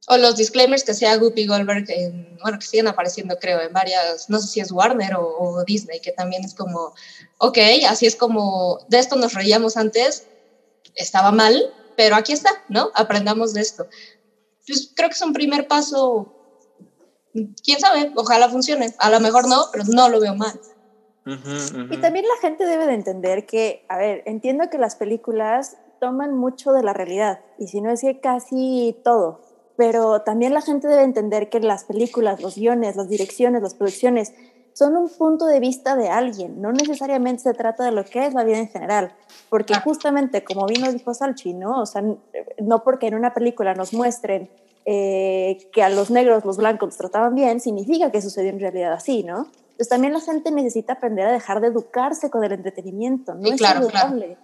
O 0.09 0.17
los 0.17 0.37
disclaimers 0.37 0.85
que 0.85 0.93
hacía 0.93 1.17
Guppy 1.17 1.47
Goldberg, 1.47 1.85
en, 1.89 2.39
bueno, 2.41 2.59
que 2.59 2.67
siguen 2.67 2.87
apareciendo, 2.87 3.37
creo, 3.41 3.61
en 3.61 3.73
varias, 3.73 4.31
no 4.31 4.39
sé 4.39 4.47
si 4.47 4.61
es 4.61 4.71
Warner 4.71 5.17
o, 5.17 5.27
o, 5.27 5.65
Disney, 5.65 6.01
que 6.01 6.13
también 6.13 6.45
es 6.45 6.55
como, 6.55 6.95
ok, 7.39 7.59
así 7.89 8.07
es 8.07 8.15
como, 8.15 8.79
de 8.89 9.01
esto 9.01 9.17
nos 9.17 9.35
reíamos 9.35 9.77
antes, 9.77 10.29
estaba 10.95 11.33
mal, 11.33 11.75
pero 11.97 12.15
aquí 12.15 12.33
está, 12.33 12.51
¿no? 12.69 12.91
Aprendamos 12.95 13.53
de 13.53 13.63
esto. 13.63 13.89
Pues 14.65 14.93
creo 14.95 15.09
que 15.09 15.15
es 15.15 15.23
un 15.23 15.33
primer 15.33 15.67
paso, 15.67 16.33
quién 17.65 17.81
sabe, 17.81 18.13
ojalá 18.15 18.49
funcione, 18.49 18.95
a 18.99 19.11
lo 19.11 19.19
mejor 19.19 19.49
no, 19.49 19.67
pero 19.73 19.85
no 19.89 20.09
lo 20.09 20.21
veo 20.21 20.37
mal. 20.37 20.59
Uh 21.27 21.31
-huh, 21.31 21.35
uh 21.35 21.89
-huh. 21.89 21.95
Y 21.95 22.01
también 22.01 22.25
la 22.25 22.41
gente 22.41 22.65
debe 22.65 22.87
de 22.87 22.95
entender 22.95 23.47
que, 23.47 23.85
a 23.89 23.99
ver, 23.99 24.23
entiendo 24.27 24.71
que 24.71 24.79
las 24.79 24.95
películas 24.95 25.77
toman 26.01 26.35
mucho 26.37 26.73
de 26.73 26.83
la 26.83 26.93
realidad, 26.93 27.41
y 27.59 27.69
si 27.69 27.81
no 27.81 27.91
es 27.91 28.03
que 28.03 28.21
casi 28.21 28.97
todo, 29.03 29.41
pero 29.77 30.23
también 30.23 30.55
la 30.55 30.61
gente 30.61 30.89
debe 30.89 31.03
entender 31.03 31.49
que 31.49 31.61
las 31.61 31.85
películas, 31.85 32.41
los 32.41 32.57
guiones, 32.57 32.97
las 32.97 33.09
direcciones, 33.09 33.63
las 33.63 33.75
producciones 33.75 34.33
son 34.73 34.97
un 34.97 35.09
punto 35.09 35.47
de 35.47 35.59
vista 35.59 35.97
de 35.97 36.11
alguien, 36.11 36.61
no 36.61 36.71
necesariamente 36.71 37.43
se 37.43 37.55
trata 37.55 37.85
de 37.85 37.93
lo 37.93 38.05
que 38.05 38.27
es 38.27 38.35
la 38.35 38.45
vida 38.45 38.59
en 38.59 38.69
general, 38.69 39.13
porque 39.49 39.75
justamente 39.77 40.45
como 40.45 40.67
bien 40.67 40.83
nos 40.83 40.93
dijo 40.93 41.15
Salchi, 41.15 41.55
¿no? 41.55 41.81
O 41.81 41.87
sea, 41.87 42.03
no 42.63 42.85
porque 42.85 43.07
en 43.07 43.15
una 43.15 43.33
película 43.33 43.75
nos 43.75 43.95
muestren 43.95 44.51
eh, 44.85 45.59
que 45.73 45.83
a 45.83 45.89
los 45.89 46.11
negros, 46.11 46.45
los 46.45 46.59
blancos 46.59 46.89
los 46.89 46.97
trataban 46.99 47.35
bien, 47.35 47.59
significa 47.61 48.11
que 48.11 48.21
sucedió 48.21 48.51
en 48.51 48.61
realidad 48.61 48.93
así, 48.93 49.23
¿no? 49.23 49.49
Entonces 49.77 49.89
también 49.91 50.15
la 50.15 50.21
gente 50.21 50.51
necesita 50.51 50.95
aprender 50.95 51.27
a 51.27 51.33
dejar 51.33 51.61
de 51.61 51.69
educarse 51.69 52.31
con 52.31 52.43
el 52.43 52.53
entretenimiento, 52.53 53.35
no 53.35 53.43
sí, 53.43 53.51
es 53.51 53.57
claro, 53.59 53.91
saludable. 53.91 54.39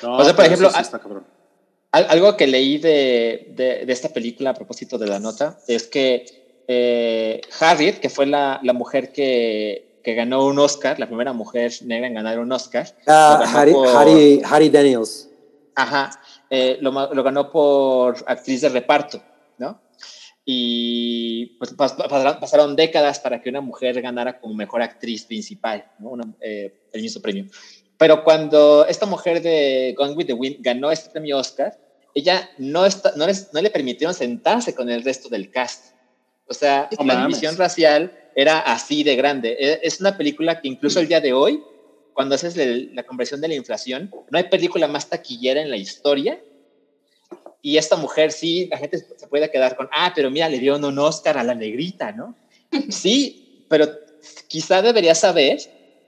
Claro. 0.00 0.16
No, 0.16 0.22
o 0.22 0.24
sea, 0.24 0.34
por 0.34 0.44
ejemplo, 0.46 0.70
sí 0.70 0.76
algo 1.92 2.36
que 2.38 2.46
leí 2.46 2.78
de, 2.78 3.52
de, 3.54 3.84
de, 3.84 3.92
esta 3.92 4.08
película 4.08 4.50
a 4.50 4.54
propósito 4.54 4.96
de 4.96 5.06
la 5.06 5.18
nota 5.18 5.58
es 5.68 5.86
que 5.86 6.24
eh, 6.66 7.42
Harriet, 7.60 8.00
que 8.00 8.08
fue 8.08 8.24
la, 8.24 8.60
la 8.62 8.72
mujer 8.72 9.12
que, 9.12 10.00
que, 10.02 10.14
ganó 10.14 10.46
un 10.46 10.58
Oscar, 10.58 10.98
la 10.98 11.06
primera 11.06 11.34
mujer 11.34 11.70
negra 11.84 12.06
en 12.06 12.14
ganar 12.14 12.38
un 12.38 12.50
Oscar. 12.50 12.86
Uh, 13.06 13.10
Harry, 13.10 13.72
por, 13.72 13.88
Harry, 13.88 14.42
Harry, 14.44 14.70
Daniels. 14.70 15.28
Ajá, 15.74 16.10
eh, 16.48 16.78
lo, 16.80 16.92
lo, 16.92 17.22
ganó 17.22 17.50
por 17.50 18.16
actriz 18.26 18.62
de 18.62 18.70
reparto, 18.70 19.22
¿no? 19.58 19.78
Y 20.44 21.56
pues 21.58 21.72
pasaron, 21.74 22.74
décadas 22.74 23.20
para 23.20 23.40
que 23.40 23.48
una 23.48 23.60
mujer 23.60 24.00
ganara 24.02 24.40
como 24.40 24.54
mejor 24.54 24.82
actriz 24.82 25.24
principal, 25.24 25.84
¿no? 25.98 26.10
Una, 26.10 26.24
eh, 26.40 26.88
el 26.92 27.02
mismo 27.02 27.22
premio. 27.22 27.46
Pero 27.96 28.24
cuando 28.24 28.84
esta 28.86 29.06
mujer 29.06 29.40
de 29.40 29.94
Gone 29.96 30.14
with 30.14 30.26
the 30.26 30.32
Wind 30.32 30.56
ganó 30.58 30.90
este 30.90 31.10
premio 31.10 31.38
Oscar, 31.38 31.78
ella 32.14 32.50
no, 32.58 32.84
está, 32.84 33.12
no, 33.16 33.26
les, 33.26 33.52
no 33.52 33.62
le 33.62 33.70
permitieron 33.70 34.14
sentarse 34.14 34.74
con 34.74 34.90
el 34.90 35.04
resto 35.04 35.28
del 35.28 35.50
cast. 35.50 35.94
O 36.46 36.54
sea, 36.54 36.88
la 37.04 37.26
división 37.26 37.56
racial 37.56 38.12
era 38.34 38.58
así 38.58 39.04
de 39.04 39.16
grande. 39.16 39.78
Es 39.82 40.00
una 40.00 40.16
película 40.16 40.60
que 40.60 40.68
incluso 40.68 41.00
el 41.00 41.08
día 41.08 41.20
de 41.20 41.32
hoy, 41.32 41.62
cuando 42.12 42.34
haces 42.34 42.56
la 42.92 43.04
conversión 43.04 43.40
de 43.40 43.48
la 43.48 43.54
inflación, 43.54 44.10
no 44.30 44.38
hay 44.38 44.44
película 44.44 44.88
más 44.88 45.08
taquillera 45.08 45.62
en 45.62 45.70
la 45.70 45.76
historia. 45.76 46.42
Y 47.62 47.76
esta 47.76 47.96
mujer 47.96 48.32
sí, 48.32 48.66
la 48.70 48.76
gente 48.76 48.98
se 48.98 49.26
puede 49.28 49.50
quedar 49.50 49.76
con, 49.76 49.88
ah, 49.92 50.12
pero 50.14 50.30
mira, 50.30 50.48
le 50.48 50.58
dieron 50.58 50.84
un 50.84 50.98
Oscar 50.98 51.38
a 51.38 51.44
la 51.44 51.54
negrita, 51.54 52.12
¿no? 52.12 52.34
sí, 52.90 53.64
pero 53.68 53.88
quizá 54.48 54.82
debería 54.82 55.14
saber 55.14 55.58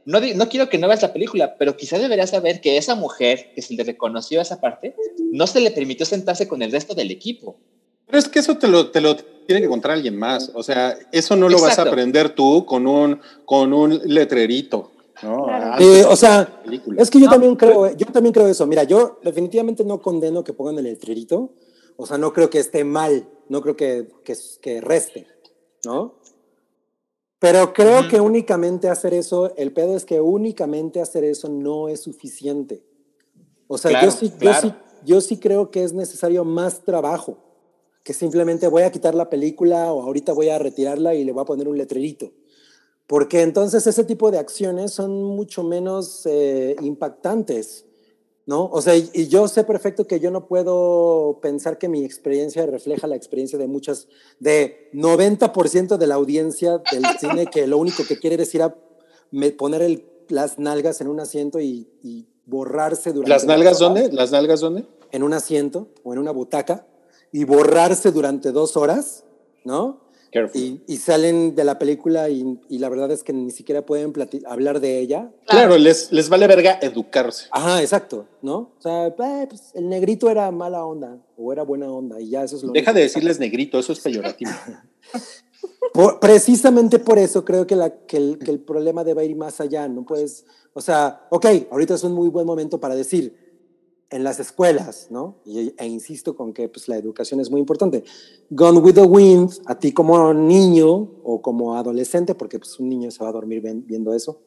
no, 0.06 0.20
no, 0.20 0.48
quiero 0.48 0.68
que 0.68 0.78
no 0.78 0.88
veas 0.88 1.02
la 1.02 1.12
película, 1.12 1.56
pero 1.56 1.76
quizá 1.76 1.98
deberías 1.98 2.30
saber 2.30 2.60
que 2.60 2.76
esa 2.76 2.94
mujer 2.94 3.52
que 3.54 3.62
se 3.62 3.74
le 3.74 3.84
reconoció 3.84 4.40
esa 4.40 4.60
parte, 4.60 4.94
no 5.32 5.46
se 5.46 5.60
le 5.60 5.70
permitió 5.70 6.04
sentarse 6.04 6.46
con 6.46 6.62
el 6.62 6.72
resto 6.72 6.94
del 6.94 7.10
equipo. 7.10 7.56
Pero 8.06 8.18
es 8.18 8.28
que 8.28 8.38
eso 8.38 8.58
te 8.58 8.68
lo, 8.68 8.90
te 8.90 9.00
lo 9.00 9.16
tiene 9.16 9.62
que 9.62 9.68
contar 9.68 9.92
alguien 9.92 10.16
más. 10.16 10.50
O 10.54 10.62
sea, 10.62 10.96
eso 11.10 11.36
no 11.36 11.48
lo 11.48 11.56
Exacto. 11.56 11.68
vas 11.68 11.86
a 11.86 11.90
aprender 11.90 12.28
tú 12.30 12.66
con 12.66 12.86
un, 12.86 13.20
con 13.46 13.72
un 13.72 14.00
letrerito. 14.04 14.92
¿No? 15.22 15.44
Claro. 15.44 15.82
Eh, 15.82 16.04
o 16.04 16.16
sea, 16.16 16.62
es 16.98 17.10
que 17.10 17.18
yo 17.18 17.26
no, 17.26 17.32
también 17.32 17.56
creo, 17.56 17.94
yo 17.94 18.06
también 18.06 18.32
creo 18.32 18.48
eso. 18.48 18.66
Mira, 18.66 18.84
yo 18.84 19.18
definitivamente 19.22 19.84
no 19.84 20.00
condeno 20.00 20.42
que 20.44 20.52
pongan 20.52 20.78
el 20.78 20.84
letrerito. 20.84 21.52
O 21.96 22.06
sea, 22.06 22.18
no 22.18 22.32
creo 22.32 22.50
que 22.50 22.58
esté 22.58 22.82
mal, 22.84 23.28
no 23.48 23.60
creo 23.60 23.76
que, 23.76 24.08
que, 24.24 24.34
que 24.60 24.80
reste, 24.80 25.26
¿no? 25.84 26.16
Pero 27.38 27.72
creo 27.72 28.00
uh 28.00 28.02
-huh. 28.02 28.10
que 28.10 28.20
únicamente 28.20 28.88
hacer 28.88 29.14
eso, 29.14 29.54
el 29.56 29.72
pedo 29.72 29.96
es 29.96 30.04
que 30.04 30.20
únicamente 30.20 31.00
hacer 31.00 31.24
eso 31.24 31.48
no 31.48 31.88
es 31.88 32.00
suficiente. 32.00 32.82
O 33.68 33.78
sea, 33.78 33.90
claro, 33.90 34.06
yo, 34.06 34.10
sí, 34.12 34.30
claro. 34.30 34.62
yo, 34.62 34.68
sí, 34.68 34.74
yo 35.04 35.20
sí 35.20 35.36
creo 35.38 35.70
que 35.70 35.84
es 35.84 35.92
necesario 35.92 36.44
más 36.44 36.82
trabajo 36.84 37.38
que 38.02 38.12
simplemente 38.12 38.68
voy 38.68 38.82
a 38.82 38.92
quitar 38.92 39.14
la 39.14 39.30
película 39.30 39.92
o 39.92 40.02
ahorita 40.02 40.32
voy 40.32 40.50
a 40.50 40.58
retirarla 40.58 41.14
y 41.14 41.24
le 41.24 41.32
voy 41.32 41.42
a 41.42 41.46
poner 41.46 41.68
un 41.68 41.78
letrerito. 41.78 42.32
Porque 43.06 43.42
entonces 43.42 43.86
ese 43.86 44.04
tipo 44.04 44.30
de 44.30 44.38
acciones 44.38 44.92
son 44.92 45.22
mucho 45.22 45.62
menos 45.62 46.22
eh, 46.26 46.76
impactantes. 46.80 47.84
¿no? 48.46 48.66
O 48.66 48.82
sea, 48.82 48.94
y, 48.96 49.28
yo 49.28 49.48
sé 49.48 49.64
perfecto 49.64 50.06
que 50.06 50.20
yo 50.20 50.30
no 50.30 50.46
puedo 50.46 51.38
pensar 51.40 51.78
que 51.78 51.88
mi 51.88 52.04
experiencia 52.04 52.66
refleja 52.66 53.06
la 53.06 53.16
experiencia 53.16 53.58
de 53.58 53.66
muchas, 53.66 54.08
de 54.38 54.90
90% 54.92 55.96
de 55.96 56.06
la 56.06 56.14
audiencia 56.16 56.82
del 56.92 57.04
cine 57.20 57.46
que 57.46 57.66
lo 57.66 57.78
único 57.78 58.04
que 58.06 58.18
quiere 58.18 58.42
es 58.42 58.54
ir 58.54 58.62
a 58.62 58.74
poner 59.56 59.82
el- 59.82 60.04
las 60.28 60.58
nalgas 60.58 61.00
en 61.00 61.08
un 61.08 61.20
asiento 61.20 61.60
y, 61.60 61.88
y 62.02 62.26
borrarse 62.46 63.12
durante... 63.12 63.30
¿Las 63.30 63.44
nalgas 63.44 63.80
horas 63.80 63.94
dónde? 63.94 64.12
¿Las 64.12 64.32
nalgas 64.32 64.60
dónde? 64.60 64.86
En 65.10 65.22
un 65.22 65.32
asiento 65.32 65.88
o 66.02 66.12
en 66.12 66.18
una 66.18 66.30
butaca 66.30 66.86
y 67.32 67.44
borrarse 67.44 68.12
durante 68.12 68.52
dos 68.52 68.76
horas, 68.76 69.24
¿no? 69.64 70.03
Careful. 70.34 70.60
Y, 70.60 70.82
y 70.88 70.96
salen 70.96 71.54
de 71.54 71.62
la 71.62 71.78
película 71.78 72.28
y, 72.28 72.58
y 72.68 72.78
la 72.78 72.88
verdad 72.88 73.12
es 73.12 73.22
que 73.22 73.32
ni 73.32 73.52
siquiera 73.52 73.86
pueden 73.86 74.12
hablar 74.46 74.80
de 74.80 74.98
ella. 74.98 75.30
Claro, 75.46 75.78
les, 75.78 76.10
les 76.10 76.28
vale 76.28 76.48
verga 76.48 76.76
educarse. 76.82 77.46
Ajá, 77.52 77.80
exacto, 77.80 78.26
¿no? 78.42 78.72
O 78.76 78.80
sea, 78.80 79.06
eh, 79.06 79.46
pues, 79.48 79.70
el 79.74 79.88
negrito 79.88 80.28
era 80.28 80.50
mala 80.50 80.84
onda 80.84 81.18
o 81.36 81.52
era 81.52 81.62
buena 81.62 81.88
onda 81.88 82.20
y 82.20 82.30
ya 82.30 82.42
eso 82.42 82.56
es 82.56 82.64
lo 82.64 82.72
Deja 82.72 82.92
de 82.92 83.02
decirles 83.02 83.38
negrito, 83.38 83.78
eso 83.78 83.92
es 83.92 84.00
peyorativo. 84.00 84.50
Por- 85.92 86.18
precisamente 86.18 86.98
por 86.98 87.18
eso 87.20 87.44
creo 87.44 87.66
que, 87.68 87.76
la, 87.76 87.90
que, 87.90 88.16
el, 88.16 88.38
que 88.38 88.50
el 88.50 88.58
problema 88.58 89.04
debe 89.04 89.24
ir 89.24 89.36
más 89.36 89.60
allá. 89.60 89.86
No 89.86 90.04
puedes, 90.04 90.44
o 90.72 90.80
sea, 90.80 91.26
ok, 91.30 91.46
ahorita 91.70 91.94
es 91.94 92.02
un 92.02 92.12
muy 92.12 92.28
buen 92.28 92.44
momento 92.44 92.80
para 92.80 92.96
decir 92.96 93.43
en 94.14 94.22
las 94.22 94.38
escuelas, 94.38 95.08
¿no? 95.10 95.40
Y, 95.44 95.74
e 95.76 95.86
insisto 95.86 96.36
con 96.36 96.52
que 96.52 96.68
pues, 96.68 96.86
la 96.88 96.96
educación 96.96 97.40
es 97.40 97.50
muy 97.50 97.58
importante. 97.60 98.04
Gone 98.50 98.78
with 98.78 98.94
the 98.94 99.02
Wind, 99.02 99.50
a 99.66 99.76
ti 99.78 99.92
como 99.92 100.32
niño 100.32 100.88
o 101.24 101.42
como 101.42 101.74
adolescente, 101.76 102.34
porque 102.36 102.58
pues, 102.60 102.78
un 102.78 102.88
niño 102.88 103.10
se 103.10 103.22
va 103.24 103.30
a 103.30 103.32
dormir 103.32 103.60
ven- 103.60 103.84
viendo 103.84 104.14
eso, 104.14 104.40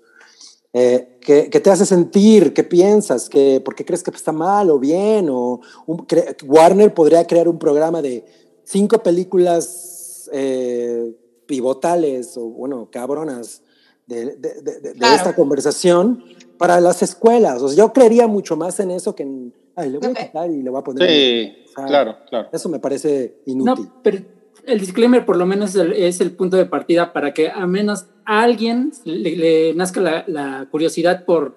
eh, 0.72 1.18
¿qué, 1.20 1.50
te 1.50 1.70
hace 1.70 1.86
sentir? 1.86 2.54
¿Qué 2.54 2.64
piensas? 2.64 3.28
¿Qué, 3.28 3.62
¿Por 3.64 3.76
qué 3.76 3.84
crees 3.84 4.04
que 4.04 4.12
está 4.12 4.32
mal 4.32 4.70
o 4.70 4.80
bien? 4.80 5.28
O 5.30 5.60
un- 5.86 5.98
cre- 6.08 6.36
Warner 6.46 6.94
podría 6.94 7.26
crear 7.28 7.48
un 7.50 7.60
programa 7.60 8.02
de 8.02 8.24
cinco 8.64 8.98
películas 9.04 10.30
eh, 10.32 11.14
pivotales 11.46 12.38
o, 12.38 12.46
bueno, 12.48 12.88
cabronas 12.92 13.62
de, 14.06 14.26
de- 14.38 14.38
de- 14.38 14.62
de- 14.62 14.80
de 14.80 14.94
Claro. 14.94 15.16
esta 15.16 15.36
conversación 15.36 16.24
para 16.58 16.80
las 16.82 17.02
escuelas. 17.04 17.62
O 17.62 17.68
sea, 17.70 17.78
yo 17.78 17.94
creería 17.94 18.28
mucho 18.28 18.56
más 18.56 18.80
en 18.80 18.92
eso 18.92 19.16
que 19.16 19.24
en, 19.24 19.54
ay, 19.76 19.90
le 19.92 19.98
voy 20.00 20.10
Ok. 20.10 20.18
a 20.20 20.26
quitar 20.26 20.50
y 20.52 20.62
le 20.62 20.70
voy 20.70 20.80
a 20.80 20.84
poner... 20.84 21.10
Sí, 21.10 21.54
O 21.68 21.70
sea, 21.76 21.86
claro, 21.86 22.18
claro. 22.30 22.50
Eso 22.52 22.70
me 22.70 22.80
parece 22.80 23.38
No, 23.46 23.54
inútil. 23.54 23.90
pero 24.04 24.18
el 24.66 24.80
disclaimer 24.80 25.26
por 25.26 25.38
lo 25.38 25.46
menos 25.46 25.76
es 25.76 26.20
el, 26.22 26.32
punto 26.36 26.58
de 26.58 26.66
partida 26.66 27.14
para 27.14 27.34
que 27.34 27.50
a 27.50 27.66
menos 27.68 28.08
a 28.26 28.42
alguien 28.42 28.92
le, 29.06 29.36
le 29.36 29.74
nazca 29.76 30.02
la, 30.02 30.24
la 30.28 30.68
curiosidad 30.70 31.24
por, 31.26 31.54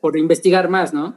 por 0.00 0.16
investigar 0.16 0.68
más, 0.68 0.94
¿no? 0.94 1.14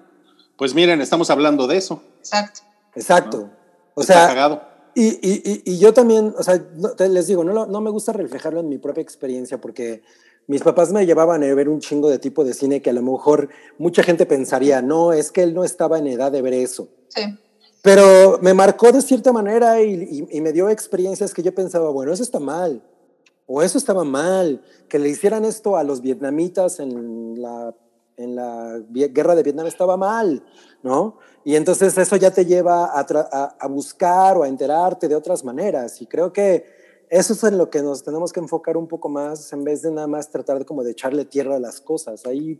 Pues 0.58 0.75
miren, 0.75 1.00
estamos 1.01 1.30
hablando 1.30 1.67
de 1.67 1.77
eso. 1.77 2.03
Exacto. 2.19 2.61
Exacto. 2.95 3.50
O 3.93 4.01
Está 4.01 4.14
sea, 4.14 4.27
cagado. 4.27 4.61
Y, 4.93 5.08
y, 5.08 5.41
y, 5.45 5.61
y 5.74 5.80
yo 5.80 5.93
también, 5.93 6.33
o 6.38 6.43
sea, 6.43 6.61
no- 6.75 6.90
te- 6.91 7.08
les 7.08 7.27
digo, 7.27 7.43
no, 7.45 7.66
no 7.66 7.82
me 7.82 7.90
gusta 7.90 8.11
reflejarlo 8.11 8.59
en 8.59 8.67
mi 8.67 8.77
propia 8.77 9.01
experiencia 9.01 9.59
porque 9.61 10.03
mis 10.48 10.61
papás 10.64 10.92
me 10.92 11.06
llevaban 11.06 11.44
a 11.44 11.53
ver 11.53 11.70
un 11.70 11.80
chingo 11.80 12.10
de 12.10 12.20
tipo 12.20 12.44
de 12.44 12.53
cine 12.53 12.82
que 12.82 12.90
a 12.90 12.94
lo 12.94 13.02
mejor 13.02 13.50
mucha 13.78 14.03
gente 14.03 14.26
pensaría, 14.26 14.82
no, 14.82 15.14
es 15.14 15.32
que 15.32 15.44
él 15.44 15.53
no 15.53 15.64
estaba 15.64 15.98
en 16.00 16.08
edad 16.08 16.32
de 16.32 16.42
ver 16.42 16.53
eso. 16.53 16.90
Sí. 17.10 17.22
Pero 17.82 18.38
me 18.42 18.53
marcó 18.53 18.92
de 18.92 19.02
cierta 19.02 19.32
manera 19.32 19.82
y, 19.82 19.94
y- 20.32 20.38
y 20.38 20.42
me 20.42 20.52
dio 20.52 20.70
experiencias 20.70 21.34
que 21.34 21.42
yo 21.42 21.53
pensaba, 21.56 21.90
bueno, 21.90 22.11
eso 22.14 22.22
está 22.24 22.40
mal, 22.40 22.84
o 23.48 23.61
eso 23.61 23.78
estaba 23.78 24.03
mal, 24.03 24.61
que 24.88 25.00
le 25.00 25.10
hicieran 25.10 25.45
esto 25.45 25.78
a 25.78 25.84
los 25.84 26.02
vietnamitas 26.02 26.80
en 26.80 27.42
la, 27.42 27.74
en 28.18 28.36
la 28.36 28.80
guerra 28.92 29.36
de 29.36 29.44
Vietnam 29.44 29.66
estaba 29.68 29.98
mal, 29.98 30.44
¿no? 30.84 31.18
Y 31.44 31.56
entonces 31.56 31.98
eso 31.98 32.16
ya 32.18 32.32
te 32.32 32.45
lleva 32.45 32.98
a, 33.00 33.06
tra- 33.08 33.28
a- 33.32 33.56
a 33.60 33.68
buscar 33.68 34.38
o 34.38 34.44
a 34.44 34.48
enterarte 34.48 35.08
de 35.08 35.16
otras 35.16 35.44
maneras. 35.44 36.02
Y 36.02 36.06
creo 36.06 36.32
que 36.32 36.66
eso 37.11 37.33
es 37.33 37.43
en 37.43 37.57
lo 37.57 37.69
que 37.69 37.83
nos 37.83 38.03
tenemos 38.03 38.31
que 38.31 38.40
enfocar 38.40 38.77
un 38.77 38.88
poco 38.88 39.09
más 39.09 39.51
en 39.51 39.65
vez 39.65 39.81
de 39.81 39.91
nada 39.91 40.07
más 40.07 40.31
tratar 40.31 40.59
de 40.59 40.65
como 40.65 40.81
de 40.81 40.91
echarle 40.91 41.25
tierra 41.25 41.57
a 41.57 41.59
las 41.59 41.81
cosas. 41.81 42.25
Ahí 42.25 42.57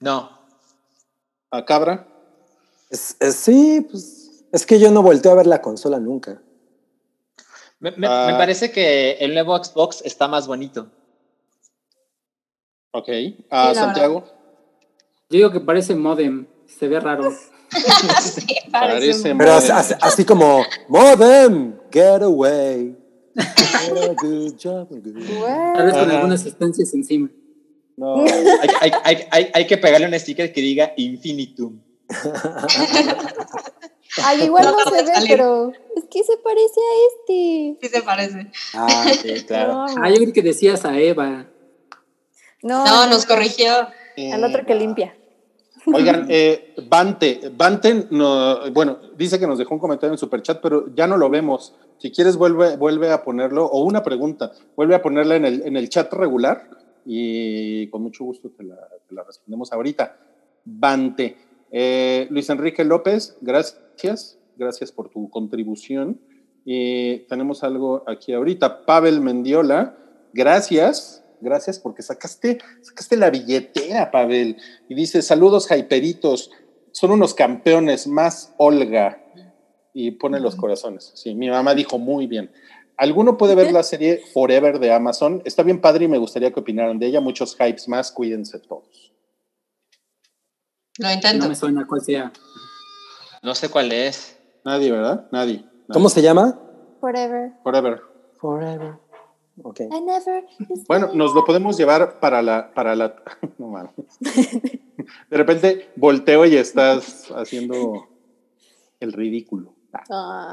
No. 0.00 0.30
a 1.50 1.64
Cabra. 1.64 2.06
Es- 2.90 3.16
es- 3.20 3.36
sí, 3.36 3.86
pues 3.90 4.44
es 4.52 4.66
que 4.66 4.78
yo 4.78 4.90
no 4.90 5.00
volteo 5.02 5.32
a 5.32 5.36
ver 5.36 5.46
la 5.46 5.62
consola 5.62 5.98
nunca. 5.98 6.42
Me, 7.78 7.92
me- 7.92 8.06
Ah. 8.06 8.28
me 8.30 8.36
parece 8.36 8.70
que 8.70 9.12
el 9.12 9.32
nuevo 9.32 9.56
Xbox 9.64 10.02
está 10.04 10.28
más 10.28 10.46
bonito. 10.46 10.90
Ok. 12.92 13.08
A 13.50 13.68
Sí, 13.70 13.74
Santiago. 13.76 14.24
Yo 15.30 15.36
digo 15.36 15.50
que 15.52 15.60
parece 15.60 15.94
modem, 15.94 16.46
se 16.66 16.88
ve 16.88 16.98
raro. 17.00 17.30
sí, 17.70 18.46
parece. 18.72 18.74
Parece 19.12 19.22
Pero 19.22 19.34
Modem. 19.36 19.54
así, 19.56 19.70
así- 19.72 19.94
así 20.00 20.24
como, 20.24 20.64
Modem, 20.88 21.74
get 21.92 22.22
away. 22.22 22.96
Get 23.36 24.10
a 24.10 24.14
good 24.20 24.54
job, 24.62 24.88
good- 24.90 25.14
Tal 25.76 25.86
vez 25.86 25.94
con 25.96 26.10
algunas 26.10 26.44
estancias 26.44 26.92
encima. 26.94 27.30
No. 27.96 28.22
Hay, 28.24 28.68
hay- 28.80 28.92
hay- 29.04 29.26
hay- 29.30 29.50
hay 29.54 29.66
que 29.66 29.76
pegarle 29.78 30.08
un 30.08 30.18
sticker 30.18 30.52
que 30.52 30.60
diga 30.60 30.92
Infinitum. 30.96 31.80
Ay, 34.24 34.42
igual 34.42 34.64
No 34.64 34.90
se 34.90 35.02
ve, 35.04 35.12
pero 35.28 35.70
es 35.96 36.04
que 36.10 36.24
se 36.24 36.36
parece 36.38 36.80
a 36.80 36.92
este. 37.06 37.76
Sí 37.80 37.88
se 37.88 38.02
parece. 38.02 38.50
Ah, 38.74 39.04
Sí, 39.22 39.44
claro. 39.46 39.72
No, 39.74 39.86
Ah, 40.02 40.10
yo 40.10 40.16
creo 40.16 40.32
que 40.32 40.42
decías 40.42 40.84
a 40.84 40.98
Eva. 40.98 41.46
No, 42.62 42.84
No, 42.84 43.06
nos 43.08 43.26
corrigió. 43.26 43.70
Al 44.32 44.44
otro 44.44 44.66
que 44.66 44.74
limpia. 44.74 45.14
Oigan, 45.86 46.26
eh, 46.28 46.74
Bante, 46.88 47.50
Bante, 47.56 48.06
no, 48.10 48.70
bueno, 48.72 48.98
dice 49.16 49.38
que 49.38 49.46
nos 49.46 49.58
dejó 49.58 49.74
un 49.74 49.80
comentario 49.80 50.12
en 50.12 50.18
Superchat, 50.18 50.60
pero 50.60 50.94
ya 50.94 51.06
no 51.06 51.16
lo 51.16 51.30
vemos. 51.30 51.74
Si 51.98 52.10
quieres, 52.10 52.36
vuelve, 52.36 52.76
vuelve 52.76 53.10
a 53.10 53.22
ponerlo, 53.22 53.66
o 53.66 53.82
una 53.84 54.02
pregunta, 54.02 54.52
vuelve 54.76 54.94
a 54.94 55.02
ponerla 55.02 55.36
en 55.36 55.44
el, 55.44 55.62
en 55.66 55.76
el 55.76 55.88
chat 55.88 56.12
regular 56.12 56.68
y 57.04 57.88
con 57.88 58.02
mucho 58.02 58.24
gusto 58.24 58.50
te 58.50 58.62
la, 58.62 58.76
te 59.08 59.14
la 59.14 59.22
respondemos 59.24 59.72
ahorita. 59.72 60.16
Bante. 60.64 61.36
Eh, 61.70 62.26
Luis 62.30 62.50
Enrique 62.50 62.84
López, 62.84 63.36
gracias, 63.40 64.38
gracias 64.56 64.92
por 64.92 65.08
tu 65.08 65.30
contribución. 65.30 66.20
Y 66.64 67.20
tenemos 67.20 67.64
algo 67.64 68.04
aquí 68.06 68.32
ahorita. 68.32 68.84
Pavel 68.84 69.20
Mendiola, 69.20 69.96
gracias, 70.32 71.19
gracias 71.40 71.78
porque 71.78 72.02
sacaste, 72.02 72.58
sacaste 72.82 73.16
la 73.16 73.30
billetera, 73.30 74.10
Pavel. 74.10 74.56
Y 74.88 74.94
dice, 74.94 75.22
saludos, 75.22 75.66
Jaiperitos, 75.66 76.50
son 76.92 77.10
unos 77.10 77.34
campeones, 77.34 78.06
más 78.06 78.54
Olga. 78.58 79.22
Y 79.92 80.12
pone 80.12 80.38
los 80.38 80.54
corazones. 80.54 81.12
Sí, 81.14 81.34
mi 81.34 81.50
mamá 81.50 81.74
dijo 81.74 81.98
muy 81.98 82.26
bien. 82.26 82.52
¿Alguno 82.96 83.38
puede 83.38 83.54
ver 83.54 83.72
la 83.72 83.82
serie 83.82 84.22
Forever 84.32 84.78
de 84.78 84.92
Amazon? 84.92 85.42
Está 85.44 85.62
bien 85.62 85.80
padre 85.80 86.04
y 86.04 86.08
me 86.08 86.18
gustaría 86.18 86.52
que 86.52 86.60
opinaran 86.60 86.98
de 86.98 87.06
ella. 87.06 87.20
Muchos 87.20 87.56
hypes 87.56 87.88
más, 87.88 88.12
cuídense 88.12 88.58
todos. 88.58 89.12
Lo 90.98 91.10
intento. 91.10 91.44
No 91.44 91.48
me 91.48 91.54
suena 91.54 91.86
cuál 91.86 92.02
sea. 92.02 92.30
No 93.42 93.54
sé 93.54 93.70
cuál 93.70 93.90
es. 93.90 94.38
Nadie, 94.64 94.92
¿verdad? 94.92 95.26
Nadie. 95.32 95.64
¿Cómo 95.90 96.10
se 96.10 96.20
llama? 96.20 96.60
Forever. 97.00 97.52
Forever. 97.62 98.02
Forever. 98.38 98.94
Ok. 99.62 99.80
I 99.80 100.00
never. 100.00 100.44
Bueno, 100.88 101.10
nos 101.14 101.34
lo 101.34 101.44
podemos 101.44 101.76
llevar 101.76 102.20
para 102.20 102.42
la, 102.42 102.72
para 102.72 102.94
la, 102.94 103.14
no 103.58 103.68
mames. 103.68 103.92
De 105.30 105.36
repente 105.36 105.90
volteo 105.96 106.46
y 106.46 106.56
estás 106.56 107.30
haciendo 107.34 108.08
el 109.00 109.12
ridículo. 109.12 109.74
Ah, 110.10 110.48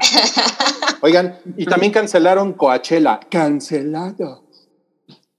Oigan, 1.00 1.38
y 1.56 1.64
también 1.66 1.92
cancelaron 1.92 2.54
Coachella. 2.54 3.20
Cancelado. 3.30 4.44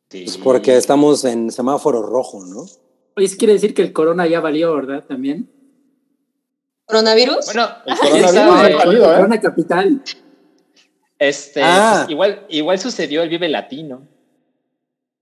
Pues 0.10 0.38
porque 0.38 0.78
estamos 0.78 1.26
en 1.26 1.52
semáforo 1.52 2.02
rojo, 2.02 2.44
¿no? 2.46 2.62
Oye, 3.16 3.26
eso 3.26 3.36
quiere 3.38 3.54
decir 3.54 3.74
que 3.74 3.82
el 3.82 3.94
corona 3.94 4.26
ya 4.26 4.40
valió, 4.40 4.74
¿verdad? 4.74 5.04
También. 5.06 5.52
¿Coronavirus? 6.86 7.46
Bueno, 7.46 7.68
El 7.86 8.24
coronavirus 8.24 8.78
valido, 8.86 9.12
¿eh? 9.12 9.16
Corona 9.16 9.40
capital. 9.40 10.02
Este, 11.20 11.62
Ah. 11.64 11.98
pues, 12.06 12.12
igual, 12.12 12.46
igual 12.50 12.80
sucedió 12.80 13.22
el 13.22 13.30
Vive 13.30 13.50
Latino. 13.50 14.08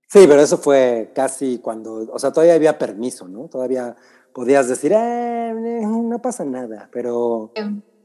Sí, 0.08 0.26
pero 0.28 0.40
eso 0.42 0.58
fue 0.58 1.12
casi 1.14 1.58
cuando, 1.58 2.08
o 2.14 2.20
sea, 2.20 2.32
todavía 2.32 2.54
había 2.54 2.78
permiso, 2.78 3.28
¿no? 3.28 3.50
Todavía 3.50 3.96
podías 4.32 4.70
decir, 4.70 4.94
"Ah, 4.94 5.50
eh, 5.50 5.82
no 5.86 6.22
pasa 6.22 6.46
nada, 6.46 6.88
pero, 6.94 7.52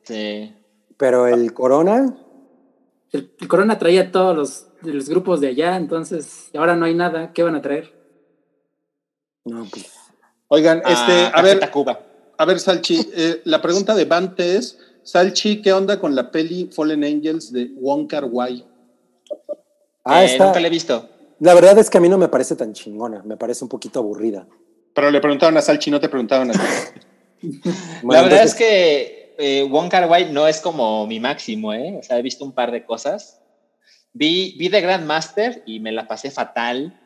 Sí. 0.03 0.53
pero 0.97 1.27
el 1.29 1.53
corona, 1.53 2.17
El, 3.13 3.31
el 3.39 3.47
Corona 3.47 3.79
traía 3.79 4.11
todos 4.11 4.35
los, 4.35 4.67
los 4.81 5.07
grupos 5.11 5.43
de 5.43 5.49
allá, 5.49 5.77
entonces 5.77 6.49
ahora 6.57 6.75
no 6.77 6.87
hay 6.87 6.95
nada. 6.95 7.35
¿Qué 7.35 7.43
van 7.43 7.55
a 7.55 7.61
traer? 7.61 7.93
no, 9.45 9.67
pues, 9.71 9.93
Oigan, 10.49 10.79
este, 10.79 11.13
Ah, 11.27 11.33
a 11.35 11.43
ver, 11.43 11.61
a 12.39 12.45
ver, 12.47 12.59
Salchi, 12.59 13.07
eh, 13.15 13.43
la 13.45 13.61
pregunta 13.61 13.95
de 13.95 14.07
Bante 14.07 14.57
es, 14.57 14.79
Salchi, 15.05 15.63
¿qué 15.63 15.73
onda 15.73 15.99
con 15.99 16.15
la 16.15 16.31
peli 16.31 16.71
Fallen 16.73 17.05
Angels 17.05 17.53
de 17.53 17.71
Wong 17.77 18.07
Kar 18.09 18.25
Wai? 18.27 18.65
ah, 20.05 20.23
Eh, 20.23 20.27
está- 20.27 20.47
Nunca 20.47 20.61
la 20.61 20.67
he 20.67 20.71
visto. 20.71 21.09
la 21.41 21.55
verdad 21.55 21.79
es 21.79 21.91
que 21.91 21.99
a 21.99 22.01
mí 22.01 22.09
no 22.09 22.19
me 22.19 22.29
parece 22.29 22.55
tan 22.57 22.73
chingona, 22.73 23.23
me 23.25 23.37
parece 23.37 23.65
un 23.65 23.69
poquito 23.69 23.99
aburrida. 24.01 24.47
Pero 24.95 25.11
le 25.11 25.21
preguntaron 25.21 25.57
a 25.57 25.63
Salchi, 25.63 25.91
no 25.91 26.01
te 26.01 26.09
preguntaron 26.09 26.51
a 26.51 26.53
ti. 26.53 26.59
Bueno, 28.03 28.13
la 28.13 28.23
verdad 28.23 28.43
entonces- 28.43 28.53
es 28.53 28.55
que 28.55 29.35
eh, 29.39 29.63
Wong 29.69 29.89
Kar 29.91 30.09
Wai 30.09 30.31
no 30.33 30.47
es 30.47 30.61
como 30.61 31.05
mi 31.09 31.19
máximo, 31.19 31.73
¿eh? 31.73 31.97
O 31.99 32.03
sea, 32.03 32.19
he 32.19 32.23
visto 32.23 32.45
un 32.45 32.53
par 32.53 32.71
de 32.71 32.85
cosas. 32.85 33.41
Vi, 34.13 34.55
vi 34.59 34.69
The 34.71 34.81
Grandmaster 34.81 35.63
y 35.67 35.81
me 35.81 35.91
la 35.91 36.07
pasé 36.07 36.31
fatal. 36.31 37.01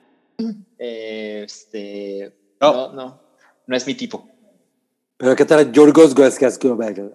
Eh, 0.78 1.42
este, 1.46 2.36
No. 2.60 2.72
no, 2.74 2.92
no, 2.92 3.20
no 3.66 3.76
es 3.76 3.86
mi 3.86 3.94
tipo. 3.94 4.28
Pero 5.16 5.34
¿qué 5.36 5.44
tal 5.46 5.72
Yorgos 5.72 6.14
Guascascubagel? 6.14 7.14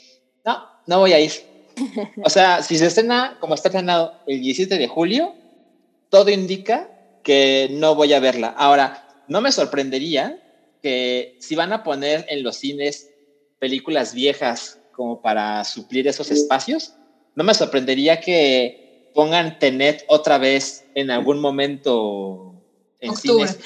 no, 0.45 0.65
no 0.88 0.99
voy 0.99 1.13
a 1.13 1.19
ir. 1.19 1.31
O 2.23 2.30
sea, 2.30 2.61
si 2.63 2.77
se 2.77 2.85
estrena 2.88 3.38
como 3.39 3.55
está 3.55 3.69
planeado 3.69 4.13
el 4.27 4.39
17 4.41 4.77
de 4.77 4.88
julio, 4.88 5.33
todo 6.11 6.30
indica 6.30 6.91
que 7.23 7.69
no 7.72 7.95
voy 7.95 8.14
a 8.14 8.19
verla. 8.19 8.49
Ahora, 8.49 9.07
no 9.27 9.41
me 9.41 9.51
sorprendería 9.51 10.38
que 10.81 11.38
si 11.40 11.56
van 11.56 11.72
a 11.73 11.83
poner 11.83 12.25
en 12.27 12.43
los 12.43 12.57
cines 12.57 13.09
películas 13.59 14.14
viejas 14.14 14.80
como 14.91 15.22
para 15.22 15.64
suplir 15.64 16.07
esos 16.07 16.30
espacios, 16.30 16.93
no 17.33 17.43
me 17.43 17.53
sorprendería 17.53 18.19
que 18.19 19.09
pongan 19.14 19.57
Tenet 19.57 20.03
otra 20.07 20.38
vez 20.38 20.83
en 20.95 21.11
algún 21.11 21.40
momento 21.40 22.56
en 22.99 23.11
Octubre. 23.11 23.48
cines. 23.48 23.65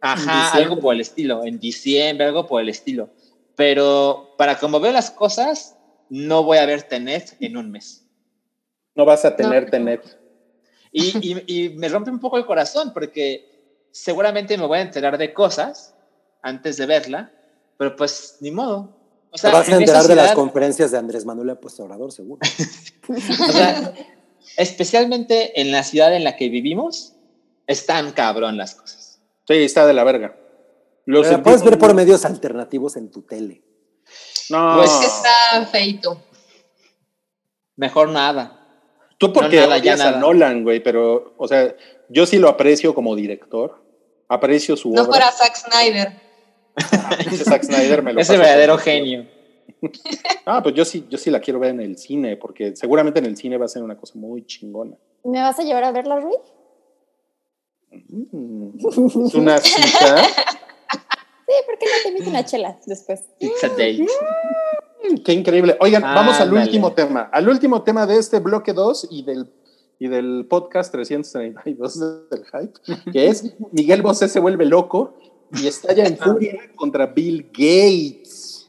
Ajá, 0.00 0.52
algo 0.52 0.78
por 0.78 0.94
el 0.94 1.00
estilo, 1.00 1.44
en 1.44 1.58
diciembre, 1.58 2.26
algo 2.26 2.46
por 2.46 2.60
el 2.60 2.68
estilo. 2.68 3.10
Pero 3.56 4.34
para 4.36 4.58
como 4.58 4.78
veo 4.78 4.92
las 4.92 5.10
cosas, 5.10 5.76
no 6.10 6.44
voy 6.44 6.58
a 6.58 6.66
ver 6.66 6.82
Tenet 6.82 7.34
en 7.40 7.56
un 7.56 7.70
mes. 7.70 8.06
No 8.94 9.06
vas 9.06 9.24
a 9.24 9.34
tener 9.34 9.64
No. 9.64 9.70
Tenet. 9.70 10.17
Y, 10.98 11.44
y- 11.46 11.64
y 11.64 11.68
me 11.70 11.88
rompe 11.88 12.10
un 12.10 12.18
poco 12.20 12.36
el 12.38 12.46
corazón 12.46 12.92
porque 12.92 13.84
seguramente 13.90 14.56
me 14.58 14.66
voy 14.66 14.78
a 14.78 14.82
enterar 14.82 15.16
de 15.18 15.32
cosas 15.32 15.94
antes 16.42 16.76
de 16.76 16.86
verla, 16.86 17.32
pero 17.76 17.94
pues 17.96 18.36
ni 18.40 18.50
modo. 18.50 18.96
O 19.30 19.38
sea, 19.38 19.50
vas 19.52 19.68
a 19.68 19.76
enterar 19.76 20.04
de 20.04 20.14
las 20.14 20.32
conferencias 20.32 20.90
de 20.90 20.98
Andrés 20.98 21.24
Manuel 21.24 21.48
López 21.48 21.78
Obrador, 21.80 22.10
seguro. 22.12 22.40
o 23.08 23.52
sea, 23.52 23.92
especialmente 24.56 25.60
en 25.60 25.70
la 25.70 25.82
ciudad 25.82 26.14
en 26.14 26.24
la 26.24 26.36
que 26.36 26.48
vivimos, 26.48 27.14
están 27.66 28.12
cabrón 28.12 28.56
las 28.56 28.74
cosas. 28.74 29.20
Sí, 29.46 29.54
está 29.54 29.86
de 29.86 29.94
la 29.94 30.04
verga. 30.04 30.36
Los 31.04 31.26
Pero 31.26 31.42
puedes 31.42 31.62
ver 31.62 31.78
por 31.78 31.94
medios 31.94 32.24
alternativos 32.24 32.96
en 32.96 33.10
tu 33.10 33.22
tele. 33.22 33.62
No, 34.50 34.76
Pues 34.76 34.90
Es 34.90 34.98
que 35.00 35.06
está 35.06 35.66
feito. 35.70 36.22
Mejor 37.76 38.08
nada. 38.08 38.57
Tú 39.18 39.32
porque 39.32 39.60
no, 39.60 39.74
odias 39.74 40.00
a. 40.00 40.12
Nolan, 40.12 40.62
güey, 40.64 40.82
pero, 40.82 41.34
o 41.36 41.46
sea, 41.46 41.74
yo 42.08 42.24
sí 42.26 42.38
lo 42.38 42.48
aprecio 42.48 42.94
como 42.94 43.14
director. 43.14 43.82
Aprecio 44.28 44.76
su 44.76 44.90
No 44.92 45.02
obra. 45.02 45.10
fuera 45.12 45.32
Zack 45.32 45.56
Snyder. 45.56 46.12
Ah, 46.76 47.16
Zack 47.44 47.64
Snyder 47.64 48.02
me 48.02 48.12
lo 48.12 48.20
Ese 48.22 48.36
verdadero 48.36 48.78
genio. 48.78 49.26
Ah, 50.46 50.62
pues 50.62 50.74
yo 50.74 50.84
sí, 50.84 51.06
yo 51.10 51.18
sí 51.18 51.30
la 51.30 51.40
quiero 51.40 51.60
ver 51.60 51.70
en 51.70 51.80
el 51.80 51.98
cine, 51.98 52.36
porque 52.36 52.74
seguramente 52.74 53.18
en 53.18 53.26
el 53.26 53.36
cine 53.36 53.58
va 53.58 53.66
a 53.66 53.68
ser 53.68 53.82
una 53.82 53.96
cosa 53.98 54.14
muy 54.16 54.44
chingona. 54.46 54.96
¿Me 55.24 55.42
vas 55.42 55.58
a 55.58 55.62
llevar 55.62 55.84
a 55.84 55.92
verla, 55.92 56.18
Rui? 56.20 56.34
Mm, 57.90 58.78
Es 59.26 59.34
una 59.34 59.58
cita. 59.58 60.22
Sí, 61.48 61.54
¿por 61.64 61.78
qué 61.78 61.86
no 61.86 62.02
te 62.02 62.08
invito 62.10 62.28
una 62.28 62.44
chela 62.44 62.78
después? 62.84 63.22
It's 63.38 63.64
a 63.64 63.68
date. 63.70 64.06
Qué 65.24 65.32
increíble. 65.32 65.76
Oigan, 65.80 66.02
vamos 66.02 66.40
al 66.40 66.52
último 66.52 66.92
tema. 66.92 67.28
Al 67.32 67.48
último 67.48 67.82
tema 67.82 68.06
de 68.06 68.16
este 68.18 68.40
bloque 68.40 68.72
2 68.72 69.08
y 69.10 69.22
del, 69.22 69.50
y 69.98 70.08
del 70.08 70.46
podcast 70.48 70.92
332 70.92 72.00
del 72.30 72.44
Hype, 72.44 73.10
que 73.12 73.28
es 73.28 73.54
Miguel 73.72 74.02
Bosé 74.02 74.28
se 74.28 74.40
vuelve 74.40 74.64
loco 74.66 75.14
y 75.52 75.66
estalla 75.66 76.04
en 76.04 76.16
furia 76.18 76.58
contra 76.76 77.06
Bill 77.06 77.48
Gates. 77.52 78.68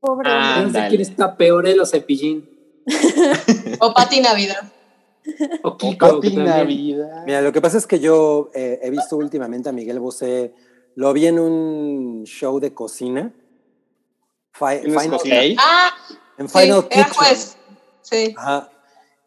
Pobre 0.00 0.30
Ah, 0.32 0.62
hombre. 0.62 0.80
no 0.80 0.84
sé 0.84 0.88
quién 0.90 1.00
está 1.00 1.36
peor, 1.36 1.66
él 1.66 1.80
o 1.80 1.86
Cepillín. 1.86 2.48
O 3.80 3.92
Pati 3.92 4.20
Navidad. 4.20 4.72
O 5.62 5.76
Kiko. 5.76 6.20
Pati. 6.20 6.36
Navidad. 6.36 7.24
Mira, 7.26 7.42
lo 7.42 7.52
que 7.52 7.60
pasa 7.60 7.76
es 7.76 7.86
que 7.86 8.00
yo 8.00 8.50
eh, 8.54 8.78
he 8.82 8.90
visto 8.90 9.16
últimamente 9.16 9.68
a 9.68 9.72
Miguel 9.72 9.98
Bosé, 10.00 10.54
lo 10.94 11.12
vi 11.12 11.26
en 11.26 11.38
un 11.38 12.24
show 12.24 12.58
de 12.60 12.72
cocina. 12.72 13.32
Fi- 14.58 14.80
¿Quién 14.82 14.94
es 14.96 15.02
Final- 15.02 15.10
cocina? 15.18 15.36
Ok. 15.40 15.56
Ah, 15.58 15.90
en 16.38 16.48
sí, 16.48 16.58
Final 16.58 16.78
era 16.90 17.04
Kitchen. 17.06 17.14
juez. 17.14 17.56
Sí. 18.02 18.34
Ajá. 18.36 18.70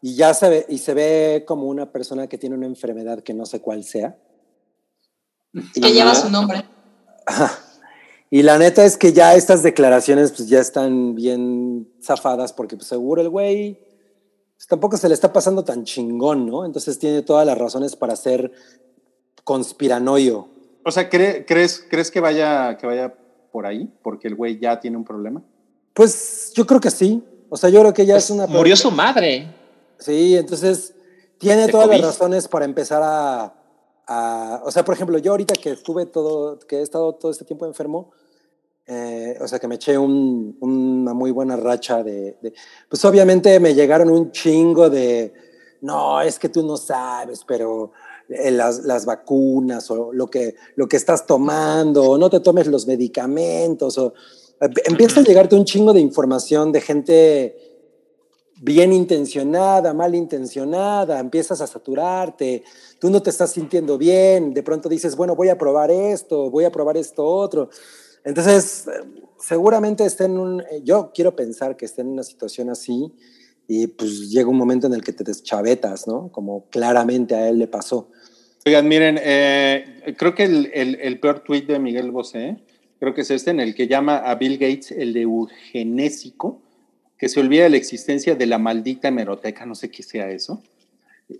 Y 0.00 0.16
ya 0.16 0.34
se 0.34 0.48
ve, 0.48 0.66
y 0.68 0.78
se 0.78 0.94
ve 0.94 1.44
como 1.46 1.66
una 1.68 1.90
persona 1.92 2.26
que 2.26 2.38
tiene 2.38 2.56
una 2.56 2.66
enfermedad 2.66 3.22
que 3.22 3.34
no 3.34 3.46
sé 3.46 3.60
cuál 3.60 3.84
sea. 3.84 4.16
Que 5.52 5.88
Y- 5.88 5.92
lleva 5.92 6.14
su 6.14 6.28
nombre. 6.30 6.64
Ajá. 7.26 7.58
Y 8.30 8.42
la 8.42 8.58
neta 8.58 8.84
es 8.84 8.96
que 8.96 9.12
ya 9.12 9.34
estas 9.34 9.62
declaraciones 9.62 10.32
pues 10.32 10.48
ya 10.48 10.58
están 10.58 11.14
bien 11.14 11.92
zafadas 12.02 12.52
porque 12.54 12.76
pues, 12.76 12.88
seguro 12.88 13.20
el 13.20 13.28
güey 13.28 13.78
pues, 14.56 14.66
tampoco 14.66 14.96
se 14.96 15.06
le 15.08 15.14
está 15.14 15.32
pasando 15.32 15.62
tan 15.64 15.84
chingón, 15.84 16.46
¿no? 16.46 16.64
Entonces 16.64 16.98
tiene 16.98 17.20
todas 17.22 17.46
las 17.46 17.58
razones 17.58 17.94
para 17.94 18.16
ser 18.16 18.50
conspiranoio. 19.44 20.48
O 20.84 20.90
sea, 20.90 21.10
¿cree- 21.10 21.44
¿crees, 21.46 21.84
¿crees 21.88 22.10
que, 22.10 22.20
vaya, 22.20 22.76
que 22.78 22.86
vaya 22.86 23.14
por 23.52 23.66
ahí? 23.66 23.88
Porque 24.02 24.26
el 24.28 24.34
güey 24.34 24.58
ya 24.58 24.80
tiene 24.80 24.96
un 24.96 25.04
problema. 25.04 25.42
Pues 25.94 26.52
yo 26.54 26.66
creo 26.66 26.80
que 26.80 26.90
sí. 26.90 27.22
O 27.50 27.56
sea, 27.56 27.68
yo 27.70 27.80
creo 27.80 27.92
que 27.92 28.06
ya 28.06 28.16
es 28.16 28.30
una... 28.30 28.46
Pues, 28.46 28.56
Murió 28.56 28.74
su 28.76 28.90
madre. 28.90 29.46
Sí, 29.98 30.36
entonces 30.36 30.94
tiene 31.38 31.68
todas 31.68 31.86
las 31.88 32.00
razones 32.00 32.48
para 32.48 32.64
empezar 32.64 33.02
a, 33.04 33.54
a- 34.06 34.62
O 34.64 34.70
sea, 34.70 34.84
por 34.84 34.94
ejemplo, 34.94 35.18
yo 35.18 35.32
ahorita 35.32 35.54
que 35.54 35.70
estuve 35.72 36.06
todo, 36.06 36.58
que 36.60 36.78
he 36.78 36.82
estado 36.82 37.12
todo 37.14 37.30
este 37.30 37.44
tiempo 37.44 37.66
enfermo, 37.66 38.10
eh, 38.86 39.36
o 39.40 39.46
sea, 39.46 39.58
que 39.58 39.68
me 39.68 39.74
eché 39.76 39.96
un- 39.98 40.56
una 40.60 41.12
muy 41.14 41.30
buena 41.30 41.56
racha 41.56 42.02
de, 42.02 42.38
de- 42.42 42.54
Pues 42.88 43.04
obviamente 43.04 43.60
me 43.60 43.74
llegaron 43.74 44.10
un 44.10 44.32
chingo 44.32 44.88
de... 44.90 45.32
No, 45.82 46.20
es 46.20 46.38
que 46.38 46.48
tú 46.48 46.64
no 46.66 46.76
sabes, 46.76 47.44
pero 47.46 47.92
las, 48.50 48.84
las 48.84 49.04
vacunas 49.04 49.90
o 49.90 50.12
lo 50.12 50.28
que, 50.28 50.54
lo 50.76 50.88
que 50.88 50.96
estás 50.96 51.26
tomando, 51.26 52.02
o 52.02 52.18
no 52.18 52.28
te 52.30 52.40
tomes 52.40 52.66
los 52.66 52.86
medicamentos, 52.86 53.98
o... 53.98 54.14
eh, 54.60 54.68
Empieza 54.86 55.20
a 55.20 55.24
llegarte 55.24 55.56
un 55.56 55.64
chingo 55.64 55.92
de 55.92 56.00
información 56.00 56.72
de 56.72 56.80
gente 56.80 57.56
bien 58.64 58.92
intencionada, 58.92 59.92
mal 59.92 60.14
intencionada, 60.14 61.18
empiezas 61.18 61.60
a 61.60 61.66
saturarte, 61.66 62.62
tú 63.00 63.10
no 63.10 63.20
te 63.20 63.30
estás 63.30 63.50
sintiendo 63.50 63.98
bien, 63.98 64.54
de 64.54 64.62
pronto 64.62 64.88
dices, 64.88 65.16
bueno, 65.16 65.34
voy 65.34 65.48
a 65.48 65.58
probar 65.58 65.90
esto, 65.90 66.48
voy 66.48 66.64
a 66.64 66.70
probar 66.70 66.96
esto 66.96 67.26
otro. 67.26 67.70
Entonces, 68.24 68.86
eh, 68.86 69.02
seguramente 69.40 70.04
esté 70.04 70.26
en 70.26 70.38
un, 70.38 70.60
eh, 70.60 70.80
yo 70.84 71.10
quiero 71.12 71.34
pensar 71.34 71.76
que 71.76 71.86
esté 71.86 72.02
en 72.02 72.08
una 72.10 72.22
situación 72.22 72.70
así 72.70 73.12
y 73.74 73.86
pues 73.86 74.30
llega 74.30 74.48
un 74.50 74.58
momento 74.58 74.86
en 74.86 74.92
el 74.92 75.02
que 75.02 75.12
te 75.14 75.24
deschavetas, 75.24 76.06
¿no? 76.06 76.28
Como 76.30 76.66
claramente 76.68 77.34
a 77.34 77.48
él 77.48 77.58
le 77.58 77.66
pasó. 77.68 78.10
Oigan, 78.66 78.86
miren, 78.86 79.18
eh, 79.22 80.14
creo 80.18 80.34
que 80.34 80.44
el, 80.44 80.70
el- 80.74 80.96
el 81.00 81.18
peor 81.20 81.40
tuit 81.40 81.66
de 81.66 81.78
Miguel 81.78 82.10
Bosé, 82.10 82.58
creo 83.00 83.14
que 83.14 83.22
es 83.22 83.30
este, 83.30 83.50
en 83.50 83.60
el 83.60 83.74
que 83.74 83.88
llama 83.88 84.18
a 84.18 84.34
Bill 84.34 84.58
Gates 84.58 84.90
el 84.92 85.14
de 85.14 85.22
eugenésico, 85.22 86.60
que 87.16 87.30
se 87.30 87.40
olvida 87.40 87.62
de 87.64 87.70
la 87.70 87.76
existencia 87.78 88.34
de 88.34 88.46
la 88.46 88.58
maldita 88.58 89.08
hemeroteca, 89.08 89.64
no 89.64 89.74
sé 89.74 89.90
qué 89.90 90.02
sea 90.02 90.28
eso. 90.30 90.62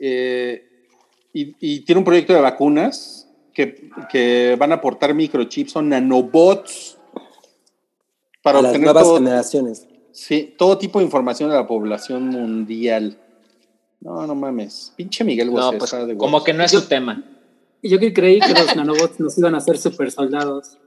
Eh, 0.00 0.64
y, 1.34 1.54
y 1.60 1.80
tiene 1.80 1.98
un 1.98 2.04
proyecto 2.04 2.32
de 2.32 2.40
vacunas 2.40 3.28
que, 3.52 3.90
que 4.10 4.56
van 4.58 4.72
a 4.72 4.76
aportar 4.76 5.12
microchips 5.14 5.76
o 5.76 5.82
nanobots 5.82 6.96
para 8.42 8.58
a 8.60 8.62
las 8.62 8.70
obtener 8.70 8.86
nuevas 8.86 9.02
todo, 9.04 9.16
generaciones. 9.18 9.86
Sí, 10.12 10.54
todo 10.56 10.78
tipo 10.78 10.98
de 10.98 11.04
información 11.04 11.50
de 11.50 11.56
la 11.56 11.66
población 11.66 12.28
mundial. 12.28 13.18
No, 14.00 14.26
no 14.26 14.34
mames. 14.34 14.92
Pinche 14.96 15.24
Miguel 15.24 15.50
Bosé 15.50 15.72
No, 15.72 15.78
pues 15.78 15.90
de 16.06 16.16
como 16.16 16.42
que 16.42 16.52
no 16.52 16.64
es 16.64 16.70
su 16.72 16.82
tema. 16.82 17.24
Y 17.80 17.88
yo 17.88 17.98
que 17.98 18.12
creí 18.12 18.40
que 18.40 18.52
los 18.52 18.74
nanobots 18.76 19.18
nos 19.20 19.36
iban 19.38 19.54
a 19.54 19.58
hacer 19.58 19.78
super 19.78 20.10
soldados. 20.10 20.78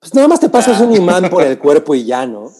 Pues 0.00 0.14
nada 0.14 0.28
más 0.28 0.40
te 0.40 0.48
pasas 0.48 0.80
un 0.80 0.94
imán 0.94 1.28
por 1.30 1.42
el 1.42 1.58
cuerpo 1.58 1.94
y 1.94 2.04
ya, 2.04 2.26
¿no? 2.26 2.50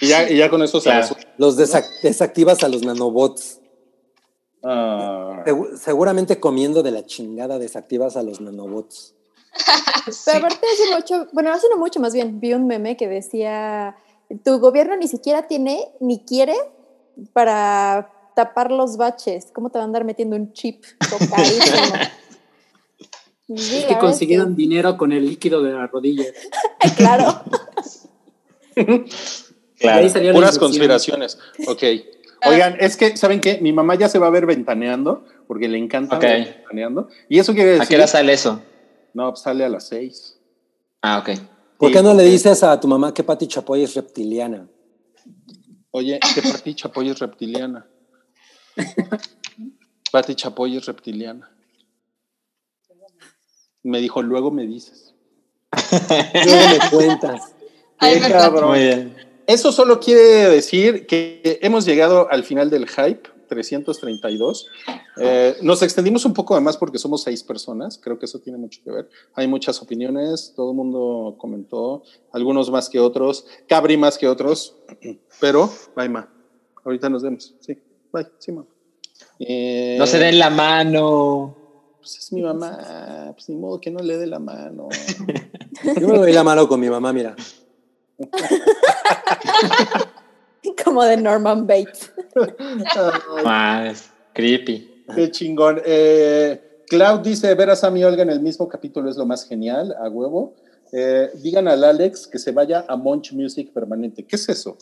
Y 0.00 0.08
ya, 0.08 0.30
y 0.30 0.36
ya 0.36 0.48
con 0.48 0.62
eso 0.62 0.80
se 0.80 0.90
Claro. 0.90 1.16
Los 1.38 1.58
desac- 1.58 2.00
desactivas 2.02 2.62
a 2.64 2.68
los 2.68 2.82
nanobots. 2.82 3.60
Ah, 4.62 5.42
Segu- 5.44 5.76
seguramente 5.76 6.40
comiendo 6.40 6.82
de 6.82 6.90
la 6.90 7.04
chingada 7.04 7.58
desactivas 7.58 8.16
a 8.16 8.22
los 8.22 8.40
nanobots. 8.40 9.14
Pero 10.24 10.38
aparte 10.38 10.66
hace 10.72 10.94
mucho, 10.94 11.28
bueno, 11.32 11.52
hace 11.52 11.66
no 11.68 11.76
mucho 11.76 12.00
más 12.00 12.14
bien, 12.14 12.40
vi 12.40 12.54
un 12.54 12.66
meme 12.66 12.96
que 12.96 13.08
decía, 13.08 13.94
tu 14.44 14.58
gobierno 14.58 14.96
ni 14.96 15.08
siquiera 15.08 15.46
tiene 15.46 15.88
ni 16.00 16.24
quiere 16.24 16.54
para 17.32 18.10
tapar 18.34 18.70
los 18.70 18.96
baches. 18.96 19.48
¿Cómo 19.52 19.70
te 19.70 19.78
van 19.78 19.84
a 19.84 19.86
andar 19.86 20.04
metiendo 20.04 20.36
un 20.36 20.52
chip? 20.52 20.84
Sí, 23.46 23.76
Es 23.76 23.84
que 23.84 23.98
consiguieron 23.98 24.56
dinero 24.56 24.96
con 24.96 25.12
el 25.12 25.26
líquido 25.26 25.62
de 25.62 25.72
la 25.72 25.86
rodilla. 25.86 26.24
claro. 26.96 27.42
La 29.80 30.32
puras 30.32 30.58
conspiraciones. 30.58 31.38
Ok. 31.66 31.82
Oigan, 32.46 32.76
es 32.80 32.96
que, 32.96 33.16
¿saben 33.18 33.40
qué? 33.40 33.58
Mi 33.60 33.72
mamá 33.72 33.96
ya 33.96 34.08
se 34.08 34.18
va 34.18 34.28
a 34.28 34.30
ver 34.30 34.46
ventaneando, 34.46 35.26
porque 35.46 35.68
le 35.68 35.76
encanta 35.76 36.16
Ok. 36.16 36.22
ver 36.22 36.54
ventaneando. 36.56 37.08
Y 37.28 37.38
eso 37.38 37.52
quiere 37.52 37.70
¿A 37.70 37.72
decir... 37.74 37.88
qué 37.88 37.96
hora 37.96 38.06
sale 38.06 38.32
eso? 38.32 38.62
No, 39.12 39.30
pues 39.30 39.42
sale 39.42 39.64
a 39.64 39.68
las 39.68 39.88
seis. 39.88 40.38
Ah, 41.02 41.18
ok. 41.18 41.38
¿Por 41.78 41.92
qué 41.92 42.02
no 42.02 42.14
le 42.14 42.24
dices 42.24 42.62
a 42.62 42.78
tu 42.78 42.88
mamá 42.88 43.12
que 43.12 43.24
Pati 43.24 43.46
Chapoy 43.46 43.82
es 43.82 43.94
reptiliana? 43.94 44.68
Oye, 45.90 46.18
¿qué 46.34 46.42
Pati 46.42 46.74
Chapoy 46.74 47.10
es 47.10 47.18
reptiliana? 47.18 47.86
Pati 50.12 50.34
Chapoy 50.34 50.76
es 50.76 50.86
reptiliana. 50.86 51.50
Me 53.82 54.00
dijo, 54.00 54.22
luego 54.22 54.50
me 54.50 54.66
dices. 54.66 55.14
Luego 56.46 56.68
me 56.68 56.90
cuentas. 56.90 57.52
Ay, 57.98 58.20
Qué 58.20 58.30
cabrón. 58.30 58.70
Muy 58.70 58.78
bien. 58.78 59.16
Eso 59.46 59.72
solo 59.72 60.00
quiere 60.00 60.48
decir 60.48 61.06
que 61.06 61.58
hemos 61.60 61.84
llegado 61.84 62.30
al 62.30 62.44
final 62.44 62.70
del 62.70 62.88
hype 62.88 63.33
332. 63.46 64.66
Eh, 65.18 65.56
nos 65.62 65.82
extendimos 65.82 66.24
un 66.24 66.34
poco 66.34 66.54
además 66.54 66.76
porque 66.76 66.98
somos 66.98 67.22
seis 67.22 67.42
personas, 67.42 67.98
creo 68.02 68.18
que 68.18 68.26
eso 68.26 68.40
tiene 68.40 68.58
mucho 68.58 68.80
que 68.84 68.90
ver. 68.90 69.08
Hay 69.34 69.46
muchas 69.46 69.80
opiniones, 69.82 70.52
todo 70.56 70.70
el 70.70 70.76
mundo 70.76 71.36
comentó, 71.38 72.02
algunos 72.32 72.70
más 72.70 72.88
que 72.88 73.00
otros, 73.00 73.46
Cabri 73.68 73.96
más 73.96 74.18
que 74.18 74.28
otros, 74.28 74.76
pero 75.40 75.70
bye, 75.96 76.08
ma. 76.08 76.28
Ahorita 76.84 77.08
nos 77.08 77.22
vemos. 77.22 77.54
Sí, 77.60 77.78
bye, 78.12 78.26
sí, 78.38 78.52
ma. 78.52 78.64
Eh, 79.38 79.96
No 79.98 80.06
se 80.06 80.18
den 80.18 80.38
la 80.38 80.50
mano. 80.50 81.56
Pues 81.98 82.18
es 82.18 82.32
mi 82.32 82.42
mamá, 82.42 83.32
pues 83.34 83.48
ni 83.48 83.56
modo 83.56 83.80
que 83.80 83.90
no 83.90 84.00
le 84.00 84.18
dé 84.18 84.26
la 84.26 84.38
mano. 84.38 84.90
Yo 85.98 86.08
me 86.08 86.18
doy 86.18 86.32
la 86.34 86.44
mano 86.44 86.68
con 86.68 86.78
mi 86.78 86.90
mamá, 86.90 87.14
mira. 87.14 87.34
Como 90.84 91.02
de 91.02 91.16
Norman 91.16 91.66
Bates. 91.66 92.12
Creepy. 94.32 95.04
Qué 95.14 95.30
chingón. 95.30 95.80
Eh, 95.84 96.82
Cloud 96.88 97.20
dice, 97.20 97.54
ver 97.54 97.70
a 97.70 97.76
Sam 97.76 97.96
y 97.96 98.04
Olga 98.04 98.22
en 98.22 98.30
el 98.30 98.40
mismo 98.40 98.68
capítulo 98.68 99.10
es 99.10 99.16
lo 99.16 99.26
más 99.26 99.46
genial, 99.48 99.94
a 100.00 100.08
huevo. 100.08 100.54
Eh, 100.92 101.30
digan 101.42 101.66
al 101.68 101.82
Alex 101.84 102.26
que 102.26 102.38
se 102.38 102.52
vaya 102.52 102.84
a 102.88 102.96
Munch 102.96 103.32
Music 103.32 103.72
permanente. 103.72 104.24
¿Qué 104.24 104.36
es 104.36 104.48
eso? 104.48 104.76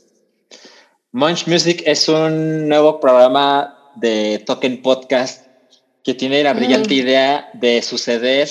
Munch 1.13 1.47
Music 1.47 1.83
es 1.87 2.09
un 2.09 2.69
nuevo 2.69 3.01
programa 3.01 3.93
de 3.97 4.43
Token 4.47 4.83
Podcast 4.83 5.47
que 6.03 6.15
tiene 6.15 6.43
la 6.43 6.53
brillante 6.53 6.95
idea 6.95 7.51
de 7.55 7.81
suceder 7.83 8.49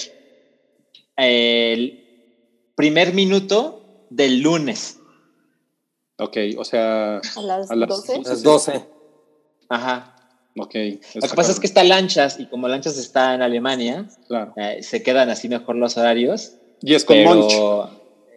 el 1.17 2.01
primer 2.75 3.13
minuto 3.13 4.05
del 4.09 4.41
lunes. 4.41 5.00
Ok, 6.21 6.37
o 6.57 6.63
sea, 6.63 7.17
A 7.17 7.41
las, 7.41 7.71
a 7.71 7.75
las 7.75 7.89
12. 7.89 8.21
Las 8.23 8.43
12. 8.43 8.85
Ajá. 9.69 10.15
Ok. 10.57 10.75
Lo 11.15 11.27
que 11.27 11.35
pasa 11.35 11.51
es 11.51 11.59
que 11.59 11.65
está 11.67 11.83
Lanchas 11.83 12.39
y 12.39 12.45
como 12.47 12.67
Lanchas 12.67 12.97
está 12.97 13.33
en 13.33 13.41
Alemania, 13.41 14.07
Claro. 14.27 14.53
eh, 14.57 14.83
se 14.83 15.01
quedan 15.01 15.29
así 15.29 15.49
mejor 15.49 15.75
los 15.77 15.97
horarios. 15.97 16.53
Y 16.81 16.93
es 16.93 17.05
con 17.05 17.15
pero- 17.17 17.35
Munch. 17.35 17.53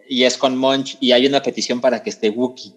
Y 0.07 0.23
es 0.23 0.37
con 0.37 0.57
Munch 0.57 0.97
y 0.99 1.11
hay 1.11 1.25
una 1.25 1.41
petición 1.41 1.81
para 1.81 2.01
que 2.03 2.09
esté 2.09 2.29
Wookie. 2.29 2.73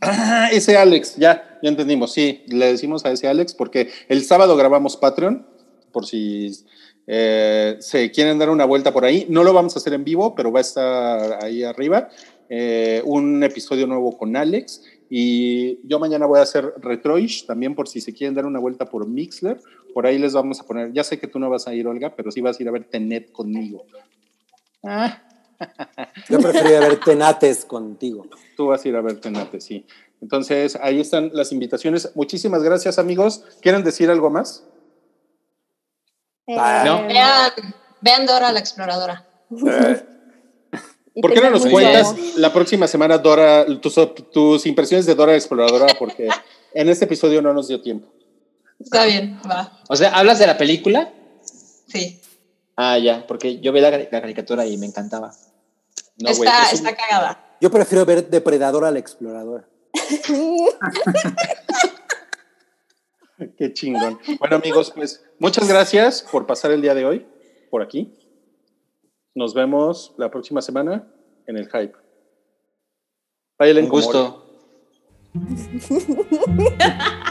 Ah, 0.00 0.48
ese 0.52 0.76
Alex, 0.76 1.14
ya, 1.16 1.58
ya 1.62 1.68
entendimos. 1.68 2.12
Sí, 2.12 2.42
le 2.48 2.66
decimos 2.72 3.04
a 3.04 3.12
ese 3.12 3.28
Alex 3.28 3.54
porque 3.54 3.90
el 4.08 4.24
sábado 4.24 4.56
grabamos 4.56 4.96
Patreon, 4.96 5.46
por 5.92 6.06
si 6.06 6.50
eh, 7.06 7.76
se 7.78 8.10
quieren 8.10 8.38
dar 8.38 8.50
una 8.50 8.64
vuelta 8.64 8.92
por 8.92 9.04
ahí. 9.04 9.26
No 9.28 9.44
lo 9.44 9.52
vamos 9.52 9.76
a 9.76 9.78
hacer 9.78 9.92
en 9.92 10.02
vivo, 10.04 10.34
pero 10.34 10.50
va 10.50 10.58
a 10.58 10.62
estar 10.62 11.44
ahí 11.44 11.62
arriba. 11.62 12.08
Eh, 12.54 13.00
un 13.06 13.42
episodio 13.42 13.86
nuevo 13.86 14.18
con 14.18 14.36
Alex. 14.36 14.82
Y 15.08 15.80
yo 15.88 15.98
mañana 15.98 16.26
voy 16.26 16.38
a 16.38 16.42
hacer 16.42 16.74
Retroish 16.82 17.46
también 17.46 17.74
por 17.74 17.88
si 17.88 18.02
se 18.02 18.12
quieren 18.12 18.34
dar 18.34 18.44
una 18.44 18.58
vuelta 18.58 18.84
por 18.84 19.08
Mixler. 19.08 19.58
Por 19.94 20.06
ahí 20.06 20.18
les 20.18 20.34
vamos 20.34 20.60
a 20.60 20.64
poner. 20.64 20.92
Ya 20.92 21.02
sé 21.02 21.18
que 21.18 21.26
tú 21.26 21.38
no 21.38 21.48
vas 21.48 21.66
a 21.66 21.72
ir, 21.72 21.86
Olga, 21.86 22.14
pero 22.14 22.30
sí 22.30 22.42
vas 22.42 22.60
a 22.60 22.62
ir 22.62 22.68
a 22.68 22.72
ver 22.72 22.84
Tenet 22.84 23.32
conmigo. 23.32 23.86
Ah, 24.84 25.22
Yo 26.28 26.40
preferiría 26.40 26.80
ver 26.80 27.00
Tenates 27.00 27.64
contigo. 27.64 28.26
Tú 28.54 28.66
vas 28.66 28.84
a 28.84 28.88
ir 28.88 28.96
a 28.96 29.00
ver 29.00 29.18
Tenate, 29.18 29.58
sí. 29.58 29.86
Entonces, 30.20 30.76
ahí 30.82 31.00
están 31.00 31.30
las 31.32 31.52
invitaciones. 31.52 32.12
Muchísimas 32.14 32.62
gracias, 32.62 32.98
amigos. 32.98 33.46
¿Quieren 33.62 33.82
decir 33.82 34.10
algo 34.10 34.28
más? 34.28 34.62
Eh, 36.46 36.54
No. 36.84 37.06
Vean, 37.06 37.52
vean 38.02 38.26
Dora 38.26 38.52
la 38.52 38.58
exploradora. 38.60 39.26
y 39.50 40.11
¿Por 41.20 41.34
qué 41.34 41.40
no 41.40 41.50
nos 41.50 41.60
mucho 41.60 41.72
cuentas 41.72 42.14
la 42.36 42.52
próxima 42.52 42.86
semana, 42.88 43.18
Dora, 43.18 43.66
tus, 43.80 43.94
tus 44.32 44.66
impresiones 44.66 45.06
de 45.06 45.14
Dora 45.14 45.32
la 45.32 45.38
Exploradora? 45.38 45.86
Porque 45.98 46.28
en 46.74 46.88
este 46.88 47.04
episodio 47.04 47.42
no 47.42 47.52
nos 47.52 47.68
dio 47.68 47.80
tiempo. 47.82 48.08
Está 48.80 49.04
bien, 49.04 49.38
va. 49.48 49.78
O 49.88 49.96
sea, 49.96 50.14
¿hablas 50.16 50.38
de 50.38 50.46
la 50.46 50.56
película? 50.56 51.12
Sí. 51.88 52.18
Ah, 52.76 52.96
ya, 52.98 53.26
porque 53.26 53.60
yo 53.60 53.72
vi 53.72 53.80
la, 53.80 53.90
la 53.90 54.08
caricatura 54.20 54.64
y 54.66 54.78
me 54.78 54.86
encantaba. 54.86 55.32
No, 56.16 56.34
güey, 56.34 56.48
está, 56.48 56.70
es 56.70 56.80
un- 56.80 56.86
está 56.86 56.96
cagada. 56.96 57.56
Yo 57.60 57.70
prefiero 57.70 58.04
ver 58.06 58.28
Depredador 58.28 58.84
al 58.86 58.96
Explorador. 58.96 59.68
Qué 63.58 63.72
chingón. 63.72 64.18
Bueno, 64.38 64.56
amigos, 64.56 64.92
pues 64.94 65.22
muchas 65.38 65.68
gracias 65.68 66.22
por 66.30 66.46
pasar 66.46 66.70
el 66.70 66.82
día 66.82 66.94
de 66.94 67.04
hoy 67.04 67.26
por 67.70 67.82
aquí. 67.82 68.12
Nos 69.34 69.54
vemos 69.54 70.14
la 70.18 70.30
próxima 70.30 70.60
semana 70.60 71.06
en 71.46 71.56
el 71.56 71.68
Hype. 71.70 71.94
Bailen 73.58 73.84
Un 73.84 73.90
gusto. 73.90 74.44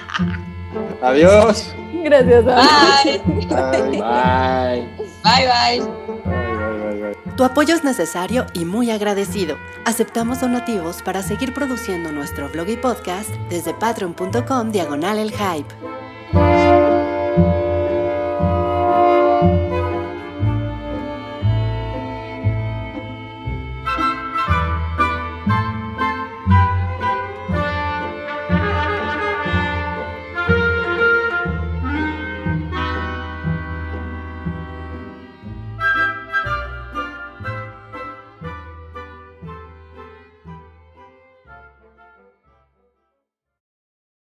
Adiós. 1.02 1.76
Gracias. 2.04 2.48
Ana. 2.48 3.02
Bye. 3.04 3.22
Bye. 3.48 3.92
Bye. 3.92 4.88
Bye, 5.24 5.48
bye. 5.48 5.80
Bye, 5.84 6.92
bye, 6.92 7.02
bye. 7.02 7.36
Tu 7.36 7.44
apoyo 7.44 7.76
es 7.76 7.84
necesario 7.84 8.46
y 8.54 8.66
muy 8.66 8.92
agradecido. 8.92 9.58
Aceptamos 9.86 10.42
donativos 10.42 11.02
para 11.02 11.22
seguir 11.22 11.54
produciendo 11.54 12.12
nuestro 12.12 12.50
blog 12.50 12.70
y 12.70 12.78
podcast 12.78 13.30
desde 13.50 13.74
patreon.com 13.74 14.72
diagonal 14.72 15.18
el 15.20 15.32
hype. 15.32 15.74